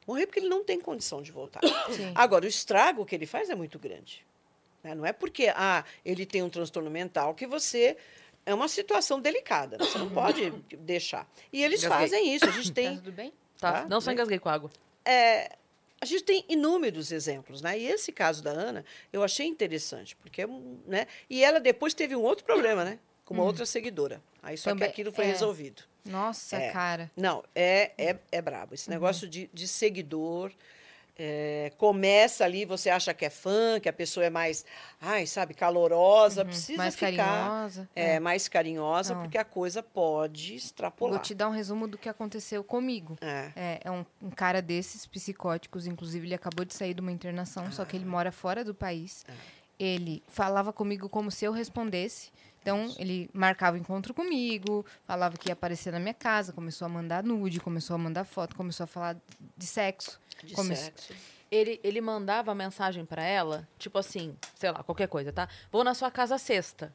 morrer, 0.06 0.28
porque 0.28 0.40
ele 0.40 0.50
não 0.50 0.64
tem 0.64 0.80
condição 0.80 1.20
de 1.24 1.32
voltar. 1.32 1.62
Sim. 1.90 2.12
Agora, 2.14 2.46
o 2.46 2.48
estrago 2.48 3.04
que 3.08 3.16
ele 3.16 3.26
faz 3.26 3.50
é 3.50 3.56
muito 3.56 3.80
grande. 3.80 4.24
né? 4.84 4.94
Não 4.94 5.04
é 5.04 5.12
porque 5.12 5.52
ah, 5.56 5.84
ele 6.06 6.28
tem 6.28 6.44
um 6.44 6.50
transtorno 6.50 6.92
mental 6.92 7.34
que 7.34 7.48
você. 7.48 7.98
É 8.46 8.54
uma 8.54 8.68
situação 8.68 9.20
delicada, 9.20 9.78
né? 9.80 9.84
você 9.86 9.98
não 9.98 10.12
pode 10.12 10.52
deixar. 10.78 11.28
E 11.52 11.64
eles 11.64 11.84
Engasguei. 11.84 12.08
fazem 12.08 12.36
isso. 12.36 12.46
A 12.46 12.52
gente 12.52 12.70
Tá 12.72 12.76
tem 12.76 12.96
tudo 12.98 13.12
bem? 13.12 13.34
Tá? 13.60 13.82
Tá, 13.82 13.88
Não 13.90 14.00
só 14.00 14.08
né? 14.12 14.14
engasguei 14.14 14.38
com 14.38 14.48
água. 14.48 14.70
é, 15.04 15.58
a 16.00 16.06
gente 16.06 16.24
tem 16.24 16.46
inúmeros 16.48 17.12
exemplos, 17.12 17.62
né? 17.62 17.78
E 17.80 17.88
esse 17.88 18.12
caso 18.12 18.44
da 18.44 18.52
Ana, 18.52 18.86
eu 19.12 19.24
achei 19.24 19.46
interessante, 19.48 20.16
porque, 20.18 20.46
né? 20.86 21.08
E 21.30 21.44
ela 21.44 21.60
depois 21.60 21.94
teve 21.94 22.16
um 22.16 22.22
outro 22.22 22.46
problema, 22.46 22.84
né? 22.86 23.00
Com 23.26 23.34
uma 23.34 23.44
outra 23.44 23.66
seguidora. 23.66 24.22
Aí 24.42 24.58
só 24.58 24.70
Também- 24.70 24.88
que 24.88 24.92
aquilo 24.94 25.12
foi 25.12 25.26
é. 25.26 25.28
resolvido. 25.28 25.84
Nossa, 26.06 26.56
É. 26.56 26.72
cara. 26.72 27.12
Não, 27.18 27.44
é, 27.54 27.92
é, 27.98 28.18
é 28.32 28.42
brabo. 28.42 28.74
Esse 28.74 28.90
negócio 28.90 29.28
de, 29.28 29.50
de 29.54 29.68
seguidor 29.68 30.52
É, 31.20 31.72
começa 31.78 32.46
ali, 32.46 32.64
você 32.64 32.90
acha 32.92 33.12
que 33.14 33.26
é 33.26 33.30
fã, 33.30 33.80
que 33.80 33.90
a 33.90 33.94
pessoa 33.94 34.26
é 34.26 34.30
mais, 34.30 34.64
ai, 35.02 35.26
sabe, 35.26 35.54
calorosa, 35.56 36.46
precisa 36.46 36.74
Uhum. 36.74 36.78
mais 36.78 36.96
ficar 36.96 37.16
carinhosa. 37.16 37.90
é, 37.96 38.20
mais 38.20 38.48
carinhosa, 38.48 39.16
porque 39.16 39.38
a 39.38 39.44
coisa 39.44 39.82
pode 39.82 40.54
extrapolar. 40.56 41.16
Vou 41.16 41.22
te 41.24 41.34
dar 41.34 41.48
um 41.50 41.52
resumo 41.52 41.88
do 41.88 41.98
que 41.98 42.08
aconteceu 42.08 42.64
comigo. 42.64 43.18
É. 43.20 43.52
É, 43.56 43.80
é 43.86 43.92
um, 43.92 44.06
um 44.22 44.30
cara 44.30 44.62
desses 44.62 45.06
psicóticos, 45.08 45.88
inclusive 45.88 46.28
ele 46.28 46.36
acabou 46.36 46.64
de 46.64 46.74
sair 46.76 46.94
de 46.94 47.02
uma 47.02 47.12
internação, 47.12 47.72
só 47.72 47.84
que 47.84 47.96
ele 47.98 48.06
mora 48.06 48.32
fora 48.32 48.64
do 48.64 48.76
país. 48.76 49.26
Ele 49.80 50.24
falava 50.28 50.72
comigo 50.74 51.08
como 51.10 51.30
se 51.32 51.46
eu 51.46 51.52
respondesse. 51.52 52.32
Então, 52.62 52.94
ele 53.00 53.30
marcava 53.34 53.78
encontro 53.78 54.14
comigo, 54.14 54.86
falava 55.06 55.38
que 55.38 55.50
ia 55.50 55.54
aparecer 55.54 55.94
na 55.94 56.00
minha 56.00 56.14
casa, 56.14 56.52
começou 56.52 56.86
a 56.86 56.90
mandar 56.90 57.24
nude, 57.24 57.62
começou 57.62 57.94
a 57.96 57.98
mandar 57.98 58.26
foto, 58.26 58.56
começou 58.58 58.84
a 58.84 58.88
falar 58.88 59.16
de 59.56 59.66
sexo. 59.66 60.20
De 60.44 60.54
Come- 60.54 60.76
sexo. 60.76 61.14
Ele, 61.50 61.80
ele 61.84 62.02
mandava 62.02 62.54
mensagem 62.54 63.06
pra 63.06 63.24
ela, 63.24 63.66
tipo 63.80 63.98
assim, 63.98 64.36
sei 64.56 64.70
lá, 64.70 64.84
qualquer 64.84 65.08
coisa, 65.08 65.32
tá? 65.32 65.48
Vou 65.72 65.82
na 65.84 65.94
sua 65.94 66.12
casa 66.12 66.38
sexta. 66.38 66.94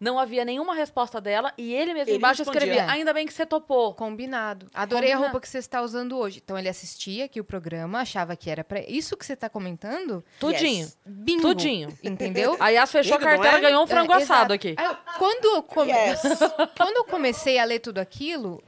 Não 0.00 0.18
havia 0.18 0.44
nenhuma 0.44 0.74
resposta 0.74 1.20
dela 1.20 1.54
e 1.56 1.72
ele 1.72 1.94
mesmo 1.94 2.10
Ele 2.10 2.16
embaixo 2.18 2.38
respondia. 2.42 2.58
escrevia: 2.64 2.82
É. 2.92 2.96
Ainda 2.96 3.12
bem 3.14 3.24
que 3.24 3.32
você 3.32 3.46
topou. 3.46 3.94
Combinado. 3.94 4.66
Adorei 4.74 5.12
a 5.12 5.16
roupa 5.16 5.40
que 5.40 5.48
você 5.48 5.58
está 5.58 5.80
usando 5.80 6.18
hoje. 6.18 6.40
Então, 6.44 6.58
ele 6.58 6.68
assistia 6.68 7.26
aqui 7.26 7.38
o 7.38 7.44
programa, 7.44 8.00
achava 8.00 8.34
que 8.34 8.50
era 8.50 8.64
pra... 8.64 8.80
Isso 8.80 9.16
que 9.16 9.24
você 9.24 9.34
está 9.34 9.48
comentando, 9.48 10.24
Tudinho. 10.40 10.80
Yes. 10.86 10.98
bingo. 11.06 11.42
Tudinho. 11.42 11.96
Entendeu? 12.02 12.56
Aí 12.58 12.76
as 12.76 12.90
fechou 12.90 13.14
a 13.14 13.18
Lindo, 13.18 13.28
não 13.30 13.36
carteira 13.36 13.58
é? 13.58 13.60
ganhou 13.60 13.84
um 13.84 13.86
frango 13.86 14.12
É, 14.12 14.16
assado 14.16 14.52
exato. 14.52 14.54
aqui. 14.54 14.74
Aí, 14.76 14.96
quando, 15.18 15.44
eu 15.44 15.62
come- 15.62 15.92
Yes. 15.92 16.20
quando 16.76 16.96
eu 16.96 17.04
comecei 17.04 17.60
a 17.60 17.64
ler 17.64 17.78
tudo 17.78 17.98
aquilo, 17.98 18.60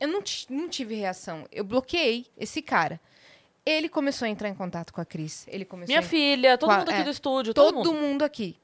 eu 0.00 0.08
não, 0.08 0.24
não 0.50 0.68
tive 0.68 0.96
reação. 0.96 1.46
Eu 1.52 1.62
bloqueei 1.62 2.26
esse 2.36 2.60
cara. 2.60 3.00
Ele 3.64 3.88
começou 3.88 4.26
a 4.26 4.28
entrar 4.28 4.48
em 4.48 4.54
contato 4.54 4.92
com 4.92 5.00
a 5.00 5.04
Cris. 5.04 5.46
Ele 5.48 5.64
começou 5.64 5.88
Minha 5.92 6.00
a... 6.00 6.02
filha, 6.02 6.58
todo 6.58 6.70
a- 6.70 6.78
mundo 6.78 6.88
aqui 6.90 7.00
é, 7.00 7.04
do 7.04 7.10
estúdio, 7.10 7.54
todo, 7.54 7.74
Todo 7.82 7.92
mundo. 7.92 8.00
mundo 8.00 8.22
aqui. 8.22 8.56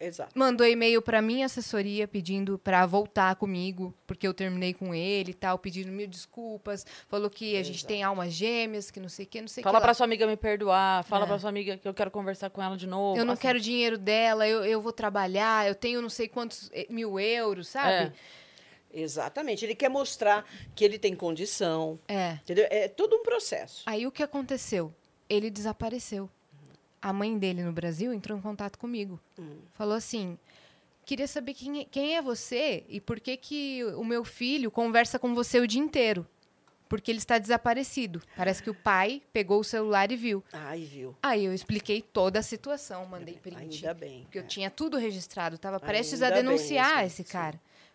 Exato. 0.00 0.32
Mandou 0.36 0.66
e-mail 0.66 1.00
pra 1.00 1.22
minha 1.22 1.46
assessoria 1.46 2.08
pedindo 2.08 2.58
pra 2.58 2.84
voltar 2.84 3.36
comigo, 3.36 3.94
porque 4.06 4.26
eu 4.26 4.34
terminei 4.34 4.74
com 4.74 4.92
ele 4.94 5.30
e 5.30 5.34
tal, 5.34 5.56
pedindo 5.56 5.90
mil 5.92 6.06
desculpas. 6.08 6.84
Falou 7.08 7.30
que 7.30 7.56
a 7.56 7.62
gente 7.62 7.86
tem 7.86 8.02
almas 8.02 8.32
gêmeas, 8.32 8.90
que 8.90 8.98
não 8.98 9.08
sei 9.08 9.24
o 9.24 9.28
que, 9.28 9.40
não 9.40 9.46
sei 9.48 9.62
o 9.62 9.64
Fala 9.64 9.78
que. 9.78 9.82
pra 9.82 9.90
lá. 9.90 9.94
sua 9.94 10.04
amiga 10.04 10.26
me 10.26 10.36
perdoar, 10.36 11.04
fala 11.04 11.24
É. 11.24 11.28
pra 11.28 11.38
sua 11.38 11.48
amiga 11.48 11.76
que 11.78 11.86
eu 11.86 11.94
quero 11.94 12.10
conversar 12.10 12.50
com 12.50 12.60
ela 12.60 12.76
de 12.76 12.88
novo. 12.88 13.18
Eu 13.18 13.24
não 13.24 13.34
assim. 13.34 13.42
quero 13.42 13.60
dinheiro 13.60 13.96
dela, 13.96 14.48
eu, 14.48 14.64
eu 14.64 14.80
vou 14.80 14.92
trabalhar, 14.92 15.68
eu 15.68 15.74
tenho 15.76 16.02
não 16.02 16.10
sei 16.10 16.26
quantos 16.28 16.70
eh, 16.74 16.86
mil 16.90 17.18
euros, 17.20 17.68
sabe? 17.68 18.12
Exatamente. 18.94 19.64
Ele 19.64 19.74
quer 19.74 19.88
mostrar 19.88 20.46
que 20.74 20.84
ele 20.84 20.98
tem 20.98 21.14
condição. 21.14 21.98
É. 22.06 22.38
Entendeu? 22.42 22.66
É 22.70 22.88
todo 22.88 23.16
um 23.16 23.22
processo. 23.22 23.82
Aí 23.86 24.06
o 24.06 24.12
que 24.12 24.22
aconteceu? 24.22 24.94
Ele 25.28 25.50
desapareceu. 25.50 26.30
A 27.02 27.12
mãe 27.12 27.36
dele 27.36 27.62
no 27.62 27.72
Brasil 27.72 28.12
entrou 28.14 28.38
em 28.38 28.40
contato 28.40 28.78
comigo. 28.78 29.20
Falou 29.72 29.94
assim: 29.94 30.38
queria 31.04 31.26
saber 31.26 31.54
quem 31.54 31.80
é, 31.80 31.84
quem 31.84 32.16
é 32.16 32.22
você 32.22 32.84
e 32.88 33.00
por 33.00 33.20
que, 33.20 33.36
que 33.36 33.84
o 33.96 34.04
meu 34.04 34.24
filho 34.24 34.70
conversa 34.70 35.18
com 35.18 35.34
você 35.34 35.60
o 35.60 35.66
dia 35.66 35.80
inteiro. 35.80 36.26
Porque 36.88 37.10
ele 37.10 37.18
está 37.18 37.38
desaparecido. 37.38 38.22
Parece 38.36 38.62
que 38.62 38.70
o 38.70 38.74
pai 38.74 39.20
pegou 39.32 39.58
o 39.58 39.64
celular 39.64 40.12
e 40.12 40.16
viu. 40.16 40.44
Ai, 40.52 40.82
viu? 40.82 41.16
Aí 41.22 41.44
eu 41.44 41.52
expliquei 41.52 42.00
toda 42.00 42.38
a 42.38 42.42
situação, 42.42 43.04
mandei 43.06 43.34
print. 43.34 43.56
Ainda 43.58 43.94
bem. 43.94 44.22
Porque 44.22 44.38
eu 44.38 44.42
é. 44.42 44.46
tinha 44.46 44.70
tudo 44.70 44.96
registrado, 44.96 45.58
tava 45.58 45.80
prestes 45.80 46.22
a 46.22 46.30
bem 46.30 46.42
denunciar 46.42 46.96
mesmo, 46.96 47.06
esse 47.06 47.24
sim. 47.24 47.28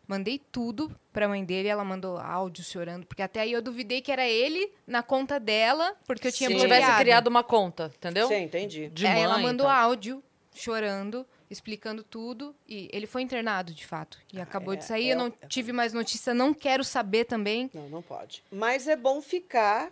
Mandei 0.10 0.40
tudo 0.52 0.92
pra 1.14 1.28
mãe 1.28 1.46
dele, 1.46 1.68
ela 1.68 1.84
mandou 1.86 2.18
áudio 2.18 2.64
chorando, 2.64 3.06
porque 3.06 3.22
até 3.22 3.42
aí 3.42 3.52
eu 3.52 3.62
duvidei 3.62 4.02
que 4.02 4.12
era 4.12 4.28
ele 4.28 4.72
na 4.88 5.04
conta 5.04 5.40
dela, 5.40 5.96
porque 6.08 6.30
eu 6.30 6.32
tinha 6.32 6.50
Sim. 6.50 6.56
Se 6.56 6.62
tivesse 6.62 6.98
criado 6.98 7.28
uma 7.28 7.44
conta, 7.44 7.92
entendeu? 7.96 8.28
Sim, 8.28 8.42
entendi. 8.42 8.90
De 8.90 9.06
Aí 9.06 9.14
mãe. 9.14 9.24
ela 9.24 9.38
mandou 9.38 9.68
então. 9.68 9.70
áudio 9.70 10.24
chorando, 10.52 11.24
explicando 11.48 12.02
tudo 12.04 12.56
e 12.68 12.90
ele 12.92 13.06
foi 13.06 13.22
internado 13.22 13.72
de 13.72 13.86
fato 13.86 14.18
e 14.34 14.42
acabou 14.42 14.74
é- 14.74 14.78
de 14.78 14.86
sair. 14.86 15.10
é 15.10 15.14
eu 15.14 15.18
não 15.20 15.30
tive 15.48 15.72
mais 15.72 15.94
notícia, 15.94 16.34
não 16.34 16.56
quero 16.56 16.84
saber 16.84 17.26
também. 17.26 17.70
Não, 17.72 17.88
não 17.88 18.02
pode. 18.02 18.44
Mas 18.52 18.88
é 18.88 18.96
bom 18.96 19.22
ficar. 19.22 19.92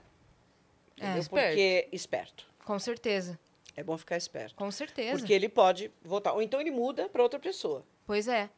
É. 0.99 1.06
entendeu? 1.11 1.30
Porque 1.30 1.88
esperto. 1.91 2.44
Com 2.65 2.80
certeza, 2.80 3.38
É 3.76 3.84
bom 3.84 3.95
ficar 3.99 4.18
esperto. 4.18 4.56
com 4.56 4.72
certeza. 4.72 5.19
Porque 5.19 5.31
ele 5.31 5.48
pode 5.48 5.91
voltar. 6.03 6.34
Ou 6.34 6.41
então 6.41 6.60
ele 6.60 6.72
muda 6.72 7.07
para 7.07 7.22
outra 7.22 7.38
pessoa. 7.39 7.85
Pois 8.07 8.27
é, 8.27 8.49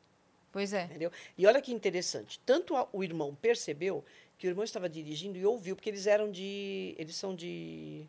pois 0.52 0.74
é. 0.74 0.84
Entendeu? 0.86 1.12
E 1.38 1.46
olha 1.48 1.62
que 1.62 1.72
interessante. 1.72 2.40
Tanto 2.46 2.76
a- 2.76 2.88
o 2.92 3.04
irmão 3.04 3.36
percebeu 3.42 4.04
que 4.38 4.48
o 4.48 4.50
irmão 4.50 4.64
estava 4.64 4.88
dirigindo 4.90 5.38
e 5.38 5.46
ouviu, 5.46 5.76
porque 5.76 5.90
eles 5.90 6.08
eram 6.08 6.32
de. 6.32 6.96
Eles 6.98 7.16
são 7.16 7.36
de. 7.36 8.06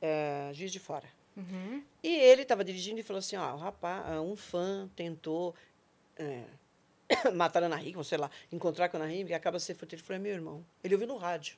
é, 0.00 0.50
Juiz 0.52 0.70
de 0.72 0.78
Fora. 0.78 1.08
Uhum. 1.36 1.82
E 2.02 2.08
ele 2.14 2.42
estava 2.42 2.62
dirigindo 2.64 3.00
e 3.00 3.02
falou 3.02 3.18
assim: 3.18 3.36
ó, 3.36 3.54
o 3.54 3.56
rapaz, 3.56 4.04
ah, 4.06 4.20
um 4.20 4.36
fã 4.36 4.88
tentou 4.94 5.54
é, 6.18 6.42
matar 7.34 7.62
a 7.62 7.66
Ana 7.66 7.82
Hickman, 7.82 8.04
sei 8.04 8.18
lá, 8.18 8.30
encontrar 8.52 8.88
com 8.88 8.96
a 8.98 9.00
Ana 9.00 9.12
Hickman, 9.12 9.30
e 9.32 9.34
acaba 9.34 9.58
se 9.58 9.72
Ele 9.72 9.96
falou: 10.02 10.16
é 10.16 10.18
meu 10.18 10.32
irmão. 10.32 10.64
Ele 10.84 10.94
ouviu 10.94 11.08
no 11.08 11.16
rádio. 11.16 11.56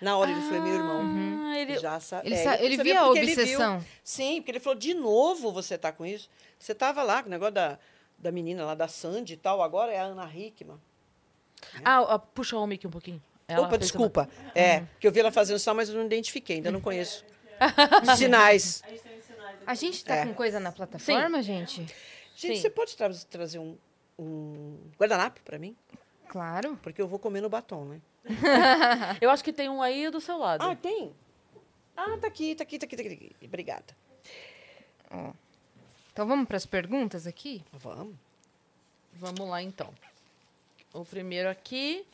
Na 0.00 0.16
hora 0.16 0.30
ele 0.30 0.40
falou: 0.40 0.56
é 0.56 0.60
meu 0.60 0.74
irmão. 0.74 1.02
Ah, 1.50 1.58
ele... 1.58 1.78
Já 1.78 2.00
sa- 2.00 2.22
Ele, 2.24 2.34
é, 2.34 2.64
ele 2.64 2.76
via 2.82 3.00
a 3.00 3.04
porque 3.04 3.18
ele 3.20 3.34
viu. 3.34 3.42
obsessão. 3.42 3.84
Sim, 4.02 4.36
porque 4.40 4.50
ele 4.52 4.60
falou: 4.60 4.78
de 4.78 4.94
novo 4.94 5.52
você 5.52 5.76
tá 5.76 5.92
com 5.92 6.04
isso? 6.06 6.28
Você 6.58 6.72
estava 6.72 7.02
lá 7.02 7.22
com 7.22 7.28
o 7.28 7.30
negócio 7.30 7.54
da, 7.54 7.78
da 8.18 8.30
menina 8.32 8.64
lá, 8.64 8.74
da 8.74 8.88
Sandy 8.88 9.34
e 9.34 9.36
tal, 9.36 9.62
agora 9.62 9.92
é 9.92 9.98
a 9.98 10.04
Ana 10.04 10.30
Hickman. 10.34 10.78
Ah, 11.84 12.00
ah, 12.14 12.18
puxa 12.18 12.56
o 12.56 12.66
mic 12.66 12.86
um 12.86 12.90
pouquinho. 12.90 13.22
Ela 13.48 13.60
Opa, 13.60 13.70
fez 13.70 13.72
uma- 13.72 13.78
desculpa. 13.78 14.28
É, 14.54 14.84
que 15.00 15.06
eu 15.06 15.12
vi 15.12 15.20
ela 15.20 15.30
fazendo 15.32 15.58
sinal, 15.58 15.76
mas 15.76 15.88
eu 15.88 15.94
não 15.96 16.06
identifiquei, 16.06 16.56
ainda 16.56 16.70
não 16.70 16.80
conheço. 16.80 17.24
Sinais. 18.16 18.82
A 18.84 18.88
gente 18.90 19.02
tem 19.02 19.20
sinais 19.20 19.54
aqui. 19.54 19.64
A 19.66 19.74
gente 19.74 20.04
tá 20.04 20.14
É. 20.16 20.26
com 20.26 20.34
coisa 20.34 20.60
na 20.60 20.72
plataforma, 20.72 21.42
gente? 21.42 21.76
Gente, 22.34 22.56
Sim. 22.56 22.60
você 22.60 22.68
pode 22.68 22.94
tra 22.96 23.08
trazer 23.30 23.58
um, 23.58 23.76
um 24.18 24.76
guardanapo 24.98 25.40
para 25.42 25.58
mim? 25.58 25.74
Claro. 26.28 26.76
Porque 26.82 27.00
eu 27.00 27.08
vou 27.08 27.18
comer 27.18 27.40
no 27.40 27.48
batom, 27.48 27.84
né? 27.86 28.00
Eu 29.20 29.30
acho 29.30 29.42
que 29.44 29.52
tem 29.52 29.68
um 29.70 29.80
aí 29.80 30.10
do 30.10 30.20
seu 30.20 30.36
lado. 30.36 30.62
Ah, 30.64 30.74
tem? 30.74 31.14
Ah, 31.96 32.18
tá 32.20 32.26
aqui, 32.26 32.54
tá 32.54 32.64
aqui, 32.64 32.78
tá 32.78 32.84
aqui, 32.84 32.96
tá 32.96 33.02
aqui. 33.02 33.36
Obrigada. 33.44 33.96
Então 36.16 36.26
vamos 36.26 36.48
para 36.48 36.56
as 36.56 36.64
perguntas 36.64 37.26
aqui? 37.26 37.62
Vamos. 37.74 38.14
Vamos 39.12 39.50
lá, 39.50 39.62
então. 39.62 39.92
O 40.94 41.04
primeiro 41.04 41.46
aqui 41.46 42.06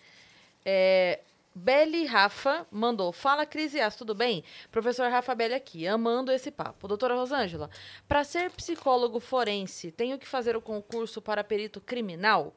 é... 0.64 1.20
Beli 1.54 2.04
Rafa 2.04 2.66
mandou. 2.68 3.12
Fala, 3.12 3.46
Cris 3.46 3.74
e 3.74 3.80
As, 3.80 3.94
tudo 3.94 4.12
bem? 4.12 4.42
Professor 4.72 5.08
Rafa 5.08 5.32
Belli 5.36 5.54
aqui, 5.54 5.86
amando 5.86 6.32
esse 6.32 6.50
papo. 6.50 6.88
Doutora 6.88 7.14
Rosângela, 7.14 7.70
para 8.08 8.24
ser 8.24 8.50
psicólogo 8.50 9.20
forense, 9.20 9.92
tenho 9.92 10.18
que 10.18 10.26
fazer 10.26 10.56
o 10.56 10.60
concurso 10.60 11.22
para 11.22 11.44
perito 11.44 11.80
criminal? 11.80 12.52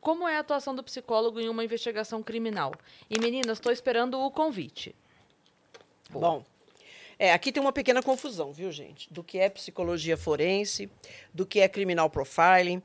Como 0.00 0.28
é 0.28 0.36
a 0.36 0.40
atuação 0.40 0.72
do 0.72 0.84
psicólogo 0.84 1.40
em 1.40 1.48
uma 1.48 1.64
investigação 1.64 2.22
criminal? 2.22 2.72
E 3.10 3.18
meninas, 3.18 3.58
estou 3.58 3.72
esperando 3.72 4.20
o 4.20 4.30
convite. 4.30 4.94
Boa. 6.10 6.30
Bom, 6.30 6.44
é, 7.18 7.32
aqui 7.32 7.50
tem 7.50 7.62
uma 7.62 7.72
pequena 7.72 8.02
confusão, 8.02 8.52
viu, 8.52 8.70
gente? 8.70 9.12
Do 9.12 9.24
que 9.24 9.38
é 9.38 9.48
psicologia 9.48 10.16
forense, 10.16 10.90
do 11.32 11.46
que 11.46 11.60
é 11.60 11.68
criminal 11.68 12.10
profiling. 12.10 12.82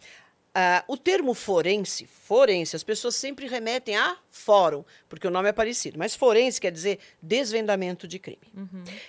Ah, 0.54 0.84
o 0.88 0.98
termo 0.98 1.34
forense, 1.34 2.06
forense, 2.06 2.76
as 2.76 2.84
pessoas 2.84 3.16
sempre 3.16 3.48
remetem 3.48 3.96
a 3.96 4.18
fórum, 4.30 4.84
porque 5.08 5.28
o 5.28 5.32
nome 5.32 5.50
é 5.50 5.54
parecido. 5.54 5.98
Mas 5.98 6.16
forense 6.16 6.60
quer 6.60 6.72
dizer 6.72 7.00
desvendamento 7.22 8.08
de 8.08 8.20
crime. 8.20 8.52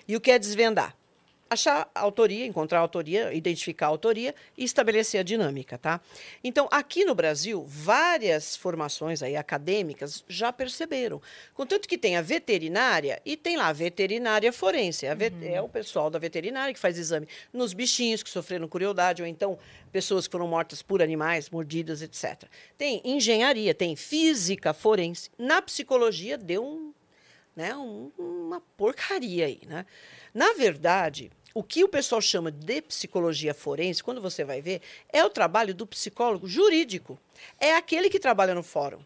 E 0.07 0.17
o 0.17 0.21
que 0.21 0.31
é 0.31 0.39
desvendar? 0.39 0.97
Achar 1.53 1.91
a 1.95 2.01
autoria, 2.01 2.47
encontrar 2.47 2.79
a 2.79 2.81
autoria, 2.81 3.31
identificar 3.35 3.85
a 3.87 3.89
autoria 3.91 4.35
e 4.57 4.65
estabelecer 4.65 5.21
a 5.21 5.23
dinâmica, 5.23 5.77
tá? 5.77 6.01
Então, 6.43 6.67
aqui 6.71 7.05
no 7.05 7.15
Brasil, 7.15 7.63
várias 7.69 8.57
formações 8.57 9.23
aí 9.23 9.37
acadêmicas 9.37 10.25
já 10.27 10.51
perceberam. 10.51 11.21
Contanto 11.53 11.87
que 11.87 11.99
tem 11.99 12.17
a 12.17 12.23
veterinária 12.23 13.21
e 13.23 13.37
tem 13.37 13.59
lá 13.59 13.67
a 13.69 13.73
veterinária 13.75 14.51
forense. 14.51 15.07
A 15.07 15.13
vet- 15.15 15.35
É 15.45 15.61
o 15.61 15.69
pessoal 15.69 16.09
da 16.09 16.19
veterinária 16.19 16.73
que 16.73 16.81
faz 16.81 16.97
exame 16.97 17.29
nos 17.53 17.75
bichinhos 17.75 18.23
que 18.23 18.31
sofreram 18.31 18.67
crueldade 18.67 19.21
ou 19.21 19.29
então 19.29 19.59
pessoas 19.93 20.27
que 20.27 20.33
foram 20.33 20.49
mortas 20.49 20.81
por 20.81 21.03
animais, 21.03 21.51
mordidas, 21.51 22.01
etc. 22.01 22.45
Tem 22.79 23.03
engenharia, 23.05 23.75
tem 23.75 23.95
física 23.95 24.73
forense. 24.73 25.29
Na 25.37 25.61
psicologia 25.61 26.39
deu 26.39 26.65
um, 26.65 26.95
né, 27.55 27.75
um- 27.77 28.11
uma 28.19 28.63
porcaria 28.79 29.45
aí, 29.45 29.61
né? 29.67 29.85
Na 30.33 30.55
verdade, 30.55 31.31
o 31.55 31.63
que 31.63 31.85
o 31.85 31.89
pessoal 31.89 32.21
chama 32.21 32.51
de 32.51 32.83
psicologia 32.83 33.55
forense, 33.55 34.03
quando 34.03 34.21
você 34.21 34.45
vai 34.45 34.61
ver, 34.61 34.81
é 35.13 35.25
o 35.25 35.31
trabalho 35.31 35.75
do 35.75 35.87
psicólogo 35.87 36.49
jurídico. 36.49 37.19
É 37.59 37.75
aquele 37.75 38.09
que 38.09 38.19
trabalha 38.19 38.55
no 38.55 38.63
fórum. 38.63 39.01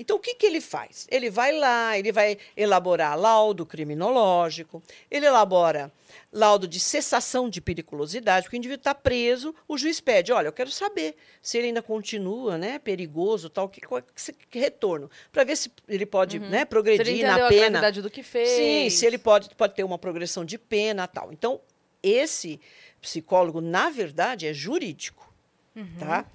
Então, 0.00 0.16
o 0.16 0.18
que, 0.18 0.34
que 0.34 0.46
ele 0.46 0.62
faz? 0.62 1.06
Ele 1.10 1.28
vai 1.28 1.52
lá, 1.52 1.98
ele 1.98 2.10
vai 2.10 2.38
elaborar 2.56 3.18
laudo 3.18 3.66
criminológico, 3.66 4.82
ele 5.10 5.26
elabora 5.26 5.92
laudo 6.32 6.66
de 6.66 6.80
cessação 6.80 7.50
de 7.50 7.60
periculosidade, 7.60 8.44
porque 8.44 8.56
o 8.56 8.58
indivíduo 8.58 8.80
está 8.80 8.94
preso, 8.94 9.54
o 9.68 9.76
juiz 9.76 10.00
pede, 10.00 10.32
olha, 10.32 10.48
eu 10.48 10.54
quero 10.54 10.70
saber 10.70 11.14
se 11.42 11.58
ele 11.58 11.66
ainda 11.66 11.82
continua 11.82 12.56
né, 12.56 12.78
perigoso, 12.78 13.50
tal, 13.50 13.68
que, 13.68 13.82
que, 13.82 14.32
que 14.48 14.58
retorno, 14.58 15.10
para 15.30 15.44
ver 15.44 15.54
se 15.54 15.70
ele 15.86 16.06
pode 16.06 16.38
uhum. 16.38 16.48
né, 16.48 16.64
progredir 16.64 17.26
na 17.26 17.46
pena. 17.46 17.86
A 17.86 17.90
do 17.90 18.08
que 18.08 18.22
fez. 18.22 18.48
Sim, 18.48 18.88
se 18.88 19.04
ele 19.04 19.18
pode, 19.18 19.54
pode 19.54 19.74
ter 19.74 19.84
uma 19.84 19.98
progressão 19.98 20.46
de 20.46 20.56
pena 20.56 21.06
tal. 21.06 21.30
Então, 21.30 21.60
esse 22.02 22.58
psicólogo, 23.02 23.60
na 23.60 23.90
verdade, 23.90 24.46
é 24.46 24.54
jurídico. 24.54 25.28
Uhum. 25.76 25.86
Tá? 25.98 26.26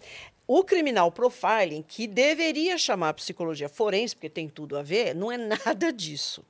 O 0.47 0.63
criminal 0.63 1.11
profiling, 1.11 1.84
que 1.88 2.05
deveria 2.05 2.77
chamar 2.77 3.13
psicologia 3.13 3.67
forense, 3.67 4.15
porque 4.15 4.30
tem 4.30 4.47
tudo 4.47 4.77
a 4.77 4.84
ver, 4.84 5.15
não 5.15 5.31
é 5.31 5.38
nada 5.65 5.91
disso. 5.91 6.43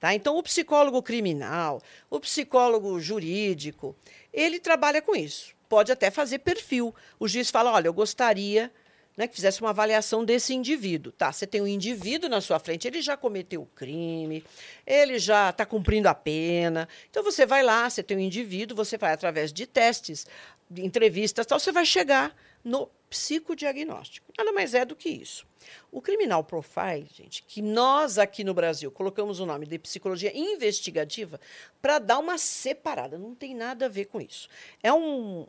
Tá? 0.00 0.14
Então, 0.14 0.36
o 0.36 0.42
psicólogo 0.42 1.02
criminal, 1.02 1.80
o 2.10 2.18
psicólogo 2.20 2.98
jurídico, 2.98 3.94
ele 4.32 4.58
trabalha 4.58 5.02
com 5.02 5.14
isso. 5.14 5.54
Pode 5.68 5.90
até 5.92 6.10
fazer 6.10 6.38
perfil. 6.38 6.94
O 7.18 7.26
juiz 7.26 7.50
fala: 7.50 7.72
olha, 7.72 7.88
eu 7.88 7.94
gostaria 7.94 8.70
né, 9.16 9.26
que 9.26 9.34
fizesse 9.34 9.60
uma 9.60 9.70
avaliação 9.70 10.24
desse 10.24 10.54
indivíduo. 10.54 11.12
Tá, 11.12 11.32
você 11.32 11.46
tem 11.46 11.60
um 11.60 11.66
indivíduo 11.66 12.28
na 12.28 12.40
sua 12.40 12.58
frente, 12.58 12.86
ele 12.86 13.02
já 13.02 13.16
cometeu 13.16 13.62
o 13.62 13.66
crime, 13.66 14.44
ele 14.86 15.18
já 15.18 15.50
está 15.50 15.66
cumprindo 15.66 16.08
a 16.08 16.14
pena. 16.14 16.88
Então 17.10 17.22
você 17.22 17.44
vai 17.44 17.62
lá, 17.62 17.88
você 17.88 18.02
tem 18.02 18.16
um 18.16 18.20
indivíduo, 18.20 18.76
você 18.76 18.96
vai 18.96 19.12
através 19.12 19.52
de 19.52 19.66
testes, 19.66 20.26
de 20.70 20.84
entrevistas, 20.84 21.46
tal, 21.46 21.58
você 21.58 21.72
vai 21.72 21.84
chegar 21.84 22.34
no 22.64 22.88
psicodiagnóstico. 23.12 24.32
Nada 24.38 24.50
mais 24.52 24.72
é 24.72 24.86
do 24.86 24.96
que 24.96 25.10
isso. 25.10 25.46
O 25.90 26.00
criminal 26.00 26.42
profile, 26.42 27.06
gente, 27.14 27.42
que 27.42 27.60
nós 27.60 28.18
aqui 28.18 28.42
no 28.42 28.54
Brasil 28.54 28.90
colocamos 28.90 29.38
o 29.38 29.44
nome 29.44 29.66
de 29.66 29.78
psicologia 29.78 30.32
investigativa 30.34 31.38
para 31.80 31.98
dar 31.98 32.18
uma 32.18 32.38
separada, 32.38 33.18
não 33.18 33.34
tem 33.34 33.54
nada 33.54 33.84
a 33.84 33.88
ver 33.88 34.06
com 34.06 34.18
isso. 34.18 34.48
É 34.82 34.90
um, 34.90 35.46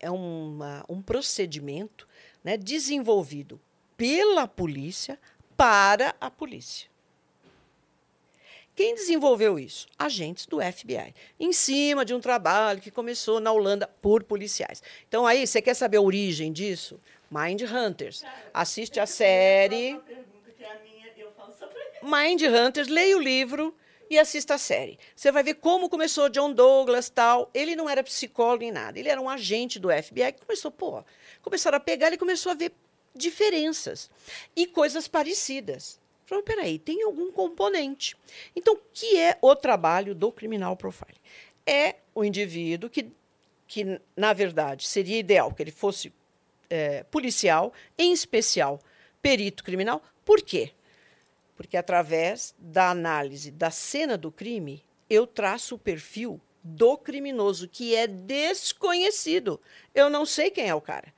é 0.00 0.10
uma, 0.10 0.84
um 0.88 1.02
procedimento 1.02 2.08
né, 2.42 2.56
desenvolvido 2.56 3.60
pela 3.94 4.48
polícia 4.48 5.18
para 5.54 6.14
a 6.18 6.30
polícia. 6.30 6.91
Quem 8.74 8.94
desenvolveu 8.94 9.58
isso? 9.58 9.86
Agentes 9.98 10.46
do 10.46 10.58
FBI, 10.60 11.14
em 11.38 11.52
cima 11.52 12.04
de 12.04 12.14
um 12.14 12.20
trabalho 12.20 12.80
que 12.80 12.90
começou 12.90 13.38
na 13.38 13.52
Holanda 13.52 13.86
por 14.00 14.24
policiais. 14.24 14.82
Então, 15.06 15.26
aí, 15.26 15.46
você 15.46 15.60
quer 15.60 15.74
saber 15.74 15.98
a 15.98 16.02
origem 16.02 16.52
disso? 16.52 16.98
Mind 17.30 17.62
Hunters. 17.62 18.24
Assiste 18.52 18.98
a 18.98 19.06
série. 19.06 20.00
Mind 22.02 22.42
Hunters, 22.42 22.88
leia 22.88 23.16
o 23.16 23.20
livro 23.20 23.74
e 24.10 24.18
assista 24.18 24.54
a 24.54 24.58
série. 24.58 24.98
Você 25.14 25.30
vai 25.30 25.42
ver 25.42 25.54
como 25.54 25.88
começou 25.88 26.28
John 26.28 26.52
Douglas 26.52 27.08
tal. 27.08 27.50
Ele 27.54 27.76
não 27.76 27.88
era 27.88 28.02
psicólogo 28.02 28.62
nem 28.62 28.72
nada, 28.72 28.98
ele 28.98 29.08
era 29.08 29.20
um 29.20 29.28
agente 29.28 29.78
do 29.78 29.88
FBI 29.88 30.32
que 30.32 30.44
começou, 30.44 30.70
pô, 30.70 31.04
começaram 31.40 31.76
a 31.76 31.80
pegar, 31.80 32.08
ele 32.08 32.18
começou 32.18 32.52
a 32.52 32.54
ver 32.54 32.72
diferenças 33.14 34.10
e 34.56 34.66
coisas 34.66 35.06
parecidas. 35.06 36.01
Falou, 36.32 36.42
peraí, 36.42 36.78
tem 36.78 37.02
algum 37.02 37.30
componente. 37.30 38.16
Então, 38.56 38.72
o 38.72 38.80
que 38.94 39.18
é 39.18 39.36
o 39.42 39.54
trabalho 39.54 40.14
do 40.14 40.32
criminal 40.32 40.74
profiling? 40.74 41.20
É 41.66 41.96
o 42.14 42.24
indivíduo 42.24 42.88
que, 42.88 43.12
que 43.68 44.00
na 44.16 44.32
verdade, 44.32 44.88
seria 44.88 45.18
ideal 45.18 45.52
que 45.52 45.62
ele 45.62 45.70
fosse 45.70 46.10
é, 46.70 47.02
policial, 47.02 47.70
em 47.98 48.14
especial 48.14 48.80
perito 49.20 49.62
criminal. 49.62 50.02
Por 50.24 50.40
quê? 50.40 50.72
Porque 51.54 51.76
através 51.76 52.54
da 52.58 52.88
análise 52.88 53.50
da 53.50 53.70
cena 53.70 54.16
do 54.16 54.32
crime, 54.32 54.82
eu 55.10 55.26
traço 55.26 55.74
o 55.74 55.78
perfil 55.78 56.40
do 56.64 56.96
criminoso, 56.96 57.68
que 57.68 57.94
é 57.94 58.06
desconhecido. 58.06 59.60
Eu 59.94 60.08
não 60.08 60.24
sei 60.24 60.50
quem 60.50 60.66
é 60.66 60.74
o 60.74 60.80
cara. 60.80 61.12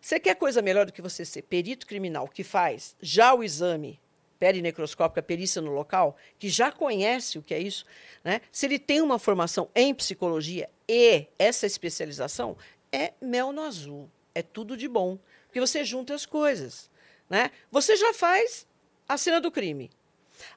Você 0.00 0.20
quer 0.20 0.34
coisa 0.34 0.62
melhor 0.62 0.86
do 0.86 0.92
que 0.92 1.02
você 1.02 1.24
ser 1.24 1.42
perito 1.42 1.86
criminal 1.86 2.28
que 2.28 2.44
faz 2.44 2.96
já 3.00 3.34
o 3.34 3.42
exame 3.42 4.00
perinecroscópico, 4.38 5.20
a 5.20 5.22
perícia 5.22 5.62
no 5.62 5.72
local, 5.72 6.16
que 6.38 6.48
já 6.48 6.70
conhece 6.70 7.38
o 7.38 7.42
que 7.42 7.54
é 7.54 7.58
isso, 7.58 7.84
né? 8.22 8.40
se 8.52 8.66
ele 8.66 8.78
tem 8.78 9.00
uma 9.00 9.18
formação 9.18 9.70
em 9.74 9.94
psicologia 9.94 10.68
e 10.88 11.26
essa 11.38 11.66
especialização, 11.66 12.56
é 12.92 13.12
mel 13.20 13.52
no 13.52 13.62
azul, 13.62 14.10
é 14.34 14.42
tudo 14.42 14.76
de 14.76 14.88
bom, 14.88 15.18
porque 15.46 15.60
você 15.60 15.84
junta 15.84 16.14
as 16.14 16.26
coisas. 16.26 16.90
Né? 17.28 17.50
Você 17.70 17.96
já 17.96 18.12
faz 18.12 18.66
a 19.08 19.16
cena 19.16 19.40
do 19.40 19.50
crime. 19.50 19.90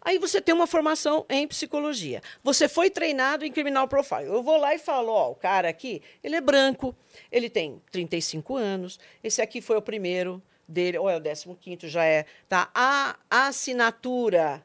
Aí 0.01 0.17
você 0.17 0.41
tem 0.41 0.53
uma 0.53 0.67
formação 0.67 1.25
em 1.29 1.47
psicologia. 1.47 2.21
Você 2.43 2.67
foi 2.67 2.89
treinado 2.89 3.45
em 3.45 3.51
criminal 3.51 3.87
profile. 3.87 4.25
Eu 4.25 4.43
vou 4.43 4.57
lá 4.57 4.73
e 4.75 4.79
falo, 4.79 5.11
ó, 5.11 5.31
o 5.31 5.35
cara 5.35 5.69
aqui, 5.69 6.01
ele 6.23 6.35
é 6.35 6.41
branco, 6.41 6.95
ele 7.31 7.49
tem 7.49 7.81
35 7.91 8.55
anos, 8.55 8.99
esse 9.23 9.41
aqui 9.41 9.61
foi 9.61 9.77
o 9.77 9.81
primeiro 9.81 10.41
dele, 10.67 10.97
ou 10.97 11.09
é 11.09 11.17
o 11.17 11.21
15 11.21 11.89
já 11.89 12.05
é, 12.05 12.25
tá? 12.47 12.69
A 12.73 13.17
assinatura 13.29 14.63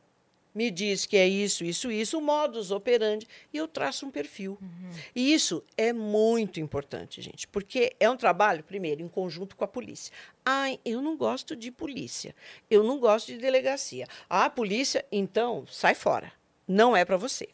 me 0.54 0.70
diz 0.70 1.04
que 1.04 1.16
é 1.16 1.26
isso, 1.26 1.64
isso, 1.64 1.90
isso, 1.90 2.18
o 2.18 2.22
modus 2.22 2.70
operandi, 2.70 3.26
e 3.52 3.56
eu 3.56 3.66
traço 3.66 4.06
um 4.06 4.10
perfil. 4.10 4.56
Uhum. 4.60 4.90
E 5.14 5.34
isso 5.34 5.64
é 5.76 5.92
muito 5.92 6.60
importante, 6.60 7.20
gente, 7.20 7.48
porque 7.48 7.94
é 7.98 8.08
um 8.08 8.16
trabalho, 8.16 8.62
primeiro, 8.62 9.02
em 9.02 9.08
conjunto 9.08 9.56
com 9.56 9.64
a 9.64 9.68
polícia. 9.68 10.12
Ah, 10.44 10.66
eu 10.84 11.02
não 11.02 11.16
gosto 11.16 11.56
de 11.56 11.70
polícia, 11.70 12.34
eu 12.70 12.84
não 12.84 13.00
gosto 13.00 13.28
de 13.28 13.38
delegacia. 13.38 14.06
Ah, 14.30 14.48
polícia, 14.48 15.04
então, 15.10 15.66
sai 15.68 15.94
fora. 15.94 16.32
Não 16.66 16.96
é 16.96 17.04
para 17.04 17.16
você. 17.16 17.48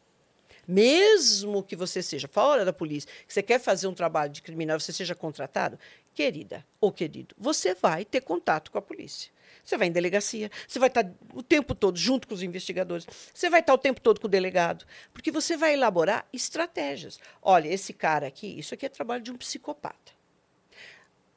Mesmo 0.68 1.64
que 1.64 1.74
você 1.74 2.00
seja 2.00 2.28
fora 2.28 2.64
da 2.64 2.72
polícia, 2.72 3.10
que 3.26 3.32
você 3.32 3.42
quer 3.42 3.58
fazer 3.58 3.88
um 3.88 3.94
trabalho 3.94 4.30
de 4.30 4.40
criminal, 4.40 4.78
você 4.78 4.92
seja 4.92 5.16
contratado, 5.16 5.76
querida 6.14 6.64
ou 6.80 6.92
querido, 6.92 7.34
você 7.36 7.74
vai 7.74 8.04
ter 8.04 8.20
contato 8.20 8.70
com 8.70 8.78
a 8.78 8.82
polícia. 8.82 9.32
Você 9.70 9.76
vai 9.76 9.86
em 9.86 9.92
delegacia, 9.92 10.50
você 10.66 10.80
vai 10.80 10.88
estar 10.88 11.08
o 11.32 11.44
tempo 11.44 11.76
todo 11.76 11.96
junto 11.96 12.26
com 12.26 12.34
os 12.34 12.42
investigadores, 12.42 13.06
você 13.32 13.48
vai 13.48 13.60
estar 13.60 13.72
o 13.72 13.78
tempo 13.78 14.00
todo 14.00 14.20
com 14.20 14.26
o 14.26 14.30
delegado, 14.30 14.84
porque 15.12 15.30
você 15.30 15.56
vai 15.56 15.74
elaborar 15.74 16.26
estratégias. 16.32 17.20
Olha, 17.40 17.68
esse 17.68 17.92
cara 17.92 18.26
aqui, 18.26 18.58
isso 18.58 18.74
aqui 18.74 18.86
é 18.86 18.88
trabalho 18.88 19.22
de 19.22 19.30
um 19.30 19.36
psicopata. 19.36 20.12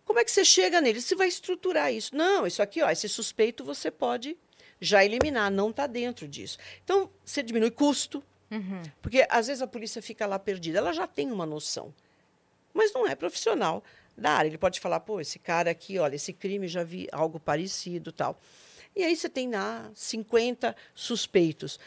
Como 0.04 0.18
é 0.18 0.26
que 0.26 0.32
você 0.32 0.44
chega 0.44 0.82
nele? 0.82 1.00
Você 1.00 1.16
vai 1.16 1.28
estruturar 1.28 1.94
isso. 1.94 2.16
Não, 2.16 2.48
isso 2.48 2.64
aqui, 2.64 2.82
ó, 2.82 2.90
esse 2.90 3.08
suspeito 3.08 3.64
você 3.64 3.92
pode 3.92 4.36
já 4.82 5.06
eliminar, 5.06 5.52
não 5.52 5.70
está 5.70 5.86
dentro 5.86 6.28
disso. 6.28 6.58
Então, 6.84 7.12
você 7.24 7.44
diminui 7.44 7.70
custo, 7.70 8.24
uhum. 8.50 8.82
porque 9.00 9.28
às 9.30 9.46
vezes 9.46 9.62
a 9.62 9.68
polícia 9.68 10.02
fica 10.02 10.26
lá 10.26 10.40
perdida, 10.40 10.80
ela 10.80 10.92
já 10.92 11.06
tem 11.06 11.32
uma 11.32 11.46
noção, 11.46 11.94
mas 12.74 12.92
não 12.94 13.08
é 13.08 13.14
profissional 13.14 13.84
da 14.18 14.32
área. 14.32 14.50
Ele 14.50 14.58
pode 14.58 14.80
falar, 14.80 15.00
pô, 15.00 15.20
esse 15.20 15.40
cara 15.40 15.72
aqui, 15.72 16.00
olha, 16.00 16.16
esse 16.16 16.34
crime 16.34 16.68
já 16.68 16.84
vi 16.84 17.08
algo 17.12 17.40
parecido, 17.40 18.12
tal. 18.12 18.40
E 18.96 19.04
aí 19.04 19.16
você 19.16 19.28
tem 19.28 19.50
lá 19.50 19.90
50 19.94 20.76
suspeitos. 20.94 21.80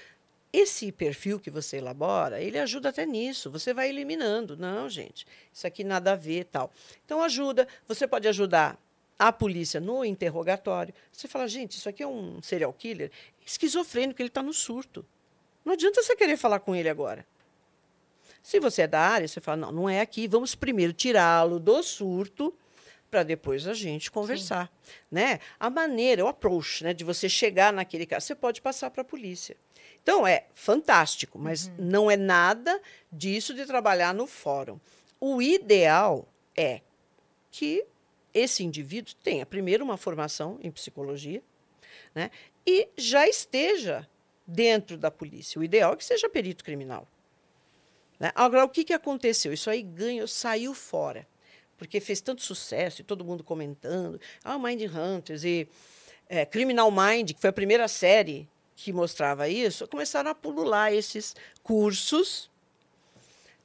Esse 0.52 0.90
perfil 0.90 1.38
que 1.38 1.50
você 1.50 1.76
elabora, 1.76 2.40
ele 2.40 2.58
ajuda 2.58 2.88
até 2.88 3.04
nisso. 3.04 3.50
Você 3.50 3.74
vai 3.74 3.88
eliminando. 3.88 4.56
Não, 4.56 4.88
gente, 4.88 5.26
isso 5.52 5.66
aqui 5.66 5.84
nada 5.84 6.12
a 6.12 6.16
ver, 6.16 6.44
tal. 6.44 6.72
Então 7.04 7.22
ajuda. 7.22 7.68
Você 7.86 8.06
pode 8.06 8.26
ajudar 8.26 8.78
a 9.18 9.32
polícia 9.32 9.80
no 9.80 10.04
interrogatório. 10.04 10.94
Você 11.12 11.28
fala, 11.28 11.48
gente, 11.48 11.72
isso 11.72 11.88
aqui 11.88 12.02
é 12.02 12.06
um 12.06 12.40
serial 12.42 12.72
killer 12.72 13.10
esquizofrênico, 13.44 14.20
ele 14.20 14.28
está 14.28 14.42
no 14.42 14.52
surto. 14.52 15.04
Não 15.64 15.72
adianta 15.72 16.02
você 16.02 16.16
querer 16.16 16.36
falar 16.36 16.60
com 16.60 16.74
ele 16.74 16.88
agora. 16.88 17.26
Se 18.46 18.60
você 18.60 18.82
é 18.82 18.86
da 18.86 19.00
área, 19.00 19.26
você 19.26 19.40
fala, 19.40 19.56
não, 19.56 19.72
não 19.72 19.88
é 19.88 20.00
aqui, 20.00 20.28
vamos 20.28 20.54
primeiro 20.54 20.92
tirá-lo 20.92 21.58
do 21.58 21.82
surto 21.82 22.54
para 23.10 23.24
depois 23.24 23.66
a 23.66 23.74
gente 23.74 24.08
conversar, 24.08 24.70
Sim. 24.84 24.92
né? 25.10 25.40
A 25.58 25.68
maneira, 25.68 26.24
o 26.24 26.28
approach, 26.28 26.84
né, 26.84 26.94
de 26.94 27.02
você 27.02 27.28
chegar 27.28 27.72
naquele 27.72 28.06
caso, 28.06 28.24
você 28.24 28.36
pode 28.36 28.62
passar 28.62 28.88
para 28.92 29.02
a 29.02 29.04
polícia. 29.04 29.56
Então 30.00 30.24
é 30.24 30.46
fantástico, 30.54 31.40
mas 31.40 31.66
uhum. 31.66 31.74
não 31.76 32.08
é 32.08 32.16
nada 32.16 32.80
disso 33.10 33.52
de 33.52 33.66
trabalhar 33.66 34.14
no 34.14 34.28
fórum. 34.28 34.78
O 35.18 35.42
ideal 35.42 36.28
é 36.56 36.82
que 37.50 37.84
esse 38.32 38.62
indivíduo 38.62 39.12
tenha 39.24 39.44
primeiro 39.44 39.82
uma 39.82 39.96
formação 39.96 40.56
em 40.62 40.70
psicologia, 40.70 41.42
né, 42.14 42.30
e 42.64 42.88
já 42.96 43.26
esteja 43.26 44.08
dentro 44.46 44.96
da 44.96 45.10
polícia. 45.10 45.60
O 45.60 45.64
ideal 45.64 45.94
é 45.94 45.96
que 45.96 46.04
seja 46.04 46.28
perito 46.28 46.62
criminal. 46.62 47.08
Né? 48.18 48.30
Agora, 48.34 48.64
o 48.64 48.68
que, 48.68 48.84
que 48.84 48.92
aconteceu? 48.92 49.52
Isso 49.52 49.68
aí 49.68 49.82
ganhou, 49.82 50.26
saiu 50.26 50.74
fora, 50.74 51.26
porque 51.76 52.00
fez 52.00 52.20
tanto 52.20 52.42
sucesso 52.42 53.00
e 53.00 53.04
todo 53.04 53.24
mundo 53.24 53.44
comentando. 53.44 54.20
Ah, 54.42 54.58
Mind 54.58 54.82
Hunters 54.82 55.44
e 55.44 55.68
é, 56.28 56.44
Criminal 56.44 56.90
Mind, 56.90 57.32
que 57.32 57.40
foi 57.40 57.50
a 57.50 57.52
primeira 57.52 57.86
série 57.88 58.48
que 58.74 58.92
mostrava 58.92 59.48
isso, 59.48 59.88
começaram 59.88 60.30
a 60.30 60.34
pulular 60.34 60.92
esses 60.92 61.34
cursos. 61.62 62.50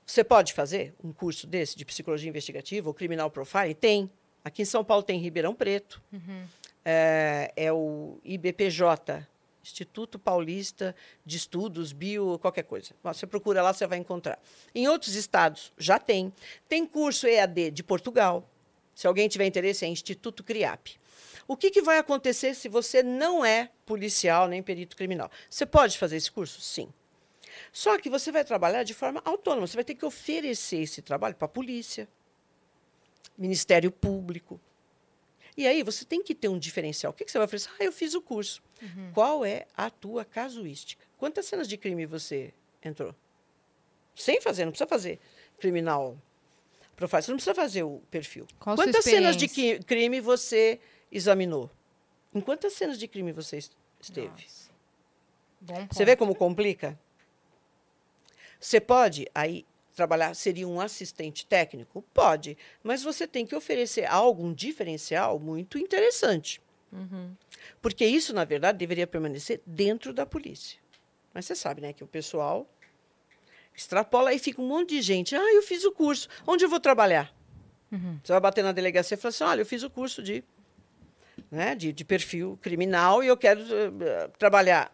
Você 0.05 0.23
pode 0.23 0.53
fazer 0.53 0.93
um 1.03 1.11
curso 1.11 1.47
desse 1.47 1.77
de 1.77 1.85
psicologia 1.85 2.29
investigativa 2.29 2.89
ou 2.89 2.93
criminal 2.93 3.29
profiling? 3.29 3.73
Tem. 3.73 4.09
Aqui 4.43 4.63
em 4.63 4.65
São 4.65 4.83
Paulo 4.83 5.03
tem 5.03 5.19
Ribeirão 5.19 5.53
Preto. 5.53 6.01
Uhum. 6.11 6.45
é, 6.83 7.51
é 7.55 7.71
o 7.71 8.19
IBPJ, 8.23 9.27
Instituto 9.63 10.17
Paulista 10.17 10.95
de 11.25 11.37
Estudos 11.37 11.93
Bio, 11.93 12.39
qualquer 12.39 12.63
coisa. 12.63 12.93
Você 13.03 13.27
procura 13.27 13.61
lá, 13.61 13.73
você 13.73 13.85
vai 13.85 13.97
encontrar. 13.97 14.39
Em 14.73 14.87
outros 14.87 15.15
estados 15.15 15.71
já 15.77 15.99
tem. 15.99 16.33
Tem 16.67 16.85
curso 16.85 17.27
EAD 17.27 17.71
de 17.71 17.83
Portugal. 17.83 18.49
Se 18.95 19.07
alguém 19.07 19.27
tiver 19.27 19.45
interesse, 19.45 19.85
é 19.85 19.87
Instituto 19.87 20.43
CRIAP. 20.43 20.99
O 21.47 21.57
que, 21.57 21.69
que 21.69 21.81
vai 21.81 21.97
acontecer 21.97 22.53
se 22.53 22.69
você 22.69 23.03
não 23.03 23.43
é 23.43 23.69
policial 23.85 24.47
nem 24.47 24.63
perito 24.63 24.95
criminal? 24.95 25.29
Você 25.49 25.65
pode 25.65 25.97
fazer 25.97 26.17
esse 26.17 26.31
curso? 26.31 26.61
Sim. 26.61 26.91
Só 27.71 27.97
que 27.97 28.09
você 28.09 28.31
vai 28.31 28.43
trabalhar 28.43 28.83
de 28.83 28.93
forma 28.93 29.21
autônoma. 29.25 29.67
Você 29.67 29.75
vai 29.75 29.83
ter 29.83 29.95
que 29.95 30.05
oferecer 30.05 30.81
esse 30.81 31.01
trabalho 31.01 31.35
para 31.35 31.45
a 31.45 31.49
polícia, 31.49 32.07
Ministério 33.37 33.91
Público. 33.91 34.59
E 35.61 35.67
aí 35.67 35.83
você 35.83 36.03
tem 36.03 36.23
que 36.23 36.33
ter 36.33 36.47
um 36.47 36.57
diferencial. 36.57 37.11
O 37.11 37.13
que, 37.13 37.23
que 37.23 37.31
você 37.31 37.37
vai 37.37 37.45
oferecer? 37.45 37.69
Ah, 37.79 37.83
eu 37.83 37.91
fiz 37.91 38.15
o 38.15 38.21
curso. 38.21 38.63
Uhum. 38.81 39.11
Qual 39.13 39.45
é 39.45 39.67
a 39.77 39.91
tua 39.91 40.25
casuística? 40.25 41.05
Quantas 41.19 41.45
cenas 41.45 41.67
de 41.67 41.77
crime 41.77 42.03
você 42.07 42.51
entrou? 42.83 43.13
Sem 44.15 44.41
fazer, 44.41 44.65
não 44.65 44.71
precisa 44.71 44.87
fazer 44.87 45.19
criminal 45.59 46.17
profile. 46.95 47.21
Você 47.21 47.31
não 47.31 47.37
precisa 47.37 47.53
fazer 47.53 47.83
o 47.83 48.01
perfil. 48.09 48.47
Qual 48.59 48.75
Quantas 48.75 49.03
cenas 49.05 49.37
de 49.37 49.47
crime 49.83 50.19
você 50.19 50.79
examinou? 51.11 51.69
Em 52.33 52.41
quantas 52.41 52.73
cenas 52.73 52.97
de 52.97 53.07
crime 53.07 53.31
você 53.31 53.59
esteve? 53.99 54.47
Você 55.91 56.03
vê 56.03 56.15
como 56.15 56.33
complica? 56.33 56.99
Você 58.59 58.81
pode 58.81 59.27
aí 59.35 59.63
trabalhar, 59.91 60.33
seria 60.33 60.67
um 60.67 60.79
assistente 60.79 61.45
técnico? 61.45 62.03
Pode, 62.13 62.57
mas 62.83 63.03
você 63.03 63.27
tem 63.27 63.45
que 63.45 63.55
oferecer 63.55 64.05
algo, 64.05 64.43
um 64.43 64.53
diferencial 64.53 65.39
muito 65.39 65.77
interessante. 65.77 66.61
Uhum. 66.91 67.35
Porque 67.81 68.05
isso, 68.05 68.33
na 68.33 68.43
verdade, 68.43 68.77
deveria 68.77 69.07
permanecer 69.07 69.61
dentro 69.65 70.13
da 70.13 70.25
polícia. 70.25 70.79
Mas 71.33 71.45
você 71.45 71.55
sabe, 71.55 71.81
né, 71.81 71.93
que 71.93 72.03
o 72.03 72.07
pessoal 72.07 72.67
extrapola 73.75 74.33
e 74.33 74.39
fica 74.39 74.61
um 74.61 74.67
monte 74.67 74.89
de 74.89 75.01
gente. 75.01 75.35
Ah, 75.35 75.53
eu 75.53 75.61
fiz 75.61 75.83
o 75.83 75.91
curso. 75.91 76.27
Onde 76.45 76.65
eu 76.65 76.69
vou 76.69 76.79
trabalhar? 76.79 77.33
Uhum. 77.91 78.19
Você 78.23 78.31
vai 78.31 78.41
bater 78.41 78.63
na 78.63 78.71
delegacia 78.71 79.15
e 79.15 79.17
falar 79.17 79.29
assim: 79.29 79.43
olha, 79.43 79.61
eu 79.61 79.65
fiz 79.65 79.83
o 79.83 79.89
curso 79.89 80.21
de, 80.21 80.43
né, 81.49 81.75
de, 81.75 81.91
de 81.91 82.05
perfil 82.05 82.57
criminal 82.61 83.23
e 83.23 83.27
eu 83.27 83.37
quero 83.37 83.61
uh, 83.61 84.29
trabalhar. 84.37 84.93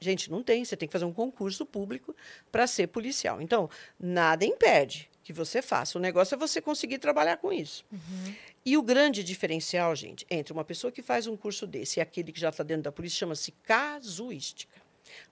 Gente, 0.00 0.30
não 0.30 0.42
tem. 0.42 0.64
Você 0.64 0.76
tem 0.76 0.88
que 0.88 0.92
fazer 0.92 1.04
um 1.04 1.12
concurso 1.12 1.64
público 1.64 2.14
para 2.50 2.66
ser 2.66 2.88
policial. 2.88 3.40
Então, 3.40 3.68
nada 3.98 4.44
impede 4.44 5.08
que 5.22 5.32
você 5.32 5.60
faça. 5.60 5.98
O 5.98 6.00
negócio 6.00 6.34
é 6.34 6.38
você 6.38 6.60
conseguir 6.60 6.98
trabalhar 6.98 7.38
com 7.38 7.52
isso. 7.52 7.84
Uhum. 7.90 8.34
E 8.64 8.76
o 8.76 8.82
grande 8.82 9.24
diferencial, 9.24 9.94
gente, 9.96 10.26
entre 10.30 10.52
uma 10.52 10.64
pessoa 10.64 10.92
que 10.92 11.02
faz 11.02 11.26
um 11.26 11.36
curso 11.36 11.66
desse 11.66 11.98
e 11.98 12.00
aquele 12.00 12.30
que 12.30 12.38
já 12.38 12.50
está 12.50 12.62
dentro 12.62 12.84
da 12.84 12.92
polícia, 12.92 13.18
chama-se 13.18 13.52
casuística. 13.62 14.80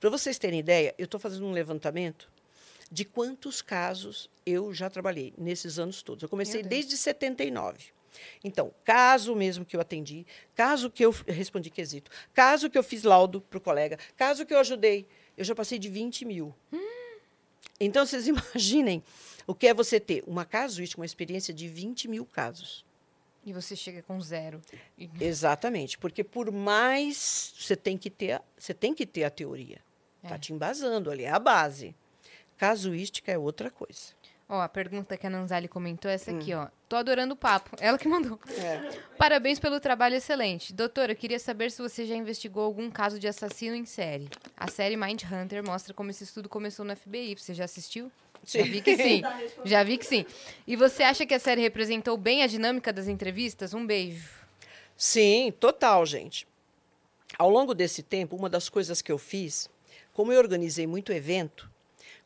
Para 0.00 0.10
vocês 0.10 0.38
terem 0.38 0.60
ideia, 0.60 0.94
eu 0.98 1.04
estou 1.04 1.20
fazendo 1.20 1.46
um 1.46 1.52
levantamento 1.52 2.28
de 2.90 3.04
quantos 3.04 3.60
casos 3.60 4.30
eu 4.46 4.72
já 4.72 4.88
trabalhei 4.88 5.32
nesses 5.36 5.78
anos 5.78 6.02
todos. 6.02 6.22
Eu 6.22 6.28
comecei 6.28 6.62
desde 6.62 6.96
79. 6.96 7.92
Então, 8.42 8.72
caso 8.84 9.34
mesmo 9.34 9.64
que 9.64 9.76
eu 9.76 9.80
atendi, 9.80 10.26
caso 10.54 10.90
que 10.90 11.04
eu 11.04 11.10
respondi 11.26 11.70
quesito, 11.70 12.10
caso 12.32 12.70
que 12.70 12.78
eu 12.78 12.82
fiz 12.82 13.02
laudo 13.02 13.40
para 13.40 13.58
o 13.58 13.60
colega, 13.60 13.98
caso 14.16 14.44
que 14.46 14.54
eu 14.54 14.58
ajudei, 14.58 15.06
eu 15.36 15.44
já 15.44 15.54
passei 15.54 15.78
de 15.78 15.88
20 15.88 16.24
mil. 16.24 16.54
Hum. 16.72 17.18
Então, 17.80 18.04
vocês 18.06 18.26
imaginem 18.28 19.02
o 19.46 19.54
que 19.54 19.66
é 19.66 19.74
você 19.74 20.00
ter 20.00 20.22
uma 20.26 20.44
casuística, 20.44 21.00
uma 21.00 21.06
experiência 21.06 21.52
de 21.52 21.68
20 21.68 22.08
mil 22.08 22.24
casos. 22.24 22.84
E 23.46 23.52
você 23.52 23.76
chega 23.76 24.02
com 24.02 24.18
zero. 24.20 24.62
Exatamente, 25.20 25.98
porque 25.98 26.24
por 26.24 26.50
mais 26.50 27.52
você 27.58 27.76
tem 27.76 27.98
que 27.98 28.08
ter, 28.08 28.40
você 28.56 28.72
tem 28.72 28.94
que 28.94 29.04
ter 29.04 29.24
a 29.24 29.30
teoria. 29.30 29.80
Está 30.22 30.36
é. 30.36 30.38
te 30.38 30.52
embasando 30.54 31.10
ali, 31.10 31.24
é 31.24 31.30
a 31.30 31.38
base. 31.38 31.94
Casuística 32.56 33.30
é 33.30 33.36
outra 33.36 33.70
coisa. 33.70 34.14
Ó, 34.48 34.60
a 34.60 34.68
pergunta 34.68 35.16
que 35.16 35.26
a 35.26 35.30
Nanzali 35.30 35.68
comentou 35.68 36.10
é 36.10 36.14
essa 36.14 36.30
hum. 36.30 36.38
aqui, 36.38 36.52
ó. 36.52 36.68
Tô 36.88 36.96
adorando 36.96 37.34
o 37.34 37.36
papo. 37.36 37.74
Ela 37.80 37.96
que 37.96 38.06
mandou. 38.06 38.38
É. 38.58 39.00
Parabéns 39.16 39.58
pelo 39.58 39.80
trabalho 39.80 40.16
excelente. 40.16 40.72
Doutora, 40.72 41.12
eu 41.12 41.16
queria 41.16 41.38
saber 41.38 41.70
se 41.70 41.80
você 41.80 42.04
já 42.04 42.14
investigou 42.14 42.64
algum 42.64 42.90
caso 42.90 43.18
de 43.18 43.26
assassino 43.26 43.74
em 43.74 43.86
série. 43.86 44.28
A 44.56 44.68
série 44.68 44.96
Mind 44.96 45.22
Hunter 45.24 45.64
mostra 45.64 45.94
como 45.94 46.10
esse 46.10 46.24
estudo 46.24 46.48
começou 46.48 46.84
no 46.84 46.94
FBI. 46.94 47.36
Você 47.38 47.54
já 47.54 47.64
assistiu? 47.64 48.12
Sim. 48.44 48.58
Já 48.58 48.64
vi 48.64 48.80
que 48.82 48.96
sim. 48.96 49.22
Já 49.64 49.82
vi 49.82 49.98
que 49.98 50.06
sim. 50.06 50.26
E 50.66 50.76
você 50.76 51.02
acha 51.02 51.24
que 51.24 51.32
a 51.32 51.38
série 51.38 51.62
representou 51.62 52.16
bem 52.16 52.42
a 52.42 52.46
dinâmica 52.46 52.92
das 52.92 53.08
entrevistas? 53.08 53.72
Um 53.72 53.86
beijo. 53.86 54.28
Sim, 54.96 55.52
total, 55.58 56.04
gente. 56.04 56.46
Ao 57.38 57.48
longo 57.48 57.74
desse 57.74 58.02
tempo, 58.02 58.36
uma 58.36 58.50
das 58.50 58.68
coisas 58.68 59.00
que 59.02 59.10
eu 59.10 59.18
fiz, 59.18 59.68
como 60.12 60.32
eu 60.32 60.38
organizei 60.38 60.86
muito 60.86 61.12
evento, 61.12 61.68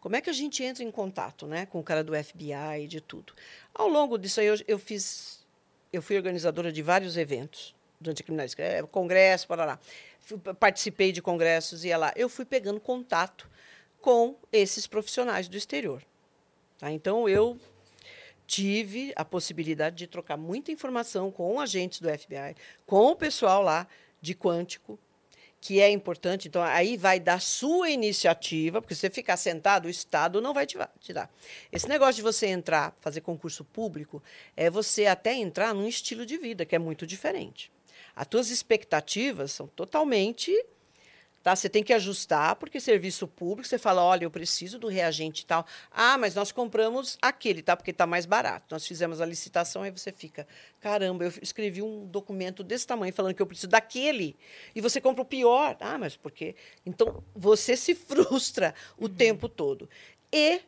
como 0.00 0.16
é 0.16 0.20
que 0.20 0.30
a 0.30 0.32
gente 0.32 0.62
entra 0.62 0.84
em 0.84 0.90
contato 0.90 1.46
né, 1.46 1.66
com 1.66 1.80
o 1.80 1.82
cara 1.82 2.04
do 2.04 2.12
FBI 2.14 2.82
e 2.82 2.86
de 2.86 3.00
tudo? 3.00 3.32
Ao 3.74 3.88
longo 3.88 4.16
disso 4.16 4.40
aí, 4.40 4.46
eu, 4.46 4.56
eu 4.66 4.78
fiz. 4.78 5.46
Eu 5.92 6.02
fui 6.02 6.16
organizadora 6.16 6.70
de 6.70 6.82
vários 6.82 7.16
eventos 7.16 7.74
durante 8.00 8.22
a 8.22 8.24
criminalística, 8.24 8.62
é, 8.62 8.82
congresso, 8.82 9.46
lá. 9.54 9.78
Participei 10.60 11.10
de 11.10 11.22
congressos 11.22 11.84
e 11.84 11.96
lá. 11.96 12.12
Eu 12.14 12.28
fui 12.28 12.44
pegando 12.44 12.78
contato 12.78 13.48
com 14.00 14.36
esses 14.52 14.86
profissionais 14.86 15.48
do 15.48 15.56
exterior. 15.56 16.02
Tá? 16.78 16.92
Então, 16.92 17.28
eu 17.28 17.58
tive 18.46 19.12
a 19.16 19.24
possibilidade 19.24 19.96
de 19.96 20.06
trocar 20.06 20.36
muita 20.36 20.70
informação 20.70 21.30
com 21.30 21.60
agentes 21.60 22.00
do 22.00 22.08
FBI, 22.08 22.54
com 22.86 23.10
o 23.10 23.16
pessoal 23.16 23.62
lá 23.62 23.86
de 24.20 24.34
quântico, 24.34 24.98
que 25.60 25.80
é 25.80 25.90
importante. 25.90 26.48
Então, 26.48 26.62
aí 26.62 26.96
vai 26.96 27.18
da 27.18 27.38
sua 27.38 27.90
iniciativa, 27.90 28.80
porque 28.80 28.94
se 28.94 29.00
você 29.00 29.10
ficar 29.10 29.36
sentado, 29.36 29.86
o 29.86 29.90
Estado 29.90 30.40
não 30.40 30.54
vai 30.54 30.66
te, 30.66 30.78
te 31.00 31.12
dar. 31.12 31.30
Esse 31.72 31.88
negócio 31.88 32.16
de 32.16 32.22
você 32.22 32.46
entrar, 32.46 32.96
fazer 33.00 33.20
concurso 33.20 33.64
público, 33.64 34.22
é 34.56 34.70
você 34.70 35.06
até 35.06 35.34
entrar 35.34 35.74
num 35.74 35.86
estilo 35.86 36.24
de 36.24 36.36
vida 36.36 36.64
que 36.64 36.76
é 36.76 36.78
muito 36.78 37.06
diferente. 37.06 37.72
As 38.14 38.26
tuas 38.26 38.50
expectativas 38.50 39.52
são 39.52 39.66
totalmente 39.66 40.52
Tá? 41.42 41.54
Você 41.54 41.68
tem 41.68 41.82
que 41.82 41.92
ajustar, 41.92 42.56
porque 42.56 42.80
serviço 42.80 43.26
público, 43.26 43.68
você 43.68 43.78
fala, 43.78 44.02
olha, 44.02 44.24
eu 44.24 44.30
preciso 44.30 44.78
do 44.78 44.88
reagente 44.88 45.42
e 45.42 45.46
tal. 45.46 45.64
Ah, 45.90 46.18
mas 46.18 46.34
nós 46.34 46.50
compramos 46.50 47.16
aquele, 47.22 47.62
tá? 47.62 47.76
Porque 47.76 47.92
está 47.92 48.06
mais 48.06 48.26
barato. 48.26 48.66
Nós 48.70 48.86
fizemos 48.86 49.20
a 49.20 49.26
licitação, 49.26 49.82
aí 49.82 49.90
você 49.90 50.12
fica, 50.12 50.46
caramba, 50.80 51.24
eu 51.24 51.32
escrevi 51.40 51.80
um 51.80 52.06
documento 52.06 52.64
desse 52.64 52.86
tamanho 52.86 53.12
falando 53.12 53.34
que 53.34 53.42
eu 53.42 53.46
preciso 53.46 53.68
daquele, 53.68 54.36
e 54.74 54.80
você 54.80 55.00
compra 55.00 55.22
o 55.22 55.24
pior. 55.24 55.76
Ah, 55.80 55.96
mas 55.96 56.16
por 56.16 56.32
quê? 56.32 56.54
Então, 56.84 57.22
você 57.34 57.76
se 57.76 57.94
frustra 57.94 58.74
o 58.98 59.04
uhum. 59.04 59.14
tempo 59.14 59.48
todo. 59.48 59.88
E 60.32 60.60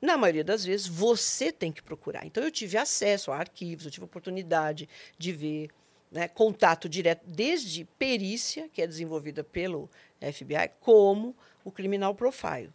na 0.00 0.16
maioria 0.16 0.44
das 0.44 0.64
vezes, 0.64 0.86
você 0.86 1.50
tem 1.50 1.72
que 1.72 1.82
procurar. 1.82 2.24
Então, 2.26 2.44
eu 2.44 2.50
tive 2.50 2.76
acesso 2.76 3.32
a 3.32 3.36
arquivos, 3.38 3.86
eu 3.86 3.90
tive 3.90 4.04
oportunidade 4.04 4.88
de 5.18 5.32
ver 5.32 5.70
né, 6.14 6.28
contato 6.28 6.88
direto, 6.88 7.22
desde 7.26 7.84
perícia, 7.98 8.70
que 8.72 8.80
é 8.80 8.86
desenvolvida 8.86 9.42
pelo 9.42 9.90
FBI, 10.20 10.70
como 10.80 11.34
o 11.64 11.72
criminal 11.72 12.14
profile. 12.14 12.70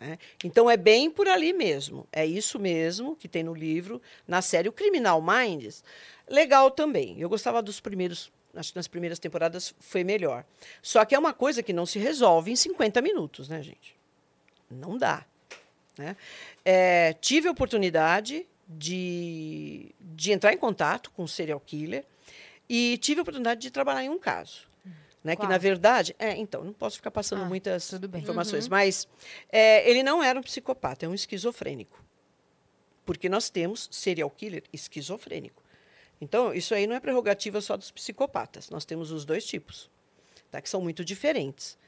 Né? 0.00 0.18
Então, 0.42 0.68
é 0.68 0.76
bem 0.76 1.08
por 1.08 1.28
ali 1.28 1.52
mesmo. 1.52 2.08
É 2.12 2.26
isso 2.26 2.58
mesmo 2.58 3.14
que 3.14 3.28
tem 3.28 3.44
no 3.44 3.54
livro, 3.54 4.02
na 4.26 4.42
série. 4.42 4.68
O 4.68 4.72
Criminal 4.72 5.22
Minds, 5.22 5.84
legal 6.28 6.72
também. 6.72 7.20
Eu 7.20 7.28
gostava 7.28 7.62
dos 7.62 7.78
primeiros, 7.78 8.32
acho 8.52 8.72
que 8.72 8.76
nas 8.76 8.88
primeiras 8.88 9.20
temporadas 9.20 9.72
foi 9.78 10.02
melhor. 10.02 10.44
Só 10.82 11.04
que 11.04 11.14
é 11.14 11.18
uma 11.18 11.32
coisa 11.32 11.62
que 11.62 11.72
não 11.72 11.86
se 11.86 12.00
resolve 12.00 12.50
em 12.50 12.56
50 12.56 13.00
minutos, 13.00 13.48
né, 13.48 13.62
gente? 13.62 13.96
Não 14.68 14.98
dá. 14.98 15.24
Né? 15.96 16.16
É, 16.64 17.12
tive 17.20 17.46
a 17.46 17.52
oportunidade 17.52 18.44
de, 18.66 19.94
de 20.00 20.32
entrar 20.32 20.52
em 20.52 20.58
contato 20.58 21.12
com 21.12 21.22
um 21.22 21.28
serial 21.28 21.60
killer 21.60 22.04
e 22.74 22.96
tive 22.96 23.20
a 23.20 23.22
oportunidade 23.22 23.60
de 23.60 23.70
trabalhar 23.70 24.02
em 24.02 24.08
um 24.08 24.18
caso. 24.18 24.66
Né, 25.22 25.36
que, 25.36 25.46
na 25.46 25.58
verdade, 25.58 26.16
é, 26.18 26.36
então, 26.36 26.64
não 26.64 26.72
posso 26.72 26.96
ficar 26.96 27.12
passando 27.12 27.42
ah, 27.42 27.44
muitas 27.44 27.92
informações, 28.16 28.64
uhum. 28.64 28.70
mas 28.70 29.06
é, 29.52 29.88
ele 29.88 30.02
não 30.02 30.20
era 30.20 30.36
um 30.36 30.42
psicopata, 30.42 31.06
é 31.06 31.08
um 31.08 31.14
esquizofrênico. 31.14 32.02
Porque 33.04 33.28
nós 33.28 33.48
temos 33.48 33.88
serial 33.92 34.28
killer 34.30 34.64
esquizofrênico. 34.72 35.62
Então, 36.20 36.52
isso 36.52 36.74
aí 36.74 36.88
não 36.88 36.96
é 36.96 37.00
prerrogativa 37.00 37.60
só 37.60 37.76
dos 37.76 37.92
psicopatas. 37.92 38.68
Nós 38.68 38.84
temos 38.84 39.12
os 39.12 39.24
dois 39.24 39.44
tipos, 39.46 39.88
tá, 40.50 40.60
que 40.60 40.68
são 40.68 40.80
muito 40.80 41.04
diferentes. 41.04 41.78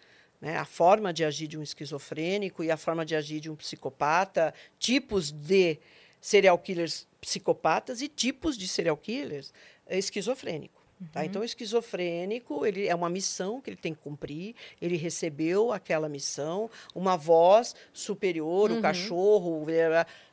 Né? 0.40 0.56
A 0.56 0.65
forma 0.65 1.12
de 1.12 1.24
agir 1.24 1.48
de 1.48 1.59
um 1.59 1.62
esquizofrênico 1.62 2.62
e 2.62 2.70
a 2.70 2.77
forma 2.77 3.05
de 3.05 3.16
agir 3.16 3.40
de 3.40 3.51
um 3.51 3.56
psicopata, 3.56 4.55
tipos 4.78 5.32
de 5.32 5.78
serial 6.24 6.56
killers 6.56 7.06
psicopatas 7.20 8.01
e 8.01 8.09
tipos 8.09 8.56
de 8.56 8.66
serial 8.66 8.96
killers 8.96 9.52
esquizofrênico. 9.86 10.82
Tá? 11.12 11.22
Então, 11.22 11.42
o 11.42 11.44
esquizofrênico, 11.44 12.64
ele 12.64 12.86
é 12.86 12.94
uma 12.94 13.10
missão 13.10 13.60
que 13.60 13.68
ele 13.68 13.76
tem 13.76 13.92
que 13.92 14.01
cumprir, 14.01 14.55
ele 14.80 14.96
recebeu 14.96 15.70
aquela 15.70 16.09
missão, 16.09 16.70
uma 16.94 17.14
voz 17.14 17.76
superior, 17.92 18.72
o 18.72 18.80
cachorro 18.80 19.66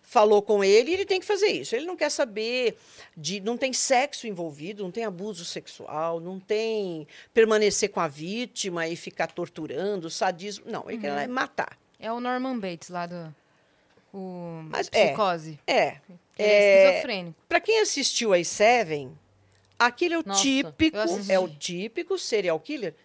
falou 0.02 0.42
com 0.42 0.64
ele 0.64 0.92
e 0.92 0.94
ele 0.94 1.06
tem 1.06 1.20
que 1.20 1.26
fazer 1.26 1.48
isso. 1.48 1.76
Ele 1.76 1.86
não 1.86 1.98
quer 1.98 2.10
saber 2.10 2.78
de. 3.18 3.42
Não 3.42 3.58
tem 3.58 3.74
sexo 3.74 4.28
envolvido, 4.28 4.84
não 4.84 4.92
tem 4.92 5.04
abuso 5.04 5.44
sexual, 5.44 6.22
não 6.22 6.40
tem 6.40 7.06
permanecer 7.34 7.90
com 7.90 8.00
a 8.00 8.08
vítima 8.08 8.88
e 8.88 8.96
ficar 8.96 9.28
torturando, 9.28 10.10
sadismo. 10.10 10.72
Não, 10.72 10.90
ele 10.90 11.00
quer 11.00 11.28
matar. 11.28 11.78
É 12.00 12.10
o 12.10 12.22
Norman 12.22 12.58
Bates 12.58 12.88
lá 12.88 13.06
do. 13.06 13.41
O 14.14 14.62
Mas 14.70 14.90
é. 14.92 15.08
Psicose. 15.08 15.60
É. 15.66 15.98
Ele 16.08 16.20
é, 16.38 16.44
É, 16.44 16.86
esquizofrênico. 16.88 17.36
Para 17.48 17.60
quem 17.60 17.80
assistiu 17.82 18.34
a 18.34 18.44
Seven, 18.44 19.18
aquele 19.80 20.16
é 20.16 20.20
o 20.20 20.24
Nossa, 20.26 20.42
típico, 20.42 20.98
é 21.30 21.40
o 21.40 21.48
típico 21.48 22.18
serial 22.18 22.60
killer 22.60 22.96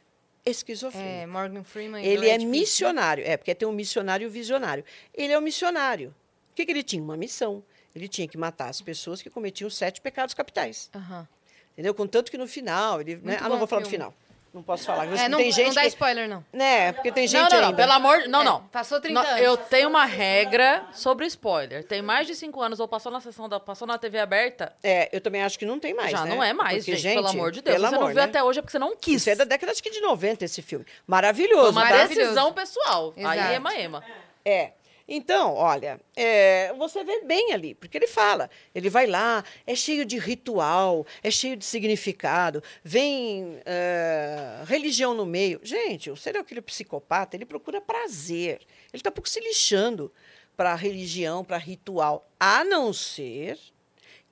esquizofrênico. 0.45 1.23
É, 1.23 1.27
Morgan 1.27 1.65
Freeman. 1.65 2.05
Ele 2.05 2.29
é 2.29 2.35
Pitt, 2.35 2.45
né? 2.45 2.51
missionário. 2.51 3.25
É, 3.27 3.37
porque 3.37 3.55
tem 3.55 3.67
um 3.69 3.73
missionário 3.73 4.31
visionário. 4.31 4.85
Ele 5.13 5.33
é 5.33 5.39
um 5.39 5.43
missionário. 5.43 6.15
O 6.53 6.55
que, 6.55 6.65
que 6.65 6.73
ele 6.73 6.83
tinha? 6.83 7.03
Uma 7.03 7.17
missão. 7.17 7.63
Ele 7.95 8.09
tinha 8.09 8.29
que 8.29 8.37
matar 8.39 8.69
as 8.69 8.81
pessoas 8.81 9.23
que 9.23 9.31
cometiam 9.31 9.69
os 9.69 9.77
sete 9.77 10.01
pecados 10.01 10.35
capitais. 10.35 10.91
Aham. 10.95 11.27
Entendeu? 11.73 11.95
Contanto 11.95 12.31
que 12.31 12.39
no 12.39 12.47
final. 12.47 13.01
Ele, 13.01 13.17
né? 13.17 13.39
Ah, 13.41 13.49
não 13.49 13.59
vou 13.59 13.67
falar 13.67 13.83
do 13.83 13.89
final. 13.89 14.15
Não 14.57 14.63
posso 14.63 14.87
falar. 14.87 15.05
É, 15.19 15.29
não, 15.29 15.37
tem 15.37 15.53
gente 15.53 15.67
não 15.67 15.75
dá 15.75 15.83
que. 15.83 15.89
spoiler, 15.89 16.27
não. 16.27 16.43
Né, 16.51 16.91
porque 16.93 17.13
tem 17.13 17.29
gente 17.29 17.43
Não, 17.43 17.49
não, 17.51 17.59
não, 17.61 17.65
ainda. 17.69 17.77
pelo 17.77 17.93
amor... 17.93 18.27
Não, 18.27 18.41
É, 18.41 18.45
não. 18.45 18.63
passou 18.69 18.99
30 18.99 19.23
Não, 19.23 19.29
anos. 19.29 19.43
Eu 19.43 19.57
tenho 19.59 19.89
uma 19.91 20.07
regra 20.07 20.83
sobre 20.93 21.27
spoiler. 21.27 21.85
Tem 21.85 22.01
mais 22.01 22.27
de 22.27 22.35
cinco 22.35 22.63
anos 22.63 22.81
ou 22.81 22.89
passou 22.89 23.13
na 23.13 23.21
sessão 23.21 23.51
da... 23.51 23.61
Passou 23.61 23.87
na 23.87 23.99
TV 23.99 24.19
aberta, 24.19 24.73
É, 24.83 25.11
eu 25.15 25.21
também 25.21 25.43
acho 25.43 25.59
que 25.59 25.67
não 25.67 25.79
tem 25.79 25.93
mais. 25.93 26.11
já 26.11 26.25
né? 26.25 26.35
não 26.35 26.43
é 26.43 26.55
mais, 26.55 26.87
Porque, 26.87 26.97
gente, 26.97 27.17
Pelo 27.17 27.29
amor 27.29 27.53
de 27.53 27.61
Deus. 27.61 27.77
Pelo 27.77 27.87
você 27.89 27.95
amor, 27.95 28.01
não 28.07 28.15
viu 28.15 28.17
né? 28.17 28.25
até 28.25 28.43
hoje 28.43 28.59
é 28.61 28.63
porque 28.63 28.73
você 28.73 28.79
não 28.79 28.97
quis. 28.97 29.17
Isso 29.21 29.29
é 29.31 29.35
da 29.35 29.45
década 29.45 29.73
acho 29.73 29.83
que 29.83 29.91
de 29.91 30.01
90 30.01 30.45
esse 30.47 30.63
filme. 30.63 30.87
Foi 30.87 30.95
Maravilhoso. 31.07 31.73
uma 31.73 31.87
tá? 31.87 32.07
Decisão 32.07 32.51
pessoal. 32.55 33.13
Aí 33.19 33.23
Exato. 33.39 33.53
é 33.53 33.55
ema-ema. 33.57 34.03
É. 34.43 34.71
Então, 35.09 35.55
olha, 35.55 36.01
é, 36.17 36.73
você 36.75 37.05
vê 37.05 37.23
bem 37.23 37.53
ali, 37.53 37.77
porque 37.77 37.97
ele 37.97 38.09
fala, 38.09 38.51
ele 38.75 38.91
vai 38.91 39.07
lá, 39.07 39.45
é 39.65 39.75
cheio 39.75 40.05
de 40.05 40.19
ritual, 40.19 41.07
é 41.23 41.31
cheio 41.31 41.57
de 41.57 41.65
significado, 41.65 42.61
vem 42.83 43.61
é, 43.65 44.65
religião 44.67 45.15
no 45.15 45.25
meio. 45.25 45.61
Gente, 45.63 46.11
o 46.11 46.17
serial 46.17 46.45
killer 46.45 46.63
psicopata, 46.63 47.37
ele 47.37 47.47
procura 47.47 47.81
prazer. 47.81 48.63
Ele 48.93 49.01
está 49.01 49.11
pouco 49.11 49.29
se 49.29 49.39
lixando 49.39 50.13
para 50.57 50.75
religião, 50.75 51.45
para 51.45 51.57
ritual, 51.57 52.29
a 52.41 52.65
não 52.65 52.93
ser 52.93 53.59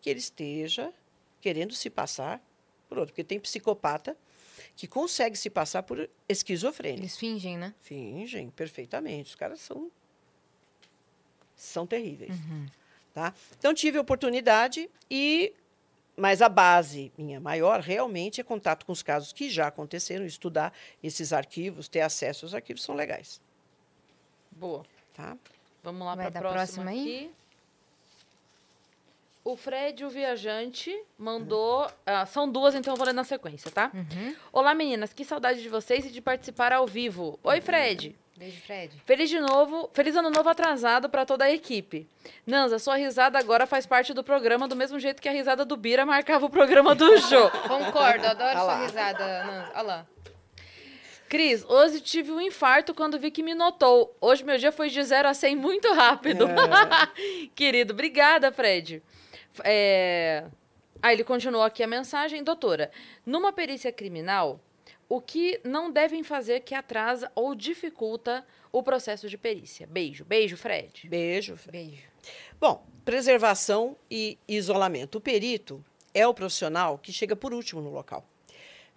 que 0.01 0.11
ele 0.11 0.19
esteja 0.19 0.93
querendo 1.41 1.73
se 1.73 1.89
passar 1.89 2.43
por 2.89 2.99
outro. 2.99 3.13
Porque 3.13 3.23
tem 3.23 3.39
psicopata 3.39 4.17
que 4.75 4.89
consegue 4.89 5.37
se 5.37 5.49
passar 5.49 5.85
por 5.85 6.11
esquizofrênico. 6.29 7.03
Eles 7.03 7.17
fingem, 7.17 7.57
né? 7.57 7.75
Fingem 7.81 8.51
perfeitamente. 8.51 9.31
Os 9.31 9.35
caras 9.37 9.61
são 9.61 9.91
são 11.57 11.87
terríveis, 11.87 12.35
tá? 13.13 13.33
Então 13.59 13.73
tive 13.75 13.99
a 13.99 14.01
oportunidade 14.01 14.91
e 15.11 15.53
mas 16.17 16.41
a 16.41 16.49
base 16.49 17.13
minha 17.19 17.41
maior 17.41 17.81
realmente 17.81 18.41
é 18.41 18.45
contato 18.45 18.87
com 18.87 18.93
os 18.93 19.03
casos 19.03 19.33
que 19.33 19.51
já 19.51 19.67
aconteceram, 19.67 20.25
estudar 20.25 20.73
esses 21.03 21.33
arquivos, 21.33 21.89
ter 21.89 22.03
acesso 22.03 22.45
aos 22.45 22.55
arquivos 22.55 22.83
são 22.85 22.95
legais, 22.95 23.41
Boa. 24.53 24.85
tá? 25.13 25.37
Vamos 25.83 26.07
lá 26.07 26.15
Vai 26.15 26.31
para 26.31 26.39
a 26.39 26.53
próxima, 26.53 26.85
próxima 26.85 26.91
aí? 26.91 27.01
aqui. 27.27 27.31
O 29.45 29.57
Fred, 29.57 30.03
o 30.05 30.09
viajante, 30.09 30.91
mandou. 31.19 31.87
ah, 32.07 32.25
são 32.25 32.51
duas, 32.51 32.75
então 32.75 32.95
eu 32.95 32.97
vou 32.97 33.05
ler 33.05 33.13
na 33.13 33.25
sequência, 33.25 33.71
tá? 33.71 33.91
Uhum. 33.93 34.35
Olá, 34.51 34.75
meninas. 34.75 35.13
Que 35.13 35.23
saudade 35.23 35.61
de 35.61 35.69
vocês 35.69 36.07
e 36.07 36.11
de 36.11 36.23
participar 36.23 36.73
ao 36.73 36.87
vivo. 36.87 37.39
Oi, 37.43 37.61
Fred. 37.61 38.17
Beijo, 38.37 38.61
Fred. 38.63 38.93
Feliz 39.07 39.31
de 39.31 39.39
novo, 39.39 39.89
feliz 39.93 40.17
ano 40.17 40.29
novo 40.29 40.49
atrasado 40.49 41.09
para 41.09 41.25
toda 41.25 41.45
a 41.45 41.53
equipe. 41.53 42.09
Nanza, 42.45 42.81
sua 42.81 42.97
risada 42.97 43.39
agora 43.39 43.65
faz 43.65 43.87
parte 43.87 44.13
do 44.13 44.25
programa 44.25 44.67
do 44.67 44.75
mesmo 44.75 44.99
jeito 44.99 45.23
que 45.23 45.29
a 45.29 45.33
risada 45.33 45.65
do 45.65 45.77
Bira 45.77 46.05
marcava 46.05 46.45
o 46.45 46.51
programa 46.51 46.97
do 46.97 47.17
Jô. 47.29 47.49
Concordo, 47.69 48.27
adoro 48.27 48.59
Olha 48.59 48.61
sua 48.61 48.87
risada, 48.87 49.45
Nanza. 49.45 49.73
Olha 49.75 49.83
lá. 49.83 50.07
Cris, 51.29 51.65
hoje 51.65 52.01
tive 52.01 52.33
um 52.33 52.41
infarto 52.41 52.93
quando 52.93 53.19
vi 53.19 53.31
que 53.31 53.43
me 53.43 53.55
notou. 53.55 54.17
Hoje 54.21 54.45
meu 54.45 54.59
dia 54.59 54.73
foi 54.73 54.89
de 54.89 55.03
0 55.03 55.29
a 55.29 55.35
100 55.35 55.57
muito 55.57 55.93
rápido. 55.93 56.47
Querido, 57.55 57.93
obrigada, 57.93 58.51
Fred. 58.51 59.03
É... 59.63 60.45
Ah, 61.01 61.13
ele 61.13 61.23
continuou 61.23 61.63
aqui 61.63 61.83
a 61.83 61.87
mensagem. 61.87 62.43
Doutora, 62.43 62.91
numa 63.27 63.53
perícia 63.53 63.93
criminal, 63.93 64.61
o 65.09 65.21
que 65.21 65.61
não 65.65 65.91
devem 65.91 66.23
fazer 66.23 66.61
que 66.61 66.75
atrasa 66.75 67.31
ou 67.35 67.55
dificulta 67.55 68.47
o 68.73 68.83
processo 68.83 69.29
de 69.29 69.39
perícia? 69.39 69.87
Beijo. 69.87 70.25
Beijo, 70.25 70.57
Fred. 70.57 71.09
Beijo. 71.09 71.57
Beijo. 71.71 72.09
Bom, 72.59 72.85
preservação 73.05 73.97
e 74.11 74.39
isolamento. 74.49 75.19
O 75.19 75.21
perito 75.21 75.85
é 76.13 76.27
o 76.27 76.35
profissional 76.35 76.99
que 76.99 77.13
chega 77.13 77.37
por 77.37 77.53
último 77.53 77.81
no 77.81 77.91
local. 77.91 78.27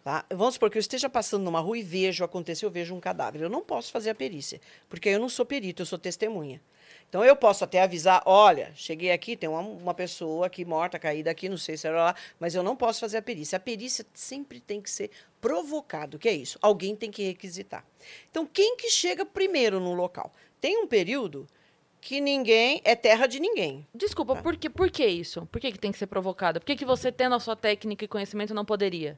Tá? 0.04 0.26
Vamos 0.30 0.54
supor 0.54 0.70
que 0.70 0.78
eu 0.78 0.80
esteja 0.80 1.10
passando 1.10 1.44
numa 1.44 1.60
rua 1.60 1.78
e 1.78 1.84
vejo 1.84 2.24
acontecer, 2.24 2.66
eu 2.66 2.72
vejo 2.72 2.96
um 2.96 3.00
cadáver. 3.00 3.42
Eu 3.42 3.50
não 3.50 3.62
posso 3.62 3.92
fazer 3.92 4.10
a 4.10 4.16
perícia, 4.16 4.62
porque 4.88 5.10
eu 5.10 5.20
não 5.20 5.28
sou 5.28 5.46
perito, 5.46 5.82
eu 5.82 5.86
sou 5.86 6.00
testemunha. 6.00 6.62
Então 7.10 7.26
eu 7.26 7.36
posso 7.36 7.64
até 7.64 7.82
avisar, 7.82 8.22
olha, 8.26 8.72
cheguei 8.74 9.12
aqui, 9.12 9.36
tem 9.36 9.50
uma, 9.50 9.60
uma 9.60 9.94
pessoa 9.94 10.48
aqui 10.48 10.64
morta, 10.64 10.98
caída 10.98 11.32
aqui, 11.32 11.50
não 11.50 11.58
sei 11.58 11.76
se 11.76 11.88
era 11.88 11.98
lá, 11.98 12.16
mas 12.40 12.56
eu 12.56 12.64
não 12.64 12.76
posso 12.76 13.02
fazer 13.02 13.18
a 13.18 13.22
perícia. 13.22 13.58
A 13.58 13.60
perícia 13.60 14.06
sempre 14.14 14.62
tem 14.62 14.82
que 14.82 14.90
ser 14.90 15.12
provocado, 15.48 16.18
o 16.18 16.20
que 16.20 16.28
é 16.28 16.34
isso? 16.34 16.58
Alguém 16.62 16.96
tem 16.96 17.10
que 17.10 17.24
requisitar. 17.24 17.86
Então 18.30 18.46
quem 18.46 18.76
que 18.76 18.90
chega 18.90 19.26
primeiro 19.26 19.80
no 19.80 19.94
local? 19.94 20.34
Tem 20.60 20.78
um 20.78 20.88
período 20.88 21.48
que 22.02 22.20
ninguém 22.20 22.82
é 22.84 22.96
terra 22.96 23.28
de 23.28 23.40
ninguém. 23.40 23.88
Desculpa, 23.94 24.36
Tá. 24.36 24.42
por, 24.42 24.58
que, 24.58 24.70
por 24.70 24.92
que 24.92 25.06
isso? 25.06 25.46
Por 25.48 25.60
que, 25.62 25.72
que 25.72 25.80
tem 25.80 25.92
que 25.92 25.98
ser 25.98 26.08
provocada? 26.08 26.60
Por 26.60 26.66
que, 26.66 26.76
que 26.76 26.86
você, 26.86 27.12
tendo 27.12 27.36
a 27.36 27.40
sua 27.40 27.56
técnica 27.56 28.04
e 28.04 28.08
conhecimento, 28.08 28.54
não 28.54 28.66
poderia? 28.66 29.18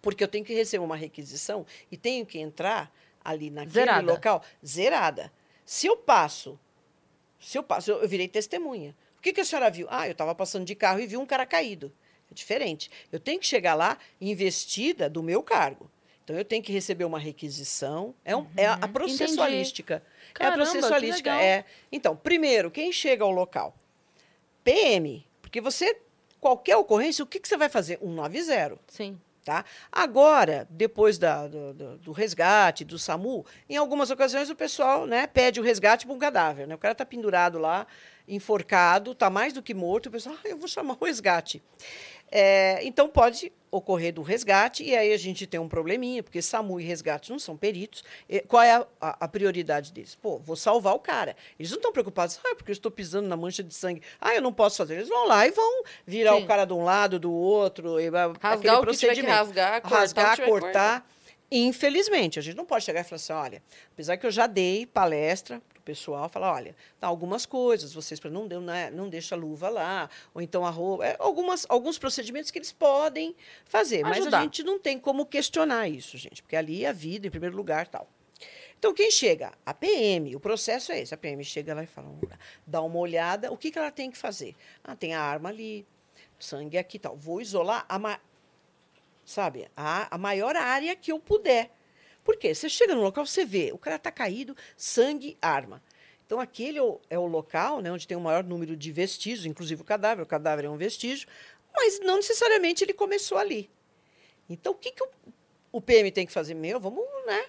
porque 0.00 0.22
eu 0.22 0.28
tenho 0.28 0.44
que 0.44 0.52
receber 0.52 0.84
uma 0.84 0.96
requisição 0.96 1.64
e 1.90 1.96
tenho 1.96 2.26
que 2.26 2.38
entrar 2.38 2.92
ali 3.24 3.48
naquele 3.48 3.72
Zerada. 3.72 4.12
local 4.12 4.42
zerada. 4.62 5.32
Se 5.64 5.86
eu 5.86 5.96
passo, 5.96 6.60
se 7.40 7.56
eu 7.56 7.62
passo, 7.62 7.90
eu, 7.90 8.02
eu 8.02 8.06
virei 8.08 8.28
testemunha. 8.28 8.94
O 9.16 9.22
que, 9.22 9.32
que 9.32 9.40
a 9.40 9.44
senhora 9.46 9.70
viu? 9.70 9.86
Ah, 9.88 10.06
eu 10.06 10.12
estava 10.12 10.34
passando 10.34 10.66
de 10.66 10.74
carro 10.74 11.00
e 11.00 11.06
vi 11.06 11.16
um 11.16 11.24
cara 11.24 11.46
caído. 11.46 11.90
É 12.30 12.34
diferente. 12.34 12.90
Eu 13.12 13.20
tenho 13.20 13.38
que 13.40 13.46
chegar 13.46 13.74
lá 13.74 13.98
investida 14.20 15.08
do 15.08 15.22
meu 15.22 15.42
cargo. 15.42 15.90
Então 16.24 16.34
eu 16.36 16.44
tenho 16.44 16.62
que 16.62 16.72
receber 16.72 17.04
uma 17.04 17.18
requisição. 17.18 18.14
É, 18.24 18.34
um, 18.34 18.46
é 18.56 18.66
a, 18.66 18.74
a 18.74 18.88
processualística. 18.88 20.02
é 20.30 20.32
Caramba, 20.32 20.62
a 20.62 20.66
que 20.66 20.72
processualística. 20.72 21.30
legal. 21.30 21.44
É. 21.44 21.64
Então, 21.92 22.16
primeiro, 22.16 22.70
quem 22.70 22.90
chega 22.90 23.22
ao 23.24 23.30
local? 23.30 23.74
PM. 24.62 25.26
Porque 25.42 25.60
você, 25.60 25.98
qualquer 26.40 26.76
ocorrência, 26.76 27.22
o 27.22 27.26
que, 27.26 27.38
que 27.38 27.46
você 27.48 27.56
vai 27.56 27.68
fazer? 27.68 27.98
190. 28.00 28.78
Sim. 28.88 29.20
Tá? 29.44 29.62
Agora, 29.92 30.66
depois 30.70 31.18
da- 31.18 31.46
do, 31.46 31.74
do- 31.74 31.98
do 31.98 32.12
resgate, 32.12 32.82
do 32.82 32.98
SAMU, 32.98 33.44
em 33.68 33.76
algumas 33.76 34.10
ocasiões 34.10 34.48
o 34.48 34.56
pessoal 34.56 35.06
né, 35.06 35.26
pede 35.26 35.60
o 35.60 35.62
resgate 35.62 36.06
para 36.06 36.14
um 36.14 36.18
cadáver. 36.18 36.66
Né? 36.66 36.74
O 36.74 36.78
cara 36.78 36.92
está 36.92 37.04
pendurado 37.04 37.58
lá, 37.58 37.86
enforcado, 38.26 39.12
está 39.12 39.28
mais 39.28 39.52
do 39.52 39.62
que 39.62 39.74
morto, 39.74 40.06
o 40.06 40.10
pessoal, 40.10 40.34
ah, 40.42 40.48
eu 40.48 40.56
vou 40.56 40.66
chamar 40.66 40.96
o 40.98 41.04
resgate. 41.04 41.62
É, 42.36 42.80
então, 42.82 43.08
pode 43.08 43.52
ocorrer 43.70 44.12
do 44.12 44.22
resgate, 44.22 44.82
e 44.82 44.96
aí 44.96 45.12
a 45.12 45.16
gente 45.16 45.46
tem 45.46 45.58
um 45.60 45.68
probleminha, 45.68 46.20
porque 46.22 46.42
SAMU 46.42 46.80
e 46.80 46.84
resgate 46.84 47.30
não 47.30 47.38
são 47.38 47.56
peritos. 47.56 48.02
E 48.28 48.40
qual 48.40 48.62
é 48.62 48.72
a, 48.72 48.86
a- 49.00 49.16
a 49.20 49.28
prioridade 49.28 49.92
deles? 49.92 50.16
Pô, 50.16 50.38
vou 50.38 50.56
salvar 50.56 50.94
o 50.94 50.98
cara. 50.98 51.36
Eles 51.58 51.70
não 51.70 51.78
estão 51.78 51.92
preocupados, 51.92 52.40
ah, 52.44 52.54
porque 52.56 52.70
eu 52.70 52.74
estou 52.74 52.90
pisando 52.90 53.28
na 53.28 53.36
mancha 53.36 53.62
de 53.62 53.72
sangue. 53.72 54.02
Ah, 54.20 54.34
eu 54.34 54.42
não 54.42 54.52
posso 54.52 54.76
fazer. 54.78 54.94
Eles 54.94 55.08
vão 55.08 55.28
lá 55.28 55.46
e 55.46 55.52
vão 55.52 55.84
virar 56.04 56.36
Sim. 56.36 56.42
o 56.42 56.46
cara 56.46 56.64
de 56.64 56.72
um 56.72 56.82
lado, 56.84 57.18
do 57.20 57.32
outro, 57.32 58.00
e, 58.00 58.08
Rasgar 58.08 58.32
o 58.32 58.32
que 58.32 58.56
tiver 58.58 58.76
que 58.78 58.82
procedimento 58.82 59.32
rasgar, 59.32 59.80
cortar 59.82 59.96
rasgar, 59.98 60.40
cortar. 60.44 61.10
Infelizmente, 61.50 62.38
a 62.38 62.42
gente 62.42 62.56
não 62.56 62.64
pode 62.64 62.84
chegar 62.84 63.00
e 63.00 63.04
falar 63.04 63.16
assim, 63.16 63.32
olha, 63.32 63.62
apesar 63.92 64.16
que 64.16 64.26
eu 64.26 64.30
já 64.30 64.46
dei 64.48 64.86
palestra 64.86 65.62
pessoal, 65.84 66.28
falar, 66.28 66.52
olha, 66.52 66.74
tá, 66.98 67.06
algumas 67.06 67.44
coisas, 67.46 67.92
vocês 67.92 68.20
não 68.24 68.48
deu, 68.48 68.60
né, 68.60 68.90
não 68.90 69.08
deixa 69.08 69.34
a 69.34 69.38
luva 69.38 69.68
lá, 69.68 70.08
ou 70.32 70.40
então 70.40 70.64
a 70.64 70.70
roupa, 70.70 71.06
é, 71.06 71.16
algumas 71.18 71.66
alguns 71.68 71.98
procedimentos 71.98 72.50
que 72.50 72.58
eles 72.58 72.72
podem 72.72 73.34
fazer, 73.64 74.02
mas 74.02 74.18
Ajudar. 74.18 74.38
a 74.38 74.42
gente 74.42 74.62
não 74.62 74.78
tem 74.78 74.98
como 74.98 75.26
questionar 75.26 75.88
isso, 75.88 76.16
gente, 76.16 76.42
porque 76.42 76.56
ali 76.56 76.84
é 76.84 76.88
a 76.88 76.92
vida 76.92 77.26
em 77.26 77.30
primeiro 77.30 77.56
lugar, 77.56 77.86
tal. 77.86 78.08
Então, 78.78 78.92
quem 78.92 79.10
chega? 79.10 79.52
A 79.64 79.72
PM, 79.72 80.36
o 80.36 80.40
processo 80.40 80.92
é 80.92 81.00
esse. 81.00 81.14
A 81.14 81.16
PM 81.16 81.42
chega 81.42 81.72
lá 81.72 81.82
e 81.82 81.86
fala, 81.86 82.06
dá 82.66 82.82
uma 82.82 82.98
olhada, 82.98 83.50
o 83.50 83.56
que, 83.56 83.70
que 83.70 83.78
ela 83.78 83.90
tem 83.90 84.10
que 84.10 84.18
fazer? 84.18 84.54
Ah, 84.82 84.94
tem 84.94 85.14
a 85.14 85.22
arma 85.22 85.48
ali, 85.48 85.86
sangue 86.38 86.76
aqui 86.76 86.98
e 86.98 87.00
tal. 87.00 87.16
Vou 87.16 87.40
isolar 87.40 87.86
a, 87.88 88.20
sabe, 89.24 89.68
a, 89.74 90.14
a 90.14 90.18
maior 90.18 90.54
área 90.54 90.94
que 90.94 91.10
eu 91.10 91.18
puder. 91.18 91.70
Por 92.24 92.36
quê? 92.36 92.54
Você 92.54 92.68
chega 92.68 92.94
no 92.94 93.02
local, 93.02 93.26
você 93.26 93.44
vê, 93.44 93.70
o 93.72 93.78
cara 93.78 93.96
está 93.96 94.10
caído, 94.10 94.56
sangue, 94.76 95.36
arma. 95.42 95.82
Então, 96.26 96.40
aquele 96.40 96.78
é 96.78 96.82
o, 96.82 97.00
é 97.10 97.18
o 97.18 97.26
local 97.26 97.82
né, 97.82 97.92
onde 97.92 98.08
tem 98.08 98.16
o 98.16 98.20
maior 98.20 98.42
número 98.42 98.74
de 98.74 98.90
vestígios, 98.90 99.44
inclusive 99.44 99.82
o 99.82 99.84
cadáver. 99.84 100.22
O 100.22 100.26
cadáver 100.26 100.64
é 100.64 100.70
um 100.70 100.76
vestígio, 100.76 101.28
mas 101.74 102.00
não 102.00 102.16
necessariamente 102.16 102.82
ele 102.82 102.94
começou 102.94 103.36
ali. 103.36 103.70
Então, 104.48 104.72
o 104.72 104.74
que, 104.74 104.90
que 104.90 105.04
o, 105.04 105.08
o 105.72 105.80
PM 105.80 106.10
tem 106.10 106.26
que 106.26 106.32
fazer? 106.32 106.54
Meu, 106.54 106.80
vamos, 106.80 107.04
né? 107.26 107.46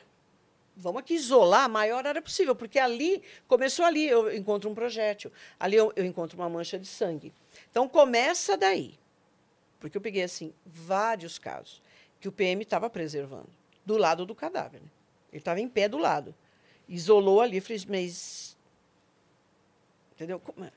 Vamos 0.76 1.00
aqui 1.00 1.14
isolar 1.14 1.64
a 1.64 1.70
maior 1.70 2.06
área 2.06 2.22
possível, 2.22 2.54
porque 2.54 2.78
ali, 2.78 3.24
começou 3.48 3.86
ali, 3.86 4.06
eu 4.06 4.36
encontro 4.36 4.70
um 4.70 4.76
projétil, 4.76 5.32
ali 5.58 5.78
eu, 5.78 5.94
eu 5.96 6.04
encontro 6.04 6.38
uma 6.38 6.50
mancha 6.50 6.78
de 6.78 6.88
sangue. 6.88 7.34
Então, 7.72 7.88
começa 7.88 8.58
daí. 8.58 9.00
Porque 9.80 9.96
eu 9.98 10.02
peguei, 10.02 10.24
assim, 10.24 10.54
vários 10.66 11.40
casos 11.40 11.82
que 12.20 12.28
o 12.28 12.32
PM 12.32 12.62
estava 12.64 12.90
preservando, 12.90 13.50
do 13.86 13.98
lado 13.98 14.26
do 14.26 14.34
cadáver. 14.34 14.82
Né? 14.82 14.90
Ele 15.32 15.40
estava 15.40 15.60
em 15.60 15.70
pé 15.70 15.88
do 15.88 15.98
lado. 15.98 16.34
Isolou 16.88 17.42
ali, 17.42 17.62
falei, 17.62 17.82
mas. 17.88 18.58
Entendeu? 20.14 20.42
É? 20.64 20.72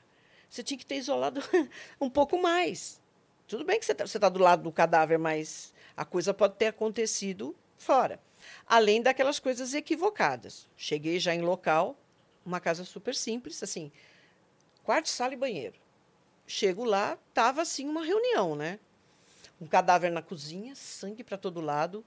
Você 0.49 0.63
tinha 0.63 0.77
que 0.77 0.85
ter 0.85 0.95
isolado 0.95 1.41
um 1.99 2.09
pouco 2.09 2.41
mais. 2.41 3.01
Tudo 3.47 3.63
bem 3.63 3.79
que 3.79 3.85
você 3.85 3.93
está 3.93 4.05
tá 4.05 4.29
do 4.29 4.39
lado 4.39 4.63
do 4.63 4.71
cadáver, 4.71 5.17
mas 5.17 5.73
a 5.95 6.05
coisa 6.05 6.33
pode 6.33 6.55
ter 6.55 6.67
acontecido 6.67 7.55
fora. 7.77 8.19
Além 8.65 9.01
daquelas 9.01 9.39
coisas 9.39 9.73
equivocadas. 9.73 10.67
Cheguei 10.75 11.19
já 11.19 11.33
em 11.33 11.41
local, 11.41 11.97
uma 12.45 12.59
casa 12.59 12.83
super 12.83 13.15
simples, 13.15 13.61
assim, 13.63 13.91
quarto, 14.83 15.09
sala 15.09 15.33
e 15.33 15.37
banheiro. 15.37 15.75
Chego 16.45 16.83
lá, 16.83 17.17
tava 17.33 17.61
assim 17.61 17.87
uma 17.87 18.03
reunião, 18.03 18.55
né? 18.55 18.79
Um 19.61 19.67
cadáver 19.67 20.11
na 20.11 20.21
cozinha, 20.21 20.75
sangue 20.75 21.23
para 21.23 21.37
todo 21.37 21.61
lado. 21.61 22.03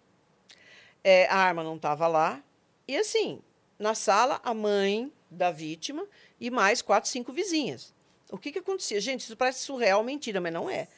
É, 1.04 1.26
a 1.26 1.36
arma 1.36 1.62
não 1.62 1.76
estava 1.76 2.06
lá. 2.06 2.42
E 2.86 2.96
assim, 2.96 3.40
na 3.78 3.94
sala, 3.94 4.40
a 4.44 4.54
mãe 4.54 5.12
da 5.30 5.50
vítima 5.50 6.06
e 6.40 6.50
mais 6.50 6.82
quatro, 6.82 7.10
cinco 7.10 7.32
vizinhas. 7.32 7.94
O 8.30 8.38
que, 8.38 8.52
que 8.52 8.58
acontecia? 8.58 9.00
Gente, 9.00 9.20
isso 9.20 9.36
parece 9.36 9.60
surreal, 9.60 10.02
mentira, 10.02 10.40
mas 10.40 10.52
não 10.52 10.70
é. 10.70 10.88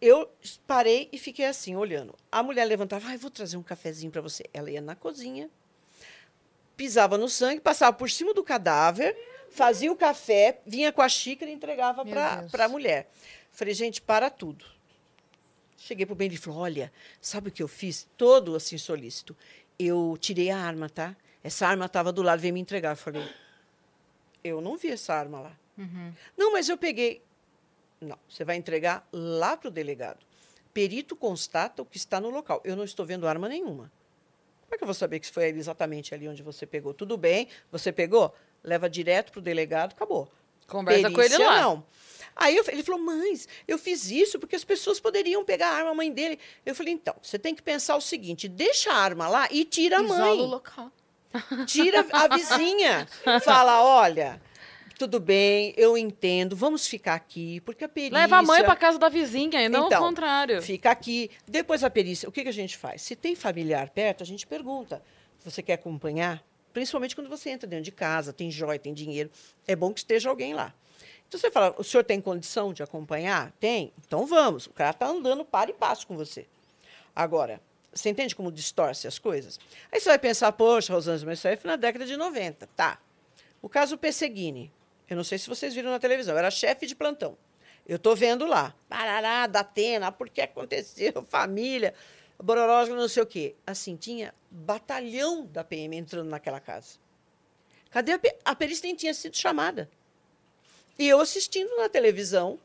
Eu 0.00 0.28
parei 0.66 1.08
e 1.12 1.18
fiquei 1.18 1.44
assim, 1.44 1.76
olhando. 1.76 2.14
A 2.30 2.42
mulher 2.42 2.64
levantava, 2.64 3.08
ah, 3.08 3.16
vou 3.16 3.30
trazer 3.30 3.56
um 3.56 3.62
cafezinho 3.62 4.10
para 4.10 4.20
você. 4.20 4.44
Ela 4.52 4.70
ia 4.70 4.80
na 4.80 4.96
cozinha, 4.96 5.48
pisava 6.76 7.16
no 7.16 7.28
sangue, 7.28 7.60
passava 7.60 7.96
por 7.96 8.10
cima 8.10 8.34
do 8.34 8.42
cadáver, 8.42 9.16
fazia 9.50 9.92
o 9.92 9.96
café, 9.96 10.60
vinha 10.66 10.90
com 10.90 11.02
a 11.02 11.08
xícara 11.08 11.50
e 11.50 11.54
entregava 11.54 12.04
para 12.04 12.64
a 12.64 12.68
mulher. 12.68 13.08
Falei, 13.52 13.74
gente, 13.74 14.02
para 14.02 14.28
tudo. 14.28 14.64
Cheguei 15.82 16.06
para 16.06 16.12
o 16.12 16.16
Benny 16.16 16.36
e 16.36 16.38
falei, 16.38 16.58
olha, 16.60 16.92
sabe 17.20 17.48
o 17.48 17.50
que 17.50 17.60
eu 17.60 17.66
fiz? 17.66 18.08
Todo 18.16 18.54
assim 18.54 18.78
solícito. 18.78 19.36
Eu 19.76 20.16
tirei 20.20 20.48
a 20.48 20.56
arma, 20.56 20.88
tá? 20.88 21.16
Essa 21.42 21.66
arma 21.66 21.86
estava 21.86 22.12
do 22.12 22.22
lado, 22.22 22.38
veio 22.38 22.54
me 22.54 22.60
entregar. 22.60 22.90
Eu 22.90 22.96
falei, 22.96 23.28
eu 24.44 24.60
não 24.60 24.76
vi 24.76 24.92
essa 24.92 25.12
arma 25.12 25.40
lá. 25.40 25.58
Uhum. 25.76 26.12
Não, 26.36 26.52
mas 26.52 26.68
eu 26.68 26.78
peguei. 26.78 27.20
Não, 28.00 28.16
você 28.28 28.44
vai 28.44 28.54
entregar 28.54 29.04
lá 29.12 29.56
para 29.56 29.66
o 29.66 29.70
delegado. 29.72 30.24
Perito 30.72 31.16
constata 31.16 31.82
o 31.82 31.84
que 31.84 31.96
está 31.96 32.20
no 32.20 32.30
local. 32.30 32.60
Eu 32.64 32.76
não 32.76 32.84
estou 32.84 33.04
vendo 33.04 33.26
arma 33.26 33.48
nenhuma. 33.48 33.90
Como 34.62 34.76
é 34.76 34.78
que 34.78 34.84
eu 34.84 34.86
vou 34.86 34.94
saber 34.94 35.18
que 35.18 35.28
foi 35.28 35.48
exatamente 35.48 36.14
ali 36.14 36.28
onde 36.28 36.44
você 36.44 36.64
pegou? 36.64 36.94
Tudo 36.94 37.16
bem, 37.16 37.48
você 37.72 37.90
pegou? 37.90 38.32
Leva 38.62 38.88
direto 38.88 39.32
para 39.32 39.40
o 39.40 39.42
delegado, 39.42 39.94
acabou. 39.94 40.30
Conversa 40.68 41.10
Perícia, 41.10 41.16
com 41.16 41.42
ele 41.42 41.44
lá. 41.44 41.60
Não. 41.60 41.84
Aí 42.34 42.56
eu, 42.56 42.64
ele 42.68 42.82
falou, 42.82 43.00
mães, 43.00 43.46
eu 43.66 43.78
fiz 43.78 44.10
isso 44.10 44.38
porque 44.38 44.56
as 44.56 44.64
pessoas 44.64 44.98
poderiam 44.98 45.44
pegar 45.44 45.68
a 45.68 45.74
arma, 45.74 45.90
a 45.90 45.94
mãe 45.94 46.10
dele. 46.10 46.38
Eu 46.64 46.74
falei, 46.74 46.94
então, 46.94 47.14
você 47.22 47.38
tem 47.38 47.54
que 47.54 47.62
pensar 47.62 47.96
o 47.96 48.00
seguinte: 48.00 48.48
deixa 48.48 48.92
a 48.92 48.96
arma 48.96 49.28
lá 49.28 49.48
e 49.50 49.64
tira 49.64 49.98
a 49.98 50.02
mãe. 50.02 50.18
Isola 50.18 50.42
o 50.42 50.46
local. 50.46 50.92
Tira 51.66 52.06
a 52.12 52.28
vizinha. 52.28 53.08
Fala, 53.42 53.82
olha, 53.82 54.38
tudo 54.98 55.18
bem, 55.18 55.74
eu 55.76 55.96
entendo, 55.96 56.54
vamos 56.54 56.86
ficar 56.86 57.14
aqui, 57.14 57.60
porque 57.62 57.84
a 57.84 57.88
perícia... 57.88 58.18
Leva 58.18 58.36
a 58.36 58.42
mãe 58.42 58.62
para 58.62 58.76
casa 58.76 58.98
da 58.98 59.08
vizinha 59.08 59.60
e 59.62 59.68
não 59.68 59.86
então, 59.86 60.00
o 60.00 60.06
contrário. 60.06 60.62
Fica 60.62 60.90
aqui. 60.90 61.30
Depois 61.48 61.82
a 61.82 61.90
perícia, 61.90 62.28
o 62.28 62.32
que, 62.32 62.42
que 62.42 62.48
a 62.48 62.52
gente 62.52 62.76
faz? 62.76 63.02
Se 63.02 63.16
tem 63.16 63.34
familiar 63.34 63.90
perto, 63.90 64.22
a 64.22 64.26
gente 64.26 64.46
pergunta, 64.46 65.02
você 65.44 65.62
quer 65.62 65.74
acompanhar? 65.74 66.44
Principalmente 66.72 67.14
quando 67.14 67.28
você 67.28 67.50
entra 67.50 67.66
dentro 67.68 67.84
de 67.84 67.92
casa, 67.92 68.32
tem 68.32 68.50
joia, 68.50 68.78
tem 68.78 68.94
dinheiro, 68.94 69.30
é 69.66 69.74
bom 69.74 69.92
que 69.92 70.00
esteja 70.00 70.28
alguém 70.28 70.54
lá. 70.54 70.72
Então 71.32 71.40
você 71.40 71.50
fala, 71.50 71.74
o 71.78 71.82
senhor 71.82 72.04
tem 72.04 72.20
condição 72.20 72.74
de 72.74 72.82
acompanhar? 72.82 73.52
Tem? 73.52 73.90
Então 74.06 74.26
vamos. 74.26 74.66
O 74.66 74.70
cara 74.70 74.90
está 74.90 75.06
andando 75.06 75.46
para 75.46 75.70
e 75.70 75.72
passo 75.72 76.06
com 76.06 76.14
você. 76.14 76.46
Agora, 77.16 77.58
você 77.90 78.10
entende 78.10 78.36
como 78.36 78.52
distorce 78.52 79.06
as 79.06 79.18
coisas? 79.18 79.58
Aí 79.90 79.98
você 79.98 80.10
vai 80.10 80.18
pensar, 80.18 80.52
poxa, 80.52 80.92
Rosângela, 80.92 81.30
mas 81.30 81.38
isso 81.38 81.48
aí 81.48 81.56
foi 81.56 81.70
na 81.70 81.76
década 81.76 82.04
de 82.04 82.18
90. 82.18 82.68
Tá. 82.76 82.98
O 83.62 83.68
caso 83.68 83.96
Pesseguini. 83.96 84.70
Eu 85.08 85.16
não 85.16 85.24
sei 85.24 85.38
se 85.38 85.48
vocês 85.48 85.74
viram 85.74 85.90
na 85.90 85.98
televisão, 85.98 86.36
era 86.36 86.50
chefe 86.50 86.84
de 86.84 86.94
plantão. 86.94 87.34
Eu 87.88 87.96
estou 87.96 88.14
vendo 88.14 88.44
lá, 88.44 88.74
parará, 88.86 89.46
da 89.46 89.60
Atena, 89.60 90.12
por 90.12 90.28
que 90.28 90.42
aconteceu, 90.42 91.24
família, 91.30 91.94
bororosca, 92.38 92.94
não 92.94 93.08
sei 93.08 93.22
o 93.22 93.26
quê. 93.26 93.54
Assim, 93.66 93.96
tinha 93.96 94.34
batalhão 94.50 95.46
da 95.46 95.64
PM 95.64 95.96
entrando 95.96 96.28
naquela 96.28 96.60
casa. 96.60 96.98
Cadê 97.90 98.12
a, 98.12 98.20
a 98.44 98.54
perícia 98.54 98.86
nem 98.86 98.94
tinha 98.94 99.14
sido 99.14 99.34
chamada? 99.34 99.88
E 100.98 101.08
eu 101.08 101.20
assistindo 101.20 101.76
na 101.76 101.88
televisão, 101.88 102.58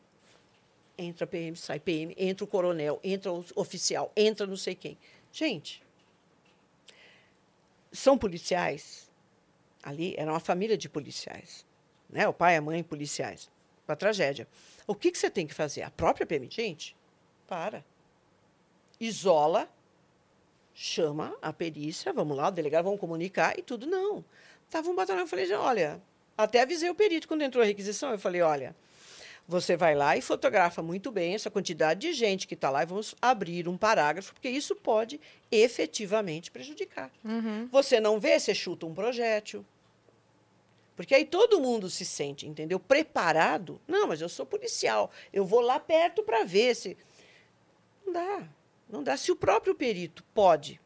entra 0.98 1.26
PM, 1.26 1.56
sai 1.56 1.80
PM, 1.80 2.14
entra 2.18 2.44
o 2.44 2.48
coronel, 2.48 3.00
entra 3.04 3.32
o 3.32 3.46
oficial, 3.56 4.12
entra 4.16 4.46
não 4.46 4.58
sei 4.58 4.76
quem. 4.76 4.98
Gente, 5.32 5.84
são 7.92 8.18
policiais. 8.18 9.08
Ali 9.82 10.16
era 10.18 10.32
uma 10.32 10.40
família 10.40 10.78
de 10.78 10.90
policiais 10.90 11.66
né? 12.10 12.28
o 12.28 12.34
pai 12.34 12.56
a 12.56 12.62
mãe 12.62 12.84
policiais, 12.84 13.50
uma 13.88 13.96
tragédia. 13.96 14.48
O 14.86 14.96
que, 14.96 15.12
que 15.12 15.18
você 15.18 15.30
tem 15.30 15.46
que 15.46 15.54
fazer? 15.54 15.82
A 15.82 15.90
própria 15.92 16.26
PM, 16.26 16.48
gente, 16.50 16.96
para. 17.48 17.84
Isola, 19.00 19.70
chama 20.74 21.36
a 21.42 21.52
perícia, 21.52 22.14
vamos 22.14 22.38
lá, 22.38 22.48
o 22.48 22.52
delegado, 22.52 22.86
vamos 22.86 23.00
comunicar 23.00 23.58
e 23.58 23.62
tudo. 23.62 23.86
Não. 23.86 24.24
Estava 24.66 24.90
um 24.90 24.96
batalhão, 24.96 25.22
eu 25.24 25.28
falei, 25.28 25.52
olha, 25.54 26.02
até 26.38 26.62
avisei 26.62 26.90
o 26.90 26.96
perito 26.96 27.28
quando 27.28 27.42
entrou 27.42 27.64
a 27.64 27.68
requisição, 27.68 28.12
eu 28.12 28.20
falei, 28.20 28.42
olha, 28.42 28.76
você 29.48 29.78
vai 29.78 29.96
lá 29.96 30.16
e 30.18 30.22
fotografa 30.22 30.84
muito 30.84 31.10
bem 31.10 31.34
essa 31.34 31.50
quantidade 31.50 32.02
de 32.02 32.14
gente 32.14 32.48
que 32.48 32.54
está 32.54 32.70
lá 32.70 32.84
e 32.84 32.86
vamos 32.86 33.16
abrir 33.22 33.68
um 33.68 33.78
parágrafo, 33.78 34.34
porque 34.34 34.50
isso 34.50 34.76
pode 34.76 35.20
efetivamente 35.52 36.52
prejudicar. 36.52 37.10
Uhum. 37.24 37.68
Você 37.72 38.00
não 38.00 38.20
vê, 38.20 38.38
você 38.38 38.54
chuta 38.54 38.86
um 38.86 38.94
projétil, 38.94 39.66
porque 40.98 41.14
aí 41.14 41.26
todo 41.26 41.62
mundo 41.62 41.92
se 41.92 42.04
sente, 42.04 42.48
entendeu? 42.48 42.80
Preparado. 42.80 43.80
Não, 43.88 44.08
mas 44.08 44.20
eu 44.20 44.28
sou 44.28 44.48
policial. 44.48 45.12
Eu 45.32 45.46
vou 45.46 45.62
lá 45.62 45.80
perto 45.80 46.24
para 46.24 46.44
ver 46.44 46.76
se. 46.76 46.98
Não 48.04 48.14
dá. 48.14 48.48
Não 48.90 49.04
dá. 49.04 49.16
Se 49.16 49.32
o 49.32 49.36
próprio 49.36 49.76
perito 49.76 50.24
pode 50.34 50.82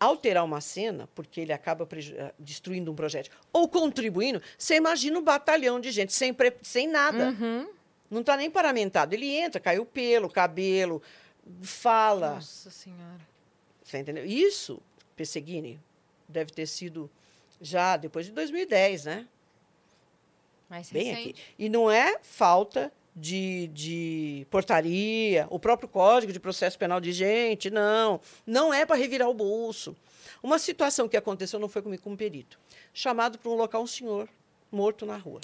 alterar 0.00 0.44
uma 0.44 0.62
cena, 0.62 1.06
porque 1.14 1.42
ele 1.42 1.52
acaba 1.52 1.86
eh, 1.92 2.32
destruindo 2.38 2.90
um 2.90 2.94
projeto, 2.94 3.30
ou 3.52 3.68
contribuindo, 3.68 4.42
você 4.56 4.76
imagina 4.76 5.18
um 5.18 5.22
batalhão 5.22 5.78
de 5.78 5.90
gente 5.90 6.14
sem, 6.14 6.34
sem 6.62 6.88
nada. 6.88 7.28
Uhum. 7.28 7.68
Não 8.10 8.22
está 8.22 8.36
nem 8.36 8.50
paramentado. 8.50 9.14
Ele 9.14 9.26
entra, 9.26 9.60
cai 9.60 9.78
o 9.78 9.84
pelo, 9.84 10.28
cabelo, 10.28 11.02
fala. 11.60 12.36
Nossa 12.36 12.70
Senhora. 12.70 13.20
Você 13.84 13.98
entendeu? 13.98 14.24
Isso, 14.24 14.80
Pesseguini, 15.14 15.78
deve 16.26 16.50
ter 16.50 16.66
sido 16.66 17.10
já, 17.60 17.96
depois 17.96 18.26
de 18.26 18.32
2010, 18.32 19.04
né? 19.04 19.28
Mais 20.68 20.90
Bem 20.90 21.04
recente. 21.12 21.30
aqui. 21.30 21.42
E 21.58 21.68
não 21.68 21.90
é 21.90 22.18
falta 22.22 22.92
de, 23.14 23.68
de 23.68 24.46
portaria, 24.50 25.46
o 25.50 25.58
próprio 25.58 25.88
Código 25.88 26.32
de 26.32 26.40
Processo 26.40 26.78
Penal 26.78 27.00
de 27.00 27.12
gente, 27.12 27.70
não. 27.70 28.20
Não 28.46 28.72
é 28.72 28.86
para 28.86 28.96
revirar 28.96 29.28
o 29.28 29.34
bolso. 29.34 29.96
Uma 30.42 30.58
situação 30.58 31.08
que 31.08 31.16
aconteceu 31.16 31.58
não 31.58 31.68
foi 31.68 31.82
comigo 31.82 32.02
com 32.02 32.12
um 32.12 32.16
perito. 32.16 32.58
Chamado 32.94 33.38
para 33.38 33.50
um 33.50 33.54
local 33.54 33.82
um 33.82 33.86
senhor 33.86 34.28
morto 34.70 35.04
na 35.04 35.16
rua. 35.16 35.40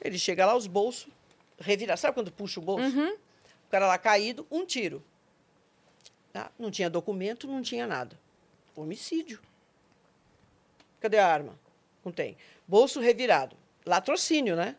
Ele 0.00 0.18
chega 0.18 0.44
lá, 0.44 0.56
os 0.56 0.66
bolsos, 0.66 1.08
revirar. 1.58 1.96
Sabe 1.96 2.14
quando 2.14 2.32
puxa 2.32 2.60
o 2.60 2.62
bolso? 2.62 2.84
Uhum. 2.84 3.12
O 3.12 3.70
cara 3.70 3.86
lá 3.86 3.96
caído, 3.96 4.46
um 4.50 4.64
tiro. 4.64 5.02
Ah, 6.34 6.50
não 6.58 6.70
tinha 6.70 6.90
documento, 6.90 7.46
não 7.46 7.62
tinha 7.62 7.86
nada. 7.86 8.18
Homicídio. 8.74 9.40
Cadê 11.00 11.18
a 11.18 11.26
arma? 11.26 11.58
Não 12.04 12.10
tem. 12.10 12.36
Bolso 12.66 13.00
revirado. 13.00 13.56
Latrocínio, 13.86 14.56
né? 14.56 14.76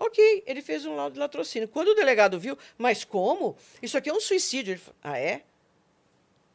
Ok, 0.00 0.42
ele 0.46 0.62
fez 0.62 0.86
um 0.86 0.96
laudo 0.96 1.12
de 1.12 1.20
latrocínio. 1.20 1.68
Quando 1.68 1.88
o 1.88 1.94
delegado 1.94 2.40
viu, 2.40 2.56
mas 2.78 3.04
como? 3.04 3.54
Isso 3.82 3.98
aqui 3.98 4.08
é 4.08 4.14
um 4.14 4.20
suicídio. 4.20 4.72
Ele 4.72 4.80
falou, 4.80 4.96
ah, 5.02 5.18
é? 5.18 5.42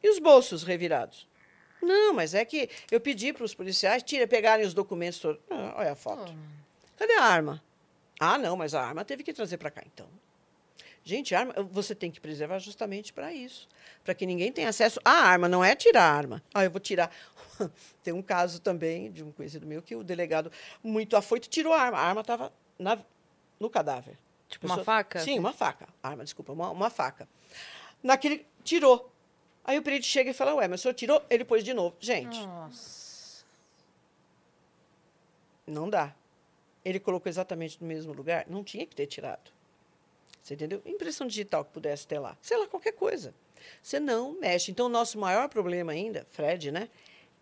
E 0.01 0.09
os 0.09 0.17
bolsos 0.17 0.63
revirados? 0.63 1.27
Não, 1.79 2.11
mas 2.11 2.33
é 2.33 2.43
que 2.43 2.67
eu 2.89 2.99
pedi 2.99 3.31
para 3.31 3.43
os 3.43 3.53
policiais 3.53 4.01
tira, 4.01 4.27
pegarem 4.27 4.65
os 4.65 4.73
documentos 4.73 5.19
todos. 5.19 5.39
Ah, 5.47 5.75
olha 5.77 5.91
a 5.91 5.95
foto. 5.95 6.33
Oh. 6.33 6.97
Cadê 6.97 7.13
a 7.13 7.23
arma? 7.23 7.63
Ah, 8.19 8.39
não, 8.39 8.57
mas 8.57 8.73
a 8.73 8.81
arma 8.81 9.05
teve 9.05 9.21
que 9.21 9.31
trazer 9.31 9.57
para 9.57 9.69
cá, 9.69 9.83
então. 9.85 10.07
Gente, 11.03 11.35
arma, 11.35 11.53
você 11.69 11.93
tem 11.93 12.09
que 12.09 12.19
preservar 12.19 12.57
justamente 12.57 13.13
para 13.13 13.31
isso. 13.31 13.69
Para 14.03 14.15
que 14.15 14.25
ninguém 14.25 14.51
tenha 14.51 14.69
acesso 14.69 14.99
à 15.05 15.11
arma. 15.11 15.47
Não 15.47 15.63
é 15.63 15.75
tirar 15.75 16.01
a 16.01 16.11
arma. 16.11 16.43
Ah, 16.51 16.63
eu 16.63 16.71
vou 16.71 16.79
tirar. 16.79 17.11
Tem 18.01 18.11
um 18.11 18.23
caso 18.23 18.59
também 18.59 19.11
de 19.11 19.23
um 19.23 19.31
conhecido 19.31 19.67
meu 19.67 19.83
que 19.83 19.95
o 19.95 20.03
delegado, 20.03 20.51
muito 20.83 21.15
afoito, 21.15 21.47
tirou 21.47 21.73
a 21.73 21.79
arma. 21.79 21.99
A 21.99 22.01
arma 22.01 22.21
estava 22.21 22.51
no 23.59 23.69
cadáver. 23.69 24.17
Tipo 24.47 24.61
pessoa, 24.61 24.79
uma 24.79 24.83
faca? 24.83 25.19
Sim, 25.19 25.39
uma 25.39 25.53
faca. 25.53 25.87
Arma, 26.01 26.23
desculpa, 26.23 26.53
uma, 26.53 26.69
uma 26.69 26.89
faca. 26.89 27.27
naquele. 28.01 28.45
Tirou. 28.63 29.11
Aí 29.63 29.77
o 29.77 29.81
perito 29.81 30.05
chega 30.05 30.29
e 30.31 30.33
fala: 30.33 30.53
Ué, 30.55 30.67
mas 30.67 30.79
o 30.79 30.83
senhor 30.83 30.93
tirou? 30.93 31.23
Ele 31.29 31.43
pôs 31.43 31.63
de 31.63 31.73
novo. 31.73 31.95
Gente, 31.99 32.39
Nossa. 32.39 33.43
não 35.65 35.89
dá. 35.89 36.13
Ele 36.83 36.99
colocou 36.99 37.29
exatamente 37.29 37.81
no 37.81 37.87
mesmo 37.87 38.13
lugar, 38.13 38.45
não 38.47 38.63
tinha 38.63 38.85
que 38.85 38.95
ter 38.95 39.07
tirado. 39.07 39.51
Você 40.41 40.53
entendeu? 40.53 40.79
Impressão 40.85 41.25
digital 41.25 41.65
que 41.65 41.71
pudesse 41.71 42.05
ter 42.05 42.19
lá. 42.19 42.37
Sei 42.39 42.55
lá, 42.55 42.67
qualquer 42.67 42.91
coisa. 42.91 43.33
Você 43.81 43.99
não 43.99 44.39
mexe. 44.39 44.69
Então, 44.69 44.85
o 44.85 44.89
nosso 44.89 45.17
maior 45.17 45.49
problema 45.49 45.91
ainda, 45.91 46.27
Fred, 46.29 46.71
né? 46.71 46.87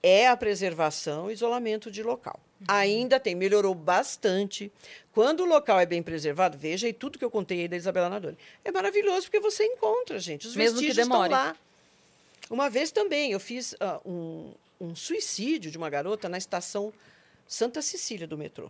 É 0.05 0.27
a 0.27 0.35
preservação 0.35 1.31
e 1.31 1.33
isolamento 1.33 1.89
de 1.89 2.03
local. 2.03 2.37
Ainda 2.67 3.19
tem, 3.21 3.35
melhorou 3.35 3.73
bastante. 3.73 4.69
Quando 5.13 5.41
o 5.41 5.45
local 5.45 5.79
é 5.79 5.85
bem 5.85 6.03
preservado, 6.03 6.57
veja 6.57 6.87
aí 6.87 6.93
tudo 6.93 7.17
que 7.17 7.23
eu 7.23 7.31
contei 7.31 7.61
aí 7.61 7.67
da 7.69 7.77
Isabela 7.77 8.09
Nadoni. 8.09 8.37
É 8.65 8.71
maravilhoso 8.71 9.23
porque 9.23 9.39
você 9.39 9.63
encontra, 9.65 10.19
gente. 10.19 10.45
Os 10.45 10.55
Mesmo 10.55 10.79
que 10.79 10.87
vestígios 10.87 11.07
estão 11.07 11.29
lá. 11.29 11.55
Uma 12.49 12.69
vez 12.69 12.91
também 12.91 13.31
eu 13.31 13.39
fiz 13.39 13.75
ah, 13.79 14.01
um, 14.05 14.51
um 14.79 14.93
suicídio 14.93 15.71
de 15.71 15.77
uma 15.77 15.89
garota 15.89 16.27
na 16.27 16.37
estação 16.37 16.91
Santa 17.47 17.81
Cecília 17.81 18.27
do 18.27 18.37
metrô. 18.37 18.69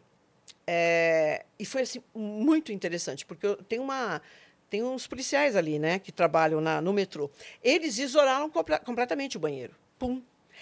É, 0.68 1.46
e 1.58 1.66
foi 1.66 1.82
assim 1.82 2.02
muito 2.14 2.72
interessante, 2.72 3.26
porque 3.26 3.46
eu 3.46 3.56
tenho 3.58 3.82
uma 3.82 4.22
tem 4.70 4.82
uns 4.84 5.06
policiais 5.06 5.56
ali, 5.56 5.78
né, 5.78 6.00
que 6.00 6.12
trabalham 6.12 6.60
na, 6.60 6.82
no 6.82 6.94
metrô. 6.94 7.30
Eles 7.64 8.00
isolaram 8.00 8.50
comple- 8.50 8.80
completamente 8.80 9.38
o 9.38 9.40
banheiro. 9.40 9.76
Pum. 10.00 10.20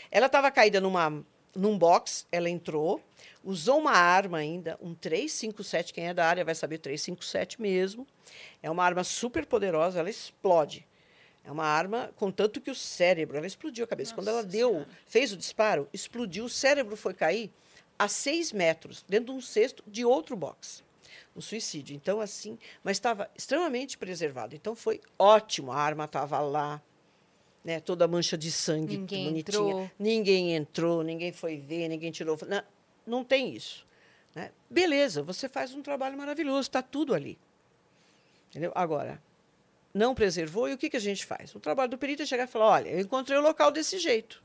Ela 0.09 0.27
estava 0.27 0.49
caída 0.49 0.79
numa 0.79 1.23
num 1.55 1.77
box, 1.77 2.25
ela 2.31 2.49
entrou, 2.49 3.01
usou 3.43 3.79
uma 3.79 3.91
arma 3.91 4.37
ainda, 4.37 4.77
um 4.81 4.93
357, 4.93 5.93
quem 5.93 6.07
é 6.07 6.13
da 6.13 6.25
área 6.25 6.45
vai 6.45 6.55
saber 6.55 6.77
357 6.77 7.61
mesmo. 7.61 8.07
É 8.61 8.69
uma 8.69 8.83
arma 8.83 9.03
super 9.03 9.45
poderosa, 9.45 9.99
ela 9.99 10.09
explode. 10.09 10.87
É 11.43 11.51
uma 11.51 11.65
arma, 11.65 12.11
contanto 12.15 12.61
que 12.61 12.69
o 12.69 12.75
cérebro, 12.75 13.37
ela 13.37 13.47
explodiu 13.47 13.83
a 13.83 13.87
cabeça. 13.87 14.13
Quando 14.13 14.27
ela 14.27 14.43
Nossa 14.43 14.49
deu, 14.49 14.69
Senhora. 14.69 14.89
fez 15.07 15.33
o 15.33 15.37
disparo, 15.37 15.89
explodiu, 15.91 16.45
o 16.45 16.49
cérebro 16.49 16.95
foi 16.95 17.13
cair 17.13 17.51
a 17.97 18.07
seis 18.07 18.51
metros, 18.51 19.03
dentro 19.07 19.33
de 19.33 19.39
um 19.39 19.41
cesto 19.41 19.83
de 19.87 20.05
outro 20.05 20.35
box. 20.35 20.83
Um 21.35 21.41
suicídio. 21.41 21.95
Então, 21.95 22.19
assim, 22.19 22.57
mas 22.83 22.97
estava 22.97 23.29
extremamente 23.35 23.97
preservado. 23.97 24.55
Então, 24.55 24.75
foi 24.75 25.01
ótimo. 25.17 25.71
A 25.71 25.77
arma 25.77 26.05
estava 26.05 26.39
lá, 26.39 26.81
né, 27.63 27.79
toda 27.79 28.05
a 28.05 28.07
mancha 28.07 28.37
de 28.37 28.51
sangue 28.51 28.97
Ninguém 28.97 29.25
bonitinha. 29.25 29.39
entrou. 29.59 29.91
Ninguém 29.99 30.55
entrou, 30.55 31.03
ninguém 31.03 31.31
foi 31.31 31.57
ver, 31.57 31.87
ninguém 31.87 32.11
tirou. 32.11 32.37
Não, 32.47 32.63
não 33.05 33.23
tem 33.23 33.53
isso. 33.55 33.85
né? 34.33 34.51
Beleza, 34.69 35.21
você 35.21 35.47
faz 35.47 35.73
um 35.73 35.81
trabalho 35.81 36.17
maravilhoso, 36.17 36.61
está 36.61 36.81
tudo 36.81 37.13
ali. 37.13 37.37
Entendeu? 38.49 38.71
Agora, 38.75 39.21
não 39.93 40.13
preservou, 40.15 40.67
e 40.69 40.73
o 40.73 40.77
que, 40.77 40.89
que 40.89 40.97
a 40.97 41.01
gente 41.01 41.25
faz? 41.25 41.53
O 41.55 41.59
trabalho 41.59 41.89
do 41.91 41.97
perito 41.97 42.23
é 42.23 42.25
chegar 42.25 42.45
e 42.45 42.47
falar: 42.47 42.65
olha, 42.65 42.89
eu 42.89 42.99
encontrei 42.99 43.37
o 43.37 43.41
local 43.41 43.71
desse 43.71 43.97
jeito. 43.99 44.41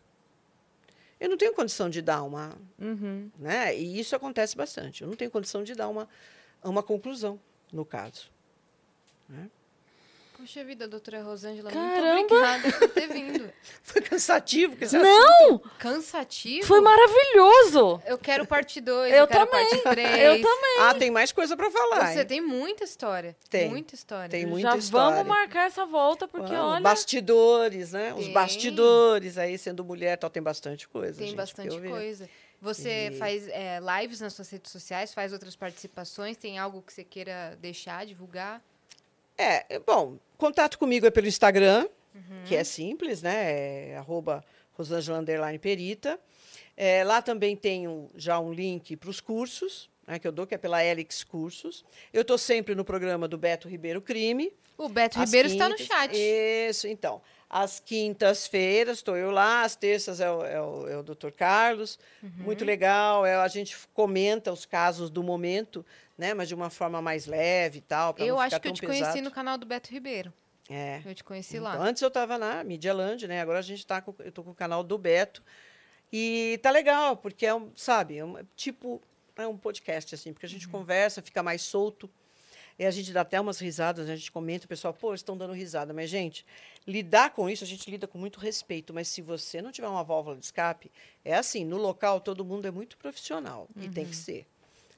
Eu 1.19 1.31
não 1.31 1.37
tenho 1.37 1.55
condição 1.55 1.89
de 1.89 2.03
dar 2.03 2.23
uma. 2.23 2.53
Uhum. 2.79 3.31
Né? 3.39 3.77
E 3.77 3.99
isso 3.99 4.15
acontece 4.15 4.55
bastante. 4.57 5.03
Eu 5.03 5.09
não 5.09 5.17
tenho 5.17 5.31
condição 5.31 5.65
de 5.65 5.75
dar 5.75 5.89
uma, 5.89 6.07
uma 6.63 6.83
conclusão, 6.83 7.41
no 7.73 7.85
caso. 7.87 8.31
Poxa 10.37 10.63
vida, 10.65 10.87
doutora 10.87 11.23
Rosângela, 11.23 11.71
Caramba! 11.71 12.13
muito 12.13 12.35
obrigada 12.35 12.73
por 12.79 12.89
ter 12.91 13.07
vindo. 13.09 13.51
Foi 13.83 14.03
cansativo, 14.03 14.73
porque 14.73 14.87
você 14.87 14.99
Não! 14.99 15.59
Cansativo? 15.79 16.67
Foi 16.67 16.81
maravilhoso! 16.81 18.03
Eu 18.05 18.19
quero 18.19 18.47
parte 18.47 18.81
2, 18.81 19.13
Eu 19.13 19.19
eu, 19.21 19.27
quero 19.27 19.47
também, 19.47 19.69
parte 19.71 19.83
3. 19.83 20.19
eu 20.19 20.43
também. 20.43 20.77
Ah, 20.81 20.95
tem 20.95 21.11
mais 21.11 21.33
coisa 21.33 21.57
para 21.57 21.71
falar. 21.71 22.13
Você 22.13 22.21
hein? 22.21 22.27
tem 22.27 22.41
muita 22.43 22.85
história. 22.85 23.35
Tem. 23.49 23.69
Muita 23.71 23.95
história. 23.95 24.29
Tem 24.29 24.45
muita 24.45 24.73
Já 24.73 24.77
história. 24.77 25.17
vamos 25.17 25.27
marcar 25.27 25.67
essa 25.67 25.87
volta, 25.87 26.29
porque 26.29 26.53
Vamos, 26.53 26.73
olha. 26.75 26.83
Bastidores, 26.83 27.93
né? 27.93 28.13
Os 28.13 28.25
Tem. 28.25 28.33
bastidores, 28.33 29.39
aí 29.39 29.57
sendo 29.57 29.83
mulher, 29.85 30.17
tal, 30.19 30.29
tem 30.29 30.43
bastante 30.43 30.87
coisa. 30.87 31.17
Tem 31.19 31.29
gente, 31.29 31.37
bastante 31.37 31.81
coisa. 31.81 32.29
Você 32.61 33.09
E- 33.09 33.19
faz 33.19 33.49
é, 33.49 33.79
lives 34.01 34.21
nas 34.21 34.35
suas 34.35 34.51
redes 34.51 34.71
sociais, 34.71 35.15
faz 35.15 35.33
outras 35.33 35.57
participações, 35.57 36.37
tem 36.37 36.59
algo 36.59 36.83
que 36.83 36.93
você 36.93 37.05
queira 37.05 37.57
deixar, 37.61 38.05
divulgar? 38.05 38.63
É, 39.39 39.67
é, 39.77 39.79
bom, 39.79 40.17
contato 40.37 40.79
comigo 40.79 41.07
é 41.07 41.11
pelo 41.11 41.27
Instagram, 41.27 41.89
Uhum. 42.15 42.43
que 42.47 42.55
é 42.57 42.65
simples, 42.65 43.21
né? 43.23 43.91
É 43.93 43.97
arroba 43.97 44.45
Rosângela 44.73 45.23
Perita. 45.61 46.19
É, 46.77 47.03
lá 47.05 47.21
também 47.23 47.55
tenho 47.57 48.09
já 48.17 48.39
um 48.39 48.53
link 48.53 48.97
para 48.97 49.11
os 49.11 49.21
cursos, 49.21 49.89
né, 50.07 50.19
que 50.19 50.27
eu 50.29 50.33
dou, 50.33 50.47
que 50.47 50.55
é 50.55 50.59
pela 50.59 50.85
Helix 50.85 51.25
Cursos. 51.25 51.85
Eu 52.13 52.23
estou 52.23 52.37
sempre 52.39 52.75
no 52.75 52.85
programa 52.85 53.27
do 53.27 53.37
Beto 53.39 53.69
Ribeiro 53.69 54.01
Crime. 54.03 54.53
O 54.79 54.89
Beto 54.89 55.19
Ribeiro 55.19 55.49
está 55.49 55.69
no 55.69 55.75
quintas- 55.77 55.97
chat. 55.97 56.13
Isso, 56.15 56.87
então. 56.87 57.21
Às 57.49 57.81
quintas-feiras 57.81 58.99
estou 58.99 59.17
eu 59.17 59.31
lá, 59.31 59.63
às 59.63 59.77
terças 59.77 60.21
é 60.21 60.31
o, 60.31 60.45
é 60.45 60.61
o, 60.61 60.89
é 60.89 60.97
o 60.99 61.03
doutor 61.03 61.33
Carlos. 61.33 61.99
Muito 62.23 62.61
Uhum. 62.63 62.67
legal. 62.67 63.25
é, 63.27 63.37
a 63.37 63.49
gente 63.49 63.77
comenta 63.95 64.53
os 64.53 64.67
casos 64.67 65.09
do 65.11 65.23
momento, 65.23 65.85
né? 66.17 66.35
Mas 66.35 66.49
de 66.49 66.55
uma 66.55 66.71
forma 66.71 67.01
mais 67.03 67.27
leve 67.27 67.79
e 67.79 67.83
tal. 67.83 68.15
Eu 68.19 68.39
acho 68.39 68.61
que 68.61 68.69
eu 68.69 68.73
te 68.73 68.83
conheci 68.83 69.05
pesado. 69.05 69.23
no 69.23 69.31
canal 69.31 69.57
do 69.59 69.67
Beto 69.67 69.91
Ribeiro. 69.91 70.33
É. 70.69 71.01
Eu 71.05 71.15
te 71.15 71.23
conheci 71.23 71.57
Então, 71.59 71.65
lá. 71.69 71.77
antes 71.79 72.03
eu 72.03 72.09
estava 72.09 72.37
na 72.39 72.65
Media 72.65 72.93
Land, 72.93 73.29
né? 73.29 73.41
Agora 73.41 73.59
a 73.61 73.63
gente 73.63 73.79
está 73.81 74.01
com, 74.01 74.15
eu 74.19 74.33
tô 74.33 74.43
com 74.43 74.51
o 74.51 74.55
canal 74.55 74.83
do 74.83 74.99
Beto. 74.99 75.43
E 76.13 76.59
tá 76.63 76.71
legal, 76.71 77.17
porque 77.17 77.47
é 77.47 77.55
um, 77.55 77.71
sabe, 77.75 78.17
é 78.19 78.25
um, 78.25 78.37
tipo, 78.55 79.01
é 79.37 79.47
um 79.47 79.57
podcast, 79.57 80.15
assim, 80.15 80.33
porque 80.33 80.47
a 80.47 80.49
Uhum. 80.49 80.53
gente 80.55 80.69
conversa, 80.69 81.21
fica 81.23 81.43
mais 81.43 81.63
solto. 81.63 82.09
E 82.79 82.85
a 82.85 82.91
gente 82.91 83.11
dá 83.13 83.23
até 83.23 83.41
umas 83.41 83.59
risadas, 83.59 84.07
né? 84.07 84.13
a 84.13 84.17
gente 84.17 84.31
comenta, 84.31 84.67
o 84.67 84.69
pessoal, 84.69 84.93
pô, 84.93 85.15
estão 85.15 85.37
dando 85.37 85.55
risada. 85.55 85.95
Mas, 85.95 86.11
gente, 86.11 86.45
lidar 86.87 87.31
com 87.31 87.49
isso, 87.49 87.65
a 87.65 87.67
gente 87.67 87.91
lida 87.91 88.07
com 88.07 88.19
muito 88.19 88.39
respeito. 88.39 88.93
Mas 88.93 89.09
se 89.09 89.23
você 89.23 89.63
não 89.63 89.73
tiver 89.73 89.89
uma 89.89 90.05
válvula 90.05 90.37
de 90.37 90.45
escape, 90.45 90.93
é 91.25 91.35
assim, 91.35 91.65
no 91.65 91.79
local 91.79 92.21
todo 92.21 92.45
mundo 92.45 92.67
é 92.67 92.71
muito 92.71 92.99
profissional. 92.99 93.67
E 93.77 93.89
tem 93.89 94.05
Uhum. 94.05 94.11
que 94.11 94.17
ser. 94.17 94.47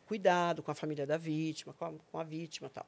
Cuidado 0.09 0.63
com 0.63 0.71
a 0.71 0.75
família 0.75 1.07
da 1.07 1.19
vítima, 1.19 1.75
com 1.75 1.85
a, 1.85 1.93
com 2.11 2.19
a 2.19 2.25
vítima 2.25 2.67
e 2.69 2.71
tal. 2.71 2.87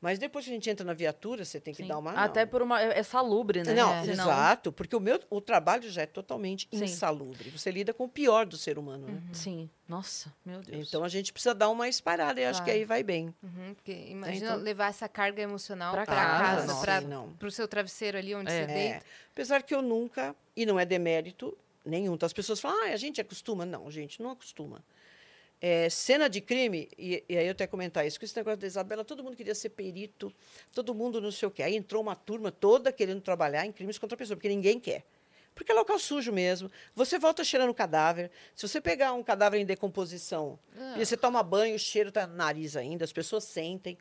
Mas 0.00 0.18
depois 0.18 0.44
que 0.44 0.50
a 0.50 0.54
gente 0.54 0.68
entra 0.68 0.84
na 0.84 0.92
viatura, 0.92 1.44
você 1.44 1.60
tem 1.60 1.72
que 1.72 1.82
Sim. 1.82 1.88
dar 1.88 1.96
uma. 1.96 2.10
Até 2.12 2.40
não. 2.44 2.50
por 2.50 2.60
uma. 2.60 2.82
É 2.82 3.02
salubre, 3.04 3.62
né? 3.62 3.72
Não, 3.72 3.94
É. 3.94 4.04
Exato, 4.06 4.72
porque 4.72 4.96
o 4.96 5.00
meu 5.00 5.20
o 5.30 5.40
trabalho 5.40 5.88
já 5.88 6.02
é 6.02 6.06
totalmente 6.06 6.66
Sim. 6.72 6.82
insalubre. 6.84 7.50
Você 7.50 7.70
lida 7.70 7.94
com 7.94 8.02
o 8.04 8.08
pior 8.08 8.44
do 8.46 8.56
ser 8.56 8.78
humano, 8.78 9.06
né? 9.06 9.22
Sim. 9.32 9.70
Nossa, 9.88 10.34
meu 10.44 10.60
Deus. 10.60 10.88
Então 10.88 11.04
a 11.04 11.08
gente 11.08 11.32
precisa 11.32 11.54
dar 11.54 11.68
uma 11.70 11.88
espalhada 11.88 12.40
e 12.40 12.44
acho 12.44 12.58
que 12.60 12.64
Claro. 12.64 12.80
aí 12.80 12.84
vai 12.84 13.02
bem. 13.04 13.32
Uhum, 13.40 13.74
porque 13.74 13.92
imagina 14.08 14.46
então- 14.50 14.56
levar 14.60 14.88
essa 14.88 15.08
carga 15.08 15.40
emocional 15.40 15.92
para 15.94 16.04
casa, 16.04 16.44
casa, 16.44 16.66
nossa, 17.08 17.34
para 17.38 17.46
o 17.46 17.50
seu 17.52 17.68
travesseiro 17.68 18.18
ali 18.18 18.34
onde 18.34 18.50
É. 18.50 18.66
você 18.66 18.72
É. 18.72 18.74
deita. 18.74 19.06
Apesar 19.30 19.62
que 19.62 19.72
eu 19.72 19.80
nunca, 19.82 20.34
e 20.56 20.66
não 20.66 20.80
é 20.80 20.84
demérito 20.84 21.56
nenhum, 21.84 22.16
tá? 22.16 22.26
as 22.26 22.32
pessoas 22.32 22.58
falam, 22.58 22.82
ah, 22.82 22.92
a 22.92 22.96
gente 22.96 23.20
acostuma. 23.20 23.64
Não, 23.64 23.88
gente, 23.90 24.20
não 24.20 24.30
acostuma. 24.32 24.82
É, 25.60 25.88
cena 25.88 26.28
de 26.28 26.40
crime, 26.42 26.88
e, 26.98 27.24
e 27.28 27.36
aí 27.38 27.46
eu 27.46 27.52
até 27.52 27.66
comentar 27.66 28.06
isso, 28.06 28.18
com 28.18 28.24
esse 28.26 28.36
negócio 28.36 28.58
da 28.58 28.66
Isabela, 28.66 29.02
todo 29.04 29.24
mundo 29.24 29.34
queria 29.36 29.54
ser 29.54 29.70
perito, 29.70 30.32
todo 30.72 30.94
mundo 30.94 31.18
não 31.20 31.30
sei 31.32 31.48
o 31.48 31.50
quê. 31.50 31.62
Aí 31.62 31.74
entrou 31.74 32.02
uma 32.02 32.14
turma 32.14 32.52
toda 32.52 32.92
querendo 32.92 33.22
trabalhar 33.22 33.64
em 33.64 33.72
crimes 33.72 33.96
contra 33.98 34.14
a 34.14 34.18
pessoa, 34.18 34.36
porque 34.36 34.48
ninguém 34.50 34.78
quer. 34.78 35.02
Porque 35.54 35.72
é 35.72 35.74
local 35.74 35.98
sujo 35.98 36.30
mesmo. 36.30 36.70
Você 36.94 37.18
volta 37.18 37.42
cheirando 37.42 37.72
cadáver. 37.72 38.30
Se 38.54 38.68
você 38.68 38.78
pegar 38.78 39.14
um 39.14 39.22
cadáver 39.22 39.58
em 39.58 39.64
decomposição 39.64 40.58
Ah. 40.78 40.96
e 40.98 41.06
você 41.06 41.16
toma 41.16 41.42
banho, 41.42 41.74
o 41.74 41.78
cheiro 41.78 42.10
está 42.10 42.26
no 42.26 42.36
nariz 42.36 42.76
ainda, 42.76 43.04
as 43.06 43.12
pessoas 43.12 43.44
sentem. 43.44 43.96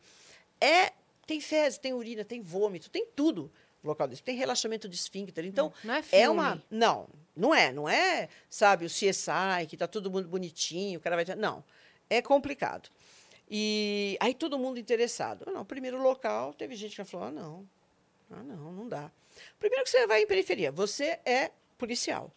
É, 0.59 0.91
tem 1.25 1.39
fezes, 1.39 1.79
tem 1.79 1.93
urina, 1.93 2.25
tem 2.25 2.41
vômito, 2.41 2.89
tem 2.89 3.05
tudo 3.15 3.49
no 3.81 3.89
local 3.89 4.05
desse. 4.09 4.21
Tem 4.21 4.35
relaxamento 4.35 4.89
de 4.89 4.95
esfíncter. 4.97 5.45
Então, 5.45 5.71
Não 5.85 5.93
é 5.93 6.03
filme. 6.03 6.23
é 6.25 6.29
uma. 6.29 6.61
Não, 6.69 7.07
não 7.35 7.53
é. 7.53 7.71
Não 7.71 7.87
é, 7.87 8.29
sabe, 8.49 8.85
o 8.85 8.89
CSI, 8.89 9.67
que 9.67 9.75
está 9.75 9.87
todo 9.87 10.09
mundo 10.09 10.27
bonitinho, 10.27 10.99
o 10.99 11.01
cara 11.01 11.15
vai. 11.15 11.35
Não. 11.35 11.63
É 12.09 12.21
complicado. 12.21 12.89
E 13.49 14.17
aí 14.19 14.33
todo 14.33 14.57
mundo 14.57 14.79
interessado. 14.79 15.45
Não, 15.51 15.65
primeiro 15.65 16.01
local, 16.01 16.53
teve 16.53 16.75
gente 16.75 16.95
que 16.95 17.03
falou: 17.03 17.27
ah, 17.27 17.31
não. 17.31 17.69
Ah, 18.31 18.43
não, 18.43 18.71
não 18.71 18.87
dá. 18.87 19.11
Primeiro 19.59 19.83
que 19.83 19.89
você 19.89 20.07
vai 20.07 20.21
em 20.21 20.27
periferia, 20.27 20.71
você 20.71 21.19
é 21.25 21.51
policial. 21.77 22.31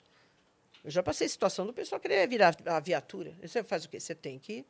Eu 0.84 0.90
já 0.90 1.02
passei 1.02 1.28
situação 1.28 1.66
do 1.66 1.72
pessoal 1.72 2.00
querer 2.00 2.26
virar 2.28 2.56
a 2.66 2.80
viatura. 2.80 3.34
Você 3.42 3.62
faz 3.62 3.84
o 3.84 3.88
quê? 3.88 3.98
Você 3.98 4.14
tem 4.14 4.38
que 4.38 4.64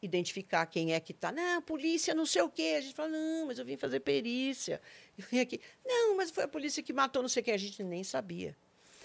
identificar 0.00 0.66
quem 0.66 0.94
é 0.94 1.00
que 1.00 1.12
está. 1.12 1.30
Não, 1.30 1.62
polícia, 1.62 2.14
não 2.14 2.26
sei 2.26 2.42
o 2.42 2.48
quê. 2.48 2.74
A 2.78 2.80
gente 2.80 2.94
fala, 2.94 3.10
não, 3.10 3.46
mas 3.46 3.58
eu 3.58 3.64
vim 3.64 3.76
fazer 3.76 4.00
perícia. 4.00 4.80
Eu 5.16 5.24
vim 5.30 5.40
aqui. 5.40 5.60
Não, 5.84 6.16
mas 6.16 6.30
foi 6.30 6.44
a 6.44 6.48
polícia 6.48 6.82
que 6.82 6.92
matou 6.92 7.22
não 7.22 7.28
sei 7.28 7.42
quem. 7.42 7.54
A 7.54 7.58
gente 7.58 7.82
nem 7.82 8.02
sabia. 8.02 8.56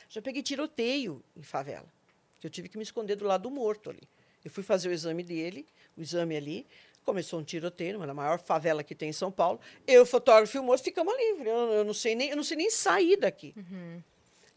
Já 0.09 0.21
peguei 0.21 0.41
tiroteio 0.41 1.23
em 1.35 1.41
favela. 1.43 1.87
Que 2.39 2.47
eu 2.47 2.51
tive 2.51 2.69
que 2.69 2.77
me 2.77 2.83
esconder 2.83 3.15
do 3.15 3.25
lado 3.25 3.43
do 3.43 3.51
morto 3.51 3.89
ali. 3.89 4.03
Eu 4.45 4.51
fui 4.51 4.63
fazer 4.63 4.89
o 4.89 4.91
exame 4.93 5.23
dele, 5.23 5.65
o 5.97 6.01
exame 6.01 6.35
ali. 6.37 6.65
Começou 7.03 7.39
um 7.39 7.43
tiroteio, 7.43 7.97
na 7.99 8.13
maior 8.13 8.39
favela 8.39 8.83
que 8.83 8.93
tem 8.93 9.09
em 9.09 9.13
São 9.13 9.31
Paulo. 9.31 9.59
Eu, 9.85 10.05
fotógrafo 10.05 10.55
e 10.57 10.59
o 10.59 10.63
moço, 10.63 10.83
ficamos 10.83 11.15
livres. 11.17 11.47
Eu, 11.47 11.71
eu 11.73 11.83
não 11.85 11.93
sei 11.93 12.15
nem, 12.15 12.29
eu 12.29 12.35
não 12.35 12.43
sei 12.43 12.57
nem 12.57 12.69
sair 12.69 13.17
daqui. 13.17 13.53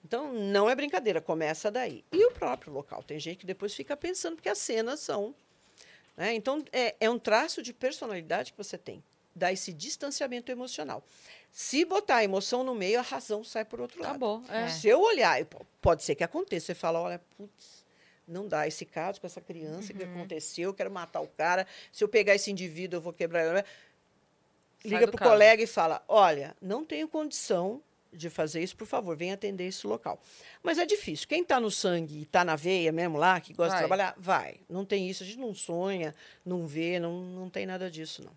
Então, 0.04 0.32
não 0.32 0.68
é 0.68 0.74
brincadeira, 0.74 1.20
começa 1.20 1.70
daí. 1.70 2.04
E 2.10 2.24
o 2.24 2.32
próprio 2.32 2.72
local. 2.72 3.02
Tem 3.02 3.18
gente 3.20 3.38
que 3.38 3.46
depois 3.46 3.74
fica 3.74 3.96
pensando, 3.96 4.36
porque 4.36 4.48
as 4.48 4.58
cenas 4.58 5.00
são. 5.00 5.34
né? 6.16 6.34
Então, 6.34 6.64
é, 6.72 6.96
é 7.00 7.08
um 7.10 7.18
traço 7.18 7.62
de 7.62 7.72
personalidade 7.72 8.52
que 8.52 8.58
você 8.58 8.76
tem 8.78 9.02
dar 9.41 9.52
esse 9.52 9.73
distanciamento 9.73 10.52
emocional. 10.52 11.02
Se 11.51 11.85
botar 11.85 12.17
a 12.17 12.25
emoção 12.25 12.62
no 12.62 12.75
meio, 12.75 12.99
a 13.01 13.02
razão 13.02 13.43
sai 13.43 13.65
por 13.65 13.81
outro 13.81 13.99
lado. 14.01 14.10
Acabou. 14.10 14.43
É. 14.49 14.69
Se 14.69 14.86
eu 14.89 15.01
olhar, 15.01 15.44
po- 15.47 15.67
pode 15.81 16.05
ser 16.05 16.15
que 16.15 16.23
aconteça, 16.23 16.67
você 16.67 16.75
fala, 16.75 17.01
olha, 17.01 17.20
putz, 17.36 17.85
não 18.28 18.47
dá 18.47 18.69
esse 18.69 18.85
caso 18.85 19.20
com 19.20 19.27
essa 19.27 19.41
criança, 19.41 19.93
o 19.93 19.97
que 19.97 20.05
Uhum. 20.05 20.12
aconteceu, 20.12 20.70
eu 20.70 20.75
quero 20.75 20.91
matar 20.91 21.20
o 21.20 21.27
cara, 21.27 21.67
se 21.91 22.05
eu 22.05 22.09
pegar 22.09 22.35
esse 22.36 22.51
indivíduo, 22.51 22.99
eu 22.99 23.01
vou 23.02 23.12
quebrar 23.12 23.65
Liga 24.85 25.09
para 25.09 25.17
o 25.27 25.28
colega 25.31 25.62
e 25.62 25.67
fala, 25.67 26.02
olha, 26.09 26.57
não 26.60 26.85
tenho 26.85 27.07
condição 27.09 27.83
de 28.12 28.31
fazer 28.31 28.62
isso, 28.62 28.75
por 28.77 28.86
favor, 28.86 29.15
venha 29.17 29.35
atender 29.35 29.67
esse 29.67 29.86
local. 29.86 30.20
Mas 30.62 30.78
é 30.78 30.86
difícil. 30.86 31.28
Quem 31.28 31.43
está 31.43 31.60
no 31.60 31.70
sangue 31.70 32.19
e 32.19 32.23
está 32.23 32.44
na 32.44 32.57
veia 32.57 32.91
mesmo 32.91 33.19
lá, 33.19 33.39
que 33.41 33.52
gosta 33.52 33.73
Vai. 33.75 33.83
de 33.83 33.89
trabalhar, 33.89 34.15
vai. 34.17 34.57
Não 34.69 34.85
tem 34.85 35.09
isso, 35.10 35.23
a 35.23 35.27
gente 35.27 35.39
não 35.39 35.55
sonha, 35.55 36.15
não 36.44 36.67
vê, 36.67 36.99
não, 36.99 37.20
não 37.23 37.51
tem 37.51 37.67
nada 37.67 37.91
disso, 37.91 38.23
não. 38.25 38.33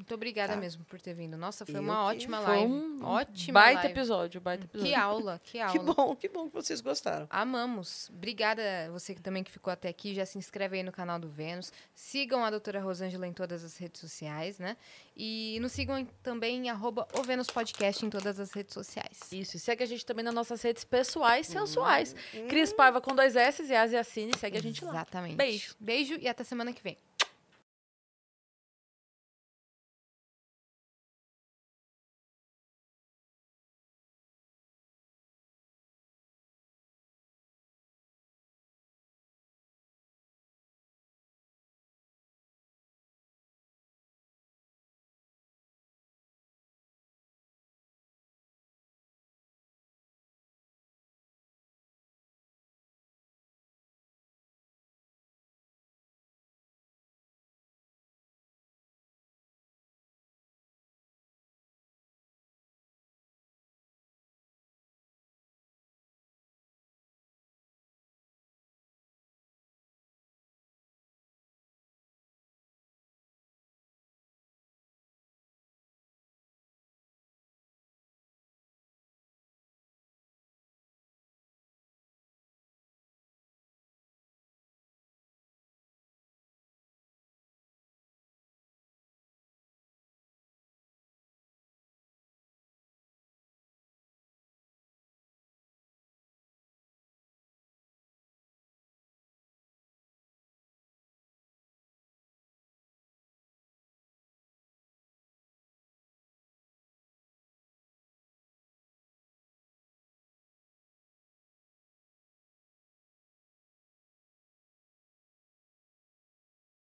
Muito 0.00 0.14
obrigada 0.14 0.54
Tá. 0.54 0.58
mesmo 0.58 0.84
por 0.84 1.00
ter 1.00 1.12
vindo. 1.14 1.36
Nossa, 1.36 1.64
foi 1.66 1.76
Eu 1.76 1.82
uma 1.82 2.04
ótima 2.04 2.38
Foi 2.38 2.56
live. 2.56 2.72
um 2.72 3.04
Ótima 3.04 3.60
baita 3.60 3.80
live. 3.82 3.92
episódio, 3.92 4.40
baita 4.40 4.64
episódio. 4.64 4.90
Que 4.90 4.94
aula, 4.98 5.40
que 5.44 5.60
aula. 5.60 5.72
Que 5.72 5.78
bom, 5.78 6.16
que 6.16 6.28
bom 6.28 6.48
que 6.48 6.54
vocês 6.54 6.80
gostaram. 6.80 7.26
Amamos. 7.30 8.08
Obrigada 8.10 8.62
você 8.92 9.14
também 9.14 9.44
que 9.44 9.50
ficou 9.50 9.70
até 9.72 9.88
aqui. 9.88 10.14
Já 10.14 10.24
se 10.24 10.38
inscreve 10.38 10.78
aí 10.78 10.82
no 10.82 10.90
canal 10.90 11.18
do 11.18 11.28
Vênus. 11.28 11.72
Sigam 11.94 12.44
a 12.44 12.50
doutora 12.50 12.80
Rosângela 12.80 13.26
em 13.26 13.32
todas 13.32 13.62
as 13.62 13.76
redes 13.76 14.00
sociais, 14.00 14.58
né? 14.58 14.76
E 15.16 15.58
nos 15.60 15.72
sigam 15.72 16.04
também 16.22 16.66
em 16.66 16.70
arroba 16.70 17.06
o 17.18 17.22
Vênus 17.22 17.48
Podcast 17.48 18.04
em 18.04 18.08
todas 18.10 18.40
as 18.40 18.52
redes 18.52 18.72
sociais. 18.72 19.20
Isso, 19.30 19.56
e 19.56 19.60
segue 19.60 19.82
a 19.84 19.86
gente 19.86 20.06
também 20.06 20.24
nas 20.24 20.32
nossas 20.34 20.62
redes 20.62 20.82
pessoais 20.82 21.46
sensuais. 21.46 22.14
Cris 22.48 22.72
Paiva 22.72 23.00
com 23.00 23.14
dois 23.14 23.36
S 23.36 23.62
e 23.62 23.74
Asiacine, 23.76 24.32
segue 24.38 24.56
a 24.56 24.62
gente 24.62 24.82
lá. 24.84 24.92
Exatamente. 24.92 25.36
Beijo. 25.36 25.74
Beijo 25.78 26.16
e 26.20 26.26
até 26.26 26.42
semana 26.42 26.72
que 26.72 26.82
vem. 26.82 26.96